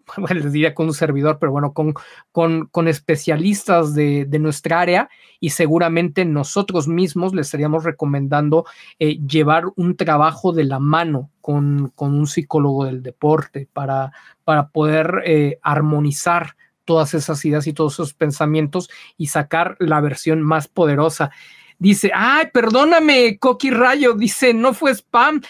bueno, 0.18 0.42
les 0.42 0.52
diría 0.52 0.74
con 0.74 0.88
un 0.88 0.94
servidor, 0.94 1.38
pero 1.40 1.52
bueno, 1.52 1.74
con, 1.74 1.94
con, 2.32 2.88
especialistas 2.88 3.94
de, 3.94 4.28
nuestra 4.40 4.80
área 4.80 5.10
y 5.40 5.50
seguramente 5.50 6.26
nosotros 6.26 6.88
mismos 6.88 7.34
les 7.34 7.48
estaríamos 7.48 7.84
recomendando 7.84 8.66
eh, 9.00 9.20
llevar 9.26 9.66
un 9.76 9.98
trabajo 9.98 10.54
de 10.54 10.64
la 10.64 10.80
mano 10.80 11.32
con, 11.42 11.92
un 11.96 12.28
psicólogo 12.28 12.86
del 12.86 13.04
deporte 13.04 13.68
para, 13.74 14.12
para 14.44 14.70
poder 14.70 15.24
eh, 15.26 15.60
armonizar 15.62 16.56
todas 16.86 17.14
esas 17.14 17.44
ideas 17.44 17.68
y 17.68 17.74
todos 17.74 17.94
esos 17.94 18.14
pensamientos 18.14 18.90
y 19.18 19.28
sacar 19.28 19.76
la 19.80 20.00
versión 20.00 20.42
más 20.42 20.70
poderosa. 20.70 21.32
Dice, 21.80 22.12
ay, 22.14 22.48
perdóname, 22.52 23.38
Coqui 23.38 23.70
Rayo, 23.70 24.14
dice, 24.14 24.54
no 24.54 24.74
fue 24.74 24.92
spam, 24.92 25.42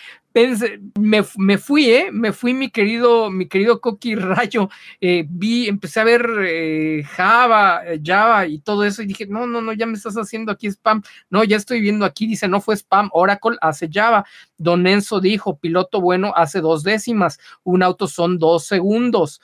me, 1.00 1.24
me, 1.38 1.58
fui, 1.58 1.90
¿eh? 1.90 2.12
Me 2.12 2.32
fui, 2.32 2.54
mi 2.54 2.70
querido, 2.70 3.32
mi 3.32 3.48
querido 3.48 3.82
Coqui 3.82 4.16
Rayo. 4.16 4.70
Eh, 5.02 5.26
vi, 5.28 5.68
empecé 5.68 6.00
a 6.00 6.04
ver 6.04 6.30
eh, 6.46 7.04
Java, 7.06 7.82
eh, 7.86 8.00
Java 8.04 8.46
y 8.46 8.60
todo 8.60 8.84
eso, 8.84 9.02
y 9.02 9.08
dije, 9.08 9.26
no, 9.26 9.48
no, 9.48 9.62
no, 9.62 9.74
ya 9.74 9.86
me 9.86 9.94
estás 9.94 10.16
haciendo 10.16 10.52
aquí 10.52 10.68
spam. 10.68 11.02
No, 11.30 11.44
ya 11.44 11.58
estoy 11.58 11.82
viendo 11.82 12.06
aquí, 12.06 12.28
dice, 12.28 12.48
no 12.48 12.62
fue 12.62 12.76
spam, 12.76 13.10
Oracle 13.14 13.58
hace 13.62 13.90
Java. 13.92 14.26
Don 14.58 14.88
Enzo 14.88 15.19
dijo, 15.19 15.58
piloto 15.58 16.02
bueno 16.02 16.34
hace 16.36 16.61
dos 16.61 16.84
décimas, 16.84 17.40
un 17.64 17.84
auto 17.84 18.08
son 18.08 18.38
dos 18.38 18.66
segundos. 18.66 19.42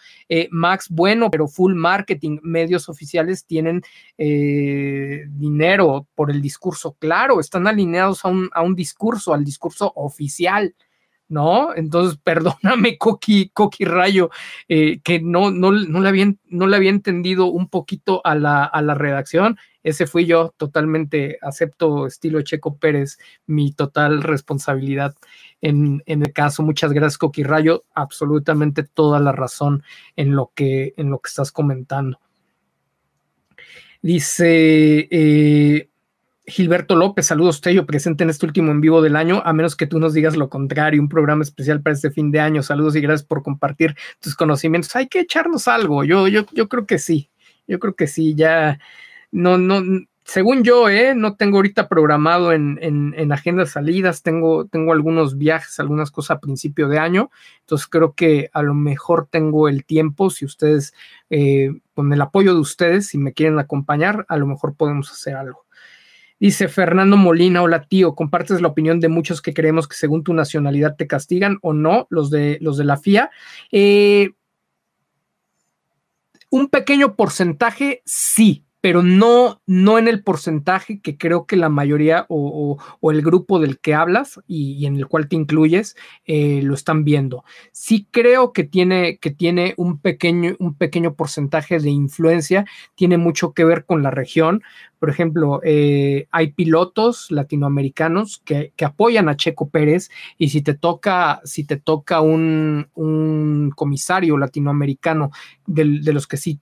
Max 0.52 0.88
bueno, 0.90 1.30
pero 1.30 1.48
full 1.48 1.76
marketing, 1.76 2.40
medios 2.42 2.90
oficiales 2.90 3.46
tienen 3.46 3.82
dinero 4.18 6.08
por 6.16 6.32
el 6.32 6.42
discurso. 6.42 6.96
Claro, 7.00 7.40
están 7.40 7.68
alineados 7.68 8.26
a 8.26 8.30
un, 8.30 8.50
a 8.54 8.62
un 8.62 8.76
discurso, 8.76 9.34
al 9.34 9.44
discurso 9.44 9.92
oficial. 9.96 10.74
¿No? 11.30 11.76
Entonces, 11.76 12.20
perdóname, 12.24 12.98
Coqui, 12.98 13.50
Coqui 13.50 13.86
Rayo, 13.86 14.30
eh, 14.68 15.00
que 15.04 15.20
no, 15.20 15.52
no, 15.52 15.72
no, 15.72 16.02
le 16.02 16.10
había, 16.10 16.34
no 16.48 16.68
le 16.68 16.76
había 16.76 16.90
entendido 16.90 17.46
un 17.48 17.68
poquito 17.68 18.22
a 18.24 18.36
la, 18.36 18.66
a 18.66 18.82
la 18.82 18.96
redacción. 18.96 19.58
Ese 19.84 20.08
fui 20.08 20.26
yo, 20.26 20.54
totalmente 20.56 21.38
acepto 21.42 22.08
estilo 22.08 22.42
Checo 22.42 22.78
Pérez, 22.78 23.18
mi 23.46 23.74
total 23.74 24.24
responsabilidad 24.24 25.14
en, 25.62 26.02
en 26.06 26.22
el 26.22 26.32
caso. 26.32 26.64
Muchas 26.64 26.94
gracias, 26.94 27.18
Coqui 27.18 27.44
Rayo, 27.44 27.84
absolutamente 27.94 28.84
toda 28.84 29.20
la 29.20 29.34
razón 29.34 29.84
en 30.16 30.36
lo 30.36 30.52
que, 30.56 30.94
en 30.98 31.10
lo 31.10 31.20
que 31.20 31.28
estás 31.28 31.52
comentando. 31.52 32.20
Dice, 34.02 35.08
eh, 35.12 35.90
Gilberto 36.46 36.96
López, 36.96 37.28
saludos 37.28 37.62
Tello, 37.62 37.86
presente 37.86 38.24
en 38.24 38.30
este 38.30 38.46
último 38.46 38.72
en 38.72 38.82
vivo 38.82 39.02
del 39.02 39.16
año, 39.16 39.42
a 39.46 39.54
menos 39.54 39.78
que 39.78 39.88
tú 39.88 40.00
nos 40.00 40.14
digas 40.14 40.36
lo 40.36 40.50
contrario, 40.50 41.02
un 41.02 41.08
programa 41.08 41.44
especial 41.44 41.82
para 41.82 41.94
este 41.94 42.12
fin 42.12 42.32
de 42.32 42.42
año. 42.42 42.64
Saludos 42.64 42.98
y 42.98 43.02
gracias 43.02 43.26
por 43.26 43.44
compartir 43.44 43.96
tus 44.20 44.36
conocimientos. 44.36 44.94
Hay 44.98 45.08
que 45.08 45.22
echarnos 45.22 45.70
algo, 45.70 46.04
yo, 46.04 46.28
yo, 46.28 46.46
yo 46.52 46.68
creo 46.68 46.86
que 46.86 47.00
sí, 47.00 47.30
yo 47.66 47.80
creo 47.80 47.96
que 47.96 48.08
sí, 48.08 48.36
ya 48.36 48.78
no, 49.32 49.58
no, 49.58 49.82
según 50.26 50.64
yo, 50.64 50.90
¿eh? 50.90 51.16
no 51.16 51.36
tengo 51.36 51.58
ahorita 51.58 51.88
programado 51.88 52.52
en, 52.52 52.78
en, 52.82 53.32
agenda 53.32 53.66
salidas, 53.66 54.22
tengo, 54.22 54.66
tengo 54.66 54.94
algunos 54.94 55.38
viajes, 55.38 55.80
algunas 55.80 56.12
cosas 56.12 56.38
a 56.38 56.40
principio 56.40 56.88
de 56.88 57.00
año, 57.00 57.30
entonces 57.62 57.88
creo 57.88 58.14
que 58.14 58.50
a 58.54 58.64
lo 58.64 58.74
mejor 58.74 59.28
tengo 59.30 59.68
el 59.68 59.86
tiempo, 59.86 60.30
si 60.30 60.46
ustedes, 60.46 60.94
eh, 61.30 61.72
con 61.94 62.12
el 62.14 62.22
apoyo 62.22 62.54
de 62.54 62.60
ustedes, 62.60 63.08
si 63.08 63.18
me 63.18 63.34
quieren 63.34 63.60
acompañar, 63.60 64.26
a 64.30 64.38
lo 64.38 64.48
mejor 64.48 64.76
podemos 64.76 65.12
hacer 65.12 65.36
algo. 65.36 65.63
Dice 66.44 66.68
Fernando 66.68 67.16
Molina, 67.16 67.62
hola 67.62 67.84
tío, 67.84 68.16
compartes 68.16 68.60
la 68.60 68.68
opinión 68.68 69.00
de 69.00 69.08
muchos 69.08 69.42
que 69.42 69.54
creemos 69.54 69.88
que 69.88 69.96
según 69.96 70.26
tu 70.26 70.34
nacionalidad 70.34 70.98
te 70.98 71.08
castigan 71.08 71.58
o 71.62 71.72
no, 71.72 72.06
los 72.10 72.30
de, 72.30 72.58
los 72.60 72.76
de 72.76 72.84
la 72.84 72.98
FIA. 72.98 73.32
Eh, 73.72 74.32
un 76.50 76.68
pequeño 76.68 77.16
porcentaje 77.16 78.02
sí, 78.04 78.66
pero 78.84 79.02
no, 79.02 79.62
no 79.66 79.98
en 79.98 80.10
el 80.10 80.24
porcentaje 80.24 81.00
que 81.00 81.18
creo 81.18 81.46
que 81.46 81.56
la 81.56 81.70
mayoría 81.70 82.26
o, 82.28 82.78
el 83.14 83.22
grupo 83.22 83.62
del 83.62 83.80
que 83.80 83.96
hablas 83.96 84.42
y, 84.46 84.86
en 84.86 84.98
el 84.98 85.08
cual 85.08 85.30
te 85.30 85.38
incluyes 85.38 85.96
eh, 86.26 86.60
lo 86.62 86.74
están 86.74 87.06
viendo. 87.06 87.46
Sí 87.72 88.10
creo 88.12 88.52
que 88.52 88.66
tiene, 88.66 89.20
que 89.20 89.32
tiene 89.32 89.74
un, 89.78 90.00
pequeño, 90.00 90.58
un 90.60 90.76
pequeño 90.76 91.14
porcentaje 91.14 91.80
de 91.80 91.92
influencia, 91.92 92.66
tiene 92.96 93.18
mucho 93.18 93.54
que 93.54 93.64
ver 93.64 93.86
con 93.86 94.04
la 94.04 94.12
región. 94.12 94.64
Por 95.00 95.10
ejemplo, 95.10 95.62
eh, 95.64 96.28
hay 96.32 96.52
pilotos 96.52 97.32
latinoamericanos 97.32 98.42
que, 98.44 98.74
apoyan 98.84 99.30
a 99.30 99.38
Checo 99.38 99.70
Pérez 99.70 100.10
y 100.38 100.50
si 100.50 100.62
te 100.62 100.74
toca, 100.74 101.40
si 101.46 101.64
te 101.64 101.78
toca 101.78 102.20
un, 102.20 102.90
un 102.96 103.72
comisario 103.74 104.38
latinoamericano 104.38 105.32
de, 105.66 106.00
de 106.02 106.12
los 106.12 106.28
que 106.28 106.36
sí 106.36 106.60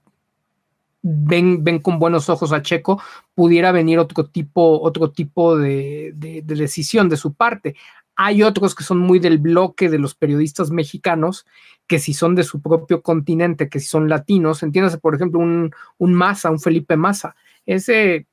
ven, 1.01 1.63
ven 1.63 1.79
con 1.79 1.99
buenos 1.99 2.29
ojos 2.29 2.51
a 2.53 2.61
Checo, 2.61 3.01
pudiera 3.33 3.71
venir 3.71 3.99
otro 3.99 4.25
tipo, 4.27 4.79
otro 4.81 5.11
tipo 5.11 5.57
de, 5.57 6.13
decisión 6.43 7.09
de 7.09 7.17
su 7.17 7.33
parte. 7.33 7.75
Hay 8.15 8.43
otros 8.43 8.75
que 8.75 8.83
son 8.83 8.99
muy 8.99 9.19
del 9.19 9.37
bloque 9.37 9.89
de 9.89 9.97
los 9.97 10.15
periodistas 10.15 10.69
mexicanos, 10.69 11.45
que 11.87 11.99
si 11.99 12.13
son 12.13 12.35
de 12.35 12.43
su 12.43 12.61
propio 12.61 13.01
continente, 13.01 13.69
que 13.69 13.79
si 13.79 13.87
son 13.87 14.09
latinos, 14.09 14.63
entiéndase, 14.63 14.97
por 14.97 15.15
ejemplo, 15.15 15.39
un, 15.39 15.71
un 15.97 16.13
Massa, 16.13 16.51
un 16.51 16.59
Felipe 16.59 16.95
Massa, 16.97 17.35
ese 17.65 18.27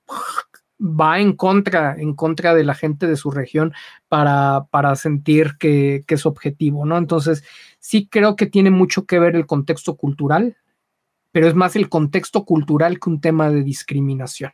va 0.81 1.19
en 1.19 1.33
contra, 1.33 1.97
en 1.99 2.15
contra 2.15 2.55
de 2.55 2.65
la 2.65 2.75
gente 2.75 3.07
de 3.07 3.17
su 3.17 3.31
región 3.31 3.73
para, 4.09 4.67
para 4.71 4.95
sentir 4.95 5.57
que, 5.59 6.05
que, 6.07 6.15
es 6.15 6.25
objetivo, 6.25 6.87
¿no? 6.87 6.97
Entonces, 6.99 7.43
sí 7.81 8.09
creo 8.09 8.37
que 8.37 8.47
tiene 8.47 8.71
mucho 8.71 9.05
que 9.05 9.19
ver 9.19 9.35
el 9.35 9.47
contexto 9.47 9.97
cultural, 9.97 10.57
pero 11.33 11.49
es 11.49 11.55
más 11.55 11.77
el 11.77 11.89
contexto 11.89 12.45
cultural 12.45 12.99
que 12.99 13.11
un 13.11 13.21
tema 13.21 13.51
de 13.51 13.63
discriminación. 13.63 14.53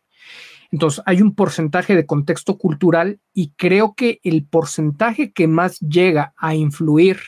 Entonces, 0.71 1.03
hay 1.07 1.23
un 1.23 1.35
porcentaje 1.35 1.95
de 1.95 2.07
contexto 2.07 2.59
cultural 2.59 3.21
y 3.33 3.53
creo 3.57 3.95
que 3.95 4.21
el 4.25 4.45
porcentaje 4.45 5.33
que 5.33 5.47
más 5.47 5.79
llega 5.81 6.35
a 6.37 6.55
influir 6.55 7.19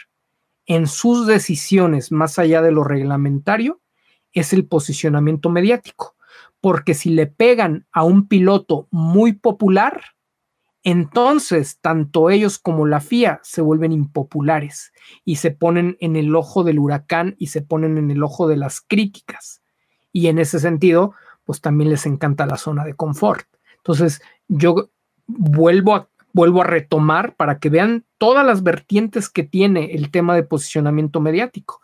en 0.67 0.89
sus 0.89 1.27
decisiones 1.27 2.11
más 2.11 2.39
allá 2.39 2.61
de 2.61 2.73
lo 2.73 2.83
reglamentario 2.83 3.81
es 4.33 4.53
el 4.53 4.67
posicionamiento 4.67 5.49
mediático. 5.49 6.17
Porque 6.61 6.95
si 6.95 7.11
le 7.11 7.27
pegan 7.27 7.87
a 7.93 8.03
un 8.03 8.27
piloto 8.27 8.89
muy 8.91 9.33
popular, 9.33 10.03
entonces 10.87 11.81
tanto 11.81 12.31
ellos 12.31 12.61
como 12.61 12.87
la 12.87 13.01
FIA 13.01 13.41
se 13.43 13.61
vuelven 13.61 13.91
impopulares 13.91 14.93
y 15.25 15.35
se 15.37 15.51
ponen 15.51 15.97
en 15.99 16.15
el 16.15 16.33
ojo 16.37 16.63
del 16.63 16.79
huracán 16.79 17.35
y 17.41 17.49
se 17.49 17.61
ponen 17.61 17.99
en 17.99 18.13
el 18.13 18.23
ojo 18.23 18.47
de 18.47 18.57
las 18.57 18.81
críticas. 18.81 19.63
Y 20.13 20.29
en 20.29 20.39
ese 20.39 20.61
sentido, 20.61 21.13
pues 21.43 21.61
también 21.61 21.91
les 21.91 22.07
encanta 22.07 22.47
la 22.47 22.57
zona 22.57 22.85
de 22.85 22.95
confort. 22.95 23.49
Entonces, 23.79 24.23
yo 24.47 24.91
vuelvo 25.27 25.97
a, 25.97 26.09
vuelvo 26.33 26.63
a 26.63 26.67
retomar 26.67 27.35
para 27.35 27.59
que 27.59 27.69
vean 27.69 28.05
todas 28.17 28.47
las 28.47 28.63
vertientes 28.63 29.29
que 29.29 29.43
tiene 29.43 29.87
el 29.87 30.13
tema 30.13 30.37
de 30.37 30.45
posicionamiento 30.45 31.19
mediático. 31.21 31.81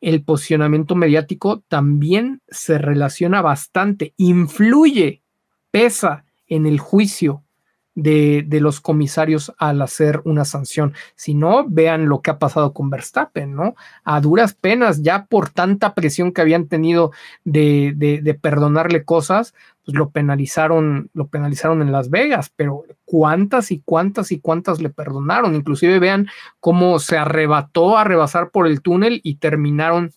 El 0.00 0.24
posicionamiento 0.24 0.94
mediático 0.94 1.60
también 1.68 2.40
se 2.48 2.78
relaciona 2.78 3.42
bastante, 3.42 4.14
influye, 4.16 5.22
pesa 5.70 6.24
en 6.46 6.64
el 6.64 6.80
juicio 6.80 7.44
de, 7.98 8.60
los 8.60 8.80
comisarios 8.80 9.52
al 9.58 9.82
hacer 9.82 10.22
una 10.24 10.44
sanción. 10.44 10.94
Si 11.16 11.34
no, 11.34 11.64
vean 11.68 12.08
lo 12.08 12.22
que 12.22 12.30
ha 12.30 12.38
pasado 12.38 12.72
con 12.72 12.90
Verstappen, 12.90 13.54
¿no? 13.54 13.74
A 14.04 14.20
duras 14.20 14.54
penas, 14.54 15.02
ya 15.02 15.26
por 15.26 15.50
tanta 15.50 15.94
presión 15.94 16.32
que 16.32 16.40
habían 16.40 16.68
tenido 16.68 17.12
de, 17.44 17.92
de, 17.96 18.34
perdonarle 18.34 19.04
cosas, 19.04 19.54
pues 19.84 19.96
lo 19.96 20.10
penalizaron, 20.10 21.10
lo 21.12 21.26
penalizaron 21.26 21.82
en 21.82 21.90
Las 21.90 22.10
Vegas, 22.10 22.52
pero 22.54 22.84
cuántas 23.04 23.72
y 23.72 23.82
cuántas 23.84 24.30
y 24.30 24.40
cuántas 24.40 24.80
le 24.80 24.90
perdonaron. 24.90 25.56
Inclusive 25.56 25.98
vean 25.98 26.28
cómo 26.60 27.00
se 27.00 27.18
arrebató 27.18 27.98
a 27.98 28.04
rebasar 28.04 28.50
por 28.50 28.66
el 28.68 28.80
túnel 28.80 29.20
y 29.24 29.36
terminaron 29.36 30.12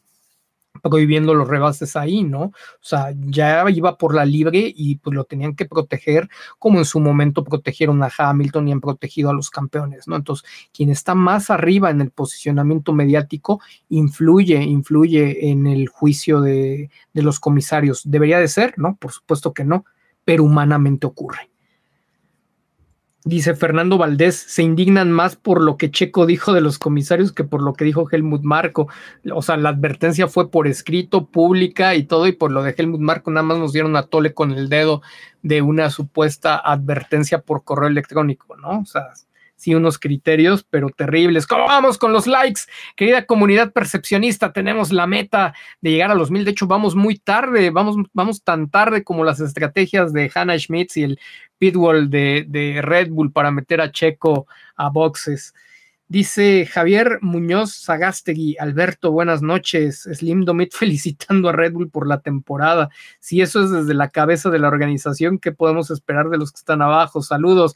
prohibiendo 0.82 1.34
los 1.34 1.48
rebases 1.48 1.96
ahí, 1.96 2.24
¿no? 2.24 2.42
O 2.42 2.54
sea, 2.82 3.14
ya 3.18 3.70
iba 3.70 3.98
por 3.98 4.16
la 4.16 4.26
libre 4.26 4.74
y 4.76 4.96
pues 4.96 5.16
lo 5.16 5.24
tenían 5.24 5.56
que 5.56 5.66
proteger 5.66 6.30
como 6.60 6.80
en 6.80 6.86
su 6.86 7.00
momento 7.00 7.44
protegieron 7.44 8.02
a 8.04 8.12
Hamilton 8.16 8.68
y 8.68 8.72
han 8.72 8.82
protegido 8.82 9.30
a 9.30 9.34
los 9.34 9.50
campeones, 9.50 10.08
¿no? 10.08 10.16
Entonces, 10.16 10.48
quien 10.74 10.90
está 10.90 11.16
más 11.16 11.50
arriba 11.50 11.90
en 11.90 12.02
el 12.02 12.12
posicionamiento 12.12 12.94
mediático 12.94 13.62
influye, 13.90 14.62
influye 14.64 15.50
en 15.50 15.68
el 15.68 15.88
juicio 15.88 16.42
de, 16.42 16.90
de 17.14 17.22
los 17.22 17.40
comisarios. 17.40 18.02
¿Debería 18.06 18.40
de 18.40 18.48
ser? 18.48 18.74
No, 18.78 18.96
por 18.96 19.12
supuesto 19.12 19.54
que 19.54 19.64
no, 19.64 19.86
pero 20.26 20.44
humanamente 20.44 21.08
ocurre. 21.08 21.51
Dice 23.24 23.54
Fernando 23.56 24.00
Valdés, 24.00 24.36
se 24.36 24.64
indignan 24.64 25.12
más 25.12 25.36
por 25.36 25.62
lo 25.62 25.78
que 25.78 25.92
Checo 25.92 26.26
dijo 26.26 26.54
de 26.54 26.62
los 26.62 26.80
comisarios 26.80 27.32
que 27.32 27.44
por 27.44 27.62
lo 27.62 27.74
que 27.74 27.86
dijo 27.86 28.08
Helmut 28.10 28.42
Marco. 28.42 28.88
O 29.32 29.44
sea, 29.44 29.58
la 29.58 29.70
advertencia 29.70 30.28
fue 30.28 30.50
por 30.50 30.68
escrito, 30.68 31.28
pública 31.28 31.94
y 31.94 32.04
todo, 32.04 32.26
y 32.26 32.32
por 32.32 32.52
lo 32.52 32.64
de 32.64 32.74
Helmut 32.76 33.00
Marco 33.00 33.30
nada 33.30 33.46
más 33.46 33.60
nos 33.60 33.74
dieron 33.74 33.96
a 33.96 34.08
tole 34.08 34.34
con 34.34 34.52
el 34.52 34.70
dedo 34.70 35.04
de 35.44 35.62
una 35.62 35.92
supuesta 35.92 36.58
advertencia 36.58 37.42
por 37.42 37.64
correo 37.64 37.90
electrónico, 37.90 38.58
¿no? 38.58 38.80
O 38.80 38.86
sea, 38.86 39.10
sí 39.62 39.76
unos 39.76 40.00
criterios, 40.00 40.66
pero 40.68 40.90
terribles. 40.90 41.46
¿Cómo 41.46 41.66
vamos 41.66 42.00
con 42.00 42.12
los 42.12 42.26
likes? 42.26 42.62
Querida 42.96 43.28
comunidad 43.28 43.72
percepcionista, 43.72 44.52
tenemos 44.52 44.92
la 44.92 45.06
meta 45.06 45.54
de 45.82 45.92
llegar 45.92 46.10
a 46.10 46.16
los 46.16 46.32
mil. 46.32 46.44
De 46.44 46.52
hecho, 46.52 46.66
vamos 46.66 46.96
muy 46.96 47.20
tarde, 47.20 47.70
vamos, 47.70 47.96
vamos 48.14 48.44
tan 48.44 48.70
tarde 48.72 49.04
como 49.04 49.24
las 49.24 49.40
estrategias 49.40 50.14
de 50.14 50.32
Hannah 50.34 50.58
Schmitz 50.58 50.98
y 50.98 51.04
el 51.04 51.20
pitwall 51.60 52.10
de, 52.10 52.46
de 52.48 52.82
Red 52.82 53.10
Bull 53.12 53.32
para 53.32 53.52
meter 53.52 53.82
a 53.82 53.92
Checo 53.92 54.48
a 54.76 54.90
boxes. 54.90 55.54
Dice 56.08 56.66
Javier 56.66 57.20
Muñoz 57.22 57.74
Sagastegui, 57.74 58.58
Alberto, 58.60 59.12
buenas 59.12 59.42
noches. 59.42 60.10
Slim 60.12 60.44
Domit 60.44 60.74
felicitando 60.78 61.50
a 61.50 61.52
Red 61.54 61.74
Bull 61.74 61.90
por 61.90 62.08
la 62.08 62.20
temporada. 62.20 62.90
Si 63.20 63.42
eso 63.42 63.64
es 63.64 63.70
desde 63.70 63.94
la 63.94 64.10
cabeza 64.10 64.50
de 64.50 64.60
la 64.60 64.68
organización, 64.68 65.38
¿qué 65.38 65.52
podemos 65.52 65.92
esperar 65.92 66.30
de 66.30 66.38
los 66.38 66.52
que 66.52 66.58
están 66.58 66.82
abajo? 66.82 67.22
Saludos 67.22 67.76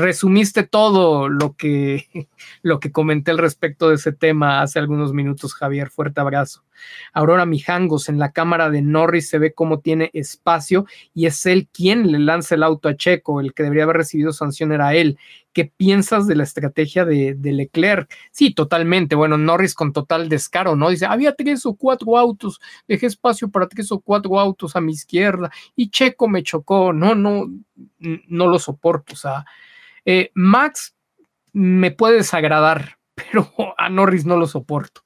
resumiste 0.00 0.64
todo 0.64 1.28
lo 1.28 1.54
que, 1.54 2.06
lo 2.62 2.80
que 2.80 2.92
comenté 2.92 3.30
al 3.30 3.38
respecto 3.38 3.88
de 3.88 3.96
ese 3.96 4.12
tema 4.12 4.62
hace 4.62 4.78
algunos 4.78 5.12
minutos, 5.12 5.54
Javier. 5.54 5.90
Fuerte 5.90 6.20
abrazo. 6.20 6.64
Aurora 7.12 7.46
Mijangos, 7.46 8.08
en 8.08 8.18
la 8.18 8.32
cámara 8.32 8.70
de 8.70 8.82
Norris 8.82 9.28
se 9.28 9.38
ve 9.38 9.52
cómo 9.52 9.80
tiene 9.80 10.10
espacio 10.14 10.86
y 11.14 11.26
es 11.26 11.44
él 11.46 11.68
quien 11.72 12.10
le 12.10 12.18
lanza 12.18 12.54
el 12.54 12.62
auto 12.62 12.88
a 12.88 12.96
Checo. 12.96 13.40
El 13.40 13.54
que 13.54 13.62
debería 13.62 13.84
haber 13.84 13.98
recibido 13.98 14.32
sanción 14.32 14.72
era 14.72 14.94
él. 14.94 15.18
¿Qué 15.52 15.64
piensas 15.64 16.26
de 16.26 16.36
la 16.36 16.44
estrategia 16.44 17.04
de, 17.04 17.34
de 17.34 17.52
Leclerc? 17.52 18.12
Sí, 18.30 18.54
totalmente. 18.54 19.16
Bueno, 19.16 19.36
Norris 19.36 19.74
con 19.74 19.92
total 19.92 20.28
descaro, 20.28 20.76
¿no? 20.76 20.90
Dice, 20.90 21.06
había 21.06 21.34
tres 21.34 21.66
o 21.66 21.74
cuatro 21.74 22.16
autos, 22.16 22.60
dejé 22.86 23.06
espacio 23.06 23.50
para 23.50 23.68
tres 23.68 23.90
o 23.92 24.00
cuatro 24.00 24.38
autos 24.38 24.76
a 24.76 24.80
mi 24.80 24.92
izquierda 24.92 25.50
y 25.74 25.90
Checo 25.90 26.28
me 26.28 26.42
chocó. 26.42 26.92
No, 26.92 27.14
no, 27.14 27.50
no 27.98 28.46
lo 28.46 28.58
soporto. 28.58 29.14
O 29.14 29.16
sea, 29.16 29.44
eh, 30.04 30.30
Max 30.34 30.96
me 31.52 31.90
puede 31.90 32.16
desagradar, 32.16 32.98
pero 33.14 33.52
a 33.78 33.88
Norris 33.88 34.26
no 34.26 34.36
lo 34.36 34.46
soporto. 34.46 35.02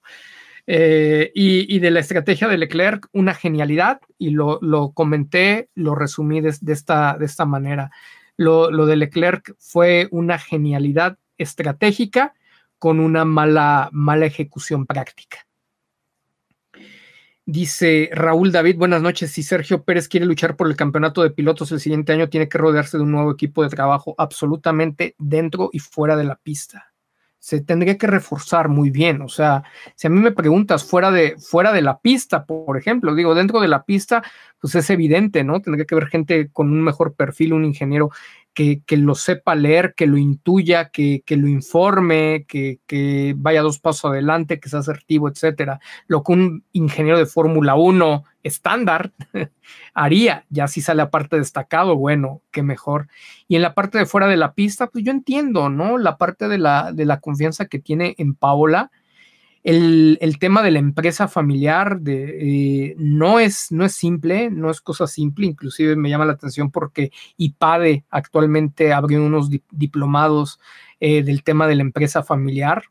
Eh, 0.66 1.30
y, 1.34 1.78
de 1.78 1.90
la 1.90 2.00
estrategia 2.00 2.48
de 2.48 2.56
Leclerc, 2.56 3.08
una 3.12 3.34
genialidad, 3.34 4.00
y 4.18 4.30
lo, 4.30 4.60
comenté, 4.94 5.68
lo 5.74 5.94
resumí 5.94 6.40
de, 6.40 6.56
esta, 6.72 7.18
de 7.18 7.26
esta 7.26 7.44
manera. 7.44 7.90
Lo, 8.36 8.70
lo, 8.70 8.86
de 8.86 8.96
Leclerc 8.96 9.54
fue 9.58 10.08
una 10.10 10.38
genialidad 10.38 11.18
estratégica 11.36 12.34
con 12.78 12.98
una 12.98 13.24
mala, 13.24 13.90
mala 13.92 14.26
ejecución 14.26 14.86
práctica. 14.86 15.46
Dice 17.46 18.08
Raúl 18.12 18.52
David, 18.52 18.76
buenas 18.78 19.02
noches. 19.02 19.30
Si 19.32 19.42
Sergio 19.42 19.84
Pérez 19.84 20.08
quiere 20.08 20.24
luchar 20.24 20.56
por 20.56 20.66
el 20.66 20.76
campeonato 20.76 21.22
de 21.22 21.30
pilotos 21.30 21.70
el 21.72 21.80
siguiente 21.80 22.12
año, 22.12 22.30
tiene 22.30 22.48
que 22.48 22.56
rodearse 22.56 22.96
de 22.96 23.02
un 23.02 23.12
nuevo 23.12 23.30
equipo 23.32 23.62
de 23.62 23.68
trabajo 23.68 24.14
absolutamente 24.16 25.14
dentro 25.18 25.68
y 25.70 25.78
fuera 25.78 26.16
de 26.16 26.24
la 26.24 26.36
pista. 26.36 26.94
se 27.44 27.60
tendría 27.60 27.98
que 27.98 28.06
reforzar 28.06 28.70
muy 28.70 28.88
bien. 28.90 29.20
O 29.20 29.28
sea, 29.28 29.64
si 29.96 30.06
a 30.06 30.10
mí 30.10 30.18
me 30.18 30.32
preguntas 30.32 30.84
fuera 30.84 31.10
de, 31.10 31.36
fuera 31.38 31.72
de 31.74 31.82
la 31.82 31.98
pista, 31.98 32.46
por 32.46 32.78
ejemplo, 32.78 33.14
digo, 33.14 33.34
dentro 33.34 33.60
de 33.60 33.68
la 33.68 33.84
pista, 33.84 34.22
pues 34.58 34.74
es 34.76 34.88
evidente, 34.88 35.44
¿no? 35.44 35.60
Tendría 35.60 35.84
que 35.84 35.94
haber 35.94 36.08
gente 36.08 36.48
con 36.50 36.70
un 36.72 36.82
mejor 36.82 37.14
perfil, 37.14 37.52
un 37.52 37.66
ingeniero 37.66 38.10
que, 38.54 38.82
lo 38.96 39.14
sepa 39.14 39.54
leer, 39.54 39.94
que 39.94 40.06
lo 40.06 40.16
intuya, 40.16 40.90
que, 40.90 41.22
lo 41.28 41.48
informe, 41.48 42.46
que, 42.46 43.34
vaya 43.36 43.62
dos 43.62 43.80
pasos 43.80 44.10
adelante, 44.10 44.60
que 44.60 44.68
sea 44.68 44.78
asertivo, 44.80 45.28
etcétera. 45.28 45.80
Lo 46.06 46.22
que 46.22 46.32
un 46.32 46.64
ingeniero 46.72 47.18
de 47.18 47.26
Fórmula 47.26 47.74
1 47.74 48.24
estándar 48.44 49.12
haría, 49.94 50.44
ya 50.50 50.68
si 50.68 50.80
sale 50.80 51.02
aparte 51.02 51.36
destacado, 51.36 51.96
bueno, 51.96 52.42
qué 52.50 52.62
mejor. 52.62 53.08
Y 53.48 53.56
en 53.56 53.62
la 53.62 53.74
parte 53.74 53.98
de 53.98 54.06
fuera 54.06 54.28
de 54.28 54.36
la 54.36 54.54
pista, 54.54 54.86
pues 54.86 55.04
yo 55.04 55.10
entiendo, 55.10 55.68
¿no? 55.68 55.98
La 55.98 56.16
parte 56.16 56.48
de 56.48 56.58
la, 56.58 56.92
de 56.92 57.04
la 57.04 57.20
confianza 57.20 57.66
que 57.66 57.80
tiene 57.80 58.14
en 58.18 58.34
Paola 58.34 58.90
el, 59.64 60.38
tema 60.38 60.62
de 60.62 60.70
la 60.70 60.78
empresa 60.78 61.26
familiar 61.26 62.00
de, 62.00 62.90
eh, 62.90 62.94
no, 62.98 63.40
es, 63.40 63.72
no 63.72 63.84
es 63.86 63.94
simple, 63.94 64.50
no 64.50 64.70
es 64.70 64.82
cosa 64.82 65.06
simple, 65.06 65.46
inclusive 65.46 65.96
me 65.96 66.10
llama 66.10 66.26
la 66.26 66.34
atención 66.34 66.70
porque 66.70 67.10
IPADE 67.38 68.04
actualmente 68.10 68.92
abrió 68.92 69.24
unos 69.24 69.48
diplomados 69.70 70.60
eh, 71.00 71.22
del 71.22 71.42
tema 71.42 71.66
de 71.66 71.76
la 71.76 71.82
empresa 71.82 72.22
familiar, 72.22 72.84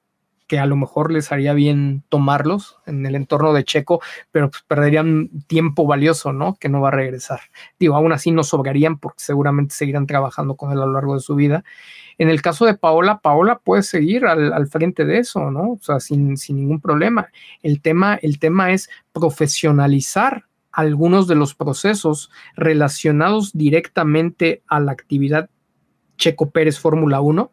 que 0.53 0.59
a 0.59 0.67
lo 0.67 0.75
mejor 0.75 1.11
les 1.11 1.31
haría 1.31 1.53
bien 1.53 2.03
tomarlos 2.09 2.77
en 2.85 3.07
el 3.07 3.15
entorno 3.15 3.53
de 3.53 3.63
Checo, 3.63 4.03
pero 4.31 4.51
pues 4.51 4.61
perderían 4.61 5.31
tiempo 5.47 5.87
valioso, 5.87 6.31
¿no? 6.31 6.57
Que 6.59 6.69
no 6.69 6.79
va 6.79 6.89
a 6.89 6.91
regresar. 6.91 7.39
Digo, 7.79 7.95
aún 7.95 8.11
así 8.11 8.29
no 8.29 8.43
sobrarían 8.43 8.99
porque 8.99 9.23
seguramente 9.23 9.73
seguirán 9.73 10.05
trabajando 10.05 10.53
con 10.55 10.71
él 10.71 10.79
a 10.79 10.85
lo 10.85 10.93
largo 10.93 11.15
de 11.15 11.21
su 11.21 11.33
vida. 11.33 11.63
En 12.19 12.29
el 12.29 12.43
caso 12.43 12.67
de 12.67 12.75
Paola, 12.75 13.17
Paola 13.17 13.57
puede 13.63 13.81
seguir 13.81 14.27
al, 14.27 14.67
frente 14.67 15.05
de 15.05 15.17
eso, 15.17 15.49
¿no? 15.49 15.71
O 15.71 15.79
sea, 15.81 15.99
sin, 15.99 16.35
ningún 16.49 16.79
problema. 16.79 17.29
El 17.63 17.81
tema, 17.81 18.19
el 18.21 18.37
tema 18.37 18.73
es 18.73 18.91
profesionalizar 19.11 20.45
algunos 20.71 21.27
de 21.27 21.33
los 21.33 21.55
procesos 21.55 22.29
relacionados 22.55 23.53
directamente 23.53 24.61
a 24.67 24.79
la 24.79 24.91
actividad 24.91 25.49
Checo 26.17 26.51
Pérez 26.51 26.79
Fórmula 26.79 27.21
1 27.21 27.51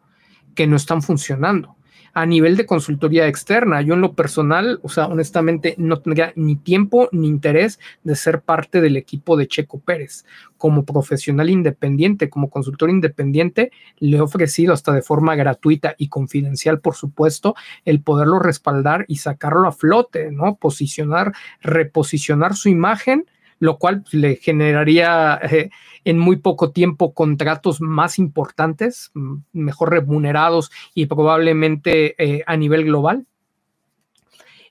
que 0.53 0.67
no 0.67 0.75
están 0.75 1.01
funcionando 1.01 1.77
a 2.13 2.25
nivel 2.25 2.57
de 2.57 2.65
consultoría 2.65 3.27
externa. 3.27 3.81
Yo 3.81 3.93
en 3.93 4.01
lo 4.01 4.13
personal, 4.13 4.79
o 4.83 4.89
sea, 4.89 5.07
honestamente, 5.07 5.75
no 5.77 5.99
tendría 5.99 6.33
ni 6.35 6.55
tiempo 6.55 7.09
ni 7.11 7.27
interés 7.27 7.79
de 8.03 8.15
ser 8.15 8.41
parte 8.41 8.81
del 8.81 8.97
equipo 8.97 9.37
de 9.37 9.47
Checo 9.47 9.79
Pérez. 9.79 10.25
Como 10.57 10.85
profesional 10.85 11.49
independiente, 11.49 12.29
como 12.29 12.49
consultor 12.49 12.89
independiente, 12.89 13.71
le 13.97 14.17
he 14.17 14.21
ofrecido 14.21 14.73
hasta 14.73 14.93
de 14.93 15.01
forma 15.01 15.35
gratuita 15.35 15.95
y 15.97 16.09
confidencial, 16.09 16.79
por 16.79 16.95
supuesto, 16.95 17.55
el 17.85 18.01
poderlo 18.01 18.39
respaldar 18.39 19.05
y 19.07 19.17
sacarlo 19.17 19.67
a 19.67 19.71
flote, 19.71 20.31
¿no? 20.31 20.55
Posicionar, 20.55 21.33
reposicionar 21.61 22.55
su 22.55 22.69
imagen 22.69 23.25
lo 23.61 23.77
cual 23.77 24.03
le 24.11 24.37
generaría 24.37 25.39
eh, 25.43 25.69
en 26.03 26.17
muy 26.17 26.37
poco 26.37 26.71
tiempo 26.71 27.13
contratos 27.13 27.79
más 27.79 28.17
importantes, 28.17 29.11
mejor 29.53 29.91
remunerados 29.91 30.71
y 30.95 31.05
probablemente 31.05 32.15
eh, 32.17 32.43
a 32.47 32.57
nivel 32.57 32.85
global. 32.85 33.27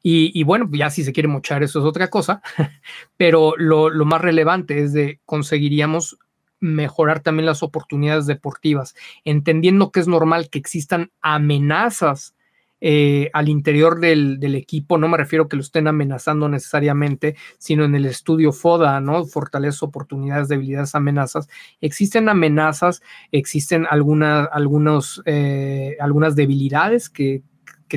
Y, 0.02 0.42
bueno, 0.44 0.68
ya 0.72 0.88
si 0.88 1.04
se 1.04 1.12
quiere 1.12 1.28
mochar, 1.28 1.62
eso 1.62 1.78
es 1.78 1.84
otra 1.84 2.08
cosa, 2.08 2.40
pero 3.18 3.52
lo, 3.58 3.90
lo 3.90 4.06
más 4.06 4.20
relevante 4.20 4.82
es 4.82 4.94
de 4.94 5.20
conseguiríamos 5.26 6.18
mejorar 6.58 7.20
también 7.20 7.46
las 7.46 7.62
oportunidades 7.62 8.26
deportivas, 8.26 8.96
entendiendo 9.24 9.92
que 9.92 10.00
es 10.00 10.08
normal 10.08 10.48
que 10.50 10.58
existan 10.58 11.12
amenazas 11.20 12.34
eh, 12.80 13.30
al 13.32 13.48
interior 13.48 14.00
del, 14.00 14.38
equipo, 14.54 14.98
no 14.98 15.08
me 15.08 15.18
refiero 15.18 15.48
que 15.48 15.56
lo 15.56 15.62
estén 15.62 15.86
amenazando 15.86 16.48
necesariamente, 16.48 17.36
sino 17.58 17.84
en 17.84 17.94
el 17.94 18.06
estudio 18.06 18.52
FODA, 18.52 19.00
¿no? 19.00 19.24
Fortaleza, 19.24 19.86
oportunidades, 19.86 20.48
debilidades, 20.48 20.94
amenazas. 20.94 21.48
Existen 21.80 22.28
amenazas, 22.28 23.02
existen 23.32 23.86
algunos, 23.90 25.22
eh, 25.26 25.96
algunas 26.00 26.36
debilidades 26.36 27.10
que, 27.10 27.42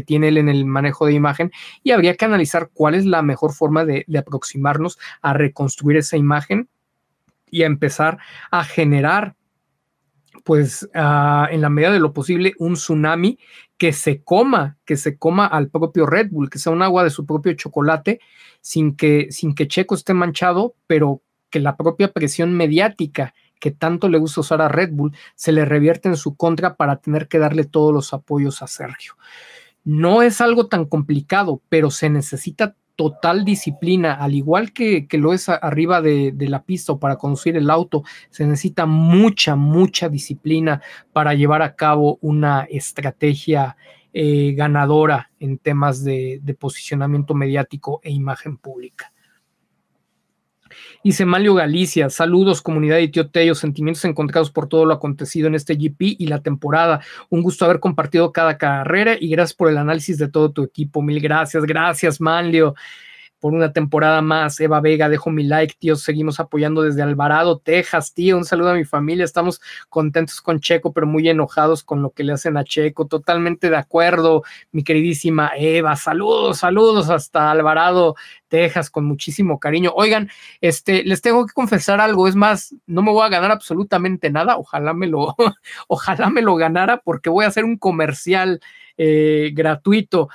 tiene 0.07 0.29
él 0.29 0.39
en 0.39 0.49
el 0.49 0.65
manejo 0.65 1.05
de 1.05 1.13
imagen 1.13 1.51
y 1.83 1.91
habría 1.91 2.15
que 2.15 2.25
analizar 2.25 2.71
cuál 2.73 2.95
es 2.95 3.05
la 3.05 3.21
mejor 3.21 3.53
forma 3.53 3.85
de, 3.85 4.03
aproximarnos 4.17 4.97
a 5.21 5.33
reconstruir 5.33 5.97
esa 5.97 6.17
imagen 6.17 6.67
y 7.51 7.61
a 7.61 7.67
empezar 7.67 8.17
a 8.49 8.63
generar 8.63 9.35
pues 10.43 10.89
ah, 10.93 11.47
en 11.51 11.61
la 11.61 11.69
medida 11.69 11.91
de 11.91 11.99
lo 11.99 12.13
posible 12.13 12.53
un 12.59 12.73
tsunami 12.73 13.39
que 13.77 13.93
se 13.93 14.23
coma, 14.23 14.77
que 14.85 14.97
se 14.97 15.17
coma 15.17 15.45
al 15.47 15.69
propio 15.69 16.05
Red 16.05 16.30
Bull, 16.31 16.49
que 16.49 16.59
sea 16.59 16.72
un 16.72 16.81
agua 16.81 17.03
de 17.03 17.09
su 17.09 17.25
propio 17.25 17.53
chocolate, 17.53 18.19
sin 18.61 18.95
que, 18.95 19.27
sin 19.31 19.55
que 19.55 19.67
Checo 19.67 19.95
esté 19.95 20.13
manchado, 20.13 20.75
pero 20.88 21.22
que 21.49 21.59
la 21.59 21.77
propia 21.77 22.11
presión 22.11 22.53
mediática 22.53 23.33
que 23.59 23.72
tanto 23.72 24.09
le 24.09 24.17
gusta 24.17 24.41
usar 24.41 24.61
a 24.61 24.67
Red 24.67 24.89
Bull 24.91 25.15
se 25.35 25.53
le 25.53 25.63
revierte 25.63 26.09
en 26.09 26.17
su 26.17 26.35
contra 26.35 26.75
para 26.75 26.97
tener 26.97 27.30
que 27.30 27.39
darle 27.39 27.63
todos 27.63 27.93
los 27.93 28.13
apoyos 28.13 28.61
a 28.61 28.67
Sergio. 28.67 29.13
No 29.85 30.22
es 30.22 30.41
algo 30.41 30.67
tan 30.67 30.85
complicado, 30.85 31.61
pero 31.69 31.89
se 31.89 32.09
necesita 32.09 32.75
total 32.95 33.45
disciplina, 33.45 34.13
al 34.13 34.35
igual 34.35 34.73
que, 34.73 35.07
lo 35.11 35.33
es 35.33 35.49
arriba 35.49 36.01
de, 36.01 36.33
la 36.38 36.63
pista 36.63 36.93
o 36.93 36.99
para 36.99 37.15
conducir 37.15 37.55
el 37.57 37.69
auto, 37.69 38.03
se 38.30 38.45
necesita 38.45 38.85
mucha, 38.85 39.55
mucha 39.55 40.09
disciplina 40.09 40.81
para 41.11 41.33
llevar 41.33 41.61
a 41.61 41.75
cabo 41.75 42.17
una 42.22 42.63
estrategia 42.69 43.77
eh, 44.13 44.53
ganadora 44.55 45.31
en 45.39 45.57
temas 45.57 46.03
de 46.03 46.57
posicionamiento 46.59 47.33
mediático 47.33 47.99
e 48.03 48.11
imagen 48.11 48.57
pública. 48.57 49.12
Dice 51.03 51.25
Malio 51.25 51.53
Galicia, 51.53 52.09
saludos 52.09 52.61
comunidad 52.61 52.95
de 52.95 53.09
Tío 53.09 53.30
Tello, 53.30 53.56
sentimientos 53.56 54.06
encontrados 54.06 54.49
por 54.51 54.69
todo 54.69 54.85
lo 54.85 54.93
acontecido 54.93 55.48
en 55.48 55.56
este 55.56 55.75
GP 55.75 56.15
y 56.17 56.27
la 56.27 56.41
temporada. 56.41 57.01
Un 57.30 57.43
gusto 57.43 57.65
haber 57.65 57.82
compartido 57.82 58.32
cada 58.32 58.57
carrera 58.57 59.17
y 59.19 59.27
gracias 59.27 59.53
por 59.53 59.69
el 59.69 59.77
análisis 59.77 60.17
de 60.17 60.30
todo 60.30 60.51
tu 60.51 60.64
equipo. 60.64 61.01
Mil 61.01 61.19
gracias, 61.19 61.65
gracias 61.65 62.22
Manlio 62.22 62.73
por 63.43 63.53
una 63.53 63.73
temporada 63.73 64.22
más. 64.22 64.57
Eva 64.61 64.80
Vega, 64.80 65.09
dejo 65.09 65.30
mi 65.30 65.43
like, 65.43 65.75
tío. 65.77 65.97
Seguimos 65.97 66.39
apoyando 66.39 66.81
desde 66.81 67.01
Alvarado, 67.01 67.59
Texas, 67.59 68.13
tío. 68.13 68.38
Un 68.38 68.45
saludo 68.45 68.69
a 68.69 68.73
mi 68.73 68.85
familia. 68.85 69.25
Estamos 69.25 69.59
contentos 69.89 70.39
con 70.39 70.61
Checo, 70.61 70.93
pero 70.93 71.07
muy 71.07 71.27
enojados 71.27 71.83
con 71.83 72.01
lo 72.01 72.11
que 72.11 72.23
le 72.23 72.31
hacen 72.31 72.55
a 72.55 72.63
Checo. 72.63 73.05
Totalmente 73.05 73.69
de 73.69 73.75
acuerdo, 73.75 74.43
mi 74.72 74.85
queridísima 74.85 75.51
Eva. 75.57 75.97
Saludos, 75.97 76.59
saludos 76.59 77.09
hasta 77.09 77.51
Alvarado, 77.51 78.15
Texas, 78.47 78.89
con 78.89 79.03
muchísimo 79.03 79.59
cariño. 79.59 79.91
Oigan, 79.93 80.30
este, 80.61 81.03
les 81.03 81.22
tengo 81.22 81.45
que 81.45 81.51
confesar 81.51 81.99
algo. 81.99 82.30
Es 82.30 82.38
más, 82.38 82.73
no 82.88 83.01
me 83.01 83.11
voy 83.11 83.25
a 83.25 83.30
ganar 83.30 83.51
absolutamente 83.51 84.30
nada. 84.30 84.55
Ojalá 84.55 84.93
me 84.93 85.07
lo, 85.07 85.35
ojalá 85.89 86.30
me 86.30 86.41
lo 86.41 86.55
ganara 86.55 87.01
porque 87.03 87.30
voy 87.30 87.43
a 87.43 87.49
hacer 87.49 87.65
un 87.65 87.77
comercial 87.77 88.61
eh, 88.95 89.51
gratuito. 89.53 90.30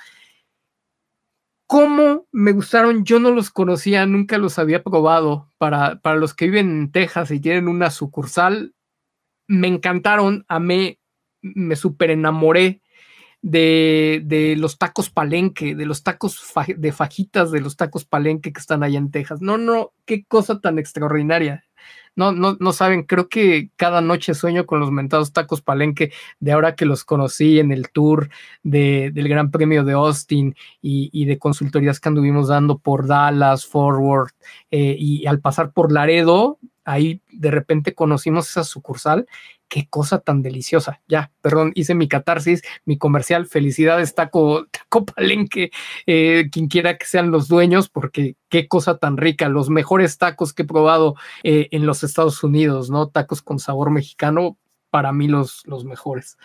¿Cómo 1.68 2.26
me 2.32 2.52
gustaron? 2.52 3.04
Yo 3.04 3.20
no 3.20 3.30
los 3.30 3.50
conocía, 3.50 4.06
nunca 4.06 4.38
los 4.38 4.58
había 4.58 4.82
probado. 4.82 5.52
Para, 5.58 6.00
para 6.00 6.16
los 6.16 6.32
que 6.32 6.46
viven 6.46 6.70
en 6.70 6.92
Texas 6.92 7.30
y 7.30 7.40
tienen 7.40 7.68
una 7.68 7.90
sucursal, 7.90 8.74
me 9.46 9.68
encantaron, 9.68 10.46
amé, 10.48 10.98
me 11.42 11.76
súper 11.76 12.10
enamoré 12.10 12.80
de, 13.42 14.22
de, 14.24 14.56
los 14.56 14.78
tacos 14.78 15.10
palenque, 15.10 15.74
de 15.74 15.84
los 15.84 16.02
tacos 16.02 16.42
de 16.74 16.92
fajitas 16.92 17.50
de 17.50 17.60
los 17.60 17.76
tacos 17.76 18.06
palenque 18.06 18.50
que 18.50 18.60
están 18.60 18.82
allá 18.82 18.98
en 18.98 19.10
Texas. 19.10 19.42
No, 19.42 19.58
no, 19.58 19.92
qué 20.06 20.24
cosa 20.24 20.60
tan 20.60 20.78
extraordinaria. 20.78 21.67
No, 22.18 22.32
no, 22.32 22.56
no 22.58 22.72
saben, 22.72 23.04
creo 23.04 23.28
que 23.28 23.70
cada 23.76 24.00
noche 24.00 24.34
sueño 24.34 24.66
con 24.66 24.80
los 24.80 24.90
mentados 24.90 25.32
tacos 25.32 25.62
palenque 25.62 26.10
de 26.40 26.50
ahora 26.50 26.74
que 26.74 26.84
los 26.84 27.04
conocí 27.04 27.60
en 27.60 27.70
el 27.70 27.90
tour 27.90 28.28
de, 28.64 29.12
del 29.14 29.28
Gran 29.28 29.52
Premio 29.52 29.84
de 29.84 29.92
Austin 29.92 30.56
y, 30.82 31.24
de 31.26 31.38
consultorías 31.38 32.00
que 32.00 32.08
anduvimos 32.08 32.48
dando 32.48 32.78
por 32.78 33.06
Dallas, 33.06 33.66
Forward, 33.66 34.32
eh, 34.72 34.96
y 34.98 35.26
al 35.26 35.38
pasar 35.38 35.70
por 35.70 35.92
Laredo, 35.92 36.58
ahí 36.88 37.20
de 37.30 37.50
repente 37.50 37.94
conocimos 37.94 38.48
esa 38.48 38.64
sucursal 38.64 39.26
qué 39.68 39.86
cosa 39.88 40.20
tan 40.20 40.42
deliciosa. 40.42 41.02
Ya, 41.08 41.30
perdón, 41.42 41.72
hice 41.74 41.94
mi 41.94 42.08
catarsis, 42.08 42.62
mi 42.86 42.96
comercial. 42.96 43.46
Felicidades, 43.46 44.14
Taco, 44.14 44.66
taco 44.66 45.04
Palenque, 45.04 45.70
eh, 46.06 46.48
quien 46.50 46.68
quiera 46.68 46.96
que 46.96 47.04
sean 47.04 47.30
los 47.30 47.48
dueños, 47.48 47.90
porque 47.90 48.36
qué 48.48 48.66
cosa 48.66 48.96
tan 48.96 49.18
rica. 49.18 49.48
Los 49.50 49.68
mejores 49.68 50.16
tacos 50.16 50.54
que 50.54 50.62
he 50.62 50.66
probado 50.66 51.14
eh, 51.42 51.68
en 51.70 51.86
los 51.86 52.02
Estados 52.02 52.42
Unidos, 52.42 52.90
¿no? 52.90 53.08
Tacos 53.08 53.42
con 53.42 53.58
sabor 53.58 53.90
mexicano, 53.90 54.56
para 54.90 55.12
mí 55.12 55.28
los, 55.28 55.66
los 55.66 55.84
mejores. 55.84 56.38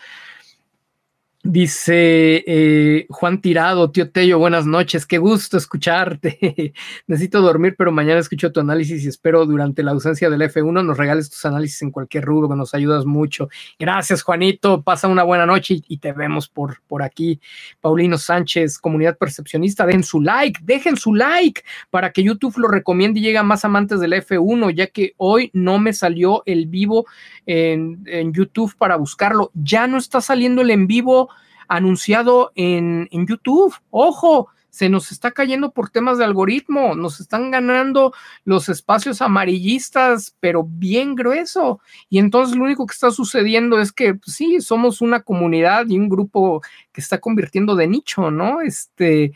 Dice 1.46 2.42
eh, 2.46 3.06
Juan 3.10 3.42
Tirado, 3.42 3.90
tío 3.90 4.10
Tello, 4.10 4.38
buenas 4.38 4.64
noches, 4.64 5.04
qué 5.04 5.18
gusto 5.18 5.58
escucharte. 5.58 6.72
Necesito 7.06 7.42
dormir, 7.42 7.74
pero 7.76 7.92
mañana 7.92 8.18
escucho 8.18 8.50
tu 8.50 8.60
análisis 8.60 9.04
y 9.04 9.08
espero 9.08 9.44
durante 9.44 9.82
la 9.82 9.90
ausencia 9.90 10.30
del 10.30 10.40
F1 10.40 10.82
nos 10.82 10.96
regales 10.96 11.28
tus 11.28 11.44
análisis 11.44 11.82
en 11.82 11.90
cualquier 11.90 12.24
rubro, 12.24 12.56
nos 12.56 12.72
ayudas 12.72 13.04
mucho. 13.04 13.50
Gracias, 13.78 14.22
Juanito, 14.22 14.80
pasa 14.80 15.06
una 15.06 15.22
buena 15.22 15.44
noche 15.44 15.82
y, 15.86 15.98
te 15.98 16.12
vemos 16.12 16.48
por, 16.48 16.80
por 16.86 17.02
aquí. 17.02 17.38
Paulino 17.78 18.16
Sánchez, 18.16 18.78
comunidad 18.78 19.18
percepcionista, 19.18 19.84
den 19.84 20.02
su 20.02 20.22
like, 20.22 20.60
dejen 20.64 20.96
su 20.96 21.14
like 21.14 21.60
para 21.90 22.10
que 22.10 22.22
YouTube 22.22 22.56
lo 22.56 22.68
recomiende 22.68 23.20
y 23.20 23.22
llegue 23.22 23.36
a 23.36 23.42
más 23.42 23.66
amantes 23.66 24.00
del 24.00 24.14
F1, 24.14 24.74
ya 24.74 24.86
que 24.86 25.12
hoy 25.18 25.50
no 25.52 25.78
me 25.78 25.92
salió 25.92 26.42
el 26.46 26.68
vivo 26.68 27.04
en, 27.44 28.02
en 28.06 28.32
YouTube 28.32 28.74
para 28.78 28.96
buscarlo. 28.96 29.50
Ya 29.52 29.86
no 29.86 29.98
está 29.98 30.22
saliendo 30.22 30.62
el 30.62 30.70
en 30.70 30.86
vivo 30.86 31.28
anunciado 31.68 32.52
en, 32.54 33.08
en 33.10 33.26
YouTube. 33.26 33.74
Ojo, 33.90 34.48
se 34.74 34.88
nos 34.88 35.12
está 35.12 35.30
cayendo 35.30 35.70
por 35.70 35.90
temas 35.90 36.18
de 36.18 36.24
algoritmo, 36.24 36.96
nos 36.96 37.20
están 37.20 37.52
ganando 37.52 38.12
los 38.44 38.68
espacios 38.68 39.22
amarillistas, 39.22 40.34
pero 40.40 40.66
bien 40.68 41.14
grueso. 41.14 41.80
Y 42.10 42.18
entonces 42.18 42.56
lo 42.56 42.64
único 42.64 42.84
que 42.84 42.94
está 42.94 43.12
sucediendo 43.12 43.78
es 43.78 43.92
que 43.92 44.14
pues, 44.14 44.34
sí, 44.34 44.60
somos 44.60 45.00
una 45.00 45.22
comunidad 45.22 45.86
y 45.88 45.96
un 45.96 46.08
grupo 46.08 46.60
que 46.90 47.00
está 47.00 47.18
convirtiendo 47.20 47.76
de 47.76 47.86
nicho, 47.86 48.32
¿no? 48.32 48.62
Este, 48.62 49.32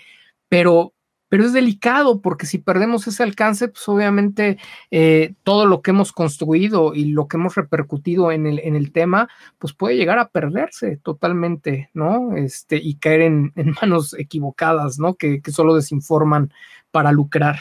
pero 0.49 0.93
pero 1.29 1.45
es 1.45 1.53
delicado 1.53 2.21
porque 2.21 2.47
si 2.47 2.59
perdemos 2.59 3.07
ese 3.07 3.23
alcance, 3.23 3.69
pues 3.69 3.89
obviamente 3.89 4.59
eh, 4.91 5.35
todo 5.43 5.67
lo 5.67 5.83
que 5.83 5.91
hemos 5.91 6.13
construido 6.13 6.95
y 6.95 7.07
lo 7.07 7.29
que 7.29 7.37
hemos 7.37 7.55
repercutido 7.55 8.33
en 8.33 8.47
el, 8.47 8.61
en 8.61 8.77
el 8.77 8.93
tema, 8.93 9.29
pues 9.59 9.73
puede 9.75 9.97
llegar 9.97 10.19
a 10.19 10.29
perderse 10.29 10.97
totalmente, 10.99 11.91
¿no? 11.95 12.37
Este, 12.37 12.77
y 12.77 12.97
caer 12.97 13.23
en, 13.23 13.53
en 13.57 13.73
manos 13.83 14.15
equivocadas, 14.19 14.99
¿no? 14.99 15.15
Que, 15.15 15.41
que 15.43 15.53
solo 15.53 15.75
desinforman 15.75 16.53
para 16.91 17.13
lucrar. 17.13 17.59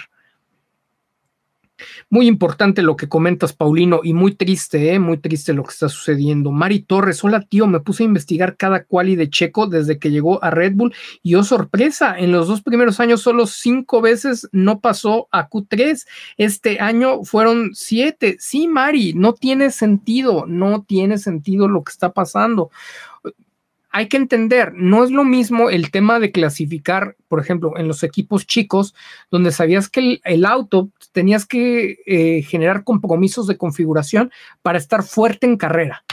Muy 2.09 2.27
importante 2.27 2.81
lo 2.81 2.95
que 2.95 3.09
comentas, 3.09 3.53
Paulino, 3.53 4.01
y 4.03 4.13
muy 4.13 4.33
triste, 4.33 4.93
¿eh? 4.93 4.99
muy 4.99 5.17
triste 5.17 5.53
lo 5.53 5.63
que 5.63 5.71
está 5.71 5.89
sucediendo. 5.89 6.51
Mari 6.51 6.81
Torres, 6.81 7.23
hola 7.23 7.41
tío, 7.41 7.67
me 7.67 7.79
puse 7.79 8.03
a 8.03 8.05
investigar 8.05 8.57
cada 8.57 8.83
quali 8.83 9.15
de 9.15 9.29
Checo 9.29 9.67
desde 9.67 9.99
que 9.99 10.11
llegó 10.11 10.43
a 10.43 10.49
Red 10.49 10.73
Bull 10.75 10.93
y 11.23 11.35
oh 11.35 11.43
sorpresa, 11.43 12.17
en 12.17 12.31
los 12.31 12.47
dos 12.47 12.61
primeros 12.61 12.99
años 12.99 13.21
solo 13.21 13.47
cinco 13.47 14.01
veces 14.01 14.47
no 14.51 14.79
pasó 14.79 15.27
a 15.31 15.49
Q3. 15.49 16.05
Este 16.37 16.79
año 16.79 17.23
fueron 17.23 17.71
siete. 17.73 18.37
Sí, 18.39 18.67
Mari, 18.67 19.13
no 19.13 19.33
tiene 19.33 19.71
sentido, 19.71 20.45
no 20.47 20.83
tiene 20.83 21.17
sentido 21.17 21.67
lo 21.67 21.83
que 21.83 21.91
está 21.91 22.11
pasando 22.13 22.71
hay 23.97 24.09
que 24.09 24.17
entender, 24.17 24.73
no 24.75 25.03
es 25.03 25.09
lo 25.09 25.23
mismo 25.23 25.71
el 25.71 25.89
tema 25.89 26.19
de 26.19 26.31
clasificar, 26.31 27.15
por 27.27 27.39
ejemplo, 27.39 27.75
en 27.77 27.87
los 27.87 28.03
equipos 28.03 28.45
chicos, 28.45 28.93
donde 29.31 29.51
sabías 29.51 29.89
que 29.89 30.21
el, 30.23 30.45
auto 30.45 30.91
tenías 31.13 31.47
que 31.47 31.97
eh, 32.05 32.43
generar 32.43 32.83
compromisos 32.83 33.47
de 33.47 33.57
configuración 33.57 34.31
para 34.61 34.77
estar 34.77 35.01
fuerte 35.01 35.47
en 35.47 35.57
carrera, 35.57 36.03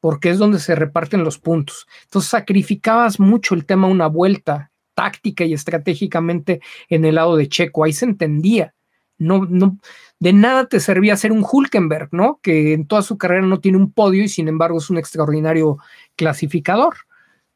porque 0.00 0.28
es 0.28 0.36
donde 0.36 0.58
se 0.58 0.74
reparten 0.74 1.24
los 1.24 1.38
puntos. 1.38 1.86
Entonces 2.04 2.30
sacrificabas 2.30 3.18
mucho 3.18 3.54
el 3.54 3.64
tema 3.64 3.86
una 3.86 4.06
vuelta 4.06 4.70
táctica 4.92 5.46
y 5.46 5.54
estratégicamente 5.54 6.60
en 6.90 7.06
el 7.06 7.14
lado 7.14 7.38
de 7.38 7.48
Checo, 7.48 7.84
ahí 7.84 7.94
se 7.94 8.04
entendía. 8.04 8.74
No, 9.16 9.46
no, 9.46 9.78
de 10.18 10.34
nada 10.34 10.66
te 10.66 10.78
servía 10.78 11.16
ser 11.16 11.32
un 11.32 11.46
Hulkenberg, 11.50 12.10
¿no? 12.12 12.38
Que 12.42 12.74
en 12.74 12.86
toda 12.86 13.00
su 13.00 13.16
carrera 13.16 13.46
no 13.46 13.60
tiene 13.60 13.78
un 13.78 13.92
podio 13.94 14.22
y 14.22 14.28
sin 14.28 14.46
embargo 14.46 14.76
es 14.76 14.90
un 14.90 14.98
extraordinario 14.98 15.78
clasificador 16.16 16.96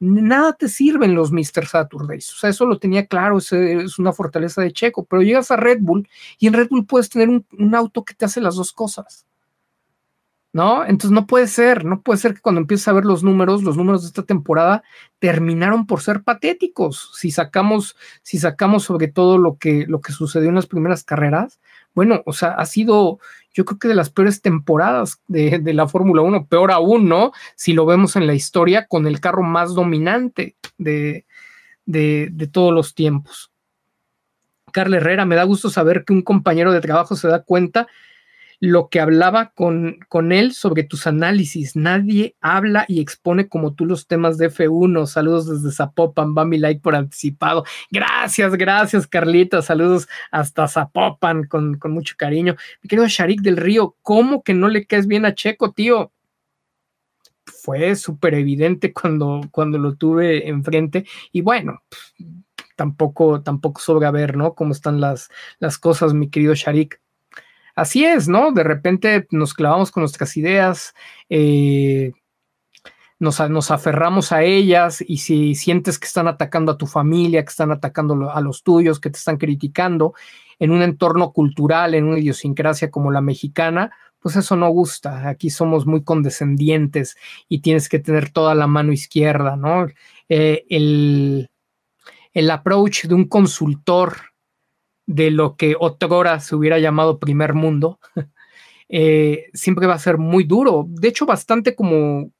nada 0.04 0.52
te 0.52 0.68
sirven 0.68 1.14
los 1.14 1.32
Mr. 1.32 1.66
Saturdays. 1.66 2.32
O 2.32 2.36
sea, 2.36 2.50
eso 2.50 2.66
lo 2.66 2.78
tenía 2.78 3.06
claro, 3.06 3.38
es 3.38 3.98
una 3.98 4.12
fortaleza 4.12 4.62
de 4.62 4.72
Checo, 4.72 5.04
pero 5.04 5.22
llegas 5.22 5.50
a 5.50 5.56
Red 5.56 5.78
Bull 5.80 6.08
y 6.38 6.46
en 6.46 6.52
Red 6.52 6.68
Bull 6.68 6.86
puedes 6.86 7.08
tener 7.08 7.28
un, 7.28 7.74
auto 7.74 8.04
que 8.04 8.14
te 8.14 8.24
hace 8.24 8.40
las 8.40 8.56
dos 8.56 8.72
cosas. 8.72 9.26
¿No? 10.52 10.84
Entonces 10.84 11.10
no 11.10 11.26
puede 11.26 11.48
ser, 11.48 11.84
no 11.84 12.00
puede 12.02 12.20
ser 12.20 12.34
que 12.34 12.40
cuando 12.40 12.60
empieces 12.60 12.86
a 12.86 12.92
ver 12.92 13.04
los 13.04 13.24
números, 13.24 13.64
los 13.64 13.76
números 13.76 14.02
de 14.02 14.06
esta 14.08 14.22
temporada 14.22 14.84
terminaron 15.18 15.84
por 15.84 16.00
ser 16.00 16.22
patéticos. 16.22 17.10
Si 17.14 17.32
sacamos, 17.32 17.96
si 18.22 18.38
sacamos 18.38 18.84
sobre 18.84 19.08
todo 19.08 19.36
lo 19.36 19.56
que, 19.58 19.84
lo 19.88 20.00
que 20.00 20.12
sucedió 20.12 20.50
en 20.50 20.54
las 20.54 20.68
primeras 20.68 21.02
carreras, 21.02 21.58
bueno, 21.94 22.22
o 22.26 22.32
sea, 22.32 22.50
ha 22.50 22.66
sido, 22.66 23.18
yo 23.52 23.64
creo 23.64 23.78
que 23.78 23.88
de 23.88 23.94
las 23.94 24.10
peores 24.10 24.42
temporadas 24.42 25.20
de, 25.28 25.60
la 25.72 25.88
Fórmula 25.88 26.22
1, 26.22 26.46
peor 26.46 26.72
aún, 26.72 27.08
¿no? 27.08 27.32
Si 27.56 27.72
lo 27.72 27.86
vemos 27.86 28.16
en 28.16 28.26
la 28.26 28.34
historia 28.34 28.86
con 28.86 29.06
el 29.06 29.20
carro 29.20 29.42
más 29.42 29.74
dominante 29.74 30.56
de, 30.76 31.24
de, 31.86 32.28
de 32.32 32.46
todos 32.46 32.74
los 32.74 32.94
tiempos. 32.94 33.52
Carla 34.72 34.96
Herrera, 34.96 35.24
me 35.24 35.36
da 35.36 35.44
gusto 35.44 35.70
saber 35.70 36.04
que 36.04 36.12
un 36.12 36.22
compañero 36.22 36.72
de 36.72 36.80
trabajo 36.80 37.14
se 37.14 37.28
da 37.28 37.42
cuenta 37.42 37.86
lo 38.64 38.88
que 38.88 38.98
hablaba 38.98 39.52
con, 39.54 39.98
con 40.08 40.32
él 40.32 40.54
sobre 40.54 40.84
tus 40.84 41.06
análisis. 41.06 41.76
Nadie 41.76 42.34
habla 42.40 42.86
y 42.88 43.00
expone 43.00 43.46
como 43.46 43.74
tú 43.74 43.84
los 43.84 44.06
temas 44.06 44.38
de 44.38 44.50
F1. 44.50 45.06
Saludos 45.06 45.46
desde 45.46 45.76
Zapopan, 45.76 46.34
va 46.34 46.46
mi 46.46 46.56
like 46.56 46.80
por 46.80 46.94
anticipado. 46.94 47.64
Gracias, 47.90 48.54
gracias, 48.56 49.06
Carlita. 49.06 49.60
Saludos 49.60 50.08
hasta 50.30 50.66
Zapopan 50.66 51.44
con, 51.44 51.76
con 51.76 51.92
mucho 51.92 52.14
cariño. 52.16 52.56
Mi 52.82 52.88
querido 52.88 53.06
Sharik 53.06 53.42
del 53.42 53.58
Río, 53.58 53.96
¿cómo 54.00 54.42
que 54.42 54.54
no 54.54 54.68
le 54.68 54.86
caes 54.86 55.06
bien 55.06 55.26
a 55.26 55.34
Checo, 55.34 55.72
tío? 55.72 56.10
Fue 57.44 57.94
súper 57.96 58.32
evidente 58.32 58.94
cuando, 58.94 59.42
cuando 59.50 59.76
lo 59.76 59.96
tuve 59.96 60.48
enfrente. 60.48 61.04
Y 61.32 61.42
bueno, 61.42 61.82
tampoco, 62.76 63.42
tampoco 63.42 63.82
sobra 63.82 64.10
ver, 64.10 64.38
¿no? 64.38 64.54
Cómo 64.54 64.72
están 64.72 65.02
las, 65.02 65.28
las 65.58 65.76
cosas, 65.76 66.14
mi 66.14 66.30
querido 66.30 66.54
Sharik 66.54 67.03
así 67.74 68.04
es, 68.04 68.28
¿no? 68.28 68.52
De 68.52 68.62
repente 68.62 69.26
nos 69.30 69.54
clavamos 69.54 69.90
con 69.90 70.02
nuestras 70.02 70.36
ideas, 70.36 70.94
eh, 71.28 72.12
nos, 73.18 73.40
nos, 73.48 73.70
aferramos 73.70 74.32
a 74.32 74.42
ellas 74.42 75.02
y 75.06 75.18
si 75.18 75.54
sientes 75.54 75.98
que 75.98 76.06
están 76.06 76.28
atacando 76.28 76.72
a 76.72 76.76
tu 76.76 76.86
familia, 76.86 77.44
que 77.44 77.50
están 77.50 77.70
atacando 77.72 78.30
a 78.30 78.40
los 78.40 78.62
tuyos, 78.62 79.00
que 79.00 79.10
te 79.10 79.18
están 79.18 79.36
criticando 79.36 80.14
en 80.58 80.70
un 80.70 80.82
entorno 80.82 81.32
cultural, 81.32 81.94
en 81.94 82.04
una 82.04 82.18
idiosincrasia 82.18 82.90
como 82.90 83.10
la 83.10 83.20
mexicana, 83.20 83.92
pues 84.24 84.36
eso 84.36 84.56
no 84.56 84.68
gusta. 84.70 85.28
Aquí 85.28 85.50
somos 85.50 85.86
muy 85.86 86.02
condescendientes 86.02 87.16
y 87.48 87.60
tienes 87.60 87.88
que 87.88 87.98
tener 87.98 88.30
toda 88.30 88.54
la 88.54 88.66
mano 88.66 88.92
izquierda, 88.92 89.56
¿no? 89.56 89.86
Eh, 90.28 90.64
el, 90.70 91.50
el 92.32 92.50
approach 92.50 93.04
de 93.04 93.14
un 93.14 93.28
consultor 93.28 94.33
de 95.06 95.30
lo 95.30 95.56
que 95.56 95.76
otrora 95.78 96.40
se 96.40 96.54
hubiera 96.56 96.78
llamado 96.78 97.18
primer 97.18 97.54
mundo, 97.54 97.98
eh, 98.88 99.46
siempre 99.52 99.86
va 99.86 99.94
a 99.94 99.98
ser 99.98 100.18
muy 100.18 100.44
duro. 100.44 100.86
De 100.88 101.08
hecho, 101.08 101.26
bastante 101.26 101.74
como 101.74 102.30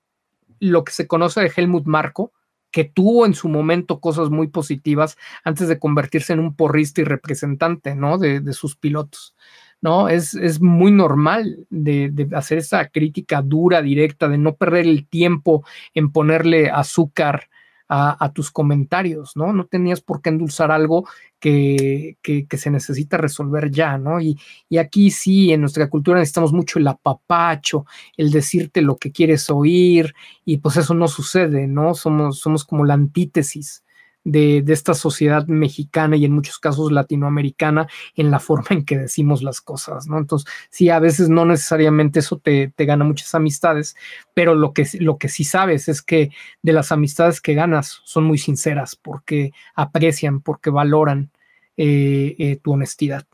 lo 0.61 0.85
que 0.85 0.93
se 0.93 1.07
conoce 1.07 1.41
de 1.41 1.53
Helmut 1.55 1.87
Marko, 1.87 2.33
que 2.71 2.85
tuvo 2.85 3.25
en 3.25 3.35
su 3.35 3.49
momento 3.49 4.01
cosas 4.01 4.31
muy 4.31 4.49
positivas 4.49 5.17
antes 5.45 5.69
de 5.69 5.79
convertirse 5.79 6.33
en 6.33 6.41
un 6.41 6.57
porrista 6.57 7.01
y 7.01 7.05
representante, 7.05 7.95
¿no? 7.95 8.19
De, 8.19 8.53
sus 8.53 8.75
pilotos, 8.77 9.37
¿no? 9.81 10.09
Es, 10.09 10.35
es 10.35 10.61
muy 10.61 10.91
normal 10.91 11.67
de, 11.71 12.11
de, 12.11 12.35
hacer 12.37 12.59
esa 12.59 12.89
crítica 12.89 13.43
dura, 13.43 13.81
directa, 13.81 14.29
de 14.29 14.39
no 14.39 14.57
perder 14.57 14.87
el 14.87 15.07
tiempo 15.07 15.65
en 15.95 16.11
ponerle 16.11 16.69
azúcar 16.69 17.49
a, 17.97 18.33
tus 18.33 18.51
comentarios, 18.51 19.37
¿no? 19.37 19.53
No 19.53 19.67
tenías 19.67 20.01
por 20.01 20.21
qué 20.21 20.31
endulzar 20.31 20.73
algo 20.73 21.07
que, 21.39 22.17
que, 22.23 22.57
se 22.57 22.71
necesita 22.71 23.17
resolver 23.17 23.71
ya, 23.71 23.99
¿no? 23.99 24.21
Y, 24.21 24.39
y, 24.69 24.79
aquí 24.79 25.11
sí, 25.11 25.53
en 25.53 25.61
nuestra 25.61 25.89
cultura 25.89 26.19
necesitamos 26.19 26.53
mucho 26.53 26.79
el 26.79 26.89
apapacho, 26.89 27.87
el 28.17 28.31
decirte 28.31 28.83
lo 28.83 28.97
que 28.97 29.13
quieres 29.13 29.49
oír, 29.51 30.15
y 30.45 30.57
pues 30.59 30.77
eso 30.77 30.95
no 30.95 31.07
sucede, 31.09 31.67
¿no? 31.67 31.95
Somos, 31.95 32.41
somos 32.41 32.65
como 32.65 32.85
la 32.85 32.95
antítesis 32.95 33.85
de, 34.25 34.65
esta 34.69 34.95
sociedad 34.95 35.47
mexicana 35.47 36.17
y 36.17 36.25
en 36.25 36.33
muchos 36.33 36.59
casos 36.59 36.91
latinoamericana 36.91 37.87
en 38.17 38.31
la 38.31 38.41
forma 38.41 38.69
en 38.71 38.85
que 38.85 38.99
decimos 38.99 39.43
las 39.43 39.61
cosas, 39.61 40.07
¿no? 40.07 40.19
Entonces, 40.19 40.51
sí, 40.71 40.89
a 40.89 40.99
veces 40.99 41.29
no 41.29 41.45
necesariamente 41.45 42.21
eso 42.21 42.39
te, 42.39 42.73
gana 42.77 43.05
muchas 43.05 43.35
amistades, 43.35 43.95
pero 44.33 44.55
lo 44.55 44.73
que, 44.73 44.87
lo 45.01 45.19
que 45.19 45.29
sí 45.29 45.45
sabes 45.45 45.89
es 45.89 46.03
que 46.03 46.31
de 46.63 46.73
las 46.73 46.91
amistades 46.91 47.41
que 47.41 47.55
ganas 47.55 48.01
son 48.05 48.25
muy 48.25 48.39
sinceras 48.39 48.97
porque 48.97 49.53
aprecian, 49.75 50.41
porque 50.41 50.71
valoran 50.71 51.31
eh, 51.77 52.35
eh, 52.39 52.57
tu 52.57 52.73
honestidad. 52.73 53.27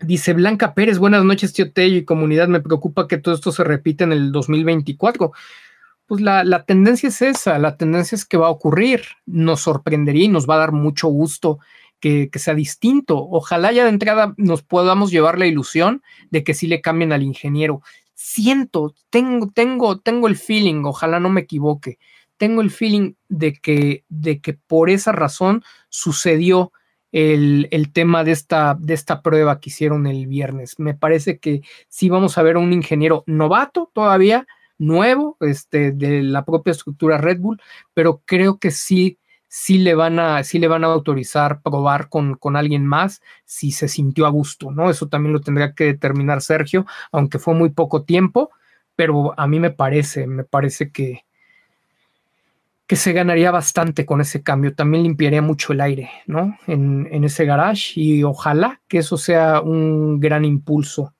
Dice 0.00 0.32
Blanca 0.32 0.74
Pérez, 0.74 0.98
buenas 0.98 1.24
noches, 1.24 1.52
tío 1.52 1.72
Tello 1.72 1.96
y 1.96 2.04
comunidad. 2.04 2.46
Me 2.46 2.60
preocupa 2.60 3.08
que 3.08 3.18
todo 3.18 3.34
esto 3.34 3.50
se 3.50 3.64
repita 3.64 4.04
en 4.04 4.12
el 4.12 4.30
2024 4.30 5.32
pues 6.08 6.22
la, 6.22 6.64
tendencia 6.64 7.10
es 7.10 7.20
esa, 7.20 7.58
la 7.58 7.76
tendencia 7.76 8.16
es 8.16 8.24
que 8.24 8.38
va 8.38 8.46
a 8.46 8.50
ocurrir, 8.50 9.02
nos 9.26 9.60
sorprendería 9.60 10.24
y 10.24 10.28
nos 10.28 10.48
va 10.48 10.54
a 10.54 10.58
dar 10.58 10.72
mucho 10.72 11.08
gusto 11.08 11.58
que, 12.00 12.30
sea 12.34 12.54
distinto. 12.54 13.18
Ojalá 13.30 13.72
ya 13.72 13.84
de 13.84 13.90
entrada 13.90 14.32
nos 14.38 14.62
podamos 14.62 15.10
llevar 15.10 15.38
la 15.38 15.46
ilusión 15.46 16.02
de 16.30 16.44
que 16.44 16.54
sí 16.54 16.66
le 16.66 16.80
cambien 16.80 17.12
al 17.12 17.22
ingeniero. 17.22 17.82
Siento, 18.14 18.94
tengo, 19.10 19.50
tengo, 19.50 19.98
tengo 20.00 20.28
el 20.28 20.36
feeling, 20.36 20.82
ojalá 20.86 21.20
no 21.20 21.28
me 21.28 21.42
equivoque, 21.42 21.98
tengo 22.38 22.62
el 22.62 22.70
feeling 22.70 23.12
de 23.28 23.52
que, 23.52 24.04
de 24.08 24.40
que 24.40 24.54
por 24.54 24.88
esa 24.88 25.12
razón 25.12 25.62
sucedió 25.90 26.72
el, 27.12 27.90
tema 27.92 28.24
de 28.24 28.32
esta, 28.32 28.78
de 28.80 28.94
esta 28.94 29.20
prueba 29.20 29.60
que 29.60 29.68
hicieron 29.68 30.06
el 30.06 30.26
viernes. 30.26 30.78
Me 30.78 30.94
parece 30.94 31.38
que 31.38 31.60
sí 31.88 32.08
vamos 32.08 32.38
a 32.38 32.42
ver 32.42 32.56
a 32.56 32.60
un 32.60 32.72
ingeniero 32.72 33.24
novato 33.26 33.90
todavía, 33.92 34.46
nuevo, 34.78 35.36
este, 35.40 35.92
de 35.92 36.22
la 36.22 36.44
propia 36.44 36.70
estructura 36.70 37.18
Red 37.18 37.40
Bull, 37.40 37.60
pero 37.94 38.22
creo 38.24 38.58
que 38.58 38.70
sí, 38.70 39.18
sí 39.48 39.78
le 39.78 39.94
van 39.94 40.18
a, 40.18 40.44
sí 40.44 40.58
le 40.58 40.68
van 40.68 40.84
a 40.84 40.88
autorizar 40.88 41.60
probar 41.62 42.08
con, 42.08 42.36
con 42.36 42.56
alguien 42.56 42.86
más 42.86 43.20
si 43.44 43.72
se 43.72 43.88
sintió 43.88 44.26
a 44.26 44.30
gusto, 44.30 44.70
¿no? 44.70 44.90
Eso 44.90 45.08
también 45.08 45.32
lo 45.32 45.40
tendría 45.40 45.74
que 45.74 45.84
determinar 45.84 46.42
Sergio, 46.42 46.86
aunque 47.12 47.38
fue 47.38 47.54
muy 47.54 47.70
poco 47.70 48.04
tiempo, 48.04 48.50
pero 48.96 49.38
a 49.38 49.46
mí 49.46 49.60
me 49.60 49.70
parece, 49.70 50.26
me 50.26 50.44
parece 50.44 50.90
que, 50.90 51.24
que 52.88 52.96
se 52.96 53.12
ganaría 53.12 53.50
bastante 53.50 54.06
con 54.06 54.22
ese 54.22 54.42
cambio. 54.42 54.74
También 54.74 55.02
limpiaría 55.02 55.42
mucho 55.42 55.74
el 55.74 55.82
aire, 55.82 56.10
¿no? 56.26 56.58
En, 56.66 57.22
ese 57.22 57.44
garage 57.44 57.92
y 58.00 58.24
ojalá 58.24 58.80
que 58.88 58.98
eso 58.98 59.18
sea 59.18 59.60
un 59.60 60.18
gran 60.18 60.46
impulso, 60.46 61.14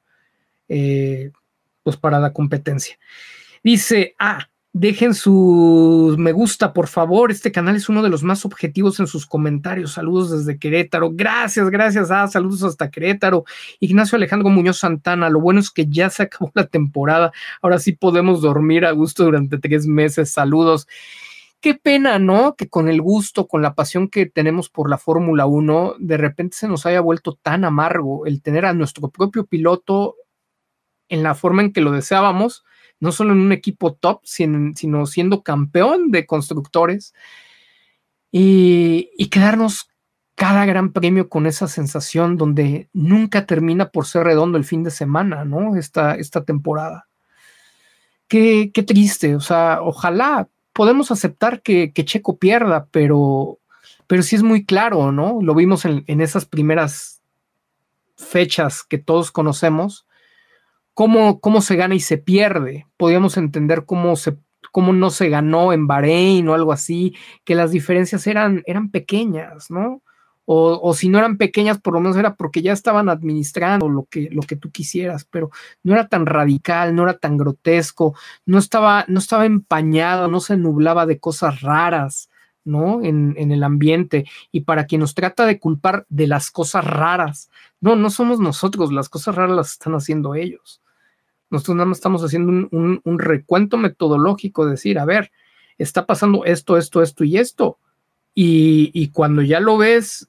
eh, 0.69 1.31
pues 1.83 1.99
para 1.99 2.19
la 2.21 2.33
competencia. 2.33 2.99
Dice, 3.69 4.15
ah, 4.19 4.49
dejen 4.73 5.13
su 5.13 6.15
me 6.19 6.33
gusta, 6.33 6.73
por 6.73 6.87
favor. 6.89 7.31
Este 7.31 7.53
canal 7.53 7.77
es 7.77 7.91
uno 7.91 8.03
de 8.03 8.09
los 8.09 8.23
más 8.23 8.47
objetivos 8.47 8.99
en 8.99 9.07
sus 9.07 9.27
comentarios. 9.27 9.93
Saludos 9.93 10.31
desde 10.31 10.59
Querétaro. 10.59 11.11
Gracias, 11.13 11.69
gracias. 11.69 12.11
Ah, 12.11 12.27
saludos 12.29 12.63
hasta 12.63 12.91
Querétaro. 12.91 13.45
Ignacio 13.79 14.17
Alejandro 14.17 14.49
Muñoz 14.49 14.79
Santana. 14.79 15.29
Lo 15.29 15.43
bueno 15.43 15.61
es 15.61 15.71
que 15.71 15.85
ya 15.87 16.09
se 16.09 16.23
acabó 16.23 16.51
la 16.55 16.67
temporada. 16.67 17.31
Ahora 17.61 17.79
sí 17.79 17.93
podemos 17.93 18.41
dormir 18.41 18.87
a 18.87 18.93
gusto 18.93 19.25
durante 19.25 19.59
tres 19.59 19.87
meses. 19.87 20.31
Saludos. 20.31 20.89
Qué 21.61 21.75
pena, 21.75 22.19
¿no? 22.19 22.55
Que 22.57 22.71
con 22.71 22.89
el 22.89 23.03
gusto, 23.03 23.49
con 23.49 23.61
la 23.61 23.75
pasión 23.75 24.09
que 24.09 24.25
tenemos 24.25 24.71
por 24.71 24.89
la 24.89 24.97
Fórmula 24.97 25.45
1, 25.45 25.97
de 25.99 26.17
repente 26.17 26.57
se 26.57 26.69
nos 26.69 26.87
haya 26.87 27.03
vuelto 27.03 27.35
tan 27.35 27.67
amargo 27.67 28.25
el 28.25 28.41
tener 28.41 28.65
a 28.65 28.73
nuestro 28.73 29.11
propio 29.11 29.45
piloto 29.45 30.17
en 31.11 31.23
la 31.23 31.35
forma 31.35 31.61
en 31.61 31.75
que 31.75 31.83
lo 31.83 31.93
deseábamos, 31.93 32.65
no 33.01 33.13
solo 33.13 33.33
en 33.33 33.41
un 33.41 33.53
equipo 33.53 33.95
top, 33.95 34.21
sino, 34.25 35.07
siendo 35.07 35.43
campeón 35.43 36.11
de 36.11 36.27
constructores 36.27 37.15
y, 38.31 39.29
quedarnos 39.31 39.91
cada 40.35 40.65
gran 40.67 40.93
premio 40.93 41.29
con 41.29 41.47
esa 41.47 41.67
sensación 41.67 42.37
donde 42.37 42.89
nunca 42.93 43.45
termina 43.45 43.91
por 43.91 44.07
ser 44.07 44.25
redondo 44.25 44.57
el 44.57 44.65
fin 44.65 44.85
de 44.85 44.91
semana, 44.91 45.45
¿no? 45.45 45.77
Esta, 45.77 46.15
esta 46.15 46.45
temporada. 46.45 47.09
Qué, 48.29 48.71
qué 48.73 48.83
triste, 48.83 49.35
o 49.35 49.41
sea, 49.41 49.81
ojalá 49.83 50.49
podemos 50.79 51.11
aceptar 51.11 51.61
que, 51.61 51.93
Checo 51.93 52.39
pierda, 52.39 52.87
pero, 52.93 53.59
pero 54.07 54.23
sí 54.23 54.37
es 54.37 54.45
muy 54.45 54.65
claro, 54.65 55.11
¿no? 55.11 55.41
Lo 55.43 55.57
vimos 55.57 55.85
en, 55.85 56.21
esas 56.21 56.45
primeras 56.45 57.21
fechas 58.17 58.85
que 58.85 58.97
todos 58.97 59.33
conocemos, 59.33 60.07
cómo, 60.99 61.39
cómo 61.39 61.61
se 61.61 61.77
gana 61.77 61.95
y 61.95 62.01
se 62.01 62.19
pierde. 62.19 62.89
Podíamos 62.97 63.37
entender 63.37 63.85
cómo, 63.87 64.17
se, 64.17 64.37
cómo 64.73 64.93
no 64.93 65.11
se 65.11 65.29
ganó 65.29 65.73
en 65.73 65.87
Bahrein 65.87 66.49
o 66.49 66.55
algo 66.55 66.73
así, 66.73 67.15
que 67.45 67.55
las 67.55 67.71
diferencias 67.71 68.27
eran, 68.27 68.65
eran 68.67 68.91
pequeñas, 68.91 69.71
¿no? 69.71 70.03
o, 70.45 70.95
si 70.95 71.09
no 71.09 71.19
eran 71.19 71.37
pequeñas, 71.37 71.79
por 71.79 71.95
lo 71.95 72.01
menos 72.01 72.17
era 72.17 72.35
porque 72.35 72.63
ya 72.63 72.73
estaban 72.73 73.09
administrando 73.11 73.89
lo 73.89 74.07
que, 74.11 74.29
lo 74.33 74.43
que 74.43 74.57
tú 74.57 74.73
quisieras, 74.73 75.25
pero 75.25 75.51
no 75.85 75.93
era 75.93 76.09
tan 76.09 76.27
radical, 76.27 76.97
no 76.97 77.05
era 77.05 77.17
tan 77.17 77.37
grotesco, 77.37 78.17
no 78.45 78.59
estaba, 78.59 79.05
no 79.07 79.21
estaba 79.21 79.47
empañado, 79.47 80.27
no 80.27 80.41
se 80.41 80.57
nublaba 80.57 81.07
de 81.07 81.21
cosas 81.21 81.61
raras, 81.61 82.29
¿no? 82.65 83.03
En, 83.03 83.35
en, 83.37 83.53
el 83.53 83.63
ambiente. 83.63 84.25
Y 84.51 84.63
para 84.63 84.87
quien 84.87 85.03
nos 85.03 85.15
trata 85.15 85.47
de 85.47 85.61
culpar 85.61 86.07
de 86.09 86.27
las 86.27 86.51
cosas 86.51 86.85
raras, 86.85 87.51
no, 87.81 87.95
no 87.95 88.11
somos 88.11 88.41
nosotros, 88.41 88.91
las 88.91 89.09
cosas 89.09 89.37
raras 89.37 89.55
las 89.55 89.73
están 89.73 89.95
haciendo 89.95 90.35
ellos. 90.35 90.81
Nosotros 91.51 91.77
nada 91.77 91.87
más 91.87 91.99
estamos 91.99 92.23
haciendo 92.23 92.69
un, 92.71 93.19
recuento 93.19 93.77
metodológico, 93.77 94.67
decir, 94.67 94.99
a 94.99 95.05
ver, 95.05 95.31
está 95.79 96.07
pasando 96.07 96.45
esto, 96.45 96.77
esto, 96.77 97.03
esto 97.03 97.25
y 97.25 97.39
esto. 97.39 97.79
Y, 98.35 98.91
y, 98.95 99.09
cuando 99.09 99.43
ya 99.43 99.59
lo 99.59 99.79
ves 99.79 100.29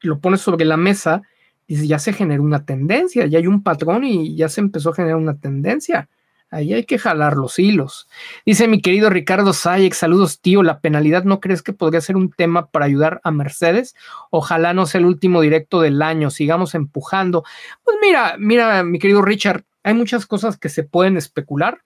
lo 0.00 0.18
pones 0.18 0.40
sobre 0.40 0.64
la 0.64 0.76
mesa, 0.76 1.22
y 1.66 1.86
ya 1.86 1.98
se 1.98 2.12
generó 2.12 2.42
una 2.42 2.64
tendencia, 2.64 3.26
ya 3.26 3.38
hay 3.38 3.46
un 3.46 3.62
patrón 3.62 4.04
y 4.04 4.36
ya 4.36 4.48
se 4.48 4.60
empezó 4.60 4.90
a 4.90 4.94
generar 4.94 5.16
una 5.16 5.38
tendencia. 5.38 6.08
Ahí 6.52 6.74
hay 6.74 6.84
que 6.84 6.98
jalar 6.98 7.36
los 7.36 7.58
hilos. 7.58 8.08
Dice 8.46 8.68
mi 8.68 8.80
querido 8.80 9.10
Ricardo 9.10 9.52
Sayek, 9.52 9.94
saludos 9.94 10.40
tío, 10.40 10.62
¿la 10.62 10.80
penalidad 10.80 11.24
no 11.24 11.40
crees 11.40 11.62
que 11.62 11.72
podría 11.72 12.00
ser 12.00 12.16
un 12.16 12.30
tema 12.30 12.66
para 12.70 12.84
ayudar 12.84 13.20
a 13.24 13.30
Mercedes? 13.30 13.96
Ojalá 14.30 14.74
no 14.74 14.86
sea 14.86 15.00
el 15.00 15.06
último 15.06 15.40
directo 15.40 15.80
del 15.80 16.02
año, 16.02 16.30
sigamos 16.30 16.74
empujando. 16.74 17.42
Pues 17.82 17.96
mira, 18.00 18.36
mira, 18.38 18.84
mi 18.84 18.98
querido 18.98 19.22
Richard, 19.22 19.64
hay 19.82 19.94
muchas 19.94 20.26
cosas 20.26 20.58
que 20.58 20.68
se 20.68 20.84
pueden 20.84 21.16
especular, 21.16 21.80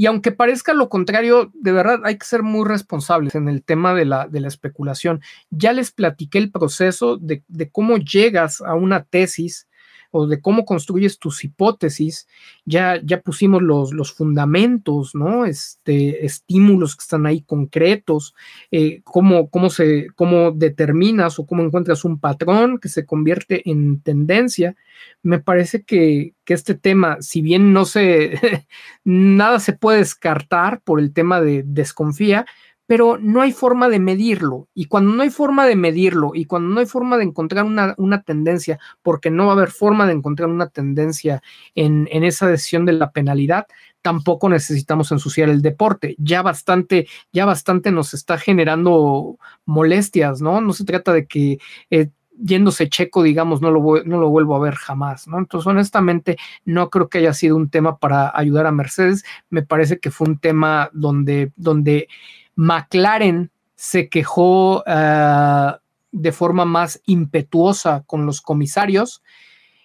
y 0.00 0.06
aunque 0.06 0.32
parezca 0.32 0.72
lo 0.72 0.88
contrario, 0.88 1.50
de 1.52 1.72
verdad 1.72 2.00
hay 2.04 2.16
que 2.16 2.24
ser 2.24 2.42
muy 2.42 2.66
responsables 2.66 3.34
en 3.34 3.50
el 3.50 3.62
tema 3.62 3.92
de 3.92 4.06
la, 4.06 4.28
de 4.28 4.40
la 4.40 4.48
especulación. 4.48 5.20
Ya 5.50 5.74
les 5.74 5.92
platiqué 5.92 6.38
el 6.38 6.50
proceso 6.50 7.18
de, 7.18 7.44
de 7.48 7.70
cómo 7.70 7.98
llegas 7.98 8.62
a 8.62 8.74
una 8.74 9.04
tesis 9.04 9.68
o 10.10 10.26
de 10.26 10.40
cómo 10.40 10.64
construyes 10.64 11.18
tus 11.18 11.44
hipótesis, 11.44 12.26
ya, 12.64 13.00
ya 13.04 13.20
pusimos 13.20 13.62
los, 13.62 13.92
los 13.92 14.12
fundamentos, 14.12 15.14
¿no? 15.14 15.44
Este, 15.44 16.24
estímulos 16.24 16.96
que 16.96 17.02
están 17.02 17.26
ahí 17.26 17.42
concretos, 17.42 18.34
eh, 18.70 19.00
cómo, 19.04 19.48
cómo, 19.50 19.70
se, 19.70 20.08
cómo 20.14 20.50
determinas 20.50 21.38
o 21.38 21.46
cómo 21.46 21.62
encuentras 21.62 22.04
un 22.04 22.18
patrón 22.18 22.78
que 22.78 22.88
se 22.88 23.06
convierte 23.06 23.68
en 23.70 24.00
tendencia. 24.00 24.76
Me 25.22 25.38
parece 25.38 25.82
que, 25.82 26.34
que 26.44 26.54
este 26.54 26.74
tema, 26.74 27.18
si 27.20 27.42
bien 27.42 27.72
no 27.72 27.84
se, 27.84 28.66
nada 29.04 29.60
se 29.60 29.72
puede 29.72 29.98
descartar 29.98 30.80
por 30.82 31.00
el 31.00 31.12
tema 31.12 31.40
de 31.40 31.62
desconfía, 31.64 32.46
pero 32.90 33.18
no 33.18 33.40
hay 33.40 33.52
forma 33.52 33.88
de 33.88 34.00
medirlo. 34.00 34.66
Y 34.74 34.86
cuando 34.86 35.12
no 35.12 35.22
hay 35.22 35.30
forma 35.30 35.64
de 35.64 35.76
medirlo 35.76 36.32
y 36.34 36.46
cuando 36.46 36.70
no 36.70 36.80
hay 36.80 36.86
forma 36.86 37.18
de 37.18 37.22
encontrar 37.22 37.64
una, 37.64 38.22
tendencia, 38.22 38.80
porque 39.00 39.30
no 39.30 39.46
va 39.46 39.52
a 39.52 39.54
haber 39.54 39.70
forma 39.70 40.08
de 40.08 40.14
encontrar 40.14 40.48
una 40.48 40.70
tendencia 40.70 41.40
en, 41.76 42.08
esa 42.10 42.48
decisión 42.48 42.86
de 42.86 42.94
la 42.94 43.12
penalidad, 43.12 43.68
tampoco 44.02 44.48
necesitamos 44.48 45.12
ensuciar 45.12 45.50
el 45.50 45.62
deporte. 45.62 46.16
Ya 46.18 46.42
bastante, 46.42 47.06
ya 47.32 47.44
bastante 47.44 47.92
nos 47.92 48.12
está 48.12 48.38
generando 48.38 49.38
molestias, 49.66 50.42
¿no? 50.42 50.60
No 50.60 50.72
se 50.72 50.84
trata 50.84 51.12
de 51.12 51.28
que 51.28 51.58
eh, 51.90 52.10
yéndose 52.42 52.88
checo, 52.88 53.22
digamos, 53.22 53.62
no 53.62 53.70
lo, 53.70 54.02
no 54.04 54.18
lo 54.18 54.30
vuelvo 54.30 54.56
a 54.56 54.60
ver 54.60 54.74
jamás, 54.74 55.28
¿no? 55.28 55.38
Entonces, 55.38 55.68
honestamente, 55.68 56.38
no 56.64 56.90
creo 56.90 57.08
que 57.08 57.18
haya 57.18 57.34
sido 57.34 57.54
un 57.54 57.70
tema 57.70 57.98
para 57.98 58.36
ayudar 58.36 58.66
a 58.66 58.72
Mercedes. 58.72 59.22
Me 59.48 59.62
parece 59.62 60.00
que 60.00 60.10
fue 60.10 60.26
un 60.26 60.38
tema 60.38 60.90
donde, 60.92 61.52
donde 61.54 62.08
McLaren 62.60 63.50
se 63.74 64.10
quejó 64.10 64.84
eh, 64.86 65.72
de 66.12 66.32
forma 66.32 66.66
más 66.66 67.00
impetuosa 67.06 68.04
con 68.06 68.26
los 68.26 68.42
comisarios, 68.42 69.22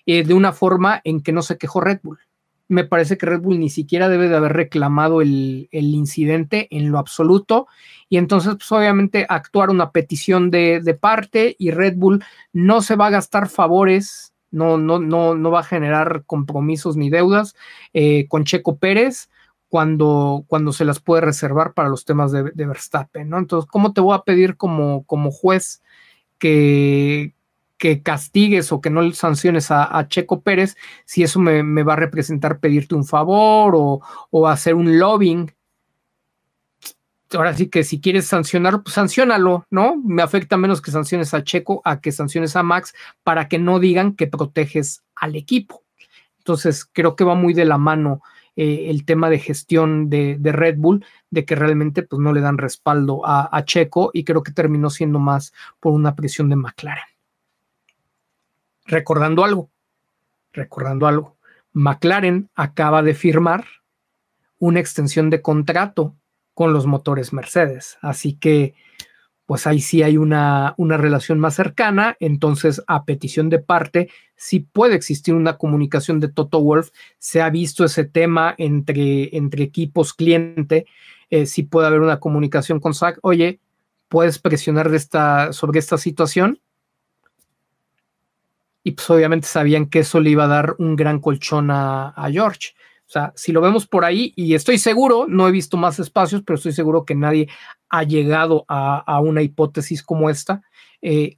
eh, 0.06 0.26
de 0.26 0.34
una 0.34 0.52
forma 0.52 1.00
en 1.06 1.22
que 1.22 1.32
no 1.32 1.42
se 1.42 1.58
quejó 1.58 1.80
Red 1.80 2.02
Bull. 2.04 2.20
Me 2.68 2.84
parece 2.84 3.18
que 3.18 3.28
Red 3.28 3.40
Bull 3.40 3.62
ni 3.62 3.70
siquiera 3.70 4.10
debe 4.10 4.28
de 4.28 4.36
haber 4.36 4.52
reclamado 4.52 5.22
el, 5.22 5.70
incidente 5.72 6.68
en 6.70 6.92
lo 6.92 7.00
absoluto. 7.00 7.68
Y 8.10 8.18
entonces, 8.18 8.56
pues 8.56 8.70
obviamente, 8.74 9.26
actuar 9.30 9.70
una 9.70 9.92
petición 9.92 10.52
de, 10.52 10.98
parte 11.00 11.56
y 11.58 11.72
Red 11.72 11.96
Bull 11.96 12.26
no 12.52 12.82
se 12.82 12.98
va 12.98 13.08
a 13.08 13.12
gastar 13.12 13.48
favores, 13.48 14.34
no, 14.52 14.78
no, 14.78 15.00
no, 15.00 15.34
no 15.36 15.50
va 15.50 15.62
a 15.62 15.64
generar 15.64 16.24
compromisos 16.26 16.98
ni 16.98 17.10
deudas 17.10 17.56
eh, 17.94 18.28
con 18.28 18.44
Checo 18.44 18.76
Pérez 18.76 19.30
cuando, 19.70 20.46
cuando 20.48 20.72
se 20.72 20.86
las 20.86 21.00
puede 21.00 21.22
reservar 21.22 21.74
para 21.74 21.90
los 21.90 22.06
temas 22.06 22.32
de, 22.32 22.44
Verstappen, 22.44 23.30
¿no? 23.30 23.38
Entonces, 23.38 23.70
¿cómo 23.70 23.94
te 23.94 24.02
voy 24.02 24.16
a 24.16 24.24
pedir 24.24 24.58
como, 24.58 25.04
como 25.06 25.32
juez 25.32 25.82
que, 26.38 27.34
que 27.78 28.02
castigues 28.02 28.72
o 28.72 28.82
que 28.82 28.90
no 28.90 29.12
sanciones 29.14 29.70
a, 29.72 30.08
Checo 30.08 30.42
Pérez 30.42 30.76
si 31.06 31.24
eso 31.24 31.40
me, 31.40 31.84
va 31.84 31.94
a 31.94 31.98
representar 31.98 32.60
pedirte 32.60 32.96
un 32.96 33.06
favor 33.06 33.74
o, 33.76 34.48
hacer 34.48 34.76
un 34.76 34.98
lobbying? 34.98 35.54
Ahora 37.34 37.54
sí 37.54 37.68
que 37.68 37.84
si 37.84 38.00
quieres 38.00 38.28
sancionarlo, 38.28 38.84
pues 38.84 38.94
sancionalo, 38.94 39.66
¿no? 39.70 39.98
Me 39.98 40.22
afecta 40.22 40.58
menos 40.58 40.82
que 40.82 40.92
sanciones 40.92 41.34
a 41.34 41.44
Checo 41.44 41.82
a 41.84 42.00
que 42.00 42.12
sanciones 42.12 42.56
a 42.56 42.64
Max 42.64 42.94
para 43.24 43.48
que 43.50 43.60
no 43.60 43.80
digan 43.80 44.16
que 44.16 44.28
proteges 44.28 45.04
al 45.16 45.36
equipo. 45.36 45.84
Entonces, 46.38 46.86
creo 46.86 47.16
que 47.16 47.24
va 47.24 47.36
muy 47.36 47.54
de 47.54 47.66
la 47.66 47.78
mano 47.78 48.22
eh, 48.56 48.90
el 48.90 49.04
tema 49.06 49.30
de 49.30 49.40
gestión 49.40 50.10
de, 50.10 50.38
Red 50.42 50.78
Bull, 50.78 51.06
de 51.30 51.44
que 51.44 51.56
realmente 51.56 52.04
pues, 52.04 52.22
no 52.22 52.32
le 52.32 52.42
dan 52.42 52.58
respaldo 52.58 53.22
a, 53.26 53.64
Checo 53.66 54.12
y 54.14 54.24
creo 54.24 54.44
que 54.44 54.54
terminó 54.54 54.90
siendo 54.90 55.20
más 55.20 55.54
por 55.80 55.94
una 55.94 56.16
presión 56.16 56.50
de 56.50 56.56
McLaren. 56.56 57.04
Recordando 58.86 59.44
algo, 59.44 59.70
recordando 60.54 61.08
algo, 61.08 61.36
McLaren 61.74 62.50
acaba 62.56 63.04
de 63.04 63.14
firmar 63.14 63.66
una 64.60 64.80
extensión 64.80 65.30
de 65.30 65.42
contrato 65.42 66.16
con 66.54 66.72
los 66.72 66.86
motores 66.86 67.34
Mercedes. 67.34 67.98
Así 68.02 68.34
que, 68.34 68.74
pues 69.46 69.68
ahí 69.68 69.80
sí 69.80 70.02
hay 70.02 70.18
una, 70.18 70.74
una 70.78 70.98
relación 70.98 71.40
más 71.40 71.56
cercana. 71.56 72.18
Entonces, 72.20 72.84
a 72.88 73.06
petición 73.06 73.50
de 73.50 73.60
parte, 73.60 74.10
sí 74.36 74.60
puede 74.60 74.96
existir 74.96 75.36
una 75.36 75.58
comunicación 75.58 76.20
de 76.20 76.30
Toto 76.30 76.62
Wolf. 76.62 76.90
Se 77.20 77.42
ha 77.42 77.50
visto 77.50 77.86
ese 77.86 78.06
tema 78.06 78.56
entre, 78.58 79.36
entre 79.38 79.64
equipos 79.64 80.14
cliente. 80.14 80.88
Eh, 81.30 81.46
sí 81.46 81.64
puede 81.64 81.88
haber 81.88 82.02
una 82.02 82.20
comunicación 82.20 82.80
con 82.80 82.94
Zach. 82.94 83.20
Oye, 83.22 83.60
¿puedes 84.10 84.40
presionar 84.40 84.90
de 84.90 84.98
esta, 84.98 85.54
sobre 85.54 85.80
esta 85.80 85.98
situación? 85.98 86.60
Y 88.84 88.92
pues 88.92 89.10
obviamente 89.10 89.48
sabían 89.48 89.88
que 89.88 90.00
eso 90.00 90.20
le 90.20 90.32
iba 90.32 90.46
a 90.46 90.48
dar 90.48 90.76
un 90.80 90.96
gran 90.96 91.20
colchón 91.20 91.70
a, 91.72 92.10
a 92.10 92.32
George. 92.32 92.74
O 93.08 93.12
sea, 93.12 93.34
si 93.36 93.52
lo 93.52 93.62
vemos 93.62 93.86
por 93.86 94.04
ahí, 94.04 94.34
y 94.36 94.56
estoy 94.56 94.80
seguro, 94.80 95.26
no 95.28 95.48
he 95.48 95.52
visto 95.52 95.78
más 95.78 96.00
espacios, 96.00 96.42
pero 96.44 96.58
estoy 96.58 96.72
seguro 96.72 97.06
que 97.06 97.14
nadie 97.14 97.48
ha 97.98 98.04
llegado 98.04 98.66
a, 98.68 99.20
una 99.22 99.42
hipótesis 99.42 100.04
como 100.04 100.30
esta. 100.30 100.62
Eh, 101.02 101.38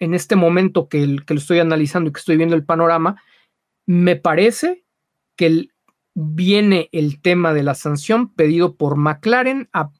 en 0.00 0.14
este 0.14 0.36
momento 0.36 0.88
que, 0.88 1.16
que, 1.26 1.34
lo 1.34 1.40
estoy 1.40 1.58
analizando 1.58 2.08
y 2.08 2.12
que 2.12 2.20
estoy 2.20 2.36
viendo 2.36 2.54
el 2.54 2.64
panorama, 2.64 3.20
me 3.84 4.14
parece 4.14 4.84
que 5.36 5.68
viene 6.14 6.88
el 6.92 7.20
tema 7.20 7.52
de 7.52 7.64
la 7.64 7.74
sanción 7.74 8.32
pedido 8.32 8.76
por 8.76 8.96
McLaren 8.96 9.68
a, 9.72 9.90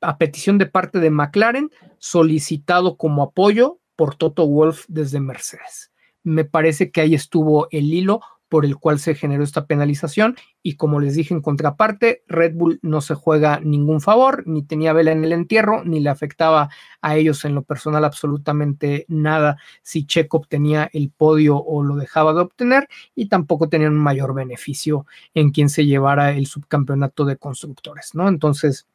a 0.00 0.18
petición 0.18 0.58
de 0.58 0.66
parte 0.66 1.00
de 1.00 1.10
McLaren, 1.10 1.70
solicitado 1.98 2.96
como 2.96 3.22
apoyo 3.22 3.80
por 3.96 4.14
Toto 4.14 4.46
Wolf 4.46 4.84
desde 4.88 5.20
Mercedes. 5.20 5.92
Me 6.22 6.44
parece 6.44 6.90
que 6.90 7.00
ahí 7.00 7.14
estuvo 7.14 7.68
el 7.70 7.92
hilo 7.92 8.20
por 8.52 8.66
el 8.66 8.76
cual 8.76 8.98
se 8.98 9.14
generó 9.14 9.42
esta 9.44 9.64
penalización 9.64 10.36
y 10.62 10.74
como 10.74 11.00
les 11.00 11.14
dije 11.14 11.32
en 11.32 11.40
contraparte, 11.40 12.22
Red 12.28 12.52
Bull 12.54 12.80
no 12.82 13.00
se 13.00 13.14
juega 13.14 13.60
ningún 13.60 14.02
favor, 14.02 14.46
ni 14.46 14.62
tenía 14.62 14.92
vela 14.92 15.10
en 15.10 15.24
el 15.24 15.32
entierro, 15.32 15.84
ni 15.86 16.00
le 16.00 16.10
afectaba 16.10 16.68
a 17.00 17.16
ellos 17.16 17.46
en 17.46 17.54
lo 17.54 17.62
personal 17.62 18.04
absolutamente 18.04 19.06
nada 19.08 19.56
si 19.80 20.04
Checo 20.04 20.36
obtenía 20.36 20.90
el 20.92 21.10
podio 21.10 21.56
o 21.56 21.82
lo 21.82 21.96
dejaba 21.96 22.34
de 22.34 22.42
obtener 22.42 22.90
y 23.14 23.30
tampoco 23.30 23.70
tenían 23.70 23.92
un 23.92 24.02
mayor 24.02 24.34
beneficio 24.34 25.06
en 25.32 25.50
quien 25.50 25.70
se 25.70 25.86
llevara 25.86 26.32
el 26.32 26.44
subcampeonato 26.44 27.24
de 27.24 27.38
constructores, 27.38 28.14
¿no? 28.14 28.28
Entonces, 28.28 28.86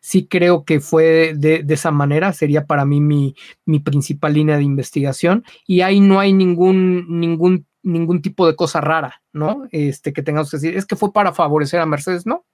sí 0.00 0.26
creo 0.26 0.64
que 0.64 0.80
fue 0.80 1.34
de, 1.36 1.66
esa 1.68 1.90
manera, 1.90 2.32
sería 2.32 2.64
para 2.64 2.86
mí 2.86 3.02
mi, 3.02 3.34
mi, 3.66 3.80
principal 3.80 4.32
línea 4.32 4.56
de 4.56 4.62
investigación 4.62 5.44
y 5.66 5.82
ahí 5.82 6.00
no 6.00 6.18
hay 6.18 6.32
ningún, 6.32 7.20
ningún 7.20 7.66
ningún 7.84 8.22
tipo 8.22 8.46
de 8.46 8.56
cosa 8.56 8.80
rara, 8.80 9.22
¿no? 9.32 9.68
Este, 9.70 10.12
que 10.12 10.22
tengamos 10.22 10.50
que 10.50 10.56
decir, 10.56 10.76
es 10.76 10.86
que 10.86 10.96
fue 10.96 11.12
para 11.12 11.32
favorecer 11.32 11.80
a 11.80 11.86
Mercedes, 11.86 12.26
¿no? 12.26 12.44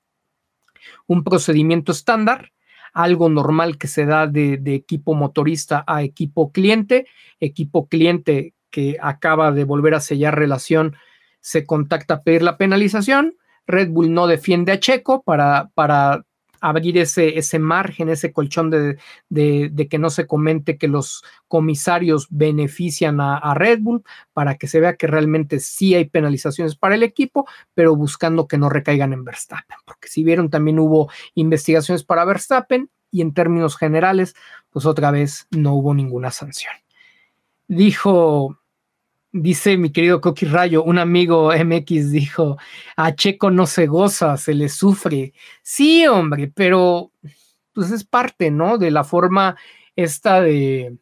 Un 1.07 1.25
procedimiento 1.25 1.93
estándar, 1.93 2.53
algo 2.93 3.29
normal 3.29 3.79
que 3.79 3.87
se 3.87 4.05
da 4.05 4.27
de, 4.27 4.61
equipo 4.67 5.15
motorista 5.15 5.85
a 5.87 6.03
equipo 6.03 6.53
cliente, 6.53 7.07
equipo 7.39 7.89
cliente 7.89 8.55
que 8.71 8.97
acaba 9.01 9.53
de 9.53 9.65
volver 9.65 9.95
a 9.95 10.01
sellar 10.01 10.37
relación, 10.37 10.97
se 11.41 11.65
contacta 11.65 12.15
a 12.15 12.21
pedir 12.23 12.43
la 12.43 12.59
penalización, 12.59 13.37
Red 13.67 13.91
Bull 13.91 14.13
no 14.13 14.27
defiende 14.27 14.73
a 14.73 14.81
Checo 14.81 15.23
para, 15.23 15.71
para 15.75 16.25
abrir 16.61 16.99
ese, 16.99 17.39
ese 17.39 17.59
margen, 17.59 18.09
ese 18.09 18.33
colchón 18.33 18.71
de, 18.71 18.99
de, 19.29 19.89
que 19.89 19.99
no 19.99 20.11
se 20.11 20.27
comente 20.27 20.79
que 20.79 20.89
los 20.89 21.25
comisarios 21.49 22.27
benefician 22.31 23.21
a, 23.21 23.55
Red 23.55 23.81
Bull 23.81 24.05
para 24.33 24.57
que 24.57 24.69
se 24.69 24.81
vea 24.81 24.97
que 24.97 25.07
realmente 25.07 25.61
sí 25.61 25.95
hay 25.95 26.05
penalizaciones 26.05 26.77
para 26.77 26.95
el 26.95 27.03
equipo, 27.03 27.47
pero 27.75 27.97
buscando 27.97 28.47
que 28.47 28.59
no 28.59 28.69
recaigan 28.69 29.13
en 29.13 29.25
Verstappen, 29.25 29.79
porque 29.85 30.09
si 30.09 30.23
vieron 30.23 30.51
también 30.51 30.79
hubo 30.79 31.11
investigaciones 31.35 32.05
para 32.05 32.25
Verstappen 32.25 32.91
y 33.11 33.23
en 33.23 33.35
términos 33.35 33.77
generales, 33.77 34.35
pues 34.71 34.87
otra 34.87 35.11
vez 35.11 35.47
no 35.51 35.75
hubo 35.75 35.95
ninguna 35.95 36.31
sanción. 36.31 36.73
Dijo 37.67 38.59
Dice 39.33 39.77
mi 39.77 39.91
querido 39.91 40.21
Coqui 40.21 40.47
Rayo, 40.47 40.83
un 40.83 40.99
amigo 40.99 41.53
MX 41.53 42.11
dijo, 42.11 42.57
a 42.97 43.15
Checo 43.15 43.51
no 43.51 43.67
se 43.67 43.87
goza, 43.87 44.37
se 44.37 44.55
le 44.55 44.69
sufre. 44.69 45.33
Sí, 45.63 46.07
hombre, 46.07 46.51
pero 46.53 47.13
pues 47.73 47.93
es 47.93 48.05
parte, 48.05 48.51
¿no? 48.51 48.77
De 48.77 48.91
la 48.91 49.05
forma 49.05 49.57
esta 49.95 50.41
de, 50.41 50.97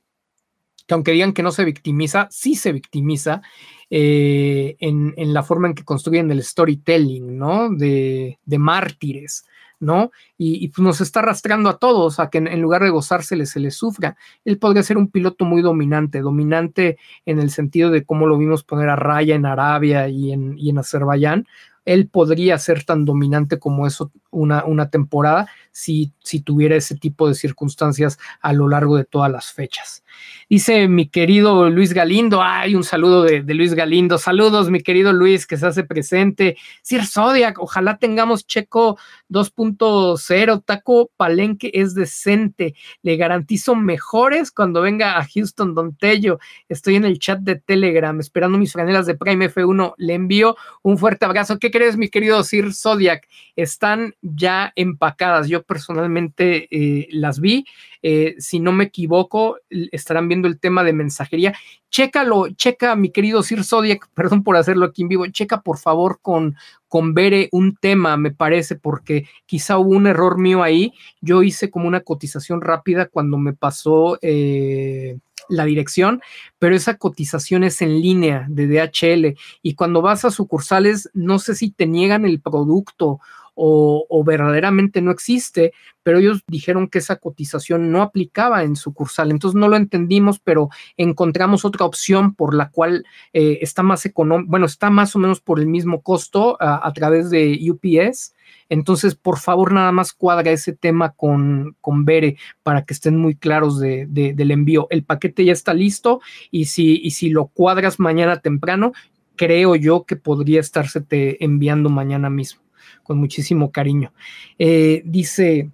que 0.88 0.94
aunque 0.94 1.12
digan 1.12 1.32
que 1.34 1.42
no 1.42 1.52
se 1.52 1.64
victimiza, 1.64 2.28
sí 2.30 2.54
se 2.54 2.72
victimiza 2.72 3.42
eh, 3.90 4.76
en, 4.80 5.14
la 5.16 5.42
forma 5.42 5.68
en 5.68 5.74
que 5.74 5.84
construyen 5.84 6.30
el 6.30 6.42
storytelling, 6.42 7.38
¿no? 7.38 7.68
De, 7.70 8.38
de 8.44 8.58
mártires. 8.58 9.44
¿No? 9.80 10.10
Y, 10.36 10.68
pues 10.68 10.84
nos 10.84 11.00
está 11.00 11.20
arrastrando 11.20 11.68
a 11.68 11.78
todos 11.78 12.20
a 12.20 12.30
que 12.30 12.38
en, 12.38 12.60
lugar 12.60 12.82
de 12.82 12.90
gozársele 12.90 13.46
se 13.46 13.60
le 13.60 13.70
sufra. 13.70 14.16
Él 14.44 14.58
podría 14.58 14.82
ser 14.82 14.98
un 14.98 15.10
piloto 15.10 15.44
muy 15.44 15.62
dominante, 15.62 16.20
dominante 16.20 16.98
en 17.26 17.38
el 17.38 17.50
sentido 17.50 17.90
de 17.90 18.04
cómo 18.04 18.26
lo 18.26 18.38
vimos 18.38 18.64
poner 18.64 18.88
a 18.88 18.96
raya 18.96 19.34
en 19.34 19.46
Arabia 19.46 20.08
y 20.08 20.32
en, 20.32 20.58
y 20.58 20.70
en 20.70 20.78
Azerbaiyán. 20.78 21.46
Él 21.88 22.08
podría 22.08 22.58
ser 22.58 22.84
tan 22.84 23.04
dominante 23.04 23.58
como 23.58 23.86
eso 23.86 24.12
una, 24.30 24.64
una 24.64 24.90
temporada 24.90 25.48
si, 25.72 26.12
si 26.20 26.40
tuviera 26.40 26.76
ese 26.76 26.96
tipo 26.96 27.28
de 27.28 27.34
circunstancias 27.34 28.18
a 28.40 28.52
lo 28.52 28.68
largo 28.68 28.96
de 28.96 29.04
todas 29.04 29.30
las 29.30 29.52
fechas. 29.52 30.04
Dice 30.50 30.88
mi 30.88 31.08
querido 31.08 31.68
Luis 31.68 31.92
Galindo, 31.92 32.42
hay 32.42 32.74
un 32.74 32.82
saludo 32.82 33.22
de, 33.22 33.42
Luis 33.54 33.74
Galindo. 33.74 34.16
Saludos, 34.16 34.70
mi 34.70 34.80
querido 34.80 35.12
Luis, 35.12 35.46
que 35.46 35.58
se 35.58 35.66
hace 35.66 35.84
presente. 35.84 36.56
Sir 36.82 37.04
Zodiac, 37.04 37.58
ojalá 37.58 37.98
tengamos 37.98 38.46
Checo 38.46 38.98
2.0. 39.28 40.64
Taco 40.64 41.10
Palenque 41.16 41.70
es 41.74 41.94
decente. 41.94 42.74
Le 43.02 43.16
garantizo 43.16 43.74
mejores 43.74 44.50
cuando 44.50 44.80
venga 44.80 45.18
a 45.18 45.26
Houston 45.26 45.74
Don 45.74 45.94
Tello. 45.94 46.38
Estoy 46.68 46.96
en 46.96 47.04
el 47.04 47.18
chat 47.18 47.40
de 47.40 47.56
Telegram 47.56 48.18
esperando 48.18 48.56
mis 48.58 48.72
franelas 48.72 49.06
de 49.06 49.16
Prime 49.16 49.50
F1. 49.52 49.94
Le 49.98 50.14
envío 50.14 50.56
un 50.82 50.96
fuerte 50.96 51.26
abrazo. 51.26 51.58
¿Qué 51.58 51.70
mi 51.96 52.08
querido 52.08 52.42
Sir 52.42 52.74
Zodiac? 52.74 53.26
Están 53.56 54.14
ya 54.22 54.72
empacadas. 54.76 55.48
Yo 55.48 55.62
personalmente 55.62 56.68
eh, 56.70 57.08
las 57.10 57.40
vi. 57.40 57.64
Eh, 58.02 58.34
si 58.38 58.60
no 58.60 58.72
me 58.72 58.84
equivoco, 58.84 59.58
estarán 59.70 60.28
viendo 60.28 60.48
el 60.48 60.58
tema 60.58 60.84
de 60.84 60.92
mensajería. 60.92 61.54
Chécalo, 61.90 62.48
checa, 62.50 62.96
mi 62.96 63.10
querido 63.10 63.42
Sir 63.42 63.64
Zodiac, 63.64 64.08
perdón 64.14 64.42
por 64.42 64.56
hacerlo 64.56 64.86
aquí 64.86 65.02
en 65.02 65.08
vivo, 65.08 65.26
checa 65.26 65.62
por 65.62 65.78
favor 65.78 66.20
con, 66.20 66.56
con 66.86 67.14
Bere 67.14 67.48
un 67.52 67.76
tema, 67.76 68.16
me 68.16 68.30
parece, 68.30 68.76
porque 68.76 69.26
quizá 69.46 69.78
hubo 69.78 69.90
un 69.90 70.06
error 70.06 70.38
mío 70.38 70.62
ahí. 70.62 70.92
Yo 71.20 71.42
hice 71.42 71.70
como 71.70 71.88
una 71.88 72.00
cotización 72.00 72.60
rápida 72.60 73.06
cuando 73.06 73.38
me 73.38 73.52
pasó 73.52 74.18
eh, 74.22 75.18
la 75.48 75.64
dirección, 75.64 76.20
pero 76.58 76.74
esa 76.74 76.96
cotización 76.96 77.64
es 77.64 77.82
en 77.82 78.00
línea 78.00 78.46
de 78.48 78.66
DHL 78.66 79.38
y 79.62 79.74
cuando 79.74 80.02
vas 80.02 80.24
a 80.24 80.30
sucursales, 80.30 81.10
no 81.14 81.38
sé 81.38 81.54
si 81.54 81.70
te 81.70 81.86
niegan 81.86 82.24
el 82.24 82.40
producto 82.40 83.20
o, 83.60 84.22
verdaderamente 84.24 85.02
no 85.02 85.10
existe, 85.10 85.72
pero 86.04 86.18
ellos 86.18 86.42
dijeron 86.46 86.88
que 86.88 86.98
esa 86.98 87.16
cotización 87.16 87.90
no 87.90 88.02
aplicaba 88.02 88.62
en 88.62 88.76
sucursal. 88.76 89.30
Entonces 89.30 89.58
no 89.58 89.68
lo 89.68 89.76
entendimos, 89.76 90.38
pero 90.38 90.68
encontramos 90.96 91.64
otra 91.64 91.84
opción 91.84 92.34
por 92.34 92.54
la 92.54 92.70
cual 92.70 93.04
eh, 93.32 93.58
está 93.60 93.82
más 93.82 94.06
económico, 94.06 94.50
bueno, 94.50 94.66
está 94.66 94.90
más 94.90 95.16
o 95.16 95.18
menos 95.18 95.40
por 95.40 95.58
el 95.58 95.66
mismo 95.66 96.02
costo 96.02 96.56
a, 96.60 96.92
través 96.92 97.30
de 97.30 97.58
UPS. 97.68 98.34
Entonces, 98.68 99.14
por 99.16 99.38
favor, 99.38 99.72
nada 99.72 99.90
más 99.92 100.12
cuadra 100.12 100.52
ese 100.52 100.72
tema 100.72 101.10
con, 101.10 101.76
con 101.80 102.04
Bere 102.04 102.36
para 102.62 102.84
que 102.84 102.94
estén 102.94 103.16
muy 103.16 103.34
claros 103.34 103.80
de, 103.80 104.06
del 104.08 104.50
envío. 104.50 104.86
El 104.90 105.04
paquete 105.04 105.44
ya 105.44 105.52
está 105.52 105.74
listo 105.74 106.20
y 106.50 106.66
si, 106.66 107.10
si 107.10 107.30
lo 107.30 107.48
cuadras 107.48 107.98
mañana 107.98 108.40
temprano, 108.40 108.92
creo 109.36 109.74
yo 109.74 110.04
que 110.04 110.16
podría 110.16 110.60
estarse 110.60 111.00
te 111.00 111.42
enviando 111.44 111.90
mañana 111.90 112.30
mismo 112.30 112.67
con 113.08 113.18
muchísimo 113.18 113.72
cariño. 113.72 114.12
Eh, 114.58 115.00
dice, 115.06 115.70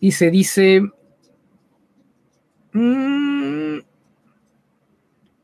dice, 0.00 0.30
dice, 0.32 0.82
mm, 2.72 3.78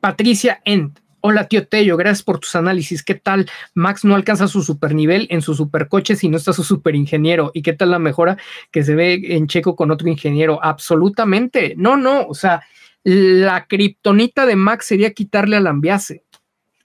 Patricia 0.01 0.61
Ent. 0.65 0.99
Hola, 1.21 1.49
tío 1.49 1.67
Tello, 1.67 1.97
gracias 1.97 2.23
por 2.25 2.41
tus 2.41 2.55
análisis. 2.57 3.03
¿Qué 3.03 3.15
tal? 3.15 3.49
Max 3.73 4.05
no 4.05 4.15
alcanza 4.15 4.49
su 4.49 4.63
super 4.63 4.95
nivel 4.95 5.27
en 5.31 5.41
su 5.41 5.55
supercoche 5.55 6.17
si 6.17 6.29
no 6.29 6.37
está 6.37 6.53
su 6.53 6.65
super 6.65 6.95
ingeniero. 6.95 7.53
¿Y 7.55 7.63
qué 7.63 7.73
tal 7.73 7.93
la 7.93 7.99
mejora 7.99 8.37
que 8.71 8.83
se 8.83 8.95
ve 8.95 9.23
en 9.29 9.47
Checo 9.47 9.77
con 9.77 9.91
otro 9.91 10.09
ingeniero? 10.09 10.59
Absolutamente. 10.63 11.75
No, 11.79 11.97
no. 11.97 12.27
O 12.27 12.35
sea, 12.35 12.63
la 13.05 13.67
kriptonita 13.67 14.45
de 14.45 14.57
Max 14.57 14.87
sería 14.87 15.15
quitarle 15.15 15.57
al 15.57 15.69
ambiase. 15.69 16.25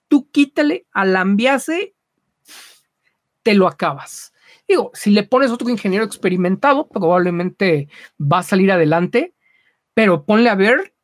Tú 0.08 0.30
quítale 0.30 0.86
al 0.92 1.16
ambiase 1.16 1.94
te 3.42 3.54
lo 3.54 3.66
acabas. 3.66 4.32
Digo, 4.68 4.90
si 4.94 5.10
le 5.10 5.24
pones 5.24 5.50
otro 5.50 5.68
ingeniero 5.68 6.04
experimentado, 6.04 6.88
probablemente 6.88 7.88
va 8.20 8.38
a 8.38 8.42
salir 8.44 8.70
adelante, 8.70 9.34
pero 9.94 10.24
ponle 10.24 10.48
a 10.48 10.54
ver 10.54 10.94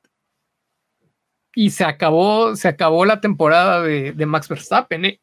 y 1.54 1.70
se 1.70 1.84
acabó, 1.84 2.54
se 2.54 2.68
acabó 2.68 3.04
la 3.04 3.20
temporada 3.20 3.82
de, 3.82 4.26
Max 4.26 4.48
Verstappen. 4.48 5.04
¿eh? 5.06 5.20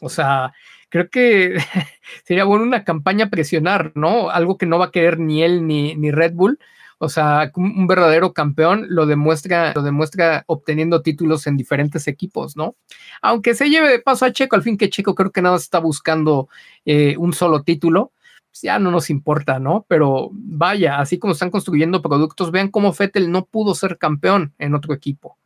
O 0.00 0.08
sea, 0.08 0.54
creo 0.88 1.10
que 1.10 1.58
sería 2.24 2.44
bueno 2.44 2.64
una 2.64 2.84
campaña 2.84 3.28
presionar, 3.28 3.92
¿no? 3.94 4.30
Algo 4.30 4.56
que 4.56 4.66
no 4.66 4.78
va 4.78 4.86
a 4.86 4.90
querer 4.92 5.18
ni 5.18 5.42
él 5.42 5.66
ni, 5.66 5.94
ni 5.94 6.10
Red 6.10 6.32
Bull. 6.34 6.58
O 6.98 7.08
sea, 7.08 7.52
un 7.54 7.86
verdadero 7.86 8.32
campeón 8.32 8.86
lo 8.88 9.06
demuestra, 9.06 9.72
lo 9.74 9.82
demuestra 9.82 10.42
obteniendo 10.48 11.00
títulos 11.00 11.46
en 11.46 11.56
diferentes 11.56 12.08
equipos, 12.08 12.56
¿no? 12.56 12.74
Aunque 13.22 13.54
se 13.54 13.70
lleve 13.70 13.88
de 13.88 14.00
paso 14.00 14.24
a 14.24 14.32
Checo, 14.32 14.56
al 14.56 14.62
fin 14.62 14.76
que 14.76 14.90
Checo 14.90 15.14
creo 15.14 15.30
que 15.30 15.40
nada 15.40 15.56
está 15.56 15.78
buscando 15.78 16.48
eh, 16.84 17.14
un 17.16 17.32
solo 17.32 17.62
título, 17.62 18.12
pues 18.50 18.62
ya 18.62 18.80
no 18.80 18.90
nos 18.90 19.10
importa, 19.10 19.60
¿no? 19.60 19.86
Pero 19.88 20.30
vaya, 20.32 20.98
así 20.98 21.18
como 21.18 21.34
están 21.34 21.50
construyendo 21.50 22.02
productos, 22.02 22.50
vean 22.50 22.68
cómo 22.68 22.92
Fettel 22.92 23.30
no 23.30 23.44
pudo 23.44 23.76
ser 23.76 23.96
campeón 23.96 24.54
en 24.58 24.74
otro 24.74 24.92
equipo. 24.92 25.38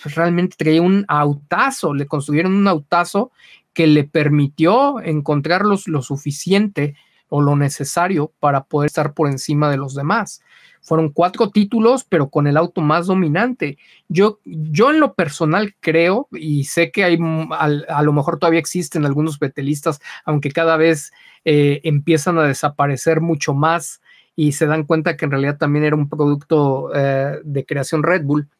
Pues 0.00 0.14
realmente 0.14 0.56
traía 0.56 0.82
un 0.82 1.04
autazo, 1.08 1.94
le 1.94 2.06
construyeron 2.06 2.54
un 2.54 2.68
autazo 2.68 3.32
que 3.72 3.88
le 3.88 4.04
permitió 4.04 5.00
encontrarlos 5.00 5.88
lo 5.88 6.02
suficiente 6.02 6.94
o 7.34 7.40
lo 7.40 7.56
necesario 7.56 8.30
para 8.40 8.64
poder 8.64 8.88
estar 8.88 9.14
por 9.14 9.26
encima 9.26 9.70
de 9.70 9.78
los 9.78 9.94
demás. 9.94 10.42
Fueron 10.82 11.08
cuatro 11.08 11.48
títulos, 11.48 12.04
pero 12.04 12.28
con 12.28 12.46
el 12.46 12.58
auto 12.58 12.82
más 12.82 13.06
dominante. 13.06 13.78
Yo, 14.08 14.38
yo 14.44 14.90
en 14.90 15.00
lo 15.00 15.14
personal 15.14 15.74
creo, 15.80 16.28
y 16.30 16.64
sé 16.64 16.90
que 16.90 17.04
hay, 17.04 17.18
a, 17.52 18.02
lo 18.02 18.12
mejor 18.12 18.38
todavía 18.38 18.60
existen 18.60 19.06
algunos 19.06 19.38
betelistas, 19.38 19.98
aunque 20.26 20.50
cada 20.50 20.76
vez 20.76 21.10
eh, 21.46 21.80
empiezan 21.84 22.36
a 22.36 22.42
desaparecer 22.42 23.22
mucho 23.22 23.54
más 23.54 24.02
y 24.36 24.52
se 24.52 24.66
dan 24.66 24.84
cuenta 24.84 25.16
que 25.16 25.24
en 25.24 25.30
realidad 25.30 25.56
también 25.56 25.86
era 25.86 25.96
un 25.96 26.10
producto 26.10 26.90
eh, 26.94 27.40
de 27.44 27.64
creación 27.64 28.02
Red 28.02 28.24
Bull. 28.24 28.50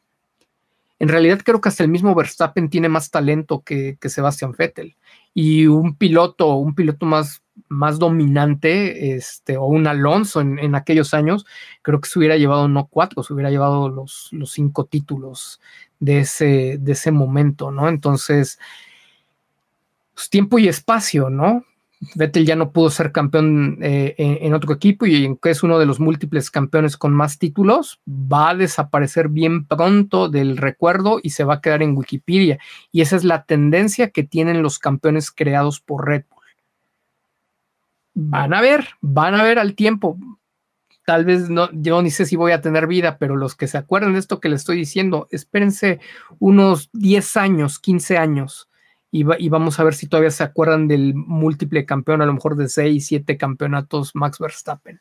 En 0.97 1.09
realidad 1.09 1.41
creo 1.45 1.61
que 1.61 1.69
hasta 1.69 1.83
el 1.83 1.89
mismo 1.91 2.15
Verstappen 2.15 2.71
tiene 2.71 2.89
más 2.89 3.11
talento 3.11 3.61
que, 3.61 3.97
que 4.01 4.09
Sebastian 4.09 4.55
Vettel 4.57 4.95
y 5.35 5.67
un 5.67 5.95
piloto, 5.95 6.55
un 6.55 6.73
piloto 6.73 7.05
más 7.05 7.42
más 7.73 7.99
dominante, 7.99 9.15
este, 9.15 9.57
o 9.57 9.65
un 9.65 9.87
Alonso 9.87 10.41
en, 10.41 10.75
aquellos 10.75 11.13
años, 11.13 11.45
creo 11.81 11.99
que 11.99 12.09
se 12.09 12.19
hubiera 12.19 12.37
llevado 12.37 12.67
no 12.67 12.87
cuatro, 12.87 13.23
se 13.23 13.33
hubiera 13.33 13.49
llevado 13.49 13.89
los, 13.89 14.29
los 14.31 14.51
cinco 14.51 14.85
títulos 14.85 15.59
de 15.99 16.19
ese, 16.19 16.77
de 16.79 16.91
ese 16.91 17.11
momento, 17.11 17.71
¿no? 17.71 17.89
Entonces, 17.89 18.59
pues, 20.13 20.29
tiempo 20.29 20.59
y 20.59 20.67
espacio, 20.67 21.29
¿no? 21.29 21.63
Vettel 22.15 22.45
ya 22.45 22.55
no 22.55 22.71
pudo 22.71 22.89
ser 22.89 23.11
campeón 23.11 23.77
eh, 23.81 24.15
en, 24.17 24.53
otro 24.53 24.73
equipo 24.73 25.05
y 25.05 25.25
aunque 25.25 25.51
es 25.51 25.63
uno 25.63 25.79
de 25.79 25.85
los 25.85 25.99
múltiples 25.99 26.51
campeones 26.51 26.97
con 26.97 27.13
más 27.13 27.39
títulos, 27.39 28.01
va 28.07 28.49
a 28.49 28.55
desaparecer 28.55 29.29
bien 29.29 29.65
pronto 29.65 30.29
del 30.29 30.57
recuerdo 30.57 31.19
y 31.23 31.29
se 31.29 31.43
va 31.43 31.55
a 31.55 31.61
quedar 31.61 31.81
en 31.81 31.95
Wikipedia. 31.95 32.59
Y 32.91 33.01
esa 33.01 33.15
es 33.15 33.23
la 33.23 33.43
tendencia 33.45 34.09
que 34.09 34.23
tienen 34.23 34.61
los 34.61 34.79
campeones 34.79 35.31
creados 35.31 35.79
por 35.79 36.05
Red 36.05 36.23
van 38.13 38.53
a 38.53 38.61
ver, 38.61 38.87
van 39.01 39.35
a 39.35 39.43
ver 39.43 39.59
al 39.59 39.75
tiempo. 39.75 40.17
Tal 41.05 41.25
vez 41.25 41.49
no, 41.49 41.69
yo 41.73 42.01
ni 42.01 42.11
sé 42.11 42.25
si 42.25 42.35
voy 42.35 42.53
a 42.53 42.61
tener 42.61 42.87
vida, 42.87 43.17
pero 43.17 43.35
los 43.35 43.55
que 43.55 43.67
se 43.67 43.77
acuerdan 43.77 44.13
de 44.13 44.19
esto 44.19 44.39
que 44.39 44.49
les 44.49 44.61
estoy 44.61 44.77
diciendo, 44.77 45.27
espérense 45.31 45.99
unos 46.39 46.89
10 46.93 47.37
años, 47.37 47.79
15 47.79 48.17
años, 48.17 48.69
y, 49.15 49.49
vamos 49.49 49.79
a 49.79 49.83
ver 49.83 49.93
si 49.93 50.07
todavía 50.07 50.31
se 50.31 50.43
acuerdan 50.43 50.87
del 50.87 51.13
múltiple 51.13 51.85
campeón, 51.85 52.23
a 52.23 52.25
lo 52.25 52.33
mejor 52.33 52.55
de 52.55 52.67
6, 52.67 53.05
7 53.05 53.37
campeonatos 53.37 54.15
Max 54.15 54.39
Verstappen. 54.39 54.99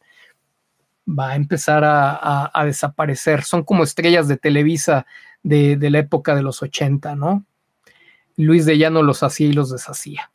Va 1.09 1.31
a 1.31 1.37
empezar 1.37 1.83
a, 1.83 2.63
desaparecer. 2.67 3.43
Son 3.43 3.65
como 3.65 3.85
estrellas 3.85 4.29
de 4.29 4.37
Televisa 4.37 5.07
de, 5.43 5.79
de 5.79 5.89
la 5.89 6.01
época 6.01 6.35
de 6.35 6.43
los 6.43 6.63
80, 6.63 7.17
¿no? 7.17 7.47
Luis 8.37 8.67
de 8.67 8.77
Llano 8.77 9.03
los 9.03 9.23
hacía 9.23 9.47
y 9.47 9.55
los 9.55 9.71
deshacía. 9.71 10.32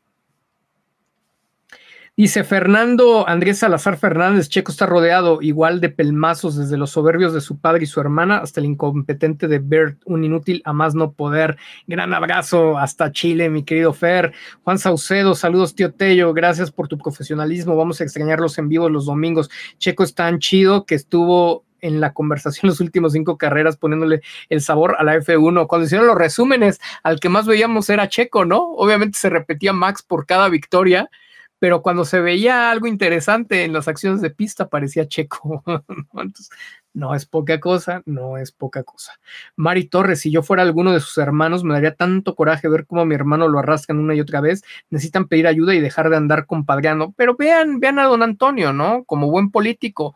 Dice 2.19 2.43
Fernando 2.43 3.29
Andrés 3.29 3.59
Salazar 3.59 3.95
Fernández, 3.95 4.49
Checo 4.49 4.71
está 4.71 4.87
rodeado 4.87 5.39
igual 5.39 5.79
de 5.79 5.89
pelmazos 5.89 6.57
desde 6.57 6.75
los 6.75 6.89
soberbios 6.89 7.31
de 7.31 7.41
su 7.41 7.59
padre 7.59 7.83
y 7.83 7.85
su 7.85 8.01
hermana 8.01 8.39
hasta 8.39 8.59
el 8.59 8.65
incompetente 8.65 9.47
de 9.47 9.59
Bert, 9.59 10.01
un 10.03 10.23
inútil 10.23 10.63
a 10.65 10.73
más 10.73 10.95
no 10.95 11.11
poder. 11.11 11.57
Gran 11.85 12.15
abrazo 12.15 12.79
hasta 12.79 13.11
Chile, 13.11 13.51
mi 13.51 13.63
querido 13.63 13.93
Fer. 13.93 14.33
Juan 14.63 14.79
Saucedo, 14.79 15.35
saludos 15.35 15.75
tío 15.75 15.93
Tello, 15.93 16.33
gracias 16.33 16.71
por 16.71 16.87
tu 16.87 16.97
profesionalismo. 16.97 17.75
Vamos 17.75 18.01
a 18.01 18.05
extrañarlos 18.05 18.57
en 18.57 18.67
vivo 18.67 18.89
los 18.89 19.05
domingos. 19.05 19.51
Checo 19.77 20.03
es 20.03 20.15
tan 20.15 20.39
chido 20.39 20.87
que 20.87 20.95
estuvo 20.95 21.65
en 21.81 22.01
la 22.01 22.13
conversación 22.13 22.67
los 22.67 22.79
últimos 22.79 23.13
cinco 23.13 23.37
carreras 23.37 23.77
poniéndole 23.77 24.21
el 24.49 24.61
sabor 24.61 24.95
a 24.97 25.03
la 25.03 25.17
F1. 25.17 25.67
Cuando 25.67 25.85
hicieron 25.85 26.07
los 26.07 26.17
resúmenes, 26.17 26.81
al 27.03 27.19
que 27.19 27.29
más 27.29 27.45
veíamos 27.45 27.91
era 27.91 28.09
Checo, 28.09 28.43
¿no? 28.43 28.71
Obviamente 28.71 29.19
se 29.19 29.29
repetía 29.29 29.71
Max 29.71 30.01
por 30.01 30.25
cada 30.25 30.49
victoria 30.49 31.11
pero 31.59 31.81
cuando 31.81 32.05
se 32.05 32.19
veía 32.19 32.71
algo 32.71 32.87
interesante 32.87 33.63
en 33.63 33.73
las 33.73 33.87
acciones 33.87 34.21
de 34.21 34.29
pista 34.29 34.69
parecía 34.69 35.07
Checo. 35.07 35.63
Entonces, 36.13 36.49
no 36.93 37.13
es 37.13 37.25
poca 37.25 37.59
cosa, 37.59 38.01
no 38.05 38.37
es 38.37 38.51
poca 38.51 38.83
cosa. 38.83 39.19
Mari 39.55 39.85
Torres, 39.85 40.19
si 40.21 40.31
yo 40.31 40.41
fuera 40.41 40.63
alguno 40.63 40.93
de 40.93 40.99
sus 40.99 41.17
hermanos, 41.19 41.63
me 41.63 41.75
daría 41.75 41.93
tanto 41.93 42.35
coraje 42.35 42.67
ver 42.67 42.87
cómo 42.87 43.01
a 43.01 43.05
mi 43.05 43.13
hermano 43.13 43.47
lo 43.47 43.59
arrastran 43.59 43.99
una 43.99 44.15
y 44.15 44.19
otra 44.19 44.41
vez. 44.41 44.63
Necesitan 44.89 45.27
pedir 45.27 45.45
ayuda 45.47 45.75
y 45.75 45.79
dejar 45.79 46.09
de 46.09 46.17
andar 46.17 46.47
compadreando. 46.47 47.13
Pero 47.15 47.35
vean, 47.35 47.79
vean 47.79 47.99
a 47.99 48.05
don 48.05 48.23
Antonio, 48.23 48.73
¿no? 48.73 49.03
Como 49.05 49.29
buen 49.29 49.51
político 49.51 50.15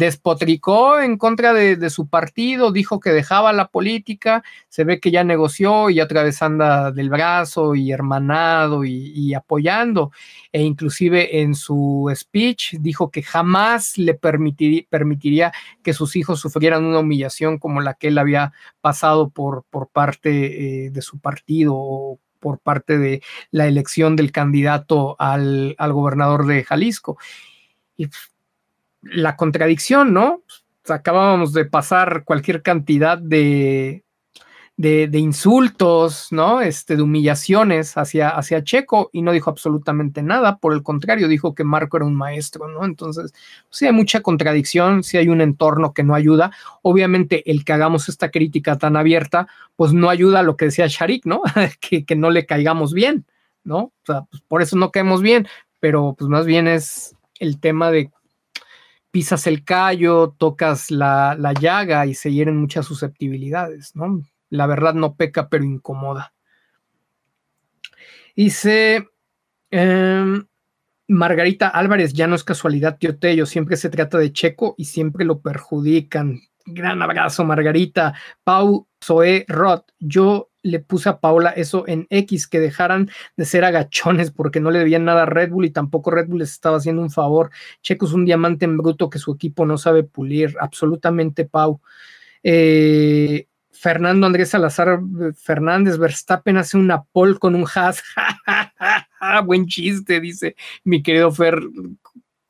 despotricó 0.00 0.98
en 0.98 1.18
contra 1.18 1.52
de, 1.52 1.90
su 1.90 2.08
partido, 2.08 2.72
dijo 2.72 3.00
que 3.00 3.10
dejaba 3.10 3.52
la 3.52 3.68
política, 3.68 4.42
se 4.70 4.84
ve 4.84 4.98
que 4.98 5.10
ya 5.10 5.24
negoció 5.24 5.90
y 5.90 6.00
otra 6.00 6.22
vez 6.22 6.40
anda 6.40 6.90
del 6.90 7.10
brazo 7.10 7.74
y 7.74 7.92
hermanado 7.92 8.84
y, 8.84 9.34
apoyando, 9.34 10.10
e 10.52 10.62
inclusive 10.62 11.42
en 11.42 11.54
su 11.54 12.10
speech 12.16 12.76
dijo 12.80 13.10
que 13.10 13.22
jamás 13.22 13.98
le 13.98 14.14
permitiría 14.14 15.52
que 15.82 15.92
sus 15.92 16.16
hijos 16.16 16.40
sufrieran 16.40 16.84
una 16.84 17.00
humillación 17.00 17.58
como 17.58 17.82
la 17.82 17.92
que 17.92 18.08
él 18.08 18.16
había 18.16 18.52
pasado 18.80 19.28
por, 19.28 19.64
por 19.68 19.88
parte 19.88 20.86
eh, 20.86 20.90
de 20.90 21.02
su 21.02 21.18
partido 21.20 21.74
o 21.76 22.18
por 22.40 22.58
parte 22.58 22.96
de 22.96 23.22
la 23.50 23.66
elección 23.66 24.16
del 24.16 24.32
candidato 24.32 25.14
al, 25.18 25.74
al 25.76 25.92
gobernador 25.92 26.46
de 26.46 26.64
Jalisco. 26.64 27.18
Y 27.98 28.08
la 29.02 29.36
contradicción, 29.36 30.12
¿no? 30.12 30.42
Acabábamos 30.88 31.52
de 31.52 31.66
pasar 31.66 32.24
cualquier 32.24 32.62
cantidad 32.62 33.18
de, 33.18 34.04
de, 34.80 35.18
insultos, 35.18 36.28
¿no? 36.30 36.62
Este, 36.62 36.96
de 36.96 37.02
humillaciones 37.02 37.98
hacia, 37.98 38.30
hacia 38.30 38.64
Checo 38.64 39.10
y 39.12 39.20
no 39.20 39.32
dijo 39.32 39.50
absolutamente 39.50 40.22
nada, 40.22 40.56
por 40.56 40.72
el 40.72 40.82
contrario, 40.82 41.28
dijo 41.28 41.54
que 41.54 41.64
Marco 41.64 41.98
era 41.98 42.06
un 42.06 42.14
maestro, 42.14 42.66
¿no? 42.66 42.84
Entonces, 42.86 43.34
sí 43.68 43.86
hay 43.86 43.92
mucha 43.92 44.22
contradicción, 44.22 45.02
sí 45.02 45.18
hay 45.18 45.28
un 45.28 45.42
entorno 45.42 45.92
que 45.92 46.02
no 46.02 46.14
ayuda. 46.14 46.50
Obviamente, 46.80 47.48
el 47.50 47.64
que 47.64 47.74
hagamos 47.74 48.08
esta 48.08 48.30
crítica 48.30 48.78
tan 48.78 48.96
abierta, 48.96 49.48
pues 49.76 49.92
no 49.92 50.08
ayuda 50.08 50.40
a 50.40 50.42
lo 50.42 50.56
que 50.56 50.66
decía 50.66 50.86
Sharik, 50.88 51.26
¿no? 51.26 51.42
que, 51.80 52.06
que 52.06 52.16
no 52.16 52.30
le 52.30 52.46
caigamos 52.46 52.94
bien, 52.94 53.26
¿no? 53.64 53.78
O 53.78 53.92
sea, 54.06 54.22
pues 54.30 54.42
por 54.48 54.62
eso 54.62 54.76
no 54.76 54.90
caemos 54.90 55.20
bien, 55.20 55.46
pero 55.78 56.14
pues 56.18 56.30
más 56.30 56.46
bien 56.46 56.66
es 56.66 57.16
el 57.38 57.60
tema 57.60 57.90
de 57.90 58.10
pisas 59.10 59.46
el 59.46 59.64
callo, 59.64 60.34
tocas 60.38 60.90
la, 60.90 61.36
llaga 61.60 62.06
y 62.06 62.14
se 62.14 62.32
hieren 62.32 62.56
muchas 62.56 62.86
susceptibilidades, 62.86 63.94
¿no? 63.96 64.22
La 64.48 64.66
verdad 64.66 64.94
no 64.94 65.14
peca, 65.14 65.48
pero 65.48 65.64
incomoda. 65.64 66.32
Dice 68.36 69.08
em, 69.70 70.46
Margarita 71.08 71.68
Álvarez, 71.68 72.12
ya 72.12 72.26
no 72.26 72.34
es 72.34 72.44
casualidad, 72.44 72.98
tío 72.98 73.18
Tello, 73.18 73.46
siempre 73.46 73.76
se 73.76 73.90
trata 73.90 74.18
de 74.18 74.32
Checo 74.32 74.74
y 74.78 74.86
siempre 74.86 75.24
lo 75.24 75.40
perjudican. 75.40 76.40
Gran 76.66 77.02
abrazo, 77.02 77.44
Margarita. 77.44 78.14
Pau 78.44 78.86
Zoe 79.02 79.44
Roth, 79.48 79.90
yo 79.98 80.49
le 80.62 80.80
puse 80.80 81.08
a 81.08 81.20
Paula 81.20 81.50
eso 81.50 81.84
en 81.86 82.06
X, 82.10 82.46
que 82.46 82.60
dejaran 82.60 83.10
de 83.36 83.44
ser 83.44 83.64
agachones 83.64 84.30
porque 84.30 84.60
no 84.60 84.70
le 84.70 84.78
debían 84.78 85.04
nada 85.04 85.22
a 85.22 85.26
Red 85.26 85.50
Bull 85.50 85.64
y 85.64 85.70
tampoco 85.70 86.10
Red 86.10 86.28
Bull 86.28 86.40
les 86.40 86.52
estaba 86.52 86.76
haciendo 86.76 87.02
un 87.02 87.10
favor. 87.10 87.50
Checo 87.82 88.06
es 88.06 88.12
un 88.12 88.24
diamante 88.24 88.64
en 88.64 88.76
bruto 88.76 89.10
que 89.10 89.18
su 89.18 89.32
equipo 89.32 89.66
no 89.66 89.78
sabe 89.78 90.02
pulir, 90.02 90.56
absolutamente 90.60 91.44
Pau. 91.44 91.80
Eh, 92.42 93.46
Fernando 93.70 94.26
Andrés 94.26 94.50
Salazar 94.50 95.00
Fernández, 95.34 95.96
Verstappen 95.96 96.58
hace 96.58 96.76
una 96.76 97.02
pole 97.02 97.38
con 97.38 97.54
un 97.54 97.66
has. 97.74 98.02
Buen 99.46 99.66
chiste, 99.66 100.20
dice 100.20 100.56
mi 100.84 101.02
querido 101.02 101.30
Fer 101.32 101.58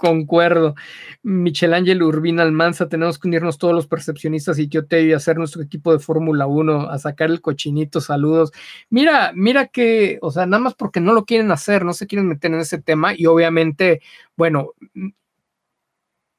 Concuerdo. 0.01 0.77
Michelangelo 1.23 2.07
Urbina 2.07 2.43
Almanza, 2.43 2.89
tenemos 2.89 3.19
que 3.19 3.29
unirnos 3.29 3.59
todos 3.59 3.75
los 3.75 3.87
percepcionistas 3.87 4.59
y 4.59 4.67
yo 4.67 4.87
te 4.87 5.03
y 5.03 5.13
hacer 5.13 5.37
nuestro 5.37 5.61
equipo 5.61 5.93
de 5.93 5.99
Fórmula 5.99 6.47
1, 6.47 6.89
a 6.89 6.99
sacar 6.99 7.29
el 7.29 7.43
cochinito, 7.43 8.01
saludos. 8.01 8.51
Mira, 8.89 9.33
mira 9.35 9.67
que, 9.67 10.19
o 10.23 10.31
sea, 10.31 10.47
nada 10.47 10.63
más 10.63 10.75
porque 10.75 11.01
no 11.01 11.13
lo 11.13 11.27
quieren 11.27 11.53
hacer, 11.53 11.85
no 11.85 11.93
se 11.93 12.07
quieren 12.07 12.29
meter 12.29 12.51
en 12.51 12.61
ese 12.61 12.81
tema 12.81 13.13
y 13.15 13.27
obviamente, 13.27 14.01
bueno, 14.39 14.73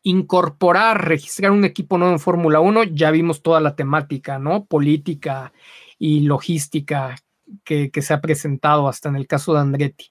incorporar, 0.01 1.07
registrar 1.07 1.51
un 1.51 1.63
equipo 1.63 1.99
nuevo 1.99 2.13
en 2.13 2.19
Fórmula 2.19 2.61
1, 2.61 2.85
ya 2.85 3.11
vimos 3.11 3.43
toda 3.43 3.61
la 3.61 3.75
temática, 3.75 4.39
¿no? 4.39 4.65
Política 4.65 5.53
y 5.99 6.21
logística 6.21 7.15
que, 7.63 7.91
que 7.91 8.01
se 8.01 8.15
ha 8.15 8.21
presentado 8.21 8.87
hasta 8.87 9.09
en 9.09 9.17
el 9.17 9.27
caso 9.27 9.53
de 9.53 9.59
Andretti 9.59 10.09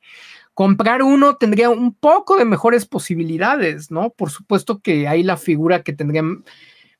comprar 0.60 1.02
uno 1.02 1.36
tendría 1.36 1.70
un 1.70 1.94
poco 1.94 2.36
de 2.36 2.44
mejores 2.44 2.84
posibilidades, 2.84 3.90
¿no? 3.90 4.10
Por 4.10 4.28
supuesto 4.28 4.80
que 4.80 5.08
hay 5.08 5.22
la 5.22 5.38
figura 5.38 5.82
que 5.82 5.94
tendría 5.94 6.22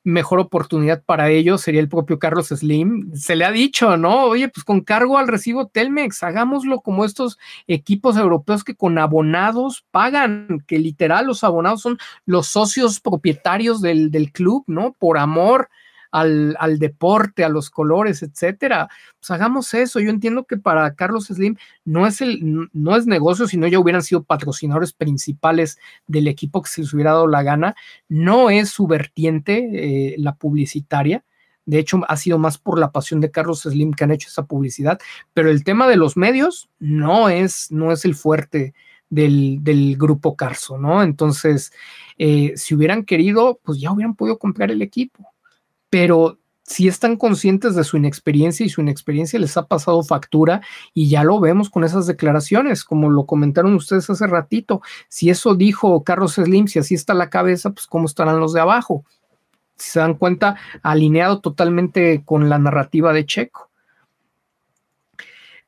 mejor 0.03 0.39
oportunidad 0.39 1.03
para 1.03 1.29
ellos 1.29 1.61
sería 1.61 1.79
el 1.79 1.87
propio 1.87 2.17
Carlos 2.17 2.47
Slim. 2.47 3.13
Se 3.13 3.35
le 3.35 3.45
ha 3.45 3.51
dicho, 3.51 3.97
¿no? 3.97 4.23
Oye, 4.23 4.49
pues 4.49 4.63
con 4.63 4.81
cargo 4.81 5.19
al 5.19 5.27
recibo 5.27 5.67
Telmex, 5.67 6.23
hagámoslo 6.23 6.81
como 6.81 7.05
estos 7.05 7.37
equipos 7.67 8.17
europeos 8.17 8.63
que 8.63 8.73
con 8.73 8.97
abonados 8.97 9.85
pagan, 9.91 10.63
que 10.65 10.79
literal 10.79 11.27
los 11.27 11.43
abonados 11.43 11.83
son 11.83 11.99
los 12.25 12.47
socios 12.47 12.99
propietarios 12.99 13.79
del, 13.79 14.09
del 14.09 14.31
club, 14.31 14.63
¿no? 14.65 14.93
Por 14.97 15.19
amor 15.19 15.69
al, 16.11 16.55
al, 16.59 16.77
deporte, 16.79 17.43
a 17.43 17.49
los 17.49 17.69
colores, 17.69 18.21
etcétera. 18.21 18.89
Pues 19.19 19.31
hagamos 19.31 19.73
eso. 19.73 19.99
Yo 19.99 20.09
entiendo 20.09 20.45
que 20.45 20.57
para 20.57 20.93
Carlos 20.95 21.25
Slim 21.27 21.55
no 21.85 22.05
es 22.05 22.21
el, 22.21 22.69
no 22.73 22.95
es 22.95 23.07
negocio, 23.07 23.47
sino 23.47 23.67
ya 23.67 23.79
hubieran 23.79 24.03
sido 24.03 24.23
patrocinadores 24.23 24.93
principales 24.93 25.79
del 26.07 26.27
equipo 26.27 26.61
que 26.61 26.69
se 26.69 26.81
les 26.81 26.93
hubiera 26.93 27.13
dado 27.13 27.27
la 27.27 27.43
gana. 27.43 27.75
No 28.09 28.49
es 28.49 28.69
su 28.69 28.87
vertiente 28.87 29.69
eh, 29.73 30.15
la 30.17 30.35
publicitaria. 30.35 31.23
De 31.65 31.79
hecho, 31.79 32.01
ha 32.07 32.17
sido 32.17 32.37
más 32.37 32.57
por 32.57 32.79
la 32.79 32.91
pasión 32.91 33.21
de 33.21 33.31
Carlos 33.31 33.61
Slim 33.61 33.93
que 33.93 34.03
han 34.03 34.11
hecho 34.11 34.27
esa 34.29 34.45
publicidad. 34.45 34.99
Pero 35.33 35.49
el 35.49 35.63
tema 35.63 35.87
de 35.87 35.95
los 35.95 36.17
medios 36.17 36.69
no 36.79 37.29
es, 37.29 37.71
no 37.71 37.91
es 37.91 38.03
el 38.05 38.15
fuerte 38.15 38.73
del, 39.09 39.59
del 39.61 39.97
grupo 39.97 40.35
Carso, 40.35 40.77
¿no? 40.77 41.03
Entonces, 41.03 41.71
eh, 42.17 42.53
si 42.55 42.75
hubieran 42.75 43.05
querido, 43.05 43.59
pues 43.63 43.79
ya 43.79 43.91
hubieran 43.91 44.15
podido 44.15 44.39
comprar 44.39 44.71
el 44.71 44.81
equipo 44.81 45.30
pero 45.91 46.39
si 46.63 46.87
están 46.87 47.17
conscientes 47.17 47.75
de 47.75 47.83
su 47.83 47.97
inexperiencia 47.97 48.65
y 48.65 48.69
su 48.69 48.79
inexperiencia 48.79 49.37
les 49.37 49.57
ha 49.57 49.67
pasado 49.67 50.01
factura 50.03 50.61
y 50.93 51.09
ya 51.09 51.23
lo 51.23 51.39
vemos 51.41 51.69
con 51.69 51.83
esas 51.83 52.07
declaraciones, 52.07 52.85
como 52.85 53.09
lo 53.09 53.25
comentaron 53.25 53.75
ustedes 53.75 54.09
hace 54.09 54.25
ratito. 54.25 54.81
Si 55.09 55.29
eso 55.29 55.53
dijo 55.53 56.03
Carlos 56.05 56.35
Slim, 56.35 56.67
si 56.67 56.79
así 56.79 56.95
está 56.95 57.13
la 57.13 57.29
cabeza, 57.29 57.71
pues 57.71 57.87
cómo 57.87 58.05
estarán 58.05 58.39
los 58.39 58.53
de 58.53 58.61
abajo. 58.61 59.03
Si 59.75 59.91
se 59.91 59.99
dan 59.99 60.13
cuenta, 60.13 60.55
alineado 60.81 61.41
totalmente 61.41 62.23
con 62.23 62.47
la 62.47 62.57
narrativa 62.57 63.11
de 63.11 63.25
Checo. 63.25 63.70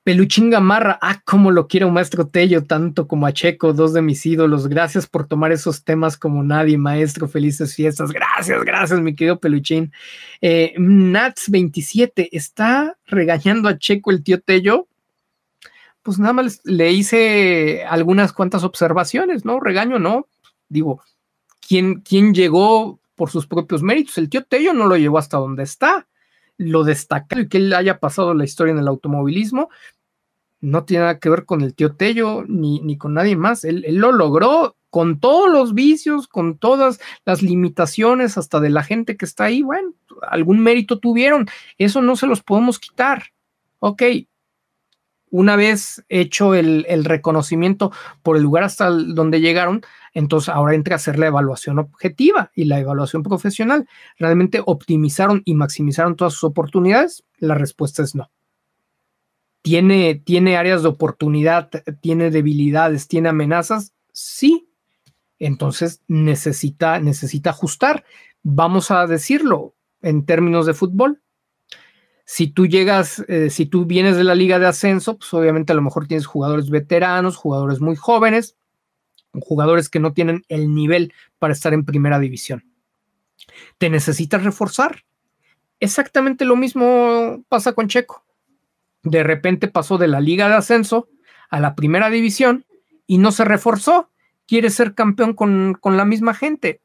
Peluchín 0.03 0.49
Gamarra, 0.49 0.99
ah, 1.01 1.21
cómo 1.23 1.49
lo 1.49 1.69
quiero, 1.69 1.89
maestro 1.89 2.27
Tello, 2.27 2.65
tanto 2.65 3.07
como 3.07 3.25
a 3.25 3.31
Checo, 3.31 3.71
dos 3.71 3.93
de 3.93 4.01
mis 4.01 4.25
ídolos. 4.25 4.67
Gracias 4.67 5.07
por 5.07 5.27
tomar 5.27 5.53
esos 5.53 5.85
temas 5.85 6.17
como 6.17 6.43
nadie, 6.43 6.77
maestro. 6.77 7.29
Felices 7.29 7.73
fiestas. 7.73 8.11
Gracias, 8.11 8.65
gracias, 8.65 8.99
mi 8.99 9.15
querido 9.15 9.39
Peluchín. 9.39 9.93
Eh, 10.41 10.73
Nats27, 10.77 12.27
¿está 12.33 12.97
regañando 13.05 13.69
a 13.69 13.77
Checo 13.77 14.11
el 14.11 14.23
tío 14.23 14.41
Tello? 14.41 14.89
Pues 16.01 16.19
nada 16.19 16.33
más 16.33 16.59
le 16.65 16.91
hice 16.91 17.85
algunas 17.85 18.33
cuantas 18.33 18.65
observaciones, 18.65 19.45
¿no? 19.45 19.61
Regaño, 19.61 19.99
no. 19.99 20.27
Digo, 20.67 21.01
¿quién, 21.65 22.01
quién 22.01 22.33
llegó 22.33 22.99
por 23.15 23.29
sus 23.29 23.47
propios 23.47 23.81
méritos? 23.81 24.17
El 24.17 24.27
tío 24.27 24.43
Tello 24.43 24.73
no 24.73 24.85
lo 24.85 24.97
llevó 24.97 25.17
hasta 25.17 25.37
donde 25.37 25.63
está 25.63 26.07
lo 26.57 26.83
destacado 26.83 27.41
y 27.41 27.47
que 27.47 27.57
él 27.57 27.73
haya 27.73 27.99
pasado 27.99 28.33
la 28.33 28.43
historia 28.43 28.71
en 28.71 28.79
el 28.79 28.87
automovilismo, 28.87 29.69
no 30.61 30.85
tiene 30.85 31.01
nada 31.01 31.19
que 31.19 31.29
ver 31.29 31.45
con 31.45 31.61
el 31.61 31.75
tío 31.75 31.95
Tello 31.95 32.45
ni, 32.47 32.79
ni 32.81 32.97
con 32.97 33.13
nadie 33.13 33.35
más. 33.35 33.65
Él, 33.65 33.83
lo 33.89 34.11
logró 34.11 34.77
con 34.89 35.19
todos 35.19 35.51
los 35.51 35.73
vicios, 35.73 36.27
con 36.27 36.57
todas 36.57 37.01
las 37.25 37.41
limitaciones, 37.41 38.37
hasta 38.37 38.59
de 38.61 38.69
la 38.69 38.83
gente 38.83 39.17
que 39.17 39.25
está 39.25 39.45
ahí. 39.45 39.61
Bueno, 39.61 39.93
algún 40.21 40.59
mérito 40.59 40.99
tuvieron. 40.99 41.47
Eso 41.77 42.01
no 42.01 42.15
se 42.15 42.27
los 42.27 42.41
podemos 42.41 42.79
quitar. 42.79 43.23
Ok, 43.79 44.03
una 45.33 45.55
vez 45.55 46.05
hecho 46.09 46.53
el, 46.53 46.85
reconocimiento 47.05 47.91
por 48.21 48.37
el 48.37 48.43
lugar 48.43 48.63
hasta 48.63 48.91
donde 48.91 49.41
llegaron, 49.41 49.81
entonces 50.13 50.49
ahora 50.49 50.75
entra 50.75 50.93
a 50.93 50.97
hacer 50.97 51.17
la 51.17 51.25
evaluación 51.25 51.79
objetiva 51.79 52.51
y 52.53 52.65
la 52.65 52.79
evaluación 52.79 53.23
profesional. 53.23 53.87
¿Realmente 54.19 54.61
optimizaron 54.63 55.41
y 55.43 55.55
maximizaron 55.55 56.15
todas 56.15 56.33
sus 56.33 56.43
oportunidades? 56.43 57.23
La 57.39 57.55
respuesta 57.55 58.03
es 58.03 58.13
no. 58.13 58.29
¿Tiene, 59.63 60.21
tiene 60.23 60.55
áreas 60.55 60.83
de 60.83 60.89
oportunidad? 60.89 61.71
¿Tiene 61.99 62.29
debilidades? 62.29 63.07
¿Tiene 63.07 63.29
amenazas? 63.29 63.91
Sí. 64.11 64.69
Entonces 65.39 66.03
necesita, 66.07 66.99
necesita 66.99 67.49
ajustar. 67.49 68.03
Vamos 68.43 68.91
a 68.91 69.07
decirlo 69.07 69.73
en 70.03 70.27
términos 70.27 70.67
de 70.67 70.75
fútbol 70.75 71.22
si 72.25 72.47
tú 72.47 72.67
llegas, 72.67 73.23
eh, 73.27 73.49
si 73.49 73.65
tú 73.65 73.85
vienes 73.85 74.15
de 74.15 74.23
la 74.23 74.35
liga 74.35 74.59
de 74.59 74.67
ascenso, 74.67 75.17
pues 75.17 75.33
obviamente 75.33 75.73
a 75.73 75.75
lo 75.75 75.81
mejor 75.81 76.07
tienes 76.07 76.25
jugadores 76.25 76.69
veteranos, 76.69 77.35
jugadores 77.35 77.81
muy 77.81 77.95
jóvenes, 77.95 78.55
jugadores 79.41 79.89
que 79.89 79.99
no 79.99 80.13
tienen 80.13 80.43
el 80.47 80.73
nivel 80.73 81.13
para 81.39 81.53
estar 81.53 81.73
en 81.73 81.85
primera 81.85 82.19
división. 82.19 82.63
Te 83.77 83.89
necesitas 83.89 84.43
reforzar. 84.43 85.03
Exactamente 85.79 86.45
lo 86.45 86.55
mismo 86.55 87.43
pasa 87.49 87.73
con 87.73 87.87
Checo. 87.87 88.23
De 89.03 89.23
repente 89.23 89.67
pasó 89.67 89.97
de 89.97 90.07
la 90.07 90.21
liga 90.21 90.47
de 90.47 90.55
ascenso 90.55 91.09
a 91.49 91.59
la 91.59 91.75
primera 91.75 92.09
división 92.09 92.65
y 93.05 93.17
no 93.17 93.33
se 93.33 93.43
reforzó. 93.43 94.09
Quiere 94.47 94.69
ser 94.69 94.93
campeón 94.93 95.33
con, 95.33 95.75
con 95.79 95.97
la 95.97 96.05
misma 96.05 96.33
gente. 96.33 96.79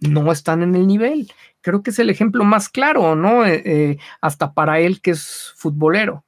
No 0.00 0.32
están 0.32 0.62
en 0.62 0.74
el 0.74 0.86
nivel. 0.86 1.30
Creo 1.64 1.82
que 1.82 1.90
es 1.90 1.98
el 1.98 2.10
ejemplo 2.10 2.44
más 2.44 2.68
claro, 2.68 3.16
¿no? 3.16 3.46
Eh, 3.46 3.62
eh, 3.64 3.98
hasta 4.20 4.52
para 4.52 4.80
él 4.80 5.00
que 5.00 5.12
es 5.12 5.54
futbolero. 5.56 6.22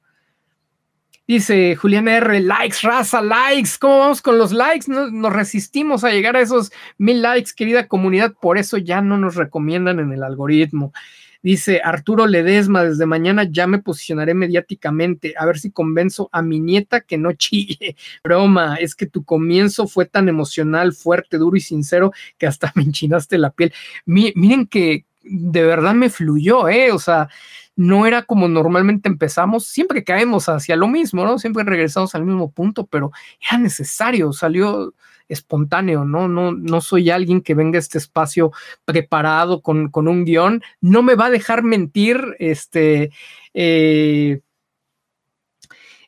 Dice 1.27 1.75
Julián 1.75 2.07
R, 2.07 2.39
likes, 2.39 2.77
raza, 2.81 3.21
likes. 3.21 3.71
¿Cómo 3.79 3.99
vamos 3.99 4.23
con 4.23 4.39
los 4.39 4.51
likes? 4.51 4.87
nos 4.89 5.31
resistimos 5.31 6.03
a 6.03 6.09
llegar 6.09 6.35
a 6.35 6.41
esos 6.41 6.71
mil 6.97 7.21
likes, 7.21 7.51
querida 7.55 7.87
comunidad. 7.87 8.33
Por 8.41 8.57
eso 8.57 8.77
ya 8.77 8.99
no 9.01 9.19
nos 9.19 9.35
recomiendan 9.35 9.99
en 9.99 10.11
el 10.11 10.23
algoritmo. 10.23 10.91
Dice 11.43 11.81
Arturo 11.83 12.25
Ledesma, 12.25 12.83
desde 12.83 13.05
mañana 13.05 13.43
ya 13.43 13.67
me 13.67 13.77
posicionaré 13.77 14.33
mediáticamente, 14.33 15.35
a 15.37 15.45
ver 15.45 15.59
si 15.59 15.71
convenzo 15.71 16.29
a 16.31 16.41
mi 16.41 16.59
nieta 16.59 17.01
que 17.01 17.19
no 17.19 17.33
chille. 17.33 17.95
Broma, 18.23 18.77
es 18.77 18.95
que 18.95 19.05
tu 19.05 19.23
comienzo 19.23 19.87
fue 19.87 20.07
tan 20.07 20.29
emocional, 20.29 20.93
fuerte, 20.93 21.37
duro 21.37 21.55
y 21.55 21.61
sincero 21.61 22.11
que 22.39 22.47
hasta 22.47 22.71
me 22.75 22.81
enchinaste 22.81 23.37
la 23.37 23.51
piel. 23.51 23.71
miren 24.05 24.65
que 24.65 25.05
de 25.29 25.63
verdad 25.63 25.93
me 25.93 26.09
fluyó, 26.09 26.67
¿eh? 26.69 26.91
O 26.91 26.99
sea, 26.99 27.29
no 27.75 28.07
era 28.07 28.23
como 28.23 28.47
normalmente 28.47 29.07
empezamos, 29.07 29.67
siempre 29.67 30.03
caemos 30.03 30.49
hacia 30.49 30.75
lo 30.75 30.87
mismo, 30.87 31.23
¿no? 31.23 31.37
Siempre 31.37 31.63
regresamos 31.63 32.15
al 32.15 32.25
mismo 32.25 32.51
punto, 32.51 32.87
pero 32.87 33.11
era 33.39 33.59
necesario, 33.59 34.33
salió 34.33 34.93
espontáneo, 35.29 36.05
¿no? 36.05 36.27
No, 36.27 36.51
no 36.51 36.81
soy 36.81 37.09
alguien 37.09 37.41
que 37.41 37.53
venga 37.53 37.77
a 37.77 37.79
este 37.79 37.97
espacio 37.97 38.51
preparado 38.85 39.61
con, 39.61 39.91
un 39.93 40.25
guion, 40.25 40.63
no 40.81 41.03
me 41.03 41.15
va 41.15 41.25
a 41.25 41.29
dejar 41.29 41.63
mentir, 41.63 42.35
este, 42.39 43.11
eh, 43.53 44.41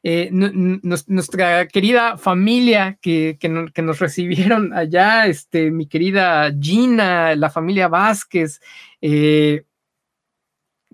eh, 0.01 0.29
nuestra 0.31 1.67
querida 1.67 2.17
familia 2.17 2.97
que, 3.01 3.37
que, 3.39 3.49
nos 3.81 3.99
recibieron 3.99 4.73
allá, 4.73 5.27
este, 5.27 5.71
mi 5.71 5.87
querida 5.87 6.53
Gina, 6.59 7.35
la 7.35 7.49
familia 7.49 7.87
Vázquez, 7.87 8.61
eh, 9.01 9.65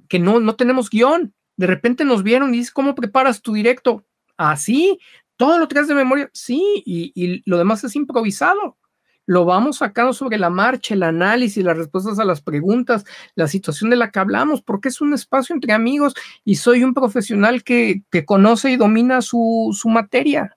que 0.07 0.19
no, 0.19 0.39
no 0.39 0.55
tenemos 0.55 0.89
guion. 0.89 1.33
De 1.57 1.67
repente 1.67 2.03
nos 2.03 2.23
vieron 2.23 2.53
y 2.53 2.57
dices, 2.57 2.73
¿cómo 2.73 2.95
preparas 2.95 3.41
tu 3.41 3.53
directo? 3.53 4.05
Así, 4.37 4.99
todo 5.37 5.59
lo 5.59 5.67
traes 5.67 5.87
de 5.87 5.95
memoria, 5.95 6.29
sí, 6.33 6.83
y, 6.85 7.43
lo 7.49 7.57
demás 7.57 7.83
es 7.83 7.95
improvisado. 7.95 8.77
Lo 9.25 9.45
vamos 9.45 9.77
sacando 9.77 10.13
sobre 10.13 10.37
la 10.37 10.49
marcha, 10.49 10.93
el 10.93 11.03
análisis, 11.03 11.63
las 11.63 11.77
respuestas 11.77 12.19
a 12.19 12.25
las 12.25 12.41
preguntas, 12.41 13.05
la 13.35 13.47
situación 13.47 13.89
de 13.89 13.95
la 13.95 14.11
que 14.11 14.19
hablamos, 14.19 14.61
porque 14.61 14.89
es 14.89 15.01
un 15.01 15.13
espacio 15.13 15.55
entre 15.55 15.73
amigos 15.73 16.13
y 16.43 16.55
soy 16.55 16.83
un 16.83 16.93
profesional 16.93 17.63
que, 17.63 18.03
conoce 18.25 18.71
y 18.71 18.77
domina 18.77 19.21
su, 19.21 19.75
materia. 19.85 20.55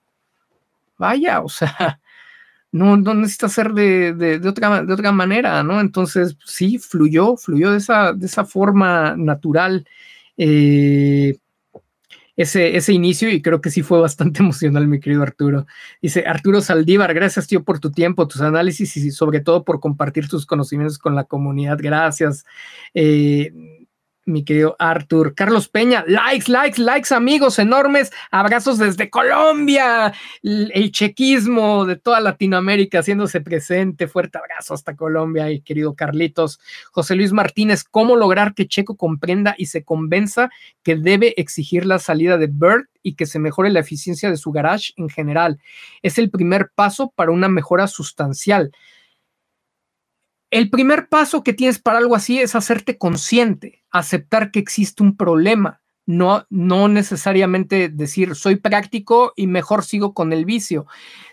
Vaya, 0.97 1.41
o 1.41 1.49
sea, 1.49 1.99
no, 2.71 2.97
no 2.97 3.13
necesita 3.15 3.49
ser 3.49 3.73
de, 3.73 4.41
otra, 4.47 4.83
de 4.83 4.93
otra 4.93 5.11
manera, 5.11 5.63
¿no? 5.63 5.81
Entonces, 5.81 6.37
sí, 6.45 6.77
fluyó, 6.77 7.37
fluyó 7.37 7.71
de 7.71 7.77
esa, 7.77 8.13
de 8.13 8.27
esa 8.27 8.45
forma 8.45 9.15
natural. 9.17 9.85
Eh, 10.37 11.37
ese, 12.39 12.77
ese 12.77 12.93
inicio 12.93 13.29
y 13.29 13.41
creo 13.41 13.59
que 13.59 13.69
sí 13.69 13.83
fue 13.83 13.99
bastante 13.99 14.39
emocional, 14.43 14.87
mi 14.87 15.01
querido 15.01 15.23
Arturo. 15.23 15.67
Dice 16.01 16.23
Arturo 16.25 16.61
Saldívar, 16.61 17.13
gracias 17.13 17.47
tío 17.47 17.65
por 17.65 17.79
tu 17.79 17.91
tiempo, 17.91 18.29
tus 18.29 18.39
análisis 18.39 18.95
y 18.95 19.11
sobre 19.11 19.41
todo 19.41 19.65
por 19.65 19.81
compartir 19.81 20.29
tus 20.29 20.45
conocimientos 20.45 20.97
con 20.97 21.15
la 21.15 21.25
comunidad. 21.25 21.77
Gracias. 21.81 22.45
Eh, 22.93 23.78
mi 24.25 24.43
querido 24.43 24.75
Arthur. 24.79 25.33
Carlos 25.35 25.67
Peña, 25.67 26.03
likes, 26.07 26.51
likes, 26.51 26.81
likes, 26.81 27.13
amigos 27.13 27.59
enormes. 27.59 28.11
Abrazos 28.31 28.77
desde 28.77 29.09
Colombia. 29.09 30.13
El, 30.43 30.91
chequismo 30.91 31.85
de 31.85 31.95
toda 31.95 32.19
Latinoamérica 32.19 32.99
haciéndose 32.99 33.41
presente. 33.41 34.07
Fuerte 34.07 34.37
abrazo 34.37 34.73
hasta 34.73 34.95
Colombia 34.95 35.51
y 35.51 35.61
querido 35.61 35.95
Carlitos. 35.95 36.59
José 36.91 37.15
Luis 37.15 37.33
Martínez, 37.33 37.83
¿cómo 37.83 38.15
lograr 38.15 38.53
que 38.53 38.67
Checo 38.67 38.95
comprenda 38.95 39.55
y 39.57 39.65
se 39.67 39.83
convenza 39.83 40.49
que 40.83 40.95
debe 40.95 41.33
exigir 41.37 41.85
la 41.85 41.99
salida 41.99 42.37
de 42.37 42.47
Bird 42.47 42.87
y 43.01 43.15
que 43.15 43.25
se 43.25 43.39
mejore 43.39 43.69
la 43.69 43.79
eficiencia 43.79 44.29
de 44.29 44.37
su 44.37 44.51
garage 44.51 44.93
en 44.97 45.09
general? 45.09 45.59
Es 46.01 46.17
el 46.17 46.29
primer 46.29 46.69
paso 46.73 47.11
para 47.15 47.31
una 47.31 47.49
mejora 47.49 47.87
sustancial. 47.87 48.71
El 50.51 50.69
primer 50.71 51.09
paso 51.09 51.43
que 51.43 51.53
tienes 51.53 51.79
para 51.79 51.99
algo 51.99 52.15
así 52.15 52.39
es 52.39 52.55
hacerte 52.55 52.97
consciente, 52.97 53.83
aceptar 53.91 54.51
que 54.51 54.59
existe 54.59 55.03
un 55.03 55.15
problema, 55.15 55.81
no, 56.07 56.47
no 56.49 56.87
necesariamente 56.87 57.87
decir 57.87 58.33
soy 58.33 58.55
práctico 58.55 59.31
y 59.35 59.45
mejor 59.45 59.83
sigo 59.83 60.15
con 60.15 60.33
el 60.33 60.45
vicio. 60.45 60.87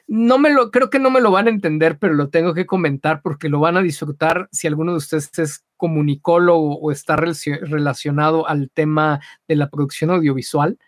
No 0.07 0.39
me 0.39 0.53
lo, 0.53 0.71
creo 0.71 0.91
que 0.91 0.99
no 0.99 1.11
me 1.11 1.23
lo 1.23 1.31
van 1.31 1.47
a 1.47 1.51
entender, 1.51 1.99
pero 1.99 2.13
lo 2.13 2.29
tengo 2.29 2.53
que 2.53 2.67
comentar 2.67 3.23
porque 3.23 3.49
lo 3.49 3.59
van 3.59 3.79
a 3.79 3.83
disfrutar 3.83 4.51
si 4.53 4.67
alguno 4.67 4.93
de 4.93 4.99
ustedes 4.99 5.31
es 5.39 5.65
comunicólogo 5.79 6.79
o 6.79 6.93
está 6.93 7.17
relacionado 7.17 8.47
al 8.47 8.71
tema 8.71 9.21
de 9.49 9.57
la 9.57 9.71
producción 9.71 10.11
audiovisual. 10.11 10.79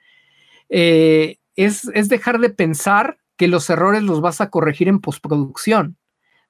Eh, 0.69 1.39
es, 1.57 1.91
es 1.95 2.11
dejar 2.11 2.41
de 2.41 2.51
pensar 2.51 3.19
que 3.39 3.49
los 3.49 3.71
errores 3.71 4.03
los 4.03 4.21
vas 4.21 4.43
a 4.43 4.51
corregir 4.51 4.89
en 4.89 5.01
postproducción 5.01 5.97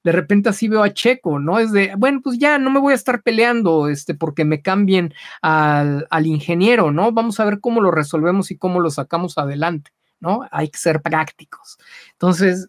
de 0.04 0.12
repente 0.12 0.48
así 0.48 0.68
veo 0.68 0.82
a 0.82 0.92
Checo, 0.92 1.38
¿no? 1.38 1.58
Es 1.58 1.72
de, 1.72 1.92
bueno, 1.96 2.20
pues 2.22 2.38
ya 2.38 2.58
no 2.58 2.70
me 2.70 2.80
voy 2.80 2.92
a 2.92 2.96
estar 2.96 3.22
peleando 3.22 3.88
este, 3.88 4.14
porque 4.14 4.44
me 4.44 4.62
cambien 4.62 5.14
al, 5.42 6.06
al 6.10 6.26
ingeniero, 6.26 6.92
¿no? 6.92 7.12
Vamos 7.12 7.40
a 7.40 7.44
ver 7.44 7.60
cómo 7.60 7.80
lo 7.80 7.90
resolvemos 7.90 8.50
y 8.50 8.58
cómo 8.58 8.80
lo 8.80 8.90
sacamos 8.90 9.38
adelante, 9.38 9.90
¿no? 10.20 10.40
Hay 10.50 10.68
que 10.68 10.78
ser 10.78 11.02
prácticos. 11.02 11.78
Entonces, 12.12 12.68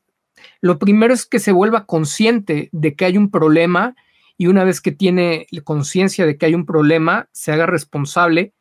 lo 0.62 0.80
primero 0.80 1.14
es 1.14 1.26
que 1.26 1.40
se 1.40 1.52
vuelva 1.52 1.86
consciente 1.86 2.70
de 2.72 2.96
que 2.96 3.06
hay 3.06 3.18
un 3.18 3.30
problema 3.30 3.96
y 4.38 4.48
una 4.48 4.64
vez 4.64 4.82
que 4.82 4.92
tiene 4.92 5.48
conciencia 5.64 6.26
de 6.26 6.38
que 6.38 6.46
hay 6.46 6.56
un 6.56 6.66
problema, 6.66 7.28
se 7.34 7.52
haga 7.52 7.66
responsable 7.66 8.54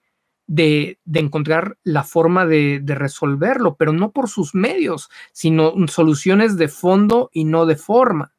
de, 0.49 0.99
de 1.05 1.21
encontrar 1.21 1.79
la 1.85 2.03
forma 2.03 2.47
de, 2.47 2.81
de, 2.83 2.95
resolverlo, 2.95 3.77
pero 3.77 3.93
no 3.93 4.11
por 4.11 4.29
sus 4.29 4.55
medios, 4.55 5.09
sino 5.33 5.73
soluciones 5.87 6.57
de 6.57 6.69
fondo 6.69 7.31
y 7.33 7.45
no 7.45 7.67
de 7.67 7.77
forma. 7.77 8.33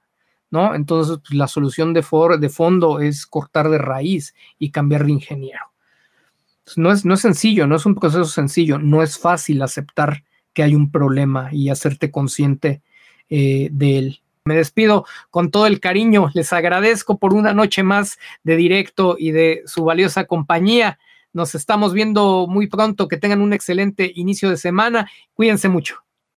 ¿No? 0.52 0.76
Entonces, 0.76 1.20
pues, 1.20 1.34
la 1.34 1.48
solución 1.48 1.94
de, 1.94 2.04
de 2.40 2.50
fondo 2.50 3.00
es 3.00 3.26
cortar 3.26 3.70
de 3.70 3.78
raíz 3.78 4.34
y 4.58 4.72
cambiar 4.72 5.06
de 5.06 5.12
ingeniero. 5.12 5.72
no, 6.76 6.92
es, 6.92 7.06
no 7.06 7.14
es 7.14 7.22
sencillo, 7.22 7.68
no 7.68 7.76
es 7.76 7.86
un 7.86 7.96
proceso 7.96 8.26
sencillo, 8.26 8.80
no 8.80 9.04
es 9.04 9.18
fácil 9.18 9.62
aceptar 9.62 10.24
que 10.54 10.64
hay 10.64 10.76
un 10.76 10.92
problema 10.92 11.50
y 11.52 11.70
hacerte 11.70 12.12
consciente 12.12 12.82
eh, 13.30 13.70
de 13.72 13.98
él. 13.98 14.22
Me 14.46 14.56
despido 14.56 15.06
con 15.30 15.52
todo 15.52 15.68
el 15.68 15.80
cariño, 15.80 16.30
les 16.34 16.54
agradezco 16.54 17.20
por 17.20 17.34
una 17.34 17.54
noche 17.54 17.84
más 17.84 18.18
de 18.44 18.56
directo 18.56 19.16
y 19.20 19.32
de 19.32 19.62
su 19.66 19.84
valiosa 19.84 20.26
compañía. 20.26 20.98
Nos 21.34 21.54
estamos 21.54 21.94
viendo 21.94 22.48
muy 22.48 22.68
pronto, 22.68 23.08
que 23.08 23.18
tengan 23.18 23.42
un 23.42 23.54
excelente 23.54 24.12
inicio 24.16 24.50
de 24.50 24.58
semana, 24.58 25.10
cuídense 25.36 25.70
mucho. 25.70 26.04